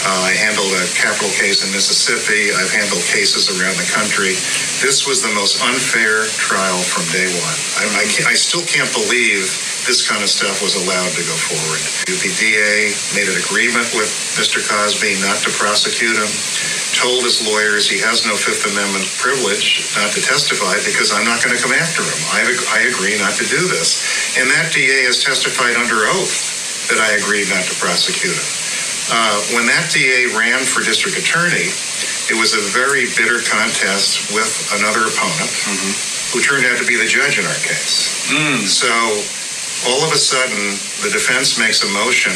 Uh, 0.03 0.27
I 0.27 0.35
handled 0.35 0.75
a 0.75 0.85
capital 0.99 1.31
case 1.39 1.63
in 1.63 1.71
Mississippi. 1.71 2.51
I've 2.51 2.75
handled 2.75 3.07
cases 3.07 3.47
around 3.55 3.79
the 3.79 3.87
country. 3.95 4.35
This 4.83 5.07
was 5.07 5.23
the 5.23 5.31
most 5.31 5.63
unfair 5.63 6.27
trial 6.43 6.83
from 6.83 7.07
day 7.15 7.31
one. 7.39 7.59
I, 7.79 8.03
I, 8.03 8.05
can't- 8.11 8.27
I 8.27 8.35
still 8.35 8.67
can't 8.67 8.91
believe 8.91 9.47
this 9.87 10.03
kind 10.03 10.19
of 10.23 10.31
stuff 10.31 10.59
was 10.59 10.75
allowed 10.75 11.11
to 11.15 11.23
go 11.23 11.37
forward. 11.39 11.79
The 12.11 12.31
DA 12.35 12.91
made 13.15 13.31
an 13.31 13.39
agreement 13.39 13.87
with 13.95 14.11
Mr. 14.35 14.59
Cosby 14.59 15.23
not 15.23 15.39
to 15.47 15.51
prosecute 15.55 16.19
him, 16.19 16.31
told 16.99 17.23
his 17.23 17.39
lawyers 17.47 17.87
he 17.87 18.03
has 18.03 18.27
no 18.27 18.35
Fifth 18.35 18.67
Amendment 18.75 19.07
privilege 19.23 19.87
not 19.95 20.11
to 20.15 20.21
testify 20.23 20.83
because 20.83 21.15
I'm 21.15 21.27
not 21.27 21.43
going 21.47 21.55
to 21.55 21.63
come 21.63 21.75
after 21.75 22.03
him. 22.03 22.19
I, 22.35 22.43
I 22.75 22.81
agree 22.91 23.15
not 23.23 23.39
to 23.39 23.47
do 23.47 23.71
this. 23.71 24.03
And 24.39 24.51
that 24.51 24.75
DA 24.75 25.07
has 25.07 25.23
testified 25.23 25.79
under 25.79 26.11
oath 26.11 26.91
that 26.91 26.99
I 26.99 27.15
agreed 27.23 27.47
not 27.55 27.63
to 27.71 27.75
prosecute 27.79 28.35
him. 28.35 28.51
Uh, 29.13 29.37
when 29.53 29.69
that 29.69 29.93
DA 29.93 30.25
ran 30.33 30.65
for 30.65 30.81
district 30.81 31.21
attorney, 31.21 31.69
it 32.33 32.37
was 32.41 32.57
a 32.57 32.63
very 32.73 33.05
bitter 33.13 33.45
contest 33.45 34.33
with 34.33 34.49
another 34.81 35.05
opponent 35.05 35.53
who 36.33 36.41
turned 36.41 36.65
out 36.65 36.81
to 36.81 36.87
be 36.89 36.97
the 36.97 37.05
judge 37.05 37.37
in 37.37 37.45
our 37.45 37.61
case. 37.61 38.25
So 38.65 38.89
all 39.93 40.01
of 40.01 40.15
a 40.15 40.21
sudden, 40.21 40.57
the 41.05 41.11
defense 41.13 41.59
makes 41.61 41.85
a 41.85 41.91
motion 41.93 42.33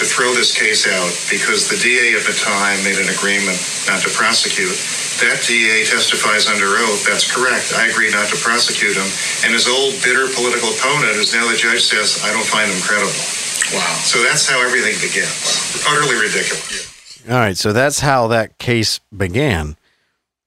to 0.00 0.04
throw 0.08 0.32
this 0.32 0.52
case 0.56 0.84
out 0.88 1.08
because 1.28 1.68
the 1.68 1.76
DA 1.80 2.16
at 2.16 2.24
the 2.24 2.36
time 2.36 2.76
made 2.84 2.96
an 3.00 3.08
agreement 3.12 3.56
not 3.88 4.00
to 4.04 4.10
prosecute. 4.12 4.72
That 5.20 5.40
DA 5.44 5.84
testifies 5.88 6.48
under 6.48 6.80
oath, 6.80 7.04
that's 7.04 7.24
correct. 7.28 7.72
I 7.76 7.88
agree 7.92 8.08
not 8.12 8.28
to 8.32 8.36
prosecute 8.40 8.96
him. 8.96 9.08
And 9.44 9.52
his 9.56 9.68
old 9.68 9.96
bitter 10.04 10.28
political 10.32 10.68
opponent, 10.72 11.16
who's 11.16 11.32
now 11.36 11.44
the 11.48 11.56
judge, 11.56 11.84
says, 11.84 12.20
I 12.24 12.32
don't 12.32 12.44
find 12.44 12.68
him 12.68 12.80
credible. 12.84 13.16
Wow. 13.72 13.80
So 14.04 14.22
that's 14.22 14.48
how 14.48 14.60
everything 14.64 14.94
begins. 15.00 15.84
Utterly 15.88 16.14
ridiculous. 16.14 17.22
All 17.28 17.34
right, 17.34 17.56
so 17.56 17.72
that's 17.72 18.00
how 18.00 18.28
that 18.28 18.58
case 18.58 19.00
began. 19.14 19.76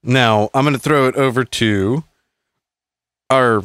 Now 0.01 0.49
I'm 0.53 0.63
going 0.63 0.73
to 0.73 0.79
throw 0.79 1.07
it 1.07 1.15
over 1.15 1.43
to 1.43 2.03
our 3.29 3.63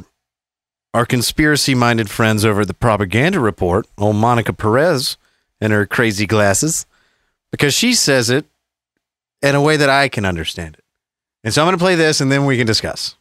our 0.93 1.07
conspiracy-minded 1.07 2.09
friends 2.09 2.45
over 2.45 2.61
at 2.63 2.69
the 2.69 2.75
Propaganda 2.75 3.41
Report, 3.41 3.87
old 3.99 4.17
Monica 4.17 4.53
Perez 4.53 5.17
and 5.61 5.73
her 5.73 5.87
crazy 5.87 6.27
glasses, 6.27 6.87
because 7.51 7.75
she 7.75 7.95
says 7.95 8.31
it 8.31 8.47
in 9.43 9.55
a 9.55 9.63
way 9.63 9.77
that 9.77 9.91
I 9.91 10.09
can 10.09 10.25
understand 10.25 10.75
it. 10.75 10.85
And 11.43 11.53
so 11.53 11.63
I'm 11.63 11.67
going 11.67 11.77
to 11.77 11.83
play 11.83 11.95
this, 11.95 12.21
and 12.21 12.31
then 12.31 12.47
we 12.47 12.57
can 12.57 12.67
discuss. 12.67 13.17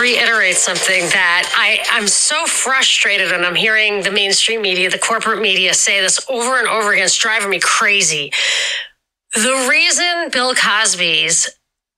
Reiterate 0.00 0.56
something 0.56 1.02
that 1.10 1.52
I, 1.54 1.84
I'm 1.90 2.08
so 2.08 2.46
frustrated 2.46 3.30
and 3.32 3.44
I'm 3.44 3.54
hearing 3.54 4.02
the 4.02 4.10
mainstream 4.10 4.62
media, 4.62 4.90
the 4.90 4.98
corporate 4.98 5.40
media 5.40 5.74
say 5.74 6.00
this 6.00 6.24
over 6.28 6.58
and 6.58 6.66
over 6.66 6.92
again. 6.92 7.04
It's 7.04 7.16
driving 7.16 7.50
me 7.50 7.60
crazy. 7.60 8.32
The 9.34 9.66
reason 9.70 10.30
Bill 10.30 10.54
Cosby's 10.54 11.50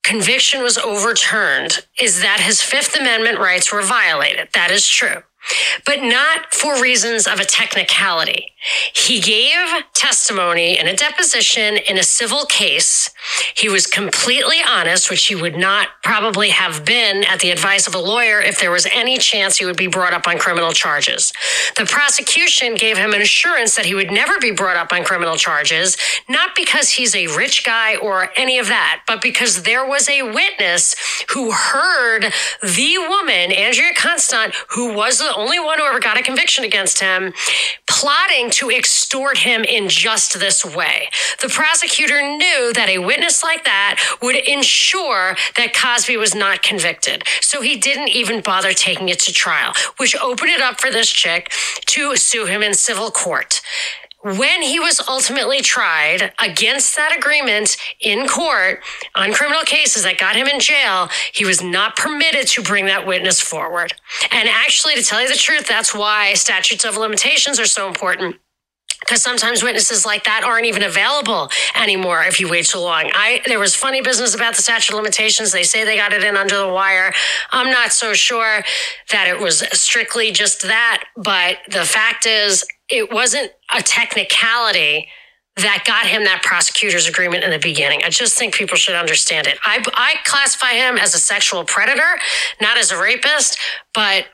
conviction 0.02 0.62
was 0.62 0.76
overturned 0.78 1.86
is 2.00 2.20
that 2.20 2.40
his 2.40 2.62
Fifth 2.62 2.94
Amendment 2.96 3.38
rights 3.38 3.72
were 3.72 3.82
violated. 3.82 4.48
That 4.54 4.70
is 4.70 4.86
true. 4.86 5.22
But 5.84 6.02
not 6.02 6.54
for 6.54 6.80
reasons 6.80 7.26
of 7.26 7.40
a 7.40 7.44
technicality. 7.44 8.54
He 8.94 9.20
gave 9.20 9.84
testimony 9.92 10.78
in 10.78 10.86
a 10.86 10.96
deposition 10.96 11.76
in 11.76 11.98
a 11.98 12.02
civil 12.02 12.46
case. 12.46 13.10
He 13.54 13.68
was 13.68 13.86
completely 13.86 14.58
honest, 14.66 15.10
which 15.10 15.26
he 15.26 15.34
would 15.34 15.56
not 15.56 15.88
probably 16.02 16.48
have 16.48 16.84
been 16.84 17.24
at 17.24 17.40
the 17.40 17.50
advice 17.50 17.86
of 17.86 17.94
a 17.94 17.98
lawyer 17.98 18.40
if 18.40 18.58
there 18.58 18.70
was 18.70 18.86
any 18.92 19.18
chance 19.18 19.58
he 19.58 19.66
would 19.66 19.76
be 19.76 19.86
brought 19.86 20.14
up 20.14 20.26
on 20.26 20.38
criminal 20.38 20.72
charges. 20.72 21.32
The 21.76 21.84
prosecution 21.84 22.74
gave 22.74 22.96
him 22.96 23.12
an 23.12 23.20
assurance 23.20 23.76
that 23.76 23.84
he 23.84 23.94
would 23.94 24.10
never 24.10 24.38
be 24.38 24.50
brought 24.50 24.78
up 24.78 24.92
on 24.92 25.04
criminal 25.04 25.36
charges, 25.36 25.98
not 26.28 26.54
because 26.56 26.90
he's 26.90 27.14
a 27.14 27.26
rich 27.36 27.64
guy 27.64 27.96
or 27.96 28.30
any 28.36 28.58
of 28.58 28.68
that, 28.68 29.02
but 29.06 29.20
because 29.20 29.64
there 29.64 29.86
was 29.86 30.08
a 30.08 30.22
witness 30.22 30.94
who 31.34 31.52
heard 31.52 32.32
the 32.62 32.96
woman, 33.08 33.52
Andrea 33.52 33.92
Constand, 33.94 34.54
who 34.70 34.94
was 34.94 35.20
only 35.36 35.58
one 35.58 35.78
who 35.78 35.84
ever 35.84 36.00
got 36.00 36.18
a 36.18 36.22
conviction 36.22 36.64
against 36.64 37.00
him, 37.00 37.32
plotting 37.86 38.50
to 38.50 38.70
extort 38.70 39.38
him 39.38 39.64
in 39.64 39.88
just 39.88 40.38
this 40.38 40.64
way. 40.64 41.08
The 41.40 41.48
prosecutor 41.48 42.20
knew 42.22 42.72
that 42.74 42.88
a 42.88 42.98
witness 42.98 43.42
like 43.42 43.64
that 43.64 44.00
would 44.22 44.36
ensure 44.36 45.36
that 45.56 45.74
Cosby 45.74 46.16
was 46.16 46.34
not 46.34 46.62
convicted. 46.62 47.24
So 47.40 47.60
he 47.60 47.76
didn't 47.76 48.08
even 48.08 48.40
bother 48.40 48.72
taking 48.72 49.08
it 49.08 49.18
to 49.20 49.32
trial, 49.32 49.72
which 49.96 50.16
opened 50.16 50.50
it 50.50 50.60
up 50.60 50.80
for 50.80 50.90
this 50.90 51.10
chick 51.10 51.52
to 51.86 52.16
sue 52.16 52.46
him 52.46 52.62
in 52.62 52.74
civil 52.74 53.10
court. 53.10 53.60
When 54.24 54.62
he 54.62 54.80
was 54.80 55.02
ultimately 55.06 55.60
tried 55.60 56.32
against 56.38 56.96
that 56.96 57.14
agreement 57.14 57.76
in 58.00 58.26
court 58.26 58.82
on 59.14 59.34
criminal 59.34 59.64
cases 59.64 60.04
that 60.04 60.16
got 60.16 60.34
him 60.34 60.46
in 60.46 60.60
jail, 60.60 61.10
he 61.34 61.44
was 61.44 61.62
not 61.62 61.94
permitted 61.94 62.46
to 62.48 62.62
bring 62.62 62.86
that 62.86 63.06
witness 63.06 63.42
forward. 63.42 63.92
And 64.30 64.48
actually, 64.48 64.94
to 64.94 65.02
tell 65.02 65.20
you 65.20 65.28
the 65.28 65.36
truth, 65.36 65.68
that's 65.68 65.94
why 65.94 66.32
statutes 66.32 66.86
of 66.86 66.96
limitations 66.96 67.60
are 67.60 67.66
so 67.66 67.86
important 67.86 68.36
because 69.00 69.20
sometimes 69.20 69.62
witnesses 69.62 70.06
like 70.06 70.24
that 70.24 70.44
aren't 70.44 70.64
even 70.64 70.82
available 70.82 71.50
anymore 71.74 72.22
if 72.24 72.40
you 72.40 72.48
wait 72.48 72.64
too 72.64 72.78
long. 72.78 73.10
I 73.12 73.42
there 73.46 73.58
was 73.58 73.76
funny 73.76 74.00
business 74.00 74.34
about 74.34 74.56
the 74.56 74.62
statute 74.62 74.94
of 74.94 74.96
limitations. 74.96 75.52
They 75.52 75.64
say 75.64 75.84
they 75.84 75.96
got 75.96 76.14
it 76.14 76.24
in 76.24 76.38
under 76.38 76.56
the 76.56 76.68
wire. 76.68 77.12
I'm 77.50 77.70
not 77.70 77.92
so 77.92 78.14
sure 78.14 78.64
that 79.10 79.28
it 79.28 79.38
was 79.38 79.58
strictly 79.78 80.32
just 80.32 80.62
that, 80.62 81.04
but 81.16 81.58
the 81.68 81.84
fact 81.84 82.24
is 82.24 82.64
it 82.88 83.12
wasn't 83.12 83.50
a 83.74 83.82
technicality 83.82 85.08
that 85.56 85.84
got 85.86 86.06
him 86.06 86.24
that 86.24 86.42
prosecutor's 86.42 87.08
agreement 87.08 87.44
in 87.44 87.50
the 87.50 87.58
beginning. 87.58 88.02
I 88.04 88.10
just 88.10 88.36
think 88.36 88.54
people 88.54 88.76
should 88.76 88.96
understand 88.96 89.46
it. 89.46 89.56
I, 89.64 89.84
I 89.94 90.16
classify 90.24 90.72
him 90.72 90.98
as 90.98 91.14
a 91.14 91.18
sexual 91.18 91.64
predator, 91.64 92.18
not 92.60 92.76
as 92.76 92.90
a 92.90 93.00
rapist, 93.00 93.58
but 93.92 94.26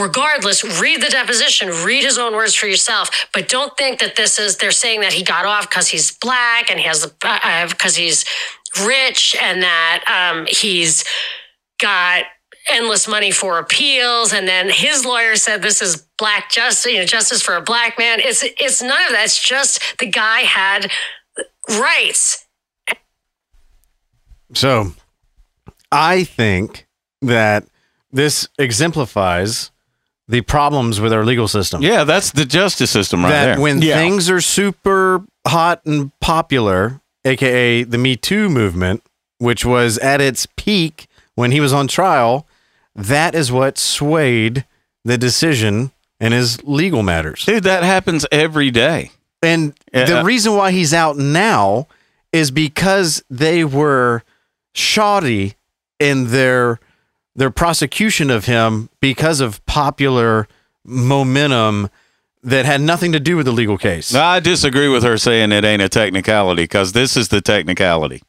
regardless, 0.00 0.80
read 0.80 1.00
the 1.00 1.10
deposition, 1.10 1.68
read 1.84 2.02
his 2.02 2.18
own 2.18 2.34
words 2.34 2.54
for 2.54 2.66
yourself, 2.66 3.28
but 3.32 3.48
don't 3.48 3.76
think 3.76 4.00
that 4.00 4.16
this 4.16 4.38
is, 4.38 4.56
they're 4.56 4.72
saying 4.72 5.00
that 5.02 5.12
he 5.12 5.22
got 5.22 5.46
off 5.46 5.68
because 5.70 5.88
he's 5.88 6.10
black 6.18 6.70
and 6.70 6.80
he 6.80 6.86
has, 6.86 7.06
because 7.06 7.96
uh, 7.96 8.00
he's 8.00 8.24
rich 8.84 9.36
and 9.40 9.62
that 9.62 10.04
um, 10.08 10.46
he's 10.48 11.04
got 11.78 12.24
endless 12.68 13.06
money 13.08 13.30
for 13.30 13.58
appeals. 13.58 14.32
And 14.32 14.48
then 14.48 14.70
his 14.70 15.04
lawyer 15.04 15.36
said 15.36 15.62
this 15.62 15.82
is 15.82 15.96
black 16.18 16.50
justice, 16.50 16.92
you 16.92 16.98
know, 16.98 17.04
justice 17.04 17.42
for 17.42 17.54
a 17.56 17.60
black 17.60 17.98
man. 17.98 18.20
It's, 18.20 18.42
it's 18.42 18.80
none 18.82 19.02
of 19.06 19.10
that. 19.12 19.24
It's 19.24 19.40
just 19.42 19.98
the 19.98 20.06
guy 20.06 20.40
had 20.40 20.90
rights. 21.68 22.46
So 24.54 24.92
I 25.90 26.24
think 26.24 26.86
that 27.22 27.64
this 28.12 28.48
exemplifies 28.58 29.70
the 30.28 30.40
problems 30.42 31.00
with 31.00 31.12
our 31.12 31.24
legal 31.24 31.48
system. 31.48 31.82
Yeah, 31.82 32.04
that's 32.04 32.30
the 32.30 32.44
justice 32.44 32.90
system 32.90 33.22
right 33.24 33.30
that 33.30 33.44
there. 33.46 33.60
when 33.60 33.82
Yeah. 33.82 33.96
things 33.96 34.30
are 34.30 34.40
super 34.40 35.22
hot 35.46 35.82
and 35.84 36.18
popular, 36.20 37.00
aka 37.24 37.82
the 37.82 37.98
Me 37.98 38.16
Too 38.16 38.48
movement, 38.48 39.02
which 39.38 39.64
was 39.64 39.98
at 39.98 40.20
its 40.20 40.46
peak 40.56 41.08
when 41.34 41.50
he 41.50 41.60
was 41.60 41.72
on 41.72 41.88
trial, 41.88 42.46
that 42.94 43.34
is 43.34 43.50
what 43.50 43.78
swayed 43.78 44.64
the 45.04 45.18
decision 45.18 45.90
in 46.20 46.32
his 46.32 46.62
legal 46.64 47.02
matters. 47.02 47.44
Dude, 47.44 47.64
that 47.64 47.82
happens 47.82 48.24
every 48.32 48.70
day. 48.70 49.10
And 49.42 49.74
Yeah. 49.92 50.04
the 50.04 50.20
uh, 50.20 50.24
reason 50.24 50.54
why 50.56 50.70
he's 50.70 50.94
out 50.94 51.16
now 51.16 51.86
is 52.32 52.50
because 52.50 53.22
they 53.28 53.64
were 53.64 54.22
shoddy 54.74 55.54
in 56.00 56.30
their 56.30 56.80
their 57.36 57.50
prosecution 57.50 58.30
of 58.30 58.44
him 58.44 58.88
because 59.00 59.40
of 59.40 59.64
popular 59.66 60.46
momentum 60.84 61.90
that 62.44 62.64
had 62.64 62.80
nothing 62.80 63.10
to 63.10 63.18
do 63.18 63.36
with 63.36 63.44
the 63.46 63.52
legal 63.52 63.76
case. 63.76 64.14
I 64.14 64.38
disagree 64.38 64.88
with 64.88 65.02
her 65.02 65.18
saying 65.18 65.50
it 65.50 65.64
ain't 65.64 65.82
a 65.82 65.88
technicality 65.88 66.62
because 66.62 66.92
this 66.92 67.16
is 67.16 67.28
the 67.28 67.40
technicality. 67.40 68.22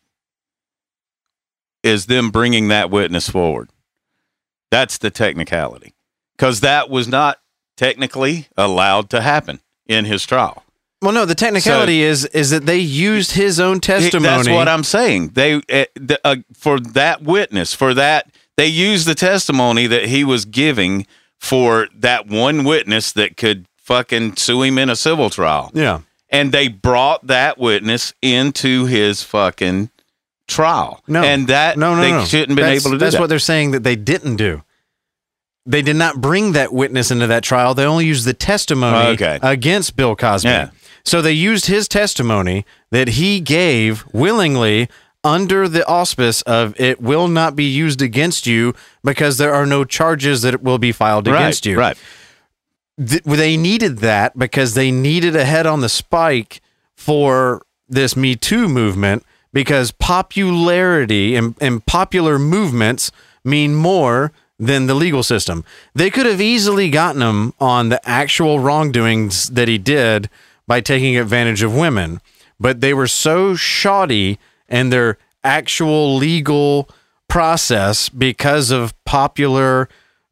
Is 1.83 2.07
them 2.07 2.31
bringing 2.31 2.69
that 2.69 2.89
witness 2.89 3.29
forward. 3.29 3.69
That's 4.71 4.97
the 4.97 5.09
technicality. 5.09 5.93
Because 6.37 6.61
that 6.61 6.89
was 6.89 7.07
not 7.07 7.39
technically 7.77 8.47
allowed 8.57 9.09
to 9.11 9.21
happen 9.21 9.61
in 9.85 10.05
his 10.05 10.25
trial. 10.25 10.63
Well, 11.01 11.11
no, 11.11 11.25
the 11.25 11.35
technicality 11.35 12.01
is 12.01 12.25
is 12.25 12.49
that 12.49 12.65
they 12.65 12.79
used 12.79 13.31
his 13.33 13.59
own 13.59 13.79
testimony. 13.79 14.27
That's 14.27 14.49
what 14.49 14.67
I'm 14.67 14.83
saying. 14.83 15.29
They 15.29 15.55
uh, 15.55 15.85
the, 15.95 16.19
uh, 16.23 16.37
for 16.53 16.79
that 16.79 17.21
witness 17.21 17.73
for 17.73 17.93
that 17.93 18.31
they 18.57 18.67
used 18.67 19.07
the 19.07 19.15
testimony 19.15 19.87
that 19.87 20.05
he 20.05 20.23
was 20.23 20.45
giving 20.45 21.05
for 21.39 21.87
that 21.93 22.27
one 22.27 22.63
witness 22.63 23.11
that 23.11 23.37
could 23.37 23.65
fucking 23.77 24.35
sue 24.37 24.63
him 24.63 24.77
in 24.77 24.89
a 24.89 24.95
civil 24.95 25.29
trial. 25.29 25.71
Yeah. 25.73 26.01
And 26.29 26.51
they 26.51 26.67
brought 26.69 27.27
that 27.27 27.57
witness 27.57 28.13
into 28.21 28.85
his 28.85 29.23
fucking 29.23 29.91
trial. 30.47 31.01
No. 31.07 31.23
and 31.23 31.47
that 31.47 31.77
no, 31.77 31.95
no, 31.95 32.01
they 32.01 32.11
no. 32.11 32.25
shouldn't 32.25 32.49
have 32.51 32.55
been 32.55 32.65
That's- 32.65 32.85
able 32.85 32.91
to 32.91 32.97
do 32.97 32.99
That's 32.99 33.15
that. 33.15 33.21
what 33.21 33.27
they're 33.27 33.39
saying 33.39 33.71
that 33.71 33.83
they 33.83 33.95
didn't 33.95 34.35
do. 34.35 34.63
They 35.65 35.81
did 35.81 35.95
not 35.95 36.21
bring 36.21 36.51
that 36.51 36.71
witness 36.71 37.09
into 37.09 37.25
that 37.27 37.43
trial. 37.43 37.73
They 37.73 37.85
only 37.85 38.05
used 38.05 38.25
the 38.25 38.33
testimony 38.35 39.07
oh, 39.07 39.11
Okay. 39.11 39.39
against 39.41 39.95
Bill 39.95 40.15
Cosby. 40.15 40.47
Yeah. 40.49 40.69
So 41.03 41.21
they 41.21 41.31
used 41.31 41.65
his 41.65 41.87
testimony 41.87 42.65
that 42.91 43.09
he 43.09 43.39
gave 43.39 44.05
willingly 44.13 44.89
under 45.23 45.67
the 45.67 45.85
auspice 45.87 46.43
of 46.43 46.79
it 46.79 47.01
will 47.01 47.27
not 47.27 47.55
be 47.55 47.63
used 47.63 48.01
against 48.01 48.45
you 48.45 48.75
because 49.03 49.39
there 49.39 49.53
are 49.53 49.65
no 49.65 49.83
charges 49.83 50.43
that 50.43 50.61
will 50.61 50.77
be 50.77 50.91
filed 50.91 51.27
right, 51.27 51.35
against 51.35 51.65
you. 51.65 51.79
Right. 51.79 51.97
Th- 53.03 53.23
they 53.23 53.57
needed 53.57 53.97
that 53.99 54.37
because 54.37 54.75
they 54.75 54.91
needed 54.91 55.35
a 55.35 55.45
head 55.45 55.65
on 55.65 55.81
the 55.81 55.89
spike 55.89 56.61
for 56.95 57.63
this 57.89 58.15
Me 58.15 58.35
Too 58.35 58.67
movement 58.69 59.25
because 59.55 59.89
popularity 59.91 61.33
and, 61.33 61.55
and 61.61 61.85
popular 61.85 62.37
movements 62.37 63.09
mean 63.45 63.73
more 63.73 64.33
than 64.59 64.85
the 64.85 64.93
legal 64.93 65.23
system. 65.23 65.63
They 65.93 66.09
could 66.09 66.25
have 66.25 66.41
easily 66.41 66.89
gotten 66.89 67.21
him 67.21 67.53
on 67.57 67.87
the 67.87 68.05
actual 68.07 68.59
wrongdoings 68.59 69.47
that 69.51 69.69
he 69.69 69.77
did 69.77 70.29
by 70.67 70.81
taking 70.81 71.15
advantage 71.15 71.63
of 71.63 71.73
women, 71.73 72.19
but 72.59 72.81
they 72.81 72.93
were 72.93 73.07
so 73.07 73.55
shoddy 73.55 74.39
in 74.67 74.89
their 74.89 75.17
actual 75.41 76.17
legal 76.17 76.89
process 77.29 78.09
because 78.09 78.71
of 78.71 78.93
popular 79.05 79.87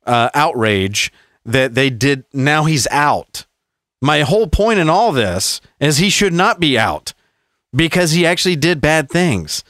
uh, 0.06 0.32
outrage 0.34 1.14
that 1.46 1.76
they 1.76 1.90
did. 1.90 2.26
Now 2.34 2.66
he's 2.66 2.88
out. 2.88 3.46
My 4.02 4.24
whole 4.24 4.48
point 4.48 4.80
in 4.80 4.90
all 4.90 5.14
this 5.14 5.62
is 5.80 5.98
he 5.98 6.10
should 6.10 6.34
not 6.34 6.60
be 6.60 6.78
out 6.78 7.14
because 7.76 8.12
he 8.12 8.26
actually 8.26 8.56
did 8.56 8.80
bad 8.82 9.10
things. 9.10 9.64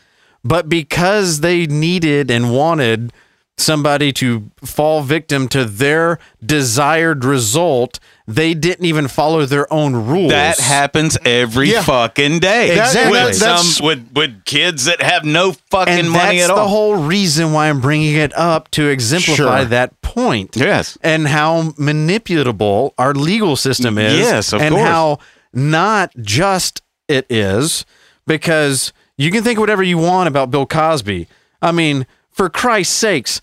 But 0.43 0.67
because 0.69 1.39
they 1.39 1.65
needed 1.67 2.29
and 2.29 2.51
wanted 2.53 3.13
somebody 3.57 4.11
to 4.11 4.49
fall 4.65 5.03
victim 5.03 5.47
to 5.47 5.63
their 5.63 6.17
desired 6.43 7.23
result, 7.23 7.99
they 8.27 8.53
didn't 8.53 8.83
even 8.85 9.07
follow 9.07 9.45
their 9.45 9.71
own 9.71 9.95
rules. 9.95 10.31
That 10.31 10.59
happens 10.59 11.17
every 11.23 11.71
Yeah. 11.71 11.83
fucking 11.83 12.39
day. 12.39 12.71
Exactly. 12.77 13.11
With 13.23 13.35
some 13.35 13.85
with 13.85 14.07
with 14.13 14.43
kids 14.45 14.85
that 14.85 15.01
have 15.01 15.23
no 15.23 15.53
fucking 15.69 16.07
money 16.09 16.41
at 16.41 16.49
all 16.49 16.55
that's 16.57 16.65
the 16.65 16.69
whole 16.69 16.95
reason 16.95 17.53
why 17.53 17.69
I'm 17.69 17.79
bringing 17.79 18.15
it 18.15 18.35
up 18.35 18.69
to 18.71 18.87
exemplify 18.89 19.35
Sure. 19.59 19.65
that 19.65 20.01
point. 20.01 20.55
Yes. 20.55 20.97
and 21.01 21.27
how 21.27 21.73
manipulatable 21.77 22.91
our 22.97 23.13
legal 23.13 23.55
system 23.55 23.97
is. 23.97 24.19
Yes, 24.19 24.53
of 24.53 24.61
and 24.61 24.75
course. 24.75 24.87
how 24.87 25.19
not 25.53 26.11
just 26.21 26.81
it 27.13 27.25
is 27.29 27.85
because 28.25 28.91
you 29.17 29.31
can 29.31 29.43
think 29.43 29.59
whatever 29.59 29.83
you 29.83 29.97
want 29.97 30.27
about 30.27 30.51
Bill 30.51 30.65
Cosby. 30.65 31.27
I 31.61 31.71
mean, 31.71 32.07
for 32.31 32.49
Christ's 32.49 32.95
sakes, 32.95 33.41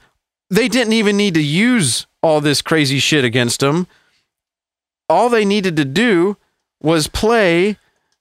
they 0.50 0.68
didn't 0.68 0.92
even 0.92 1.16
need 1.16 1.34
to 1.34 1.42
use 1.42 2.06
all 2.22 2.40
this 2.40 2.60
crazy 2.60 2.98
shit 2.98 3.24
against 3.24 3.62
him. 3.62 3.86
All 5.08 5.28
they 5.28 5.44
needed 5.44 5.76
to 5.76 5.84
do 5.84 6.36
was 6.82 7.06
play 7.06 7.76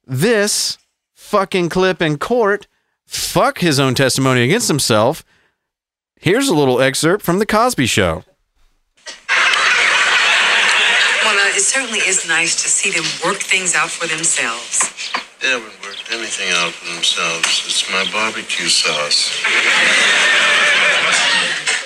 this 0.06 0.78
fucking 1.16 1.70
clip 1.70 2.02
in 2.02 2.18
court, 2.18 2.68
fuck 3.06 3.60
his 3.60 3.80
own 3.80 3.96
testimony 3.96 4.44
against 4.44 4.68
himself. 4.68 5.24
Here's 6.20 6.50
a 6.50 6.56
little 6.56 6.82
excerpt 6.82 7.24
from 7.24 7.40
The 7.40 7.46
Cosby 7.46 7.86
Show. 7.86 8.24
Uh, 11.50 11.58
it 11.58 11.62
certainly 11.62 12.00
is 12.00 12.28
nice 12.28 12.62
to 12.62 12.70
see 12.70 12.92
them 12.92 13.06
work 13.26 13.38
things 13.42 13.74
out 13.74 13.90
for 13.90 14.06
themselves. 14.08 15.10
They 15.42 15.48
haven't 15.48 15.72
worked 15.88 16.04
anything 16.12 16.52
out 16.60 16.74
for 16.76 16.94
themselves. 16.94 17.64
It's 17.64 17.88
my 17.90 18.04
barbecue 18.12 18.68
sauce. 18.68 19.32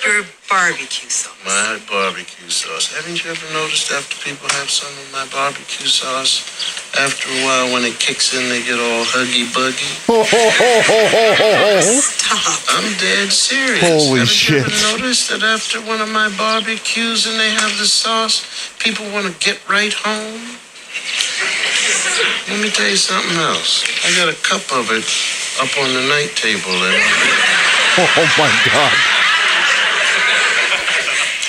Your 0.02 0.26
barbecue 0.50 1.08
sauce. 1.08 1.38
My 1.46 1.78
barbecue 1.88 2.50
sauce. 2.50 2.90
Haven't 2.92 3.22
you 3.22 3.30
ever 3.30 3.46
noticed 3.54 3.92
after 3.92 4.18
people 4.26 4.48
have 4.58 4.68
some 4.68 4.90
of 4.90 5.06
my 5.12 5.24
barbecue 5.30 5.86
sauce, 5.86 6.42
after 6.98 7.30
a 7.30 7.44
while 7.46 7.72
when 7.72 7.84
it 7.84 7.94
kicks 8.02 8.34
in, 8.34 8.48
they 8.50 8.58
get 8.66 8.80
all 8.80 9.04
huggy 9.06 9.46
buggy? 9.54 9.86
Stop. 11.86 12.58
I'm 12.74 12.90
dead 12.98 13.30
serious. 13.30 13.86
Holy 13.86 14.18
Haven't 14.18 14.34
shit. 14.34 14.66
you 14.66 14.66
ever 14.66 14.98
noticed 14.98 15.30
that 15.30 15.44
after 15.46 15.78
one 15.86 16.00
of 16.00 16.10
my 16.10 16.26
barbecues 16.36 17.26
and 17.30 17.38
they 17.38 17.50
have 17.50 17.78
the 17.78 17.86
sauce, 17.86 18.42
people 18.80 19.06
want 19.12 19.30
to 19.30 19.34
get 19.38 19.62
right 19.70 19.92
home? 19.94 20.58
Let 22.48 22.60
me 22.62 22.68
tell 22.70 22.88
you 22.88 22.96
something 22.96 23.36
else. 23.38 23.84
I 24.04 24.14
got 24.16 24.28
a 24.28 24.36
cup 24.42 24.62
of 24.76 24.90
it 24.92 25.04
up 25.60 25.72
on 25.78 25.88
the 25.94 26.04
night 26.08 26.32
table 26.36 26.72
there. 26.80 27.02
Oh 27.96 28.26
my 28.36 28.50
god. 28.66 28.90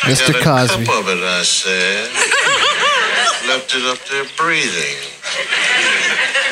I 0.05 0.13
Mr. 0.13 0.29
got 0.31 0.41
a 0.41 0.43
Cosby. 0.69 0.85
cup 0.85 0.93
of 1.01 1.09
it, 1.09 1.23
I 1.23 1.41
said. 1.41 2.05
Left 3.49 3.73
it 3.73 3.81
up 3.89 3.97
there 4.13 4.25
breathing. 4.37 4.97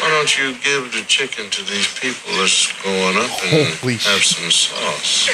Why 0.02 0.10
don't 0.10 0.34
you 0.36 0.58
give 0.66 0.92
the 0.98 1.06
chicken 1.06 1.48
to 1.52 1.62
these 1.70 1.88
people 2.00 2.34
that's 2.42 2.74
going 2.82 3.18
up 3.18 3.30
and 3.54 3.70
Holy 3.86 3.94
have 4.02 4.24
some 4.26 4.50
sauce? 4.50 5.30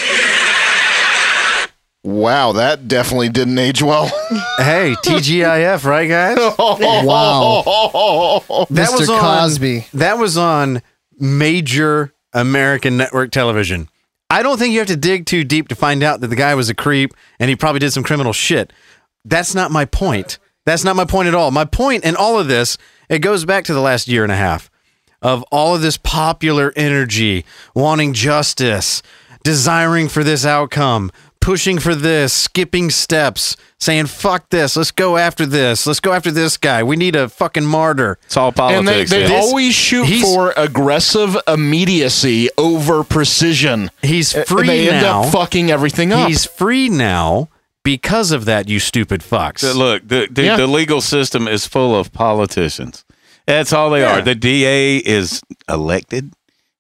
Wow, 2.04 2.54
that 2.54 2.88
definitely 2.88 3.30
didn't 3.30 3.58
age 3.58 3.82
well. 3.84 4.08
Hey, 4.60 4.94
TGIF, 5.06 5.86
right, 5.86 6.08
guys? 6.08 6.38
Wow. 7.06 8.44
That 8.70 8.90
Mr. 8.90 9.00
was 9.00 9.10
on- 9.10 9.20
Cosby. 9.20 9.88
That 9.94 10.18
was 10.18 10.38
on 10.38 10.82
major 11.18 12.14
American 12.34 12.98
network 12.98 13.32
television. 13.32 13.90
I 14.30 14.44
don't 14.44 14.58
think 14.60 14.74
you 14.74 14.80
have 14.80 14.88
to 14.90 14.96
dig 14.98 15.26
too 15.26 15.44
deep 15.44 15.70
to 15.70 15.76
find 15.76 16.04
out 16.04 16.20
that 16.22 16.28
the 16.28 16.36
guy 16.36 16.56
was 16.56 16.70
a 16.70 16.76
creep 16.76 17.14
and 17.40 17.50
he 17.50 17.56
probably 17.56 17.80
did 17.80 17.92
some 17.92 18.04
criminal 18.04 18.34
shit. 18.34 18.72
That's 19.26 19.56
not 19.56 19.72
my 19.72 19.86
point. 19.86 20.38
That's 20.66 20.84
not 20.84 20.96
my 20.96 21.06
point 21.06 21.28
at 21.30 21.36
all. 21.36 21.52
My 21.52 21.66
point 21.66 22.04
in 22.04 22.16
all 22.16 22.38
of 22.40 22.48
this, 22.48 22.78
it 23.10 23.20
goes 23.20 23.44
back 23.46 23.64
to 23.66 23.74
the 23.74 23.82
last 23.82 24.08
year 24.08 24.24
and 24.24 24.32
a 24.32 24.36
half 24.36 24.70
of 25.22 25.44
all 25.52 25.74
of 25.76 25.82
this 25.82 25.98
popular 25.98 26.72
energy, 26.76 27.44
wanting 27.74 28.14
justice, 28.14 29.02
desiring 29.44 30.08
for 30.10 30.24
this 30.24 30.46
outcome, 30.46 31.12
pushing 31.50 31.80
for 31.80 31.96
this, 31.96 32.32
skipping 32.32 32.92
steps, 32.92 33.58
saying, 33.80 34.06
fuck 34.06 34.48
this, 34.50 34.76
let's 34.76 34.92
go 34.92 35.18
after 35.18 35.48
this, 35.48 35.88
let's 35.88 36.00
go 36.00 36.14
after 36.14 36.30
this 36.30 36.58
guy. 36.58 36.84
We 36.84 36.96
need 36.96 37.16
a 37.16 37.28
fucking 37.28 37.66
martyr. 37.66 38.20
It's 38.26 38.38
all 38.38 38.50
and 38.50 38.56
they, 38.56 38.60
politics. 39.08 39.10
they 39.10 39.28
yeah. 39.28 39.40
Always 39.40 39.74
shoot 39.74 40.06
he's- 40.06 40.22
for 40.22 40.54
aggressive 40.56 41.36
immediacy 41.48 42.50
over 42.56 43.04
precision. 43.04 43.90
He's 44.04 44.36
And 44.36 44.46
free 44.46 44.68
they 44.68 44.90
end 44.92 45.02
now. 45.02 45.24
up 45.24 45.32
fucking 45.32 45.72
everything 45.72 46.14
up. 46.14 46.28
He's 46.28 46.46
free 46.46 46.88
now 46.88 47.50
because 47.84 48.32
of 48.32 48.46
that, 48.46 48.70
you 48.70 48.80
stupid 48.80 49.22
fucks. 49.22 49.62
The- 49.62 49.74
Look, 49.74 50.08
the 50.08 50.28
the, 50.30 50.44
Yeah. 50.44 50.56
the 50.56 50.68
legal 50.68 51.02
system 51.02 51.48
is 51.48 51.66
full 51.66 51.96
of 52.00 52.14
politicians. 52.14 53.04
That's 53.48 53.74
all 53.74 53.90
they 53.90 54.04
are. 54.04 54.22
The 54.22 54.36
DA 54.36 54.98
is 54.98 55.42
elected. 55.68 56.32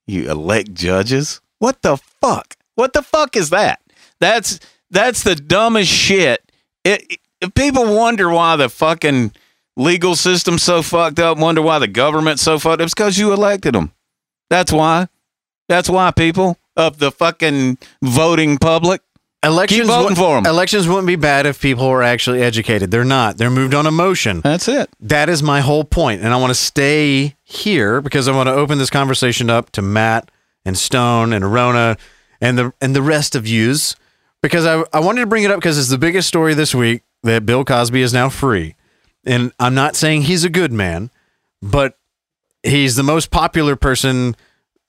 You 0.06 0.30
elect 0.30 0.76
judges. 0.76 1.42
What 1.58 1.82
the 1.82 1.98
fuck? 1.98 2.56
What 2.76 2.94
the 2.94 3.02
fuck 3.02 3.36
is 3.36 3.50
that? 3.50 3.80
That's 4.20 4.60
that's 4.92 5.24
the 5.24 5.36
dumbest 5.36 5.92
shit. 5.92 6.52
It, 6.84 7.20
if 7.42 7.54
people 7.54 7.96
wonder 7.96 8.30
why 8.30 8.56
the 8.56 8.70
fucking 8.70 9.34
legal 9.78 10.16
system's 10.16 10.64
so 10.64 10.82
fucked 10.82 11.20
up, 11.20 11.38
wonder 11.38 11.62
why 11.62 11.80
the 11.80 11.88
government's 11.88 12.42
so 12.42 12.60
fucked 12.60 12.82
up, 12.82 12.86
it's 12.86 12.94
because 12.94 13.18
you 13.18 13.32
elected 13.34 13.74
them. 13.76 13.92
That's 14.50 14.72
why. 14.72 15.08
That's 15.68 15.90
why 15.90 16.12
people 16.12 16.58
of 16.76 16.98
the 17.00 17.12
fucking 17.12 17.78
voting 18.02 18.58
public. 18.58 19.02
Elections 19.42 19.82
Keep 19.82 19.88
voting 19.88 20.16
for 20.18 20.38
'em. 20.38 20.46
Elections 20.46 20.86
wouldn't 20.86 21.08
be 21.08 21.16
bad 21.16 21.46
if 21.46 21.62
people 21.62 21.88
were 21.88 22.04
actually 22.04 22.42
educated. 22.42 22.92
They're 22.92 23.06
not. 23.06 23.38
They're 23.38 23.50
moved 23.50 23.74
on 23.74 23.86
emotion. 23.88 24.42
That's 24.42 24.68
it. 24.68 24.90
That 25.00 25.30
is 25.30 25.42
my 25.42 25.62
whole 25.62 25.86
point, 25.86 26.22
and 26.22 26.34
I 26.34 26.38
want 26.38 26.52
to 26.52 26.56
stay 26.56 27.36
here 27.46 28.02
because 28.02 28.28
I 28.28 28.34
want 28.34 28.48
to 28.48 28.54
open 28.54 28.80
this 28.80 28.90
conversation 28.90 29.50
up 29.50 29.70
to 29.72 29.82
Matt 29.82 30.30
and 30.66 30.78
Stone 30.78 31.32
and 31.32 31.46
Arona 31.46 31.96
and 32.42 32.58
the 32.58 32.74
and 32.82 32.94
the 32.94 33.02
rest 33.02 33.34
of 33.34 33.48
yous 33.48 33.96
because 34.42 34.66
I 34.66 34.84
I 34.94 35.00
wanted 35.00 35.22
to 35.22 35.28
bring 35.28 35.44
it 35.44 35.52
up 35.52 35.58
because 35.58 35.78
it's 35.78 35.90
the 35.90 35.98
biggest 35.98 36.28
story 36.28 36.54
this 36.54 36.74
week 36.74 37.04
that 37.24 37.46
Bill 37.46 37.66
Cosby 37.66 38.02
is 38.02 38.14
now 38.14 38.30
free, 38.30 38.76
and 39.26 39.52
I'm 39.60 39.76
not 39.76 39.96
saying 39.96 40.24
he's 40.24 40.44
a 40.44 40.50
good 40.50 40.72
man, 40.72 41.12
but 41.62 41.98
he's 42.64 42.96
the 42.96 43.04
most 43.04 43.32
popular 43.32 43.76
person 43.76 44.36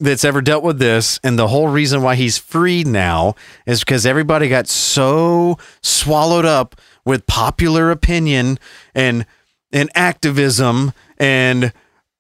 that's 0.01 0.24
ever 0.24 0.40
dealt 0.40 0.64
with 0.64 0.78
this. 0.78 1.20
And 1.22 1.39
the 1.39 1.48
whole 1.48 1.68
reason 1.68 2.02
why 2.02 2.14
he's 2.14 2.39
free 2.39 2.85
now 2.85 3.35
is 3.66 3.81
because 3.81 4.06
everybody 4.06 4.48
got 4.48 4.66
so 4.66 5.59
swallowed 5.82 6.47
up 6.47 6.81
with 7.05 7.27
popular 7.27 7.90
opinion 7.90 8.59
and 8.94 9.27
and 9.72 9.90
activism 9.94 10.93
and 11.18 11.72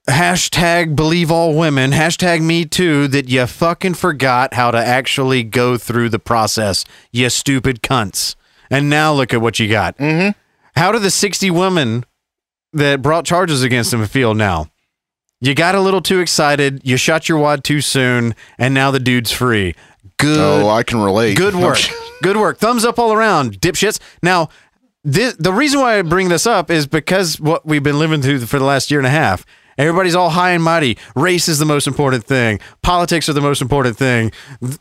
hashtag 0.08 0.96
believe 0.96 1.30
all 1.30 1.54
women 1.54 1.92
hashtag 1.92 2.42
me 2.42 2.64
too 2.64 3.06
that 3.08 3.28
you 3.28 3.46
fucking 3.46 3.94
forgot 3.94 4.54
how 4.54 4.70
to 4.70 4.78
actually 4.78 5.42
go 5.42 5.76
through 5.76 6.08
the 6.08 6.18
process 6.18 6.84
you 7.12 7.28
stupid 7.28 7.82
cunts 7.82 8.34
and 8.70 8.88
now 8.88 9.12
look 9.12 9.32
at 9.32 9.40
what 9.40 9.58
you 9.60 9.68
got 9.68 9.96
mm-hmm. 9.98 10.30
how 10.78 10.90
do 10.90 10.98
the 10.98 11.10
60 11.10 11.50
women 11.50 12.04
that 12.72 13.02
brought 13.02 13.24
charges 13.24 13.62
against 13.62 13.92
him 13.92 14.04
feel 14.06 14.34
now 14.34 14.68
you 15.40 15.54
got 15.54 15.74
a 15.74 15.80
little 15.80 16.02
too 16.02 16.20
excited. 16.20 16.82
You 16.84 16.98
shot 16.98 17.28
your 17.28 17.38
wad 17.38 17.64
too 17.64 17.80
soon, 17.80 18.34
and 18.58 18.74
now 18.74 18.90
the 18.90 19.00
dude's 19.00 19.32
free. 19.32 19.74
Good. 20.18 20.38
oh, 20.38 20.68
I 20.68 20.82
can 20.82 21.00
relate. 21.00 21.36
Good 21.36 21.54
work. 21.56 21.78
Good 22.22 22.36
work. 22.36 22.58
Thumbs 22.58 22.84
up 22.84 22.98
all 22.98 23.12
around, 23.12 23.58
dipshits. 23.58 23.98
Now, 24.22 24.50
this, 25.02 25.34
the 25.36 25.52
reason 25.52 25.80
why 25.80 25.98
I 25.98 26.02
bring 26.02 26.28
this 26.28 26.46
up 26.46 26.70
is 26.70 26.86
because 26.86 27.40
what 27.40 27.64
we've 27.64 27.82
been 27.82 27.98
living 27.98 28.20
through 28.20 28.40
for 28.40 28.58
the 28.58 28.66
last 28.66 28.90
year 28.90 29.00
and 29.00 29.06
a 29.06 29.10
half. 29.10 29.46
Everybody's 29.78 30.14
all 30.14 30.30
high 30.30 30.50
and 30.50 30.62
mighty. 30.62 30.98
Race 31.14 31.48
is 31.48 31.58
the 31.58 31.64
most 31.64 31.86
important 31.86 32.24
thing. 32.24 32.60
Politics 32.82 33.28
are 33.28 33.32
the 33.32 33.40
most 33.40 33.62
important 33.62 33.96
thing. 33.96 34.32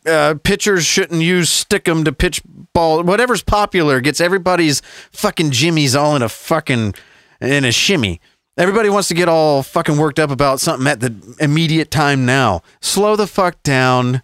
Uh, 0.05 0.35
pitchers 0.43 0.85
shouldn't 0.85 1.21
use 1.21 1.49
stick 1.49 1.87
'em 1.87 2.03
to 2.03 2.11
pitch 2.11 2.41
ball. 2.73 3.03
Whatever's 3.03 3.43
popular 3.43 4.01
gets 4.01 4.19
everybody's 4.19 4.81
fucking 5.11 5.51
jimmies 5.51 5.95
all 5.95 6.15
in 6.15 6.21
a 6.21 6.29
fucking 6.29 6.93
in 7.41 7.65
a 7.65 7.71
shimmy. 7.71 8.19
Everybody 8.57 8.89
wants 8.89 9.07
to 9.07 9.13
get 9.13 9.29
all 9.29 9.63
fucking 9.63 9.97
worked 9.97 10.19
up 10.19 10.31
about 10.31 10.59
something 10.59 10.85
at 10.87 10.99
the 10.99 11.15
immediate 11.39 11.91
time 11.91 12.25
now. 12.25 12.61
Slow 12.81 13.15
the 13.15 13.27
fuck 13.27 13.63
down. 13.63 14.21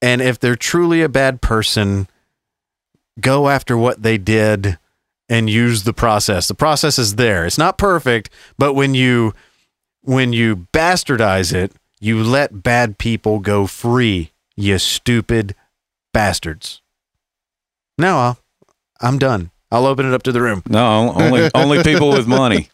And 0.00 0.22
if 0.22 0.38
they're 0.38 0.56
truly 0.56 1.02
a 1.02 1.08
bad 1.08 1.42
person, 1.42 2.08
go 3.20 3.48
after 3.48 3.76
what 3.76 4.02
they 4.02 4.16
did 4.16 4.78
and 5.28 5.50
use 5.50 5.82
the 5.82 5.92
process. 5.92 6.48
The 6.48 6.54
process 6.54 6.98
is 6.98 7.16
there. 7.16 7.46
It's 7.46 7.58
not 7.58 7.78
perfect, 7.78 8.30
but 8.58 8.74
when 8.74 8.94
you 8.94 9.32
when 10.02 10.32
you 10.32 10.68
bastardize 10.72 11.52
it, 11.52 11.72
you 12.00 12.22
let 12.22 12.62
bad 12.62 12.98
people 12.98 13.40
go 13.40 13.66
free, 13.66 14.30
you 14.56 14.78
stupid 14.78 15.54
bastards. 16.12 16.80
Now 17.98 18.18
I'll, 18.18 18.38
I'm 19.00 19.18
done. 19.18 19.50
I'll 19.70 19.86
open 19.86 20.06
it 20.06 20.14
up 20.14 20.22
to 20.24 20.32
the 20.32 20.40
room. 20.40 20.62
No, 20.68 21.12
only 21.12 21.50
only 21.54 21.82
people 21.82 22.10
with 22.10 22.26
money. 22.26 22.68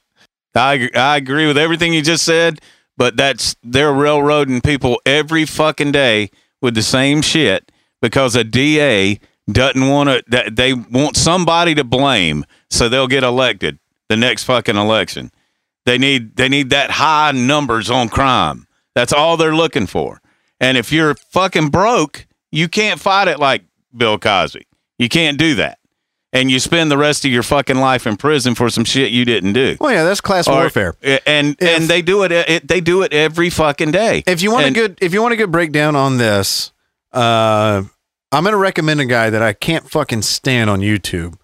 I 0.54 0.90
I 0.94 1.16
agree 1.16 1.46
with 1.46 1.56
everything 1.56 1.94
you 1.94 2.02
just 2.02 2.24
said, 2.24 2.60
but 2.96 3.16
that's 3.16 3.56
they're 3.62 3.92
railroading 3.92 4.60
people 4.60 5.00
every 5.06 5.46
fucking 5.46 5.92
day 5.92 6.30
with 6.60 6.74
the 6.74 6.82
same 6.82 7.22
shit 7.22 7.72
because 8.02 8.36
a 8.36 8.44
DA 8.44 9.18
doesn't 9.51 9.89
want 9.89 10.09
to. 10.09 10.23
that 10.28 10.56
They 10.56 10.73
want 10.73 11.16
somebody 11.16 11.74
to 11.74 11.85
blame, 11.85 12.44
so 12.70 12.89
they'll 12.89 13.09
get 13.09 13.23
elected 13.24 13.78
the 14.09 14.16
next 14.16 14.44
fucking 14.44 14.77
election. 14.77 15.31
They 15.85 15.98
need 15.98 16.36
they 16.36 16.48
need 16.48 16.70
that 16.70 16.90
high 16.93 17.32
numbers 17.32 17.90
on 17.90 18.09
crime. 18.09 18.66
That's 18.94 19.12
all 19.12 19.36
they're 19.36 19.55
looking 19.56 19.86
for. 19.86 20.20
And 20.60 20.77
if 20.78 20.93
you're 20.93 21.14
fucking 21.14 21.70
broke, 21.70 22.27
you 22.52 22.69
can't 22.69 23.01
fight 23.01 23.27
it 23.27 23.40
like 23.40 23.64
Bill 23.97 24.19
Cosby. 24.19 24.66
You 24.98 25.09
can't 25.09 25.39
do 25.39 25.55
that. 25.56 25.78
And 26.35 26.51
you 26.51 26.60
spend 26.60 26.90
the 26.90 26.97
rest 26.97 27.24
of 27.27 27.31
your 27.32 27.43
fucking 27.43 27.77
life 27.77 28.06
in 28.06 28.16
prison 28.16 28.55
for 28.55 28.70
some 28.70 28.85
shit 28.85 29.10
you 29.12 29.24
didn't 29.27 29.52
do. 29.55 29.77
Well, 29.81 29.93
yeah, 29.93 30.05
that's 30.05 30.20
class 30.23 30.47
Or- 30.48 30.55
warfare. 30.55 30.94
and 31.27 31.56
If- 31.59 31.69
and 31.81 31.89
they 31.89 32.01
do 32.01 32.23
it, 32.23 32.32
it. 32.32 32.69
They 32.69 32.81
do 32.81 33.02
it 33.02 33.12
every 33.12 33.51
fucking 33.51 33.90
day. 33.90 34.23
If 34.27 34.40
you 34.40 34.51
want 34.52 34.66
And- 34.66 34.77
a 34.77 34.81
good, 34.81 34.98
if 35.02 35.12
you 35.12 35.20
want 35.20 35.35
a 35.35 35.36
good 35.36 35.51
breakdown 35.52 35.94
on 35.97 36.16
this, 36.19 36.73
uh, 37.12 37.82
I'm 38.32 38.44
gonna 38.44 38.56
recommend 38.56 39.00
a 39.00 39.04
guy 39.06 39.30
that 39.30 39.42
I 39.42 39.52
can't 39.52 39.88
fucking 39.88 40.22
stand 40.22 40.70
on 40.70 40.80
YouTube 40.80 41.34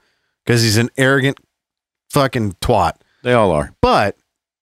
because 0.44 0.62
he's 0.62 0.78
an 0.78 0.89
arrogant 0.97 1.39
fucking 2.10 2.52
twat. 2.62 2.94
They 3.23 3.35
all 3.35 3.51
are. 3.51 3.74
But 3.82 4.16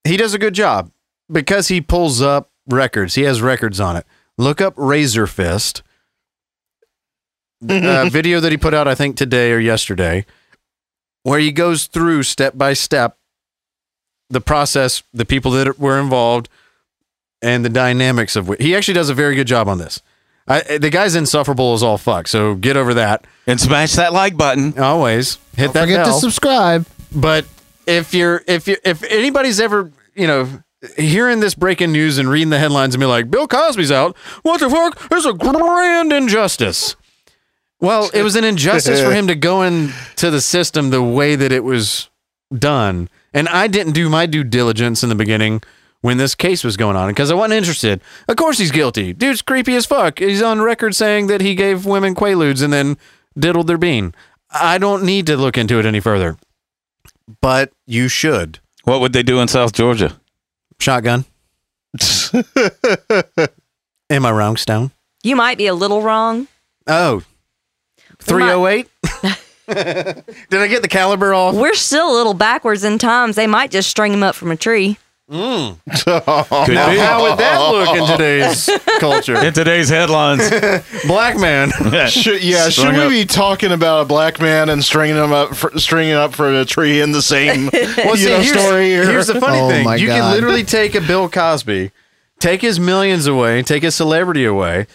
he 0.04 0.16
does 0.16 0.34
a 0.34 0.38
good 0.38 0.54
job 0.54 0.90
because 1.30 1.68
he 1.68 1.80
pulls 1.80 2.20
up 2.20 2.50
records. 2.66 3.14
He 3.14 3.22
has 3.22 3.40
records 3.40 3.78
on 3.78 3.96
it. 3.96 4.04
Look 4.36 4.60
up 4.60 4.74
Razorfist. 4.74 5.82
uh, 7.68 8.08
video 8.10 8.40
that 8.40 8.52
he 8.52 8.58
put 8.58 8.74
out, 8.74 8.86
I 8.86 8.94
think 8.94 9.16
today 9.16 9.52
or 9.52 9.58
yesterday, 9.58 10.26
where 11.22 11.38
he 11.38 11.52
goes 11.52 11.86
through 11.86 12.24
step 12.24 12.56
by 12.56 12.74
step 12.74 13.16
the 14.28 14.40
process, 14.40 15.02
the 15.14 15.24
people 15.24 15.52
that 15.52 15.78
were 15.78 15.98
involved, 16.00 16.48
and 17.40 17.64
the 17.64 17.68
dynamics 17.68 18.36
of 18.36 18.50
it. 18.50 18.60
He 18.60 18.74
actually 18.74 18.94
does 18.94 19.08
a 19.08 19.14
very 19.14 19.36
good 19.36 19.46
job 19.46 19.68
on 19.68 19.78
this. 19.78 20.02
I, 20.48 20.60
eh, 20.60 20.78
the 20.78 20.90
guy's 20.90 21.14
insufferable 21.14 21.74
as 21.74 21.82
all 21.82 21.98
fuck, 21.98 22.28
so 22.28 22.54
get 22.54 22.76
over 22.76 22.94
that. 22.94 23.26
And 23.46 23.60
smash 23.60 23.94
that 23.94 24.12
like 24.12 24.36
button. 24.36 24.78
Always 24.78 25.38
hit 25.56 25.66
Don't 25.66 25.74
that 25.74 25.80
forget 25.82 26.04
bell. 26.04 26.14
to 26.14 26.20
subscribe. 26.20 26.86
But 27.12 27.46
if 27.86 28.14
you're 28.14 28.42
if 28.46 28.68
you 28.68 28.76
if 28.84 29.02
anybody's 29.04 29.60
ever 29.60 29.92
you 30.14 30.26
know 30.26 30.62
hearing 30.96 31.40
this 31.40 31.54
breaking 31.54 31.92
news 31.92 32.18
and 32.18 32.28
reading 32.28 32.50
the 32.50 32.58
headlines 32.58 32.94
and 32.94 33.00
be 33.00 33.06
like 33.06 33.30
Bill 33.30 33.48
Cosby's 33.48 33.92
out, 33.92 34.16
what 34.42 34.60
the 34.60 34.70
fuck? 34.70 35.08
There's 35.08 35.26
a 35.26 35.32
grand 35.32 36.12
injustice. 36.12 36.96
Well, 37.80 38.10
it 38.14 38.22
was 38.22 38.36
an 38.36 38.44
injustice 38.44 39.02
for 39.02 39.12
him 39.14 39.26
to 39.26 39.34
go 39.34 39.62
into 39.62 40.30
the 40.30 40.40
system 40.40 40.90
the 40.90 41.02
way 41.02 41.36
that 41.36 41.52
it 41.52 41.62
was 41.64 42.08
done, 42.56 43.08
and 43.34 43.48
I 43.48 43.66
didn't 43.66 43.92
do 43.92 44.08
my 44.08 44.26
due 44.26 44.44
diligence 44.44 45.02
in 45.02 45.08
the 45.08 45.14
beginning 45.14 45.62
when 46.06 46.16
this 46.16 46.34
case 46.34 46.64
was 46.64 46.76
going 46.76 46.96
on 46.96 47.08
because 47.08 47.30
I 47.30 47.34
wasn't 47.34 47.58
interested. 47.58 48.00
Of 48.28 48.36
course, 48.36 48.58
he's 48.58 48.70
guilty. 48.70 49.12
Dude's 49.12 49.42
creepy 49.42 49.74
as 49.76 49.84
fuck. 49.84 50.20
He's 50.20 50.40
on 50.42 50.62
record 50.62 50.94
saying 50.94 51.26
that 51.26 51.40
he 51.40 51.54
gave 51.54 51.84
women 51.84 52.14
quaaludes 52.14 52.62
and 52.62 52.72
then 52.72 52.96
diddled 53.38 53.66
their 53.66 53.78
bean. 53.78 54.14
I 54.50 54.78
don't 54.78 55.02
need 55.04 55.26
to 55.26 55.36
look 55.36 55.58
into 55.58 55.78
it 55.78 55.84
any 55.84 56.00
further 56.00 56.38
but 57.40 57.72
you 57.86 58.08
should. 58.08 58.60
What 58.84 59.00
would 59.00 59.12
they 59.12 59.22
do 59.22 59.40
in 59.40 59.48
South 59.48 59.72
Georgia? 59.72 60.18
Shotgun. 60.78 61.24
Am 64.10 64.26
I 64.26 64.30
wrong, 64.30 64.56
Stone? 64.56 64.92
You 65.22 65.36
might 65.36 65.58
be 65.58 65.66
a 65.66 65.74
little 65.74 66.02
wrong. 66.02 66.46
Oh. 66.86 67.22
308? 68.20 68.88
Did 69.66 70.60
I 70.60 70.68
get 70.68 70.82
the 70.82 70.88
caliber 70.88 71.34
off? 71.34 71.54
We're 71.54 71.74
still 71.74 72.12
a 72.12 72.16
little 72.16 72.34
backwards 72.34 72.84
in 72.84 72.98
times. 72.98 73.34
They 73.34 73.48
might 73.48 73.70
just 73.70 73.90
string 73.90 74.12
him 74.12 74.22
up 74.22 74.36
from 74.36 74.52
a 74.52 74.56
tree. 74.56 74.98
Mm. 75.28 75.76
Now, 76.06 76.66
be. 76.66 76.98
how 76.98 77.22
would 77.22 77.38
that 77.38 77.58
look 77.72 77.96
in 77.96 78.06
today's 78.06 78.70
culture? 79.00 79.36
In 79.44 79.52
today's 79.52 79.88
headlines. 79.88 80.48
Black 81.06 81.36
man. 81.36 81.70
Should, 82.08 82.44
yeah, 82.44 82.68
Strung 82.68 82.94
should 82.94 83.00
we 83.00 83.04
up. 83.06 83.10
be 83.10 83.24
talking 83.24 83.72
about 83.72 84.02
a 84.02 84.04
black 84.04 84.40
man 84.40 84.68
and 84.68 84.84
stringing 84.84 85.16
him 85.16 85.32
up, 85.32 85.56
for, 85.56 85.76
stringing 85.80 86.14
up 86.14 86.32
for 86.32 86.52
a 86.60 86.64
tree 86.64 87.00
in 87.00 87.10
the 87.10 87.22
same 87.22 87.66
Well, 87.72 88.10
you 88.10 88.16
see, 88.16 88.28
know, 88.28 88.40
here's, 88.40 88.50
story? 88.60 88.96
Or, 88.96 89.04
here's 89.04 89.26
the 89.26 89.40
funny 89.40 89.58
Oh 89.58 89.68
thing. 89.68 89.84
my 89.84 89.96
You 89.96 90.06
can 90.06 90.30
literally 90.30 90.62
take 90.62 90.94
a 90.94 91.00
Bill 91.00 91.28
Cosby, 91.28 91.90
take 92.38 92.62
his 92.62 92.78
millions 92.78 93.26
away, 93.26 93.62
take 93.64 93.82
his 93.82 93.96
celebrity 93.96 94.44
away. 94.44 94.86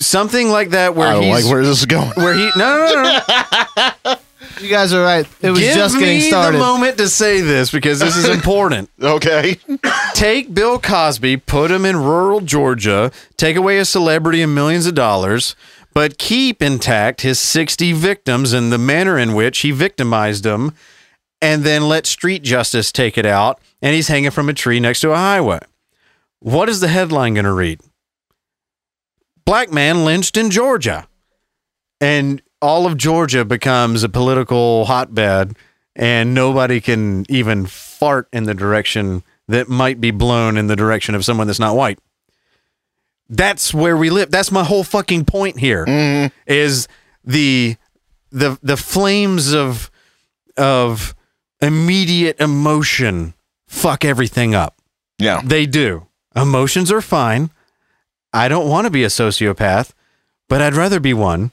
Something 0.00 0.50
like 0.50 0.70
that 0.70 0.94
where 0.96 1.08
I 1.08 1.20
he's 1.22 1.44
like 1.44 1.52
where 1.52 1.64
this 1.64 1.78
is 1.80 1.86
going. 1.86 2.10
where 2.16 2.34
he 2.34 2.50
no 2.56 2.92
no 2.92 3.02
no, 3.02 3.92
no. 4.04 4.16
You 4.60 4.68
guys 4.68 4.92
are 4.92 5.02
right. 5.02 5.26
It 5.40 5.50
was 5.50 5.60
Give 5.60 5.74
just 5.74 5.94
me 5.96 6.00
getting 6.00 6.20
started. 6.20 6.56
the 6.56 6.60
moment 6.64 6.98
to 6.98 7.08
say 7.08 7.40
this 7.40 7.70
because 7.70 8.00
this 8.00 8.16
is 8.16 8.28
important. 8.34 8.90
Okay. 9.00 9.58
take 10.14 10.52
Bill 10.52 10.78
Cosby, 10.78 11.36
put 11.38 11.70
him 11.70 11.84
in 11.84 11.96
rural 11.96 12.40
Georgia, 12.40 13.10
take 13.36 13.56
away 13.56 13.76
his 13.76 13.88
celebrity 13.88 14.42
and 14.42 14.54
millions 14.54 14.86
of 14.86 14.94
dollars, 14.94 15.54
but 15.94 16.18
keep 16.18 16.62
intact 16.62 17.20
his 17.22 17.38
60 17.38 17.92
victims 17.92 18.52
and 18.52 18.72
the 18.72 18.78
manner 18.78 19.18
in 19.18 19.34
which 19.34 19.58
he 19.60 19.70
victimized 19.70 20.44
them, 20.44 20.74
and 21.40 21.62
then 21.64 21.88
let 21.88 22.06
street 22.06 22.42
justice 22.42 22.90
take 22.90 23.16
it 23.16 23.26
out, 23.26 23.60
and 23.80 23.94
he's 23.94 24.08
hanging 24.08 24.30
from 24.30 24.48
a 24.48 24.54
tree 24.54 24.80
next 24.80 25.00
to 25.00 25.12
a 25.12 25.16
highway. 25.16 25.60
What 26.40 26.68
is 26.68 26.80
the 26.80 26.88
headline 26.88 27.34
going 27.34 27.44
to 27.44 27.52
read? 27.52 27.80
Black 29.44 29.72
man 29.72 30.04
lynched 30.04 30.36
in 30.36 30.50
Georgia. 30.50 31.08
And 32.00 32.42
all 32.60 32.86
of 32.86 32.96
Georgia 32.96 33.44
becomes 33.44 34.02
a 34.02 34.08
political 34.08 34.86
hotbed, 34.86 35.56
and 35.94 36.34
nobody 36.34 36.80
can 36.80 37.24
even 37.28 37.66
fart 37.66 38.28
in 38.32 38.44
the 38.44 38.54
direction 38.54 39.22
that 39.48 39.68
might 39.68 40.00
be 40.00 40.10
blown 40.10 40.56
in 40.56 40.66
the 40.66 40.76
direction 40.76 41.14
of 41.14 41.24
someone 41.24 41.46
that's 41.46 41.58
not 41.58 41.76
white. 41.76 41.98
That's 43.28 43.74
where 43.74 43.96
we 43.96 44.10
live. 44.10 44.30
That's 44.30 44.50
my 44.50 44.64
whole 44.64 44.84
fucking 44.84 45.24
point 45.24 45.58
here. 45.58 45.84
Mm-hmm. 45.84 46.34
Is 46.46 46.88
the 47.24 47.76
the 48.30 48.58
the 48.62 48.76
flames 48.76 49.52
of 49.52 49.90
of 50.56 51.14
immediate 51.60 52.40
emotion 52.40 53.34
fuck 53.66 54.04
everything 54.04 54.54
up. 54.54 54.80
Yeah. 55.18 55.42
They 55.44 55.66
do. 55.66 56.06
Emotions 56.34 56.90
are 56.90 57.00
fine. 57.00 57.50
I 58.32 58.48
don't 58.48 58.68
want 58.68 58.86
to 58.86 58.90
be 58.90 59.04
a 59.04 59.08
sociopath, 59.08 59.92
but 60.48 60.60
I'd 60.60 60.74
rather 60.74 61.00
be 61.00 61.14
one 61.14 61.52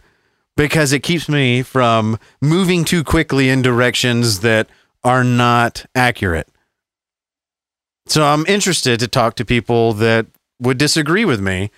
because 0.56 0.94
it 0.94 1.02
keeps 1.02 1.28
me 1.28 1.62
from 1.62 2.18
moving 2.42 2.86
too 2.86 3.04
quickly 3.04 3.50
in 3.50 3.62
directions 3.62 4.40
that 4.40 4.68
are 5.04 5.24
not 5.24 5.86
accurate. 5.94 6.48
So 8.08 8.24
I'm 8.24 8.46
interested 8.48 9.00
to 9.00 9.08
talk 9.08 9.36
to 9.36 9.46
people 9.46 9.94
that 9.94 10.28
would 10.60 10.78
disagree 10.78 11.26
with 11.26 11.42
me 11.42 11.72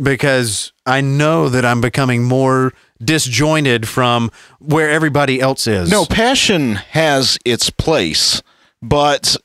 because 0.00 0.72
I 0.86 1.00
know 1.00 1.48
that 1.48 1.64
I'm 1.64 1.80
becoming 1.80 2.24
more 2.24 2.72
disjointed 3.02 3.88
from 3.88 4.30
where 4.58 4.90
everybody 4.90 5.40
else 5.40 5.66
is. 5.66 5.90
No, 5.90 6.04
passion 6.04 6.74
has 6.74 7.38
its 7.44 7.70
place, 7.70 8.42
but 8.82 9.36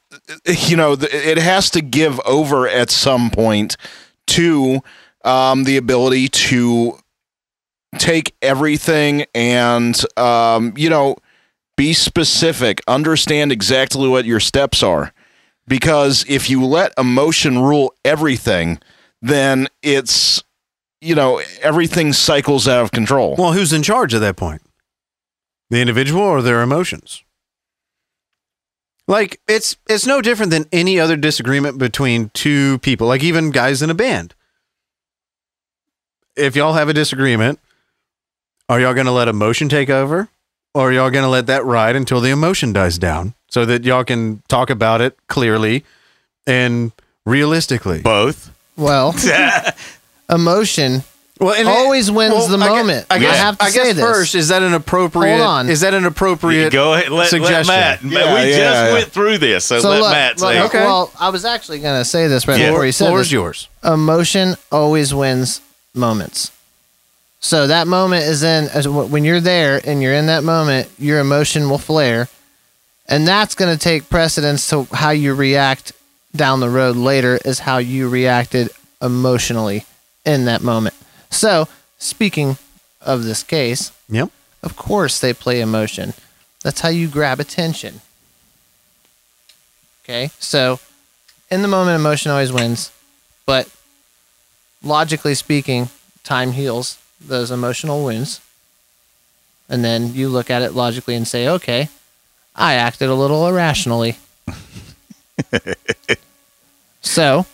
you 0.46 0.76
know 0.76 0.98
it 1.00 1.38
has 1.38 1.70
to 1.72 1.82
give 1.82 2.20
over 2.26 2.68
at 2.68 2.90
some 2.90 3.30
point 3.32 3.78
to 4.28 4.82
um, 5.24 5.64
the 5.64 5.78
ability 5.78 6.28
to 6.30 7.00
take 8.00 8.36
everything 8.42 9.26
and 9.34 10.00
um, 10.18 10.74
you 10.78 10.90
know 10.90 11.18
be 11.78 11.94
specific, 11.94 12.82
understand 12.88 13.52
exactly 13.52 14.08
what 14.08 14.26
your 14.26 14.40
steps 14.40 14.82
are, 14.82 15.14
because 15.68 16.26
if 16.28 16.50
you 16.50 16.66
let 16.66 16.94
emotion 16.98 17.60
rule 17.60 17.94
everything, 18.06 18.80
then 19.22 19.68
it's 19.82 20.44
you 21.02 21.16
know 21.16 21.42
everything 21.62 22.14
cycles 22.14 22.68
out 22.68 22.84
of 22.84 22.92
control. 22.92 23.36
Well, 23.38 23.54
who's 23.54 23.74
in 23.74 23.84
charge 23.84 24.14
at 24.14 24.22
that 24.22 24.38
point? 24.38 24.62
The 25.70 25.82
individual 25.82 26.22
or 26.22 26.42
their 26.42 26.62
emotions? 26.62 27.24
Like 29.08 29.40
it's 29.48 29.78
it's 29.88 30.06
no 30.06 30.22
different 30.22 30.52
than 30.52 30.66
any 30.72 31.00
other 31.00 31.16
disagreement 31.16 31.78
between 31.78 32.30
two 32.34 32.80
people, 32.80 33.08
like 33.08 33.24
even 33.24 33.52
guys 33.52 33.82
in 33.82 33.90
a 33.90 33.96
band. 33.96 34.34
If 36.36 36.56
y'all 36.56 36.74
have 36.74 36.90
a 36.90 36.94
disagreement, 36.94 37.60
are 38.70 38.80
y'all 38.80 38.94
going 38.94 39.06
to 39.06 39.12
let 39.12 39.28
emotion 39.28 39.70
take 39.70 39.90
over 39.90 40.28
or 40.74 40.90
are 40.90 40.94
y'all 40.94 41.10
going 41.12 41.24
to 41.24 41.30
let 41.30 41.48
that 41.48 41.64
ride 41.66 41.96
until 41.96 42.20
the 42.22 42.30
emotion 42.30 42.74
dies 42.74 42.98
down 42.98 43.34
so 43.50 43.66
that 43.66 43.84
y'all 43.84 44.04
can 44.04 44.42
talk 44.48 44.70
about 44.70 45.02
it 45.02 45.18
clearly 45.28 45.84
and 46.48 46.92
realistically? 47.26 48.02
Both. 48.02 48.52
Well, 48.78 49.14
emotion 50.30 51.04
Well, 51.40 51.54
and 51.54 51.68
always 51.68 52.10
wins 52.12 52.34
well, 52.34 52.48
the 52.48 52.58
I 52.58 52.68
gue- 52.68 52.76
moment. 52.78 53.08
I 53.10 53.20
guess, 53.20 53.34
I 53.34 53.38
have 53.38 53.58
to 53.60 53.64
I 53.66 53.70
say 53.70 53.84
guess 53.84 53.96
this. 53.96 54.06
first, 54.06 54.36
is 54.36 54.48
that 54.50 54.64
an 54.64 54.74
appropriate? 54.74 55.38
Hold 55.38 55.48
on. 55.48 55.70
Is 55.70 55.82
that 55.82 55.94
an 55.94 56.06
appropriate? 56.06 56.74
Go 56.74 56.94
ahead. 56.94 57.10
Let, 57.12 57.32
let? 57.32 57.68
Matt. 57.68 58.04
Yeah, 58.04 58.10
we 58.10 58.16
yeah, 58.16 58.46
just 58.46 58.58
yeah. 58.58 58.94
went 58.94 59.08
through 59.10 59.38
this, 59.38 59.64
so, 59.66 59.80
So 59.80 59.90
let 59.92 60.02
look, 60.02 60.12
Matt 60.12 60.40
look, 60.42 60.52
say. 60.54 60.62
Okay. 60.64 60.80
Well, 60.86 61.12
I 61.20 61.30
was 61.30 61.46
actually 61.46 61.80
going 61.80 62.00
to 62.02 62.06
say 62.06 62.28
this 62.28 62.48
right 62.48 62.60
Yeah. 62.60 62.72
before 62.72 62.86
you 62.86 62.92
said 62.92 63.08
Floor 63.08 63.22
is 63.22 63.32
yours. 63.32 63.70
Emotion 63.84 64.56
always 64.72 65.14
wins 65.14 65.62
moments. 65.94 66.52
So 67.46 67.68
that 67.68 67.86
moment 67.86 68.24
is 68.24 68.42
in 68.42 68.70
as 68.70 68.88
when 68.88 69.24
you're 69.24 69.40
there 69.40 69.80
and 69.86 70.02
you're 70.02 70.16
in 70.16 70.26
that 70.26 70.44
moment, 70.44 70.90
your 70.98 71.20
emotion 71.20 71.70
will 71.70 71.78
flare, 71.78 72.28
and 73.08 73.28
that's 73.28 73.54
going 73.54 73.72
to 73.72 73.78
take 73.78 74.10
precedence 74.10 74.68
to 74.72 74.86
how 74.86 75.12
you 75.12 75.36
react 75.36 75.92
down 76.36 76.60
the 76.60 76.72
road 76.72 76.96
later 76.96 77.38
is 77.46 77.60
how 77.60 77.78
you 77.78 78.10
reacted 78.10 78.72
emotionally 79.00 79.86
in 80.26 80.46
that 80.46 80.64
moment. 80.64 80.96
So, 81.30 81.68
speaking 82.00 82.58
of 83.00 83.26
this 83.26 83.44
case, 83.44 83.92
Yep. 84.10 84.32
of 84.64 84.76
course 84.76 85.20
they 85.20 85.32
play 85.32 85.62
emotion. 85.62 86.16
That's 86.64 86.82
how 86.82 86.90
you 86.90 87.08
grab 87.08 87.40
attention. 87.40 88.02
Okay? 90.04 90.32
So, 90.40 90.80
in 91.52 91.62
the 91.62 91.68
moment, 91.68 92.00
emotion 92.00 92.32
always 92.32 92.52
wins. 92.52 92.90
But 93.46 93.70
logically 94.82 95.36
speaking, 95.36 95.90
time 96.24 96.54
heals 96.54 96.98
those 97.28 97.52
emotional 97.52 98.04
wounds. 98.04 98.42
And 99.70 99.84
then 99.84 100.14
you 100.14 100.30
look 100.30 100.50
at 100.50 100.62
it 100.62 100.74
logically 100.74 101.16
and 101.16 101.28
say, 101.28 101.48
okay, 101.48 101.90
I 102.56 102.76
acted 102.76 103.10
a 103.10 103.16
little 103.16 103.48
irrationally. 103.48 104.18
so, 107.02 107.46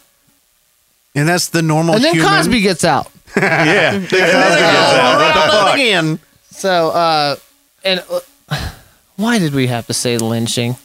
And 1.15 1.27
that's 1.27 1.49
the 1.49 1.61
normal. 1.61 1.95
and 1.95 2.03
then 2.03 2.14
human. 2.15 2.30
Cosby 2.30 2.61
gets 2.61 2.84
out. 2.84 3.10
yeah. 3.38 3.91
Oh, 3.95 5.18
what 5.18 5.34
the 5.34 5.52
fuck? 5.52 5.73
again. 5.76 6.19
So, 6.49 6.89
uh, 6.89 7.35
and 7.84 8.03
uh, 8.10 8.19
why 9.15 9.39
did 9.39 9.53
we 9.53 9.68
have 9.68 9.88
to 9.88 9.93
say 9.93 10.18
lynching? 10.18 10.76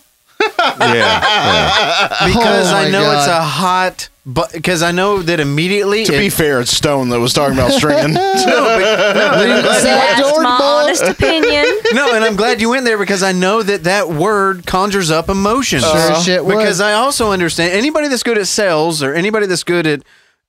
yeah. 0.81 2.09
Because 2.27 2.73
Oh 2.73 2.77
I 2.77 2.85
my 2.85 2.91
know 2.91 3.13
it's 3.19 3.27
a 3.27 3.43
hot 3.43 4.09
but 4.29 4.53
because 4.53 4.83
I 4.83 4.91
know 4.91 5.23
that 5.23 5.39
immediately. 5.39 6.05
To 6.05 6.13
be 6.13 6.31
fair, 6.31 6.61
it's 6.61 6.73
Stone 6.77 7.11
that 7.11 7.21
was 7.21 7.33
talking 7.33 7.57
about 7.57 7.71
stringing. 7.71 8.13
no, 8.15 8.35
but, 8.35 9.15
no, 9.15 9.43
and 9.43 9.53
I'm 9.53 9.63
glad 9.63 10.19
you 10.19 10.25
That's 10.25 10.33
went- 10.33 10.43
my 10.43 10.59
honest 10.61 11.03
opinion. 11.05 11.65
no, 11.93 12.13
and 12.13 12.25
I'm 12.25 12.35
glad 12.35 12.61
you 12.61 12.71
went 12.71 12.85
there 12.85 12.99
because 12.99 13.23
I 13.23 13.31
know 13.31 13.63
that 13.63 13.85
that 13.85 14.09
word 14.09 14.67
conjures 14.67 15.13
up 15.13 15.29
emotion. 15.29 15.79
Sure 15.79 16.17
shit 16.17 16.45
would. 16.45 16.57
Because 16.57 16.81
I 16.81 16.95
also 16.95 17.31
understand 17.31 17.73
anybody 17.73 18.09
that's 18.09 18.25
good 18.25 18.37
at 18.37 18.49
sales 18.49 19.01
or 19.01 19.15
anybody 19.15 19.47
that's 19.47 19.63
good 19.63 19.87
at 19.87 20.03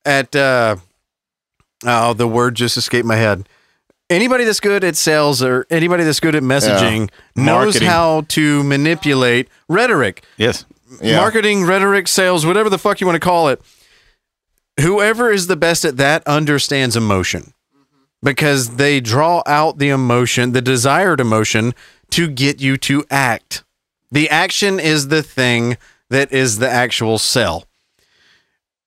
at 0.06 0.36
uh, 0.36 0.78
oh 1.86 2.14
the 2.14 2.28
word 2.28 2.56
just 2.56 2.78
escaped 2.78 3.06
my 3.06 3.16
head. 3.18 3.48
Anybody 4.10 4.44
that's 4.46 4.62
good 4.62 4.84
at 4.84 4.96
sales 4.96 5.44
or 5.44 5.68
anybody 5.70 6.04
that's 6.04 6.22
good 6.22 6.34
at 6.34 6.42
messaging 6.42 7.12
knows 7.36 7.78
how 7.78 8.22
to 8.30 8.64
manipulate 8.64 9.50
rhetoric. 9.68 10.24
Yes. 10.38 10.66
Yeah. 11.02 11.18
marketing, 11.18 11.66
rhetoric, 11.66 12.08
sales, 12.08 12.46
whatever 12.46 12.70
the 12.70 12.78
fuck 12.78 13.02
you 13.02 13.08
want 13.08 13.16
to 13.22 13.26
call 13.26 13.50
it. 13.50 13.62
Whoever 14.80 15.32
is 15.32 15.48
the 15.48 15.56
best 15.56 15.86
at 15.86 15.98
that 15.98 16.26
understands 16.28 16.96
emotion 16.96 17.54
because 18.22 18.76
they 18.76 19.00
draw 19.00 19.42
out 19.46 19.80
the 19.80 19.90
emotion, 19.90 20.52
the 20.52 20.62
desired 20.62 21.20
emotion 21.20 21.74
to 22.12 22.28
get 22.28 22.62
you 22.62 22.78
to 22.78 23.04
act. 23.10 23.64
The 24.12 24.30
action 24.30 24.80
is 24.80 25.08
the 25.10 25.24
thing 25.24 25.78
that 26.10 26.32
is 26.32 26.60
the 26.60 26.70
actual 26.70 27.18
sell. 27.18 27.66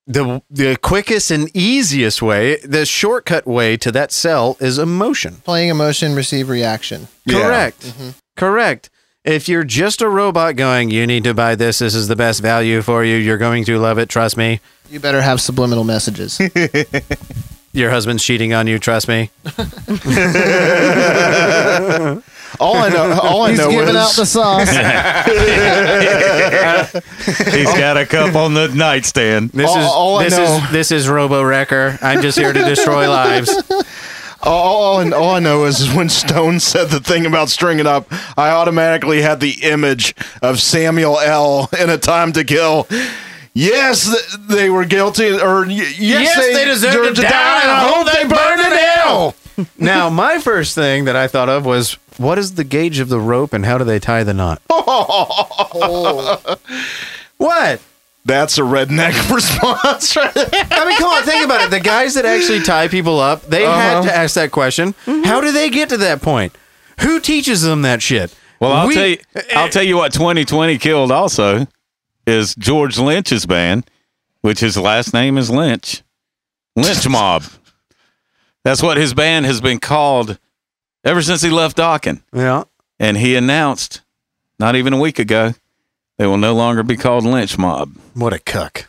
The 0.07 0.43
the 0.51 0.77
quickest 0.77 1.31
and 1.31 1.55
easiest 1.55 2.23
way, 2.23 2.57
the 2.65 2.85
shortcut 2.87 3.47
way 3.47 3.77
to 3.77 3.93
that 3.93 4.11
sell 4.11 4.57
is 4.59 4.79
emotion. 4.79 5.37
Playing 5.45 5.69
emotion, 5.69 6.15
receive 6.15 6.49
reaction. 6.49 7.09
Correct. 7.29 7.81
Mm-hmm. 7.83 8.11
Correct. 8.37 8.91
If 9.25 9.49
you're 9.51 9.65
just 9.65 10.01
a 10.01 10.09
robot 10.09 10.57
going, 10.57 10.89
you 10.91 11.07
need 11.07 11.25
to 11.25 11.35
buy 11.35 11.55
this. 11.55 11.81
This 11.81 11.95
is 11.95 12.09
the 12.09 12.17
best 12.17 12.41
value 12.41 12.81
for 12.81 13.05
you. 13.05 13.17
You're 13.17 13.37
going 13.37 13.65
to 13.65 13.79
love 13.79 13.99
it. 13.99 14.09
Trust 14.09 14.39
me. 14.39 14.61
You 14.91 14.99
better 14.99 15.21
have 15.21 15.43
subliminal 15.43 15.85
messages. 15.85 16.41
Your 17.73 17.91
husband's 17.91 18.25
cheating 18.25 18.55
on 18.55 18.67
you. 18.67 18.79
Trust 18.79 19.09
me. 19.09 19.31
all 22.59 22.77
I 22.77 22.89
know, 22.89 23.21
all 23.23 23.43
I 23.43 23.51
He's 23.51 23.59
know 23.59 23.71
giving 23.71 23.91
is 23.91 23.97
out 23.97 24.17
the 24.17 24.25
sauce. 24.27 24.69
He's 27.55 27.73
got 27.79 27.97
a 27.99 28.07
cup 28.07 28.35
on 28.35 28.55
the 28.55 28.67
nightstand. 28.69 29.51
This 29.51 29.69
All- 29.71 29.79
is 29.79 29.85
all 29.87 30.17
I 30.19 30.25
this 30.25 30.37
know- 30.37 30.57
is 30.65 30.71
this 30.73 30.91
is 30.91 31.09
Robo 31.09 31.45
Wrecker. 31.45 31.97
I'm 32.03 32.23
just 32.23 32.37
here 32.39 32.53
to 32.55 32.65
destroy 32.65 33.09
lives. 33.09 33.55
All, 34.43 34.83
all, 34.83 34.99
I- 34.99 35.11
all 35.11 35.31
I 35.37 35.39
know 35.41 35.65
is 35.65 35.93
when 35.95 36.09
Stone 36.09 36.61
said 36.61 36.89
the 36.89 37.01
thing 37.01 37.27
about 37.27 37.49
stringing 37.51 37.87
up, 37.87 38.07
I 38.39 38.51
automatically 38.51 39.23
had 39.23 39.41
the 39.41 39.59
image 39.63 40.15
of 40.43 40.61
Samuel 40.61 41.19
L. 41.21 41.69
in 41.79 41.91
A 41.91 41.99
Time 41.99 42.33
to 42.33 42.45
Kill. 42.45 42.87
Yes, 43.53 44.05
th- 44.07 44.47
they 44.49 44.71
were 44.71 44.85
guilty, 44.85 45.33
or 45.33 45.63
y- 45.67 45.73
yes, 45.73 45.97
Yes, 45.99 46.37
they 46.55 46.65
deserve 46.65 47.15
to 47.17 47.23
die, 47.23 47.61
and 47.63 47.71
I 47.71 47.89
hope 47.89 48.07
they 48.07 48.25
burn 48.25 48.61
in 48.61 48.79
hell. 48.79 49.35
Now, 49.77 50.09
my 50.09 50.39
first 50.39 50.75
thing 50.75 51.05
that 51.07 51.17
I 51.17 51.27
thought 51.27 51.49
of 51.51 51.67
was, 51.67 51.95
what 52.17 52.39
is 52.39 52.55
the 52.55 52.65
gauge 52.65 52.99
of 53.01 53.09
the 53.09 53.19
rope 53.21 53.53
and 53.53 53.67
how 53.67 53.77
do 53.77 53.85
they 53.85 53.99
tie 53.99 54.23
the 54.25 54.33
knot? 54.33 54.63
What? 57.39 57.81
That's 58.31 58.59
a 58.59 58.63
redneck 58.63 59.29
response, 59.35 60.15
right 60.17 60.33
there. 60.33 60.47
I 60.71 60.87
mean, 60.87 60.97
come 60.99 61.09
on, 61.13 61.23
think 61.25 61.45
about 61.45 61.63
it. 61.63 61.71
The 61.71 61.81
guys 61.81 62.15
that 62.15 62.25
actually 62.25 62.61
tie 62.63 62.87
people 62.87 63.19
up, 63.19 63.43
they 63.47 63.65
had 63.65 63.97
Uh-huh. 63.99 64.03
to 64.09 64.17
ask 64.17 64.37
that 64.37 64.53
question. 64.53 64.95
How 65.05 65.41
do 65.41 65.51
they 65.51 65.69
get 65.69 65.89
to 65.89 65.97
that 65.99 66.23
point? 66.23 66.55
Who 67.01 67.19
teaches 67.19 67.63
them 67.63 67.83
that 67.83 68.03
shit? 68.03 68.33
Well, 68.61 68.73
I'll 68.73 68.87
We- 68.89 68.95
tell 68.95 69.07
you. 69.07 69.19
I'll 69.57 69.69
tell 69.69 69.83
you 69.83 69.97
what 69.97 70.13
2020 70.13 70.79
killed. 70.79 71.11
Also, 71.11 71.67
is 72.27 72.55
George 72.55 72.99
Lynch's 72.99 73.47
band, 73.47 73.91
which 74.43 74.61
his 74.61 74.77
last 74.77 75.13
name 75.13 75.37
is 75.37 75.51
Lynch. 75.51 76.03
Lynch 76.77 77.09
Mob. 77.09 77.43
That's 78.63 78.83
what 78.83 78.97
his 78.97 79.13
band 79.15 79.47
has 79.47 79.61
been 79.61 79.81
called 79.81 80.39
ever 81.05 81.23
since 81.23 81.43
he 81.43 81.51
left 81.51 81.77
Dokken. 81.79 82.23
Yeah. 82.33 82.65
And 83.01 83.17
he 83.17 83.35
announced, 83.35 84.03
not 84.59 84.77
even 84.77 84.93
a 84.93 84.99
week 85.01 85.19
ago, 85.19 85.55
they 86.21 86.27
will 86.27 86.37
no 86.37 86.55
longer 86.55 86.83
be 86.83 86.99
called 86.99 87.25
Lynch 87.25 87.57
Mob. 87.57 87.97
What 88.13 88.35
a 88.35 88.39
cuck. 88.39 88.89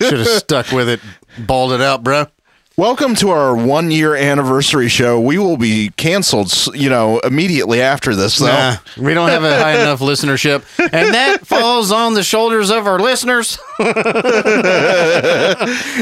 Should 0.00 0.18
have 0.18 0.26
stuck 0.26 0.72
with 0.72 0.88
it, 0.88 1.00
balled 1.38 1.72
it 1.72 1.82
out, 1.82 2.02
bro. 2.02 2.24
Welcome 2.78 3.14
to 3.16 3.30
our 3.30 3.56
one 3.56 3.90
year 3.90 4.14
anniversary 4.14 4.88
show. 4.88 5.18
We 5.18 5.38
will 5.38 5.56
be 5.56 5.92
canceled, 5.96 6.52
you 6.74 6.90
know, 6.90 7.20
immediately 7.20 7.80
after 7.80 8.14
this, 8.14 8.36
though. 8.36 8.48
Nah, 8.48 8.76
we 8.98 9.14
don't 9.14 9.30
have 9.30 9.44
a 9.44 9.58
high 9.58 9.80
enough 9.80 10.00
listenership, 10.00 10.62
and 10.78 11.14
that 11.14 11.46
falls 11.46 11.90
on 11.90 12.12
the 12.12 12.22
shoulders 12.22 12.70
of 12.70 12.86
our 12.86 12.98
listeners. 12.98 13.56
you 13.78 13.86
oh, 13.86 14.06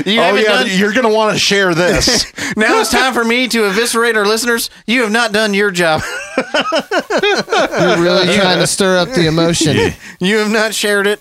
yeah, 0.04 0.42
done- 0.42 0.66
you're 0.68 0.92
going 0.92 1.06
to 1.06 1.14
want 1.14 1.32
to 1.32 1.38
share 1.38 1.76
this. 1.76 2.24
now 2.56 2.80
it's 2.80 2.90
time 2.90 3.14
for 3.14 3.22
me 3.22 3.46
to 3.46 3.66
eviscerate 3.66 4.16
our 4.16 4.26
listeners. 4.26 4.68
You 4.84 5.02
have 5.02 5.12
not 5.12 5.30
done 5.30 5.54
your 5.54 5.70
job. 5.70 6.02
You're 6.36 8.02
really 8.02 8.34
trying 8.34 8.58
to 8.58 8.66
stir 8.66 8.98
up 8.98 9.10
the 9.10 9.26
emotion. 9.28 9.92
You 10.18 10.38
have 10.38 10.50
not 10.50 10.74
shared 10.74 11.06
it. 11.06 11.20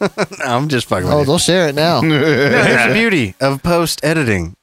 No, 0.00 0.08
I'm 0.44 0.68
just 0.68 0.86
fucking 0.88 1.06
oh, 1.08 1.08
with 1.08 1.14
Oh, 1.16 1.20
you. 1.20 1.26
they'll 1.26 1.38
share 1.38 1.68
it 1.68 1.74
now. 1.74 2.00
No, 2.02 2.18
here's 2.18 2.86
the 2.88 2.92
beauty 2.94 3.34
of 3.40 3.62
post 3.62 4.04
editing. 4.04 4.56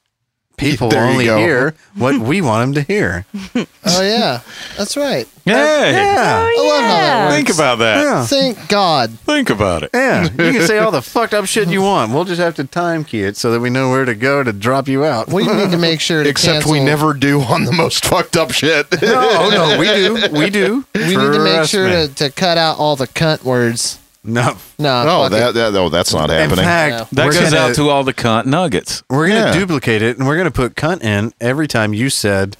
People 0.58 0.90
There 0.90 1.04
you 1.04 1.10
only 1.12 1.24
go. 1.24 1.38
hear 1.38 1.74
what 1.96 2.18
we 2.20 2.40
want 2.40 2.74
them 2.74 2.84
to 2.84 2.92
hear. 2.92 3.26
Oh 3.84 4.00
yeah, 4.00 4.42
that's 4.78 4.96
right. 4.96 5.26
Hey, 5.44 5.50
Yeah. 5.92 6.46
Oh, 6.46 6.46
I 6.46 6.68
love 6.68 6.82
how 6.84 6.88
that 6.88 7.24
works. 7.24 7.34
think 7.34 7.50
about 7.58 7.78
that. 7.80 8.02
Yeah. 8.04 8.26
Thank 8.26 8.68
God. 8.68 9.10
Think 9.18 9.50
about 9.50 9.82
it. 9.82 9.90
Yeah. 9.92 10.22
You 10.22 10.28
can 10.52 10.66
say 10.68 10.78
all 10.78 10.92
the 10.92 11.02
fucked 11.02 11.34
up 11.34 11.46
shit 11.46 11.68
you 11.68 11.82
want. 11.82 12.12
We'll 12.12 12.24
just 12.24 12.40
have 12.40 12.54
to 12.56 12.64
time 12.64 13.02
key 13.04 13.22
it 13.24 13.36
so 13.36 13.50
that 13.50 13.58
we 13.58 13.70
know 13.70 13.90
where 13.90 14.04
to 14.04 14.14
go 14.14 14.44
to 14.44 14.52
drop 14.52 14.86
you 14.86 15.04
out. 15.04 15.32
We 15.32 15.44
need 15.48 15.72
to 15.72 15.78
make 15.78 16.00
sure 16.00 16.22
to 16.22 16.28
Except 16.30 16.64
we 16.66 16.78
never 16.78 17.12
do 17.12 17.40
on 17.40 17.64
the 17.64 17.72
most 17.72 18.04
fucked 18.04 18.36
up 18.36 18.52
shit. 18.52 18.86
No, 19.02 19.50
no, 19.50 19.76
we 19.80 19.86
do. 19.86 20.28
We 20.30 20.48
do. 20.50 20.84
We 20.94 21.16
need 21.16 21.32
to 21.32 21.42
make 21.42 21.68
sure 21.68 21.88
to, 21.88 22.06
to 22.14 22.30
cut 22.30 22.56
out 22.56 22.78
all 22.78 22.94
the 22.94 23.08
cunt 23.08 23.42
words. 23.42 23.98
No. 24.24 24.56
No, 24.78 25.04
No, 25.04 25.22
fuck 25.22 25.30
that, 25.32 25.48
it. 25.50 25.54
that, 25.54 25.72
no, 25.72 25.88
that's 25.88 26.12
not 26.14 26.30
happening. 26.30 26.58
In 26.58 26.64
happening. 26.64 26.98
fact, 26.98 27.10
That 27.14 27.26
we're 27.26 27.32
goes 27.32 27.50
gonna, 27.50 27.56
out 27.56 27.74
to 27.74 27.88
all 27.90 28.04
the 28.04 28.14
cunt 28.14 28.46
nuggets. 28.46 29.02
we're 29.10 29.26
gonna 29.28 29.46
Yeah. 29.46 29.52
duplicate 29.52 30.00
it 30.02 30.16
and 30.18 30.26
we're 30.28 30.36
gonna 30.36 30.50
put 30.52 30.76
cunt 30.76 31.02
in 31.02 31.32
every 31.40 31.66
time 31.66 31.92
you 31.92 32.08
said 32.08 32.56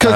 Cunt. 0.00 0.10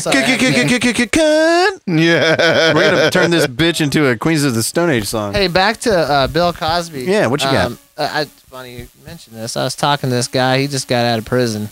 Sorry, 0.00 0.16
I 0.16 0.24
can't. 0.48 1.12
cunt. 1.12 1.80
yeah. 1.86 2.72
We're 2.74 2.90
gonna 2.90 3.10
turn 3.10 3.30
this 3.30 3.46
bitch 3.46 3.80
into 3.82 4.06
a 4.08 4.16
Queens 4.16 4.44
of 4.44 4.54
the 4.54 4.62
Stone 4.62 4.88
Age 4.90 5.06
song. 5.06 5.34
Hey, 5.34 5.48
back 5.48 5.78
to 5.80 5.94
uh, 5.94 6.26
Bill 6.26 6.52
Cosby. 6.54 7.02
Yeah, 7.02 7.26
what 7.26 7.42
you 7.44 7.50
got? 7.50 7.66
Um, 7.66 7.78
uh, 7.98 8.08
I, 8.10 8.20
it's 8.22 8.30
funny 8.42 8.76
you 8.78 8.88
mentioned 9.04 9.36
this. 9.36 9.56
I 9.58 9.64
was 9.64 9.76
talking 9.76 10.08
to 10.08 10.16
this 10.16 10.28
guy. 10.28 10.58
He 10.60 10.66
just 10.68 10.88
got 10.88 11.04
out 11.04 11.18
of 11.18 11.26
prison, 11.26 11.68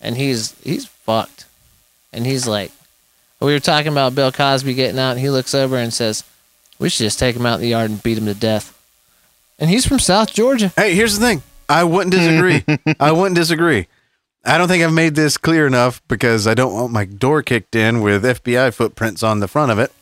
and 0.00 0.16
he's 0.16 0.54
he's 0.64 0.86
fucked. 0.86 1.44
And 2.12 2.24
he's 2.24 2.46
like, 2.46 2.70
we 3.44 3.52
were 3.52 3.60
talking 3.60 3.92
about 3.92 4.14
Bill 4.14 4.32
Cosby 4.32 4.74
getting 4.74 4.98
out, 4.98 5.12
and 5.12 5.20
he 5.20 5.30
looks 5.30 5.54
over 5.54 5.76
and 5.76 5.92
says, 5.92 6.24
"We 6.78 6.88
should 6.88 7.04
just 7.04 7.18
take 7.18 7.36
him 7.36 7.46
out 7.46 7.56
in 7.56 7.60
the 7.62 7.68
yard 7.68 7.90
and 7.90 8.02
beat 8.02 8.18
him 8.18 8.26
to 8.26 8.34
death." 8.34 8.76
And 9.58 9.70
he's 9.70 9.86
from 9.86 9.98
South 9.98 10.32
Georgia. 10.32 10.72
Hey, 10.76 10.94
here's 10.94 11.18
the 11.18 11.24
thing. 11.24 11.42
I 11.68 11.84
wouldn't 11.84 12.12
disagree. 12.12 12.64
I 13.00 13.12
wouldn't 13.12 13.36
disagree. 13.36 13.86
I 14.44 14.58
don't 14.58 14.68
think 14.68 14.84
I've 14.84 14.92
made 14.92 15.14
this 15.14 15.38
clear 15.38 15.66
enough 15.66 16.02
because 16.06 16.46
I 16.46 16.54
don't 16.54 16.74
want 16.74 16.92
my 16.92 17.06
door 17.06 17.42
kicked 17.42 17.74
in 17.74 18.02
with 18.02 18.24
FBI 18.24 18.74
footprints 18.74 19.22
on 19.22 19.40
the 19.40 19.48
front 19.48 19.72
of 19.72 19.78
it. 19.78 19.92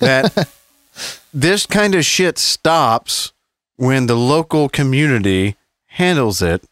That 0.00 0.48
this 1.34 1.64
kind 1.64 1.94
of 1.94 2.04
shit 2.04 2.36
stops 2.36 3.32
when 3.76 4.06
the 4.06 4.16
local 4.16 4.68
community 4.68 5.56
handles 5.86 6.42
it 6.42 6.64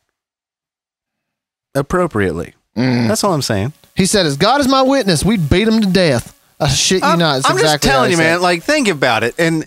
appropriately. 1.75 2.55
Mm. 2.77 3.09
That's 3.09 3.25
all 3.25 3.33
I'm 3.33 3.43
saying. 3.43 3.73
He 3.95 4.07
said, 4.07 4.27
"As 4.27 4.37
God 4.37 4.61
is 4.61 4.69
my 4.69 4.83
witness, 4.83 5.25
we'd 5.25 5.49
beat 5.51 5.69
him 5.69 5.81
to 5.81 5.87
death." 5.87 6.39
I 6.61 6.69
shit 6.69 7.03
you 7.03 7.09
I'm, 7.09 7.19
not. 7.19 7.39
It's 7.39 7.51
I'm 7.51 7.57
exactly 7.57 7.89
just 7.89 7.93
telling 7.93 8.11
you, 8.13 8.17
said 8.17 8.23
man. 8.25 8.37
it. 8.39 8.41
Like, 8.43 8.63
think 8.63 8.89
about 8.89 9.25
it. 9.25 9.35
And 9.39 9.67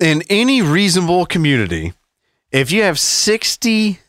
in 0.00 0.22
any 0.28 0.62
reasonable 0.62 1.26
community, 1.26 1.92
if 2.50 2.72
you 2.72 2.82
have 2.82 2.98
60 2.98 4.00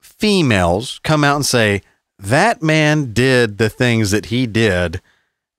females 0.00 1.00
come 1.02 1.24
out 1.24 1.36
and 1.36 1.46
say, 1.46 1.82
that 2.18 2.62
man 2.62 3.12
did 3.12 3.58
the 3.58 3.68
things 3.70 4.10
that 4.10 4.26
he 4.26 4.46
did, 4.46 5.00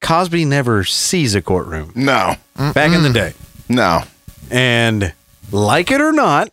Cosby 0.01 0.45
never 0.45 0.83
sees 0.83 1.33
a 1.35 1.41
courtroom 1.41 1.91
No. 1.95 2.35
back 2.55 2.91
in 2.91 3.03
the 3.03 3.09
day. 3.11 3.33
No. 3.69 4.03
And 4.49 5.13
like 5.51 5.91
it 5.91 6.01
or 6.01 6.11
not, 6.11 6.51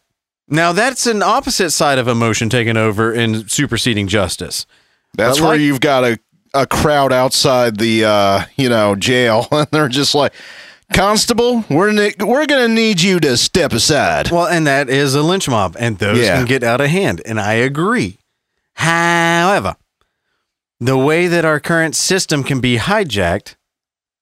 now 0.49 0.73
that's 0.73 1.07
an 1.07 1.23
opposite 1.23 1.71
side 1.71 1.99
of 1.99 2.09
emotion 2.09 2.49
taking 2.49 2.77
over 2.77 3.13
and 3.13 3.51
superseding 3.51 4.07
justice. 4.09 4.67
That's 5.15 5.39
But 5.39 5.45
where 5.45 5.53
like- 5.57 5.61
you've 5.63 5.81
got 5.81 6.05
a, 6.05 6.19
a 6.55 6.67
crowd 6.67 7.13
outside 7.13 7.79
the 7.79 8.05
uh, 8.05 8.45
you 8.57 8.69
know 8.69 8.95
jail, 8.95 9.47
and 9.53 9.67
they're 9.71 9.89
just 9.89 10.15
like, 10.15 10.33
"Constable, 10.93 11.65
we're 11.71 11.93
ne- 11.93 12.15
we're 12.21 12.47
gonna 12.47 12.69
need 12.69 13.01
you 13.01 13.21
to 13.21 13.37
step 13.37 13.73
aside." 13.73 14.31
Well, 14.31 14.47
and 14.47 14.67
that 14.67 14.89
is 14.89 15.15
a 15.15 15.23
lynch 15.23 15.49
mob, 15.49 15.77
and 15.79 15.99
those 15.99 16.19
Yeah. 16.19 16.37
can 16.37 16.47
get 16.47 16.63
out 16.63 16.81
of 16.81 16.89
hand, 16.89 17.21
and 17.27 17.39
I 17.41 17.55
agree. 17.55 18.19
However, 18.75 19.77
the 20.81 20.97
way 20.97 21.27
that 21.27 21.45
our 21.45 21.59
current 21.61 21.97
system 21.97 22.45
can 22.45 22.61
be 22.61 22.77
hijacked 22.79 23.57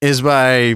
is 0.01 0.21
by 0.21 0.75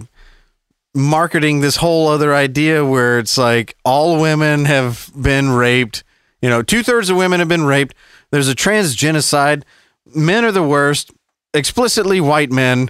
marketing 0.94 1.62
this 1.62 1.78
whole 1.78 2.08
other 2.08 2.34
idea 2.36 2.86
where 2.86 3.18
it's 3.20 3.38
like 3.38 3.76
all 3.86 4.20
women 4.22 4.66
have 4.66 5.10
been 5.20 5.50
raped. 5.52 6.04
You 6.42 6.50
know, 6.50 6.62
two 6.62 6.84
thirds 6.84 7.10
of 7.10 7.18
women 7.18 7.40
have 7.40 7.48
been 7.50 7.64
raped. 7.66 7.96
There's 8.32 8.48
a 8.48 8.56
trans 8.56 8.96
genocide. 8.96 9.66
Men 10.14 10.44
are 10.44 10.52
the 10.52 10.64
worst, 10.64 11.12
explicitly 11.54 12.22
white 12.22 12.52
men. 12.52 12.90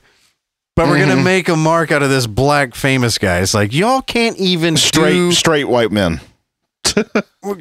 But 0.76 0.88
we're 0.88 1.00
gonna 1.00 1.16
Mhm. 1.18 1.24
make 1.26 1.50
a 1.50 1.56
mark 1.58 1.92
out 1.92 2.02
of 2.02 2.10
this 2.10 2.28
black 2.28 2.76
famous 2.76 3.18
guy. 3.18 3.40
It's 3.40 3.54
like 3.54 3.74
y'all 3.74 4.02
can't 4.02 4.38
even 4.38 4.78
Straight 4.78 5.14
do- 5.14 5.32
straight 5.34 5.68
white 5.68 5.92
men. 5.92 6.22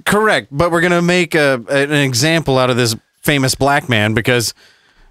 Correct, 0.05 0.49
but 0.51 0.71
we're 0.71 0.81
gonna 0.81 1.03
make 1.03 1.35
a, 1.35 1.63
an 1.69 1.93
example 1.93 2.59
out 2.59 2.71
of 2.71 2.77
this 2.77 2.95
famous 3.23 3.55
black 3.55 3.89
man 3.89 4.15
because 4.15 4.55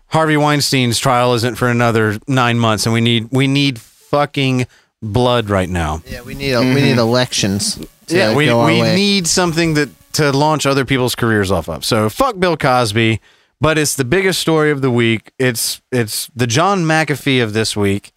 Harvey 0.07 0.35
Weinstein's 0.37 0.97
trial 0.97 1.33
isn't 1.35 1.55
for 1.55 1.67
another 1.67 2.17
nine 2.27 2.57
months, 2.57 2.85
and 2.85 2.93
we 2.93 3.01
need 3.01 3.27
we 3.31 3.47
need 3.47 3.79
fucking 3.79 4.65
blood 5.01 5.49
right 5.49 5.69
now. 5.69 6.01
Yeah, 6.09 6.21
we 6.21 6.33
need 6.35 6.57
we 6.57 6.81
need 6.81 6.97
elections. 6.97 7.75
To 7.75 7.81
Mm-hmm. 7.81 8.15
Yeah, 8.15 8.33
we 8.35 8.45
go 8.45 8.61
our 8.61 8.65
we 8.67 8.81
way. 8.81 8.95
need 8.95 9.27
something 9.27 9.75
that 9.75 9.89
to 10.13 10.31
launch 10.31 10.65
other 10.65 10.83
people's 10.85 11.13
careers 11.15 11.51
off 11.51 11.69
of. 11.69 11.83
So 11.85 12.09
fuck 12.09 12.39
Bill 12.39 12.57
Cosby, 12.57 13.19
but 13.61 13.77
it's 13.77 13.95
the 13.95 14.05
biggest 14.05 14.39
story 14.39 14.71
of 14.71 14.81
the 14.81 14.91
week. 14.91 15.31
It's 15.39 15.81
it's 15.91 16.29
the 16.35 16.47
John 16.47 16.83
McAfee 16.83 17.41
of 17.43 17.53
this 17.53 17.75
week. 17.75 18.11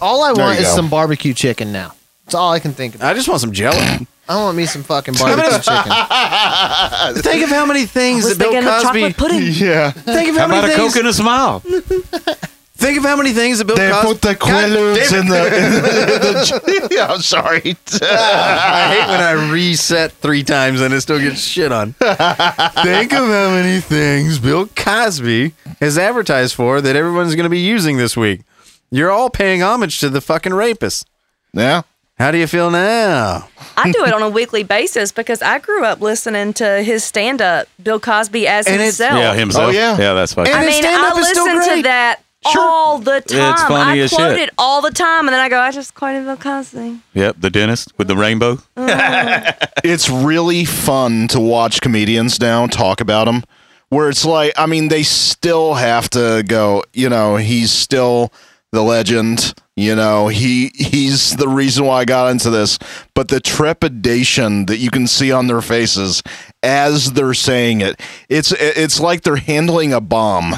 All 0.00 0.22
I 0.22 0.32
There 0.34 0.44
want 0.44 0.58
you 0.58 0.64
is 0.64 0.70
go. 0.70 0.76
some 0.76 0.88
barbecue 0.90 1.32
chicken 1.34 1.72
now. 1.72 1.94
That's 2.24 2.34
all 2.34 2.52
I 2.52 2.60
can 2.60 2.72
think 2.72 2.94
of. 2.94 3.02
I 3.02 3.14
just 3.14 3.26
want 3.28 3.40
some 3.40 3.52
jelly. 3.52 4.06
I 4.28 4.36
want 4.36 4.54
me 4.58 4.66
some 4.66 4.82
fucking 4.82 5.14
barbecue 5.14 5.58
chicken. 5.60 5.92
Think 7.22 7.42
of 7.44 7.48
how 7.48 7.64
many 7.64 7.86
things 7.86 8.24
was 8.24 8.36
that 8.36 8.44
Bill 8.44 8.52
thinking 8.52 8.68
of 8.68 8.82
Cosby. 8.82 9.00
chocolate 9.00 9.16
pudding. 9.16 9.42
Yeah. 9.54 9.90
Think 9.92 10.28
of 10.28 10.36
how, 10.36 10.36
many 10.36 10.36
things. 10.36 10.36
How 10.38 10.46
many 10.46 10.58
about 10.58 10.64
a 10.64 10.76
things. 10.76 10.92
Coke 10.92 10.96
and 10.98 11.08
a 11.08 11.12
smile? 11.14 11.62
Think 12.78 12.96
of 12.98 13.04
how 13.04 13.16
many 13.16 13.32
things 13.32 13.58
that 13.58 13.64
Bill 13.66 13.74
They 13.76 13.90
Cosby. 13.90 14.08
put 14.08 14.22
the 14.22 14.34
God 14.36 14.48
quaaludes 14.70 15.10
damn 15.10 15.26
in 15.26 15.26
it. 15.26 15.30
the, 15.30 15.46
in 15.56 15.72
the, 15.72 16.88
yeah, 16.94 17.06
I'm 17.12 17.20
sorry. 17.20 17.76
Ah, 18.00 18.88
I 18.88 18.94
hate 18.94 19.08
when 19.08 19.20
I 19.20 19.52
reset 19.52 20.12
three 20.12 20.44
times 20.44 20.80
and 20.80 20.94
it 20.94 21.00
still 21.00 21.18
gets 21.18 21.40
shit 21.40 21.72
on. 21.72 21.92
Think 21.94 23.12
of 23.12 23.26
how 23.26 23.50
many 23.50 23.80
things 23.80 24.38
Bill 24.38 24.68
Cosby 24.76 25.54
has 25.80 25.98
advertised 25.98 26.54
for 26.54 26.80
that 26.80 26.94
everyone's 26.94 27.34
going 27.34 27.44
to 27.44 27.50
be 27.50 27.58
using 27.58 27.96
this 27.96 28.16
week. 28.16 28.42
You're 28.90 29.10
all 29.10 29.28
paying 29.28 29.60
homage 29.60 29.98
to 30.00 30.08
the 30.08 30.20
fucking 30.20 30.54
rapist. 30.54 31.06
Yeah. 31.52 31.82
How 32.16 32.30
do 32.30 32.38
you 32.38 32.46
feel 32.46 32.70
now? 32.70 33.48
I 33.76 33.90
do 33.92 34.04
it 34.04 34.12
on 34.12 34.22
a 34.22 34.28
weekly 34.28 34.62
basis 34.62 35.10
because 35.12 35.42
I 35.42 35.58
grew 35.58 35.84
up 35.84 36.00
listening 36.00 36.52
to 36.54 36.82
his 36.82 37.02
stand 37.04 37.40
up, 37.42 37.68
Bill 37.82 37.98
Cosby 38.00 38.46
as 38.46 38.66
And 38.66 38.76
it's- 38.76 38.98
himself. 38.98 39.18
Yeah, 39.20 39.34
himself. 39.34 39.66
Oh, 39.68 39.70
yeah. 39.70 39.98
yeah, 39.98 40.12
that's 40.14 40.32
fine. 40.34 40.46
And 40.46 40.56
I 40.56 40.64
his 40.64 40.74
mean, 40.74 40.82
stand-up 40.82 41.14
I 41.16 41.20
is 41.20 41.28
still 41.28 41.44
listen 41.44 41.60
to 41.62 41.68
great. 41.74 41.82
that 41.84 42.20
all 42.44 42.98
the 42.98 43.20
time. 43.20 43.68
funny 43.68 44.00
I 44.00 44.04
as 44.04 44.12
quote 44.12 44.36
shit. 44.36 44.48
it 44.48 44.54
all 44.58 44.80
the 44.80 44.90
time, 44.90 45.26
and 45.26 45.34
then 45.34 45.40
I 45.40 45.48
go, 45.48 45.58
I 45.58 45.70
just 45.70 45.94
quoted 45.94 46.24
Bill 46.24 46.36
Cosby. 46.36 47.00
Yep, 47.14 47.36
the 47.40 47.50
dentist 47.50 47.92
with 47.98 48.08
the 48.08 48.16
rainbow. 48.16 48.58
Uh-huh. 48.76 49.52
it's 49.84 50.08
really 50.08 50.64
fun 50.64 51.28
to 51.28 51.40
watch 51.40 51.80
comedians 51.80 52.40
now 52.40 52.66
talk 52.66 53.00
about 53.00 53.28
him 53.28 53.42
where 53.88 54.08
it's 54.08 54.24
like 54.24 54.52
i 54.56 54.66
mean 54.66 54.88
they 54.88 55.02
still 55.02 55.74
have 55.74 56.08
to 56.10 56.42
go 56.46 56.82
you 56.92 57.08
know 57.08 57.36
he's 57.36 57.70
still 57.70 58.32
the 58.72 58.82
legend 58.82 59.54
you 59.76 59.94
know 59.94 60.28
he 60.28 60.70
he's 60.74 61.36
the 61.36 61.48
reason 61.48 61.86
why 61.86 62.00
i 62.00 62.04
got 62.04 62.30
into 62.30 62.50
this 62.50 62.78
but 63.14 63.28
the 63.28 63.40
trepidation 63.40 64.66
that 64.66 64.76
you 64.76 64.90
can 64.90 65.06
see 65.06 65.32
on 65.32 65.46
their 65.46 65.62
faces 65.62 66.22
as 66.62 67.12
they're 67.12 67.34
saying 67.34 67.80
it 67.80 67.98
it's 68.28 68.52
it's 68.52 69.00
like 69.00 69.22
they're 69.22 69.36
handling 69.36 69.92
a 69.92 70.00
bomb 70.00 70.56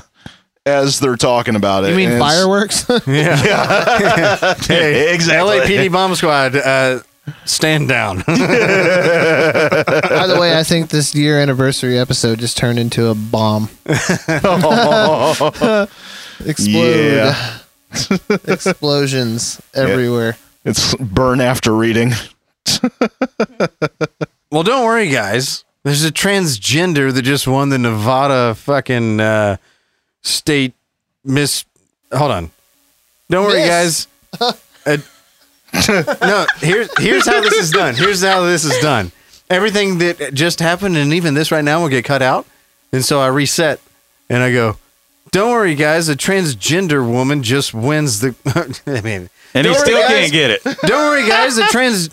as 0.67 1.01
they're 1.01 1.17
talking 1.17 1.57
about 1.57 1.85
it 1.85 1.91
You 1.91 1.97
mean 1.97 2.19
fireworks? 2.19 2.87
Yeah. 3.07 4.55
hey, 4.55 5.15
Exactly. 5.15 5.59
LAPD 5.61 5.93
bomb 5.93 6.15
squad, 6.15 6.57
uh, 6.57 7.01
stand 7.45 7.89
down. 7.89 8.19
By 8.19 8.25
the 10.27 10.37
way, 10.39 10.57
I 10.59 10.63
think 10.63 10.91
this 10.91 11.15
year 11.15 11.39
anniversary 11.41 11.99
episode 11.99 12.39
just 12.39 12.57
turned 12.57 12.79
into 12.79 13.07
a 13.09 13.15
bomb. 13.15 13.69
Explode. 16.47 17.35
Explosions 18.47 19.61
everywhere. 19.75 20.37
it's 20.65 20.95
burn 20.97 21.41
after 21.41 21.75
reading 21.75 22.13
well, 24.51 24.63
don't 24.63 24.85
worry, 24.85 25.09
guys. 25.09 25.65
There's 25.85 26.05
a 26.05 26.13
transgender 26.13 27.13
that 27.13 27.23
just 27.23 27.47
won 27.47 27.71
the 27.71 27.79
Nevada 27.79 28.55
fucking 28.55 29.21
uh, 29.21 29.57
state 30.23 30.75
miss. 31.25 31.65
Hold 32.13 32.31
on. 32.31 32.51
Don't 33.29 33.45
worry, 33.47 33.61
Miss. 33.61 34.07
guys. 34.39 34.57
Uh, 34.87 34.97
no, 36.23 36.47
here's 36.59 36.89
here's 36.99 37.27
how 37.27 37.41
this 37.41 37.55
is 37.55 37.71
done. 37.71 37.95
Here's 37.95 38.23
how 38.23 38.43
this 38.45 38.65
is 38.65 38.77
done. 38.81 39.13
Everything 39.49 39.99
that 39.99 40.33
just 40.35 40.59
happened 40.59 40.97
and 40.97 41.13
even 41.13 41.35
this 41.35 41.53
right 41.53 41.63
now 41.63 41.81
will 41.83 41.89
get 41.89 42.05
cut 42.05 42.23
out. 42.23 42.47
And 42.93 43.05
so 43.05 43.21
I 43.21 43.29
reset 43.29 43.79
and 44.29 44.43
I 44.43 44.51
go, 44.53 44.79
Don't 45.31 45.51
worry, 45.53 45.75
guys, 45.75 46.09
a 46.09 46.17
transgender 46.17 47.09
woman 47.09 47.43
just 47.43 47.73
wins 47.75 48.21
the 48.21 48.35
I 48.87 49.01
mean 49.01 49.31
And 49.55 49.67
he 49.67 49.75
still 49.75 50.01
guys. 50.01 50.09
can't 50.09 50.33
get 50.33 50.51
it. 50.51 50.63
Don't 50.87 51.09
worry, 51.11 51.29
guys, 51.29 51.57
a 51.59 51.67
trans 51.67 52.09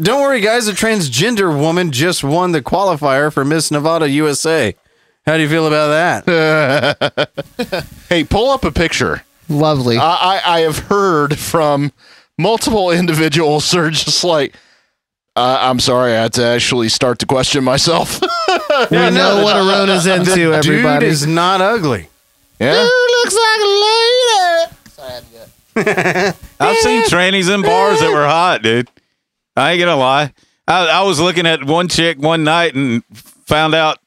Don't 0.00 0.22
worry, 0.22 0.40
guys, 0.40 0.66
a 0.66 0.72
transgender 0.72 1.56
woman 1.56 1.92
just 1.92 2.24
won 2.24 2.50
the 2.52 2.62
qualifier 2.62 3.32
for 3.32 3.44
Miss 3.44 3.70
Nevada 3.70 4.08
USA. 4.08 4.74
How 5.24 5.36
do 5.36 5.42
you 5.42 5.48
feel 5.48 5.66
about 5.66 6.24
that? 6.26 7.88
hey 8.08 8.24
pull 8.24 8.50
up 8.50 8.64
a 8.64 8.72
picture 8.72 9.22
Lovely. 9.52 9.98
I, 9.98 10.02
I, 10.02 10.56
I 10.56 10.60
have 10.60 10.78
heard 10.78 11.38
from 11.38 11.92
multiple 12.38 12.90
individuals 12.92 13.70
who 13.70 13.78
are 13.78 13.90
just 13.90 14.24
like, 14.24 14.54
uh, 15.36 15.58
I'm 15.60 15.80
sorry, 15.80 16.12
I 16.12 16.22
had 16.22 16.32
to 16.34 16.44
actually 16.44 16.88
start 16.88 17.18
to 17.20 17.26
question 17.26 17.64
myself. 17.64 18.20
we 18.90 19.10
know 19.10 19.42
what 19.42 19.56
Arona's 19.56 20.06
into, 20.06 20.50
the 20.50 20.56
everybody. 20.56 21.06
dude 21.06 21.12
is 21.12 21.26
not 21.26 21.60
ugly. 21.60 22.08
yeah. 22.58 22.82
looks 22.82 23.34
like 23.34 23.60
a 23.60 23.72
lady. 23.82 24.76
Sorry, 24.88 25.08
I 25.08 25.12
had 25.12 25.24
to 25.24 25.30
do 25.32 25.90
it. 26.30 26.36
I've 26.60 26.76
seen 26.78 27.02
trannies 27.04 27.52
in 27.52 27.62
bars 27.62 28.00
that 28.00 28.12
were 28.12 28.26
hot, 28.26 28.62
dude. 28.62 28.90
I 29.56 29.72
ain't 29.72 29.80
gonna 29.80 29.96
lie. 29.96 30.34
I, 30.68 30.86
I 30.88 31.02
was 31.02 31.18
looking 31.18 31.46
at 31.46 31.64
one 31.64 31.88
chick 31.88 32.18
one 32.18 32.44
night 32.44 32.74
and 32.74 33.02
found 33.46 33.74
out 33.74 33.98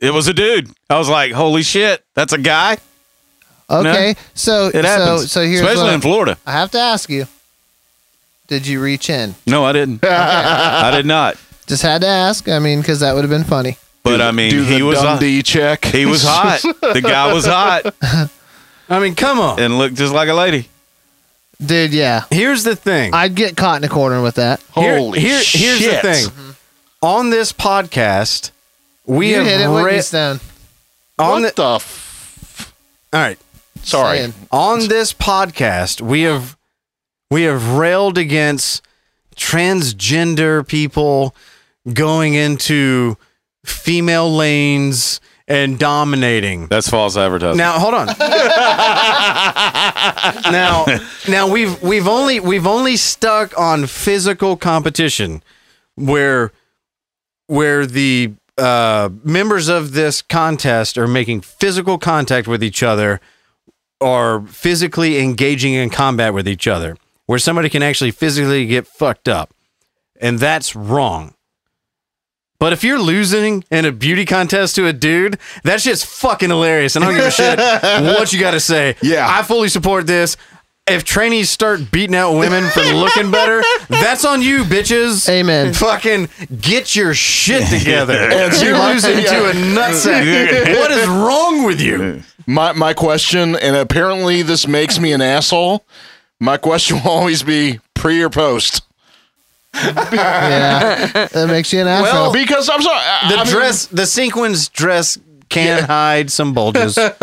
it 0.00 0.12
was 0.12 0.28
a 0.28 0.34
dude. 0.34 0.70
I 0.90 0.98
was 0.98 1.08
like, 1.08 1.32
"Holy 1.32 1.62
shit, 1.62 2.04
that's 2.14 2.32
a 2.32 2.38
guy!" 2.38 2.78
Okay, 3.68 4.14
so 4.34 4.66
It 4.68 4.72
so 4.74 4.82
happens, 4.82 5.32
so 5.32 5.42
here's 5.42 5.60
especially 5.60 5.84
what 5.84 5.94
in 5.94 6.00
Florida. 6.00 6.38
I 6.46 6.52
have 6.52 6.70
to 6.72 6.78
ask 6.78 7.08
you: 7.10 7.26
Did 8.46 8.66
you 8.66 8.80
reach 8.80 9.10
in? 9.10 9.34
No, 9.46 9.64
I 9.64 9.72
didn't. 9.72 10.04
I 10.04 10.90
did 10.92 11.06
not. 11.06 11.36
Just 11.66 11.82
had 11.82 12.02
to 12.02 12.06
ask. 12.06 12.48
I 12.48 12.58
mean, 12.60 12.80
because 12.80 13.00
that 13.00 13.14
would 13.14 13.22
have 13.24 13.30
been 13.30 13.42
funny. 13.44 13.76
But 14.04 14.20
I 14.20 14.30
mean, 14.30 14.50
Do 14.52 14.62
he 14.62 14.82
was 14.82 14.98
hot. 15.00 15.18
Dundee 15.20 15.42
check. 15.42 15.84
He 15.84 16.06
was 16.06 16.22
hot. 16.22 16.60
The 16.62 17.00
guy 17.02 17.32
was 17.32 17.44
hot 17.44 17.92
I 18.88 19.00
mean, 19.00 19.16
come 19.16 19.40
on. 19.40 19.58
and 19.58 19.78
looked 19.78 19.96
just 19.96 20.14
like 20.14 20.28
a 20.28 20.34
lady. 20.34 20.68
Dude, 21.64 21.92
yeah, 21.92 22.22
Here's 22.30 22.62
the 22.62 22.76
thing. 22.76 23.12
I'd 23.14 23.34
get 23.34 23.56
caught 23.56 23.78
in 23.78 23.84
a 23.84 23.88
corner 23.88 24.22
with 24.22 24.36
that. 24.36 24.60
Here- 24.76 24.98
Holy 24.98 25.18
here- 25.18 25.42
Here's 25.44 25.78
the 25.80 25.90
shit. 25.90 26.02
thing. 26.02 26.24
Mm-hmm. 26.26 26.50
On 27.02 27.30
this 27.30 27.52
podcast, 27.52 28.52
we 29.06 29.30
you 29.30 29.36
have 29.36 29.46
hit 29.46 29.60
it, 29.60 29.66
ra- 29.68 29.82
Whitney 29.84 30.00
Stone. 30.02 30.40
on 31.18 31.42
what 31.42 31.56
the, 31.56 31.62
the? 31.62 31.74
F- 31.76 32.74
all 33.12 33.20
right. 33.20 33.38
sorry. 33.82 34.18
Saying. 34.18 34.34
on 34.50 34.88
this 34.88 35.12
podcast 35.12 36.00
we 36.00 36.22
have 36.22 36.56
we 37.30 37.42
have 37.42 37.72
railed 37.74 38.18
against 38.18 38.82
transgender 39.36 40.66
people 40.66 41.34
going 41.92 42.34
into 42.34 43.16
female 43.64 44.30
lanes 44.34 45.20
and 45.48 45.78
dominating 45.78 46.66
That's 46.66 46.88
false 46.88 47.16
advertising. 47.16 47.58
now 47.58 47.78
hold 47.78 47.94
on 47.94 48.06
now 50.50 50.84
now 51.28 51.48
we've 51.48 51.80
we've 51.82 52.08
only 52.08 52.40
we've 52.40 52.66
only 52.66 52.96
stuck 52.96 53.56
on 53.58 53.86
physical 53.86 54.56
competition 54.56 55.42
where 55.94 56.50
where 57.46 57.86
the 57.86 58.32
uh, 58.58 59.10
members 59.22 59.68
of 59.68 59.92
this 59.92 60.22
contest 60.22 60.96
are 60.96 61.06
making 61.06 61.42
physical 61.42 61.98
contact 61.98 62.48
with 62.48 62.62
each 62.62 62.82
other 62.82 63.20
or 64.00 64.42
physically 64.46 65.18
engaging 65.18 65.74
in 65.74 65.90
combat 65.90 66.32
with 66.34 66.48
each 66.48 66.66
other 66.66 66.96
where 67.26 67.38
somebody 67.38 67.68
can 67.68 67.82
actually 67.82 68.10
physically 68.10 68.66
get 68.66 68.86
fucked 68.86 69.28
up 69.28 69.52
and 70.20 70.38
that's 70.38 70.74
wrong 70.76 71.34
but 72.58 72.72
if 72.72 72.82
you're 72.82 72.98
losing 72.98 73.64
in 73.70 73.84
a 73.84 73.92
beauty 73.92 74.24
contest 74.24 74.76
to 74.76 74.86
a 74.86 74.92
dude, 74.92 75.38
that 75.64 75.80
shit's 75.80 76.02
fucking 76.04 76.48
hilarious. 76.48 76.96
And 76.96 77.04
I 77.04 77.08
don't 77.08 77.16
give 77.16 77.26
a 77.26 77.30
shit 77.30 77.58
what 78.18 78.32
you 78.32 78.40
got 78.40 78.52
to 78.52 78.60
say. 78.60 78.96
Yeah. 79.02 79.26
I 79.28 79.42
fully 79.42 79.68
support 79.68 80.06
this. 80.06 80.36
If 80.88 81.02
trainees 81.02 81.50
start 81.50 81.90
beating 81.90 82.14
out 82.14 82.34
women 82.38 82.70
for 82.70 82.80
looking 82.82 83.32
better, 83.32 83.60
that's 83.88 84.24
on 84.24 84.40
you, 84.40 84.62
bitches. 84.62 85.28
Amen. 85.28 85.74
Fucking 85.74 86.28
get 86.60 86.94
your 86.94 87.12
shit 87.12 87.66
together. 87.66 88.14
You're 88.62 88.78
losing 88.78 89.16
to 89.16 89.50
a 89.50 89.52
nutsack. 89.52 90.78
what 90.78 90.92
is 90.92 91.08
wrong 91.08 91.64
with 91.64 91.80
you? 91.80 92.22
My 92.46 92.72
my 92.72 92.94
question, 92.94 93.56
and 93.56 93.74
apparently 93.74 94.42
this 94.42 94.68
makes 94.68 95.00
me 95.00 95.12
an 95.12 95.20
asshole. 95.20 95.84
My 96.38 96.56
question 96.56 96.98
will 97.02 97.10
always 97.10 97.42
be: 97.42 97.80
pre 97.94 98.22
or 98.22 98.30
post? 98.30 98.82
yeah, 99.74 101.26
that 101.32 101.46
makes 101.48 101.72
you 101.72 101.80
an 101.80 101.88
asshole. 101.88 102.22
Well, 102.22 102.32
Because 102.32 102.68
I'm 102.68 102.80
sorry, 102.80 102.96
I- 102.96 103.28
The 103.30 103.36
I 103.38 103.44
mean- 103.44 103.52
dress, 103.52 103.86
the 103.86 104.06
sequins 104.06 104.68
dress 104.68 105.18
can 105.48 105.82
hide 105.82 106.30
some 106.30 106.54
bulges. 106.54 106.96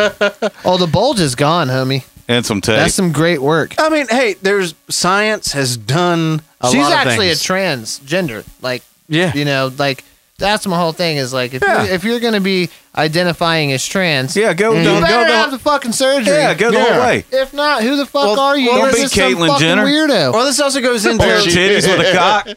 oh, 0.65 0.77
the 0.77 0.90
bulge 0.91 1.19
is 1.22 1.35
gone, 1.35 1.69
homie. 1.69 2.03
And 2.28 2.45
some 2.45 2.62
tape. 2.62 2.76
That's 2.78 2.94
some 2.95 3.12
great 3.12 3.41
work. 3.41 3.76
I 3.78 3.90
mean, 3.90 4.08
hey, 4.10 4.36
there's 4.41 4.76
science 4.90 5.54
has 5.54 5.78
done 5.78 6.41
a 6.62 6.70
She's 6.70 6.80
lot 6.82 6.91
of 6.94 6.98
actually 7.08 7.28
things. 7.28 7.45
a 7.50 7.54
transgender. 7.54 8.45
Like, 8.62 8.84
Yeah. 9.10 9.32
you 9.34 9.45
know, 9.45 9.72
like 9.78 10.04
that's 10.38 10.66
my 10.66 10.78
whole 10.78 10.94
thing. 10.94 11.18
Is 11.18 11.34
like 11.34 11.54
if 11.54 11.62
Yeah. 11.62 11.84
you're, 11.84 11.94
if 11.94 12.04
you're 12.04 12.20
gonna 12.20 12.41
be 12.41 12.70
identifying 12.95 13.72
as 13.72 13.86
trans, 13.86 14.36
yeah, 14.36 14.54
go, 14.54 14.74
you 14.74 14.84
go, 14.84 14.95
go, 14.95 15.02
better 15.02 15.30
the- 15.32 15.36
have 15.38 15.52
the 15.52 15.60
fucking 15.60 15.91
surgery. 15.91 16.34
yeah, 16.36 16.54
go 16.54 16.72
the 16.72 16.80
whole 16.84 17.00
way. 17.02 17.26
If 17.32 17.54
not, 17.54 17.82
who 17.84 17.95
the 17.98 18.06
fuck 18.06 18.24
Well, 18.26 18.40
are 18.40 18.58
you? 18.58 18.70
well, 18.70 18.78
You're 18.80 18.86
don't 18.88 18.95
be 18.95 19.02
just 19.02 19.16
Caitlyn 19.16 19.48
fucking 19.48 19.60
Jenner. 19.68 19.86
Weirdo. 19.86 20.34
well, 20.34 20.45
this 20.45 20.60
also 20.60 20.80
goes 20.82 21.06
into 21.06 21.18
Bare 21.24 21.40
titties 21.40 21.88
with 21.88 22.08
a 22.08 22.14
cock. 22.18 22.48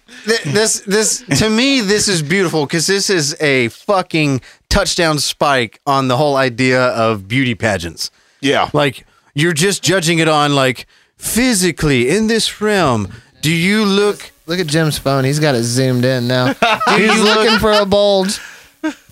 This 0.44 0.80
this 0.86 1.22
to 1.38 1.48
me 1.50 1.80
this 1.80 2.08
is 2.08 2.22
beautiful 2.22 2.66
because 2.66 2.86
this 2.86 3.08
is 3.10 3.34
a 3.40 3.68
fucking 3.68 4.40
touchdown 4.68 5.18
spike 5.18 5.80
on 5.86 6.08
the 6.08 6.16
whole 6.16 6.36
idea 6.36 6.80
of 6.88 7.26
beauty 7.28 7.54
pageants. 7.54 8.10
yeah. 8.40 8.68
Like 8.72 9.05
you're 9.36 9.52
just 9.52 9.84
judging 9.84 10.18
it 10.18 10.26
on 10.28 10.54
like 10.56 10.86
physically 11.16 12.08
in 12.08 12.26
this 12.26 12.60
realm. 12.60 13.12
Do 13.42 13.50
you 13.52 13.84
look? 13.84 14.32
Look 14.46 14.58
at 14.58 14.66
Jim's 14.66 14.98
phone. 14.98 15.22
He's 15.24 15.38
got 15.38 15.54
it 15.54 15.62
zoomed 15.62 16.04
in 16.04 16.26
now. 16.26 16.46
He's 16.96 17.20
look- 17.20 17.36
looking 17.38 17.58
for 17.60 17.70
a 17.72 17.84
bulge. 17.86 18.40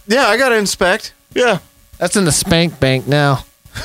Yeah, 0.08 0.26
I 0.26 0.36
gotta 0.36 0.56
inspect. 0.56 1.12
Yeah. 1.34 1.58
That's 1.98 2.16
in 2.16 2.24
the 2.24 2.32
spank 2.32 2.80
bank 2.80 3.06
now. 3.06 3.44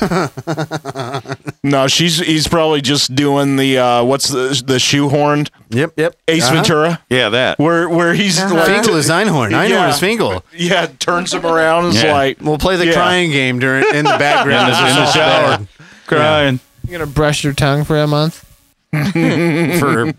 No, 1.62 1.88
she's 1.88 2.18
he's 2.18 2.48
probably 2.48 2.80
just 2.80 3.14
doing 3.14 3.56
the 3.56 3.78
uh 3.78 4.04
what's 4.04 4.28
the 4.28 4.62
the 4.64 4.74
shoehorned 4.78 5.50
Yep, 5.70 5.92
yep. 5.96 6.16
Ace 6.26 6.44
Uh-huh. 6.44 6.54
Ventura 6.54 7.00
Yeah, 7.10 7.28
that. 7.30 7.58
where 7.58 7.88
where 7.88 8.14
he's 8.14 8.40
like 8.42 8.66
Finkel 8.66 8.96
is 8.96 9.08
Einhorn. 9.10 9.50
Einhorn 9.50 9.68
Yeah. 9.68 9.90
is 9.90 9.98
Finkel. 10.00 10.42
yeah 10.56 10.86
turns 10.98 11.34
him 11.34 11.44
around 11.44 11.86
and 11.86 11.94
is 11.96 12.02
Yeah. 12.02 12.12
like 12.12 12.38
We'll 12.40 12.56
play 12.58 12.76
the 12.76 12.86
Yeah. 12.86 12.92
crying 12.94 13.30
game 13.30 13.58
during 13.58 13.84
in 13.94 14.04
the 14.04 14.16
background 14.18 14.68
In 14.68 14.74
the- 14.74 14.80
as 14.80 14.90
in 14.90 14.96
the 15.04 15.12
shower. 15.12 15.66
Bad. 16.10 16.16
Crying. 16.18 16.60
You're 16.88 16.98
gonna 16.98 17.10
brush 17.10 17.44
your 17.44 17.52
tongue 17.52 17.84
for 17.84 17.98
a 17.98 18.06
month. 18.06 18.44
for 18.92 20.12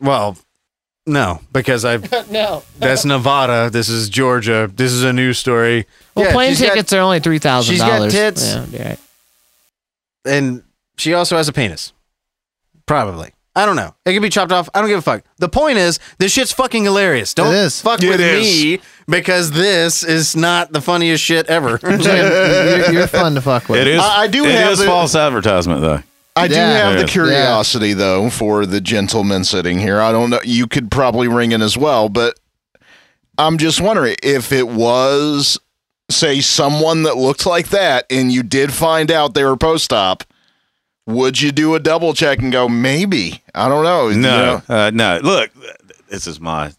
well, 0.00 0.36
no, 1.06 1.40
because 1.52 1.84
I 1.84 1.96
no. 2.30 2.62
that's 2.78 3.04
Nevada. 3.04 3.70
This 3.70 3.88
is 3.88 4.08
Georgia. 4.08 4.70
This 4.74 4.92
is 4.92 5.04
a 5.04 5.12
news 5.12 5.38
story. 5.38 5.86
Well, 6.14 6.26
Yeah, 6.26 6.32
plane 6.32 6.50
she's 6.50 6.60
got- 6.62 6.68
tickets 6.74 6.92
are 6.92 7.00
only 7.00 7.20
three 7.20 7.38
thousand 7.38 7.72
she's 7.74 7.80
got 7.82 7.96
dollars. 7.98 8.12
tits. 8.12 8.54
Yeah, 8.54 8.64
be 8.66 8.78
all 8.78 8.84
right. 8.86 8.98
and 10.24 10.62
she 10.96 11.14
also 11.14 11.36
has 11.36 11.48
a 11.48 11.52
penis. 11.52 11.92
Probably. 12.86 13.32
I 13.54 13.66
don't 13.66 13.76
know. 13.76 13.94
It 14.04 14.12
could 14.12 14.22
be 14.22 14.28
chopped 14.28 14.52
off. 14.52 14.68
I 14.72 14.80
don't 14.80 14.88
give 14.88 14.98
a 15.00 15.02
fuck. 15.02 15.24
The 15.38 15.48
point 15.48 15.78
is, 15.78 15.98
this 16.18 16.32
shit's 16.32 16.52
fucking 16.52 16.84
hilarious. 16.84 17.34
Don't 17.34 17.52
It 17.52 17.58
is. 17.58 17.80
fuck 17.82 18.00
It 18.02 18.08
with 18.08 18.20
is. 18.20 18.46
me 18.64 18.80
because 19.08 19.50
this 19.50 20.02
is 20.02 20.36
not 20.36 20.72
the 20.72 20.80
funniest 20.80 21.24
shit 21.24 21.46
ever. 21.46 21.78
You're, 21.82 22.92
you're 22.92 23.06
fun 23.06 23.34
to 23.34 23.40
fuck 23.40 23.68
with. 23.68 23.80
It 23.80 23.86
is. 23.88 24.00
I- 24.00 24.22
I 24.22 24.26
do 24.26 24.44
It 24.44 24.52
have 24.54 24.72
is 24.72 24.78
the- 24.80 24.86
false 24.86 25.14
advertisement 25.14 25.80
though. 25.80 26.02
I 26.36 26.46
do 26.46 26.54
Yeah. 26.54 26.70
have 26.84 26.94
Yeah. 26.94 27.02
the 27.02 27.08
curiosity 27.08 27.94
though 27.94 28.30
for 28.30 28.64
the 28.66 28.80
gentleman 28.80 29.42
sitting 29.44 29.78
here. 29.80 30.00
I 30.00 30.12
don't 30.12 30.30
know. 30.30 30.40
You 30.44 30.66
could 30.68 30.90
probably 30.90 31.26
ring 31.26 31.50
in 31.52 31.62
as 31.62 31.76
well, 31.76 32.08
but 32.08 32.38
I'm 33.38 33.58
just 33.58 33.80
wondering 33.80 34.16
if 34.22 34.52
it 34.52 34.68
was, 34.68 35.58
say, 36.10 36.40
someone 36.40 37.02
that 37.04 37.16
looked 37.16 37.46
like 37.46 37.68
that, 37.70 38.04
and 38.10 38.30
you 38.32 38.42
did 38.42 38.72
find 38.72 39.10
out 39.10 39.34
they 39.34 39.44
were 39.44 39.56
post 39.56 39.92
op. 39.92 40.24
Would 41.06 41.40
you 41.40 41.52
do 41.52 41.74
a 41.74 41.80
double 41.80 42.14
check 42.14 42.38
and 42.40 42.52
go 42.52 42.68
maybe? 42.68 43.42
I 43.54 43.68
don't 43.68 43.82
know. 43.84 44.08
you 44.08 44.18
No, 44.18 44.62
know? 44.68 44.74
uh, 44.74 44.90
no. 44.92 45.20
Look, 45.22 45.50
this 46.08 46.26
is 46.26 46.38
my. 46.38 46.72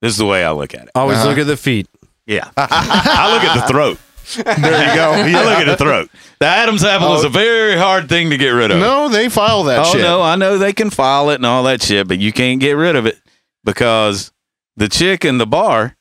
This 0.00 0.12
is 0.12 0.18
the 0.18 0.26
way 0.26 0.44
I 0.44 0.52
look 0.52 0.74
at 0.74 0.82
it. 0.84 0.90
Always 0.94 1.18
Uh-huh. 1.18 1.28
look 1.28 1.38
at 1.38 1.46
the 1.46 1.56
feet. 1.56 1.88
Yeah, 2.26 2.50
I 2.56 3.32
look 3.32 3.42
at 3.44 3.60
the 3.62 3.72
throat. 3.72 3.98
There 4.36 4.88
you 4.88 4.94
go. 4.94 5.12
I 5.14 5.44
look 5.44 5.58
at 5.60 5.66
the 5.66 5.76
throat. 5.76 6.10
The 6.40 6.46
Adam's 6.46 6.84
apple 6.84 7.14
is 7.16 7.24
a 7.24 7.30
very 7.30 7.76
hard 7.76 8.08
thing 8.08 8.28
to 8.30 8.36
get 8.36 8.50
rid 8.50 8.70
of. 8.70 8.78
No, 8.78 9.08
they 9.08 9.28
file 9.30 9.62
that 9.64 9.86
oh 9.86 9.92
shit. 9.92 10.02
no, 10.02 10.20
I 10.22 10.36
know 10.36 10.58
they 10.58 10.72
can 10.74 10.90
file 10.90 11.30
it 11.30 11.36
and 11.36 11.46
all 11.46 11.62
that 11.64 11.82
shit, 11.82 12.06
but 12.06 12.18
you 12.18 12.32
can't 12.32 12.60
get 12.60 12.72
rid 12.72 12.94
of 12.96 13.06
it 13.06 13.18
because 13.64 14.30
the 14.76 14.88
chick 14.88 15.24
in 15.24 15.38
the 15.38 15.46
bar 15.46 15.96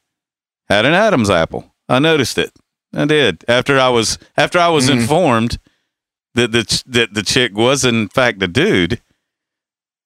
had 0.69 0.85
an 0.85 0.93
Adam's 0.93 1.29
apple. 1.29 1.73
I 1.87 1.99
noticed 1.99 2.37
it. 2.37 2.51
I 2.93 3.05
did 3.05 3.45
after 3.47 3.79
I 3.79 3.87
was 3.89 4.17
after 4.35 4.59
I 4.59 4.67
was 4.67 4.89
Mhm. 4.89 4.99
informed 5.01 5.57
that 6.35 6.51
the 6.51 6.63
ch- 6.65 6.83
that 6.85 7.13
the 7.13 7.23
chick 7.23 7.55
was 7.55 7.85
in 7.85 8.09
fact 8.09 8.43
a 8.43 8.47
dude. 8.47 9.01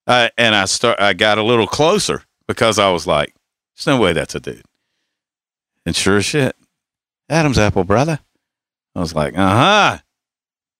I, 0.07 0.29
and 0.37 0.55
I 0.55 0.65
start 0.65 0.99
I 0.99 1.13
got 1.13 1.37
a 1.39 1.43
little 1.43 1.67
closer 1.67 2.23
because 2.47 2.77
I 2.79 2.91
was 2.91 3.05
like, 3.07 3.33
"There's 3.83 3.95
no 3.97 4.01
way 4.01 4.13
that's 4.13 4.35
a 4.35 4.39
dude." 4.39 4.63
And 5.85 5.95
sure 5.95 6.17
as 6.17 6.25
shit, 6.25 6.55
Adam's 7.29 7.57
apple, 7.57 7.83
brother. 7.83 8.19
I 8.95 8.99
was 8.99 9.15
like, 9.15 9.37
"Uh 9.37 9.49
huh, 9.49 9.97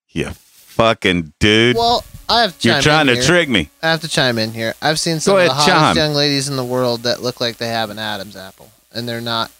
you 0.10 0.30
fucking 0.32 1.34
dude." 1.40 1.76
Well, 1.76 2.04
I 2.30 2.42
have. 2.42 2.58
To 2.60 2.68
You're 2.70 2.82
trying 2.82 3.08
to 3.08 3.14
here. 3.16 3.24
trick 3.24 3.50
me. 3.50 3.70
I 3.82 3.90
have 3.92 4.02
to 4.02 4.08
chime 4.08 4.38
in 4.38 4.52
here. 4.52 4.74
I've 4.82 5.00
seen 5.00 5.20
some 5.20 5.34
Go 5.36 5.40
of 5.40 5.46
the 5.48 5.54
hottest 5.54 5.70
chime. 5.70 5.96
young 5.98 6.14
ladies 6.14 6.48
in 6.50 6.56
the 6.56 6.66
world 6.66 7.04
that 7.04 7.22
look 7.22 7.42
like 7.42 7.58
they 7.58 7.70
have 7.70 7.90
an 7.90 8.00
Adam's 8.00 8.36
apple, 8.36 8.72
and 8.94 9.08
they're 9.08 9.22
not 9.22 9.52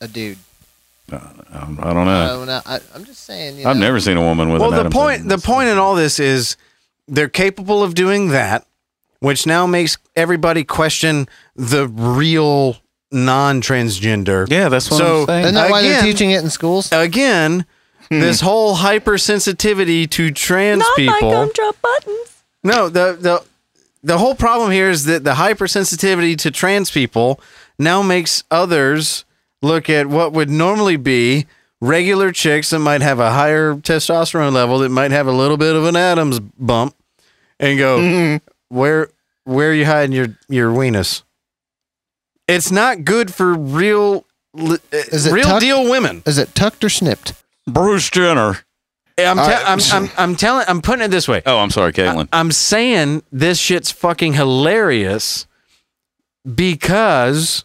a 0.00 0.08
dude. 0.08 0.38
Um, 1.12 1.78
I 1.82 1.92
don't 1.92 2.06
know. 2.06 2.42
I'm, 2.48 2.62
I, 2.66 2.80
I'm 2.94 3.04
just 3.04 3.24
saying. 3.24 3.58
You 3.58 3.66
I've 3.66 3.76
know, 3.76 3.82
never 3.86 4.00
seen 4.00 4.16
a 4.16 4.22
woman 4.22 4.50
with 4.52 4.60
well, 4.60 4.70
an 4.70 4.74
the 4.74 4.80
Adam's 4.80 4.94
point 4.94 5.20
apple. 5.20 5.36
the 5.36 5.42
point 5.42 5.68
in 5.68 5.78
all 5.78 5.94
this 5.94 6.18
is 6.18 6.56
they're 7.08 7.28
capable 7.28 7.82
of 7.82 7.94
doing 7.94 8.28
that, 8.28 8.66
which 9.24 9.46
now 9.46 9.66
makes 9.66 9.96
everybody 10.14 10.64
question 10.64 11.26
the 11.56 11.88
real 11.88 12.76
non-transgender. 13.10 14.50
Yeah, 14.50 14.68
that's 14.68 14.90
what 14.90 14.98
So- 14.98 15.20
I'm 15.22 15.26
saying. 15.26 15.42
Isn't 15.44 15.54
that 15.54 15.70
why 15.70 15.82
they're 15.82 16.02
teaching 16.02 16.30
it 16.30 16.42
in 16.42 16.50
schools? 16.50 16.90
Again, 16.92 17.64
hmm. 18.10 18.20
this 18.20 18.40
whole 18.40 18.76
hypersensitivity 18.76 20.10
to 20.10 20.30
trans 20.30 20.80
Not 20.80 20.98
my 20.98 21.12
people. 21.14 21.30
gumdrop 21.30 21.80
buttons. 21.80 22.28
No, 22.62 22.88
the 22.88 23.16
the 23.18 23.42
the 24.02 24.18
whole 24.18 24.34
problem 24.34 24.70
here 24.70 24.90
is 24.90 25.06
that 25.06 25.24
the 25.24 25.34
hypersensitivity 25.34 26.36
to 26.38 26.50
trans 26.50 26.90
people 26.90 27.40
now 27.78 28.02
makes 28.02 28.44
others 28.50 29.24
look 29.62 29.88
at 29.88 30.06
what 30.06 30.32
would 30.32 30.50
normally 30.50 30.96
be 30.96 31.46
regular 31.80 32.30
chicks 32.30 32.70
that 32.70 32.78
might 32.78 33.00
have 33.00 33.20
a 33.20 33.32
higher 33.32 33.74
testosterone 33.74 34.52
level 34.52 34.78
that 34.80 34.90
might 34.90 35.10
have 35.10 35.26
a 35.26 35.32
little 35.32 35.56
bit 35.56 35.74
of 35.74 35.84
an 35.86 35.96
Adams 35.96 36.40
bump 36.40 36.94
and 37.58 37.78
go 37.78 37.98
mm-hmm. 37.98 38.36
where 38.68 39.08
where 39.44 39.70
are 39.70 39.74
you 39.74 39.86
hiding 39.86 40.12
your 40.12 40.28
your 40.48 40.70
weenus? 40.70 41.22
It's 42.48 42.70
not 42.70 43.04
good 43.04 43.32
for 43.32 43.54
real 43.54 44.26
Is 44.92 45.26
it 45.26 45.32
real 45.32 45.44
tucked? 45.44 45.60
deal 45.60 45.88
women. 45.88 46.22
Is 46.26 46.36
it 46.38 46.54
tucked 46.54 46.84
or 46.84 46.88
snipped? 46.90 47.32
Bruce 47.66 48.10
Jenner. 48.10 48.58
I'm, 49.16 49.36
te- 49.36 49.42
All 49.42 49.48
right. 49.48 49.64
I'm, 49.66 49.78
I'm 50.04 50.10
I'm 50.18 50.36
telling 50.36 50.64
I'm 50.68 50.82
putting 50.82 51.04
it 51.04 51.08
this 51.10 51.28
way. 51.28 51.40
Oh, 51.46 51.58
I'm 51.58 51.70
sorry, 51.70 51.92
Caitlyn. 51.92 52.28
I'm 52.32 52.50
saying 52.52 53.22
this 53.30 53.58
shit's 53.58 53.90
fucking 53.90 54.32
hilarious 54.34 55.46
because 56.54 57.62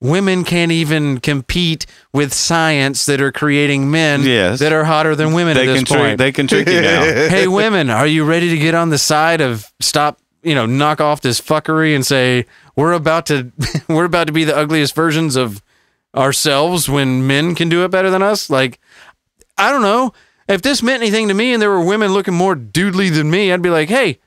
women 0.00 0.44
can't 0.44 0.70
even 0.72 1.18
compete 1.20 1.86
with 2.12 2.32
science 2.34 3.06
that 3.06 3.20
are 3.20 3.32
creating 3.32 3.90
men 3.90 4.22
Yes. 4.22 4.58
that 4.60 4.72
are 4.72 4.84
hotter 4.84 5.16
than 5.16 5.32
women 5.32 5.54
they 5.56 5.62
at 5.62 5.66
this 5.66 5.76
can 5.78 5.84
trick. 5.86 5.98
point. 6.00 6.18
They 6.18 6.32
can 6.32 6.46
trick 6.46 6.68
you 6.68 6.80
now. 6.80 7.02
hey, 7.28 7.48
women, 7.48 7.88
are 7.90 8.06
you 8.06 8.24
ready 8.24 8.50
to 8.50 8.58
get 8.58 8.74
on 8.74 8.90
the 8.90 8.98
side 8.98 9.40
of 9.40 9.72
stop? 9.80 10.18
You 10.44 10.54
know, 10.54 10.66
knock 10.66 11.00
off 11.00 11.20
this 11.20 11.40
fuckery 11.40 11.94
and 11.94 12.04
say 12.04 12.46
we're 12.76 12.92
about 12.92 13.26
to 13.26 13.50
we're 13.88 14.04
about 14.04 14.26
to 14.26 14.32
be 14.32 14.44
the 14.44 14.56
ugliest 14.56 14.94
versions 14.94 15.36
of 15.36 15.62
ourselves 16.14 16.88
when 16.88 17.26
men 17.26 17.54
can 17.54 17.68
do 17.68 17.84
it 17.84 17.90
better 17.90 18.10
than 18.10 18.22
us. 18.22 18.48
Like, 18.50 18.78
I 19.58 19.70
don't 19.70 19.82
know 19.82 20.12
if 20.48 20.62
this 20.62 20.82
meant 20.82 21.02
anything 21.02 21.28
to 21.28 21.34
me, 21.34 21.52
and 21.52 21.60
there 21.62 21.70
were 21.70 21.84
women 21.84 22.12
looking 22.12 22.34
more 22.34 22.54
dudely 22.54 23.10
than 23.10 23.30
me. 23.30 23.52
I'd 23.52 23.62
be 23.62 23.70
like, 23.70 23.88
hey, 23.88 24.20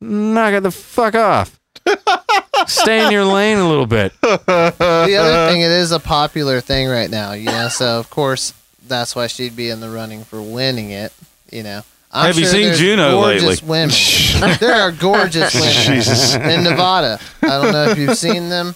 knock 0.00 0.54
it 0.54 0.62
the 0.62 0.70
fuck 0.70 1.14
off. 1.14 1.58
Stay 2.66 3.04
in 3.04 3.10
your 3.10 3.24
lane 3.24 3.58
a 3.58 3.68
little 3.68 3.86
bit. 3.86 4.12
the 4.20 4.36
other 4.46 5.48
thing, 5.50 5.60
it 5.62 5.70
is 5.70 5.92
a 5.92 5.98
popular 6.00 6.60
thing 6.60 6.88
right 6.88 7.10
now, 7.10 7.32
you 7.32 7.46
know. 7.46 7.68
So 7.68 7.98
of 7.98 8.10
course, 8.10 8.54
that's 8.86 9.16
why 9.16 9.26
she'd 9.26 9.56
be 9.56 9.70
in 9.70 9.80
the 9.80 9.88
running 9.88 10.24
for 10.24 10.40
winning 10.40 10.90
it, 10.90 11.12
you 11.50 11.62
know. 11.62 11.82
I'm 12.12 12.26
Have 12.26 12.36
you 12.38 12.44
sure 12.44 12.52
seen 12.52 12.62
there's 12.66 12.78
Juno 12.78 13.12
gorgeous 13.12 13.62
lately? 13.62 13.68
women. 13.68 14.58
there 14.60 14.74
are 14.74 14.92
gorgeous 14.92 15.54
women 15.54 16.50
in 16.50 16.64
Nevada. 16.64 17.18
I 17.42 17.46
don't 17.46 17.72
know 17.72 17.84
if 17.88 17.98
you've 17.98 18.18
seen 18.18 18.48
them. 18.50 18.74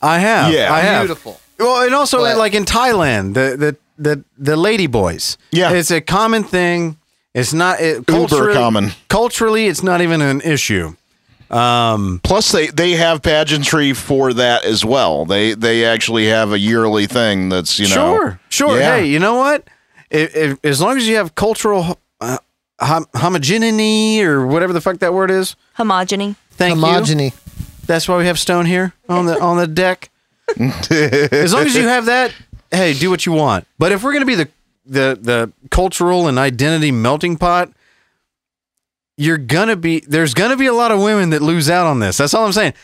I 0.00 0.18
have. 0.18 0.52
Yeah. 0.52 0.72
I 0.72 0.80
have. 0.80 1.02
Beautiful. 1.06 1.40
Well, 1.58 1.82
and 1.84 1.94
also 1.94 2.18
But- 2.18 2.36
like 2.38 2.54
in 2.54 2.64
Thailand, 2.64 3.34
the 3.34 3.56
the 3.56 3.76
the 3.98 4.24
the 4.38 4.56
lady 4.56 4.86
boys. 4.86 5.36
Yeah. 5.50 5.72
it's 5.72 5.90
a 5.90 6.00
common 6.00 6.44
thing. 6.44 6.96
It's 7.34 7.52
not 7.52 7.80
it, 7.80 7.96
Uber 7.98 8.04
culturally- 8.12 8.54
common. 8.54 8.92
Culturally, 9.08 9.66
it's 9.66 9.82
not 9.82 10.00
even 10.00 10.20
an 10.22 10.40
issue. 10.40 10.94
Um, 11.50 12.20
Plus, 12.22 12.52
they 12.52 12.68
they 12.68 12.92
have 12.92 13.22
pageantry 13.22 13.92
for 13.92 14.32
that 14.34 14.64
as 14.64 14.84
well. 14.84 15.24
They 15.24 15.54
they 15.54 15.84
actually 15.84 16.28
have 16.28 16.52
a 16.52 16.58
yearly 16.58 17.06
thing 17.06 17.48
that's 17.48 17.78
you 17.80 17.88
know. 17.88 17.94
sure, 18.16 18.40
sure. 18.48 18.78
Yeah. 18.78 18.96
Hey, 18.98 19.06
you 19.06 19.18
know 19.18 19.34
what? 19.34 19.64
If, 20.10 20.34
if, 20.36 20.58
as 20.64 20.80
long 20.80 20.96
as 20.96 21.08
you 21.08 21.16
have 21.16 21.34
cultural 21.34 21.98
hom- 22.80 23.06
homogeneity 23.14 24.22
or 24.22 24.46
whatever 24.46 24.72
the 24.72 24.80
fuck 24.80 24.98
that 24.98 25.14
word 25.14 25.30
is, 25.30 25.56
Homogeny. 25.76 26.36
Thank 26.52 26.76
you. 26.76 26.82
Homogeny. 26.82 27.86
That's 27.86 28.08
why 28.08 28.18
we 28.18 28.26
have 28.26 28.38
stone 28.38 28.66
here 28.66 28.92
on 29.08 29.26
the 29.26 29.40
on 29.40 29.56
the 29.56 29.66
deck. 29.66 30.10
as 30.58 31.52
long 31.52 31.64
as 31.66 31.74
you 31.74 31.86
have 31.86 32.06
that, 32.06 32.34
hey, 32.70 32.92
do 32.94 33.10
what 33.10 33.26
you 33.26 33.32
want. 33.32 33.66
But 33.78 33.92
if 33.92 34.02
we're 34.02 34.12
gonna 34.12 34.26
be 34.26 34.34
the 34.36 34.48
the 34.86 35.18
the 35.20 35.52
cultural 35.70 36.28
and 36.28 36.38
identity 36.38 36.90
melting 36.92 37.36
pot, 37.36 37.72
you're 39.16 39.38
gonna 39.38 39.76
be 39.76 40.00
there's 40.00 40.34
gonna 40.34 40.56
be 40.56 40.66
a 40.66 40.72
lot 40.72 40.92
of 40.92 41.00
women 41.00 41.30
that 41.30 41.42
lose 41.42 41.68
out 41.70 41.86
on 41.86 42.00
this. 42.00 42.16
That's 42.16 42.34
all 42.34 42.46
I'm 42.46 42.52
saying. 42.52 42.74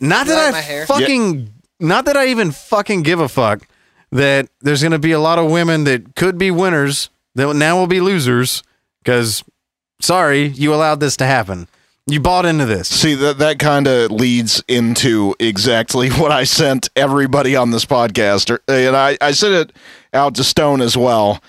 Not 0.00 0.26
that 0.26 0.52
my 0.52 0.58
I 0.58 0.60
hair? 0.60 0.86
fucking 0.86 1.52
not 1.80 2.04
that 2.06 2.16
I 2.16 2.28
even 2.28 2.50
fucking 2.52 3.02
give 3.02 3.20
a 3.20 3.28
fuck 3.28 3.66
that 4.12 4.48
there's 4.60 4.82
gonna 4.82 4.98
be 4.98 5.12
a 5.12 5.20
lot 5.20 5.38
of 5.38 5.50
women 5.50 5.84
that 5.84 6.14
could 6.14 6.38
be 6.38 6.50
winners 6.50 7.10
that 7.34 7.54
now 7.54 7.78
will 7.78 7.86
be 7.86 8.00
losers 8.00 8.62
because 9.06 9.44
sorry, 10.00 10.48
you 10.48 10.74
allowed 10.74 10.98
this 10.98 11.16
to 11.18 11.24
happen. 11.26 11.68
You 12.08 12.18
bought 12.20 12.44
into 12.44 12.66
this. 12.66 12.88
See 12.88 13.14
that 13.14 13.38
that 13.38 13.58
kind 13.60 13.86
of 13.86 14.10
leads 14.10 14.62
into 14.66 15.34
exactly 15.38 16.08
what 16.20 16.32
I 16.32 16.42
sent 16.42 16.90
everybody 16.96 17.54
on 17.54 17.70
this 17.70 17.84
podcast, 17.84 18.50
or- 18.50 18.60
and 18.68 18.96
I 18.96 19.16
I 19.20 19.30
sent 19.30 19.54
it 19.70 19.76
out 20.12 20.34
to 20.34 20.44
Stone 20.44 20.80
as 20.82 20.96
well. 20.96 21.40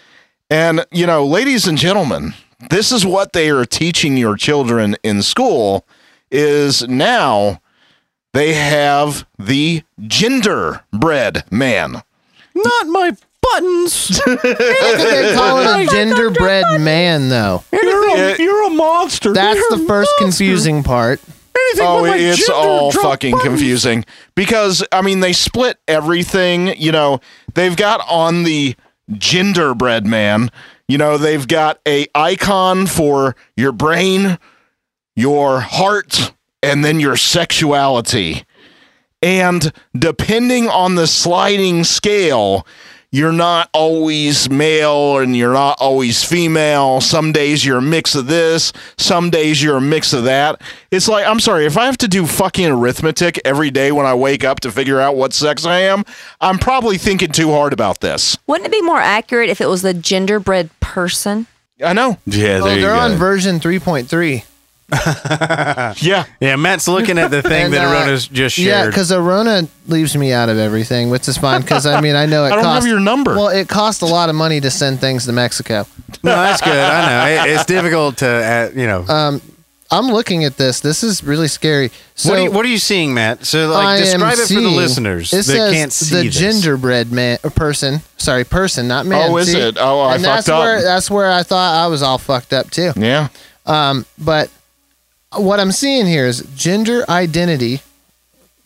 And 0.52 0.86
you 0.92 1.08
know, 1.08 1.26
ladies 1.26 1.68
and 1.68 1.78
gentlemen, 1.80 2.34
this 2.70 2.92
is 2.92 3.06
what 3.06 3.34
they 3.34 3.50
are 3.50 3.66
teaching 3.66 4.18
your 4.18 4.38
children 4.38 4.96
in 5.04 5.22
school. 5.24 5.86
Is 6.30 6.88
now 6.88 7.62
they 8.34 8.54
have 8.54 9.26
the 9.40 9.82
genderbread 10.02 11.52
man. 11.52 12.04
Not 12.54 12.88
my 12.88 13.16
buttons. 13.54 14.18
How 14.26 14.36
could 14.36 15.08
they 15.12 15.34
call 15.36 15.60
it 15.60 15.88
a 15.88 15.88
gingerbread 15.90 16.82
man 16.82 17.30
though? 17.30 17.64
You're 17.72 18.10
a, 18.10 18.18
Yeah. 18.18 18.36
you're 18.40 18.68
a 18.68 18.70
monster. 18.70 19.34
That's 19.34 19.58
You're 19.60 19.78
the 19.80 19.84
a 19.84 19.88
first 19.88 20.12
monster. 20.20 20.24
confusing 20.26 20.84
part. 20.84 21.22
Oh, 21.80 22.02
but 22.04 22.10
my 22.12 22.18
it's 22.18 22.46
gender 22.48 22.54
all 22.54 22.92
drop 22.92 23.04
fucking 23.04 23.32
buttons. 23.32 23.50
confusing 23.50 24.06
because 24.36 24.84
I 24.92 25.02
mean 25.02 25.20
they 25.22 25.34
split 25.34 25.78
everything. 25.88 26.80
You 26.80 26.92
know 26.92 27.20
they've 27.56 27.76
got 27.76 28.02
on 28.10 28.44
the 28.44 28.76
gingerbread 29.12 30.06
man. 30.06 30.50
You 30.88 30.98
know 30.98 31.18
they've 31.18 31.48
got 31.48 31.80
a 31.88 32.08
icon 32.16 32.86
for 32.88 33.36
your 33.58 33.72
brain, 33.72 34.38
your 35.16 35.60
heart, 35.60 36.32
and 36.64 36.86
then 36.86 37.00
your 37.00 37.18
sexuality. 37.18 38.44
And 39.22 39.74
depending 39.98 40.70
on 40.70 40.94
the 40.96 41.08
sliding 41.08 41.84
scale, 41.84 42.68
you're 43.12 43.32
not 43.32 43.70
always 43.74 44.50
male 44.50 45.18
and 45.20 45.36
you're 45.36 45.54
not 45.54 45.78
always 45.80 46.24
female. 46.24 47.00
Some 47.02 47.32
days 47.32 47.66
you're 47.66 47.78
a 47.78 47.82
mix 47.82 48.16
of 48.16 48.28
this, 48.28 48.74
some 48.98 49.30
days 49.30 49.64
you're 49.64 49.78
a 49.78 49.82
mix 49.82 50.12
of 50.14 50.26
that. 50.26 50.62
It's 50.92 51.08
like, 51.08 51.26
I'm 51.26 51.40
sorry, 51.40 51.66
if 51.66 51.78
I 51.78 51.86
have 51.86 51.98
to 52.00 52.08
do 52.08 52.26
fucking 52.28 52.66
arithmetic 52.68 53.40
every 53.46 53.72
day 53.72 53.92
when 53.92 54.06
I 54.06 54.14
wake 54.14 54.44
up 54.44 54.60
to 54.62 54.72
figure 54.72 55.00
out 55.00 55.16
what 55.16 55.34
sex 55.34 55.66
I 55.66 55.80
am, 55.80 56.04
I'm 56.42 56.58
probably 56.60 56.98
thinking 56.98 57.32
too 57.32 57.52
hard 57.52 57.72
about 57.74 58.02
this. 58.02 58.38
Wouldn't 58.46 58.68
it 58.68 58.72
be 58.72 58.82
more 58.82 59.00
accurate 59.00 59.50
if 59.50 59.62
it 59.62 59.68
was 59.70 59.82
the 59.84 59.94
genderbread 59.94 60.70
person? 60.82 61.48
I 61.84 61.94
know. 61.94 62.18
Yeah, 62.26 62.60
Oh, 62.62 62.66
there 62.66 62.76
you 62.76 62.82
they're 62.82 62.96
go. 62.96 63.00
on 63.00 63.12
version 63.18 63.60
3.3. 63.60 64.44
Yeah. 66.02 66.26
Yeah, 66.40 66.56
Matt's 66.56 66.88
looking 66.88 67.18
at 67.18 67.32
the 67.32 67.42
thing 67.42 67.66
And, 67.66 67.74
that 67.74 67.86
uh, 67.86 67.92
Arona's 67.92 68.28
just 68.28 68.56
shared. 68.56 68.68
Yeah, 68.68 68.86
because 68.88 69.12
Arona 69.12 69.68
leaves 69.88 70.16
me 70.16 70.32
out 70.34 70.50
of 70.50 70.58
everything, 70.58 71.10
which 71.10 71.28
is 71.28 71.38
fine. 71.38 71.62
Because 71.62 71.86
I 71.86 72.02
mean, 72.02 72.16
I 72.16 72.26
know 72.26 72.46
it 72.46 72.48
I 72.52 72.56
don't 72.56 72.64
costs. 72.64 72.86
have 72.86 72.92
your 72.92 73.00
number. 73.02 73.36
Well, 73.36 73.50
it 73.50 73.68
costs 73.68 74.02
a 74.02 74.06
lot 74.06 74.30
of 74.30 74.36
money 74.36 74.60
to 74.62 74.70
send 74.72 75.00
things 75.00 75.26
to 75.26 75.32
Mexico. 75.34 75.86
no, 76.24 76.32
that's 76.32 76.62
good. 76.62 76.74
I 76.78 77.36
know 77.36 77.44
It- 77.46 77.56
it's 77.56 77.66
difficult 77.66 78.18
to, 78.18 78.28
uh, 78.28 78.70
you 78.80 78.88
know. 78.88 79.06
Um, 79.08 79.42
I'm 79.90 80.08
looking 80.08 80.44
at 80.44 80.58
this. 80.58 80.82
This 80.82 81.02
is 81.02 81.24
really 81.24 81.48
scary. 81.48 81.92
So 82.16 82.30
what, 82.32 82.40
are 82.40 82.44
you, 82.44 82.52
what 82.52 82.66
are 82.66 82.70
you 82.70 82.78
seeing, 82.78 83.14
Matt? 83.14 83.46
So, 83.46 83.70
like, 83.70 83.86
I 83.86 83.98
describe 84.00 84.34
it 84.34 84.48
for 84.48 84.54
the 84.56 84.70
listeners 84.70 85.32
It 85.32 85.38
that 85.38 85.44
says 85.44 85.74
can't 85.74 85.94
see 85.94 86.16
the 86.16 86.24
this. 86.24 86.36
gingerbread 86.38 87.10
man 87.14 87.38
or 87.44 87.50
person. 87.52 88.02
Sorry, 88.18 88.44
person, 88.44 88.90
not 88.90 89.06
man. 89.06 89.32
Oh, 89.32 89.38
is 89.38 89.50
See? 89.54 89.58
it? 89.60 89.78
Oh, 89.80 90.02
I 90.02 90.16
and 90.16 90.24
fucked 90.26 90.36
that's 90.36 90.50
up. 90.50 90.60
Where, 90.60 90.82
that's 90.82 91.10
where 91.10 91.32
I 91.32 91.44
thought 91.44 91.86
I 91.86 91.88
was 91.88 92.02
all 92.04 92.18
fucked 92.18 92.52
up 92.52 92.70
too. 92.70 92.92
Yeah. 92.98 93.30
Um, 93.66 94.06
but 94.18 94.50
what 95.36 95.60
I'm 95.60 95.72
seeing 95.72 96.06
here 96.06 96.26
is 96.26 96.42
gender 96.56 97.04
identity 97.10 97.82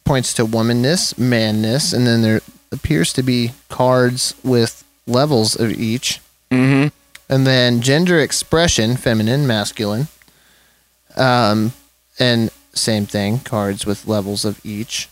points 0.06 0.34
to 0.36 0.46
womanness, 0.46 1.18
manness, 1.18 1.94
and 1.94 2.06
then 2.06 2.22
there 2.22 2.42
appears 2.72 3.14
to 3.14 3.24
be 3.24 3.52
cards 3.70 4.36
with 4.44 4.84
levels 5.08 5.56
of 5.60 5.72
each. 5.72 6.20
Mm-hmm. 6.50 6.88
And 7.34 7.48
then 7.48 7.82
gender 7.82 8.20
expression, 8.20 8.98
feminine, 8.98 9.48
masculine. 9.48 10.08
Um, 11.16 11.74
and 12.20 12.52
same 12.74 13.06
thing, 13.06 13.40
cards 13.40 13.86
with 13.86 14.08
levels 14.08 14.44
of 14.46 14.60
each. 14.66 15.08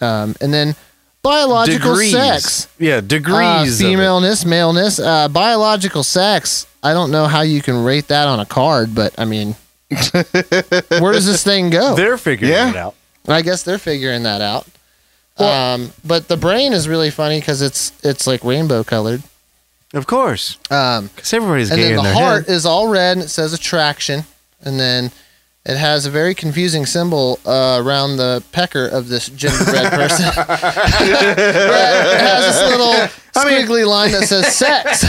Um, 0.00 0.34
and 0.40 0.52
then 0.52 0.74
biological 1.22 1.92
degrees. 1.92 2.12
sex. 2.12 2.68
Yeah, 2.78 2.96
Uh, 2.96 3.00
degrees. 3.00 3.80
of 3.80 3.86
it. 3.86 3.90
femaleness, 3.90 4.44
maleness, 4.44 4.98
uh, 4.98 5.28
biological 5.28 6.02
sex. 6.02 6.66
I 6.82 6.92
don't 6.92 7.10
know 7.10 7.26
how 7.26 7.42
you 7.42 7.62
can 7.62 7.84
rate 7.84 8.08
that 8.08 8.26
on 8.28 8.40
a 8.40 8.46
card, 8.46 8.94
but 8.94 9.14
I 9.18 9.24
mean, 9.24 9.54
where 11.00 11.12
does 11.12 11.26
this 11.26 11.42
thing 11.44 11.70
go? 11.70 11.94
They're 11.94 12.18
figuring 12.18 12.52
Yeah. 12.52 12.70
it 12.70 12.76
out. 12.76 12.94
I 13.28 13.42
guess 13.42 13.62
they're 13.62 13.78
figuring 13.78 14.24
that 14.24 14.40
out. 14.40 14.66
um, 15.38 15.92
but 16.04 16.28
the 16.28 16.36
brain 16.36 16.72
is 16.72 16.88
really 16.88 17.10
funny 17.10 17.40
because 17.40 17.62
it's 17.62 17.92
it's 18.04 18.26
like 18.26 18.42
rainbow 18.44 18.84
colored. 18.84 19.22
Of 19.94 20.06
course. 20.06 20.56
Um, 20.70 21.10
Because 21.14 21.32
everybody's 21.32 21.70
and 21.70 21.78
gay 21.78 21.82
then 21.90 21.92
in 21.92 21.96
the 21.98 22.02
their 22.04 22.14
heart 22.14 22.46
head. 22.46 22.52
is 22.54 22.64
all 22.66 22.88
red 22.88 23.12
and 23.18 23.22
it 23.26 23.28
says 23.28 23.52
attraction, 23.52 24.24
and 24.62 24.80
then 24.80 25.10
it 25.64 25.76
has 25.76 26.06
a 26.06 26.10
very 26.10 26.34
confusing 26.34 26.86
symbol 26.86 27.38
uh, 27.46 27.78
around 27.80 28.16
the 28.16 28.42
pecker 28.52 28.86
of 28.86 29.08
this 29.08 29.28
gingerbread 29.28 29.92
person. 29.92 30.24
it 30.26 32.20
has 32.20 32.54
this 32.54 32.70
little 32.70 32.94
squiggly 33.32 33.86
line 33.86 34.10
that 34.12 34.26
says 34.26 34.54
sex. 34.56 35.04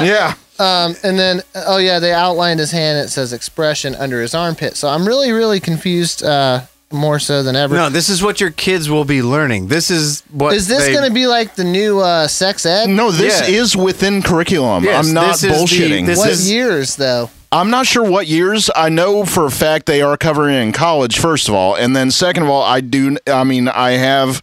Yeah. 0.00 0.34
Um, 0.58 0.94
and 1.02 1.18
then, 1.18 1.42
oh 1.54 1.78
yeah, 1.78 1.98
they 1.98 2.12
outlined 2.12 2.60
his 2.60 2.70
hand. 2.70 2.98
It 2.98 3.08
says 3.10 3.32
expression 3.32 3.94
under 3.94 4.20
his 4.20 4.34
armpit. 4.34 4.76
So 4.76 4.88
I'm 4.88 5.06
really, 5.06 5.32
really 5.32 5.60
confused. 5.60 6.22
Uh, 6.22 6.62
more 6.92 7.18
so 7.18 7.42
than 7.42 7.56
ever. 7.56 7.74
No, 7.74 7.90
this 7.90 8.08
is 8.08 8.22
what 8.22 8.40
your 8.40 8.52
kids 8.52 8.88
will 8.88 9.04
be 9.04 9.20
learning. 9.20 9.66
This 9.66 9.90
is 9.90 10.22
what 10.30 10.54
is 10.54 10.68
this 10.68 10.84
they- 10.84 10.92
going 10.92 11.06
to 11.08 11.12
be 11.12 11.26
like 11.26 11.56
the 11.56 11.64
new 11.64 11.98
uh, 11.98 12.28
sex 12.28 12.64
ed? 12.64 12.88
No, 12.88 13.10
this 13.10 13.40
Yeah. 13.40 13.56
is 13.56 13.76
within 13.76 14.22
curriculum. 14.22 14.84
Yes, 14.84 15.04
I'm 15.08 15.12
not 15.12 15.26
this 15.32 15.42
is 15.42 15.42
the- 15.42 15.48
bullshitting. 15.48 16.06
this 16.06 16.16
what 16.18 16.30
is- 16.30 16.48
years 16.50 16.94
though? 16.94 17.28
I'm 17.50 17.70
not 17.70 17.86
sure 17.86 18.04
what 18.08 18.28
years. 18.28 18.70
I 18.76 18.88
know 18.88 19.24
for 19.24 19.46
a 19.46 19.50
fact 19.50 19.86
they 19.86 20.00
are 20.00 20.16
covering 20.16 20.54
in 20.62 20.72
college, 20.72 21.18
first 21.18 21.48
of 21.48 21.54
all. 21.56 21.74
And 21.74 21.94
then, 21.96 22.12
second 22.12 22.44
of 22.44 22.48
all, 22.50 22.62
I 22.62 22.80
do, 22.80 23.16
I 23.26 23.42
mean, 23.42 23.66
I 23.68 23.92
have, 23.92 24.40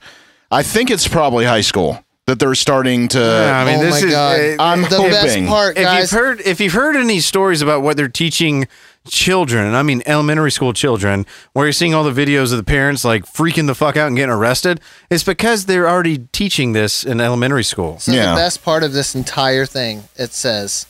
I 0.52 0.64
think 0.64 0.92
it's 0.92 1.08
probably 1.08 1.46
high 1.46 1.62
school 1.62 2.03
that 2.26 2.40
they're 2.40 2.56
starting 2.56 3.08
to. 3.10 3.20
Yeah, 3.20 3.60
I 3.60 3.66
mean, 3.66 3.80
oh 3.80 3.84
this 3.84 4.02
my 4.02 4.08
is. 4.08 4.14
god! 4.14 4.40
uh, 4.60 4.64
I'm 4.64 4.82
the 4.84 5.10
best 5.10 5.28
hoping. 5.28 5.48
part, 5.48 5.78
if 5.78 6.00
you've 6.00 6.12
heard 6.12 6.42
if 6.42 6.60
you've 6.62 6.74
heard 6.74 6.96
any 6.96 7.20
stories 7.20 7.62
about 7.62 7.82
what 7.82 7.98
they're 7.98 8.08
teaching 8.08 8.68
children, 9.06 9.74
I 9.76 9.84
mean 9.84 10.02
elementary 10.06 10.52
school 10.52 10.72
children, 10.72 11.26
where 11.52 11.66
you're 11.66 11.74
seeing 11.74 11.94
all 11.94 12.06
the 12.06 12.12
videos 12.26 12.52
of 12.52 12.58
the 12.58 12.64
parents 12.64 13.04
like 13.04 13.26
freaking 13.26 13.68
the 13.68 13.76
fuck 13.76 13.98
out 13.98 14.08
and 14.08 14.16
getting 14.16 14.34
arrested, 14.34 14.80
it's 15.10 15.24
because 15.26 15.66
they're 15.66 15.90
already 15.90 16.20
teaching 16.32 16.72
this 16.72 17.04
in 17.04 17.20
elementary 17.20 17.66
school. 17.66 18.00
So 18.00 18.14
Yeah. 18.14 18.32
the 18.32 18.38
best 18.38 18.64
part 18.64 18.82
of 18.84 18.94
this 18.94 19.14
entire 19.14 19.66
thing, 19.66 20.06
it 20.16 20.32
says, 20.32 20.86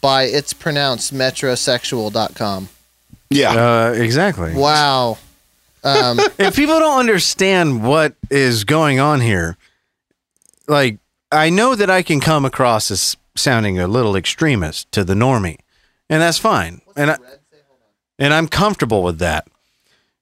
by 0.00 0.22
it's 0.24 0.52
pronounced 0.52 1.12
metrosexual.com. 1.12 2.68
yeah. 3.30 3.50
Uh, 3.50 3.92
exactly. 3.96 4.54
Wow. 4.54 5.18
Um, 5.82 6.20
if 6.38 6.54
people 6.54 6.78
don't 6.78 7.00
understand 7.00 7.82
what 7.82 8.14
is 8.30 8.62
going 8.64 9.00
on 9.00 9.20
here, 9.20 9.56
like 10.70 10.98
I 11.30 11.50
know 11.50 11.74
that 11.74 11.90
I 11.90 12.02
can 12.02 12.20
come 12.20 12.44
across 12.44 12.90
as 12.90 13.16
sounding 13.36 13.78
a 13.78 13.88
little 13.88 14.16
extremist 14.16 14.90
to 14.92 15.04
the 15.04 15.14
normie, 15.14 15.58
and 16.08 16.22
that's 16.22 16.38
fine, 16.38 16.80
and 16.96 17.10
I, 17.10 17.16
and 18.18 18.32
I'm 18.32 18.48
comfortable 18.48 19.02
with 19.02 19.18
that 19.18 19.48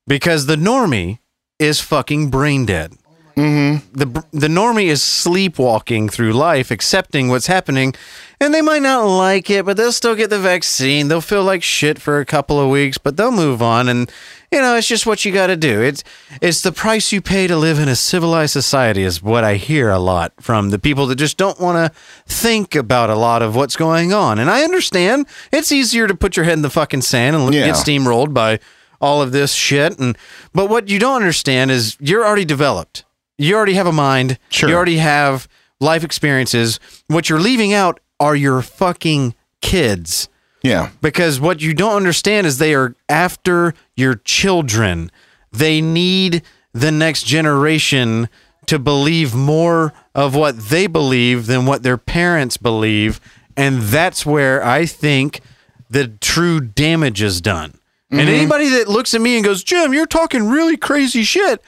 because 0.07 0.47
the 0.47 0.57
normie 0.57 1.19
is 1.59 1.81
fucking 1.81 2.31
brain 2.31 2.67
dead. 2.67 2.95
Mm-hmm. 3.39 3.97
The 3.97 4.25
the 4.33 4.49
normie 4.49 4.87
is 4.87 5.01
sleepwalking 5.03 6.09
through 6.09 6.33
life, 6.33 6.73
accepting 6.73 7.29
what's 7.29 7.47
happening, 7.47 7.95
and 8.41 8.53
they 8.53 8.63
might 8.63 8.83
not 8.83 9.05
like 9.05 9.49
it, 9.49 9.65
but 9.65 9.77
they'll 9.77 9.93
still 9.93 10.17
get 10.17 10.29
the 10.29 10.41
vaccine. 10.41 11.07
They'll 11.07 11.21
feel 11.21 11.45
like 11.45 11.63
shit 11.63 12.01
for 12.01 12.19
a 12.19 12.25
couple 12.27 12.59
of 12.61 12.69
weeks, 12.69 12.99
but 12.99 13.17
they'll 13.17 13.31
move 13.31 13.63
on. 13.63 13.89
And 13.89 14.11
you 14.51 14.61
know, 14.61 14.75
it's 14.75 14.89
just 14.89 15.07
what 15.07 15.25
you 15.25 15.31
got 15.31 15.47
to 15.49 15.57
do. 15.57 15.81
It's 15.81 16.03
it's 16.43 16.63
the 16.63 16.73
price 16.73 17.13
you 17.13 17.21
pay 17.21 17.47
to 17.47 17.57
live 17.57 17.79
in 17.79 17.89
a 17.89 17.95
civilized 17.95 18.53
society, 18.55 19.05
is 19.05 19.23
what 19.23 19.45
I 19.45 19.55
hear 19.55 19.89
a 19.91 20.01
lot 20.01 20.33
from 20.41 20.71
the 20.71 20.79
people 20.81 21.07
that 21.07 21.17
just 21.17 21.37
don't 21.37 21.61
want 21.61 21.77
to 21.77 21.97
think 22.27 22.75
about 22.75 23.09
a 23.09 23.15
lot 23.15 23.41
of 23.43 23.55
what's 23.55 23.77
going 23.77 24.13
on. 24.13 24.41
And 24.41 24.51
I 24.51 24.65
understand 24.65 25.27
it's 25.53 25.71
easier 25.71 26.09
to 26.09 26.15
put 26.17 26.37
your 26.37 26.45
head 26.45 26.55
in 26.55 26.63
the 26.63 26.71
fucking 26.71 27.03
sand 27.03 27.37
and 27.37 27.55
Yeah. 27.55 27.67
get 27.67 27.77
steamrolled 27.77 28.35
by 28.35 28.59
all 29.01 29.23
of 29.23 29.31
this 29.31 29.53
shit. 29.53 29.97
And 30.01 30.19
but 30.53 30.69
what 30.69 30.89
you 30.89 30.99
don't 30.99 31.17
understand 31.23 31.71
is 31.71 31.97
you're 32.01 32.27
already 32.27 32.45
developed. 32.45 33.05
You 33.39 33.55
already 33.57 33.75
have 33.75 33.87
a 33.87 33.93
mind. 33.93 34.39
Sure. 34.51 34.69
You 34.69 34.75
already 34.75 34.99
have 34.99 35.49
life 35.81 36.03
experiences. 36.05 36.81
What 37.07 37.29
you're 37.31 37.41
leaving 37.41 37.73
out 37.73 38.01
are 38.19 38.35
your 38.35 38.61
fucking 38.63 39.35
kids. 39.63 40.29
Yeah. 40.63 40.91
Because 41.01 41.41
what 41.41 41.63
you 41.63 41.73
don't 41.73 41.95
understand 41.97 42.47
is 42.47 42.59
they 42.59 42.75
are 42.75 42.95
after 43.09 43.75
your 43.97 44.17
children. 44.17 45.11
They 45.53 45.81
need 45.81 46.43
the 46.73 46.91
next 46.91 47.25
generation 47.25 48.29
to 48.67 48.79
believe 48.79 49.35
more 49.35 49.93
of 50.15 50.35
what 50.35 50.59
they 50.59 50.87
believe 50.89 51.47
than 51.47 51.65
what 51.65 51.83
their 51.85 51.97
parents 51.97 52.57
believe. 52.57 53.21
And 53.57 53.83
that's 53.83 54.27
where 54.27 54.65
I 54.65 54.85
think 54.85 55.41
the 55.89 56.09
true 56.09 56.61
damage 56.61 57.23
is 57.23 57.41
done. 57.41 57.79
And 58.11 58.21
Mhm. 58.21 58.29
anybody 58.29 58.69
that 58.71 58.89
looks 58.89 59.15
at 59.15 59.21
me 59.21 59.37
and 59.37 59.45
goes, 59.45 59.63
Jim, 59.63 59.93
you're 59.95 60.07
talking 60.07 60.49
really 60.49 60.77
crazy 60.77 61.23
shit. 61.23 61.63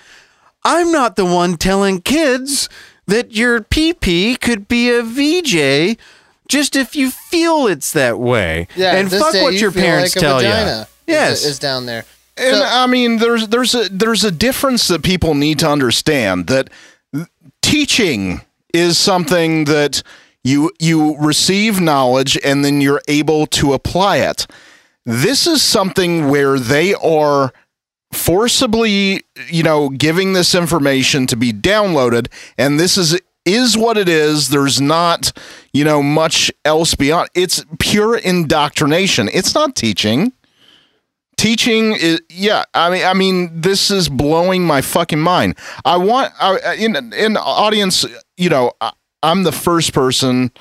I'm 0.65 0.93
not 0.93 1.17
the 1.17 1.25
one 1.25 1.57
telling 1.57 2.01
kids 2.03 2.69
that 3.07 3.33
your 3.33 3.61
PP 3.61 4.41
could 4.41 4.69
be 4.69 4.91
a 4.91 5.03
VJ 5.03 5.99
just 6.49 6.77
if 6.77 6.95
you 6.95 7.11
feel 7.11 7.67
it's 7.67 7.93
that 7.93 8.19
way. 8.19 8.67
Yeah, 8.77 8.97
and 8.97 9.11
fuck 9.11 9.35
what 9.35 9.55
you 9.55 9.61
your 9.61 9.73
parents 9.73 10.15
like 10.17 10.23
a 10.23 10.27
tell 10.27 10.43
you. 10.43 10.49
vagina 10.49 10.89
Yes. 11.07 11.41
is, 11.41 11.53
is 11.53 11.59
down 11.59 11.87
there. 11.87 12.05
And 12.37 12.57
So- 12.57 12.65
I 12.65 12.87
mean, 12.87 13.19
there's 13.19 13.49
there's 13.49 13.75
a 13.75 13.89
there's 13.89 14.25
a 14.25 14.31
difference 14.31 14.89
that 14.89 15.03
people 15.03 15.35
need 15.35 15.59
to 15.61 15.69
understand 15.71 16.47
that 16.49 16.69
teaching 17.63 18.43
is 18.73 18.99
something 18.99 19.65
that 19.65 20.03
you 20.45 20.71
you 20.79 21.17
receive 21.19 21.81
knowledge 21.81 22.39
and 22.45 22.65
then 22.65 22.81
you're 22.81 23.03
able 23.09 23.47
to 23.47 23.73
apply 23.73 24.19
it. 24.19 24.47
This 25.05 25.47
is 25.47 25.63
something 25.63 26.29
where 26.29 26.59
they 26.59 26.95
are 26.95 27.53
forcibly, 28.13 29.23
you 29.49 29.63
know, 29.63 29.89
giving 29.89 30.33
this 30.33 30.55
information 30.55 31.27
to 31.29 31.37
be 31.37 31.53
downloaded 31.53 32.29
and 32.59 32.79
this 32.79 32.97
is 32.97 33.19
is 33.47 33.77
what 33.77 33.97
it 33.97 34.09
is. 34.09 34.51
There's 34.51 34.81
not, 34.81 35.33
you 35.73 35.85
know, 35.85 36.03
much 36.03 36.53
else 36.65 36.95
beyond. 36.95 37.31
It's 37.35 37.65
pure 37.79 38.17
indoctrination. 38.17 39.31
It's 39.33 39.55
not 39.55 39.75
teaching 39.75 40.33
teaching 41.41 41.93
is 41.93 42.21
yeah 42.29 42.65
i 42.75 42.91
mean 42.91 43.03
i 43.03 43.15
mean 43.15 43.63
this 43.63 43.91
is 43.91 44.11
blowing 44.11 44.63
my 44.63 44.83
fucking 44.83 45.19
mind 45.19 45.57
i 45.87 45.97
want 45.97 46.31
I, 46.39 46.75
in 46.75 46.95
in 47.15 47.39
audience 47.39 48.05
you 48.37 48.51
know 48.51 48.73
I, 48.79 48.93
i'm 49.23 49.45
the 49.45 49.53
first 49.53 49.95
person 49.95 50.53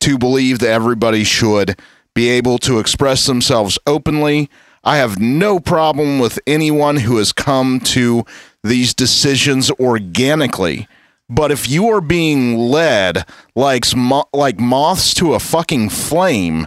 to 0.00 0.16
believe 0.16 0.60
that 0.60 0.70
everybody 0.70 1.22
should 1.22 1.78
be 2.14 2.30
able 2.30 2.56
to 2.60 2.78
express 2.78 3.26
themselves 3.26 3.78
openly 3.86 4.48
i 4.84 4.96
have 4.96 5.18
no 5.18 5.58
problem 5.58 6.18
with 6.18 6.38
anyone 6.46 6.96
who 6.96 7.18
has 7.18 7.32
come 7.32 7.80
to 7.80 8.24
these 8.62 8.94
decisions 8.94 9.70
organically 9.72 10.86
but 11.28 11.50
if 11.50 11.68
you 11.68 11.88
are 11.88 12.00
being 12.00 12.56
led 12.58 13.24
like 13.54 13.84
like 14.32 14.58
moths 14.58 15.14
to 15.14 15.34
a 15.34 15.40
fucking 15.40 15.88
flame 15.88 16.66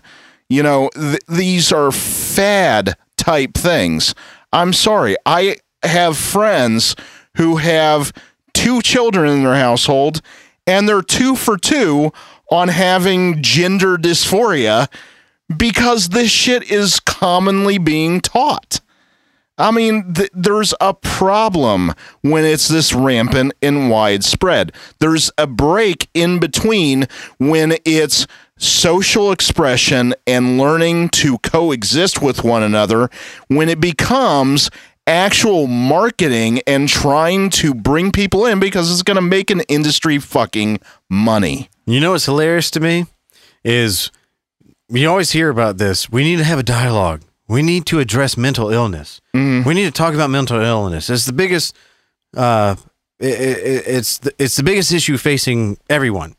you 0.50 0.62
know, 0.62 0.90
th- 0.94 1.22
these 1.28 1.72
are 1.72 1.92
fad 1.92 2.96
type 3.18 3.54
things. 3.56 4.14
I'm 4.54 4.74
sorry. 4.74 5.16
I 5.26 5.58
have 5.84 6.18
friends 6.18 6.96
who 7.38 7.58
have 7.58 8.14
two 8.54 8.82
children 8.82 9.32
in 9.32 9.44
their 9.44 9.56
household 9.56 10.22
and 10.68 10.88
they're 10.88 11.02
two 11.02 11.36
for 11.36 11.58
two 11.58 12.12
on 12.52 12.70
having 12.70 13.42
gender 13.42 13.98
dysphoria 13.98 14.88
because 15.56 16.10
this 16.10 16.32
shit 16.32 16.70
is 16.72 17.00
commonly 17.00 17.78
being 17.78 18.22
taught. 18.22 18.82
I 19.58 19.72
mean, 19.72 20.14
th- 20.14 20.32
there's 20.34 20.74
a 20.82 20.94
problem 20.94 21.94
when 22.22 22.44
it's 22.44 22.68
this 22.68 22.94
rampant 22.94 23.54
and 23.62 23.90
widespread. 23.90 24.74
There's 25.00 25.32
a 25.38 25.48
break 25.48 26.10
in 26.14 26.40
between 26.40 27.08
when 27.38 27.78
it's 27.86 28.28
social 28.58 29.32
expression 29.32 30.14
and 30.28 30.58
learning 30.58 31.10
to 31.10 31.38
coexist 31.40 32.22
with 32.22 32.44
one 32.44 32.64
another, 32.64 33.10
when 33.48 33.70
it 33.70 33.80
becomes 33.80 34.70
actual 35.08 35.68
marketing 35.68 36.62
and 36.66 36.90
trying 36.90 37.50
to 37.52 37.74
bring 37.74 38.12
people 38.12 38.46
in 38.46 38.60
because 38.60 38.92
it's 38.92 39.04
going 39.04 39.16
to 39.16 39.22
make 39.22 39.50
an 39.52 39.62
industry 39.62 40.18
fucking 40.20 40.80
money. 41.10 41.70
You 41.86 42.00
know 42.00 42.12
what's 42.12 42.26
hilarious 42.26 42.72
to 42.72 42.80
me 42.80 43.06
is 43.64 44.12
you 44.90 45.10
always 45.10 45.32
hear 45.32 45.50
about 45.50 45.78
this. 45.78 46.10
We 46.10 46.24
need 46.24 46.38
to 46.38 46.44
have 46.44 46.60
a 46.60 46.64
dialogue. 46.64 47.22
We 47.48 47.62
need 47.62 47.86
to 47.88 48.00
address 48.00 48.38
mental 48.38 48.70
illness. 48.70 49.22
We 49.66 49.74
need 49.74 49.86
to 49.86 49.92
talk 49.92 50.14
about 50.14 50.30
mental 50.30 50.60
illness. 50.60 51.10
It's 51.10 51.26
the 51.26 51.34
biggest. 51.34 51.76
Uh, 52.36 52.76
i 53.22 53.26
i 53.26 53.28
it's 53.28 54.18
the, 54.18 54.34
it's 54.38 54.58
the 54.58 54.64
biggest 54.64 54.92
issue 54.92 55.18
facing 55.18 55.78
everyone, 55.90 56.36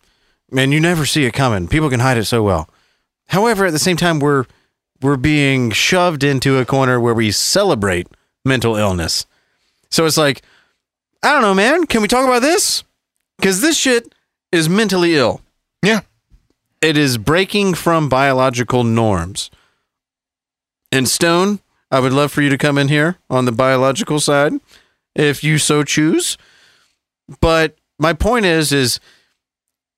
and 0.57 0.73
you 0.73 0.81
never 0.81 1.07
see 1.07 1.25
it 1.25 1.33
coming. 1.33 1.69
People 1.69 1.89
can 1.89 2.01
hide 2.01 2.19
it 2.19 2.25
so 2.25 2.43
well. 2.43 2.69
However, 3.29 3.67
at 3.67 3.73
the 3.73 3.79
same 3.79 3.97
time, 3.97 4.19
we're 4.19 4.45
we're 5.01 5.17
being 5.17 5.71
shoved 5.71 6.23
into 6.25 6.59
a 6.59 6.65
corner 6.65 7.01
where 7.01 7.15
we 7.15 7.31
celebrate 7.31 8.09
mental 8.45 8.77
illness. 8.77 9.27
So 9.91 10.07
it's 10.07 10.17
like, 10.17 10.43
I 11.23 11.33
don't 11.33 11.43
know, 11.43 11.55
man. 11.55 11.87
Can 11.87 12.03
we 12.03 12.09
talk 12.09 12.25
about 12.25 12.43
this? 12.43 12.83
Because 13.39 13.61
this 13.61 13.77
shit 13.77 14.15
is 14.53 14.69
mentally 14.69 15.17
ill. 15.17 15.41
Yeah. 15.83 16.01
It 16.81 16.97
is 16.97 17.19
breaking 17.19 17.75
from 17.75 18.09
biological 18.09 18.85
norms. 18.85 19.51
And 20.93 21.09
Stone, 21.09 21.61
I 21.91 22.01
would 22.01 22.13
love 22.13 22.33
for 22.33 22.43
you 22.43 22.49
to 22.51 22.59
come 22.59 22.79
in 22.79 22.89
here 22.89 23.17
on 23.31 23.45
the 23.45 23.53
biological 23.53 24.21
side 24.21 24.55
if 25.15 25.43
you 25.43 25.59
so 25.59 25.83
choose. 25.83 26.37
But 27.41 27.77
my 27.99 28.13
point 28.13 28.47
is 28.47 28.73
is 28.73 29.01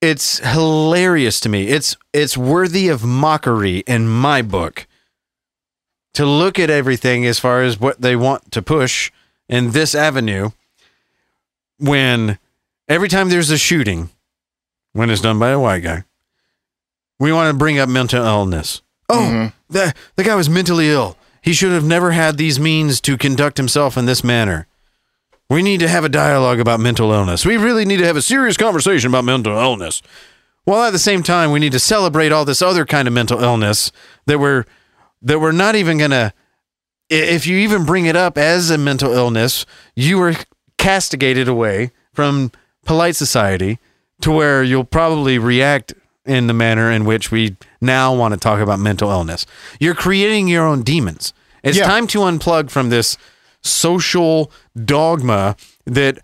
it's 0.01 0.39
hilarious 0.39 1.41
to 1.41 1.49
me. 1.49 1.69
It's 1.69 1.97
it's 2.13 2.37
worthy 2.37 2.89
of 2.89 3.05
mockery 3.05 3.79
in 3.87 4.09
my 4.09 4.43
book 4.43 4.87
to 6.15 6.25
look 6.25 6.59
at 6.59 6.71
everything 6.71 7.27
as 7.27 7.39
far 7.39 7.63
as 7.63 7.79
what 7.81 8.01
they 8.01 8.17
want 8.17 8.51
to 8.53 8.63
push 8.63 9.11
in 9.49 9.73
this 9.73 9.95
avenue 9.95 10.51
when 11.79 12.39
every 12.89 13.09
time 13.09 13.29
there's 13.29 13.51
a 13.51 13.59
shooting 13.59 14.11
when 14.93 15.11
it's 15.11 15.21
done 15.21 15.39
by 15.39 15.51
a 15.51 15.61
white 15.61 15.83
guy 15.83 16.05
we 17.19 17.33
want 17.33 17.53
to 17.53 17.59
bring 17.59 17.79
up 17.79 17.89
mental 17.89 18.25
illness. 18.25 18.83
Oh 19.09 19.19
mm-hmm. 19.19 19.57
the, 19.73 19.95
the 20.17 20.25
guy 20.25 20.35
was 20.35 20.49
mentally 20.49 20.91
ill. 20.91 21.17
He 21.41 21.53
should 21.53 21.73
have 21.73 21.85
never 21.85 22.11
had 22.11 22.37
these 22.37 22.61
means 22.61 23.01
to 23.03 23.17
conduct 23.17 23.57
himself 23.57 23.97
in 23.97 24.07
this 24.07 24.23
manner. 24.23 24.67
We 25.49 25.63
need 25.63 25.81
to 25.81 25.89
have 25.89 26.05
a 26.05 26.11
dialogue 26.11 26.61
about 26.61 26.81
mental 26.81 27.11
illness. 27.11 27.47
We 27.47 27.57
really 27.57 27.87
need 27.87 27.99
to 27.99 28.07
have 28.07 28.17
a 28.17 28.23
serious 28.23 28.59
conversation 28.59 29.09
about 29.09 29.25
mental 29.25 29.57
illness. 29.57 30.03
While 30.65 30.83
at 30.83 30.91
the 30.91 30.99
same 30.99 31.23
time 31.23 31.51
we 31.51 31.61
need 31.61 31.73
to 31.73 31.79
celebrate 31.79 32.33
all 32.33 32.45
this 32.45 32.61
other 32.61 32.85
kind 32.85 33.09
of 33.09 33.15
mental 33.15 33.43
illness 33.43 33.91
that 34.27 34.39
we're 34.39 34.65
that 35.23 35.41
we're 35.41 35.53
not 35.53 35.75
even 35.75 35.97
gonna 35.99 36.35
if 37.09 37.47
you 37.47 37.57
even 37.57 37.87
bring 37.87 38.05
it 38.05 38.17
up 38.17 38.37
as 38.37 38.69
a 38.69 38.77
mental 38.77 39.13
illness 39.13 39.65
you 39.97 40.21
are 40.21 40.35
castigated 40.77 41.49
away 41.49 41.91
from 42.13 42.53
polite 42.85 43.17
society 43.17 43.79
to 44.21 44.31
where 44.31 44.63
you'll 44.63 44.85
probably 44.85 45.39
react 45.39 45.95
in 46.29 46.47
the 46.47 46.53
manner 46.55 46.91
in 46.93 47.05
which 47.05 47.31
we 47.33 47.57
now 47.81 48.15
want 48.15 48.35
to 48.35 48.39
talk 48.39 48.61
about 48.61 48.79
mental 48.79 49.11
illness 49.11 49.47
you're 49.81 49.95
creating 49.95 50.47
your 50.49 50.65
own 50.67 50.83
demons 50.83 51.33
it's 51.65 51.79
Yeah. 51.79 51.87
time 51.87 52.07
to 52.09 52.19
unplug 52.21 52.71
from 52.71 52.91
this 52.91 53.17
social 53.63 54.53
dogma 54.85 55.57
that 55.87 56.19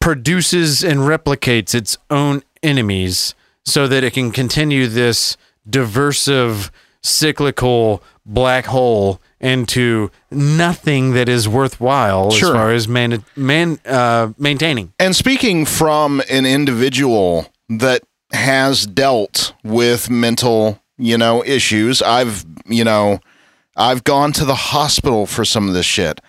produces 0.00 0.82
and 0.82 1.00
replicates 1.00 1.74
its 1.74 1.96
own 2.10 2.42
enemies 2.62 3.34
so 3.64 3.86
that 3.86 4.02
it 4.02 4.12
can 4.14 4.32
continue 4.32 4.88
this 4.88 5.36
diversive 5.68 6.70
cyclical 7.02 8.02
black 8.24 8.66
hole 8.66 9.20
into 9.40 10.10
nothing 10.30 11.12
that 11.14 11.28
is 11.28 11.48
worthwhile 11.48 12.30
Sure. 12.30 12.48
as 12.50 12.54
far 12.54 12.70
as 12.72 12.88
man, 12.88 13.24
man 13.36 13.78
uh, 13.84 14.28
maintaining 14.38 14.92
And 14.98 15.14
speaking 15.14 15.64
from 15.66 16.22
an 16.28 16.46
individual 16.46 17.46
that 17.68 18.02
has 18.32 18.86
dealt 18.86 19.54
with 19.62 20.10
mental, 20.10 20.80
you 20.98 21.18
know, 21.18 21.44
issues, 21.44 22.02
I've, 22.02 22.44
you 22.66 22.84
know, 22.84 23.20
I've 23.76 24.04
gone 24.04 24.32
to 24.32 24.44
the 24.44 24.54
hospital 24.54 25.26
for 25.26 25.44
some 25.44 25.68
of 25.68 25.74
this 25.74 25.86
shit. 25.86 26.20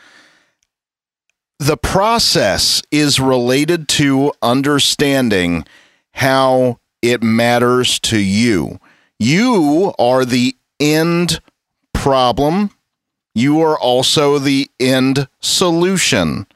The 1.60 1.78
process 1.78 2.82
is 2.92 3.20
related 3.20 3.88
to 3.90 4.34
understanding 4.42 5.66
how 6.14 6.80
it 7.02 7.24
matters 7.24 8.00
to 8.00 8.18
you. 8.18 8.80
You 9.20 9.94
are 9.98 10.26
the 10.26 10.56
end 10.80 11.40
problem. 11.94 12.72
You 13.36 13.62
are 13.62 13.80
also 13.80 14.40
the 14.40 14.70
end 14.80 15.28
solution 15.40 16.48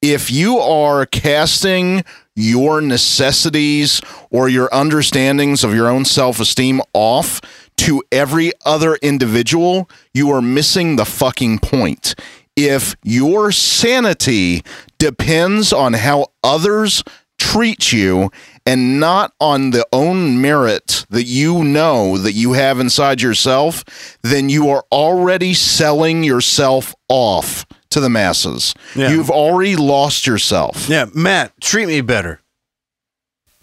if 0.00 0.30
you 0.30 0.58
are 0.58 1.06
casting 1.06 2.04
your 2.36 2.80
necessities 2.80 4.00
or 4.30 4.48
your 4.48 4.72
understandings 4.72 5.64
of 5.64 5.74
your 5.74 5.88
own 5.88 6.04
self 6.04 6.38
esteem 6.38 6.80
off 6.92 7.40
to 7.78 8.02
every 8.12 8.52
other 8.64 8.96
individual, 8.96 9.88
you 10.14 10.30
are 10.30 10.42
missing 10.42 10.96
the 10.96 11.04
fucking 11.04 11.58
point. 11.58 12.14
If 12.56 12.96
your 13.02 13.52
sanity 13.52 14.62
depends 14.98 15.72
on 15.72 15.94
how 15.94 16.26
others 16.42 17.02
treat 17.38 17.92
you 17.92 18.30
and 18.66 18.98
not 18.98 19.32
on 19.40 19.70
the 19.70 19.86
own 19.92 20.40
merit 20.40 21.06
that 21.08 21.24
you 21.24 21.62
know 21.64 22.18
that 22.18 22.32
you 22.32 22.52
have 22.52 22.80
inside 22.80 23.22
yourself, 23.22 24.18
then 24.22 24.48
you 24.48 24.68
are 24.68 24.84
already 24.90 25.54
selling 25.54 26.24
yourself 26.24 26.94
off 27.08 27.64
to 27.98 28.02
the 28.02 28.08
masses. 28.10 28.74
Yeah. 28.94 29.10
You've 29.10 29.30
already 29.30 29.76
lost 29.76 30.26
yourself. 30.26 30.88
Yeah, 30.88 31.06
Matt, 31.14 31.52
treat 31.60 31.86
me 31.88 32.00
better. 32.00 32.40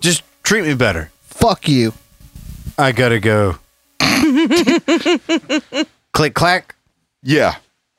Just 0.02 0.24
treat 0.44 0.66
me 0.66 0.74
better. 0.76 1.10
Fuck 1.24 1.68
you. 1.70 1.94
I 2.78 2.92
gotta 2.92 3.20
go. 3.20 3.58
Click 6.14 6.34
clack. 6.34 6.76
Yeah. 7.24 7.56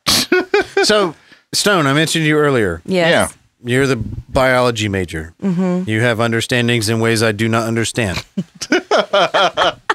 So, 0.84 1.14
Stone, 1.54 1.86
I 1.86 1.94
mentioned 1.94 2.26
you 2.26 2.36
earlier. 2.36 2.82
Yes. 2.84 3.10
Yeah. 3.10 3.28
You're 3.72 3.86
the 3.86 3.96
biology 3.96 4.88
major. 4.88 5.32
Mhm. 5.42 5.88
You 5.88 6.02
have 6.02 6.20
understandings 6.20 6.88
in 6.90 7.00
ways 7.00 7.22
I 7.22 7.32
do 7.32 7.48
not 7.48 7.66
understand. 7.66 8.22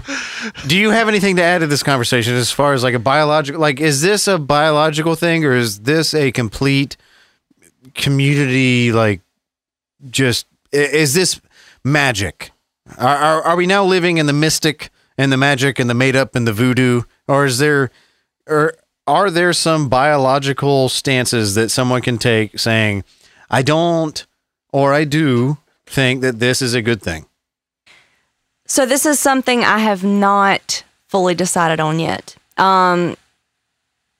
do 0.67 0.77
you 0.77 0.91
have 0.91 1.07
anything 1.07 1.35
to 1.35 1.43
add 1.43 1.59
to 1.59 1.67
this 1.67 1.83
conversation 1.83 2.33
as 2.33 2.51
far 2.51 2.73
as 2.73 2.83
like 2.83 2.93
a 2.93 2.99
biological 2.99 3.59
like 3.59 3.79
is 3.79 4.01
this 4.01 4.27
a 4.27 4.37
biological 4.37 5.15
thing 5.15 5.45
or 5.45 5.53
is 5.53 5.81
this 5.81 6.13
a 6.13 6.31
complete 6.31 6.97
community 7.93 8.91
like 8.91 9.21
just 10.09 10.45
is 10.71 11.13
this 11.13 11.41
magic? 11.83 12.51
Are, 12.97 13.15
are 13.15 13.41
are 13.43 13.55
we 13.55 13.67
now 13.67 13.83
living 13.83 14.17
in 14.17 14.25
the 14.25 14.33
mystic 14.33 14.89
and 15.17 15.31
the 15.31 15.37
magic 15.37 15.79
and 15.79 15.89
the 15.89 15.93
made 15.93 16.15
up 16.15 16.35
and 16.35 16.47
the 16.47 16.53
voodoo 16.53 17.03
or 17.27 17.45
is 17.45 17.57
there 17.59 17.91
or 18.47 18.75
are 19.07 19.29
there 19.29 19.53
some 19.53 19.89
biological 19.89 20.89
stances 20.89 21.55
that 21.55 21.69
someone 21.69 22.01
can 22.01 22.17
take 22.17 22.59
saying 22.59 23.03
I 23.49 23.61
don't 23.61 24.25
or 24.71 24.93
I 24.93 25.03
do 25.03 25.57
think 25.85 26.21
that 26.21 26.39
this 26.39 26.61
is 26.61 26.73
a 26.73 26.81
good 26.81 27.01
thing? 27.01 27.25
So 28.71 28.85
this 28.85 29.05
is 29.05 29.19
something 29.19 29.65
I 29.65 29.79
have 29.79 30.01
not 30.01 30.85
fully 31.09 31.35
decided 31.35 31.81
on 31.81 31.99
yet. 31.99 32.37
Um, 32.55 33.17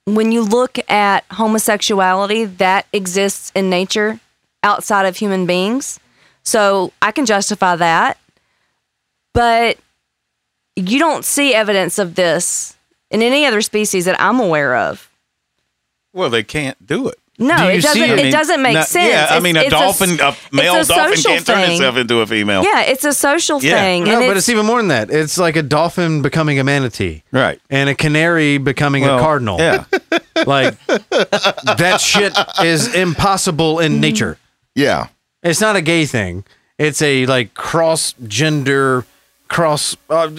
when 0.04 0.34
you 0.34 0.42
look 0.42 0.78
at 0.92 1.24
homosexuality, 1.32 2.44
that 2.58 2.86
exists 2.92 3.54
in 3.56 3.70
nature 3.70 4.20
outside 4.62 5.06
of 5.06 5.16
human 5.16 5.46
beings. 5.46 6.02
So 6.44 6.92
I 7.02 7.14
can 7.14 7.26
justify 7.26 7.78
that. 7.78 8.18
But 9.34 9.78
you 10.76 11.00
don't 11.00 11.24
see 11.24 11.54
evidence 11.54 11.98
of 11.98 12.16
this 12.16 12.76
in 13.10 13.22
any 13.22 13.46
other 13.46 13.62
species 13.62 14.04
that 14.04 14.20
I'm 14.20 14.42
aware 14.42 14.76
of. 14.76 15.10
Well, 16.12 16.30
they 16.30 16.44
can't 16.44 16.86
do 16.86 17.08
it. 17.08 17.21
No, 17.42 17.58
Do 17.58 17.64
it 17.70 17.82
doesn't. 17.82 18.02
I 18.04 18.14
It 18.22 18.32
doesn't 18.32 18.62
make 18.62 18.74
no- 18.76 18.84
sense. 18.84 19.10
Yeah, 19.12 19.28
I 19.32 19.40
mean, 19.40 19.58
a 19.58 19.68
dolphin, 19.70 20.12
a, 20.22 20.30
it's 20.30 20.52
male 20.54 20.76
a 20.76 20.86
dolphin 20.86 21.22
can't 21.24 21.46
turn 21.46 21.62
thing. 21.66 21.72
itself 21.74 21.98
into 21.98 22.20
a 22.20 22.28
female. 22.28 22.64
Yeah, 22.64 22.82
it's 22.82 23.04
a 23.04 23.14
social 23.14 23.62
Yeah. 23.64 23.82
thing. 23.82 24.04
No, 24.04 24.20
and 24.20 24.28
but 24.28 24.38
it's 24.38 24.48
even 24.48 24.66
more 24.66 24.78
than 24.78 24.90
that. 24.90 25.10
It's 25.10 25.38
like 25.40 25.56
a 25.56 25.64
dolphin 25.64 26.22
becoming 26.22 26.60
a 26.60 26.64
manatee. 26.64 27.24
Right. 27.32 27.60
And 27.72 27.90
a 27.90 27.96
canary 27.96 28.60
becoming 28.60 29.04
Well, 29.04 29.18
a 29.18 29.20
cardinal. 29.20 29.58
yeah. 29.60 29.86
like 30.46 30.78
that 30.88 32.00
shit 32.00 32.38
is 32.64 32.94
impossible 32.94 33.80
in 33.80 34.00
nature. 34.00 34.38
Yeah. 34.76 35.08
It's 35.44 35.60
not 35.62 35.76
a 35.76 35.82
gay 35.82 36.06
thing. 36.06 36.44
It's 36.78 37.02
a 37.02 37.26
like 37.26 37.54
cross 37.56 38.14
gender 38.28 39.06
cross 39.48 39.98
uh, 40.10 40.30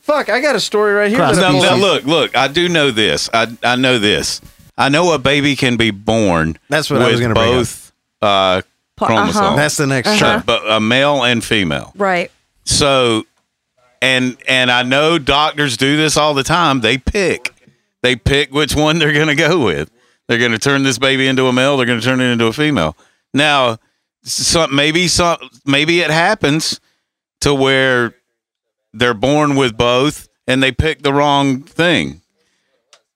Fuck, 0.00 0.30
I 0.30 0.40
got 0.40 0.56
a 0.56 0.60
story 0.60 0.94
right 0.94 1.10
here. 1.10 1.18
that 1.18 1.34
I 1.36 1.40
No, 1.40 1.50
pulled 1.50 1.62
no, 1.64 1.70
up. 1.70 1.78
look, 1.80 2.04
look. 2.04 2.36
I 2.36 2.48
do 2.48 2.68
know 2.68 2.90
this. 2.90 3.28
I 3.34 3.48
I 3.62 3.76
know 3.76 3.98
this. 3.98 4.40
I 4.78 4.88
know 4.88 5.12
a 5.12 5.18
baby 5.18 5.56
can 5.56 5.76
be 5.76 5.90
born. 5.90 6.56
That's 6.68 6.88
what 6.88 7.02
I 7.02 7.06
with 7.06 7.12
was 7.12 7.20
gonna 7.20 7.34
bring 7.34 7.52
both 7.52 7.92
uh, 8.22 8.62
chromosomes. 8.96 9.36
uh-huh. 9.36 9.56
That's 9.56 9.76
the 9.76 9.86
next 9.86 10.08
Uh-huh. 10.08 10.18
chart. 10.18 10.46
But 10.46 10.62
a 10.70 10.80
male 10.80 11.24
and 11.24 11.44
female. 11.44 11.92
right. 11.96 12.30
So, 12.64 13.24
and 14.00 14.36
and 14.48 14.70
I 14.70 14.82
know 14.82 15.18
doctors 15.18 15.76
do 15.76 15.96
this 15.96 16.16
all 16.16 16.32
the 16.34 16.42
time. 16.44 16.80
They 16.80 16.96
pick, 16.98 17.52
they 18.02 18.14
pick 18.16 18.52
which 18.52 18.74
one 18.76 18.98
they're 18.98 19.12
going 19.12 19.26
to 19.28 19.34
go 19.34 19.64
with. 19.64 19.90
They're 20.28 20.38
going 20.38 20.52
to 20.52 20.58
turn 20.58 20.82
this 20.84 20.98
baby 20.98 21.26
into 21.26 21.46
a 21.46 21.52
male. 21.52 21.76
They're 21.76 21.86
going 21.86 21.98
to 22.00 22.04
turn 22.04 22.20
it 22.20 22.24
into 22.30 22.46
a 22.46 22.52
female. 22.52 22.96
Now, 23.34 23.78
some 24.22 24.74
maybe 24.74 25.08
some 25.08 25.38
maybe 25.64 26.00
it 26.00 26.10
happens 26.10 26.80
to 27.40 27.54
where 27.54 28.14
they're 28.92 29.14
born 29.14 29.56
with 29.56 29.76
both 29.76 30.28
and 30.46 30.62
they 30.62 30.70
pick 30.72 31.02
the 31.02 31.12
wrong 31.14 31.62
thing. 31.62 32.20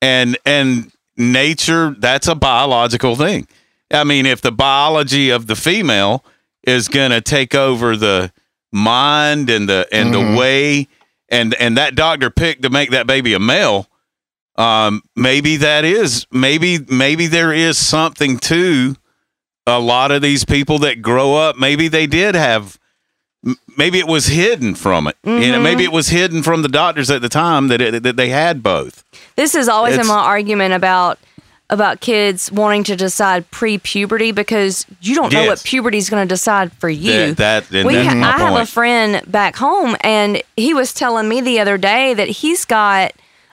And 0.01 0.39
and 0.47 0.91
nature 1.17 1.95
that's 1.99 2.27
a 2.29 2.35
biological 2.35 3.17
thing. 3.17 3.47
I 3.91 4.05
mean, 4.05 4.25
if 4.27 4.41
the 4.41 4.53
biology 4.53 5.31
of 5.31 5.47
the 5.47 5.57
female 5.57 6.25
is 6.63 6.89
going 6.89 7.11
to 7.11 7.21
take 7.21 7.55
over 7.55 7.97
the 7.97 8.33
mind 8.73 9.51
and 9.51 9.69
the 9.69 9.87
and 9.93 10.13
Mhm. 10.15 10.33
the 10.33 10.39
way 10.39 10.89
and 11.29 11.55
and 11.55 11.77
that 11.77 11.95
doctor 11.95 12.31
picked 12.31 12.63
to 12.63 12.71
make 12.71 12.91
that 12.91 13.07
baby 13.07 13.35
a 13.35 13.39
male 13.39 13.87
um 14.57 15.03
maybe 15.17 15.57
that 15.57 15.85
is 15.85 16.27
maybe 16.31 16.79
maybe 16.89 17.27
there 17.27 17.53
is 17.53 17.77
something 17.77 18.39
to 18.39 18.97
a 19.67 19.79
lot 19.79 20.11
of 20.11 20.23
these 20.23 20.45
people 20.45 20.79
that 20.79 21.03
grow 21.03 21.35
up 21.35 21.57
maybe 21.59 21.89
they 21.89 22.07
did 22.07 22.35
have 22.35 22.79
maybe 23.77 23.99
it 23.99 24.07
was 24.07 24.27
hidden 24.29 24.75
from 24.75 25.07
it 25.07 25.17
you 25.25 25.53
know 25.53 25.61
maybe 25.61 25.85
it 25.85 25.93
was 25.93 26.09
hidden 26.09 26.43
from 26.43 26.63
the 26.63 26.69
doctors 26.69 27.11
at 27.11 27.21
the 27.23 27.29
time 27.29 27.69
that 27.69 27.81
it, 27.83 28.03
that 28.03 28.17
they 28.17 28.29
had 28.31 28.63
both 28.63 29.05
This 29.37 29.55
is 29.55 29.69
always 29.69 29.97
in 29.97 30.07
my 30.07 30.15
argument 30.19 30.75
about 30.75 31.19
about 31.71 32.01
kids 32.01 32.53
wanting 32.53 32.85
to 32.85 32.95
decide 32.97 33.51
pre-puberty 33.51 34.31
because 34.31 34.85
you 35.01 35.15
don't 35.15 35.33
know 35.33 35.47
what 35.47 35.63
puberty 35.65 35.97
is 35.97 36.11
going 36.11 36.27
to 36.27 36.31
decide 36.31 36.71
for 36.75 36.91
you. 36.91 37.33
that, 37.35 37.67
that 37.69 37.87
we 37.87 37.95
that's 37.95 38.09
ha- 38.09 38.15
my 38.15 38.35
I 38.35 38.39
have 38.39 38.61
a 38.61 38.67
friend 38.67 39.23
back 39.31 39.57
home, 39.57 39.97
and 40.03 40.43
he 40.55 40.75
was 40.75 40.93
telling 40.93 41.29
me 41.31 41.41
the 41.41 41.61
other 41.61 41.79
day 41.79 42.13
that 42.13 42.29
he's 42.29 42.67
got 42.67 43.13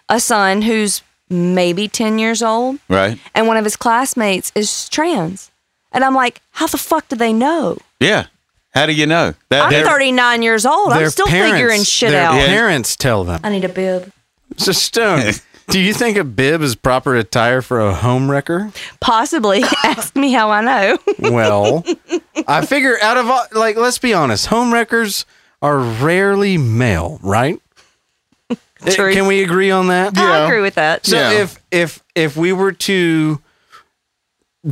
a 0.09 0.19
son 0.19 0.63
who's 0.63 1.01
maybe 1.29 1.87
ten 1.87 2.19
years 2.19 2.43
old, 2.43 2.79
right 2.89 3.17
and 3.33 3.47
one 3.47 3.55
of 3.57 3.63
his 3.63 3.77
classmates 3.77 4.51
is 4.55 4.89
trans. 4.89 5.51
And 5.91 6.03
I'm 6.03 6.13
like, 6.13 6.41
how 6.51 6.67
the 6.67 6.77
fuck 6.77 7.07
do 7.07 7.15
they 7.15 7.33
know? 7.33 7.77
yeah 7.99 8.27
how 8.71 8.85
do 8.85 8.93
you 8.93 9.05
know 9.07 9.33
that 9.49 9.73
I'm 9.73 9.85
39 9.85 10.41
years 10.43 10.65
old. 10.65 10.93
I'm 10.93 11.09
still 11.09 11.25
parents- 11.25 11.53
figuring 11.53 11.83
shit 11.83 12.13
out. 12.13 12.33
their 12.33 12.43
out. 12.43 12.47
parents 12.47 12.95
tell 12.95 13.23
them. 13.23 13.39
I 13.43 13.49
need 13.49 13.63
a 13.65 13.69
bib. 13.69 14.11
So 14.57 14.71
Stone, 14.71 15.33
do 15.69 15.79
you 15.79 15.93
think 15.93 16.17
a 16.17 16.23
bib 16.23 16.61
is 16.61 16.75
proper 16.75 17.15
attire 17.15 17.61
for 17.61 17.79
a 17.79 17.93
home 17.93 18.29
wrecker? 18.29 18.71
Possibly. 18.99 19.63
Ask 19.83 20.15
me 20.15 20.31
how 20.31 20.49
I 20.51 20.61
know. 20.61 20.97
Well, 21.31 21.85
I 22.47 22.65
figure 22.65 22.97
out 23.01 23.17
of 23.17 23.29
all, 23.29 23.45
like, 23.53 23.75
let's 23.75 23.99
be 23.99 24.13
honest, 24.13 24.47
home 24.47 24.73
wreckers 24.73 25.25
are 25.61 25.77
rarely 25.79 26.57
male, 26.57 27.19
right? 27.21 27.61
Uh, 28.49 28.55
True. 28.91 29.13
Can 29.13 29.27
we 29.27 29.43
agree 29.43 29.69
on 29.71 29.87
that? 29.87 30.17
I 30.17 30.45
agree 30.45 30.61
with 30.61 30.75
that. 30.75 31.05
So 31.05 31.17
if 31.17 31.59
if 31.71 32.01
if 32.15 32.37
we 32.37 32.53
were 32.53 32.71
to 32.71 33.41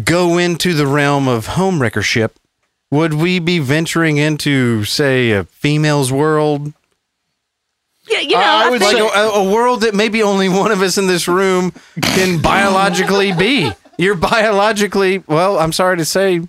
go 0.03 0.37
into 0.37 0.73
the 0.73 0.87
realm 0.87 1.27
of 1.27 1.47
home 1.47 1.81
wreckership, 1.81 2.39
would 2.89 3.13
we 3.13 3.39
be 3.39 3.59
venturing 3.59 4.17
into, 4.17 4.83
say, 4.85 5.31
a 5.31 5.43
female's 5.45 6.11
world? 6.11 6.73
Yeah, 8.09 8.19
you 8.21 8.31
know, 8.35 8.39
I 8.41 8.67
I 8.67 8.69
would 8.69 8.79
think- 8.81 8.99
like 8.99 9.13
a, 9.15 9.19
a 9.29 9.51
world 9.51 9.81
that 9.81 9.93
maybe 9.93 10.23
only 10.23 10.49
one 10.49 10.71
of 10.71 10.81
us 10.81 10.97
in 10.97 11.07
this 11.07 11.27
room 11.27 11.73
can 12.01 12.41
biologically 12.41 13.33
be. 13.33 13.69
You're 13.97 14.15
biologically 14.15 15.23
well. 15.27 15.57
I'm 15.59 15.73
sorry 15.73 15.97
to 15.97 16.05
say, 16.05 16.41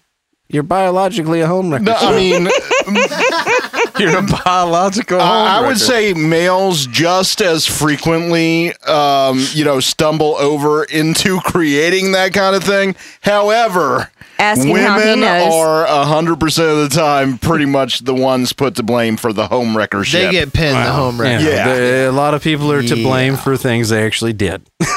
you're 0.48 0.62
biologically 0.62 1.40
a 1.40 1.47
home 1.47 1.70
wrecker. 1.70 1.85
No, 1.85 1.94
I 1.94 2.14
mean, 2.16 2.48
you're 3.98 4.19
a 4.19 4.23
biological 4.44 5.20
I, 5.20 5.59
I 5.59 5.66
would 5.66 5.78
say 5.78 6.15
males 6.15 6.86
just 6.86 7.40
as 7.40 7.66
frequently, 7.66 8.73
um, 8.86 9.44
you 9.52 9.65
know, 9.65 9.81
stumble 9.81 10.36
over 10.36 10.85
into 10.85 11.40
creating 11.40 12.12
that 12.12 12.32
kind 12.32 12.55
of 12.56 12.65
thing. 12.65 12.94
However, 13.23 14.10
Asking 14.40 14.77
how 14.77 14.98
he 15.01 15.05
women 15.06 15.20
knows. 15.20 15.52
are 15.52 16.05
hundred 16.06 16.39
percent 16.39 16.69
of 16.69 16.89
the 16.89 16.97
time 16.97 17.39
pretty 17.39 17.65
much 17.66 18.01
the 18.01 18.15
ones 18.15 18.52
put 18.52 18.77
to 18.77 18.85
blame 18.85 19.16
for 19.16 19.32
the 19.32 19.48
home 19.48 19.77
wrecker 19.77 20.05
ship. 20.05 20.27
They 20.27 20.31
get 20.31 20.52
pinned 20.52 20.77
the 20.77 20.93
home 20.93 21.20
wrecker. 21.20 21.43
Yeah, 21.44 21.51
Yeah. 21.51 21.74
the- 21.74 22.10
a 22.10 22.12
lot 22.12 22.35
of 22.35 22.43
people 22.43 22.70
are 22.70 22.82
to 22.82 22.97
Yeah. 22.97 23.02
blame 23.05 23.36
for 23.36 23.56
things 23.56 23.89
they 23.89 24.05
actually 24.06 24.32
did. 24.35 24.62
shit, 24.81 24.89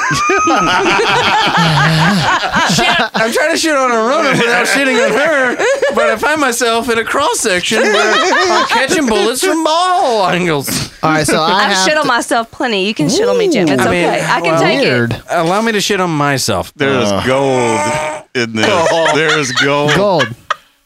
I'm 3.14 3.32
trying 3.32 3.50
to 3.52 3.56
shit 3.56 3.76
on 3.76 3.90
a 3.90 3.96
runner 3.96 4.30
without 4.30 4.66
shitting 4.66 5.04
on 5.04 5.12
her, 5.12 5.56
but 5.94 6.04
I 6.10 6.16
find 6.16 6.40
myself 6.40 6.88
in 6.88 6.98
a 6.98 7.04
cross 7.04 7.40
section 7.40 7.78
where 7.80 7.81
I'm 7.84 8.66
catching 8.68 9.06
bullets 9.06 9.44
from 9.44 9.64
all 9.66 10.26
angles. 10.28 10.68
All 11.02 11.10
right, 11.10 11.26
so 11.26 11.40
I 11.40 11.50
I've 11.64 11.72
have 11.72 11.86
shit 11.88 11.96
on 11.96 12.04
to- 12.04 12.08
myself 12.08 12.50
plenty. 12.50 12.86
You 12.86 12.94
can 12.94 13.08
shit 13.08 13.28
on 13.28 13.38
me, 13.38 13.50
Jim. 13.50 13.68
It's 13.68 13.82
I 13.82 13.90
mean, 13.90 14.04
okay. 14.06 14.20
I 14.24 14.40
can 14.40 14.52
well, 14.52 14.60
take 14.62 14.80
weird. 14.80 15.12
it. 15.12 15.22
Allow 15.28 15.62
me 15.62 15.72
to 15.72 15.80
shit 15.80 16.00
on 16.00 16.10
myself. 16.10 16.72
There's 16.74 17.10
Uh. 17.10 17.22
gold 17.26 18.24
in 18.34 18.52
this. 18.56 19.12
There's 19.14 19.52
gold. 19.52 19.94
gold. 19.94 20.24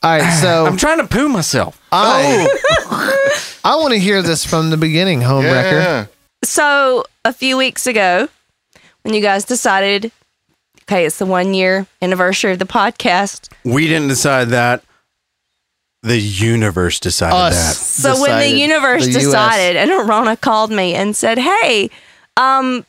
All 0.02 0.18
right, 0.18 0.32
so 0.40 0.66
I'm 0.66 0.76
trying 0.76 0.98
to 0.98 1.06
poo 1.06 1.28
myself. 1.28 1.80
I 1.92 2.46
I 3.64 3.76
want 3.76 3.92
to 3.94 3.98
hear 3.98 4.22
this 4.22 4.44
from 4.44 4.70
the 4.70 4.76
beginning, 4.76 5.20
home 5.22 5.44
wrecker. 5.44 5.78
Yeah. 5.78 6.06
So 6.44 7.04
a 7.24 7.32
few 7.32 7.56
weeks 7.56 7.86
ago, 7.86 8.28
when 9.02 9.14
you 9.14 9.20
guys 9.20 9.44
decided, 9.44 10.12
okay, 10.84 11.04
it's 11.06 11.18
the 11.18 11.26
one 11.26 11.54
year 11.54 11.86
anniversary 12.00 12.52
of 12.52 12.58
the 12.60 12.66
podcast. 12.66 13.48
We 13.64 13.88
didn't 13.88 14.08
decide 14.08 14.48
that. 14.50 14.84
The 16.06 16.18
universe 16.18 17.00
decided 17.00 17.34
Us. 17.36 17.54
that. 17.54 17.74
So 18.14 18.20
when 18.20 18.38
the 18.38 18.48
universe 18.58 19.04
The 19.06 19.12
US. 19.12 19.24
decided, 19.24 19.76
and 19.76 19.90
Rona 20.08 20.36
called 20.36 20.70
me 20.70 20.94
and 20.94 21.16
said, 21.16 21.38
"Hey, 21.38 21.90
um, 22.36 22.84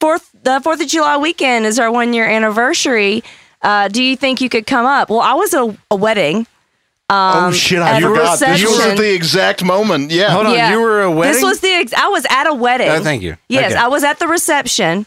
fourth 0.00 0.30
the 0.42 0.60
Fourth 0.60 0.80
of 0.80 0.88
July 0.88 1.16
weekend 1.16 1.66
is 1.66 1.78
our 1.78 1.90
one 1.90 2.12
year 2.14 2.26
anniversary. 2.26 3.22
Uh, 3.62 3.88
do 3.88 4.02
you 4.02 4.16
think 4.16 4.40
you 4.40 4.48
could 4.48 4.66
come 4.66 4.86
up?" 4.86 5.10
Well, 5.10 5.20
I 5.20 5.34
was 5.34 5.52
at 5.54 5.60
a, 5.62 5.76
a 5.90 5.96
wedding. 5.96 6.46
Um, 7.10 7.46
oh 7.46 7.50
shit! 7.52 7.80
I 7.80 8.00
forgot. 8.00 8.38
This 8.38 8.62
was 8.64 8.80
at 8.86 8.96
the 8.96 9.12
exact 9.12 9.64
moment. 9.64 10.12
Yeah. 10.12 10.30
Hold 10.30 10.46
on, 10.46 10.54
Yeah. 10.54 10.70
you 10.72 10.80
were 10.80 11.02
a 11.02 11.10
wedding. 11.10 11.32
This 11.34 11.42
was 11.42 11.58
the 11.60 11.68
ex- 11.72 11.92
I 11.92 12.06
was 12.08 12.24
at 12.30 12.46
a 12.46 12.54
wedding. 12.54 12.88
Oh, 12.88 13.02
thank 13.02 13.22
you. 13.22 13.36
Yes, 13.48 13.72
Okay. 13.72 13.80
I 13.80 13.88
was 13.88 14.04
at 14.04 14.20
the 14.20 14.28
reception. 14.28 15.06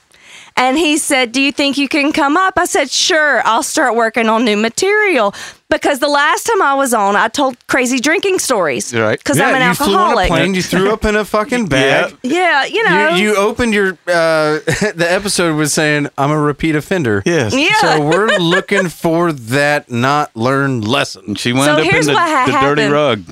And 0.56 0.78
he 0.78 0.98
said, 0.98 1.32
Do 1.32 1.42
you 1.42 1.52
think 1.52 1.78
you 1.78 1.88
can 1.88 2.12
come 2.14 2.38
up? 2.38 2.54
I 2.58 2.66
said, 2.66 2.90
Sure, 2.92 3.42
I'll 3.46 3.64
start 3.64 3.96
working 3.96 4.28
on 4.30 4.46
new 4.46 4.58
material. 4.58 5.34
Because 5.70 5.98
the 5.98 6.08
last 6.08 6.44
time 6.44 6.62
I 6.62 6.76
was 6.76 6.94
on, 6.94 7.16
I 7.16 7.28
told 7.30 7.58
crazy 7.66 8.00
drinking 8.00 8.38
stories. 8.38 8.94
Right. 8.94 9.18
Because 9.18 9.40
yeah, 9.40 9.48
I'm 9.48 9.56
an 9.56 9.68
you 9.68 9.74
flew 9.74 9.88
on 9.88 9.94
a 9.94 9.98
alcoholic. 9.98 10.28
plane. 10.28 10.54
You 10.54 10.62
threw 10.62 10.94
up 10.94 11.04
in 11.04 11.16
a 11.16 11.26
fucking 11.26 11.68
bag. 11.70 12.16
Yeah, 12.22 12.66
you 12.66 12.84
know. 12.84 13.16
You, 13.16 13.30
you 13.30 13.36
opened 13.36 13.74
your 13.74 13.94
uh, 14.08 14.60
the 14.96 15.08
episode 15.10 15.56
was 15.56 15.74
saying 15.74 16.10
I'm 16.18 16.30
a 16.30 16.40
repeat 16.40 16.76
offender. 16.76 17.24
Yes. 17.26 17.56
Yeah. 17.56 17.74
So 17.82 18.08
we're 18.08 18.38
looking 18.38 18.90
for 18.90 19.32
that 19.34 19.90
not 19.90 20.36
learned 20.36 20.88
lesson. 20.88 21.34
She 21.36 21.54
wound 21.54 21.66
So 21.66 21.72
up 21.74 21.80
in 21.94 22.06
the, 22.06 22.14
what 22.14 22.46
the 22.46 22.52
dirty 22.52 22.86
rug. 22.86 23.24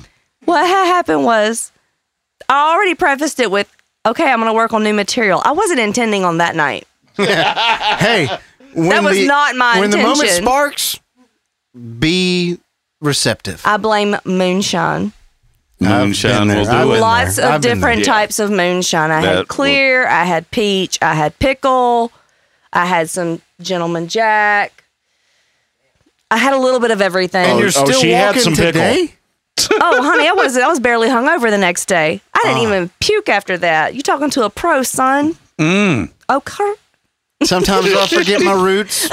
what 0.44 0.66
had 0.66 0.86
happened 0.86 1.24
was 1.24 1.70
I 2.48 2.72
already 2.74 2.96
prefaced 2.96 3.38
it 3.38 3.52
with, 3.52 3.72
Okay, 4.04 4.28
I'm 4.28 4.40
going 4.40 4.50
to 4.50 4.54
work 4.54 4.72
on 4.72 4.82
new 4.82 4.92
material. 4.94 5.40
I 5.44 5.52
wasn't 5.52 5.78
intending 5.78 6.24
on 6.24 6.38
that 6.38 6.56
night. 6.56 6.88
Hey, 7.16 8.28
when 8.74 8.88
That 8.90 9.02
was 9.04 9.16
the, 9.16 9.26
not 9.26 9.56
my 9.56 9.80
when 9.80 9.90
the 9.90 9.96
moment 9.98 10.20
intention. 10.22 10.44
sparks, 10.44 11.00
be 11.98 12.58
receptive. 13.00 13.62
I 13.64 13.76
blame 13.76 14.16
moonshine. 14.24 15.12
Moonshine 15.80 16.48
will 16.48 16.64
there. 16.64 16.74
I've 16.74 16.86
do 16.86 16.94
it. 16.94 17.00
Lots 17.00 17.36
there. 17.36 17.46
of 17.46 17.52
I've 17.52 17.60
different 17.60 18.04
there. 18.04 18.14
types 18.14 18.38
of 18.38 18.50
moonshine. 18.50 19.10
I 19.10 19.20
That 19.22 19.36
had 19.38 19.48
clear, 19.48 20.06
I 20.06 20.24
had 20.24 20.50
peach, 20.50 20.98
I 21.02 21.14
had 21.14 21.38
pickle, 21.38 22.12
I 22.72 22.86
had 22.86 23.10
some 23.10 23.42
gentleman 23.60 24.08
jack. 24.08 24.84
I 26.30 26.38
had 26.38 26.54
a 26.54 26.58
little 26.58 26.80
bit 26.80 26.90
of 26.92 27.02
everything. 27.02 27.44
And 27.44 27.52
Oh, 27.54 27.58
you're 27.58 27.66
oh, 27.66 27.70
still 27.70 28.00
she 28.00 28.10
had 28.12 28.28
walking 28.28 28.42
some 28.42 28.54
pickle. 28.54 28.72
today. 28.72 29.14
oh, 29.72 30.02
honey, 30.02 30.26
I 30.28 30.32
was 30.32 30.56
I 30.56 30.66
was 30.68 30.80
barely 30.80 31.08
hungover 31.08 31.50
the 31.50 31.58
next 31.58 31.86
day. 31.86 32.22
I 32.32 32.40
didn't 32.44 32.62
even 32.62 32.90
puke 33.00 33.28
after 33.28 33.58
that. 33.58 33.94
You 33.94 34.00
talking 34.02 34.30
to 34.30 34.44
a 34.44 34.50
pro, 34.50 34.82
son? 34.82 35.36
Mm. 35.58 36.10
Okay. 36.30 36.72
Sometimes 37.44 37.92
I 37.92 38.06
forget 38.06 38.40
my 38.42 38.52
roots. 38.52 39.08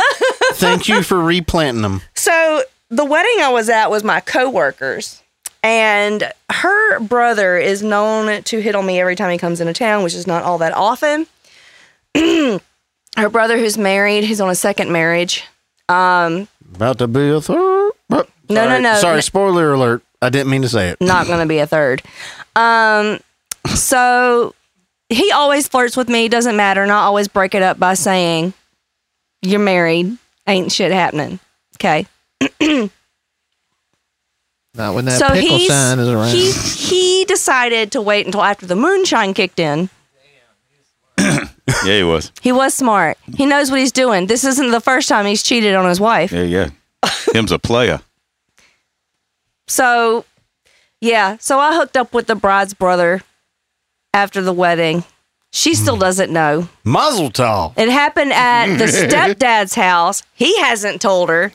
Thank 0.54 0.88
you 0.88 1.04
for 1.04 1.20
replanting 1.20 1.82
them. 1.84 2.02
So 2.16 2.64
the 2.90 3.06
wedding 3.06 3.42
I 3.42 3.50
was 3.50 3.70
at 3.70 3.90
was 3.92 4.04
my 4.04 4.20
coworkers, 4.20 5.22
and 5.64 6.32
her 6.50 7.00
brother 7.00 7.58
is 7.58 7.82
known 7.84 8.44
to 8.44 8.60
hit 8.62 8.76
on 8.76 8.86
me 8.86 9.00
every 9.00 9.16
time 9.16 9.32
he 9.32 9.38
comes 9.38 9.62
into 9.62 9.74
town, 9.74 10.04
which 10.04 10.14
is 10.16 10.28
not 10.28 10.44
all 10.44 10.58
that 10.60 10.74
often. 10.74 11.28
her 12.16 13.30
brother, 13.30 13.58
who's 13.58 13.78
married, 13.78 14.24
he's 14.24 14.42
on 14.42 14.50
a 14.50 14.56
second 14.56 14.92
marriage. 14.92 15.44
Um, 15.88 16.48
About 16.76 16.98
to 17.00 17.08
be 17.08 17.30
a 17.30 17.42
third. 17.42 17.92
No, 18.10 18.26
No, 18.50 18.68
no, 18.68 18.80
no. 18.80 18.96
Sorry, 18.96 19.16
No. 19.18 19.22
spoiler 19.22 19.74
alert. 19.74 20.02
I 20.22 20.30
didn't 20.30 20.50
mean 20.50 20.64
to 20.64 20.70
say 20.70 20.90
it. 20.90 21.00
not 21.00 21.28
going 21.28 21.40
to 21.40 21.46
be 21.46 21.60
a 21.60 21.68
third. 21.68 22.02
Um, 22.56 23.20
so 23.74 24.54
he 25.10 25.32
always 25.32 25.68
flirts 25.68 25.98
with 25.98 26.08
me. 26.10 26.28
Doesn't 26.30 26.56
matter. 26.56 26.84
And 26.84 26.92
I 26.92 27.00
always 27.00 27.28
break 27.28 27.56
it 27.56 27.62
up 27.62 27.80
by 27.80 27.96
saying, 27.96 28.54
"You're 29.42 29.60
married. 29.60 30.18
Ain't 30.48 30.72
shit 30.72 30.92
happening." 30.92 31.40
Okay. 31.76 32.06
Not 34.76 34.94
when 34.96 35.06
that 35.06 35.20
so 35.20 35.30
pickle 35.30 35.58
he's 35.58 35.68
sign 35.68 36.00
is 36.00 36.08
around. 36.08 36.30
he 36.30 36.52
he 36.52 37.26
decided 37.26 37.92
to 37.94 38.02
wait 38.02 38.26
until 38.26 38.44
after 38.44 38.66
the 38.66 38.76
moonshine 38.76 39.34
kicked 39.34 39.60
in. 39.60 39.90
Yeah, 41.86 41.98
he 41.98 42.04
was. 42.04 42.32
He 42.42 42.52
was 42.52 42.74
smart. 42.74 43.20
He 43.38 43.46
knows 43.46 43.70
what 43.70 43.80
he's 43.80 43.92
doing. 43.92 44.26
This 44.26 44.44
isn't 44.44 44.72
the 44.72 44.82
first 44.82 45.08
time 45.08 45.28
he's 45.28 45.44
cheated 45.44 45.76
on 45.76 45.88
his 45.88 46.00
wife. 46.00 46.32
Yeah, 46.32 46.42
yeah. 46.42 46.70
Him's 47.32 47.52
a 47.52 47.60
player. 47.60 48.02
So, 49.68 50.26
yeah. 51.00 51.38
So 51.40 51.60
I 51.60 51.76
hooked 51.76 51.96
up 51.96 52.12
with 52.12 52.26
the 52.26 52.34
bride's 52.34 52.74
brother 52.74 53.22
after 54.14 54.42
the 54.42 54.54
wedding. 54.54 55.04
She 55.52 55.74
still 55.74 55.96
Hmm. 55.96 56.02
doesn't 56.02 56.32
know. 56.32 56.68
Mazel 56.84 57.32
tov. 57.32 57.74
It 57.78 57.90
happened 57.90 58.34
at 58.34 58.78
the 58.78 58.86
stepdad's 58.86 59.74
house. 59.76 60.22
He 60.36 60.60
hasn't 60.60 61.02
told 61.02 61.30
her 61.30 61.52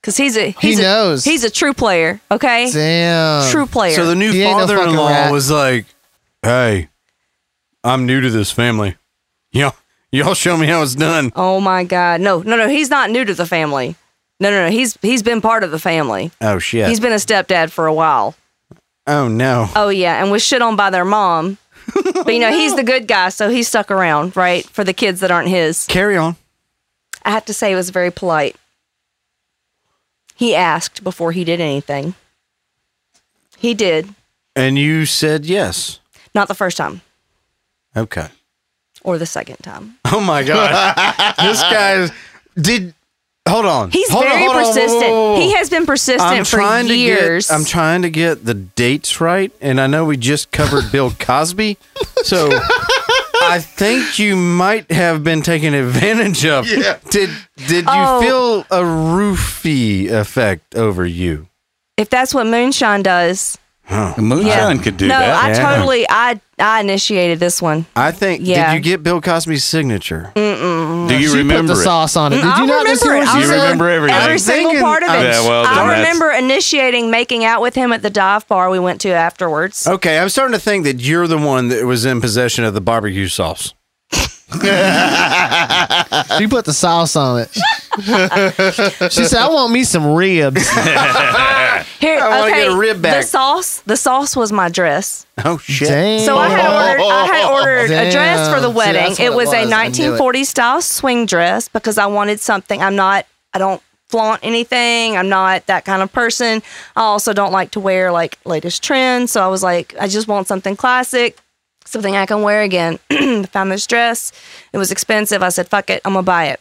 because 0.00 0.16
he's 0.16 0.36
a 0.36 0.50
He 0.50 0.68
he's 0.68 0.78
a, 0.80 0.82
knows. 0.82 1.24
he's 1.24 1.44
a 1.44 1.50
true 1.50 1.74
player. 1.74 2.20
Okay, 2.30 2.70
Damn. 2.72 3.48
true 3.52 3.66
player. 3.66 3.94
So 3.94 4.06
the 4.06 4.16
new 4.16 4.32
He 4.32 4.42
ain't 4.42 4.58
no 4.58 4.66
fucking 4.66 4.76
father-in-law 4.76 5.08
rat. 5.08 5.32
was 5.32 5.48
like, 5.50 5.86
"Hey, 6.42 6.88
I'm 7.84 8.04
new 8.06 8.20
to 8.20 8.30
this 8.30 8.50
family. 8.50 8.96
Y'all, 9.52 9.76
y'all 10.10 10.34
show 10.34 10.56
me 10.56 10.66
how 10.66 10.82
it's 10.82 10.96
done." 10.96 11.30
oh 11.36 11.60
my 11.60 11.84
god, 11.84 12.20
no, 12.20 12.40
no, 12.42 12.56
no. 12.56 12.68
He's 12.68 12.90
not 12.90 13.10
new 13.10 13.24
to 13.24 13.34
the 13.34 13.46
family. 13.46 13.94
No, 14.40 14.50
no, 14.50 14.64
no. 14.66 14.70
He's 14.72 14.98
he's 15.02 15.22
been 15.22 15.40
part 15.40 15.62
of 15.62 15.70
the 15.70 15.78
family. 15.78 16.32
Oh 16.40 16.58
shit. 16.58 16.88
He's 16.88 16.98
been 16.98 17.12
a 17.12 17.16
stepdad 17.16 17.70
for 17.70 17.86
a 17.86 17.94
while. 17.94 18.34
Oh 19.06 19.28
no. 19.28 19.68
Oh 19.76 19.88
yeah, 19.88 20.22
and 20.22 20.30
was 20.30 20.44
shit 20.44 20.62
on 20.62 20.76
by 20.76 20.90
their 20.90 21.04
mom. 21.04 21.58
But 22.24 22.32
you 22.34 22.38
know 22.40 22.50
oh, 22.50 22.52
he's 22.56 22.76
the 22.76 22.84
good 22.84 23.08
guy, 23.08 23.30
so 23.30 23.48
he 23.48 23.62
stuck 23.64 23.90
around, 23.90 24.36
right, 24.36 24.64
for 24.64 24.84
the 24.84 24.92
kids 24.92 25.20
that 25.20 25.30
aren't 25.32 25.48
his. 25.48 25.86
Carry 25.88 26.16
on. 26.16 26.36
I 27.24 27.30
have 27.32 27.44
to 27.46 27.54
say, 27.54 27.72
it 27.72 27.74
was 27.76 27.90
very 27.90 28.10
polite. 28.12 28.54
He 30.36 30.54
asked 30.54 31.02
before 31.04 31.32
he 31.32 31.44
did 31.44 31.60
anything. 31.60 32.14
He 33.58 33.74
did, 33.74 34.08
And 34.56 34.78
you 34.78 35.06
said 35.06 35.44
yes. 35.46 35.98
not 36.34 36.48
the 36.48 36.54
first 36.54 36.76
time 36.76 37.00
Okay. 37.96 38.28
or 39.02 39.18
the 39.18 39.26
second 39.26 39.56
time. 39.58 39.96
Oh 40.04 40.20
my 40.20 40.42
god. 40.44 40.94
this 41.38 41.60
guy 41.62 42.08
did. 42.56 42.94
Hold 43.48 43.66
on. 43.66 43.90
He's 43.90 44.08
Hold 44.08 44.24
on, 44.24 44.30
very 44.30 44.44
hold 44.44 44.56
on. 44.56 44.62
Whoa, 44.62 44.68
whoa, 44.68 44.74
persistent. 44.74 45.02
whoa, 45.12 45.32
whoa. 45.34 45.40
He 45.40 45.52
has 45.54 45.68
been 45.68 45.84
persistent 45.84 46.22
I'm 46.30 46.44
for 46.44 46.56
trying 46.56 46.86
years. 46.86 47.46
to 47.48 47.52
get. 47.52 47.58
I'm 47.58 47.64
trying 47.64 48.02
to 48.02 48.10
get 48.10 48.44
the 48.44 48.54
dates 48.54 49.20
right, 49.20 49.52
and 49.60 49.80
I 49.80 49.86
know 49.88 50.04
we 50.04 50.16
just 50.16 50.52
covered 50.52 50.92
Bill 50.92 51.10
Cosby, 51.18 51.76
so 52.22 52.50
I 53.42 53.58
think 53.60 54.18
you 54.20 54.36
might 54.36 54.90
have 54.92 55.24
been 55.24 55.42
taken 55.42 55.74
advantage 55.74 56.46
of. 56.46 56.66
Yeah. 56.68 56.98
Did 57.10 57.30
Did 57.66 57.84
you 57.84 57.90
Oh. 57.90 58.20
feel 58.22 58.60
a 58.80 58.82
roofie 58.84 60.08
effect 60.10 60.74
over 60.76 61.04
you? 61.04 61.48
if 61.98 62.08
that's 62.08 62.32
what 62.34 62.46
moonshine 62.46 63.02
does, 63.02 63.58
Moonshine 64.18 64.78
could 64.80 64.96
do 64.96 65.08
no, 65.08 65.18
that. 65.18 65.44
I 65.44 65.48
Yeah. 65.50 65.74
totally, 65.76 66.06
I, 66.08 66.40
I 66.58 66.80
initiated 66.80 67.38
this 67.40 67.60
one. 67.60 67.86
I 67.96 68.10
think. 68.12 68.40
Yeah. 68.44 68.70
Did 68.72 68.76
you 68.84 68.92
get 68.92 69.02
Bill 69.02 69.20
Cosby's 69.20 69.64
signature? 69.64 70.30
do 70.34 70.40
you 71.18 71.28
she 71.28 71.36
remember 71.38 71.72
put 71.72 71.74
the 71.76 71.80
it? 71.80 71.84
sauce 71.84 72.16
on 72.16 72.32
it. 72.32 72.36
Mm, 72.36 72.40
did 72.42 72.48
I'll 72.50 72.60
you 72.60 72.66
not 72.66 72.84
listen 72.86 73.08
to 73.08 73.12
remember 73.14 73.30
what 73.32 73.38
it. 73.38 73.42
she 73.42 73.48
You 73.48 73.54
remember 73.62 73.88
everything. 73.90 74.20
Every 74.20 74.38
single 74.38 74.80
part 74.80 75.02
of 75.02 75.10
it. 75.10 75.22
Yeah, 75.22 75.40
well, 75.48 75.62
then 75.64 75.72
I 75.72 75.86
that's- 75.86 75.98
remember 75.98 76.30
initiating 76.32 77.10
making 77.10 77.44
out 77.44 77.60
with 77.60 77.74
him 77.74 77.92
at 77.92 78.02
the 78.02 78.10
dive 78.10 78.46
bar 78.48 78.70
we 78.70 78.78
went 78.78 79.00
to 79.02 79.10
afterwards. 79.10 79.86
Okay, 79.86 80.18
I'm 80.18 80.28
starting 80.28 80.54
to 80.54 80.60
think 80.60 80.84
that 80.84 81.00
you're 81.00 81.26
the 81.26 81.38
one 81.38 81.68
that 81.68 81.84
was 81.84 82.04
in 82.04 82.20
possession 82.20 82.64
of 82.64 82.74
the 82.74 82.80
barbecue 82.80 83.28
sauce. 83.28 83.74
She 86.38 86.46
put 86.46 86.64
the 86.66 86.72
sauce 86.74 87.16
on 87.16 87.40
it. 87.40 87.56
she 87.98 89.24
said, 89.24 89.38
"I 89.40 89.48
want 89.50 89.72
me 89.72 89.84
some 89.84 90.14
ribs." 90.14 90.68
Here, 92.00 92.18
I 92.18 92.28
wanna 92.28 92.50
okay, 92.52 92.64
get 92.64 92.72
a 92.72 92.76
rib 92.76 93.02
back. 93.02 93.22
The 93.22 93.28
sauce, 93.28 93.80
the 93.80 93.96
sauce 93.96 94.34
was 94.34 94.50
my 94.52 94.68
dress. 94.68 95.26
Oh 95.44 95.58
shit! 95.58 95.88
Damn. 95.88 96.20
So 96.20 96.38
I 96.38 96.48
had 96.48 96.66
ordered, 96.66 97.02
I 97.02 97.26
had 97.26 97.52
ordered 97.52 97.90
a 97.90 98.10
dress 98.10 98.48
for 98.52 98.60
the 98.60 98.68
Damn. 98.68 98.72
See, 98.72 98.76
wedding. 98.78 99.02
that's 99.02 99.18
what 99.18 99.24
it 99.24 99.32
it 99.32 99.36
was, 99.36 99.52
a 99.52 99.64
was. 99.64 99.72
I 99.72 99.88
knew 99.88 100.14
it. 100.14 100.18
1940s 100.18 100.46
style 100.46 100.82
swing 100.82 101.26
dress 101.26 101.68
because 101.68 101.98
I 101.98 102.06
wanted 102.06 102.40
something. 102.40 102.80
I'm 102.82 102.96
not, 102.96 103.26
I 103.52 103.58
don't 103.58 103.82
flaunt 104.08 104.40
anything. 104.42 105.16
I'm 105.16 105.28
not 105.28 105.66
that 105.66 105.84
kind 105.84 106.02
of 106.02 106.12
person. 106.12 106.62
I 106.96 107.02
also 107.02 107.32
don't 107.32 107.52
like 107.52 107.72
to 107.72 107.80
wear 107.80 108.12
like 108.12 108.38
latest 108.44 108.82
trends. 108.82 109.32
So 109.32 109.42
I 109.42 109.48
was 109.48 109.62
like, 109.62 109.94
I 110.00 110.08
just 110.08 110.28
want 110.28 110.46
something 110.46 110.76
classic, 110.76 111.38
something 111.84 112.14
I 112.16 112.26
can 112.26 112.42
wear 112.42 112.62
again. 112.62 112.98
Found 113.46 113.72
this 113.72 113.86
dress. 113.86 114.32
It 114.72 114.78
was 114.78 114.90
expensive. 114.90 115.42
I 115.42 115.48
said, 115.50 115.68
fuck 115.68 115.88
it, 115.90 116.02
I'm 116.04 116.12
gonna 116.12 116.24
buy 116.24 116.46
it. 116.46 116.60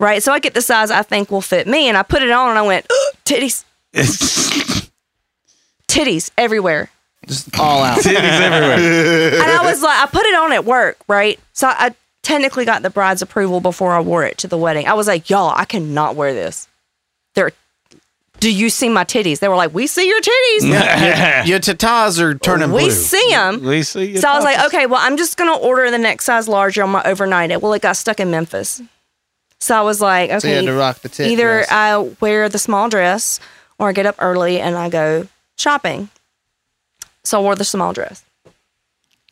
Right. 0.00 0.22
So 0.22 0.32
I 0.32 0.38
get 0.38 0.54
the 0.54 0.62
size 0.62 0.90
I 0.90 1.02
think 1.02 1.30
will 1.30 1.42
fit 1.42 1.66
me, 1.66 1.86
and 1.88 1.96
I 1.96 2.02
put 2.02 2.22
it 2.22 2.30
on, 2.30 2.48
and 2.48 2.58
I 2.58 2.62
went, 2.62 2.88
titties, 3.26 3.64
titties 5.86 6.30
everywhere. 6.38 6.88
Just 7.26 7.56
all 7.60 7.82
out. 7.82 7.98
Titties 7.98 8.40
everywhere. 8.40 9.34
and 9.42 9.50
I 9.50 9.62
was 9.62 9.82
like, 9.82 9.98
I 10.00 10.06
put 10.06 10.24
it 10.24 10.34
on 10.34 10.52
at 10.52 10.64
work, 10.64 10.96
right? 11.06 11.38
So 11.52 11.68
I 11.68 11.94
technically 12.22 12.64
got 12.64 12.80
the 12.82 12.88
bride's 12.88 13.20
approval 13.20 13.60
before 13.60 13.92
I 13.92 14.00
wore 14.00 14.24
it 14.24 14.38
to 14.38 14.48
the 14.48 14.56
wedding. 14.56 14.86
I 14.86 14.94
was 14.94 15.06
like, 15.06 15.28
y'all, 15.28 15.52
I 15.54 15.66
cannot 15.66 16.16
wear 16.16 16.32
this. 16.32 16.66
They're, 17.34 17.52
do 18.40 18.50
you 18.50 18.70
see 18.70 18.88
my 18.88 19.04
titties? 19.04 19.40
They 19.40 19.48
were 19.48 19.56
like, 19.56 19.74
we 19.74 19.86
see 19.86 20.08
your 20.08 20.20
titties. 20.20 21.46
Your 21.46 21.58
tatas 21.58 22.18
are 22.18 22.34
turning 22.38 22.72
we 22.72 22.84
blue. 22.84 22.90
see 22.90 23.28
them. 23.30 23.62
We 23.62 23.82
see 23.82 24.12
you. 24.12 24.16
So 24.16 24.28
I 24.28 24.34
was 24.34 24.44
like, 24.44 24.64
okay, 24.66 24.86
well, 24.86 25.00
I'm 25.02 25.18
just 25.18 25.36
gonna 25.36 25.58
order 25.58 25.90
the 25.90 25.98
next 25.98 26.24
size 26.24 26.48
larger 26.48 26.82
on 26.82 26.90
my 26.90 27.02
overnight 27.04 27.50
it. 27.50 27.60
Well, 27.60 27.74
it 27.74 27.82
got 27.82 27.98
stuck 27.98 28.18
in 28.18 28.30
Memphis. 28.30 28.80
So 29.60 29.76
I 29.76 29.82
was 29.82 30.00
like, 30.00 30.30
So 30.40 30.48
you 30.48 30.54
okay, 30.54 30.64
had 30.64 30.64
to 30.66 30.72
rock 30.72 31.00
the 31.00 31.08
tit 31.08 31.30
either 31.30 31.64
dress. 31.64 31.70
I 31.70 31.98
wear 32.20 32.48
the 32.48 32.58
small 32.58 32.88
dress 32.88 33.40
or 33.78 33.88
I 33.88 33.92
get 33.92 34.06
up 34.06 34.16
early 34.18 34.60
and 34.60 34.76
I 34.76 34.88
go 34.88 35.28
shopping. 35.56 36.08
So 37.24 37.38
I 37.38 37.42
wore 37.42 37.54
the 37.56 37.64
small 37.64 37.92
dress. 37.92 38.24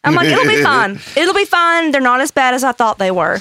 I'm 0.04 0.14
like, 0.14 0.28
it'll 0.28 0.44
be 0.46 0.62
fine. 0.62 1.00
It'll 1.16 1.34
be 1.34 1.44
fine. 1.44 1.90
They're 1.90 2.00
not 2.00 2.20
as 2.20 2.30
bad 2.30 2.54
as 2.54 2.62
I 2.62 2.72
thought 2.72 2.98
they 2.98 3.10
were. 3.10 3.40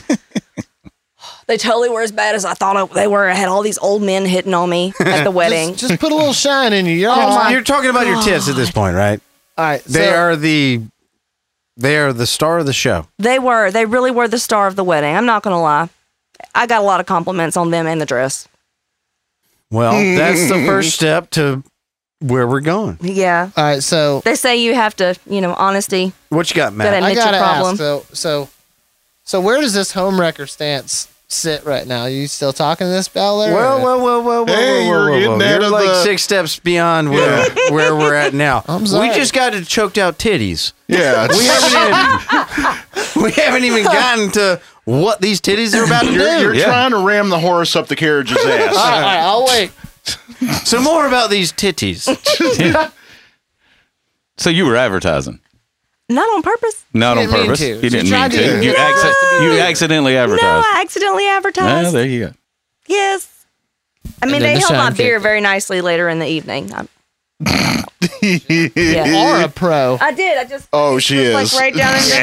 they 1.48 1.58
totally 1.58 1.90
were 1.90 2.02
as 2.02 2.12
bad 2.12 2.36
as 2.36 2.46
I 2.46 2.54
thought 2.54 2.94
they 2.94 3.08
were. 3.08 3.30
I 3.30 3.34
had 3.34 3.50
all 3.50 3.62
these 3.62 3.78
old 3.78 4.02
men 4.02 4.26
hitting 4.26 4.54
on 4.54 4.70
me 4.70 4.94
at 5.00 5.24
the 5.24 5.32
wedding. 5.32 5.76
Just, 5.76 5.90
just 5.90 6.02
put 6.02 6.12
a 6.12 6.16
little 6.16 6.34
shine 6.34 6.74
in 6.74 6.86
you. 6.86 6.94
You're 6.94 7.12
Oh 7.12 7.16
my. 7.36 7.52
You're 7.52 7.64
talking 7.64 7.90
about 7.90 8.08
your 8.08 8.22
tits 8.22 8.48
at 8.48 8.56
this 8.56 8.72
point, 8.72 8.96
right? 8.96 9.20
All 9.58 9.66
right. 9.66 9.84
They 9.84 10.06
so- 10.06 10.16
are 10.16 10.36
the 10.36 10.82
they 11.76 11.98
are 11.98 12.12
the 12.12 12.26
star 12.26 12.58
of 12.58 12.66
the 12.66 12.74
show. 12.74 13.08
They 13.20 13.38
were. 13.40 13.70
They 13.70 13.86
really 13.86 14.10
were 14.10 14.28
the 14.28 14.40
star 14.40 14.68
of 14.68 14.76
the 14.76 14.84
wedding. 14.84 15.16
I'm 15.16 15.28
not 15.28 15.44
going 15.44 15.54
to 15.54 15.60
lie. 15.60 15.90
I 16.56 16.68
got 16.68 16.82
a 16.82 16.86
lot 16.86 17.00
of 17.00 17.06
compliments 17.06 17.58
on 17.58 17.72
them 17.72 17.88
and 17.88 18.00
the 18.02 18.06
dress. 18.06 18.48
Well, 19.70 19.92
that's 19.94 20.48
the 20.50 20.64
first 20.66 20.92
step 20.96 21.30
to 21.32 21.64
where 22.20 22.48
we're 22.48 22.62
going. 22.62 22.98
Yeah. 23.02 23.50
All 23.58 23.64
right. 23.64 23.84
So 23.84 24.22
They 24.24 24.36
say 24.36 24.58
you 24.58 24.74
have 24.74 24.96
to, 24.98 25.16
you 25.30 25.42
know, 25.42 25.54
honesty. 25.54 26.14
What 26.30 26.50
you 26.50 26.56
got, 26.56 26.68
Gotta 26.76 26.78
Matt? 26.78 26.94
I 26.94 26.98
admit 27.10 27.16
your 27.16 27.24
gotta 27.26 27.38
problem. 27.38 27.72
ask. 27.72 27.78
So 27.78 28.06
so 28.14 28.50
so 29.24 29.42
where 29.42 29.60
does 29.60 29.74
this 29.74 29.94
homewrecker 29.94 30.48
stance 30.50 31.10
sit 31.28 31.66
right 31.66 31.86
now? 31.86 32.06
you 32.06 32.28
still 32.28 32.54
talking 32.54 32.86
to 32.88 32.90
this 32.92 33.10
Bella? 33.10 33.52
Well, 33.54 33.84
well, 33.84 34.02
well, 34.02 34.24
well, 34.24 34.46
well, 34.46 34.56
Hey, 34.56 34.88
whoa, 34.88 34.90
whoa, 34.90 34.90
you're 34.90 35.10
whoa, 35.12 35.20
getting 35.20 35.30
whoa. 35.40 35.46
out 35.46 35.50
You're 35.60 35.64
of 35.66 35.72
like 35.72 35.86
the- 35.86 36.04
six 36.04 36.22
steps 36.24 36.60
beyond 36.60 37.12
where 37.12 37.50
where 37.70 37.94
we're 37.96 38.16
at 38.16 38.34
now. 38.34 38.64
I'm 38.68 38.88
sorry. 38.88 39.10
we 39.10 39.16
just 39.16 39.34
got 39.34 39.52
to 39.52 39.66
choked 39.66 39.98
out 39.98 40.18
titties. 40.18 40.72
Yeah, 40.88 41.28
We 41.30 41.44
haven't 41.46 41.74
even 43.18 43.24
we 43.26 43.32
haven't 43.34 43.64
even 43.66 43.84
gotten 43.84 44.32
to 44.32 44.62
what 44.88 45.20
these 45.22 45.42
titties 45.42 45.78
are 45.78 45.84
about 45.86 46.04
to 46.06 46.12
you're, 46.14 46.24
do. 46.38 46.42
you're 46.44 46.56
Yeah. 46.56 46.66
trying 46.66 46.92
to 46.92 46.98
ram 47.06 47.30
the 47.30 47.40
horse 47.40 47.76
up 47.76 47.88
the 47.88 47.96
carriage's 47.96 48.38
ass. 48.46 48.76
all 48.76 49.02
right, 49.02 49.18
I'll 49.20 49.46
wait. 49.46 49.72
So 50.66 50.82
more 50.82 51.06
about 51.08 51.30
these 51.30 51.52
titties. 51.52 52.08
So 54.38 54.50
you 54.52 54.66
were 54.66 54.76
advertising. 54.76 55.40
Not 56.10 56.28
on 56.36 56.42
purpose. 56.44 56.86
Not 56.94 57.18
on 57.18 57.24
Didn't 57.26 57.34
mean 57.34 57.46
purpose. 57.48 57.60
to. 57.60 57.68
You 57.76 57.90
didn't 57.90 58.10
mean 58.12 58.30
to 58.30 58.38
to. 58.38 58.64
You, 58.64 58.72
it 58.72 58.78
acci- 58.78 59.02
dressed 59.02 59.20
to 59.20 59.40
be 59.40 59.46
you 59.46 59.52
big. 59.52 59.60
accidentally 59.62 60.14
No, 60.14 60.24
advertised. 60.24 60.66
I 60.74 60.82
accidentally 60.82 61.24
Ah, 61.26 61.38
advertised. 61.38 61.96
there 61.96 62.06
you 62.06 62.26
go. 62.28 62.34
yes. 62.88 63.46
I 64.22 64.26
mean, 64.28 64.34
then 64.34 64.42
they 64.44 64.54
the 64.54 64.60
held 64.60 64.74
my 64.74 64.90
beer 64.92 65.20
very 65.20 65.42
nicely 65.42 65.82
later 65.82 66.08
in 66.08 66.20
the 66.20 66.28
evening. 66.28 66.72
I'm- 66.74 66.88
yeah. 67.40 67.84
Or 69.16 69.46
a 69.46 69.50
pro. 69.50 69.98
I 70.02 70.12
did. 70.12 70.38
I 70.38 70.46
just. 70.46 70.68
Oh, 70.74 70.98
she 71.00 71.18
was, 71.18 71.28
is. 71.28 71.54
Like 71.54 71.62
right 71.62 71.76
down 71.76 71.96
in 71.96 72.02
the. 72.02 72.18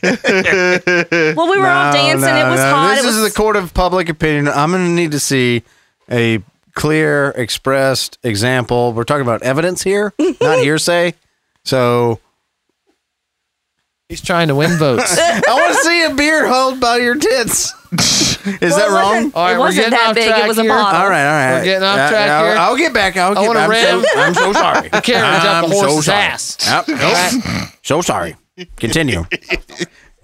Yeah. 1.10 1.34
Well, 1.34 1.50
we 1.50 1.58
were 1.58 1.66
all 1.66 1.92
dancing. 1.92 2.20
no, 2.20 2.46
it 2.46 2.50
was 2.50 2.60
no. 2.60 2.70
hot. 2.70 2.94
This 2.94 3.04
it 3.04 3.06
was, 3.06 3.16
is 3.16 3.32
the 3.32 3.36
court 3.36 3.56
of 3.56 3.74
public 3.74 4.08
opinion. 4.08 4.48
I'm 4.48 4.70
going 4.70 4.84
to 4.84 4.92
need 4.92 5.10
to 5.12 5.20
see 5.20 5.62
a 6.10 6.42
clear, 6.74 7.30
expressed 7.30 8.18
example. 8.22 8.92
We're 8.92 9.04
talking 9.04 9.22
about 9.22 9.42
evidence 9.42 9.82
here, 9.82 10.14
not 10.40 10.58
hearsay. 10.62 11.14
So 11.64 12.20
He's 14.08 14.22
trying 14.22 14.48
to 14.48 14.54
win 14.54 14.78
votes. 14.78 15.18
I 15.20 15.40
want 15.48 15.74
to 15.74 15.80
see 15.84 16.02
a 16.04 16.14
beer 16.14 16.46
held 16.46 16.80
by 16.80 16.96
your 16.96 17.14
tits. 17.16 17.74
Is 17.92 18.72
Well, 18.72 18.78
that 18.78 18.88
it 18.88 18.90
wrong? 18.90 19.14
wasn't- 19.14 19.34
All 19.36 19.44
right, 19.44 19.52
it 19.52 19.58
we're 19.58 19.58
wasn't 19.66 19.76
getting 19.76 19.90
that 19.98 20.08
off 20.08 20.14
big. 20.14 20.28
track 20.28 20.44
It 20.44 20.48
was 20.48 20.58
a 20.58 20.62
here. 20.62 20.70
bottle. 20.70 21.00
All 21.00 21.10
right, 21.10 21.26
all 21.26 21.32
right. 21.52 21.58
We're 21.58 21.64
getting 21.64 21.82
off 21.82 21.96
Yeah, 21.96 22.08
track 22.08 22.26
yeah, 22.26 22.42
here. 22.42 22.52
I'll, 22.52 22.70
I'll 22.70 22.76
get 22.78 22.94
back. 22.94 23.16
I'll 23.18 23.32
I 23.36 23.40
get 23.42 23.46
wanna 23.48 23.58
back. 23.60 23.68
I'm 23.68 23.70
ram- 23.70 24.04
so, 24.04 24.08
I'm 24.20 24.34
so 24.34 24.52
sorry. 24.54 24.88
The 24.88 25.00
carriage 25.02 25.44
up 25.44 25.64
I'm 25.64 25.68
the 25.70 25.76
so 25.76 25.86
horse's 25.88 26.04
sorry. 26.06 26.18
ass. 26.22 26.56
Yep, 26.88 26.88
nope. 26.88 27.68
so 27.82 28.00
sorry. 28.00 28.36
Continue. 28.76 29.24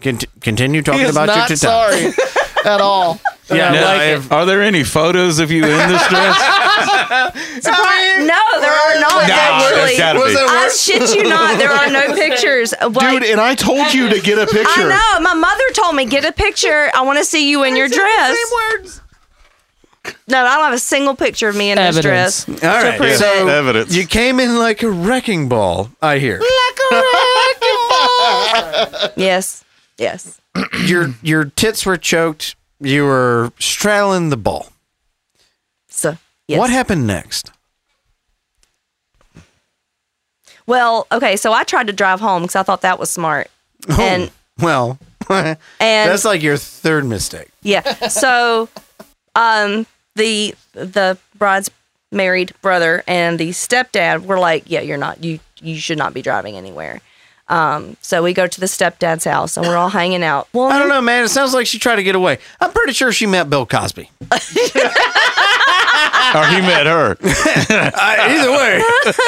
Cont- 0.02 0.40
continue 0.40 0.80
He 0.80 0.84
talking 0.84 1.02
is 1.02 1.10
about 1.10 1.28
your 1.28 1.36
not 1.36 1.48
tits. 1.48 1.60
sorry 1.60 2.06
at 2.64 2.80
all. 2.80 3.20
Yeah, 3.50 3.72
Now, 3.72 3.84
like 3.84 4.00
if- 4.18 4.32
are 4.32 4.46
there 4.46 4.62
any 4.62 4.84
photos 4.84 5.38
of 5.38 5.50
you 5.50 5.64
in 5.64 5.88
this 5.90 6.08
dress? 6.08 6.38
Surpri- 7.60 8.26
no, 8.26 8.60
there 8.60 8.72
are 8.72 9.00
not. 9.00 9.28
Nah, 9.28 9.34
actually. 9.34 9.74
there's 9.76 9.98
gotta 9.98 10.18
Was 10.18 10.32
be. 10.32 10.38
I 10.40 10.68
shit 10.68 11.14
you 11.16 11.28
not. 11.28 11.58
There 11.58 11.70
are 11.70 11.90
no 11.90 12.14
pictures. 12.14 12.72
Like, 12.80 13.10
Dude, 13.20 13.24
and 13.24 13.40
I 13.40 13.54
told 13.54 13.92
you 13.92 14.08
to 14.10 14.20
get 14.20 14.38
a 14.38 14.46
picture. 14.50 14.68
I 14.68 14.88
know. 15.18 15.20
My 15.22 15.34
mother 15.34 15.64
told 15.74 15.94
me 15.96 16.06
get 16.06 16.24
a 16.24 16.32
picture. 16.32 16.90
I 16.94 17.02
want 17.02 17.18
to 17.18 17.24
see 17.24 17.50
you 17.50 17.64
in 17.64 17.76
your 17.76 17.88
dress. 17.88 18.36
Same 18.36 18.78
words. 18.80 19.00
No, 20.28 20.44
I 20.44 20.56
don't 20.56 20.64
have 20.64 20.74
a 20.74 20.78
single 20.78 21.14
picture 21.14 21.48
of 21.48 21.56
me 21.56 21.70
in 21.70 21.76
this 21.78 21.98
dress. 22.00 22.48
All 22.48 22.54
right. 22.62 22.98
prove 22.98 23.14
So 23.16 23.48
Evidence. 23.48 23.94
you 23.94 24.06
came 24.06 24.38
in 24.40 24.58
like 24.58 24.82
a 24.82 24.90
wrecking 24.90 25.48
ball. 25.48 25.90
I 26.02 26.18
hear. 26.18 26.38
Like 26.38 26.78
a 26.92 26.94
wrecking 27.60 27.88
ball. 27.90 29.10
yes. 29.16 29.64
Yes. 29.98 30.40
your 30.86 31.14
your 31.22 31.44
tits 31.46 31.84
were 31.86 31.96
choked. 31.96 32.54
You 32.84 33.04
were 33.04 33.52
straddling 33.58 34.30
the 34.30 34.36
ball. 34.36 34.68
So, 35.88 36.16
yes. 36.46 36.58
What 36.58 36.70
happened 36.70 37.06
next? 37.06 37.50
Well, 40.66 41.06
okay. 41.12 41.36
So 41.36 41.52
I 41.52 41.64
tried 41.64 41.86
to 41.88 41.92
drive 41.92 42.20
home 42.20 42.42
because 42.42 42.56
I 42.56 42.62
thought 42.62 42.82
that 42.82 42.98
was 42.98 43.10
smart. 43.10 43.50
And 43.98 44.30
Well, 44.60 44.98
and 45.28 45.58
that's 45.78 46.24
like 46.24 46.42
your 46.42 46.56
third 46.56 47.04
mistake. 47.04 47.48
Yeah. 47.62 47.82
So, 48.08 48.68
um, 49.34 49.86
the 50.14 50.54
the 50.72 51.18
bride's 51.38 51.70
married 52.12 52.54
brother 52.62 53.02
and 53.06 53.38
the 53.38 53.50
stepdad 53.50 54.26
were 54.26 54.38
like, 54.38 54.64
"Yeah, 54.66 54.80
you're 54.80 54.96
not. 54.98 55.22
You 55.24 55.40
you 55.60 55.76
should 55.78 55.98
not 55.98 56.14
be 56.14 56.22
driving 56.22 56.56
anywhere." 56.56 57.00
Um, 57.48 57.96
so 58.00 58.22
we 58.22 58.32
go 58.32 58.46
to 58.46 58.60
the 58.60 58.66
stepdad's 58.66 59.24
house 59.24 59.56
and 59.56 59.66
we're 59.66 59.76
all 59.76 59.90
hanging 59.90 60.22
out. 60.22 60.48
Well, 60.52 60.70
I 60.70 60.78
don't 60.78 60.88
know, 60.88 61.02
man. 61.02 61.24
It 61.24 61.28
sounds 61.28 61.52
like 61.52 61.66
she 61.66 61.78
tried 61.78 61.96
to 61.96 62.02
get 62.02 62.14
away. 62.14 62.38
I'm 62.60 62.72
pretty 62.72 62.94
sure 62.94 63.12
she 63.12 63.26
met 63.26 63.50
Bill 63.50 63.66
Cosby. 63.66 64.10
or 64.22 64.38
he 66.46 66.60
met 66.62 66.86
her? 66.86 67.16
I, 67.20 68.16
either 68.38 68.50
way, 68.50 68.82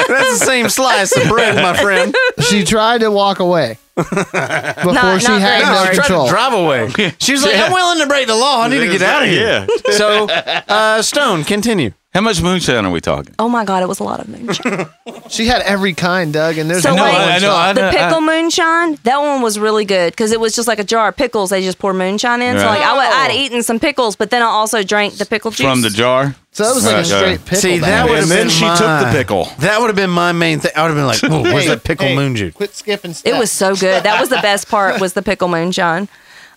that's 0.07 0.39
the 0.39 0.45
same 0.45 0.69
slice 0.69 1.15
of 1.15 1.27
bread, 1.27 1.55
my 1.55 1.77
friend. 1.77 2.15
She 2.41 2.63
tried 2.63 3.01
to 3.01 3.11
walk 3.11 3.39
away 3.39 3.77
before 4.05 4.93
Not- 4.93 5.21
she 5.21 5.27
not 5.27 5.41
had 5.41 5.61
no 5.63 5.71
No, 5.73 5.85
she 5.89 5.95
tried 5.95 6.05
control. 6.05 6.25
to 6.25 6.31
drive 6.31 6.53
away. 6.53 7.13
She 7.19 7.31
was 7.33 7.43
like, 7.43 7.55
"I'm 7.55 7.71
willing 7.71 7.99
to 7.99 8.07
break 8.07 8.27
the 8.27 8.35
law. 8.35 8.61
I 8.63 8.67
need 8.69 8.79
to 8.79 8.87
get 8.87 9.01
out 9.01 9.23
of 9.23 9.29
here." 9.29 9.65
Yeah. 9.85 9.91
So, 9.93 10.27
uh, 10.29 11.01
Stone, 11.01 11.43
continue. 11.45 11.91
How 12.13 12.21
much 12.21 12.41
moonshine 12.41 12.83
are 12.83 12.89
we 12.89 12.99
talking? 13.01 13.35
Oh 13.37 13.47
my 13.49 13.63
god, 13.65 13.83
it 13.83 13.87
was 13.87 13.99
a 13.99 14.03
lot 14.03 14.19
of 14.19 14.27
moonshine. 14.27 14.87
She 15.29 15.45
had 15.45 15.61
every 15.63 15.93
kind, 15.93 16.33
Doug, 16.33 16.57
and 16.57 16.67
there's 16.69 16.81
So 16.83 16.95
no 16.95 17.01
like 17.03 17.13
I 17.15 17.37
know, 17.39 17.55
I 17.55 17.73
know. 17.73 17.91
the 17.91 17.97
pickle 17.97 18.21
moonshine, 18.21 18.97
that 19.03 19.19
one 19.19 19.41
was 19.43 19.59
really 19.59 19.85
good 19.85 20.13
because 20.13 20.31
it 20.31 20.39
was 20.39 20.55
just 20.55 20.67
like 20.67 20.79
a 20.79 20.83
jar 20.83 21.09
of 21.09 21.15
pickles. 21.17 21.51
They 21.51 21.61
just 21.61 21.77
pour 21.77 21.93
moonshine 21.93 22.41
in. 22.41 22.57
So 22.57 22.65
Right. 22.65 22.79
like 22.79 22.87
I 22.87 22.93
would, 22.93 23.31
I'd 23.31 23.35
eaten 23.35 23.61
some 23.61 23.79
pickles, 23.79 24.15
but 24.15 24.31
then 24.31 24.41
I 24.41 24.45
also 24.45 24.81
drank 24.83 25.15
the 25.17 25.25
pickle 25.25 25.51
juice 25.51 25.67
From 25.67 25.81
the 25.81 25.89
jar? 25.91 26.33
So 26.53 26.63
that 26.63 26.73
was 26.73 26.85
like 26.85 26.93
a 26.93 26.97
Right, 26.97 27.05
straight 27.05 27.45
pickle. 27.45 27.57
See, 27.61 27.77
that 27.79 28.05
would 28.09 28.15
have 28.15 28.23
And 28.23 28.31
then 28.31 28.43
been 28.47 28.49
she 28.49 28.65
my, 28.65 28.75
took 28.75 28.87
the 29.05 29.11
pickle. 29.15 29.47
That 29.59 29.79
would 29.79 29.87
have 29.87 29.95
been 29.95 30.09
my 30.09 30.31
main 30.31 30.59
thing. 30.59 30.71
I 30.75 30.81
would 30.81 30.87
have 30.87 30.97
been 30.97 31.05
like, 31.05 31.21
"Whoa, 31.21 31.43
where's 31.43 31.65
Hey, 31.65 31.69
that 31.69 31.83
pickle 31.83 32.07
hey, 32.07 32.15
moon 32.15 32.35
juice?" 32.35 32.55
Quit 32.55 32.73
skipping 32.73 33.13
It 33.23 33.37
was 33.37 33.51
so 33.51 33.75
good. 33.75 33.86
That 34.01 34.19
was 34.19 34.29
the 34.29 34.39
best 34.41 34.69
part 34.69 34.99
was 35.01 35.13
the 35.13 35.21
pickle 35.21 35.47
moonshine. 35.47 36.07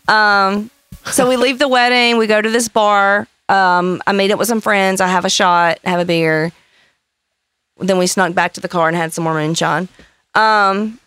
Um, 0.09 0.71
so 1.07 1.29
we 1.29 1.37
leave 1.37 1.59
the 1.59 1.69
wedding. 1.69 2.19
We 2.19 2.27
go 2.27 2.41
to 2.41 2.51
this 2.51 2.69
bar. 2.69 3.27
Um, 3.49 4.03
I 4.07 4.13
meet 4.13 4.31
up 4.31 4.39
with 4.39 4.49
some 4.49 4.61
friends. 4.61 5.01
I 5.01 5.09
have 5.09 5.25
a 5.25 5.31
shot, 5.31 5.79
have 5.85 6.01
a 6.01 6.05
beer. 6.05 6.53
Then 7.79 7.99
we 7.99 8.07
snuck 8.07 8.35
back 8.35 8.53
to 8.55 8.61
the 8.61 8.69
car 8.69 8.89
and 8.89 8.97
had 8.97 9.13
some 9.13 9.25
more 9.25 9.35
moonshine. 9.35 9.89
Um, 10.35 11.01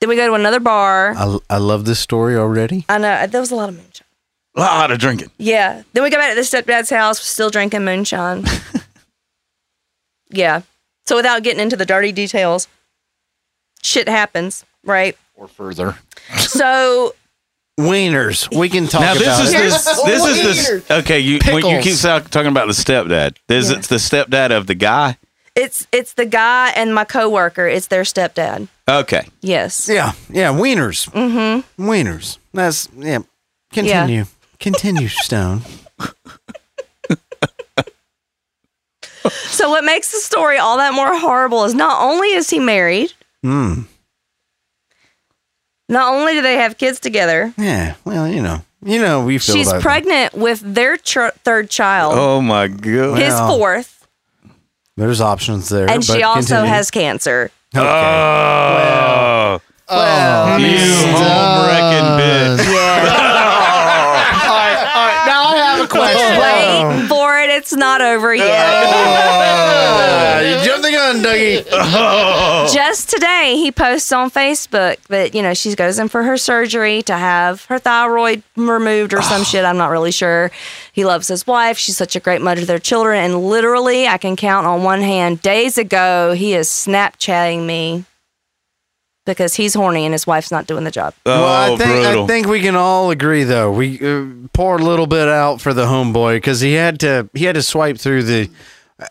then 0.00 0.08
we 0.08 0.16
go 0.16 0.26
to 0.26 0.34
another 0.34 0.58
bar. 0.60 1.14
I, 1.16 1.38
I 1.48 1.58
love 1.58 1.84
this 1.84 2.00
story 2.00 2.36
already. 2.36 2.84
I 2.88 2.98
know 2.98 3.26
there 3.26 3.40
was 3.40 3.52
a 3.52 3.54
lot 3.54 3.68
of 3.68 3.76
moonshine. 3.76 4.06
A 4.56 4.60
lot 4.60 4.90
of 4.90 4.98
drinking. 4.98 5.30
Yeah. 5.38 5.82
Then 5.92 6.02
we 6.02 6.10
go 6.10 6.16
back 6.16 6.30
to 6.30 6.34
the 6.34 6.42
stepdad's 6.42 6.90
house, 6.90 7.20
still 7.20 7.50
drinking 7.50 7.84
moonshine. 7.84 8.44
yeah. 10.30 10.62
So 11.06 11.16
without 11.16 11.42
getting 11.42 11.60
into 11.60 11.76
the 11.76 11.86
dirty 11.86 12.12
details, 12.12 12.68
shit 13.82 14.08
happens, 14.08 14.64
right? 14.84 15.16
Or 15.42 15.48
further. 15.48 15.96
So 16.38 17.16
Wieners. 17.80 18.56
We 18.56 18.68
can 18.68 18.86
talk 18.86 19.00
Now 19.00 19.14
this 19.14 19.22
about 19.24 19.44
is 19.44 19.52
it. 19.54 19.58
this 19.58 20.02
this 20.04 20.24
is 20.58 20.84
the 20.86 20.94
okay. 20.98 21.18
You 21.18 21.40
when 21.46 21.66
you 21.66 21.80
keep 21.80 21.96
talking 21.98 22.46
about 22.46 22.68
the 22.68 22.74
stepdad. 22.74 23.38
Is 23.48 23.70
Yeah. 23.70 23.78
it 23.78 23.82
the 23.84 23.96
stepdad 23.96 24.52
of 24.56 24.68
the 24.68 24.76
guy? 24.76 25.16
it's 25.56 25.88
it's 25.90 26.12
the 26.14 26.26
guy 26.26 26.70
and 26.76 26.94
my 26.94 27.04
coworker. 27.04 27.66
It's 27.66 27.88
their 27.88 28.02
stepdad. 28.04 28.68
Okay. 28.88 29.26
Yes. 29.40 29.88
Yeah, 29.88 30.12
yeah, 30.30 30.52
wieners. 30.52 31.10
Mm-hmm. 31.10 31.82
Wieners. 31.90 32.38
That's 32.54 32.88
yeah. 32.96 33.18
Continue. 33.72 34.26
Continue, 34.60 35.08
Stone. 35.08 35.62
So 39.24 39.70
what 39.70 39.84
makes 39.84 40.10
the 40.12 40.18
story 40.18 40.58
all 40.58 40.76
that 40.78 40.94
more 40.94 41.16
horrible 41.18 41.64
is 41.64 41.74
not 41.74 42.00
only 42.02 42.28
is 42.28 42.48
he 42.50 42.58
married, 42.60 43.12
Hmm. 43.42 43.82
Not 45.88 46.12
only 46.14 46.34
do 46.34 46.42
they 46.42 46.56
have 46.56 46.78
kids 46.78 46.98
together, 47.00 47.52
Yeah. 47.58 47.94
Well, 48.04 48.26
you 48.28 48.42
know, 48.42 48.62
you 48.84 49.00
know, 49.00 49.24
we 49.24 49.38
feel 49.38 49.54
she's 49.54 49.68
about 49.70 49.82
pregnant 49.82 50.34
with 50.34 50.60
their 50.64 50.96
ch- 50.96 51.18
third 51.44 51.70
child, 51.70 52.14
Oh 52.16 52.40
my 52.40 52.68
god. 52.68 53.18
his 53.18 53.32
Well, 53.34 53.56
fourth, 53.58 54.06
There's 54.96 55.20
options 55.20 55.68
there, 55.68 55.88
and 55.90 56.04
she 56.04 56.22
also 56.22 56.54
continue. 56.56 56.70
has 56.74 56.90
cancer. 56.90 57.50
Okay. 57.74 57.86
Oh, 57.88 59.60
Oh, 59.94 60.56
you 60.56 60.78
home 61.16 61.66
wrecking 61.66 62.08
bitch. 62.18 62.66
all 62.66 62.74
right, 64.56 64.78
all 64.94 65.06
right. 65.06 65.24
Now 65.26 65.42
I 65.44 65.56
have 65.56 65.84
a 65.84 65.88
question. 65.88 66.38
Wait 66.40 67.08
for 67.08 67.38
it. 67.38 67.41
It's 67.56 67.72
not 67.72 68.00
over 68.00 68.34
yet. 68.34 68.48
Ah, 68.50 70.40
you 70.40 70.64
jumped 70.64 70.84
the 70.84 70.92
gun, 70.92 71.22
Dougie. 71.22 71.64
Just 72.72 73.10
today, 73.10 73.56
he 73.56 73.70
posts 73.72 74.12
on 74.12 74.30
Facebook 74.30 74.96
that, 75.08 75.34
you 75.34 75.42
know, 75.42 75.54
she 75.54 75.74
goes 75.74 75.98
in 75.98 76.08
for 76.08 76.22
her 76.22 76.36
surgery 76.36 77.02
to 77.02 77.16
have 77.16 77.64
her 77.66 77.78
thyroid 77.78 78.42
removed 78.56 79.14
or 79.14 79.22
some 79.22 79.44
shit. 79.44 79.64
I'm 79.64 79.76
not 79.76 79.90
really 79.90 80.12
sure. 80.12 80.50
He 80.92 81.04
loves 81.04 81.28
his 81.28 81.46
wife. 81.46 81.78
She's 81.78 81.96
such 81.96 82.16
a 82.16 82.20
great 82.20 82.42
mother 82.42 82.60
to 82.60 82.66
their 82.66 82.78
children. 82.78 83.18
And 83.22 83.48
literally, 83.48 84.06
I 84.06 84.18
can 84.18 84.36
count 84.36 84.66
on 84.66 84.82
one 84.82 85.00
hand, 85.00 85.42
days 85.42 85.78
ago, 85.78 86.32
he 86.32 86.54
is 86.54 86.68
Snapchatting 86.68 87.64
me 87.66 88.04
because 89.24 89.54
he's 89.54 89.74
horny 89.74 90.04
and 90.04 90.12
his 90.12 90.26
wife's 90.26 90.50
not 90.50 90.66
doing 90.66 90.84
the 90.84 90.90
job. 90.90 91.14
well, 91.24 91.44
I 91.44 91.68
Oh, 91.70 91.76
think 91.76 91.90
brutal. 91.90 92.24
I 92.24 92.26
think 92.26 92.46
we 92.48 92.60
can 92.60 92.74
all 92.76 93.10
agree 93.10 93.44
though. 93.44 93.70
We 93.72 93.98
uh, 94.00 94.26
pour 94.52 94.76
a 94.76 94.82
little 94.82 95.06
bit 95.06 95.28
out 95.28 95.60
for 95.60 95.72
the 95.74 95.86
homeboy 95.86 96.36
because 96.36 96.60
he 96.60 96.72
had 96.74 96.98
to 97.00 97.28
he 97.34 97.44
had 97.44 97.54
to 97.54 97.62
swipe 97.62 97.98
through 97.98 98.24
the. 98.24 98.50
uh, 98.98 99.06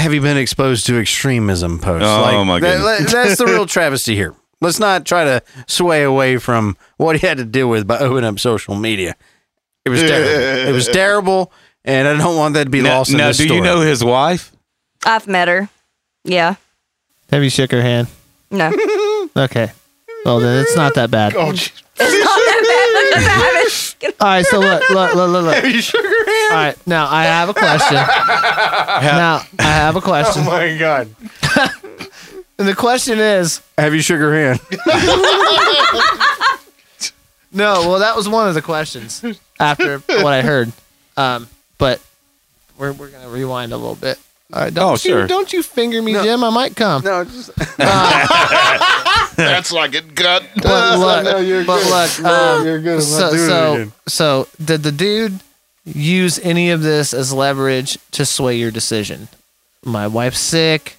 Have 0.00 0.12
you 0.14 0.20
been 0.20 0.36
exposed 0.36 0.86
to 0.86 0.98
extremism 0.98 1.78
posts? 1.78 2.06
Oh, 2.06 2.44
my 2.44 2.60
that- 2.60 3.08
that's 3.10 3.38
the 3.38 3.46
real 3.46 3.66
travesty 3.76 4.14
here. 4.14 4.34
Let's 4.60 4.78
not 4.78 5.04
try 5.04 5.24
to 5.24 5.42
sway 5.66 6.02
away 6.04 6.38
from 6.38 6.76
what 6.96 7.16
he 7.20 7.26
had 7.26 7.36
to 7.38 7.44
deal 7.44 7.68
with 7.68 7.86
by 7.86 7.98
opening 7.98 8.24
up 8.24 8.38
social 8.38 8.74
media. 8.76 9.14
It 9.84 9.90
was 9.90 10.00
terrible. 10.00 10.68
it 10.68 10.72
was 10.72 10.88
terrible, 11.00 11.52
and 11.84 12.08
I 12.08 12.16
don't 12.16 12.36
want 12.36 12.54
that 12.54 12.64
to 12.64 12.70
be 12.70 12.80
now, 12.80 12.98
lost 12.98 13.10
in 13.10 13.18
now 13.18 13.28
this 13.28 13.36
do 13.38 13.44
story. 13.44 13.58
you 13.58 13.64
know 13.64 13.80
his 13.80 14.02
wife? 14.02 14.52
I've 15.04 15.26
met 15.26 15.48
her. 15.48 15.68
Yeah. 16.24 16.54
Have 17.30 17.42
you 17.44 17.50
shook 17.50 17.72
her 17.72 17.82
hand? 17.82 18.08
No. 18.50 18.70
Okay. 19.36 19.72
Well, 20.24 20.38
then 20.40 20.62
it's 20.62 20.76
not 20.76 20.94
that 20.94 21.10
bad. 21.10 21.34
Oh, 21.36 21.50
It's 21.50 21.70
not 21.98 22.08
that 22.08 22.62
bad 22.66 23.10
because 23.10 23.26
I. 24.20 24.24
All 24.24 24.28
right, 24.28 24.46
so 24.46 24.58
look, 24.60 24.88
look, 24.90 25.14
look, 25.14 25.30
look, 25.30 25.44
look. 25.44 25.64
you 25.64 25.80
shook 25.80 26.02
her 26.04 26.26
hand? 26.26 26.52
All 26.52 26.56
right, 26.64 26.86
now 26.86 27.06
I 27.10 27.24
have 27.24 27.48
a 27.48 27.54
question. 27.54 27.94
now 27.96 29.42
I 29.58 29.62
have 29.62 29.96
a 29.96 30.00
question, 30.00 30.42
Oh 30.44 30.46
my 30.50 30.76
god! 30.78 31.08
and 32.58 32.68
the 32.68 32.74
question 32.74 33.18
is, 33.18 33.60
Have 33.78 33.94
you 33.94 34.00
shook 34.02 34.18
her 34.18 34.34
hand? 34.34 34.60
no. 37.52 37.88
Well, 37.88 37.98
that 38.00 38.16
was 38.16 38.28
one 38.28 38.48
of 38.48 38.54
the 38.54 38.62
questions 38.62 39.22
after 39.60 39.98
what 39.98 40.32
I 40.32 40.42
heard. 40.42 40.72
Um, 41.16 41.48
but 41.78 42.00
we're 42.78 42.92
we're 42.92 43.10
gonna 43.10 43.28
rewind 43.28 43.72
a 43.72 43.76
little 43.76 43.94
bit. 43.94 44.18
All 44.52 44.60
right, 44.62 44.72
don't 44.74 44.88
Oh, 44.88 44.92
you, 44.92 44.96
sure. 44.98 45.26
Don't 45.26 45.52
you 45.52 45.62
finger 45.62 46.00
me, 46.02 46.12
Jim? 46.12 46.44
I 46.44 46.50
might 46.50 46.76
come. 46.76 47.02
No, 47.02 47.24
just 47.24 47.50
That's 49.36 49.72
like 49.72 49.94
it 49.94 50.14
gut. 50.14 50.42
But 50.62 50.98
look, 50.98 51.24
No, 51.24 51.38
you're 51.38 51.64
but 51.64 51.82
good. 51.82 51.90
look. 51.90 52.22
No, 52.22 52.58
um, 52.60 52.66
you're 52.66 52.80
good. 52.80 52.94
I'm 52.96 53.00
So 53.00 53.20
not 53.20 53.32
doing 53.32 53.88
it 53.88 53.92
so 54.08 54.46
so 54.46 54.48
did 54.64 54.82
the 54.82 54.92
dude 54.92 55.40
use 55.84 56.38
any 56.40 56.70
of 56.70 56.82
this 56.82 57.12
as 57.14 57.32
leverage 57.32 57.98
to 58.12 58.24
sway 58.24 58.56
your 58.56 58.70
decision? 58.70 59.28
My 59.84 60.06
wife's 60.06 60.38
sick. 60.40 60.96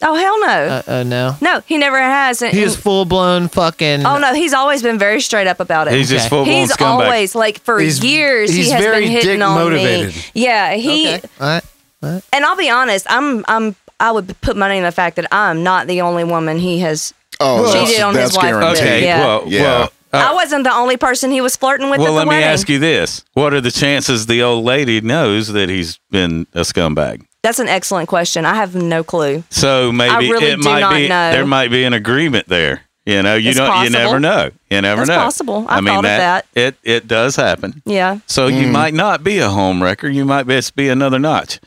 Oh, 0.00 0.14
hell 0.14 0.40
no. 0.40 0.46
Uh, 0.46 0.82
uh 0.86 1.02
no. 1.02 1.36
no, 1.40 1.60
he 1.66 1.76
never 1.76 1.98
has. 1.98 2.40
And, 2.40 2.54
He 2.56 2.62
is 2.62 2.76
full 2.76 3.04
blown 3.04 3.48
fucking. 3.48 4.06
oh, 4.06 4.18
no, 4.18 4.32
he's 4.32 4.54
always 4.54 4.80
been 4.80 4.96
very 4.98 5.20
straight 5.20 5.48
up 5.48 5.58
about 5.58 5.88
it. 5.88 5.94
He's 5.94 6.08
just 6.08 6.28
full 6.28 6.44
blown 6.44 6.54
He's 6.54 6.72
scumbag. 6.72 6.86
always 7.06 7.34
like 7.34 7.58
for 7.62 7.80
He's- 7.80 8.02
years 8.02 8.50
he's 8.50 8.66
he 8.66 8.72
has 8.72 8.80
very 8.84 9.02
been 9.04 9.10
hitting 9.10 9.38
dick 9.40 9.48
on 9.48 9.54
motivated. 9.58 10.14
me. 10.14 10.22
Yeah, 10.34 10.74
he 10.74 11.08
Okay. 11.14 11.28
All 11.40 11.48
right. 11.48 12.22
and 12.32 12.44
I'll 12.44 12.56
be 12.56 12.70
honest, 12.70 13.06
I'm 13.10 13.44
I'm 13.48 13.74
I 13.98 14.12
would 14.12 14.40
put 14.40 14.56
money 14.56 14.76
on 14.78 14.84
the 14.84 14.92
fact 14.92 15.16
that 15.16 15.26
I'm 15.34 15.64
not 15.64 15.88
the 15.88 16.02
only 16.02 16.22
woman 16.22 16.58
he 16.58 16.78
has 16.78 17.12
Oh, 17.40 17.72
cheated 17.72 17.88
that's, 17.96 18.02
on 18.02 18.14
that's 18.14 18.30
his 18.30 18.36
wife. 18.36 18.44
guaranteed. 18.50 18.82
Okay, 18.82 19.04
Yeah. 19.04 19.20
well, 19.20 19.42
Yeah. 19.46 19.62
well, 19.62 19.92
I 20.12 20.30
uh, 20.30 20.34
wasn't 20.34 20.64
the 20.64 20.72
only 20.72 20.96
person 20.96 21.30
he 21.30 21.40
was 21.40 21.54
flirting 21.56 21.90
with 21.90 22.00
well, 22.00 22.12
at 22.14 22.16
let 22.16 22.24
the 22.24 22.30
me 22.30 22.42
ask 22.42 22.68
you 22.68 22.78
this: 22.78 23.24
What 23.34 23.52
are 23.54 23.60
the 23.60 23.70
chances 23.70 24.26
the 24.26 24.42
old 24.42 24.64
lady 24.64 25.00
knows 25.00 25.48
that 25.48 25.68
he's 25.68 25.98
been 26.10 26.46
a 26.54 26.60
scumbag? 26.62 27.24
That's 27.42 27.58
an 27.58 27.68
excellent 27.68 28.08
question. 28.08 28.44
I 28.44 28.54
have 28.54 28.74
no 28.74 29.04
clue. 29.04 29.44
So 29.50 29.92
maybe 29.92 30.30
really 30.30 30.46
it 30.46 30.56
do 30.56 30.68
might 30.68 30.80
not 30.80 30.94
be 30.94 31.08
know. 31.08 31.30
there 31.30 31.46
might 31.46 31.70
be 31.70 31.84
an 31.84 31.92
agreement 31.92 32.48
there. 32.48 32.82
You 33.06 33.22
know, 33.22 33.36
you 33.36 33.50
It's 33.50 33.58
don't 33.58 33.84
you 33.84 33.90
never 33.90 34.18
know. 34.20 34.50
You 34.70 34.80
never 34.82 35.02
It's 35.02 35.08
know. 35.08 35.16
possible. 35.16 35.64
I 35.68 35.78
I 35.78 35.80
mean 35.80 35.94
thought 35.94 36.04
of 36.04 36.10
that. 36.10 36.46
It 36.54 36.76
it 36.82 37.06
does 37.08 37.36
happen. 37.36 37.80
Yeah. 37.86 38.18
So 38.26 38.48
you 38.48 38.66
might 38.66 38.92
not 38.94 39.22
be 39.22 39.38
a 39.38 39.48
home 39.48 39.82
wrecker. 39.82 40.08
You 40.08 40.24
might 40.24 40.46
just 40.46 40.74
be 40.74 40.88
another 40.88 41.18
notch. 41.18 41.60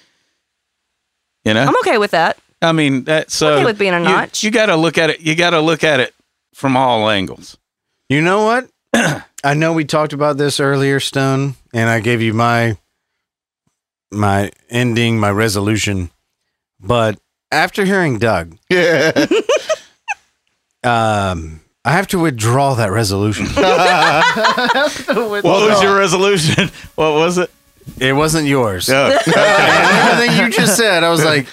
You 1.46 1.54
know, 1.56 1.64
I'm 1.64 1.76
okay 1.78 1.98
with 1.98 2.12
that. 2.12 2.38
I 2.62 2.72
mean 2.74 3.06
that. 3.06 3.32
So 3.32 3.54
okay 3.56 3.66
with 3.66 3.80
being 3.80 3.94
a 3.94 4.00
you- 4.00 4.04
notch. 4.06 4.44
You, 4.44 4.52
got 4.52 4.68
to 4.68 4.76
look 4.76 4.98
at 4.98 5.10
it. 5.10 5.22
You 5.22 5.36
got 5.36 5.52
to 5.52 5.60
look 5.62 5.84
at 5.84 6.00
it 6.00 6.14
from 6.54 6.78
all 6.78 7.10
angles. 7.10 7.58
You 8.10 8.22
know 8.22 8.44
what? 8.46 8.70
I 9.44 9.54
know 9.56 9.74
we 9.74 9.86
talked 9.86 10.14
about 10.14 10.38
this 10.38 10.60
earlier, 10.60 11.00
Stone, 11.00 11.56
and 11.74 11.90
I 11.90 12.00
gave 12.02 12.22
you 12.22 12.34
my 12.34 12.78
my 14.12 14.52
ending, 14.70 15.20
my 15.20 15.32
resolution. 15.32 16.12
But 16.80 17.18
after 17.52 17.86
hearing 17.86 18.20
Doug, 18.20 18.58
Yeah. 18.70 19.12
um, 20.84 21.62
I 21.84 21.92
have 21.94 22.08
to 22.10 22.20
withdraw 22.20 22.76
that 22.76 22.92
resolution. 22.92 23.48
What 25.08 25.44
was 25.44 25.82
your 25.82 25.98
resolution? 25.98 26.70
What 26.96 27.14
was 27.14 27.38
it? 27.38 27.50
it 28.00 28.14
wasn't 28.14 28.48
yours. 28.48 28.90
Oh, 28.90 29.06
And 29.26 29.34
everything 29.36 30.38
you 30.46 30.52
just 30.52 30.78
said, 30.78 31.04
I 31.04 31.10
was 31.10 31.24
like, 31.26 31.48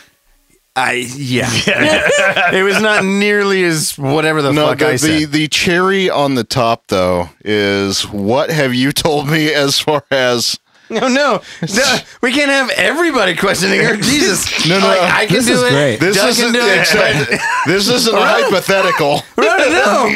I 0.78 0.92
yeah. 1.16 1.48
it 2.52 2.62
was 2.64 2.80
not 2.80 3.04
nearly 3.04 3.64
as 3.64 3.96
whatever 3.98 4.42
the 4.42 4.52
No, 4.52 4.68
fuck 4.68 4.78
the, 4.78 4.88
I 4.88 4.96
said. 4.96 5.32
the 5.32 5.48
cherry 5.48 6.08
on 6.08 6.34
the 6.34 6.44
top 6.44 6.84
though 6.88 7.30
is 7.44 8.06
what 8.08 8.50
have 8.50 8.74
you 8.74 8.92
told 8.92 9.28
me 9.28 9.52
as 9.52 9.78
far 9.80 10.04
as 10.10 10.58
No, 10.90 11.08
no, 11.08 11.42
no, 11.74 11.96
we 12.22 12.32
can't 12.32 12.50
have 12.50 12.70
everybody 12.70 13.34
questioning 13.36 13.80
her. 13.80 13.96
Jesus, 14.10 14.66
No, 14.68 14.78
no, 14.80 14.86
Like, 14.86 15.00
I 15.00 15.26
can 15.26 15.36
this 15.36 15.46
do 15.46 15.52
is 15.54 15.62
it. 15.64 15.70
great. 15.70 16.00
this 16.00 16.16
Doug 16.16 16.28
isn't 16.30 16.44
can 16.44 16.54
do 16.54 16.60
it. 16.66 16.80
exactly- 16.80 17.38
this 17.66 17.88
isn't 17.88 18.14
hypothetical. 18.16 19.22
No, 19.36 20.10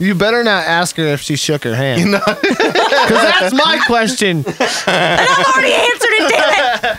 You 0.00 0.14
better 0.14 0.44
not 0.44 0.64
ask 0.64 0.94
her 0.96 1.06
if 1.08 1.20
she 1.20 1.34
shook 1.34 1.64
her 1.64 1.74
hand. 1.74 2.12
Because 2.12 3.10
that's 3.10 3.52
my 3.52 3.80
question. 3.86 4.44
And 4.46 5.20
I've 5.20 5.44
already 5.44 5.72
answered 5.74 6.14
it, 6.14 6.30
damn 6.30 6.84
it. 6.84 6.98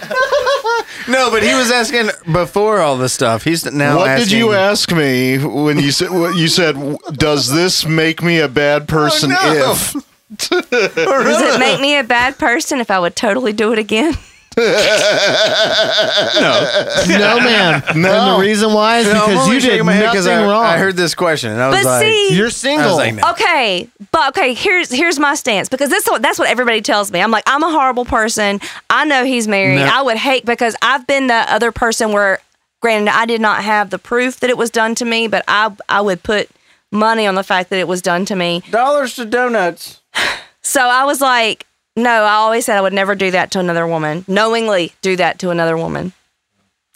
No, 1.07 1.31
but 1.31 1.43
he 1.43 1.53
was 1.53 1.71
asking 1.71 2.09
before 2.31 2.79
all 2.79 2.97
the 2.97 3.09
stuff. 3.09 3.43
He's 3.43 3.65
now. 3.65 3.97
what 3.97 4.09
asking, 4.09 4.29
did 4.29 4.37
you 4.37 4.53
ask 4.53 4.91
me 4.91 5.37
when 5.37 5.79
you 5.79 5.91
said 5.91 6.11
what 6.11 6.35
you 6.35 6.47
said 6.47 6.75
does 7.13 7.51
this 7.51 7.85
make 7.85 8.21
me 8.21 8.39
a 8.39 8.47
bad 8.47 8.83
oh, 8.83 8.85
person 8.85 9.31
Oh, 9.31 9.53
no. 9.53 9.71
if 9.71 9.93
Does 10.49 11.41
it 11.41 11.59
make 11.59 11.79
me 11.79 11.97
a 11.97 12.03
bad 12.03 12.37
person 12.37 12.79
if 12.79 12.91
I 12.91 12.99
would 12.99 13.15
totally 13.15 13.53
do 13.53 13.71
it 13.73 13.79
again? 13.79 14.13
No, 16.39 17.39
ma'am. 17.39 17.83
No. 17.95 18.11
And 18.11 18.35
the 18.35 18.41
reason 18.47 18.73
why 18.73 18.99
is 18.99 19.07
No, 19.07 19.13
because 19.27 19.43
only 19.43 19.55
you 19.55 19.61
did 19.61 19.69
shaking 19.69 19.85
my 19.85 19.93
head 19.93 20.13
'cause 20.13 20.25
nothing 20.25 20.45
I, 20.45 20.49
wrong. 20.49 20.63
I 20.65 20.77
heard 20.77 20.95
this 20.95 21.15
question 21.15 21.51
and 21.51 21.61
I 21.61 21.69
was 21.69 21.77
But 21.79 21.85
like, 21.85 22.05
see- 22.05 22.35
You're 22.35 22.49
single. 22.49 22.95
like, 22.95 23.13
no. 23.15 23.29
Okay, 23.31 23.87
but 24.11 24.29
okay, 24.29 24.53
here's 24.53 24.89
here's 24.91 25.19
my 25.19 25.35
stance 25.35 25.69
because 25.69 25.89
this 25.89 26.07
that's 26.19 26.39
what 26.39 26.49
everybody 26.49 26.81
tells 26.81 27.11
me. 27.11 27.19
I'm 27.21 27.31
like, 27.31 27.43
I'm 27.47 27.63
a 27.63 27.69
horrible 27.71 28.05
person. 28.05 28.59
I 28.89 29.05
know 29.05 29.25
he's 29.25 29.47
married. 29.47 29.75
No. 29.77 29.85
I 29.91 30.01
would 30.01 30.17
hate 30.17 30.45
because 30.45 30.75
I've 30.81 31.05
been 31.07 31.27
the 31.27 31.35
other 31.53 31.71
person 31.71 32.11
where, 32.11 32.39
granted, 32.81 33.13
I 33.15 33.25
did 33.25 33.41
not 33.41 33.63
have 33.63 33.89
the 33.89 33.99
proof 33.99 34.39
that 34.41 34.49
it 34.49 34.57
was 34.57 34.69
done 34.69 34.95
to 34.95 35.05
me, 35.05 35.27
but 35.27 35.43
I 35.47 35.71
I 35.87 36.01
would 36.01 36.23
put 36.23 36.49
money 36.91 37.27
on 37.27 37.35
the 37.35 37.43
fact 37.43 37.69
that 37.71 37.79
it 37.79 37.87
was 37.87 38.01
done 38.01 38.25
to 38.25 38.35
me. 38.35 38.61
dollars 38.71 39.15
to 39.15 39.25
donuts. 39.25 39.99
So 40.61 40.81
I 40.81 41.05
was 41.05 41.19
like, 41.21 41.65
no, 42.03 42.23
I 42.23 42.33
always 42.33 42.65
said 42.65 42.77
I 42.77 42.81
would 42.81 42.93
never 42.93 43.15
do 43.15 43.31
that 43.31 43.51
to 43.51 43.59
another 43.59 43.85
woman, 43.87 44.25
knowingly 44.27 44.93
do 45.01 45.15
that 45.17 45.39
to 45.39 45.49
another 45.49 45.77
woman, 45.77 46.13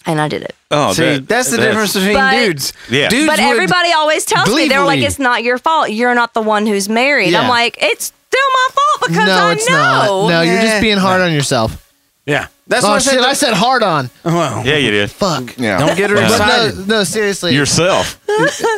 and 0.06 0.20
I 0.20 0.28
did 0.28 0.42
it. 0.44 0.56
oh, 0.72 0.94
See, 0.94 1.04
that- 1.04 1.28
that's 1.28 1.50
the 1.52 1.58
that's- 1.58 1.72
difference 1.74 1.94
between 1.94 2.14
But- 2.16 2.32
dudes. 2.32 2.74
Yeah. 2.90 3.10
dudes 3.10 3.28
But 3.28 3.40
would- 3.40 3.46
everybody 3.52 3.92
always 3.94 4.26
tells 4.26 4.50
me 4.54 4.68
they're 4.68 4.80
like, 4.82 4.98
gleefully- 4.98 5.06
it's 5.06 5.20
not 5.20 5.44
your 5.44 5.58
fault. 5.58 5.92
You're 5.92 6.16
not 6.16 6.34
the 6.34 6.42
one 6.42 6.66
who's 6.66 6.90
married. 6.90 7.32
Yeah. 7.32 7.42
I'm 7.42 7.50
like, 7.50 7.78
it's 7.82 8.06
still 8.06 8.50
my 8.54 8.68
fault 8.74 9.10
because 9.10 9.28
no, 9.28 9.34
I 9.48 9.52
it's 9.54 9.70
know. 9.70 9.76
not. 9.78 10.30
No, 10.30 10.42
you're 10.42 10.62
just 10.62 10.82
being 10.82 10.98
hard 10.98 11.22
on 11.22 11.32
yourself. 11.32 11.78
Yeah, 12.26 12.48
that's 12.68 12.86
oh 12.86 12.90
what 12.90 12.96
I 12.96 13.00
shit! 13.00 13.14
said. 13.16 13.20
I 13.22 13.34
said 13.34 13.54
hard 13.54 13.84
on. 13.84 14.10
well, 14.24 14.66
Yeah, 14.66 14.78
you 14.78 14.92
did. 14.92 15.12
Fuck. 15.12 15.58
yeah 15.58 15.78
don't 15.78 15.98
get 15.98 16.10
her 16.10 16.16
But 16.16 16.24
excited. 16.32 16.78
no, 16.88 16.98
no, 17.00 17.04
seriously. 17.04 17.54
Yourself. 17.54 18.20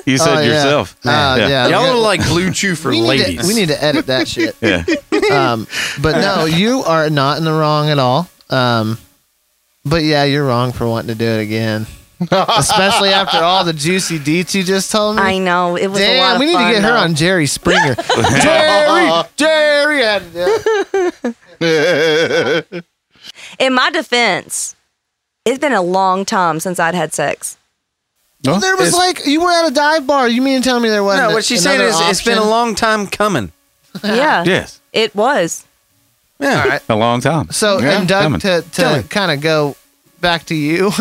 You 0.07 0.17
said 0.17 0.37
Oh, 0.37 0.39
yeah. 0.41 0.45
yourself. 0.47 0.95
Uh, 1.05 1.09
yeah. 1.39 1.47
Yeah. 1.47 1.67
Y'all 1.67 1.85
yeah. 1.85 1.91
look 1.93 2.03
like 2.03 2.19
BlueChew 2.21 2.75
for 2.77 2.89
we 2.89 3.01
need, 3.01 3.07
ladies. 3.07 3.41
to, 3.41 3.47
we 3.47 3.53
need 3.53 3.67
to 3.69 3.83
edit 3.83 4.07
that 4.07 4.27
shit. 4.27 4.55
Yeah. 4.61 4.83
Um, 5.53 5.67
but 6.01 6.13
no, 6.19 6.45
you 6.45 6.79
are 6.81 7.09
not 7.09 7.37
in 7.37 7.45
the 7.45 7.51
wrong 7.53 7.89
at 7.89 7.99
all. 7.99 8.27
Um, 8.49 8.97
but 9.85 10.03
yeah, 10.03 10.23
you're 10.23 10.45
wrong 10.45 10.71
for 10.71 10.87
wanting 10.87 11.09
to 11.09 11.15
do 11.15 11.25
it 11.25 11.41
again, 11.41 11.85
especially 12.31 13.09
after 13.09 13.37
all 13.37 13.63
the 13.63 13.73
juicy 13.73 14.17
deets 14.19 14.53
you 14.55 14.63
just 14.63 14.91
told 14.91 15.15
me. 15.17 15.21
I 15.21 15.37
know 15.37 15.75
it 15.77 15.87
was 15.87 15.99
a 16.01 16.17
lot 16.19 16.23
Damn, 16.23 16.35
of 16.35 16.39
we 16.39 16.45
need 16.47 16.53
fun, 16.53 16.67
to 16.67 16.73
get 16.73 16.83
her 16.83 16.89
though. 16.93 16.97
on 16.97 17.15
Jerry 17.15 17.45
Springer. 17.45 17.95
Jerry, 18.41 19.23
Jerry. 19.37 20.01
had 20.01 20.33
to 20.33 20.33
do 21.21 21.33
it. 21.61 22.85
In 23.59 23.73
my 23.73 23.89
defense, 23.89 24.75
it's 25.45 25.59
been 25.59 25.73
a 25.73 25.81
long 25.81 26.25
time 26.25 26.59
since 26.59 26.79
I'd 26.79 26.95
had 26.95 27.13
sex. 27.13 27.57
Well, 28.43 28.59
There 28.59 28.75
was 28.75 28.93
like 28.93 29.25
you 29.25 29.41
were 29.41 29.51
at 29.51 29.67
a 29.67 29.73
dive 29.73 30.05
bar. 30.05 30.27
You 30.27 30.41
mean 30.41 30.61
to 30.61 30.67
tell 30.67 30.79
me 30.79 30.89
there 30.89 31.03
wasn't? 31.03 31.29
no, 31.29 31.33
what 31.35 31.43
she's 31.45 31.63
saying 31.63 31.81
another 31.81 32.03
is 32.03 32.09
it's 32.09 32.21
been 32.23 32.37
a 32.37 32.41
option? 32.41 32.49
long 32.51 32.75
time 32.75 33.07
coming. 33.07 33.51
Yeah, 34.03 34.43
Yes. 34.45 34.79
it 34.93 35.15
was. 35.15 35.65
Yeah. 36.39 36.61
All 36.63 36.69
right. 36.69 36.81
A 36.89 36.95
long 36.95 37.21
time. 37.21 37.49
So, 37.51 37.79
Yeah, 37.79 37.99
and 37.99 38.07
Doug, 38.07 38.23
coming. 38.23 38.39
to, 38.41 38.63
Coming. 38.73 39.03
to 39.03 39.07
kind 39.07 39.31
of 39.31 39.41
go 39.41 39.75
back 40.21 40.43
to 40.47 40.55
you, 40.55 40.91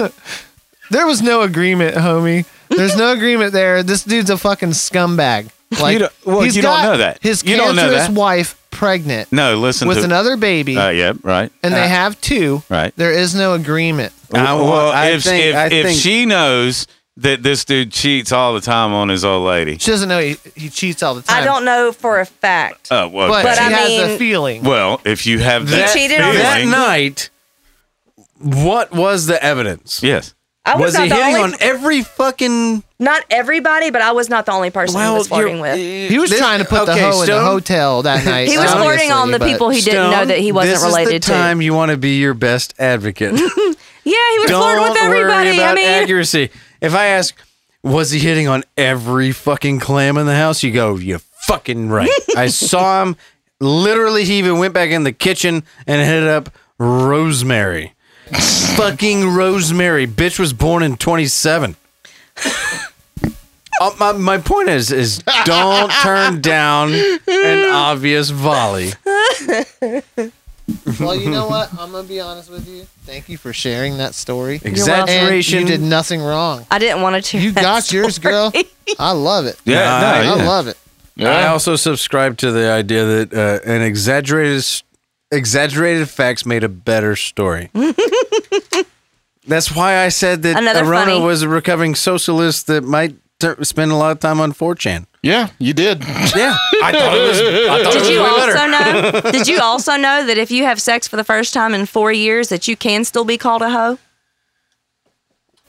there 0.90 1.06
was 1.06 1.20
no 1.22 1.42
agreement, 1.42 1.96
homie. 1.96 2.46
There's 2.68 2.96
no 2.96 3.12
agreement 3.16 3.52
there. 3.52 3.82
This 3.82 4.04
dude's 4.04 4.30
a 4.30 4.38
fucking 4.38 4.70
scumbag. 4.70 5.50
Like, 5.80 5.92
You 5.94 5.98
don't- 6.00 6.12
well, 6.24 6.40
he's 6.40 6.56
you 6.56 6.62
don't 6.62 6.76
got 6.76 6.84
know 6.92 6.96
that. 6.98 7.18
His 7.22 7.44
You 7.44 7.56
don't 7.56 7.76
know 7.76 7.82
cancerous 7.82 8.06
that. 8.08 8.12
wife 8.12 8.56
pregnant 8.70 9.30
No, 9.32 9.56
listen 9.56 9.86
with 9.88 9.98
to 9.98 10.04
another 10.04 10.36
baby, 10.36 10.76
Uh, 10.76 10.88
yeah, 10.90 11.12
right. 11.22 11.50
and 11.62 11.72
Uh, 11.74 11.76
they 11.78 11.88
have 11.88 12.20
two. 12.20 12.62
right. 12.68 12.92
There 12.96 13.12
is 13.12 13.34
no 13.34 13.54
agreement. 13.54 14.12
I 14.34 14.52
well, 14.54 14.90
I 14.90 15.06
if, 15.10 15.22
think- 15.22 15.44
if, 15.44 15.54
I 15.56 15.66
if 15.66 15.86
think- 15.86 16.00
she 16.00 16.26
knows 16.26 16.86
that 17.16 17.44
this 17.44 17.64
dude 17.64 17.92
cheats 17.92 18.32
all 18.32 18.52
the 18.54 18.60
time 18.60 18.92
on 18.92 19.08
his 19.08 19.24
old 19.24 19.46
lady, 19.46 19.78
She 19.78 19.92
doesn't 19.92 20.08
know 20.08 20.18
he, 20.18 20.36
he 20.56 20.68
cheats 20.68 21.00
all 21.04 21.14
the 21.14 21.22
time. 21.22 21.40
I 21.42 21.44
don't 21.46 21.64
know 21.64 21.92
for 21.92 22.18
a 22.18 22.26
fact. 22.26 22.88
oh 22.90 23.06
well, 23.06 23.28
But, 23.28 23.44
okay. 23.44 23.54
she 23.54 23.60
I 23.60 23.70
has 23.70 24.10
a 24.14 24.18
feeling. 24.18 24.64
well, 24.64 25.00
if 25.04 25.24
you 25.24 25.38
have 25.38 25.68
He 25.68 25.76
that 25.76 25.92
cheated 25.92 26.20
on 26.20 26.34
That 26.34 26.66
night, 26.66 27.30
what 28.38 28.92
was 28.92 29.26
the 29.26 29.42
evidence? 29.42 30.00
yes, 30.02 30.34
I 30.64 30.74
was, 30.76 30.94
Was 30.94 30.96
he 30.96 31.02
hitting 31.08 31.22
only, 31.22 31.40
on 31.40 31.54
every 31.60 32.02
fucking? 32.02 32.82
Not 33.04 33.22
everybody, 33.30 33.90
but 33.90 34.02
I 34.02 34.12
was 34.12 34.28
not 34.28 34.46
the 34.46 34.52
only 34.52 34.70
person 34.70 35.00
he 35.00 35.06
was 35.10 35.28
flirting 35.28 35.60
with. 35.60 35.76
he 35.78 36.18
was 36.18 36.30
trying 36.36 36.58
to 36.60 36.64
put 36.64 36.86
the 36.86 36.96
hoe 36.96 37.20
in 37.22 37.26
the 37.28 37.40
hotel 37.42 38.02
that 38.02 38.24
night. 38.26 38.48
He 38.48 38.56
was 38.58 38.70
obviously, 38.70 38.82
flirting 38.82 39.12
on 39.12 39.30
the 39.30 39.38
people 39.38 39.70
he 39.70 39.80
didn't 39.80 40.10
know 40.10 40.24
that 40.24 40.38
he 40.38 40.50
wasn't 40.52 40.74
this 40.76 40.84
related 40.84 41.14
is 41.14 41.26
the 41.26 41.32
to. 41.32 41.38
time 41.38 41.60
you 41.62 41.74
want 41.74 41.90
to 41.90 41.96
be 41.96 42.18
your 42.18 42.34
best 42.34 42.74
advocate. 42.78 43.38
Yeah, 44.06 44.18
he 44.32 44.38
was 44.40 44.50
Don't 44.50 44.60
flirting 44.62 44.82
with 44.90 44.98
everybody. 44.98 45.48
worry 45.48 45.56
about 45.56 45.70
I 45.70 45.74
mean, 45.76 45.86
accuracy. 46.02 46.50
If 46.82 46.94
I 46.94 47.06
ask, 47.06 47.34
was 47.82 48.10
he 48.10 48.18
hitting 48.20 48.48
on 48.48 48.62
every 48.76 49.32
fucking 49.32 49.80
clam 49.80 50.18
in 50.18 50.26
the 50.26 50.34
house? 50.34 50.62
You 50.62 50.72
go, 50.72 50.96
you 50.96 51.16
fucking 51.46 51.88
right. 51.88 52.10
I 52.36 52.48
saw 52.48 53.00
him. 53.02 53.16
Literally, 53.60 54.26
he 54.26 54.34
even 54.40 54.58
went 54.58 54.74
back 54.74 54.90
in 54.90 55.04
the 55.04 55.12
kitchen 55.12 55.62
and 55.86 56.06
hit 56.06 56.22
up 56.22 56.50
Rosemary. 56.76 57.94
fucking 58.76 59.26
Rosemary. 59.30 60.06
Bitch 60.06 60.38
was 60.38 60.52
born 60.52 60.82
in 60.82 60.98
27. 60.98 61.74
Uh, 63.80 63.90
my, 63.98 64.12
my 64.12 64.38
point 64.38 64.68
is 64.68 64.90
is 64.92 65.18
don't 65.44 65.90
turn 65.90 66.40
down 66.40 66.92
an 66.92 67.70
obvious 67.72 68.30
volley. 68.30 68.90
Well, 70.98 71.14
you 71.14 71.28
know 71.30 71.46
what? 71.46 71.70
I'm 71.78 71.90
gonna 71.92 72.04
be 72.08 72.20
honest 72.20 72.50
with 72.50 72.66
you. 72.68 72.84
Thank 73.04 73.28
you 73.28 73.36
for 73.36 73.52
sharing 73.52 73.98
that 73.98 74.14
story. 74.14 74.60
Exaggeration. 74.64 75.58
And 75.60 75.68
you 75.68 75.76
did 75.76 75.82
nothing 75.84 76.22
wrong. 76.22 76.66
I 76.70 76.78
didn't 76.78 77.02
want 77.02 77.16
to 77.16 77.22
cheer. 77.30 77.40
You 77.40 77.52
that 77.52 77.60
got 77.62 77.92
yours, 77.92 78.18
girl. 78.18 78.50
I 78.98 79.12
love 79.12 79.44
it. 79.46 79.60
yeah, 79.66 79.84
Nah, 79.84 80.00
no, 80.00 80.06
I 80.06 80.36
yeah. 80.38 80.48
love 80.48 80.66
it. 80.68 80.78
I 81.20 81.46
also 81.48 81.76
subscribe 81.76 82.38
to 82.38 82.50
the 82.50 82.70
idea 82.70 83.04
that 83.04 83.34
uh, 83.34 83.70
an 83.70 83.82
exaggerated 83.82 84.64
exaggerated 85.30 86.08
facts 86.08 86.46
made 86.46 86.64
a 86.64 86.68
better 86.68 87.14
story. 87.14 87.70
That's 89.46 89.74
why 89.74 89.98
I 89.98 90.08
said 90.08 90.42
that 90.44 90.56
Another 90.56 90.80
Arona 90.80 91.12
funny- 91.12 91.20
was 91.24 91.42
a 91.42 91.48
recovering 91.48 91.94
socialist 91.94 92.66
that 92.68 92.82
might 92.84 93.10
ter- 93.10 93.18
spend 93.62 93.90
a 93.92 93.96
lot 93.96 94.12
of 94.12 94.20
time 94.20 94.40
on 94.40 94.52
4chan. 94.52 95.06
Yeah, 95.22 95.48
you 95.58 95.72
did. 95.72 96.02
Yeah, 96.36 96.56
I 96.82 96.92
thought 96.92 97.16
it 97.16 97.28
was. 97.28 97.40
I 97.40 97.82
thought 97.84 97.92
Did 97.92 98.02
it 98.02 98.12
you 98.12 98.20
was 98.20 98.30
way 98.32 98.46
better. 98.54 98.58
also 98.58 99.22
know? 99.22 99.30
Did 99.32 99.48
you 99.48 99.60
also 99.60 99.96
know 99.96 100.26
that 100.26 100.36
if 100.38 100.50
you 100.50 100.64
have 100.64 100.80
sex 100.80 101.06
for 101.08 101.16
the 101.16 101.24
first 101.24 101.54
time 101.54 101.74
in 101.74 101.86
four 101.86 102.12
years, 102.12 102.48
that 102.48 102.66
you 102.68 102.76
can 102.76 103.04
still 103.04 103.24
be 103.24 103.38
called 103.38 103.62
a 103.62 103.70
hoe? 103.70 103.98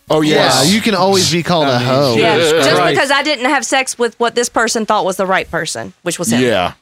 Oh 0.10 0.22
Yeah, 0.22 0.36
yes. 0.36 0.72
you 0.74 0.82
can 0.82 0.94
always 0.94 1.32
be 1.32 1.42
called 1.42 1.68
a 1.68 1.80
hoe. 1.80 2.16
Yeah, 2.18 2.38
just 2.38 2.76
Christ. 2.76 2.96
because 2.96 3.12
I 3.12 3.24
didn't 3.24 3.46
have 3.46 3.66
sex 3.66 3.98
with 3.98 4.20
what 4.20 4.36
this 4.36 4.50
person 4.50 4.86
thought 4.86 5.04
was 5.06 5.18
the 5.18 5.26
right 5.26 5.50
person, 5.50 5.94
which 6.04 6.20
was 6.20 6.32
him. 6.32 6.42
yeah. 6.42 6.74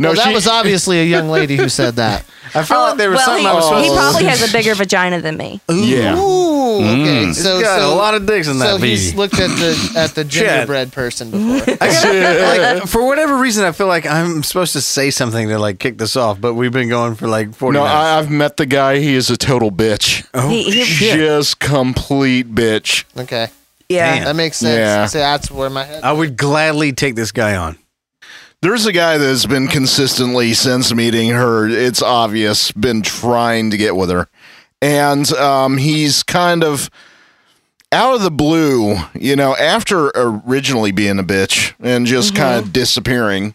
No, 0.00 0.10
Well, 0.10 0.16
that 0.16 0.32
was 0.32 0.46
obviously 0.46 1.00
a 1.00 1.04
young 1.04 1.28
lady 1.28 1.56
who 1.56 1.68
said 1.68 1.96
that. 1.96 2.24
I 2.54 2.62
feel 2.62 2.76
Oh, 2.78 2.80
like 2.90 2.98
there 2.98 3.10
was 3.10 3.16
well, 3.18 3.26
something 3.26 3.42
he, 3.44 3.48
I 3.50 3.54
was 3.54 3.64
supposed 3.66 3.84
he 3.84 3.90
to 3.90 3.96
probably 3.96 4.24
has 4.26 4.48
a 4.48 4.52
bigger 4.52 4.74
vagina 4.74 5.20
than 5.20 5.36
me. 5.36 5.60
yeah. 5.68 6.16
Ooh, 6.16 6.76
okay. 6.76 7.24
Mm. 7.26 7.34
So, 7.34 7.56
He's 7.58 7.62
got 7.66 7.80
so 7.80 7.92
a 7.92 7.96
lot 7.96 8.14
of 8.14 8.24
dicks 8.24 8.46
in 8.48 8.58
that 8.60 8.66
so 8.70 8.76
he's 8.78 9.14
looked 9.14 9.34
at 9.40 9.48
the 9.58 9.92
at 9.98 10.14
the 10.14 10.24
gingerbread 10.32 10.92
person 10.92 11.30
before. 11.32 11.76
I 11.80 11.88
like, 11.88 12.82
uh, 12.82 12.86
for 12.86 13.04
whatever 13.06 13.36
reason, 13.38 13.64
I 13.64 13.72
feel 13.72 13.88
like 13.88 14.06
I'm 14.06 14.42
supposed 14.44 14.72
to 14.74 14.80
say 14.80 15.10
something 15.10 15.48
to 15.48 15.58
like 15.58 15.78
kick 15.78 15.98
this 15.98 16.16
off, 16.16 16.40
but 16.40 16.54
we've 16.54 16.72
been 16.72 16.88
going 16.88 17.16
for 17.16 17.26
like 17.28 17.54
40 17.54 17.74
No, 17.76 17.82
minutes. 17.84 17.94
I, 17.94 18.18
I've 18.18 18.30
met 18.30 18.56
the 18.56 18.66
guy. 18.66 19.00
He 19.00 19.14
is 19.14 19.28
a 19.30 19.36
total 19.36 19.70
bitch. 19.72 20.24
oh, 20.32 20.48
He- 20.48 20.62
he- 20.70 20.84
shit. 20.84 21.18
Just 21.18 21.58
complete 21.58 22.54
bitch. 22.54 23.04
Okay, 23.18 23.48
Yeah. 23.90 24.24
that 24.24 24.36
makes 24.36 24.56
sense. 24.58 24.78
Yeah. 24.78 25.06
See, 25.06 25.18
that's 25.18 25.50
where 25.50 25.68
my 25.68 25.84
head. 25.84 26.02
I 26.04 26.12
would 26.12 26.36
gladly 26.38 26.92
take 26.92 27.14
this 27.14 27.32
guy 27.32 27.56
on. 27.56 27.76
There's 28.60 28.86
a 28.86 28.92
guy 28.92 29.18
that's 29.18 29.46
been 29.46 29.68
consistently 29.68 30.52
since 30.52 30.92
meeting 30.92 31.30
her. 31.30 31.68
It's 31.68 32.02
obvious 32.02 32.72
been 32.72 33.02
trying 33.02 33.70
to 33.70 33.76
get 33.76 33.94
with 33.94 34.10
her, 34.10 34.28
and 34.82 35.30
um, 35.34 35.76
he's 35.76 36.24
kind 36.24 36.64
of 36.64 36.90
out 37.92 38.16
of 38.16 38.22
the 38.22 38.32
blue. 38.32 38.96
You 39.14 39.36
know, 39.36 39.54
after 39.54 40.10
originally 40.16 40.90
being 40.90 41.20
a 41.20 41.22
bitch 41.22 41.74
and 41.78 42.04
just 42.04 42.34
kind 42.34 42.58
of 42.58 42.72
disappearing, 42.72 43.54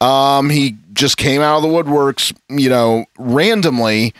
um, 0.00 0.48
he 0.48 0.78
just 0.94 1.18
came 1.18 1.42
out 1.42 1.58
of 1.58 1.62
the 1.62 1.68
woodworks. 1.68 2.34
You 2.48 2.70
know, 2.70 3.04
randomly. 3.18 4.14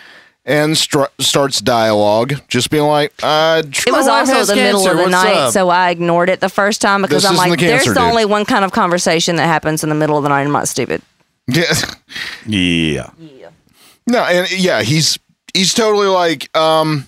And 0.49 0.79
str- 0.79 1.05
starts 1.21 1.61
dialogue, 1.61 2.37
just 2.49 2.71
being 2.71 2.85
like, 2.85 3.13
uh, 3.23 3.63
It 3.67 3.93
was 3.93 4.09
also 4.09 4.47
the 4.47 4.57
middle 4.57 4.89
of 4.89 4.97
the 4.97 5.07
night, 5.11 5.51
so 5.51 5.69
I 5.69 5.91
ignored 5.91 6.31
it 6.31 6.41
the 6.41 6.49
first 6.49 6.81
time 6.81 7.03
because 7.03 7.23
This 7.23 7.27
I'm 7.31 7.35
isn't 7.37 7.51
like, 7.51 7.61
the 7.61 7.67
there's 7.67 7.83
cancer 7.83 7.93
the 7.93 8.01
dude." 8.01 8.09
only 8.09 8.25
one 8.25 8.47
kind 8.47 8.65
of 8.65 8.73
conversation 8.73 9.37
that 9.37 9.47
happens 9.47 9.83
in 9.83 9.91
the 9.91 9.95
middle 9.95 10.17
of 10.17 10.23
the 10.23 10.31
night. 10.31 10.41
I'm 10.45 10.51
not 10.53 10.67
stupid. 10.67 11.03
yeah. 11.47 11.65
yeah. 12.47 13.11
No, 14.07 14.21
and 14.25 14.51
yeah, 14.51 14.81
he's 14.81 15.19
he's 15.53 15.75
totally 15.75 16.07
like 16.07 16.57
um 16.57 17.07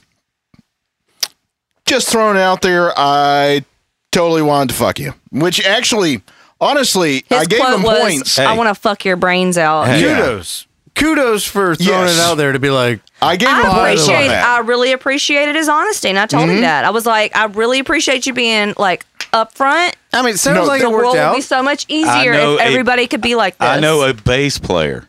just 1.87 2.11
thrown 2.11 2.37
out 2.37 2.61
there. 2.63 2.93
I 2.97 3.65
totally 4.13 4.43
wanted 4.43 4.69
to 4.71 4.75
fuck 4.75 4.99
you, 4.99 5.15
which 5.31 5.65
actually, 5.65 6.23
honestly, 6.61 7.25
His 7.29 7.39
I 7.41 7.45
gave 7.47 7.61
quote 7.61 7.75
him 7.75 7.83
was, 7.85 8.01
points. 8.01 8.39
"I 8.39 8.53
want 8.55 8.69
to 8.69 8.75
fuck 8.75 9.05
your 9.07 9.17
brains 9.17 9.57
out." 9.57 9.87
Hey. 9.87 10.03
Kudos. 10.03 10.67
Kudos 10.95 11.45
for 11.45 11.75
throwing 11.75 12.09
Yes. 12.09 12.19
it 12.19 12.21
out 12.21 12.35
there 12.37 12.53
to 12.53 12.59
be 12.59 12.69
like, 12.71 13.01
I 13.23 13.37
gave 13.37 13.49
him 13.49 13.57
I 13.57 13.91
appreciate. 13.91 14.29
that. 14.29 14.47
I 14.47 14.59
really 14.61 14.93
appreciated 14.93 15.55
his 15.57 15.69
honesty, 15.69 16.09
and 16.09 16.19
I 16.19 16.27
told 16.27 16.45
Mm-hmm. 16.45 16.57
him 16.57 16.61
that. 16.63 16.85
I 16.85 16.91
was 16.91 17.05
like, 17.07 17.37
I 17.37 17.45
really 17.47 17.79
appreciate 17.79 18.27
you 18.27 18.33
being 18.33 18.75
like 18.79 19.05
upfront. 19.33 19.95
I 20.13 20.23
mean, 20.23 20.35
it 20.35 20.39
sounds 20.39 20.57
No, 20.57 20.65
like 20.65 20.81
the 20.81 20.89
it 20.89 20.91
world 20.91 21.03
worked 21.05 21.13
would 21.15 21.19
out. 21.21 21.35
be 21.37 21.41
so 21.43 21.63
much 21.63 21.85
easier 21.89 22.33
know 22.33 22.55
if 22.55 22.61
a- 22.61 22.65
everybody 22.65 23.07
could 23.07 23.21
be 23.21 23.35
like 23.35 23.59
this. 23.59 23.69
I 23.69 23.79
know 23.81 24.03
a 24.03 24.15
bass 24.15 24.59
player. 24.59 25.09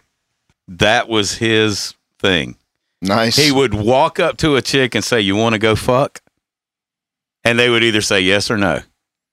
That 0.67 1.09
was 1.09 1.35
his 1.35 1.95
thing. 2.19 2.55
nice. 3.01 3.35
He 3.35 3.51
would 3.51 3.73
walk 3.73 4.19
up 4.19 4.37
to 4.37 4.55
a 4.57 4.61
chick 4.61 4.93
and 4.95 5.03
say, 5.03 5.19
"You 5.21 5.35
want 5.35 5.53
to 5.53 5.59
go 5.59 5.75
fuck?" 5.75 6.21
And 7.43 7.57
they 7.57 7.69
would 7.69 7.83
either 7.83 8.01
say 8.01 8.21
yes 8.21 8.51
or 8.51 8.57
no. 8.57 8.81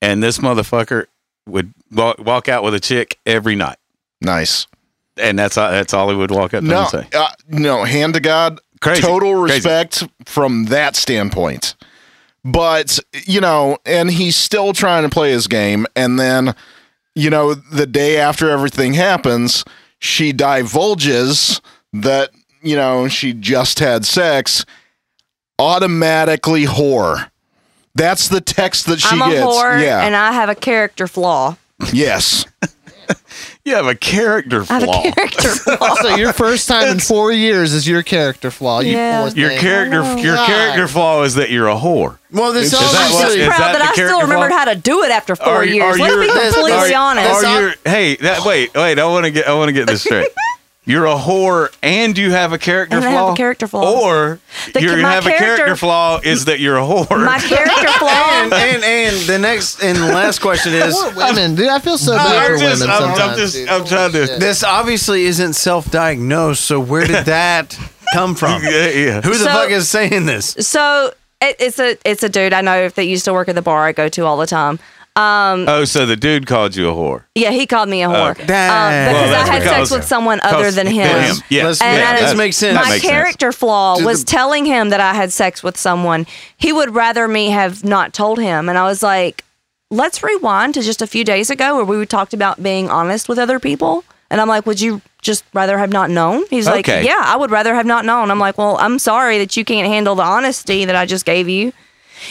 And 0.00 0.22
this 0.22 0.38
motherfucker 0.38 1.06
would 1.46 1.72
walk, 1.92 2.18
walk 2.18 2.48
out 2.48 2.62
with 2.62 2.74
a 2.74 2.80
chick 2.80 3.18
every 3.26 3.56
night, 3.56 3.76
nice. 4.20 4.66
and 5.18 5.38
that's 5.38 5.58
all, 5.58 5.70
that's 5.70 5.92
all 5.92 6.08
he 6.08 6.16
would 6.16 6.30
walk 6.30 6.54
up 6.54 6.62
to 6.62 6.66
No, 6.68 6.80
and 6.80 6.88
say. 6.88 7.06
uh, 7.14 7.28
no, 7.48 7.84
hand 7.84 8.14
to 8.14 8.20
God, 8.20 8.60
Crazy. 8.80 9.02
total 9.02 9.40
Crazy. 9.42 9.54
respect 9.56 10.04
from 10.26 10.66
that 10.66 10.96
standpoint. 10.96 11.74
But 12.44 12.98
you 13.26 13.40
know, 13.40 13.78
and 13.84 14.10
he's 14.10 14.36
still 14.36 14.72
trying 14.72 15.02
to 15.02 15.08
play 15.10 15.32
his 15.32 15.46
game, 15.46 15.86
and 15.96 16.18
then 16.18 16.54
you 17.14 17.30
know, 17.30 17.54
the 17.54 17.86
day 17.86 18.16
after 18.18 18.48
everything 18.48 18.94
happens, 18.94 19.64
she 19.98 20.32
divulges 20.32 21.60
that 21.92 22.30
you 22.62 22.76
know 22.76 23.08
she 23.08 23.32
just 23.32 23.78
had 23.80 24.04
sex. 24.06 24.64
Automatically 25.60 26.66
whore. 26.66 27.30
That's 27.96 28.28
the 28.28 28.40
text 28.40 28.86
that 28.86 29.00
she 29.00 29.08
I'm 29.10 29.22
a 29.22 29.30
gets. 29.30 29.44
whore, 29.44 29.82
yeah. 29.82 30.02
and 30.06 30.14
I 30.14 30.30
have 30.30 30.48
a 30.48 30.54
character 30.54 31.08
flaw. 31.08 31.56
yes. 31.92 32.44
You 33.64 33.74
have 33.74 33.86
a 33.86 33.94
character 33.94 34.64
I 34.70 34.74
have 34.80 34.82
flaw. 34.84 35.00
a 35.00 35.12
character 35.12 35.48
flaw. 35.76 35.94
So 35.96 36.16
your 36.16 36.32
first 36.32 36.66
time 36.68 36.88
in 36.88 36.98
four 37.00 37.32
years 37.32 37.74
is 37.74 37.86
your 37.86 38.02
character 38.02 38.50
flaw. 38.50 38.80
You 38.80 38.92
Yeah. 38.92 39.20
poor 39.28 39.36
Your 39.36 39.50
thing. 39.50 39.58
character, 39.60 40.00
oh, 40.02 40.16
your 40.16 40.36
God. 40.36 40.46
character 40.46 40.88
flaw 40.88 41.22
is 41.24 41.34
that 41.34 41.50
you're 41.50 41.68
a 41.68 41.74
whore. 41.76 42.18
well, 42.32 42.52
this 42.52 42.72
Is 42.72 42.78
that 42.78 42.80
I'm 42.80 43.12
what- 43.14 43.28
is 43.36 43.46
proud 43.46 43.58
that 43.58 43.72
that, 43.74 43.82
I 43.82 43.92
still 43.92 44.06
character 44.08 44.22
remembered 44.24 44.48
flaw? 44.50 44.58
how 44.58 44.64
to 44.66 44.74
do 44.76 45.02
it 45.04 45.10
after 45.10 45.36
four 45.36 45.48
Are- 45.48 45.64
years. 45.64 45.96
are 45.96 45.98
Let 45.98 46.10
you- 46.12 46.20
me 46.20 46.26
be 46.26 46.32
are- 46.32 46.52
completely 46.52 46.94
honest. 46.94 47.44
Are 47.44 47.60
you? 47.68 47.72
Hey, 47.84 48.16
that 48.16 48.44
wait, 48.44 48.74
wait. 48.74 48.98
I 48.98 49.04
want 49.04 49.24
to 49.26 49.30
get. 49.30 49.46
I 49.46 49.52
want 49.54 49.68
to 49.68 49.72
get 49.74 49.86
this 49.86 50.02
straight. 50.02 50.28
You're 50.88 51.06
a 51.06 51.14
whore, 51.16 51.68
and 51.82 52.16
you 52.16 52.30
have 52.30 52.52
a 52.52 52.58
character 52.58 52.96
And 52.96 53.04
I 53.04 53.12
flaw. 53.12 53.26
have 53.26 53.34
a 53.34 53.36
character 53.36 53.66
flaw. 53.68 54.00
Or 54.02 54.40
The- 54.72 54.82
you 54.82 54.96
my 54.96 55.12
have 55.12 55.26
a 55.26 55.30
character 55.30 55.56
character- 55.56 55.76
flaw 55.76 56.18
is 56.24 56.46
that 56.46 56.58
you're 56.60 56.78
a 56.78 56.82
whore. 56.82 57.24
My 57.24 57.38
character 57.38 57.88
flaw. 57.98 58.08
and, 58.42 58.52
and 58.54 58.84
and 58.84 59.16
the 59.28 59.38
next 59.38 59.82
and 59.82 59.98
last 60.00 60.40
question 60.40 60.72
is 60.72 60.94
Poor 60.98 61.12
women, 61.14 61.54
dude. 61.54 61.68
I 61.68 61.78
feel 61.78 61.98
so 61.98 62.16
bad 62.16 62.26
I'm 62.26 62.52
for 62.58 62.64
just- 62.64 62.80
women 62.80 62.94
I'm- 62.94 63.30
I'm 63.30 63.36
just- 63.36 63.54
dude. 63.54 63.68
I'm 63.68 63.84
trying 63.84 64.12
to- 64.12 64.26
this 64.38 64.64
obviously 64.64 65.24
isn't 65.26 65.52
self-diagnosed. 65.54 66.64
So 66.64 66.80
where 66.80 67.06
did 67.06 67.26
that 67.36 67.78
come 68.14 68.34
from? 68.34 68.62
yeah, 68.62 68.88
yeah. 68.88 69.20
Who 69.20 69.30
the 69.32 69.44
So- 69.44 69.52
fuck 69.52 69.70
is 69.70 69.88
saying 69.88 70.26
this? 70.26 70.56
So 70.60 71.12
it, 71.40 71.56
it's 71.60 71.78
a 71.78 71.96
it's 72.04 72.22
a 72.22 72.28
dude 72.28 72.52
I 72.52 72.62
know 72.62 72.88
that 72.88 73.04
used 73.04 73.24
to 73.26 73.32
work 73.32 73.48
at 73.48 73.54
the 73.54 73.62
bar 73.62 73.84
I 73.86 73.92
go 73.92 74.08
to 74.08 74.24
all 74.24 74.36
the 74.36 74.46
time. 74.46 74.78
Oh, 75.18 75.84
so 75.84 76.06
the 76.06 76.16
dude 76.16 76.46
called 76.46 76.76
you 76.76 76.88
a 76.88 76.92
whore. 76.92 77.24
Yeah, 77.34 77.50
he 77.50 77.66
called 77.66 77.88
me 77.88 78.02
a 78.02 78.08
whore 78.08 78.30
Okay. 78.30 78.42
um, 78.42 78.46
because 78.46 79.30
Well, 79.30 79.34
I 79.34 79.46
had 79.46 79.62
because- 79.62 79.88
sex 79.88 79.90
with 79.90 80.04
someone 80.04 80.40
other 80.42 80.70
than 80.70 80.86
him. 80.86 81.08
him. 81.22 81.36
Yes. 81.48 81.80
And 81.80 81.96
yeah, 81.98 82.12
that 82.12 82.20
that 82.20 82.30
is- 82.32 82.38
makes 82.38 82.56
sense. 82.56 82.74
My 82.76 82.82
makes 82.90 83.02
sense. 83.02 83.10
character 83.10 83.52
flaw 83.52 83.96
To 83.96 84.04
was 84.04 84.24
the- 84.24 84.30
telling 84.30 84.64
him 84.64 84.90
that 84.90 85.00
I 85.00 85.14
had 85.14 85.32
sex 85.32 85.62
with 85.62 85.76
someone. 85.76 86.26
He 86.56 86.72
would 86.72 86.94
rather 86.94 87.26
me 87.28 87.50
have 87.50 87.84
not 87.84 88.12
told 88.12 88.38
him. 88.38 88.68
And 88.68 88.78
I 88.78 88.84
was 88.84 89.02
like, 89.02 89.44
let's 89.90 90.22
rewind 90.22 90.74
to 90.74 90.82
just 90.82 91.00
a 91.02 91.06
few 91.06 91.24
days 91.24 91.50
ago 91.50 91.76
where 91.76 91.84
we 91.84 92.04
talked 92.06 92.34
about 92.34 92.62
being 92.62 92.90
honest 92.90 93.28
with 93.28 93.38
other 93.38 93.58
people. 93.58 94.04
And 94.30 94.40
I'm 94.42 94.48
like, 94.48 94.66
would 94.66 94.78
you 94.80 95.00
just 95.22 95.42
rather 95.54 95.78
have 95.78 95.90
not 95.90 96.10
known? 96.10 96.44
He's 96.50 96.66
like, 96.66 96.86
yeah, 96.86 97.16
I 97.22 97.34
would 97.36 97.50
rather 97.50 97.74
have 97.74 97.86
not 97.86 98.04
known. 98.04 98.30
I'm 98.30 98.38
like, 98.38 98.58
well, 98.58 98.76
I'm 98.78 98.98
sorry 98.98 99.38
that 99.38 99.56
you 99.56 99.64
can't 99.64 99.88
handle 99.88 100.14
the 100.14 100.22
honesty 100.22 100.84
that 100.84 100.94
I 100.94 101.06
just 101.06 101.24
gave 101.24 101.48
you. 101.48 101.72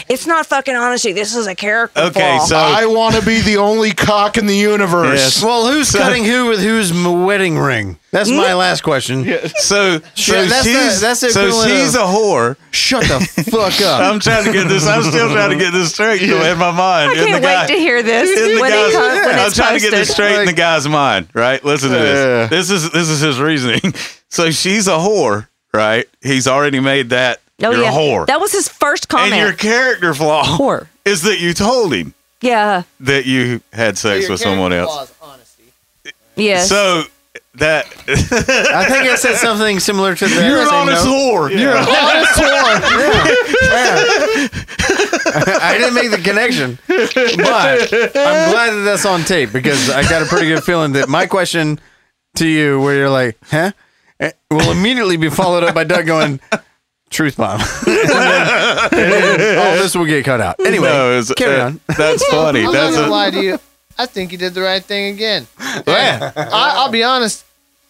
It's 0.09 0.25
not 0.27 0.45
fucking 0.45 0.75
honesty. 0.75 1.11
This 1.13 1.35
is 1.35 1.47
a 1.47 1.55
character 1.55 1.99
Okay, 1.99 2.37
flaw. 2.37 2.45
so 2.45 2.55
I 2.57 2.85
want 2.85 3.15
to 3.15 3.25
be 3.25 3.41
the 3.41 3.57
only 3.57 3.91
cock 3.91 4.37
in 4.37 4.45
the 4.47 4.55
universe. 4.55 5.19
Yes. 5.19 5.43
Well, 5.43 5.67
who's 5.71 5.91
cutting 5.91 6.23
who 6.25 6.47
with 6.47 6.59
whose 6.61 6.93
wedding 6.93 7.57
ring? 7.57 7.99
That's 8.11 8.29
my 8.29 8.47
mm. 8.49 8.57
last 8.57 8.81
question. 8.83 9.25
so 9.57 9.99
so 10.15 10.35
Yeah, 10.41 10.45
that's 10.47 10.63
she's 10.63 10.99
the- 10.99 11.05
that's 11.07 11.19
the 11.19 11.29
so 11.29 11.51
she's 11.67 11.95
of- 11.95 12.01
a 12.01 12.05
whore. 12.05 12.55
Shut 12.71 13.03
the 13.03 13.19
fuck 13.51 13.81
up. 13.81 14.01
I'm 14.01 14.19
trying 14.19 14.45
to 14.45 14.51
get 14.53 14.67
this. 14.67 14.87
I'm 14.87 15.03
still 15.03 15.31
trying 15.31 15.49
to 15.51 15.57
get 15.57 15.71
this 15.73 15.93
straight 15.93 16.19
though, 16.25 16.43
in 16.43 16.57
my 16.57 16.71
mind. 16.71 17.11
I 17.11 17.13
in 17.13 17.19
the 17.19 17.25
can't 17.27 17.43
guy- 17.43 17.61
wait 17.65 17.73
to 17.73 17.79
hear 17.79 18.01
this 18.03 18.29
in 18.39 18.55
the 18.55 18.61
when, 18.61 18.71
guy's- 18.71 18.89
it 18.89 18.93
comes, 18.93 19.25
when 19.25 19.39
I'm 19.39 19.47
it's 19.47 19.55
trying 19.55 19.75
to 19.75 19.81
get 19.81 19.91
this 19.91 20.07
posted. 20.09 20.13
straight 20.13 20.39
in 20.39 20.45
the 20.45 20.53
guy's 20.53 20.87
mind, 20.87 21.27
right? 21.33 21.63
Listen 21.63 21.89
to 21.91 21.97
Yeah. 21.97 22.47
this. 22.47 22.67
This 22.67 22.69
is 22.83 22.91
this 22.91 23.09
is 23.09 23.19
his 23.21 23.39
reasoning. 23.39 23.93
So 24.29 24.51
she's 24.51 24.89
a 24.89 24.97
whore, 24.97 25.47
right? 25.73 26.05
He's 26.21 26.47
already 26.49 26.81
made 26.81 27.11
that. 27.11 27.39
Oh, 27.63 27.71
you're 27.71 27.81
yeah. 27.81 27.91
a 27.91 27.93
whore. 27.93 28.25
That 28.27 28.39
was 28.39 28.51
his 28.51 28.69
first 28.69 29.09
comment. 29.09 29.33
and 29.33 29.41
your 29.41 29.53
character 29.53 30.13
flaw 30.13 30.43
Whore. 30.43 30.87
is 31.05 31.23
that 31.23 31.39
you 31.39 31.53
told 31.53 31.93
him 31.93 32.13
yeah. 32.41 32.83
that 32.99 33.25
you 33.25 33.61
had 33.73 33.97
sex 33.97 34.23
Your 34.23 34.31
with 34.31 34.41
someone 34.41 34.71
character 34.71 34.91
else. 34.91 35.09
flaw 35.11 35.33
is 35.33 35.33
honesty. 35.33 35.63
Yes. 36.35 36.69
So 36.69 37.03
that 37.55 37.87
I 37.97 38.85
think 38.85 39.09
I 39.09 39.15
said 39.15 39.37
something 39.37 39.79
similar 39.79 40.13
to 40.15 40.27
that. 40.27 40.45
you're 40.47 40.61
an 40.61 40.67
honest 40.67 41.03
note. 41.05 41.11
whore. 41.11 41.49
You're 41.49 41.71
a 41.71 41.83
I 45.59 45.75
didn't 45.77 45.93
make 45.95 46.11
the 46.11 46.17
connection, 46.23 46.77
but 46.87 47.91
I'm 48.15 48.51
glad 48.51 48.71
that 48.73 48.81
that's 48.85 49.05
on 49.05 49.23
tape 49.23 49.51
because 49.51 49.89
I 49.89 50.03
got 50.03 50.21
a 50.21 50.25
pretty 50.25 50.47
good 50.47 50.63
feeling 50.63 50.93
that 50.93 51.09
my 51.09 51.25
question 51.25 51.79
to 52.35 52.47
you, 52.47 52.79
where 52.79 52.95
you're 52.95 53.09
like, 53.09 53.37
"Huh," 53.49 53.71
eh, 54.19 54.31
will 54.51 54.71
immediately 54.71 55.17
be 55.17 55.29
followed 55.29 55.63
up 55.63 55.73
by 55.75 55.83
Doug 55.83 56.05
going, 56.05 56.39
"Truth 57.09 57.37
bomb," 57.37 57.59
and 57.61 57.67
then, 57.85 58.89
and 58.91 58.91
then 59.41 59.57
all 59.57 59.75
this 59.81 59.95
will 59.95 60.05
get 60.05 60.25
cut 60.25 60.41
out. 60.41 60.59
Anyway, 60.59 60.87
No, 60.87 61.11
it's- 61.11 61.33
carry 61.33 61.59
uh, 61.61 61.67
on. 61.67 61.79
That's 61.97 62.25
funny. 62.29 62.65
I'm 62.65 62.73
That's 62.73 62.95
not 62.95 63.01
gonna 63.01 63.07
a, 63.07 63.11
lie 63.11 63.31
to 63.31 63.41
you. 63.43 63.59
I 63.97 64.05
think 64.05 64.31
you 64.31 64.37
did 64.37 64.53
the 64.53 64.61
right 64.61 64.83
thing 64.83 65.13
again. 65.15 65.47
yeah. 65.87 66.31
I, 66.35 66.73
I'll 66.77 66.91
be 66.91 67.03
honest. 67.03 67.43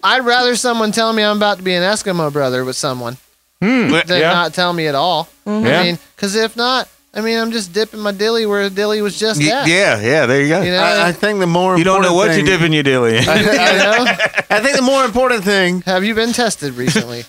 I'd 0.04 0.24
rather 0.24 0.56
someone 0.56 0.92
tell 0.92 1.12
me 1.12 1.24
I'm 1.24 1.38
about 1.38 1.58
to 1.58 1.64
be 1.64 1.74
an 1.74 1.84
Eskimo 1.84 2.32
brother 2.32 2.64
with 2.64 2.76
someone 2.78 3.18
than 3.60 3.90
yeah. 4.08 4.32
not 4.32 4.54
tell 4.54 4.72
me 4.72 4.88
at 4.88 4.96
all. 4.96 5.28
Yeah. 5.46 5.54
I 5.54 5.84
mean, 5.84 6.00
because 6.16 6.36
if 6.36 6.56
not, 6.56 6.88
I 7.14 7.22
mean, 7.22 7.38
I'm 7.40 7.52
just 7.52 7.74
dipping 7.74 8.00
my 8.00 8.12
dilly 8.12 8.46
where 8.46 8.70
the 8.70 8.76
dilly 8.76 9.02
was 9.02 9.20
just 9.20 9.42
Y- 9.42 9.48
at. 9.50 9.68
yeah, 9.68 10.00
yeah, 10.00 10.26
there 10.28 10.42
you 10.44 10.50
go. 10.50 10.62
You 10.62 10.72
know, 10.72 10.80
I, 10.84 11.08
I 11.08 11.12
think 11.12 11.40
the 11.40 11.48
more 11.48 11.76
You 11.78 11.84
don't 11.84 12.04
know 12.04 12.10
important 12.10 12.16
what 12.16 12.28
thing, 12.36 12.46
you're 12.46 12.58
dipping 12.58 12.74
your 12.74 12.84
dilly 12.84 13.18
in. 13.18 13.24
you 13.24 13.28
know? 13.28 14.06
I 14.52 14.60
think 14.62 14.76
the 14.78 14.84
more 14.84 15.04
important 15.04 15.44
thing. 15.44 15.82
Have 15.82 16.04
you 16.06 16.14
been 16.14 16.32
tested 16.32 16.76
recently? 16.76 17.24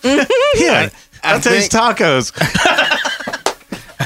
yeah. 0.56 0.90
I, 1.22 1.36
I 1.36 1.40
taste 1.40 1.72
think- 1.72 1.98
tacos. 1.98 2.32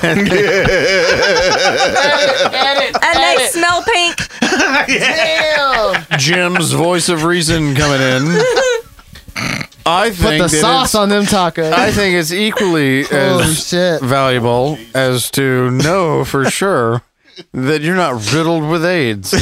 edit, 0.03 2.97
and 3.05 3.19
they 3.19 3.47
smell 3.47 3.83
pink. 3.83 4.17
Damn. 4.89 6.19
Jim's 6.19 6.73
voice 6.73 7.09
of 7.09 7.25
reason 7.25 7.75
coming 7.75 8.01
in. 8.01 8.23
I 9.85 10.11
Put 10.11 10.17
think 10.19 10.43
the 10.43 10.49
that 10.49 10.61
sauce 10.61 10.91
it's- 10.91 10.95
on 10.95 11.09
them 11.09 11.25
tacos. 11.25 11.73
I 11.73 11.91
think 11.91 12.15
it's 12.15 12.33
equally 12.33 13.03
Holy 13.05 13.45
as 13.45 13.69
shit. 13.69 14.01
valuable 14.03 14.79
as 14.95 15.31
to 15.33 15.71
know 15.73 16.25
for 16.25 16.49
sure 16.51 17.03
that 17.53 17.81
you're 17.83 17.97
not 17.97 18.33
riddled 18.33 18.69
with 18.69 18.85
AIDS. 18.85 19.33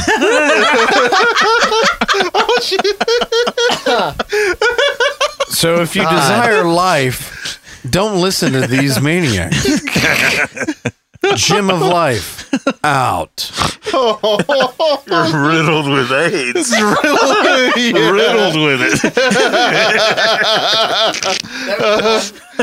so 5.49 5.81
if 5.81 5.95
you 5.95 6.01
desire 6.03 6.63
life, 6.63 7.59
don't 7.89 8.21
listen 8.21 8.53
to 8.53 8.67
these 8.67 8.99
maniacs. 9.09 9.81
Jim 11.35 11.69
of 11.69 11.81
life 11.81 12.49
out. 12.83 13.51
You're 13.93 14.17
riddled 15.47 15.87
with 15.89 16.11
AIDS. 16.11 16.71
riddled 16.71 18.55
with 18.55 18.81
it. 18.81 19.13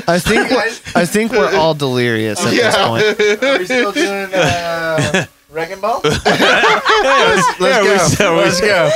I 0.06 0.18
think 0.18 0.50
we're, 0.50 0.72
I 1.00 1.04
think 1.06 1.32
we're 1.32 1.54
all 1.56 1.74
delirious 1.74 2.44
at 2.44 2.50
this 2.50 2.76
point. 2.76 3.04
Are 3.44 3.58
we 3.58 3.64
still 3.64 3.92
doing 3.92 4.34
uh, 4.34 5.26
Wrecking 5.50 5.80
Ball? 5.80 6.00
let's, 6.04 6.24
Let's 6.24 7.60
we 7.60 7.68
go. 7.68 7.98
said- 8.08 8.30
we 8.30 8.36
Let's 8.36 8.60
go. 8.60 8.90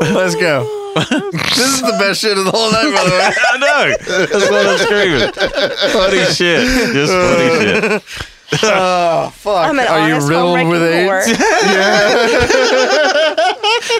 Let's 0.00 0.34
go. 0.34 0.76
This 1.00 1.58
is 1.74 1.80
the 1.82 1.96
best 2.00 2.20
shit 2.20 2.36
of 2.36 2.44
the 2.44 2.50
whole 2.50 2.70
night, 2.72 2.92
by 2.92 3.04
the 3.04 3.10
way. 3.10 3.30
I 3.30 3.58
know. 3.58 3.94
That's 4.26 4.50
what 4.50 4.66
I'm 4.66 4.78
screaming. 4.78 5.30
Funny 5.92 6.24
shit. 6.34 6.60
Just 6.92 7.12
funny 7.12 7.48
shit. 7.60 8.02
Oh 8.64 9.30
fuck! 9.36 9.68
I'm 9.68 9.78
an 9.78 9.86
Are 9.86 10.08
you 10.08 10.14
honest 10.14 10.28
riddled 10.28 10.68
with 10.68 10.82
wrecking 10.82 11.06
AIDS? 11.06 11.38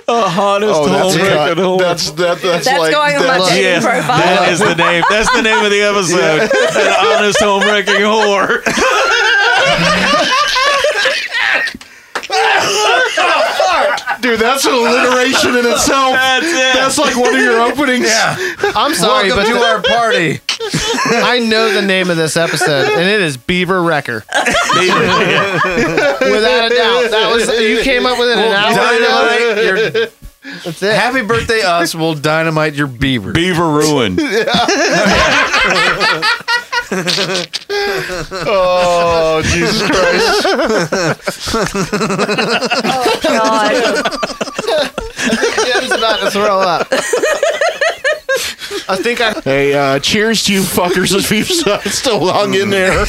whore. 0.08 0.26
honest 0.36 0.74
Oh, 0.74 0.88
that's 0.88 1.14
home 1.14 1.26
cut. 1.26 1.30
record 1.30 1.58
whore. 1.62 1.78
That's 1.78 2.10
that, 2.10 2.42
that's, 2.42 2.64
That's 2.64 2.78
like 2.80 2.92
going 2.92 3.14
on 3.14 3.22
my 3.22 3.26
that's- 3.38 3.48
dating 3.50 3.64
yeah, 3.70 3.80
profile. 3.80 4.18
that 4.18 4.48
is 4.52 4.58
the 4.58 4.74
name. 4.74 5.04
That's 5.08 5.30
the 5.30 5.42
name 5.42 5.64
of 5.64 5.70
the 5.70 5.82
episode. 5.82 6.50
An 6.50 6.90
honest 7.06 7.38
home 7.40 7.62
wrecking 7.62 8.02
whore. 8.02 8.62
Dude. 14.20 14.38
That's 14.40 14.64
an 14.66 14.74
alliteration 14.74 15.56
in 15.56 15.64
itself. 15.66 16.12
That's 16.14 16.46
it. 16.46 16.74
That's 16.74 16.98
like 16.98 17.16
one 17.16 17.34
of 17.34 17.40
your 17.40 17.60
openings. 17.62 18.06
Yeah. 18.06 18.36
I'm 18.74 18.94
sorry, 18.94 19.28
Welcome 19.30 19.52
but 19.54 19.58
to 19.58 19.64
our 19.64 19.80
party. 19.82 20.40
I 21.12 21.38
know 21.40 21.72
the 21.72 21.82
name 21.82 22.10
of 22.10 22.16
this 22.16 22.36
episode, 22.36 22.88
and 22.90 23.08
it 23.08 23.20
is 23.22 23.36
Beaver 23.36 23.82
Wrecker. 23.82 24.24
Without 24.26 24.50
a 26.20 26.68
doubt, 26.74 27.10
that 27.10 27.30
was 27.32 27.48
you 27.60 27.82
came 27.82 28.06
up 28.06 28.18
with 28.18 28.28
it 28.28 28.38
an 28.38 28.52
hour 28.52 28.72
ago. 28.72 28.98
Dynamite 29.00 29.64
your 29.64 29.76
That's 30.64 30.82
it. 30.82 30.94
happy 30.94 31.22
birthday, 31.22 31.62
us. 31.62 31.94
We'll 31.94 32.14
dynamite 32.14 32.74
your 32.74 32.86
beaver. 32.88 33.32
Beaver 33.32 33.66
ruin. 33.68 34.16
Oh 38.32 39.40
Jesus 39.44 39.82
Christ! 39.82 40.46
oh, 42.84 43.20
God. 43.22 43.72
I 45.22 45.72
Jim's 45.80 45.92
about 45.92 46.20
to 46.20 46.30
throw 46.30 46.60
up. 46.60 46.88
I 48.88 48.96
think 48.96 49.20
I. 49.20 49.32
Hey, 49.40 49.74
uh, 49.74 49.98
cheers 50.00 50.44
to 50.44 50.52
you 50.52 50.62
fuckers 50.62 51.14
if 51.18 51.30
you've 51.30 51.46
still 51.92 52.28
hung 52.32 52.54
in 52.54 52.70
there. 52.70 53.04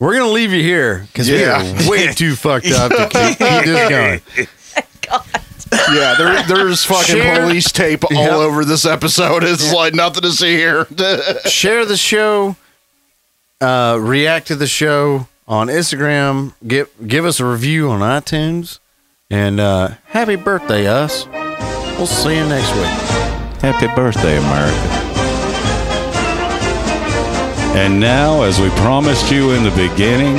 We're 0.00 0.16
gonna 0.18 0.30
leave 0.30 0.52
you 0.52 0.62
here 0.62 1.06
because 1.12 1.28
Yeah. 1.28 1.62
we 1.62 1.86
are 1.86 1.90
way 1.90 2.12
too 2.12 2.36
fucked 2.36 2.66
up 2.70 2.90
to 2.92 3.08
keep, 3.08 3.38
keep 3.38 3.64
this 3.64 3.88
going. 3.88 4.20
Yeah, 5.92 6.14
there, 6.16 6.42
there's 6.44 6.84
fucking 6.84 7.16
Share- 7.16 7.42
police 7.42 7.70
tape 7.72 8.04
all 8.04 8.10
Yep. 8.12 8.32
over 8.32 8.64
this 8.64 8.86
episode. 8.86 9.44
It's 9.44 9.72
like 9.72 9.92
nothing 9.94 10.22
to 10.22 10.32
see 10.32 10.56
here. 10.56 10.86
Share 11.46 11.84
the 11.84 11.96
show. 11.96 12.56
Uh, 13.60 13.98
react 14.00 14.46
to 14.46 14.54
the 14.54 14.68
show 14.68 15.26
on 15.48 15.66
Instagram. 15.66 16.54
Give 16.66 16.88
give 17.06 17.24
us 17.24 17.40
a 17.40 17.44
review 17.44 17.90
on 17.90 18.00
iTunes. 18.00 18.78
And 19.30 19.58
uh, 19.58 19.94
happy 20.04 20.36
birthday, 20.36 20.86
us. 20.86 21.26
We'll 21.98 22.06
see 22.06 22.36
you 22.36 22.46
next 22.46 22.72
week. 22.74 22.84
Happy 23.60 23.92
birthday, 23.96 24.38
America. 24.38 24.98
And 27.76 27.98
now, 27.98 28.42
as 28.42 28.60
we 28.60 28.70
promised 28.70 29.30
you 29.32 29.50
in 29.50 29.64
the 29.64 29.70
beginning, 29.70 30.38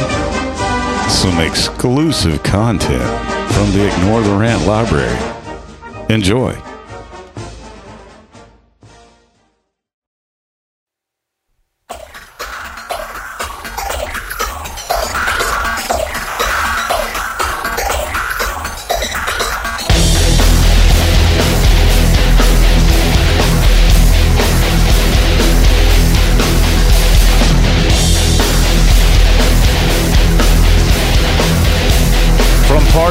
some 1.10 1.40
exclusive 1.40 2.42
content 2.44 3.04
from 3.54 3.72
the 3.74 3.94
Ignore 3.94 4.22
the 4.22 4.36
Rant 4.36 4.66
library. 4.66 5.18
Enjoy. 6.10 6.54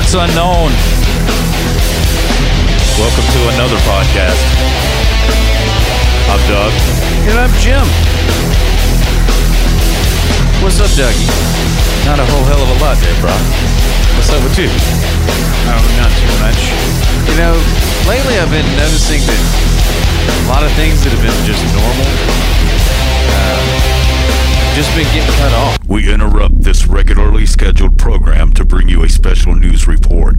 Parts 0.09 0.33
unknown. 0.33 0.73
Welcome 2.97 3.29
to 3.29 3.41
another 3.53 3.77
podcast. 3.85 4.41
I'm 6.33 6.41
Doug. 6.49 6.73
And 7.29 7.37
I'm 7.37 7.53
Jim. 7.61 7.85
What's 10.65 10.81
up, 10.81 10.89
Dougie? 10.97 11.29
Not 12.07 12.21
a 12.21 12.25
whole 12.25 12.45
hell 12.49 12.57
of 12.57 12.71
a 12.73 12.79
lot 12.81 12.97
there, 13.05 13.21
bro. 13.21 13.37
What's 14.17 14.33
up 14.33 14.41
with 14.41 14.57
you? 14.57 14.73
Oh, 15.69 15.85
not 16.01 16.09
too 16.17 16.33
much. 16.41 16.61
You 17.29 17.37
know, 17.37 17.53
lately 18.09 18.41
I've 18.41 18.49
been 18.49 18.65
noticing 18.81 19.21
that 19.29 19.43
a 20.25 20.49
lot 20.49 20.65
of 20.65 20.73
things 20.73 21.05
that 21.05 21.13
have 21.13 21.21
been 21.21 21.37
just 21.45 21.61
normal, 21.77 22.09
uh, 23.37 23.98
just 24.79 24.95
been 24.95 25.13
getting 25.13 25.35
cut 25.35 25.53
off. 25.55 25.77
We 25.89 26.09
interrupt 26.09 26.63
this 26.63 26.87
regularly 26.87 27.47
scheduled 27.47 27.99
program 27.99 28.53
to 28.53 28.65
bring 28.65 28.89
you 28.89 29.03
a 29.03 29.09
special 29.09 29.57
news 29.57 29.89
report. 29.89 30.37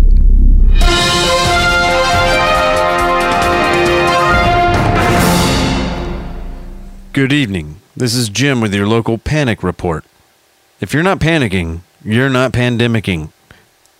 Good 7.11 7.33
evening. 7.33 7.81
This 7.97 8.15
is 8.15 8.29
Jim 8.29 8.61
with 8.61 8.73
your 8.73 8.87
local 8.87 9.17
panic 9.17 9.61
report. 9.61 10.05
If 10.79 10.93
you're 10.93 11.03
not 11.03 11.19
panicking, 11.19 11.81
you're 12.01 12.29
not 12.29 12.53
pandemicking. 12.53 13.33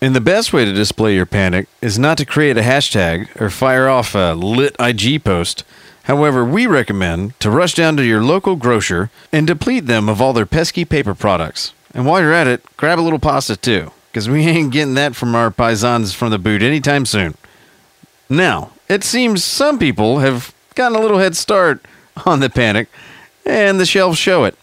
And 0.00 0.16
the 0.16 0.22
best 0.22 0.54
way 0.54 0.64
to 0.64 0.72
display 0.72 1.16
your 1.16 1.26
panic 1.26 1.68
is 1.82 1.98
not 1.98 2.16
to 2.16 2.24
create 2.24 2.56
a 2.56 2.62
hashtag 2.62 3.28
or 3.38 3.50
fire 3.50 3.90
off 3.90 4.14
a 4.14 4.32
lit 4.32 4.74
IG 4.80 5.22
post. 5.22 5.64
However, 6.10 6.44
we 6.44 6.66
recommend 6.66 7.38
to 7.38 7.52
rush 7.52 7.74
down 7.74 7.96
to 7.96 8.04
your 8.04 8.20
local 8.20 8.56
grocer 8.56 9.12
and 9.30 9.46
deplete 9.46 9.86
them 9.86 10.08
of 10.08 10.20
all 10.20 10.32
their 10.32 10.44
pesky 10.44 10.84
paper 10.84 11.14
products. 11.14 11.72
And 11.94 12.04
while 12.04 12.20
you're 12.20 12.32
at 12.32 12.48
it, 12.48 12.64
grab 12.76 12.98
a 12.98 13.00
little 13.00 13.20
pasta 13.20 13.56
too, 13.56 13.92
because 14.10 14.28
we 14.28 14.40
ain't 14.48 14.72
getting 14.72 14.94
that 14.94 15.14
from 15.14 15.36
our 15.36 15.52
paisans 15.52 16.12
from 16.12 16.32
the 16.32 16.38
boot 16.40 16.62
anytime 16.62 17.06
soon. 17.06 17.36
Now, 18.28 18.72
it 18.88 19.04
seems 19.04 19.44
some 19.44 19.78
people 19.78 20.18
have 20.18 20.52
gotten 20.74 20.98
a 20.98 21.00
little 21.00 21.18
head 21.18 21.36
start 21.36 21.86
on 22.26 22.40
the 22.40 22.50
panic, 22.50 22.88
and 23.46 23.78
the 23.78 23.86
shelves 23.86 24.18
show 24.18 24.42
it. 24.42 24.58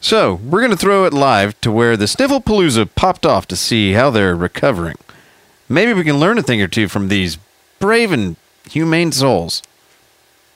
So, 0.00 0.34
we're 0.34 0.60
going 0.60 0.70
to 0.70 0.76
throw 0.76 1.06
it 1.06 1.12
live 1.12 1.60
to 1.62 1.72
where 1.72 1.96
the 1.96 2.04
Snifflepalooza 2.04 2.94
popped 2.94 3.26
off 3.26 3.48
to 3.48 3.56
see 3.56 3.94
how 3.94 4.10
they're 4.10 4.36
recovering. 4.36 4.98
Maybe 5.68 5.92
we 5.92 6.04
can 6.04 6.20
learn 6.20 6.38
a 6.38 6.42
thing 6.44 6.62
or 6.62 6.68
two 6.68 6.86
from 6.86 7.08
these 7.08 7.36
brave 7.80 8.12
and 8.12 8.36
humane 8.70 9.10
souls. 9.10 9.60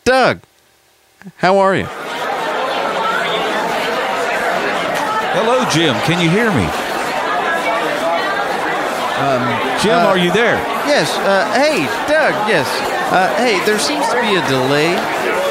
Doug, 0.04 0.40
how 1.36 1.58
are 1.58 1.76
you? 1.76 1.86
Hello, 5.34 5.64
Jim. 5.70 5.94
Can 6.02 6.20
you 6.20 6.28
hear 6.28 6.50
me? 6.50 6.68
Jim, 9.82 9.94
uh, 9.94 10.06
are 10.06 10.18
you 10.18 10.32
there? 10.32 10.56
Yes. 10.86 11.16
Uh, 11.18 11.52
hey, 11.54 11.86
Doug. 12.06 12.34
Yes. 12.48 12.68
Uh, 13.12 13.34
hey, 13.36 13.64
there 13.64 13.78
seems 13.78 14.06
to 14.08 14.20
be 14.20 14.34
a 14.36 14.48
delay. 14.48 14.94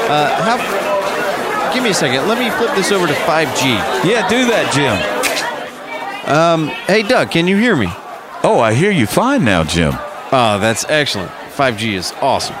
Uh, 0.08 0.42
how? 0.42 1.72
Give 1.74 1.82
me 1.82 1.90
a 1.90 1.94
second. 1.94 2.28
Let 2.28 2.38
me 2.38 2.50
flip 2.50 2.74
this 2.74 2.92
over 2.92 3.06
to 3.06 3.12
5G. 3.12 3.64
Yeah, 4.04 4.28
do 4.28 4.46
that, 4.46 4.72
Jim. 4.72 4.96
Um, 6.32 6.68
hey, 6.86 7.02
Doug, 7.02 7.30
can 7.30 7.46
you 7.46 7.56
hear 7.56 7.76
me? 7.76 7.88
Oh, 8.44 8.60
I 8.60 8.74
hear 8.74 8.90
you 8.90 9.06
fine 9.06 9.44
now, 9.44 9.64
Jim. 9.64 9.92
Oh, 10.32 10.58
that's 10.60 10.84
excellent. 10.88 11.30
5G 11.56 11.94
is 11.94 12.12
awesome. 12.20 12.56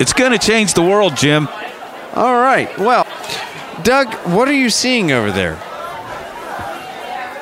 It's 0.00 0.12
going 0.12 0.32
to 0.32 0.38
change 0.38 0.74
the 0.74 0.82
world, 0.82 1.16
Jim. 1.16 1.48
All 2.14 2.34
right. 2.34 2.76
Well, 2.78 3.06
Doug, 3.82 4.12
what 4.26 4.48
are 4.48 4.54
you 4.54 4.70
seeing 4.70 5.12
over 5.12 5.30
there? 5.30 5.60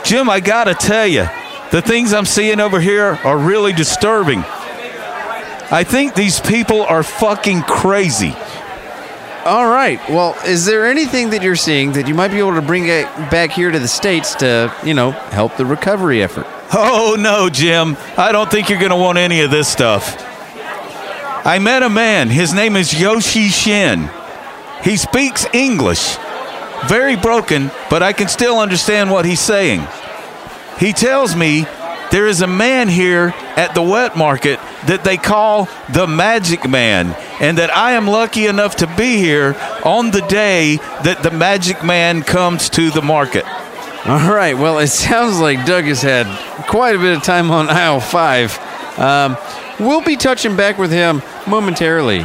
Jim, 0.04 0.30
I 0.30 0.40
got 0.40 0.64
to 0.64 0.74
tell 0.74 1.06
you, 1.06 1.26
the 1.70 1.82
things 1.82 2.12
I'm 2.12 2.24
seeing 2.24 2.60
over 2.60 2.80
here 2.80 3.18
are 3.24 3.38
really 3.38 3.72
disturbing. 3.72 4.44
I 5.72 5.84
think 5.84 6.14
these 6.14 6.40
people 6.40 6.82
are 6.82 7.02
fucking 7.02 7.62
crazy. 7.62 8.34
All 9.44 9.68
right. 9.68 10.00
Well, 10.08 10.36
is 10.44 10.66
there 10.66 10.86
anything 10.86 11.30
that 11.30 11.42
you're 11.42 11.56
seeing 11.56 11.92
that 11.92 12.08
you 12.08 12.14
might 12.14 12.28
be 12.28 12.38
able 12.38 12.54
to 12.54 12.62
bring 12.62 12.88
it 12.88 13.06
back 13.30 13.52
here 13.52 13.70
to 13.70 13.78
the 13.78 13.88
States 13.88 14.34
to, 14.36 14.74
you 14.84 14.94
know, 14.94 15.12
help 15.12 15.56
the 15.56 15.64
recovery 15.64 16.22
effort? 16.22 16.46
Oh, 16.72 17.16
no, 17.18 17.48
Jim. 17.48 17.96
I 18.16 18.32
don't 18.32 18.50
think 18.50 18.68
you're 18.68 18.78
going 18.78 18.90
to 18.90 18.96
want 18.96 19.18
any 19.18 19.40
of 19.40 19.50
this 19.50 19.68
stuff. 19.68 20.26
I 21.44 21.58
met 21.58 21.82
a 21.82 21.88
man. 21.88 22.28
His 22.28 22.52
name 22.52 22.76
is 22.76 22.98
Yoshi 22.98 23.48
Shin. 23.48 24.10
He 24.84 24.96
speaks 24.96 25.46
English. 25.54 26.16
Very 26.86 27.16
broken, 27.16 27.70
but 27.88 28.02
I 28.02 28.12
can 28.12 28.28
still 28.28 28.58
understand 28.58 29.10
what 29.10 29.24
he's 29.24 29.40
saying. 29.40 29.86
He 30.78 30.92
tells 30.92 31.34
me 31.36 31.66
there 32.10 32.26
is 32.26 32.40
a 32.42 32.46
man 32.46 32.88
here 32.88 33.34
at 33.56 33.74
the 33.74 33.82
wet 33.82 34.16
market 34.16 34.58
that 34.86 35.04
they 35.04 35.16
call 35.16 35.68
the 35.92 36.06
Magic 36.06 36.68
Man, 36.68 37.14
and 37.40 37.58
that 37.58 37.74
I 37.74 37.92
am 37.92 38.06
lucky 38.06 38.46
enough 38.46 38.76
to 38.76 38.86
be 38.96 39.16
here 39.16 39.56
on 39.84 40.10
the 40.10 40.22
day 40.22 40.76
that 41.04 41.22
the 41.22 41.30
Magic 41.30 41.84
Man 41.84 42.22
comes 42.22 42.68
to 42.70 42.90
the 42.90 43.02
market. 43.02 43.44
All 44.06 44.32
right. 44.32 44.56
Well, 44.56 44.78
it 44.78 44.86
sounds 44.88 45.38
like 45.38 45.64
Doug 45.66 45.84
has 45.84 46.02
had 46.02 46.26
quite 46.66 46.96
a 46.96 46.98
bit 46.98 47.16
of 47.16 47.22
time 47.22 47.50
on 47.50 47.68
aisle 47.68 48.00
five. 48.00 48.58
Um, 48.98 49.36
we'll 49.80 50.02
be 50.02 50.16
touching 50.16 50.56
back 50.56 50.78
with 50.78 50.92
him 50.92 51.22
momentarily. 51.48 52.18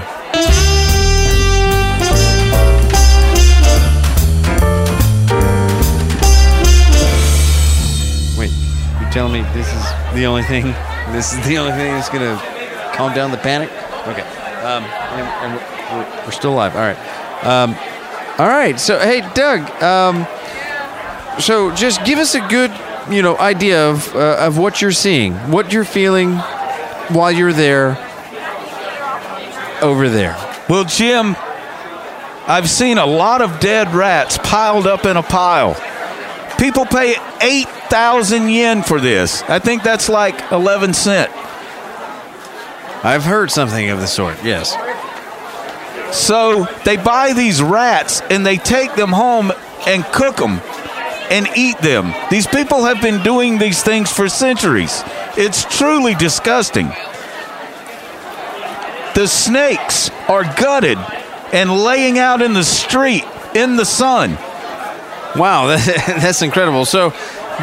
Wait, 8.37 8.51
you 8.99 9.09
telling 9.11 9.33
me 9.33 9.41
this 9.53 9.67
is 9.67 10.13
the 10.13 10.25
only 10.25 10.43
thing? 10.43 10.73
This 11.05 11.33
is 11.33 11.47
the 11.47 11.59
only 11.59 11.71
thing 11.73 11.93
that's 11.93 12.09
gonna 12.09 12.35
calm 12.95 13.13
down 13.13 13.29
the 13.29 13.37
panic? 13.37 13.69
Okay. 14.07 14.23
Um, 14.63 14.83
and, 14.83 15.53
and 15.53 16.17
we're, 16.17 16.25
we're 16.25 16.31
still 16.31 16.53
alive. 16.53 16.75
All 16.75 16.81
right. 16.81 16.97
Um, 17.45 17.75
all 18.39 18.47
right. 18.47 18.77
So, 18.79 18.97
hey, 18.97 19.21
Doug. 19.35 19.61
Um, 19.83 20.25
so 21.39 21.73
just 21.75 22.03
give 22.05 22.17
us 22.17 22.33
a 22.33 22.45
good, 22.47 22.71
you 23.09 23.21
know, 23.21 23.37
idea 23.37 23.87
of 23.87 24.15
uh, 24.15 24.37
of 24.39 24.57
what 24.57 24.81
you're 24.81 24.91
seeing, 24.91 25.33
what 25.51 25.71
you're 25.71 25.85
feeling 25.85 26.39
while 27.09 27.31
you're 27.31 27.53
there 27.53 27.97
over 29.81 30.09
there. 30.09 30.35
Well, 30.69 30.83
Jim, 30.83 31.35
I've 32.47 32.69
seen 32.69 32.97
a 32.97 33.05
lot 33.05 33.41
of 33.41 33.59
dead 33.59 33.93
rats 33.93 34.37
piled 34.37 34.87
up 34.87 35.05
in 35.05 35.17
a 35.17 35.23
pile. 35.23 35.75
People 36.57 36.85
pay 36.85 37.15
8,000 37.41 38.49
yen 38.49 38.83
for 38.83 38.99
this. 38.99 39.41
I 39.43 39.59
think 39.59 39.83
that's 39.83 40.09
like 40.09 40.51
11 40.51 40.93
cent. 40.93 41.31
I've 43.03 43.23
heard 43.23 43.51
something 43.51 43.89
of 43.89 43.99
the 43.99 44.07
sort. 44.07 44.43
Yes. 44.43 44.75
So 46.15 46.65
they 46.85 46.97
buy 46.97 47.33
these 47.33 47.61
rats 47.61 48.21
and 48.29 48.45
they 48.45 48.57
take 48.57 48.95
them 48.95 49.11
home 49.11 49.51
and 49.85 50.03
cook 50.05 50.37
them 50.37 50.61
and 51.29 51.47
eat 51.55 51.77
them. 51.79 52.13
These 52.29 52.47
people 52.47 52.83
have 52.83 53.01
been 53.01 53.23
doing 53.23 53.57
these 53.57 53.81
things 53.83 54.11
for 54.11 54.29
centuries. 54.29 55.03
It's 55.37 55.65
truly 55.77 56.15
disgusting. 56.15 56.87
The 59.15 59.27
snakes 59.27 60.09
are 60.27 60.43
gutted 60.43 60.97
and 61.53 61.71
laying 61.71 62.19
out 62.19 62.41
in 62.41 62.53
the 62.53 62.63
street 62.63 63.23
in 63.53 63.77
the 63.77 63.85
sun. 63.85 64.31
Wow, 65.35 65.67
that's 66.07 66.41
incredible. 66.41 66.85
So, 66.85 67.13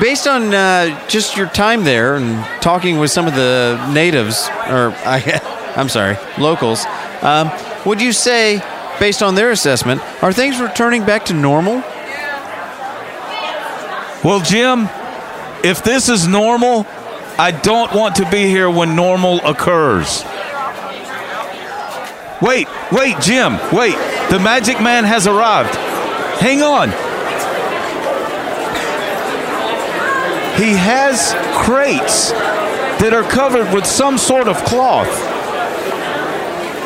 based 0.01 0.27
on 0.27 0.55
uh, 0.55 1.09
just 1.09 1.37
your 1.37 1.47
time 1.49 1.85
there 1.85 2.17
and 2.17 2.45
talking 2.63 2.99
with 2.99 3.11
some 3.11 3.27
of 3.27 3.35
the 3.35 3.91
natives, 3.93 4.49
or 4.69 4.93
I, 5.05 5.41
I'm 5.77 5.89
sorry, 5.89 6.17
locals, 6.39 6.85
um, 7.23 7.51
would 7.85 8.01
you 8.01 8.13
say, 8.13 8.63
based 8.99 9.23
on 9.23 9.35
their 9.35 9.51
assessment, 9.51 10.01
are 10.23 10.33
things 10.33 10.61
returning 10.61 11.05
back 11.05 11.27
to 11.27 11.35
normal? 11.35 11.83
Well, 14.25 14.41
Jim, 14.41 14.89
if 15.65 15.83
this 15.83 16.09
is 16.09 16.29
normal, 16.29 16.87
I 17.39 17.51
don't 17.51 17.93
want 17.93 18.17
to 18.17 18.31
be 18.31 18.45
here 18.47 18.71
when 18.71 18.95
normal 18.95 19.41
occurs. 19.45 20.25
Wait, 22.41 22.69
wait, 22.93 23.19
Jim, 23.21 23.55
wait. 23.73 23.95
The 24.31 24.39
magic 24.39 24.81
man 24.81 25.05
has 25.05 25.27
arrived. 25.27 25.75
Hang 26.41 26.63
on. 26.63 26.91
He 30.61 30.75
has 30.75 31.33
crates 31.65 32.31
that 33.01 33.13
are 33.13 33.23
covered 33.29 33.75
with 33.75 33.87
some 33.87 34.19
sort 34.19 34.47
of 34.49 34.57
cloth. 34.65 35.09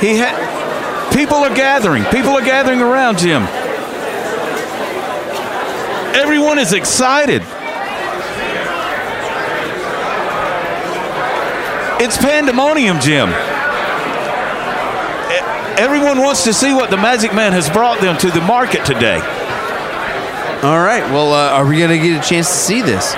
He 0.00 0.18
ha- 0.18 1.10
people 1.12 1.38
are 1.38 1.54
gathering. 1.54 2.04
People 2.04 2.30
are 2.30 2.44
gathering 2.44 2.80
around 2.80 3.18
Jim. 3.18 3.42
Everyone 6.16 6.58
is 6.58 6.72
excited. 6.72 7.42
It's 12.00 12.16
pandemonium, 12.16 13.00
Jim. 13.00 13.28
Everyone 15.78 16.20
wants 16.20 16.42
to 16.44 16.54
see 16.54 16.72
what 16.72 16.88
the 16.88 16.96
Magic 16.96 17.34
Man 17.34 17.52
has 17.52 17.68
brought 17.68 18.00
them 18.00 18.16
to 18.18 18.30
the 18.30 18.40
market 18.40 18.86
today. 18.86 19.16
All 20.62 20.80
right. 20.80 21.04
Well, 21.12 21.34
uh, 21.34 21.50
are 21.50 21.66
we 21.66 21.76
going 21.76 21.90
to 21.90 21.98
get 21.98 22.24
a 22.24 22.26
chance 22.26 22.48
to 22.48 22.54
see 22.54 22.80
this? 22.80 23.14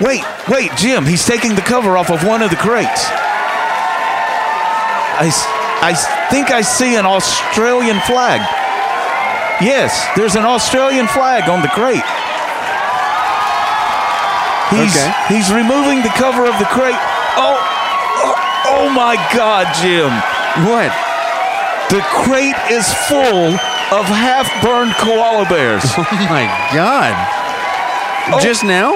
Wait, 0.00 0.24
wait, 0.48 0.72
Jim, 0.76 1.04
he's 1.04 1.24
taking 1.24 1.54
the 1.54 1.60
cover 1.60 1.96
off 1.96 2.10
of 2.10 2.24
one 2.24 2.42
of 2.42 2.50
the 2.50 2.56
crates. 2.56 3.06
I, 5.18 5.30
I 5.82 5.94
think 6.30 6.50
I 6.50 6.62
see 6.62 6.96
an 6.96 7.06
Australian 7.06 8.00
flag. 8.00 8.65
Yes, 9.60 10.06
there's 10.16 10.36
an 10.36 10.44
Australian 10.44 11.06
flag 11.08 11.48
on 11.48 11.62
the 11.62 11.68
crate. 11.68 12.04
He's, 14.70 14.92
Okay. 14.96 15.12
he's 15.28 15.52
removing 15.52 16.02
the 16.02 16.10
cover 16.18 16.44
of 16.44 16.58
the 16.58 16.66
crate. 16.66 16.98
Oh, 17.38 17.56
oh, 17.56 18.34
oh 18.66 18.90
my 18.90 19.14
God, 19.34 19.66
Jim. 19.80 20.10
What? 20.66 20.90
The 21.88 22.02
crate 22.10 22.58
is 22.68 22.84
full 23.06 23.54
of 23.94 24.04
half 24.10 24.50
burned 24.62 24.92
koala 24.96 25.48
bears. 25.48 25.84
Oh 25.96 26.26
my 26.28 26.44
God. 26.74 27.14
Oh. 28.34 28.40
Just 28.40 28.64
now? 28.64 28.90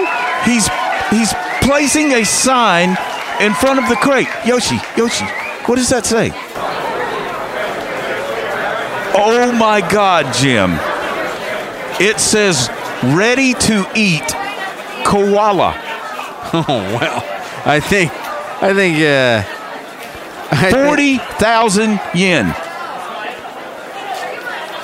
He's 0.44 0.68
he's 1.10 1.32
placing 1.62 2.12
a 2.12 2.24
sign 2.24 2.97
in 3.40 3.55
front 3.55 3.78
of 3.78 3.89
the 3.89 3.94
crate. 3.97 4.26
Yoshi, 4.44 4.80
Yoshi, 4.97 5.26
what 5.66 5.76
does 5.76 5.89
that 5.90 6.05
say? 6.05 6.32
Oh 9.14 9.52
my 9.52 9.80
God, 9.80 10.32
Jim! 10.34 10.72
It 12.00 12.18
says 12.20 12.68
"ready 13.02 13.55
to 13.55 13.86
eat 13.94 14.26
koala." 15.05 15.86
Oh 16.52 16.64
well. 16.68 17.22
I 17.64 17.78
think 17.78 18.10
I 18.60 18.74
think 18.74 18.98
uh 18.98 19.44
I 20.50 20.70
Forty 20.72 21.18
thousand 21.39 22.00
yen. 22.12 22.52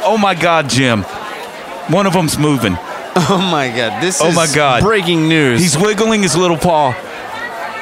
Oh 0.05 0.17
my 0.21 0.35
God, 0.37 0.69
Jim! 0.69 1.03
One 1.89 2.07
of 2.07 2.13
them's 2.13 2.39
moving. 2.39 2.77
Oh 3.19 3.39
my 3.51 3.69
god. 3.75 4.03
This 4.03 4.21
Oh 4.21 4.29
is 4.29 4.37
my 4.37 4.47
God. 4.55 4.83
breaking 4.83 5.27
news. 5.27 5.59
He's 5.59 5.77
wiggling 5.79 6.23
his 6.23 6.37
little 6.37 6.59
paw. 6.59 6.93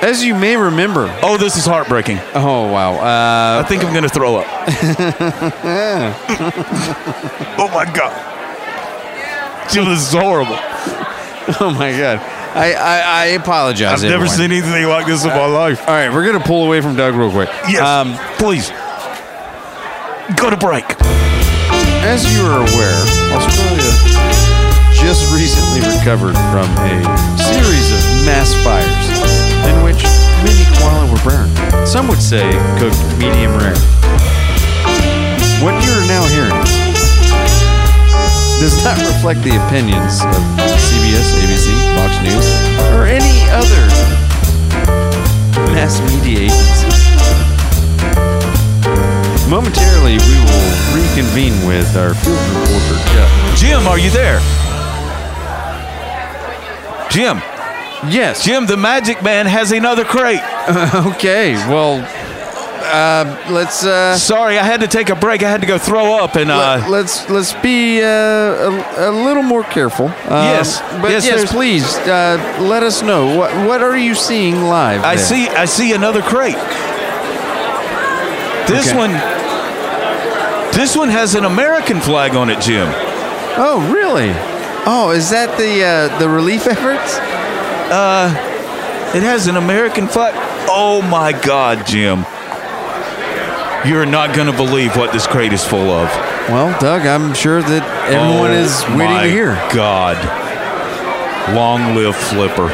As 0.05 0.23
you 0.23 0.35
may 0.35 0.55
remember. 0.55 1.07
Oh, 1.23 1.39
this 1.39 1.57
is 1.57 1.65
heartbreaking. 1.65 2.19
Oh 2.35 2.71
wow. 2.71 2.95
Uh 2.97 3.63
I 3.65 3.67
think 3.67 3.83
I'm 3.83 3.95
gonna 3.95 4.09
throw 4.09 4.37
up. 4.37 4.47
oh 7.59 7.71
my 7.73 7.85
God. 7.91 8.13
This 9.73 9.77
is 10.09 10.13
horrible. 10.13 10.59
Oh 11.61 11.71
my 11.79 11.91
god. 11.97 12.19
I 12.55 12.73
I, 12.75 13.01
I 13.01 13.25
apologize. 13.41 14.05
I've 14.05 14.11
never 14.11 14.25
everyone. 14.25 14.37
seen 14.37 14.53
anything 14.53 14.87
like 14.89 15.07
this 15.07 15.25
in 15.25 15.31
my 15.31 15.47
life. 15.47 15.81
All 15.81 15.95
right, 15.95 16.11
we're 16.13 16.25
gonna 16.27 16.45
pull 16.45 16.65
away 16.67 16.81
from 16.83 16.97
Doug 16.97 17.15
real 17.15 17.31
quick. 17.31 17.49
Yes, 17.69 17.81
Um, 17.81 18.15
please. 18.37 18.69
Go 20.37 20.49
to 20.51 20.57
break. 20.57 20.85
as 22.05 22.25
you 22.33 22.41
are 22.45 22.61
aware, 22.61 23.01
Australia 23.37 23.93
just 25.05 25.35
recently 25.35 25.81
recovered 25.99 26.33
from 26.49 26.65
a 26.81 26.97
series 27.37 27.89
of 27.93 28.01
mass 28.25 28.55
fires 28.65 28.87
in 28.87 28.89
which 28.89 28.89
many 28.89 29.04
burned. 31.25 31.57
Some 31.89 32.07
would 32.09 32.21
say 32.21 32.45
cooked 32.79 33.01
medium 33.19 33.57
rare. 33.57 33.75
What 35.65 35.73
you're 35.81 36.05
now 36.07 36.29
hearing 36.29 36.53
does 38.61 38.85
not 38.85 38.99
reflect 39.01 39.41
the 39.43 39.57
opinions 39.67 40.21
of 40.21 40.41
CBS, 40.77 41.33
ABC, 41.41 41.73
Fox 41.97 42.13
News, 42.23 42.47
or 42.93 43.07
any 43.09 43.49
other 43.51 43.83
mass 45.73 45.99
media 46.13 46.47
agency. 46.47 46.89
Momentarily, 49.49 50.19
we 50.21 50.37
will 50.45 50.73
reconvene 50.93 51.67
with 51.67 51.97
our 51.97 52.15
field 52.15 52.39
reporter, 52.53 53.01
Jeff. 53.13 53.59
Jim, 53.59 53.87
are 53.87 53.99
you 53.99 54.11
there? 54.11 54.41
Jim. 57.11 57.39
Yes. 58.11 58.45
Jim, 58.45 58.67
the 58.67 58.77
magic 58.77 59.23
man 59.23 59.47
has 59.47 59.73
another 59.73 60.05
crate. 60.05 60.43
okay, 61.15 61.55
well, 61.69 62.01
uh, 62.87 63.51
let's. 63.51 63.85
Uh, 63.85 64.17
Sorry, 64.17 64.59
I 64.59 64.63
had 64.63 64.81
to 64.81 64.87
take 64.89 65.09
a 65.11 65.15
break. 65.17 65.43
I 65.43 65.51
had 65.51 65.61
to 65.61 65.67
go 65.67 65.79
throw 65.79 66.15
up, 66.17 66.37
and 66.37 66.51
uh, 66.51 66.85
let, 66.89 67.05
us 67.05 67.29
let's 67.29 67.53
be 67.55 68.03
uh, 68.03 68.07
a, 68.07 69.11
a 69.11 69.13
little 69.13 69.43
more 69.43 69.63
careful. 69.65 70.07
Um, 70.07 70.15
Yes, 70.55 70.81
but 71.01 71.11
yes, 71.11 71.25
yes, 71.27 71.51
please 71.53 71.85
uh, 72.07 72.39
let 72.61 72.83
us 72.83 73.03
know 73.03 73.37
what 73.37 73.51
what 73.67 73.83
are 73.83 73.97
you 73.97 74.15
seeing 74.15 74.63
live. 74.63 75.03
I 75.03 75.17
there? 75.17 75.25
see. 75.25 75.49
I 75.49 75.65
see 75.67 75.93
another 75.93 76.23
crate. 76.23 76.57
This 78.69 78.89
Okay. 78.89 78.97
one. 78.99 79.13
This 80.75 80.97
one 80.97 81.09
has 81.09 81.35
an 81.37 81.45
American 81.45 82.01
flag 82.01 82.35
on 82.35 82.51
it, 82.51 82.61
Jim. 82.61 82.89
Oh, 83.57 83.79
really? 83.95 84.33
Oh, 84.87 85.13
is 85.15 85.31
that 85.31 85.57
the 85.57 85.85
uh, 85.85 86.19
the 86.19 86.29
relief 86.29 86.67
efforts? 86.75 87.19
Uh, 87.93 88.31
it 89.15 89.23
has 89.23 89.47
an 89.47 89.57
American 89.57 90.09
flag. 90.09 90.35
Oh 90.67 91.03
my 91.11 91.33
God, 91.33 91.87
Jim! 91.87 92.25
You're 93.87 94.07
not 94.07 94.35
going 94.35 94.51
to 94.51 94.57
believe 94.57 94.97
what 94.97 95.13
this 95.13 95.27
crate 95.27 95.53
is 95.53 95.65
full 95.65 95.91
of. 95.91 96.09
Well, 96.49 96.79
Doug, 96.81 97.07
I'm 97.07 97.35
sure 97.35 97.61
that 97.63 97.83
everyone 98.11 98.51
Oh 98.51 98.55
is 98.55 98.83
waiting 98.97 99.21
to 99.21 99.31
hear. 99.31 99.55
God, 99.75 100.17
long 101.55 101.95
live 101.95 102.17
Flipper! 102.17 102.71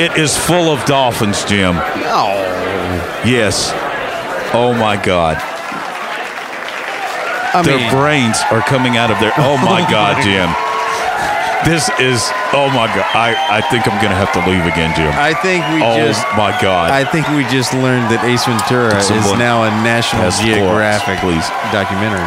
It 0.00 0.16
is 0.16 0.36
full 0.38 0.72
of 0.72 0.84
dolphins, 0.86 1.44
Jim. 1.44 1.74
Oh, 1.76 2.46
Yes. 3.24 3.70
Oh 4.54 4.72
my 4.72 4.96
God. 4.96 5.36
I 7.52 7.62
their 7.62 7.78
mean, 7.78 7.90
brains 7.90 8.38
are 8.50 8.62
coming 8.62 8.96
out 8.96 9.10
of 9.10 9.18
their. 9.20 9.32
Oh 9.36 9.56
my 9.58 9.80
God, 9.90 10.22
Jim. 10.22 10.48
This 11.64 11.90
is. 12.00 12.24
Oh 12.56 12.72
my 12.72 12.88
God. 12.88 13.04
I, 13.12 13.36
I 13.58 13.60
think 13.60 13.86
I'm 13.86 14.00
going 14.00 14.12
to 14.12 14.16
have 14.16 14.32
to 14.32 14.40
leave 14.48 14.64
again, 14.64 14.96
Jim. 14.96 15.12
I 15.12 15.34
think 15.34 15.60
we 15.76 15.84
oh 15.84 15.96
just. 15.96 16.24
my 16.32 16.56
God. 16.60 16.90
I 16.90 17.04
think 17.04 17.28
we 17.28 17.44
just 17.52 17.74
learned 17.74 18.08
that 18.08 18.24
Ace 18.24 18.48
Ventura 18.48 18.96
is 18.96 19.32
now 19.36 19.64
a 19.64 19.70
National 19.84 20.30
Geographic 20.30 21.20
please. 21.20 21.44
documentary. 21.68 22.24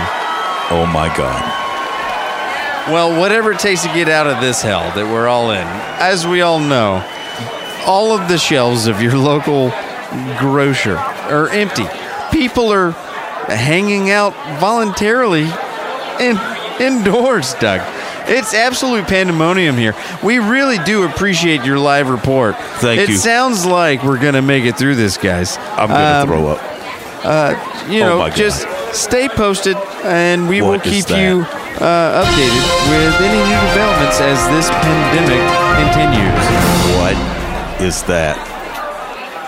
oh 0.70 0.86
my 0.86 1.10
God. 1.18 1.42
Well, 2.92 3.18
whatever 3.20 3.54
it 3.54 3.60
takes 3.60 3.82
to 3.84 3.88
get 3.90 4.10
out 4.10 4.28
of 4.28 4.42
this 4.42 4.62
hell 4.62 4.84
that 4.94 5.10
we're 5.10 5.28
all 5.28 5.52
in. 5.52 5.66
As 5.98 6.28
we 6.28 6.42
all 6.42 6.60
know, 6.60 7.02
all 7.88 8.12
of 8.12 8.28
the 8.28 8.38
shelves 8.38 8.88
of 8.88 9.02
your 9.02 9.18
local 9.18 9.70
grocer 10.38 10.98
are 10.98 11.50
empty. 11.50 11.86
People 12.32 12.72
are 12.72 12.92
hanging 13.48 14.12
out 14.12 14.34
voluntarily 14.60 15.50
in 16.20 16.38
indoors, 16.80 17.54
Doug. 17.56 17.82
It's 18.28 18.54
absolute 18.54 19.06
pandemonium 19.08 19.76
here. 19.78 19.94
We 20.24 20.40
really 20.40 20.78
do 20.80 21.04
appreciate 21.04 21.64
your 21.64 21.78
live 21.80 22.10
report. 22.10 22.56
Thank 22.80 23.02
it 23.02 23.10
you. 23.10 23.16
It 23.16 23.20
sounds 23.20 23.66
like 23.66 24.04
we're 24.04 24.20
going 24.20 24.34
to 24.36 24.42
make 24.42 24.64
it 24.66 24.78
through 24.78 24.96
this, 24.96 25.18
guys. 25.18 25.58
I'm 25.58 25.90
going 25.90 26.00
to 26.00 26.20
Um, 26.22 26.28
throw 26.28 26.48
up. 26.48 26.62
uh, 27.26 27.86
you 27.90 28.02
Oh 28.04 28.20
know, 28.20 28.30
just 28.30 28.68
stay 28.94 29.28
posted, 29.30 29.76
and 30.04 30.48
we 30.48 30.62
What 30.62 30.72
will 30.86 30.92
keep 30.92 31.10
you 31.10 31.42
uh, 31.82 32.24
updated 32.24 32.64
with 32.90 33.22
any 33.22 33.40
new 33.40 33.62
developments 33.74 34.22
as 34.22 34.40
this 34.56 34.70
pandemic 34.70 35.44
continues. 35.82 36.46
What 36.98 37.82
is 37.82 38.04
that 38.04 38.38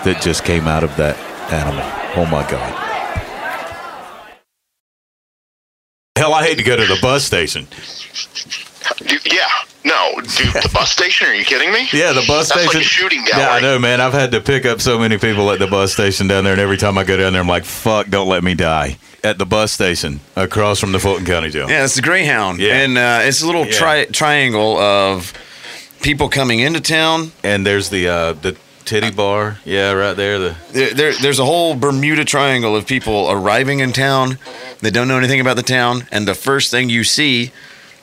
that 0.04 0.20
just 0.22 0.44
came 0.44 0.66
out 0.68 0.84
of 0.84 0.94
that 0.96 1.16
animal? 1.52 1.84
Oh 2.16 2.26
my 2.26 2.48
God. 2.50 2.85
Hell, 6.16 6.34
I 6.34 6.42
hate 6.44 6.58
to 6.58 6.64
go 6.64 6.76
to 6.76 6.86
the 6.86 6.98
bus 7.00 7.24
station. 7.24 7.66
Do- 9.06 9.18
yeah. 9.32 9.48
No, 9.84 10.14
dude, 10.20 10.52
the 10.52 10.70
bus 10.72 10.90
station? 10.90 11.28
Are 11.28 11.34
you 11.34 11.44
kidding 11.44 11.72
me? 11.72 11.86
Yeah, 11.92 12.12
the 12.12 12.24
bus 12.26 12.48
That's 12.48 12.62
station. 12.62 12.66
like 12.66 12.76
a 12.76 12.88
shooting 12.88 13.24
gallery. 13.24 13.42
Yeah, 13.44 13.50
I 13.50 13.60
know, 13.60 13.78
man. 13.78 14.00
I've 14.00 14.12
had 14.12 14.32
to 14.32 14.40
pick 14.40 14.66
up 14.66 14.80
so 14.80 14.98
many 14.98 15.16
people 15.16 15.48
at 15.52 15.60
the 15.60 15.68
bus 15.68 15.92
station 15.92 16.26
down 16.26 16.42
there, 16.44 16.52
and 16.54 16.60
every 16.60 16.76
time 16.76 16.98
I 16.98 17.04
go 17.04 17.16
down 17.16 17.32
there, 17.34 17.42
I'm 17.42 17.46
like, 17.48 17.64
"Fuck, 17.64 18.08
don't 18.08 18.28
let 18.28 18.42
me 18.42 18.54
die." 18.54 18.96
At 19.22 19.38
the 19.38 19.46
bus 19.46 19.70
station 19.72 20.20
across 20.34 20.80
from 20.80 20.90
the 20.92 20.98
Fulton 20.98 21.24
County 21.24 21.50
Jail. 21.50 21.68
Yeah, 21.70 21.84
it's 21.84 21.94
the 21.96 22.02
Greyhound, 22.02 22.58
Yeah. 22.60 22.74
and 22.78 22.98
uh, 22.98 23.20
it's 23.22 23.42
a 23.42 23.46
little 23.46 23.66
Yeah. 23.66 24.04
triangle 24.12 24.76
of 24.78 25.32
people 26.02 26.28
coming 26.28 26.60
into 26.60 26.80
town. 26.80 27.30
And 27.44 27.64
there's 27.66 27.88
the 27.90 28.08
uh, 28.08 28.32
the 28.32 28.56
titty 28.86 29.10
bar. 29.10 29.58
Yeah, 29.64 29.92
right 29.92 30.14
there. 30.16 30.38
The 30.38 30.56
There, 30.72 30.94
there, 30.94 31.12
there's 31.20 31.38
a 31.38 31.44
whole 31.44 31.74
Bermuda 31.74 32.24
Triangle 32.24 32.74
of 32.76 32.86
people 32.86 33.28
arriving 33.30 33.80
in 33.80 33.92
town. 33.92 34.38
They 34.80 34.90
don't 34.90 35.08
know 35.08 35.18
anything 35.18 35.40
about 35.40 35.56
the 35.56 35.62
town, 35.62 36.06
and 36.10 36.26
the 36.26 36.34
first 36.34 36.70
thing 36.70 36.88
you 36.88 37.04
see 37.04 37.50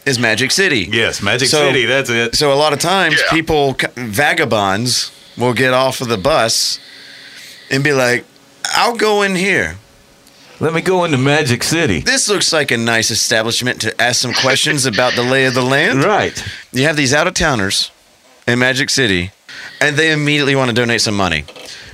is 0.05 0.19
Magic 0.19 0.51
City. 0.51 0.87
yes, 0.91 1.21
Magic 1.21 1.47
So- 1.49 1.67
City. 1.67 1.85
That's 1.85 2.09
it. 2.09 2.35
So 2.35 2.51
a 2.53 2.55
lot 2.55 2.73
of 2.73 2.79
times, 2.79 3.21
people, 3.29 3.75
vagabonds, 3.95 5.11
will 5.37 5.53
get 5.53 5.73
off 5.73 6.01
of 6.01 6.07
the 6.09 6.17
bus 6.17 6.79
and 7.71 7.83
be 7.83 7.93
like, 7.93 8.25
"I'll 8.75 8.95
go 8.95 9.21
in 9.23 9.35
here." 9.35 9.77
Let 10.59 10.73
me 10.73 10.81
go 10.81 11.03
into 11.03 11.17
Magic 11.17 11.63
City. 11.63 11.99
This 12.01 12.29
looks 12.29 12.53
like 12.53 12.71
a 12.71 12.77
nice 12.77 13.09
establishment 13.11 13.81
to 13.81 14.01
ask 14.01 14.21
some 14.21 14.33
questions 14.33 14.85
about 14.93 15.13
the 15.15 15.23
lay 15.23 15.45
of 15.45 15.53
the 15.55 15.63
land. 15.63 16.03
Right. 16.03 16.41
You 16.71 16.83
have 16.83 16.95
these 16.95 17.13
out 17.13 17.27
of 17.27 17.33
towners 17.33 17.91
in 18.47 18.59
Magic 18.59 18.89
City, 18.89 19.31
and 19.83 19.95
they 19.97 20.11
immediately 20.11 20.55
want 20.55 20.69
to 20.69 20.75
donate 20.75 21.01
some 21.01 21.15
money, 21.15 21.45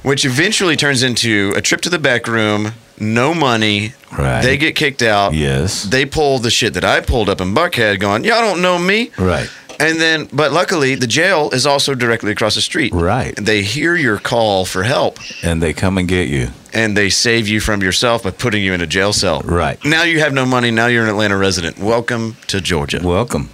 which 0.03 0.25
eventually 0.25 0.75
turns 0.75 1.03
into 1.03 1.53
a 1.55 1.61
trip 1.61 1.81
to 1.81 1.89
the 1.89 1.99
back 1.99 2.27
room, 2.27 2.73
no 2.99 3.33
money. 3.33 3.93
Right. 4.17 4.41
They 4.41 4.57
get 4.57 4.75
kicked 4.75 5.01
out. 5.01 5.33
Yes. 5.33 5.83
They 5.83 6.05
pull 6.05 6.39
the 6.39 6.49
shit 6.51 6.73
that 6.75 6.83
I 6.83 7.01
pulled 7.01 7.29
up 7.29 7.41
in 7.41 7.53
Buckhead, 7.55 7.99
going, 7.99 8.23
Y'all 8.23 8.41
don't 8.41 8.61
know 8.61 8.77
me. 8.79 9.11
Right. 9.17 9.49
And 9.81 9.97
then, 9.99 10.27
but 10.33 10.51
luckily, 10.51 10.95
the 10.95 11.07
jail 11.07 11.49
is 11.51 11.65
also 11.65 11.95
directly 11.95 12.31
across 12.33 12.55
the 12.55 12.61
street. 12.61 12.91
Right. 12.93 13.33
They 13.37 13.63
hear 13.63 13.95
your 13.95 14.17
call 14.19 14.65
for 14.65 14.83
help 14.83 15.19
And 15.41 15.63
they 15.63 15.71
come 15.73 15.97
and 15.97 16.05
get 16.05 16.27
you. 16.27 16.49
and 16.73 16.97
they 16.97 17.09
save 17.09 17.47
you 17.47 17.61
from 17.61 17.81
yourself 17.81 18.23
by 18.23 18.31
putting 18.31 18.61
you 18.61 18.73
in 18.73 18.81
a 18.81 18.87
jail 18.87 19.13
cell. 19.13 19.41
Right. 19.45 19.79
Now 19.85 20.03
you 20.03 20.19
have 20.19 20.33
no 20.33 20.45
money. 20.45 20.69
Now 20.69 20.87
you're 20.87 21.03
an 21.03 21.09
Atlanta 21.09 21.37
resident. 21.37 21.79
Welcome 21.79 22.35
to 22.47 22.59
Georgia. 22.59 22.99
Welcome. 23.01 23.49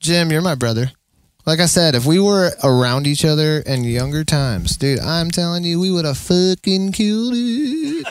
Jim, 0.00 0.30
you're 0.32 0.42
my 0.42 0.54
brother. 0.56 0.90
Like 1.48 1.60
I 1.60 1.66
said, 1.66 1.94
if 1.94 2.04
we 2.04 2.20
were 2.20 2.52
around 2.62 3.06
each 3.06 3.24
other 3.24 3.60
in 3.60 3.82
younger 3.82 4.22
times, 4.22 4.76
dude, 4.76 5.00
I'm 5.00 5.30
telling 5.30 5.64
you, 5.64 5.80
we 5.80 5.90
would 5.90 6.04
have 6.04 6.18
fucking 6.18 6.92
killed 6.92 7.32
it. 7.34 8.06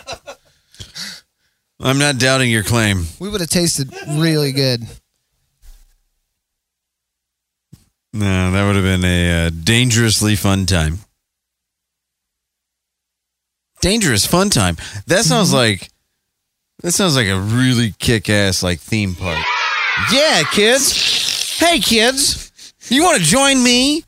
I'm 1.79 1.99
not 1.99 2.17
doubting 2.17 2.49
your 2.49 2.63
claim. 2.63 3.05
We 3.19 3.29
would 3.29 3.41
have 3.41 3.51
tasted 3.51 3.93
really 4.07 4.53
good. 4.53 4.81
No, 8.11 8.49
that 8.49 8.65
would 8.65 8.75
have 8.75 8.83
been 8.83 9.05
a 9.05 9.45
uh, 9.45 9.51
dangerously 9.51 10.35
fun 10.35 10.65
time. 10.65 10.97
Dangerous 13.81 14.25
fun 14.25 14.49
time. 14.49 14.77
That 15.05 15.25
sounds 15.25 15.53
like 15.53 15.91
that 16.81 16.93
sounds 16.93 17.15
like 17.15 17.27
a 17.27 17.39
really 17.39 17.93
kick-ass 17.99 18.63
like 18.63 18.79
theme 18.79 19.13
park. 19.13 19.45
Yeah, 20.11 20.41
kids. 20.51 21.59
Hey, 21.59 21.79
kids. 21.79 22.46
You 22.89 23.03
want 23.03 23.17
to 23.17 23.23
join 23.23 23.61
me 23.63 24.03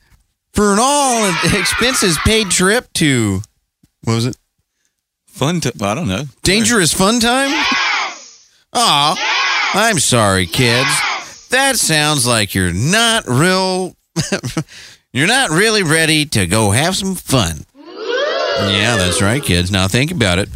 for 0.52 0.72
an 0.72 0.78
all 0.80 1.30
expenses 1.44 2.18
paid 2.24 2.50
trip 2.50 2.92
to 2.94 3.42
what 4.04 4.14
was 4.14 4.26
it? 4.26 4.36
Fun. 5.26 5.60
i 5.64 5.94
don't 5.94 6.08
know. 6.08 6.24
Dangerous 6.42 6.92
fun 6.92 7.20
time? 7.20 7.50
Yes! 7.50 8.50
Aw, 8.72 9.14
yes! 9.16 9.74
I'm 9.74 9.98
sorry, 9.98 10.46
kids. 10.46 10.90
That 11.50 11.76
sounds 11.76 12.26
like 12.26 12.54
you're 12.54 12.72
not 12.72 13.24
real. 13.26 13.94
you're 15.12 15.26
not 15.26 15.50
really 15.50 15.82
ready 15.82 16.26
to 16.26 16.46
go 16.46 16.70
have 16.70 16.96
some 16.96 17.14
fun. 17.14 17.64
Yeah, 17.76 18.96
that's 18.96 19.22
right, 19.22 19.42
kids. 19.42 19.70
Now 19.70 19.88
think 19.88 20.10
about 20.10 20.38
it. 20.38 20.48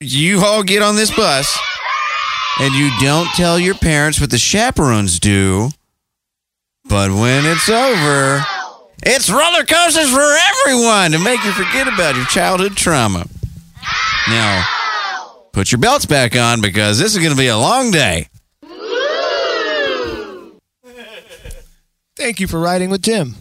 You 0.00 0.42
all 0.42 0.62
get 0.62 0.82
on 0.82 0.96
this 0.96 1.14
bus, 1.14 1.58
and 2.60 2.74
you 2.74 2.90
don't 3.00 3.28
tell 3.28 3.58
your 3.58 3.74
parents 3.74 4.20
what 4.20 4.30
the 4.30 4.38
chaperones 4.38 5.20
do. 5.20 5.70
But 6.88 7.10
when 7.10 7.44
it's 7.44 7.68
over, 7.68 8.44
it's 9.02 9.28
roller 9.28 9.64
coasters 9.64 10.10
for 10.10 10.36
everyone 10.64 11.12
to 11.12 11.18
make 11.18 11.42
you 11.44 11.52
forget 11.52 11.88
about 11.88 12.16
your 12.16 12.24
childhood 12.26 12.76
trauma. 12.76 13.26
Now, 14.28 14.64
put 15.52 15.72
your 15.72 15.80
belts 15.80 16.06
back 16.06 16.36
on 16.36 16.60
because 16.60 16.98
this 16.98 17.12
is 17.14 17.18
going 17.18 17.32
to 17.32 17.36
be 17.36 17.48
a 17.48 17.58
long 17.58 17.90
day. 17.90 18.28
Thank 22.16 22.40
you 22.40 22.46
for 22.46 22.58
riding 22.58 22.90
with 22.90 23.02
Jim. 23.02 23.34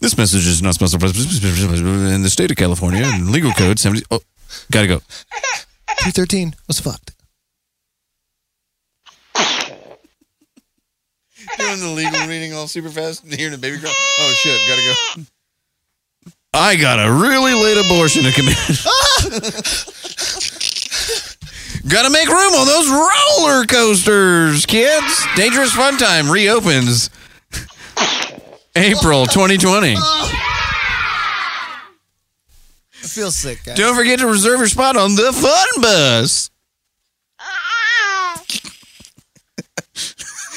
This 0.00 0.18
message 0.18 0.46
is 0.46 0.60
not 0.62 0.74
sponsored 0.74 1.00
by 1.00 1.06
in 1.06 2.22
the 2.22 2.30
state 2.30 2.50
of 2.50 2.56
California 2.56 3.02
and 3.04 3.30
legal 3.30 3.52
code 3.52 3.78
70. 3.78 4.02
Oh, 4.10 4.20
gotta 4.70 4.88
go. 4.88 4.98
213 4.98 6.54
was 6.66 6.80
fucked. 6.80 7.12
Doing 11.58 11.80
the 11.80 11.88
legal 11.88 12.20
reading 12.28 12.54
all 12.54 12.66
super 12.66 12.88
fast 12.90 13.24
and 13.24 13.34
hearing 13.34 13.54
a 13.54 13.58
baby 13.58 13.78
cry. 13.78 13.92
Oh 14.18 14.34
shit, 14.42 14.60
gotta 14.68 14.82
go. 14.82 14.94
I 16.54 16.76
got 16.76 16.98
a 16.98 17.10
really 17.10 17.54
late 17.54 17.78
abortion 17.78 18.24
to 18.24 18.32
commit. 18.32 18.56
Gotta 21.88 22.10
make 22.10 22.28
room 22.28 22.52
on 22.54 22.66
those 22.66 22.88
roller 22.88 23.64
coasters, 23.66 24.64
kids. 24.66 25.26
Dangerous 25.34 25.72
Fun 25.72 25.96
Time 25.98 26.30
reopens 26.30 27.10
April 28.76 29.26
2020. 29.26 29.94
I 29.96 30.28
feel 33.02 33.32
sick, 33.32 33.64
guys. 33.64 33.76
Don't 33.76 33.96
forget 33.96 34.20
to 34.20 34.28
reserve 34.28 34.60
your 34.60 34.68
spot 34.68 34.96
on 34.96 35.16
the 35.16 35.32
fun 35.32 35.66
bus. 35.82 36.50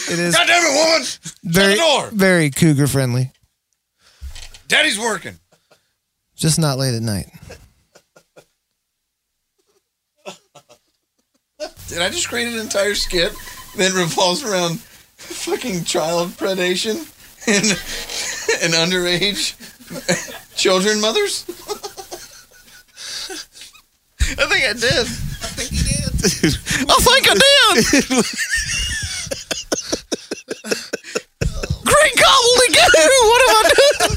It 0.07 0.19
is 0.19 0.35
God 0.35 0.45
damn 0.45 0.63
it, 0.63 0.85
woman! 0.85 1.03
Shut 1.03 1.33
very, 1.43 1.73
the 1.73 1.79
door. 1.79 2.09
very 2.11 2.49
cougar 2.51 2.87
friendly. 2.87 3.31
Daddy's 4.67 4.99
working. 4.99 5.39
Just 6.35 6.59
not 6.59 6.77
late 6.77 6.93
at 6.93 7.01
night. 7.01 7.27
Did 11.87 12.01
I 12.01 12.09
just 12.09 12.27
create 12.27 12.47
an 12.47 12.59
entire 12.59 12.93
skit 12.93 13.31
that 13.77 13.93
revolves 13.93 14.43
around 14.43 14.79
fucking 14.79 15.83
child 15.85 16.29
predation 16.31 16.97
and 17.47 17.65
and 18.63 18.73
underage 18.73 19.55
children 20.55 20.99
mothers? 21.01 21.45
I 24.37 24.45
think 24.47 24.65
I 24.65 24.73
did. 24.73 24.83
I 24.83 25.49
think 25.55 25.71
you 25.71 25.83
did. 25.83 26.57
I 26.89 26.95
think 27.01 27.27
I 27.29 27.33
did. 28.11 28.25
Great 31.85 32.14
gobbledygook! 32.25 33.09
What 33.29 33.41
have 33.45 33.55
I 33.55 33.57
done? 33.99 34.15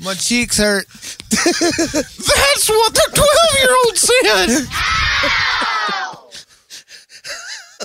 My 0.00 0.14
cheeks 0.14 0.56
hurt. 0.58 0.86
That's 1.30 2.68
what 2.68 2.94
the 2.94 3.10
12 3.14 3.28
year 3.60 3.76
old 3.84 3.96
said. 3.96 4.66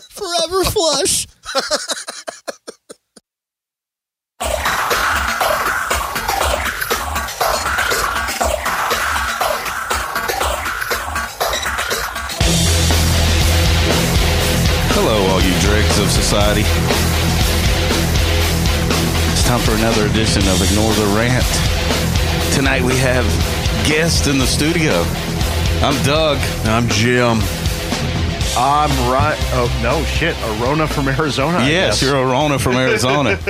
Forever 0.09 0.63
flush. 0.63 1.27
Hello, 14.99 15.27
all 15.31 15.39
you 15.41 15.53
dregs 15.61 15.99
of 15.99 16.09
society. 16.09 16.61
It's 19.31 19.45
time 19.45 19.59
for 19.59 19.73
another 19.77 20.07
edition 20.07 20.41
of 20.49 20.59
Ignore 20.59 20.91
the 20.93 21.05
Rant. 21.13 21.45
Tonight 22.55 22.81
we 22.81 22.97
have 22.97 23.23
guests 23.87 24.25
in 24.25 24.39
the 24.39 24.47
studio. 24.47 25.05
I'm 25.85 25.93
Doug. 26.03 26.39
I'm 26.65 26.89
Jim. 26.89 27.37
I'm 28.57 28.89
right. 29.07 29.37
Oh 29.53 29.69
no, 29.83 30.03
shit! 30.05 30.35
Arona 30.57 30.87
from 30.87 31.07
Arizona. 31.09 31.59
I 31.59 31.69
yes, 31.69 31.99
guess. 31.99 32.09
you're 32.09 32.17
Arona 32.19 32.57
from 32.57 32.73
Arizona. 32.73 33.37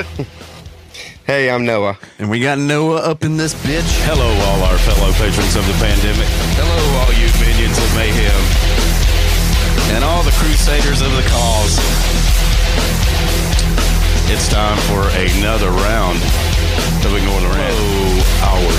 Hey, 1.27 1.49
I'm 1.49 1.65
Noah. 1.65 1.97
And 2.19 2.29
we 2.29 2.39
got 2.39 2.57
Noah 2.57 3.01
up 3.01 3.25
in 3.25 3.35
this 3.35 3.53
bitch. 3.53 3.83
Hello, 4.07 4.23
all 4.23 4.63
our 4.63 4.77
fellow 4.77 5.11
patrons 5.11 5.57
of 5.57 5.67
the 5.67 5.73
pandemic. 5.73 6.23
Hello, 6.55 7.03
all 7.03 7.11
you 7.19 7.27
minions 7.43 7.77
of 7.77 7.95
mayhem. 7.95 8.66
And 9.95 10.03
all 10.03 10.21
the 10.23 10.35
crusaders 10.35 11.01
of 11.01 11.11
the 11.15 11.23
cause. 11.31 11.79
It's 14.27 14.47
time 14.47 14.77
for 14.91 15.07
another 15.15 15.71
round 15.71 16.19
of 17.07 17.15
Ignore 17.15 17.39
the 17.39 17.51
Rant. 17.55 17.71
Oh, 17.71 18.19
our 18.43 18.75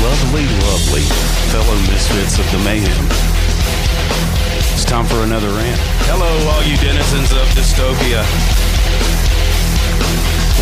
lovely, 0.00 0.48
lovely 0.64 1.04
fellow 1.52 1.76
misfits 1.92 2.38
of 2.38 2.48
the 2.50 2.58
mayhem. 2.64 3.04
It's 4.72 4.84
time 4.84 5.04
for 5.04 5.20
another 5.20 5.48
rant. 5.52 5.80
Hello, 6.08 6.32
all 6.48 6.64
you 6.64 6.76
denizens 6.80 7.30
of 7.32 7.44
dystopia. 7.52 8.24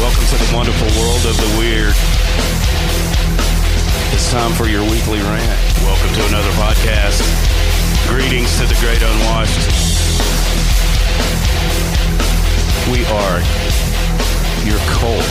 Welcome 0.03 0.27
to 0.27 0.37
the 0.43 0.51
wonderful 0.51 0.91
world 0.99 1.23
of 1.25 1.37
the 1.39 1.51
weird. 1.63 1.95
It's 4.13 4.31
time 4.33 4.53
for 4.53 4.67
your 4.67 4.83
weekly 4.83 5.21
rant. 5.21 5.61
Welcome 5.87 6.13
to 6.19 6.23
another 6.27 6.51
podcast. 6.59 7.23
Greetings 8.09 8.59
to 8.59 8.67
the 8.67 8.79
great 8.81 9.03
unwashed. 9.03 9.67
We 12.91 13.05
are 13.05 13.39
your 14.65 14.79
cult. 14.95 15.27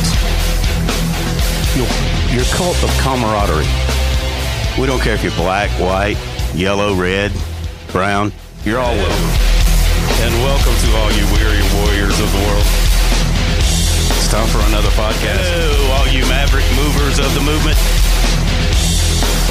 Your, 1.76 1.88
your 2.36 2.46
cult 2.54 2.76
of 2.84 2.92
camaraderie. 3.00 3.66
We 4.80 4.88
don't 4.88 5.02
care 5.02 5.16
if 5.16 5.24
you're 5.24 5.36
black, 5.36 5.70
white, 5.80 6.18
yellow, 6.54 6.94
red, 6.94 7.32
brown. 7.92 8.34
You're 8.64 8.80
all 8.80 8.96
welcome. 8.96 9.32
And 10.20 10.34
welcome 10.44 10.76
to 10.76 10.90
all 10.98 11.12
you 11.12 11.26
weary 11.32 11.64
warriors 11.80 12.20
of 12.20 12.32
the 12.32 12.42
world. 12.44 12.68
It's 14.20 14.28
time 14.28 14.48
for 14.48 14.60
another 14.68 14.90
podcast. 14.90 15.40
Hello, 15.40 15.94
all 15.96 16.08
you 16.08 16.26
maverick 16.28 16.66
movers 16.76 17.20
of 17.20 17.34
the 17.34 17.42
movement. 17.42 17.78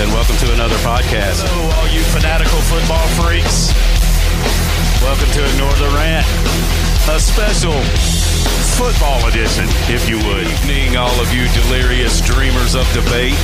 And 0.02 0.10
welcome 0.10 0.36
to 0.42 0.52
another 0.52 0.76
podcast. 0.82 1.42
Hello, 1.46 1.70
all 1.78 1.88
you 1.88 2.02
fanatical 2.10 2.58
football 2.66 3.06
freaks. 3.14 3.70
Welcome 5.00 5.30
to 5.36 5.42
Ignore 5.54 5.76
the 5.78 5.90
Rant, 5.94 6.26
a 7.12 7.20
special 7.20 7.78
football 8.74 9.22
edition, 9.28 9.70
if 9.86 10.08
you 10.08 10.16
would. 10.26 10.44
Good 10.44 10.66
evening, 10.66 10.96
all 10.96 11.14
of 11.20 11.30
you 11.30 11.46
delirious 11.54 12.18
dreamers 12.26 12.74
of 12.74 12.82
debate. 12.90 13.38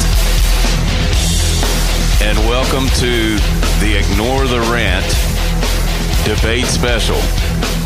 And 2.23 2.37
welcome 2.51 2.91
to 2.99 3.39
the 3.79 3.97
Ignore 4.03 4.47
the 4.51 4.61
Rant 4.75 5.07
debate 6.25 6.67
special. 6.67 7.17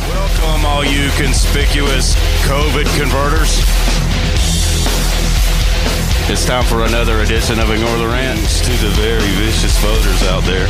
Welcome, 0.09 0.65
all 0.65 0.85
you 0.85 1.11
conspicuous 1.21 2.15
COVID 2.49 2.89
converters. 2.97 3.61
It's 6.27 6.47
time 6.47 6.65
for 6.65 6.85
another 6.85 7.21
edition 7.21 7.61
of 7.61 7.69
Ignore 7.69 7.99
the 7.99 8.09
Rant. 8.09 8.41
To 8.41 8.73
the 8.81 8.89
very 8.97 9.29
vicious 9.37 9.77
voters 9.85 10.23
out 10.25 10.43
there. 10.45 10.65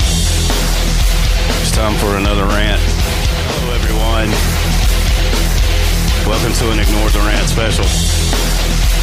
It's 1.63 1.71
time 1.71 1.95
for 2.03 2.19
another 2.19 2.43
rant. 2.43 2.83
Hello, 2.83 3.71
everyone. 3.71 4.27
Welcome 6.27 6.53
to 6.59 6.75
an 6.75 6.83
Ignore 6.83 7.09
the 7.15 7.23
Rant 7.23 7.47
special. 7.47 7.87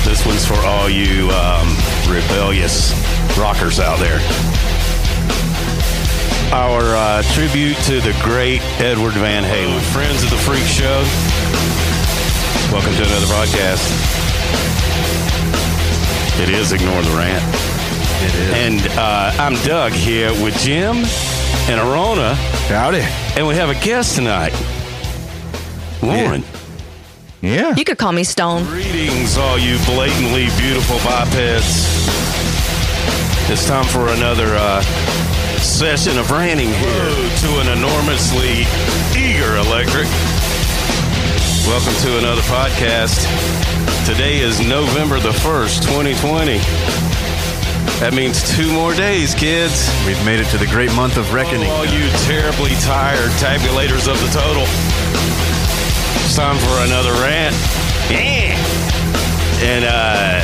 This 0.03 0.25
one's 0.27 0.45
for 0.45 0.59
all 0.67 0.89
you 0.89 1.31
um, 1.31 1.71
rebellious 2.11 2.91
rockers 3.39 3.79
out 3.79 3.99
there. 4.03 4.19
Our 6.51 6.83
uh, 6.83 7.23
tribute 7.31 7.77
to 7.87 8.01
the 8.03 8.11
great 8.21 8.59
Edward 8.83 9.15
Van 9.15 9.47
Halen. 9.47 9.79
Friends 9.95 10.21
of 10.21 10.29
the 10.29 10.41
Freak 10.43 10.67
Show. 10.67 10.99
Welcome 12.75 12.91
to 12.99 13.07
another 13.07 13.31
podcast. 13.31 13.87
It 16.39 16.49
is 16.49 16.71
Ignore 16.71 17.01
the 17.03 17.11
Rant. 17.11 17.43
It 18.23 18.33
is. 18.35 18.53
And 18.53 18.97
uh, 18.97 19.31
I'm 19.37 19.55
Doug 19.65 19.91
here 19.91 20.31
with 20.43 20.57
Jim 20.59 20.97
and 21.69 21.79
Arona. 21.79 22.35
Howdy. 22.67 23.01
And 23.37 23.47
we 23.47 23.55
have 23.55 23.69
a 23.69 23.75
guest 23.75 24.15
tonight. 24.15 24.53
Lauren. 26.01 26.43
Yeah. 27.41 27.75
You 27.75 27.83
could 27.83 27.97
call 27.97 28.11
me 28.11 28.23
Stone. 28.23 28.65
Greetings, 28.65 29.37
all 29.37 29.57
you 29.59 29.77
blatantly 29.85 30.47
beautiful 30.57 30.97
bipeds. 31.03 31.87
It's 33.51 33.67
time 33.67 33.85
for 33.85 34.07
another 34.09 34.55
uh, 34.57 34.81
session 35.59 36.17
of 36.17 36.31
ranting 36.31 36.69
here 36.69 37.09
to 37.41 37.49
an 37.61 37.77
enormously 37.77 38.65
eager 39.17 39.57
electric. 39.57 40.07
Welcome 41.67 41.93
to 42.01 42.17
another 42.17 42.41
podcast. 42.43 43.27
Today 44.11 44.39
is 44.39 44.59
November 44.59 45.21
the 45.21 45.31
1st, 45.31 45.83
2020. 45.87 46.57
That 48.01 48.11
means 48.13 48.43
two 48.57 48.69
more 48.73 48.93
days, 48.93 49.33
kids. 49.33 49.89
We've 50.05 50.19
made 50.25 50.41
it 50.41 50.47
to 50.47 50.57
the 50.57 50.65
great 50.67 50.93
month 50.93 51.15
of 51.15 51.31
reckoning. 51.33 51.69
all 51.71 51.85
you 51.85 52.09
terribly 52.27 52.71
tired 52.83 53.31
tabulators 53.39 54.11
of 54.11 54.19
the 54.19 54.27
total. 54.35 54.63
It's 56.25 56.35
time 56.35 56.57
for 56.57 56.83
another 56.83 57.13
rant. 57.23 57.55
Yeah. 58.11 58.59
And 59.63 59.85
uh 59.87 60.41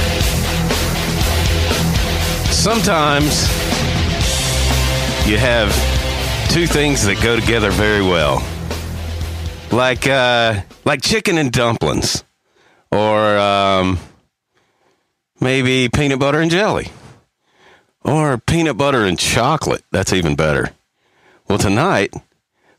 sometimes 2.49 3.49
you 5.27 5.37
have 5.37 5.75
two 6.49 6.67
things 6.67 7.03
that 7.05 7.19
go 7.21 7.37
together 7.37 7.71
very 7.71 8.01
well. 8.01 8.41
Like 9.73 10.07
uh 10.07 10.61
like 10.85 11.01
chicken 11.01 11.37
and 11.37 11.51
dumplings. 11.51 12.23
Or 12.91 13.37
um 13.37 13.99
maybe 15.39 15.89
peanut 15.89 16.19
butter 16.19 16.39
and 16.39 16.51
jelly. 16.51 16.89
Or 18.01 18.37
peanut 18.37 18.77
butter 18.77 19.03
and 19.05 19.19
chocolate. 19.19 19.83
That's 19.91 20.13
even 20.13 20.35
better. 20.35 20.71
Well, 21.49 21.57
tonight, 21.57 22.13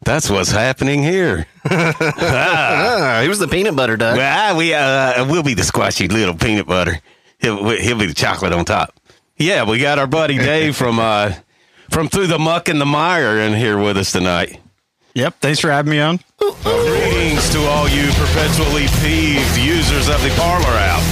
that's 0.04 0.30
what's 0.30 0.50
happening 0.50 1.02
here. 1.02 1.46
ah, 1.70 3.20
he 3.22 3.28
was 3.28 3.38
the 3.38 3.48
peanut 3.48 3.76
butter 3.76 3.96
duck. 3.96 4.16
Well, 4.16 4.56
we 4.56 4.74
uh, 4.74 5.26
we'll 5.26 5.42
be 5.42 5.54
the 5.54 5.64
squashy 5.64 6.08
little 6.08 6.34
peanut 6.34 6.66
butter. 6.66 7.00
He'll, 7.38 7.68
he'll 7.70 7.98
be 7.98 8.06
the 8.06 8.14
chocolate 8.14 8.52
on 8.52 8.64
top. 8.64 8.94
Yeah, 9.36 9.68
we 9.68 9.78
got 9.78 9.98
our 9.98 10.06
buddy 10.06 10.36
Dave 10.36 10.76
from 10.76 10.98
uh, 10.98 11.34
from 11.90 12.08
through 12.08 12.26
the 12.26 12.38
muck 12.38 12.68
and 12.68 12.80
the 12.80 12.86
mire 12.86 13.38
in 13.38 13.54
here 13.54 13.78
with 13.78 13.96
us 13.96 14.12
tonight. 14.12 14.60
Yep. 15.18 15.40
Thanks 15.40 15.58
for 15.58 15.68
having 15.68 15.90
me 15.90 15.98
on. 15.98 16.20
Greetings 16.38 17.50
to 17.50 17.58
all 17.66 17.90
you 17.90 18.06
perpetually 18.14 18.86
peeved 19.02 19.58
users 19.58 20.06
of 20.06 20.22
the 20.22 20.30
Parler 20.38 20.70
app. 20.78 21.02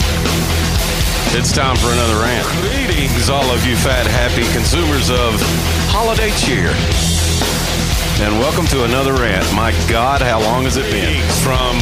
It's 1.34 1.50
time 1.50 1.74
for 1.74 1.90
another 1.90 2.22
rant. 2.22 2.46
Greetings, 2.62 3.28
all 3.28 3.50
of 3.50 3.66
you 3.66 3.74
fat, 3.74 4.06
happy 4.06 4.46
consumers 4.54 5.10
of 5.10 5.34
holiday 5.90 6.30
cheer. 6.38 6.70
And 8.22 8.38
welcome 8.38 8.66
to 8.66 8.84
another 8.84 9.12
rant. 9.12 9.42
My 9.58 9.72
God, 9.90 10.22
how 10.22 10.38
long 10.38 10.62
has 10.70 10.76
it 10.76 10.86
been? 10.86 11.18
From 11.42 11.74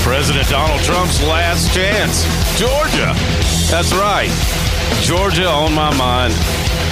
President 0.00 0.48
Donald 0.48 0.80
Trump's 0.80 1.22
last 1.22 1.68
chance, 1.74 2.24
Georgia. 2.56 3.12
That's 3.68 3.92
right. 3.92 4.32
Georgia 5.00 5.46
on 5.46 5.74
my 5.74 5.94
mind. 5.96 6.34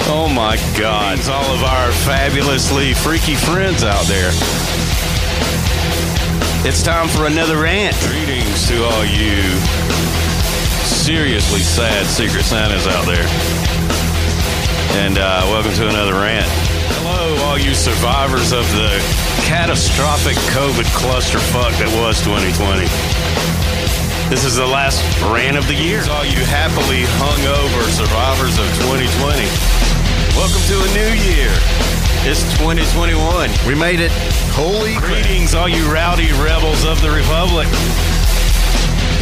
Oh 0.09 0.31
my 0.33 0.57
God. 0.77 1.19
It's 1.19 1.29
all 1.29 1.53
of 1.53 1.63
our 1.63 1.91
fabulously 1.91 2.93
freaky 2.93 3.35
friends 3.35 3.83
out 3.83 4.05
there. 4.05 4.31
It's 6.65 6.83
time 6.83 7.07
for 7.07 7.25
another 7.25 7.57
rant. 7.57 7.95
Greetings 8.01 8.67
to 8.67 8.83
all 8.83 9.05
you 9.05 9.41
seriously 11.07 11.61
sad 11.61 12.05
Secret 12.05 12.43
Santas 12.43 12.87
out 12.87 13.05
there. 13.05 13.27
And 14.99 15.17
uh, 15.17 15.47
welcome 15.47 15.71
to 15.73 15.87
another 15.87 16.13
rant. 16.13 16.47
Hello, 16.99 17.35
all 17.45 17.57
you 17.57 17.73
survivors 17.73 18.51
of 18.51 18.67
the 18.75 18.99
catastrophic 19.47 20.35
COVID 20.51 20.83
clusterfuck 20.91 21.71
that 21.79 21.87
was 21.95 22.19
2020. 22.23 23.86
This 24.29 24.43
is 24.43 24.57
the 24.57 24.67
last 24.67 24.99
rant 25.31 25.55
of 25.55 25.67
the 25.71 25.73
year. 25.73 26.03
All 26.11 26.25
you 26.25 26.43
happily 26.43 27.07
hungover 27.15 27.87
survivors 27.87 28.59
of 28.59 28.67
2020. 28.83 29.39
Welcome 30.35 30.63
to 30.67 30.75
a 30.83 30.89
new 30.91 31.15
year. 31.15 31.47
It's 32.27 32.43
2021. 32.59 33.15
We 33.63 33.71
made 33.71 34.03
it. 34.03 34.11
Holy 34.51 34.99
Greetings, 34.99 35.55
all 35.55 35.69
you 35.71 35.87
rowdy 35.87 36.35
rebels 36.43 36.83
of 36.83 36.99
the 36.99 37.07
Republic. 37.07 37.71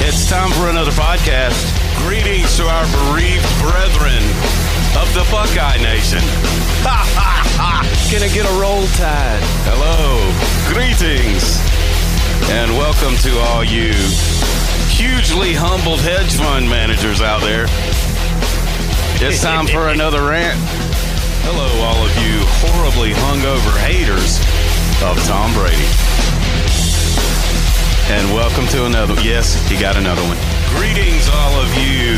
It's 0.01 0.25
time 0.25 0.50
for 0.58 0.74
another 0.74 0.90
podcast. 0.98 1.69
Greetings 2.01 2.58
to 2.58 2.66
our 2.66 2.90
bereaved 2.90 3.45
brethren 3.61 4.25
of 4.98 5.06
the 5.14 5.22
Buckeye 5.30 5.77
Nation. 5.85 6.25
Ha 6.82 6.98
ha 7.14 7.45
ha! 7.61 7.85
Gonna 8.09 8.34
get 8.34 8.50
a 8.50 8.56
roll 8.58 8.90
tide. 8.98 9.45
Hello. 9.69 10.17
Greetings. 10.74 11.61
And 12.50 12.74
welcome 12.74 13.14
to 13.22 13.38
all 13.38 13.64
you 13.64 13.93
hugely 14.95 15.51
humbled 15.51 15.99
hedge 15.99 16.40
fund 16.40 16.72
managers 16.72 17.19
out 17.19 17.43
there. 17.43 17.67
It's 19.19 19.43
time 19.43 19.67
for 19.67 19.91
another 19.91 20.24
rant. 20.24 20.56
Hello, 21.43 21.67
all 21.83 21.99
of 21.99 22.15
you 22.24 22.40
horribly 22.64 23.11
hungover 23.11 23.75
haters 23.83 24.40
of 25.03 25.19
Tom 25.27 25.51
Brady. 25.51 25.83
And 28.07 28.24
welcome 28.32 28.64
to 28.72 28.88
another. 28.88 29.19
Yes, 29.19 29.59
he 29.67 29.75
got 29.75 29.99
another 29.99 30.24
one. 30.32 30.40
Greetings, 30.80 31.27
all 31.27 31.59
of 31.59 31.67
you 31.75 32.15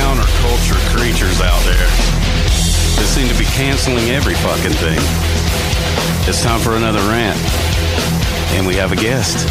counterculture 0.00 0.80
creatures 0.96 1.44
out 1.44 1.60
there 1.68 1.88
that 2.96 3.08
seem 3.12 3.28
to 3.28 3.36
be 3.36 3.44
canceling 3.52 4.08
every 4.16 4.40
fucking 4.40 4.72
thing. 4.80 5.00
It's 6.24 6.40
time 6.40 6.64
for 6.64 6.80
another 6.80 7.04
rant. 7.12 7.36
And 8.56 8.64
we 8.64 8.72
have 8.80 8.92
a 8.92 8.96
guest. 8.96 9.44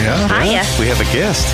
Yeah. 0.00 0.24
Hiya. 0.24 0.64
We 0.80 0.88
have 0.88 1.04
a 1.04 1.08
guest. 1.12 1.44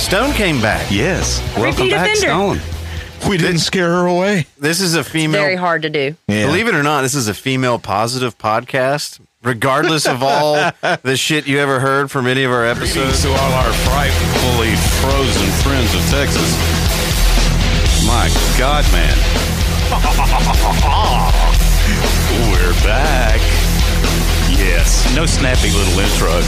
Stone 0.00 0.32
came 0.32 0.60
back. 0.60 0.90
Yes. 0.90 1.40
Welcome 1.56 1.84
Repeat 1.84 1.90
back, 1.92 2.16
offender. 2.16 2.58
Stone. 2.58 3.30
We 3.30 3.36
didn't 3.36 3.58
scare 3.60 3.90
her 3.90 4.06
away. 4.06 4.46
This 4.58 4.80
is 4.80 4.94
a 4.94 5.04
female. 5.04 5.42
Very 5.42 5.56
hard 5.56 5.82
to 5.82 5.90
do. 5.90 6.16
Believe 6.26 6.66
it 6.68 6.74
or 6.74 6.82
not, 6.82 7.02
this 7.02 7.14
is 7.14 7.28
a 7.28 7.34
female 7.34 7.78
positive 7.78 8.36
podcast. 8.38 9.20
Regardless 9.42 10.06
of 10.06 10.22
all 10.22 10.54
the 11.02 11.16
shit 11.16 11.46
you 11.46 11.58
ever 11.58 11.80
heard 11.80 12.10
from 12.10 12.26
any 12.26 12.44
of 12.44 12.50
our 12.50 12.62
Greetings 12.74 12.96
episodes, 12.96 13.22
to 13.22 13.28
all 13.28 13.52
our 13.52 13.72
frightfully 13.72 14.74
frozen 15.00 15.46
friends 15.62 15.94
of 15.94 16.00
Texas. 16.10 16.56
My 18.06 18.28
God, 18.58 18.84
man. 18.92 19.16
We're 22.50 22.72
back. 22.84 23.40
Yes. 24.58 25.14
No 25.14 25.26
snappy 25.26 25.70
little 25.70 25.98
intro. 26.00 26.40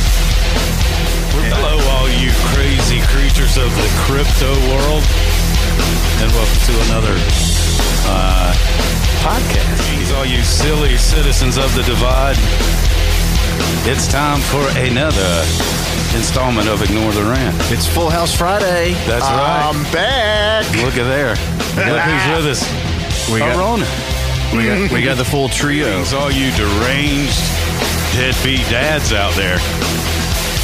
Hello, 1.33 1.81
all 1.97 2.09
you 2.21 2.29
crazy 2.53 3.01
creatures 3.09 3.57
of 3.57 3.73
the 3.73 3.89
crypto 4.05 4.53
world. 4.69 5.03
And 6.21 6.29
welcome 6.37 6.61
to 6.69 6.75
another 6.93 7.15
uh, 8.05 8.53
podcast. 9.25 10.13
All 10.17 10.27
you 10.27 10.43
silly 10.43 10.97
citizens 10.99 11.57
of 11.57 11.75
the 11.75 11.83
divide. 11.85 12.37
It's 13.89 14.07
time 14.13 14.41
for 14.53 14.61
another 14.79 15.33
installment 16.15 16.69
of 16.69 16.83
Ignore 16.83 17.13
the 17.13 17.25
Rant. 17.25 17.57
it's 17.73 17.87
Full 17.87 18.11
House 18.11 18.37
Friday. 18.37 18.93
That's 19.09 19.25
right. 19.25 19.73
I'm 19.73 19.83
back. 19.91 20.69
Look 20.85 20.97
at 21.01 21.09
there. 21.09 21.33
Look 21.81 22.03
who's 22.05 22.37
with 22.37 22.47
us. 22.53 23.33
We 23.33 23.39
got- 23.41 23.57
Arona. 23.57 23.89
We 24.53 24.67
got, 24.69 24.93
we 24.93 25.03
got 25.03 25.17
the 25.17 25.25
full 25.25 25.49
trio. 25.49 25.87
Greetings, 25.87 26.13
all 26.13 26.31
you 26.31 26.51
deranged 26.53 27.41
deadbeat 28.13 28.69
dads 28.69 29.15
out 29.15 29.33
there. 29.33 29.57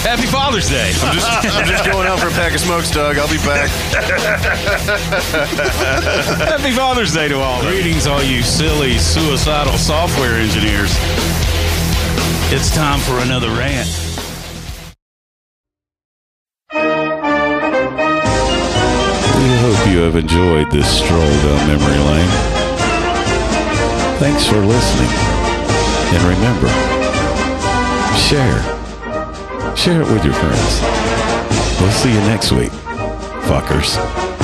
Happy 0.02 0.26
Father's 0.26 0.68
Day. 0.70 0.92
I'm 1.02 1.12
just, 1.12 1.26
I'm 1.28 1.66
just 1.66 1.84
going 1.90 2.06
out 2.06 2.20
for 2.20 2.28
a 2.28 2.30
pack 2.30 2.54
of 2.54 2.60
smokes, 2.60 2.88
Doug. 2.90 3.18
I'll 3.18 3.28
be 3.28 3.36
back. 3.38 3.68
Happy 6.38 6.70
Father's 6.70 7.12
Day 7.12 7.26
to 7.28 7.38
all. 7.38 7.60
Greetings, 7.62 8.06
all 8.06 8.22
you 8.22 8.42
silly 8.42 8.96
suicidal 8.96 9.76
software 9.76 10.34
engineers. 10.34 10.92
It's 12.50 12.72
time 12.74 13.00
for 13.00 13.18
another 13.18 13.48
rant. 13.48 13.88
We 16.72 16.78
hope 19.58 19.86
you 19.88 19.98
have 19.98 20.14
enjoyed 20.14 20.70
this 20.70 20.88
stroll 20.98 21.20
down 21.20 21.66
memory 21.66 21.98
lane. 21.98 22.30
Thanks 24.20 24.46
for 24.46 24.64
listening. 24.64 25.10
And 26.14 26.22
remember, 26.22 26.68
share. 28.16 28.77
Share 29.78 30.02
it 30.02 30.10
with 30.10 30.24
your 30.24 30.34
friends. 30.34 30.80
We'll 31.80 31.92
see 31.92 32.12
you 32.12 32.20
next 32.22 32.50
week, 32.50 32.72
fuckers. 33.46 34.37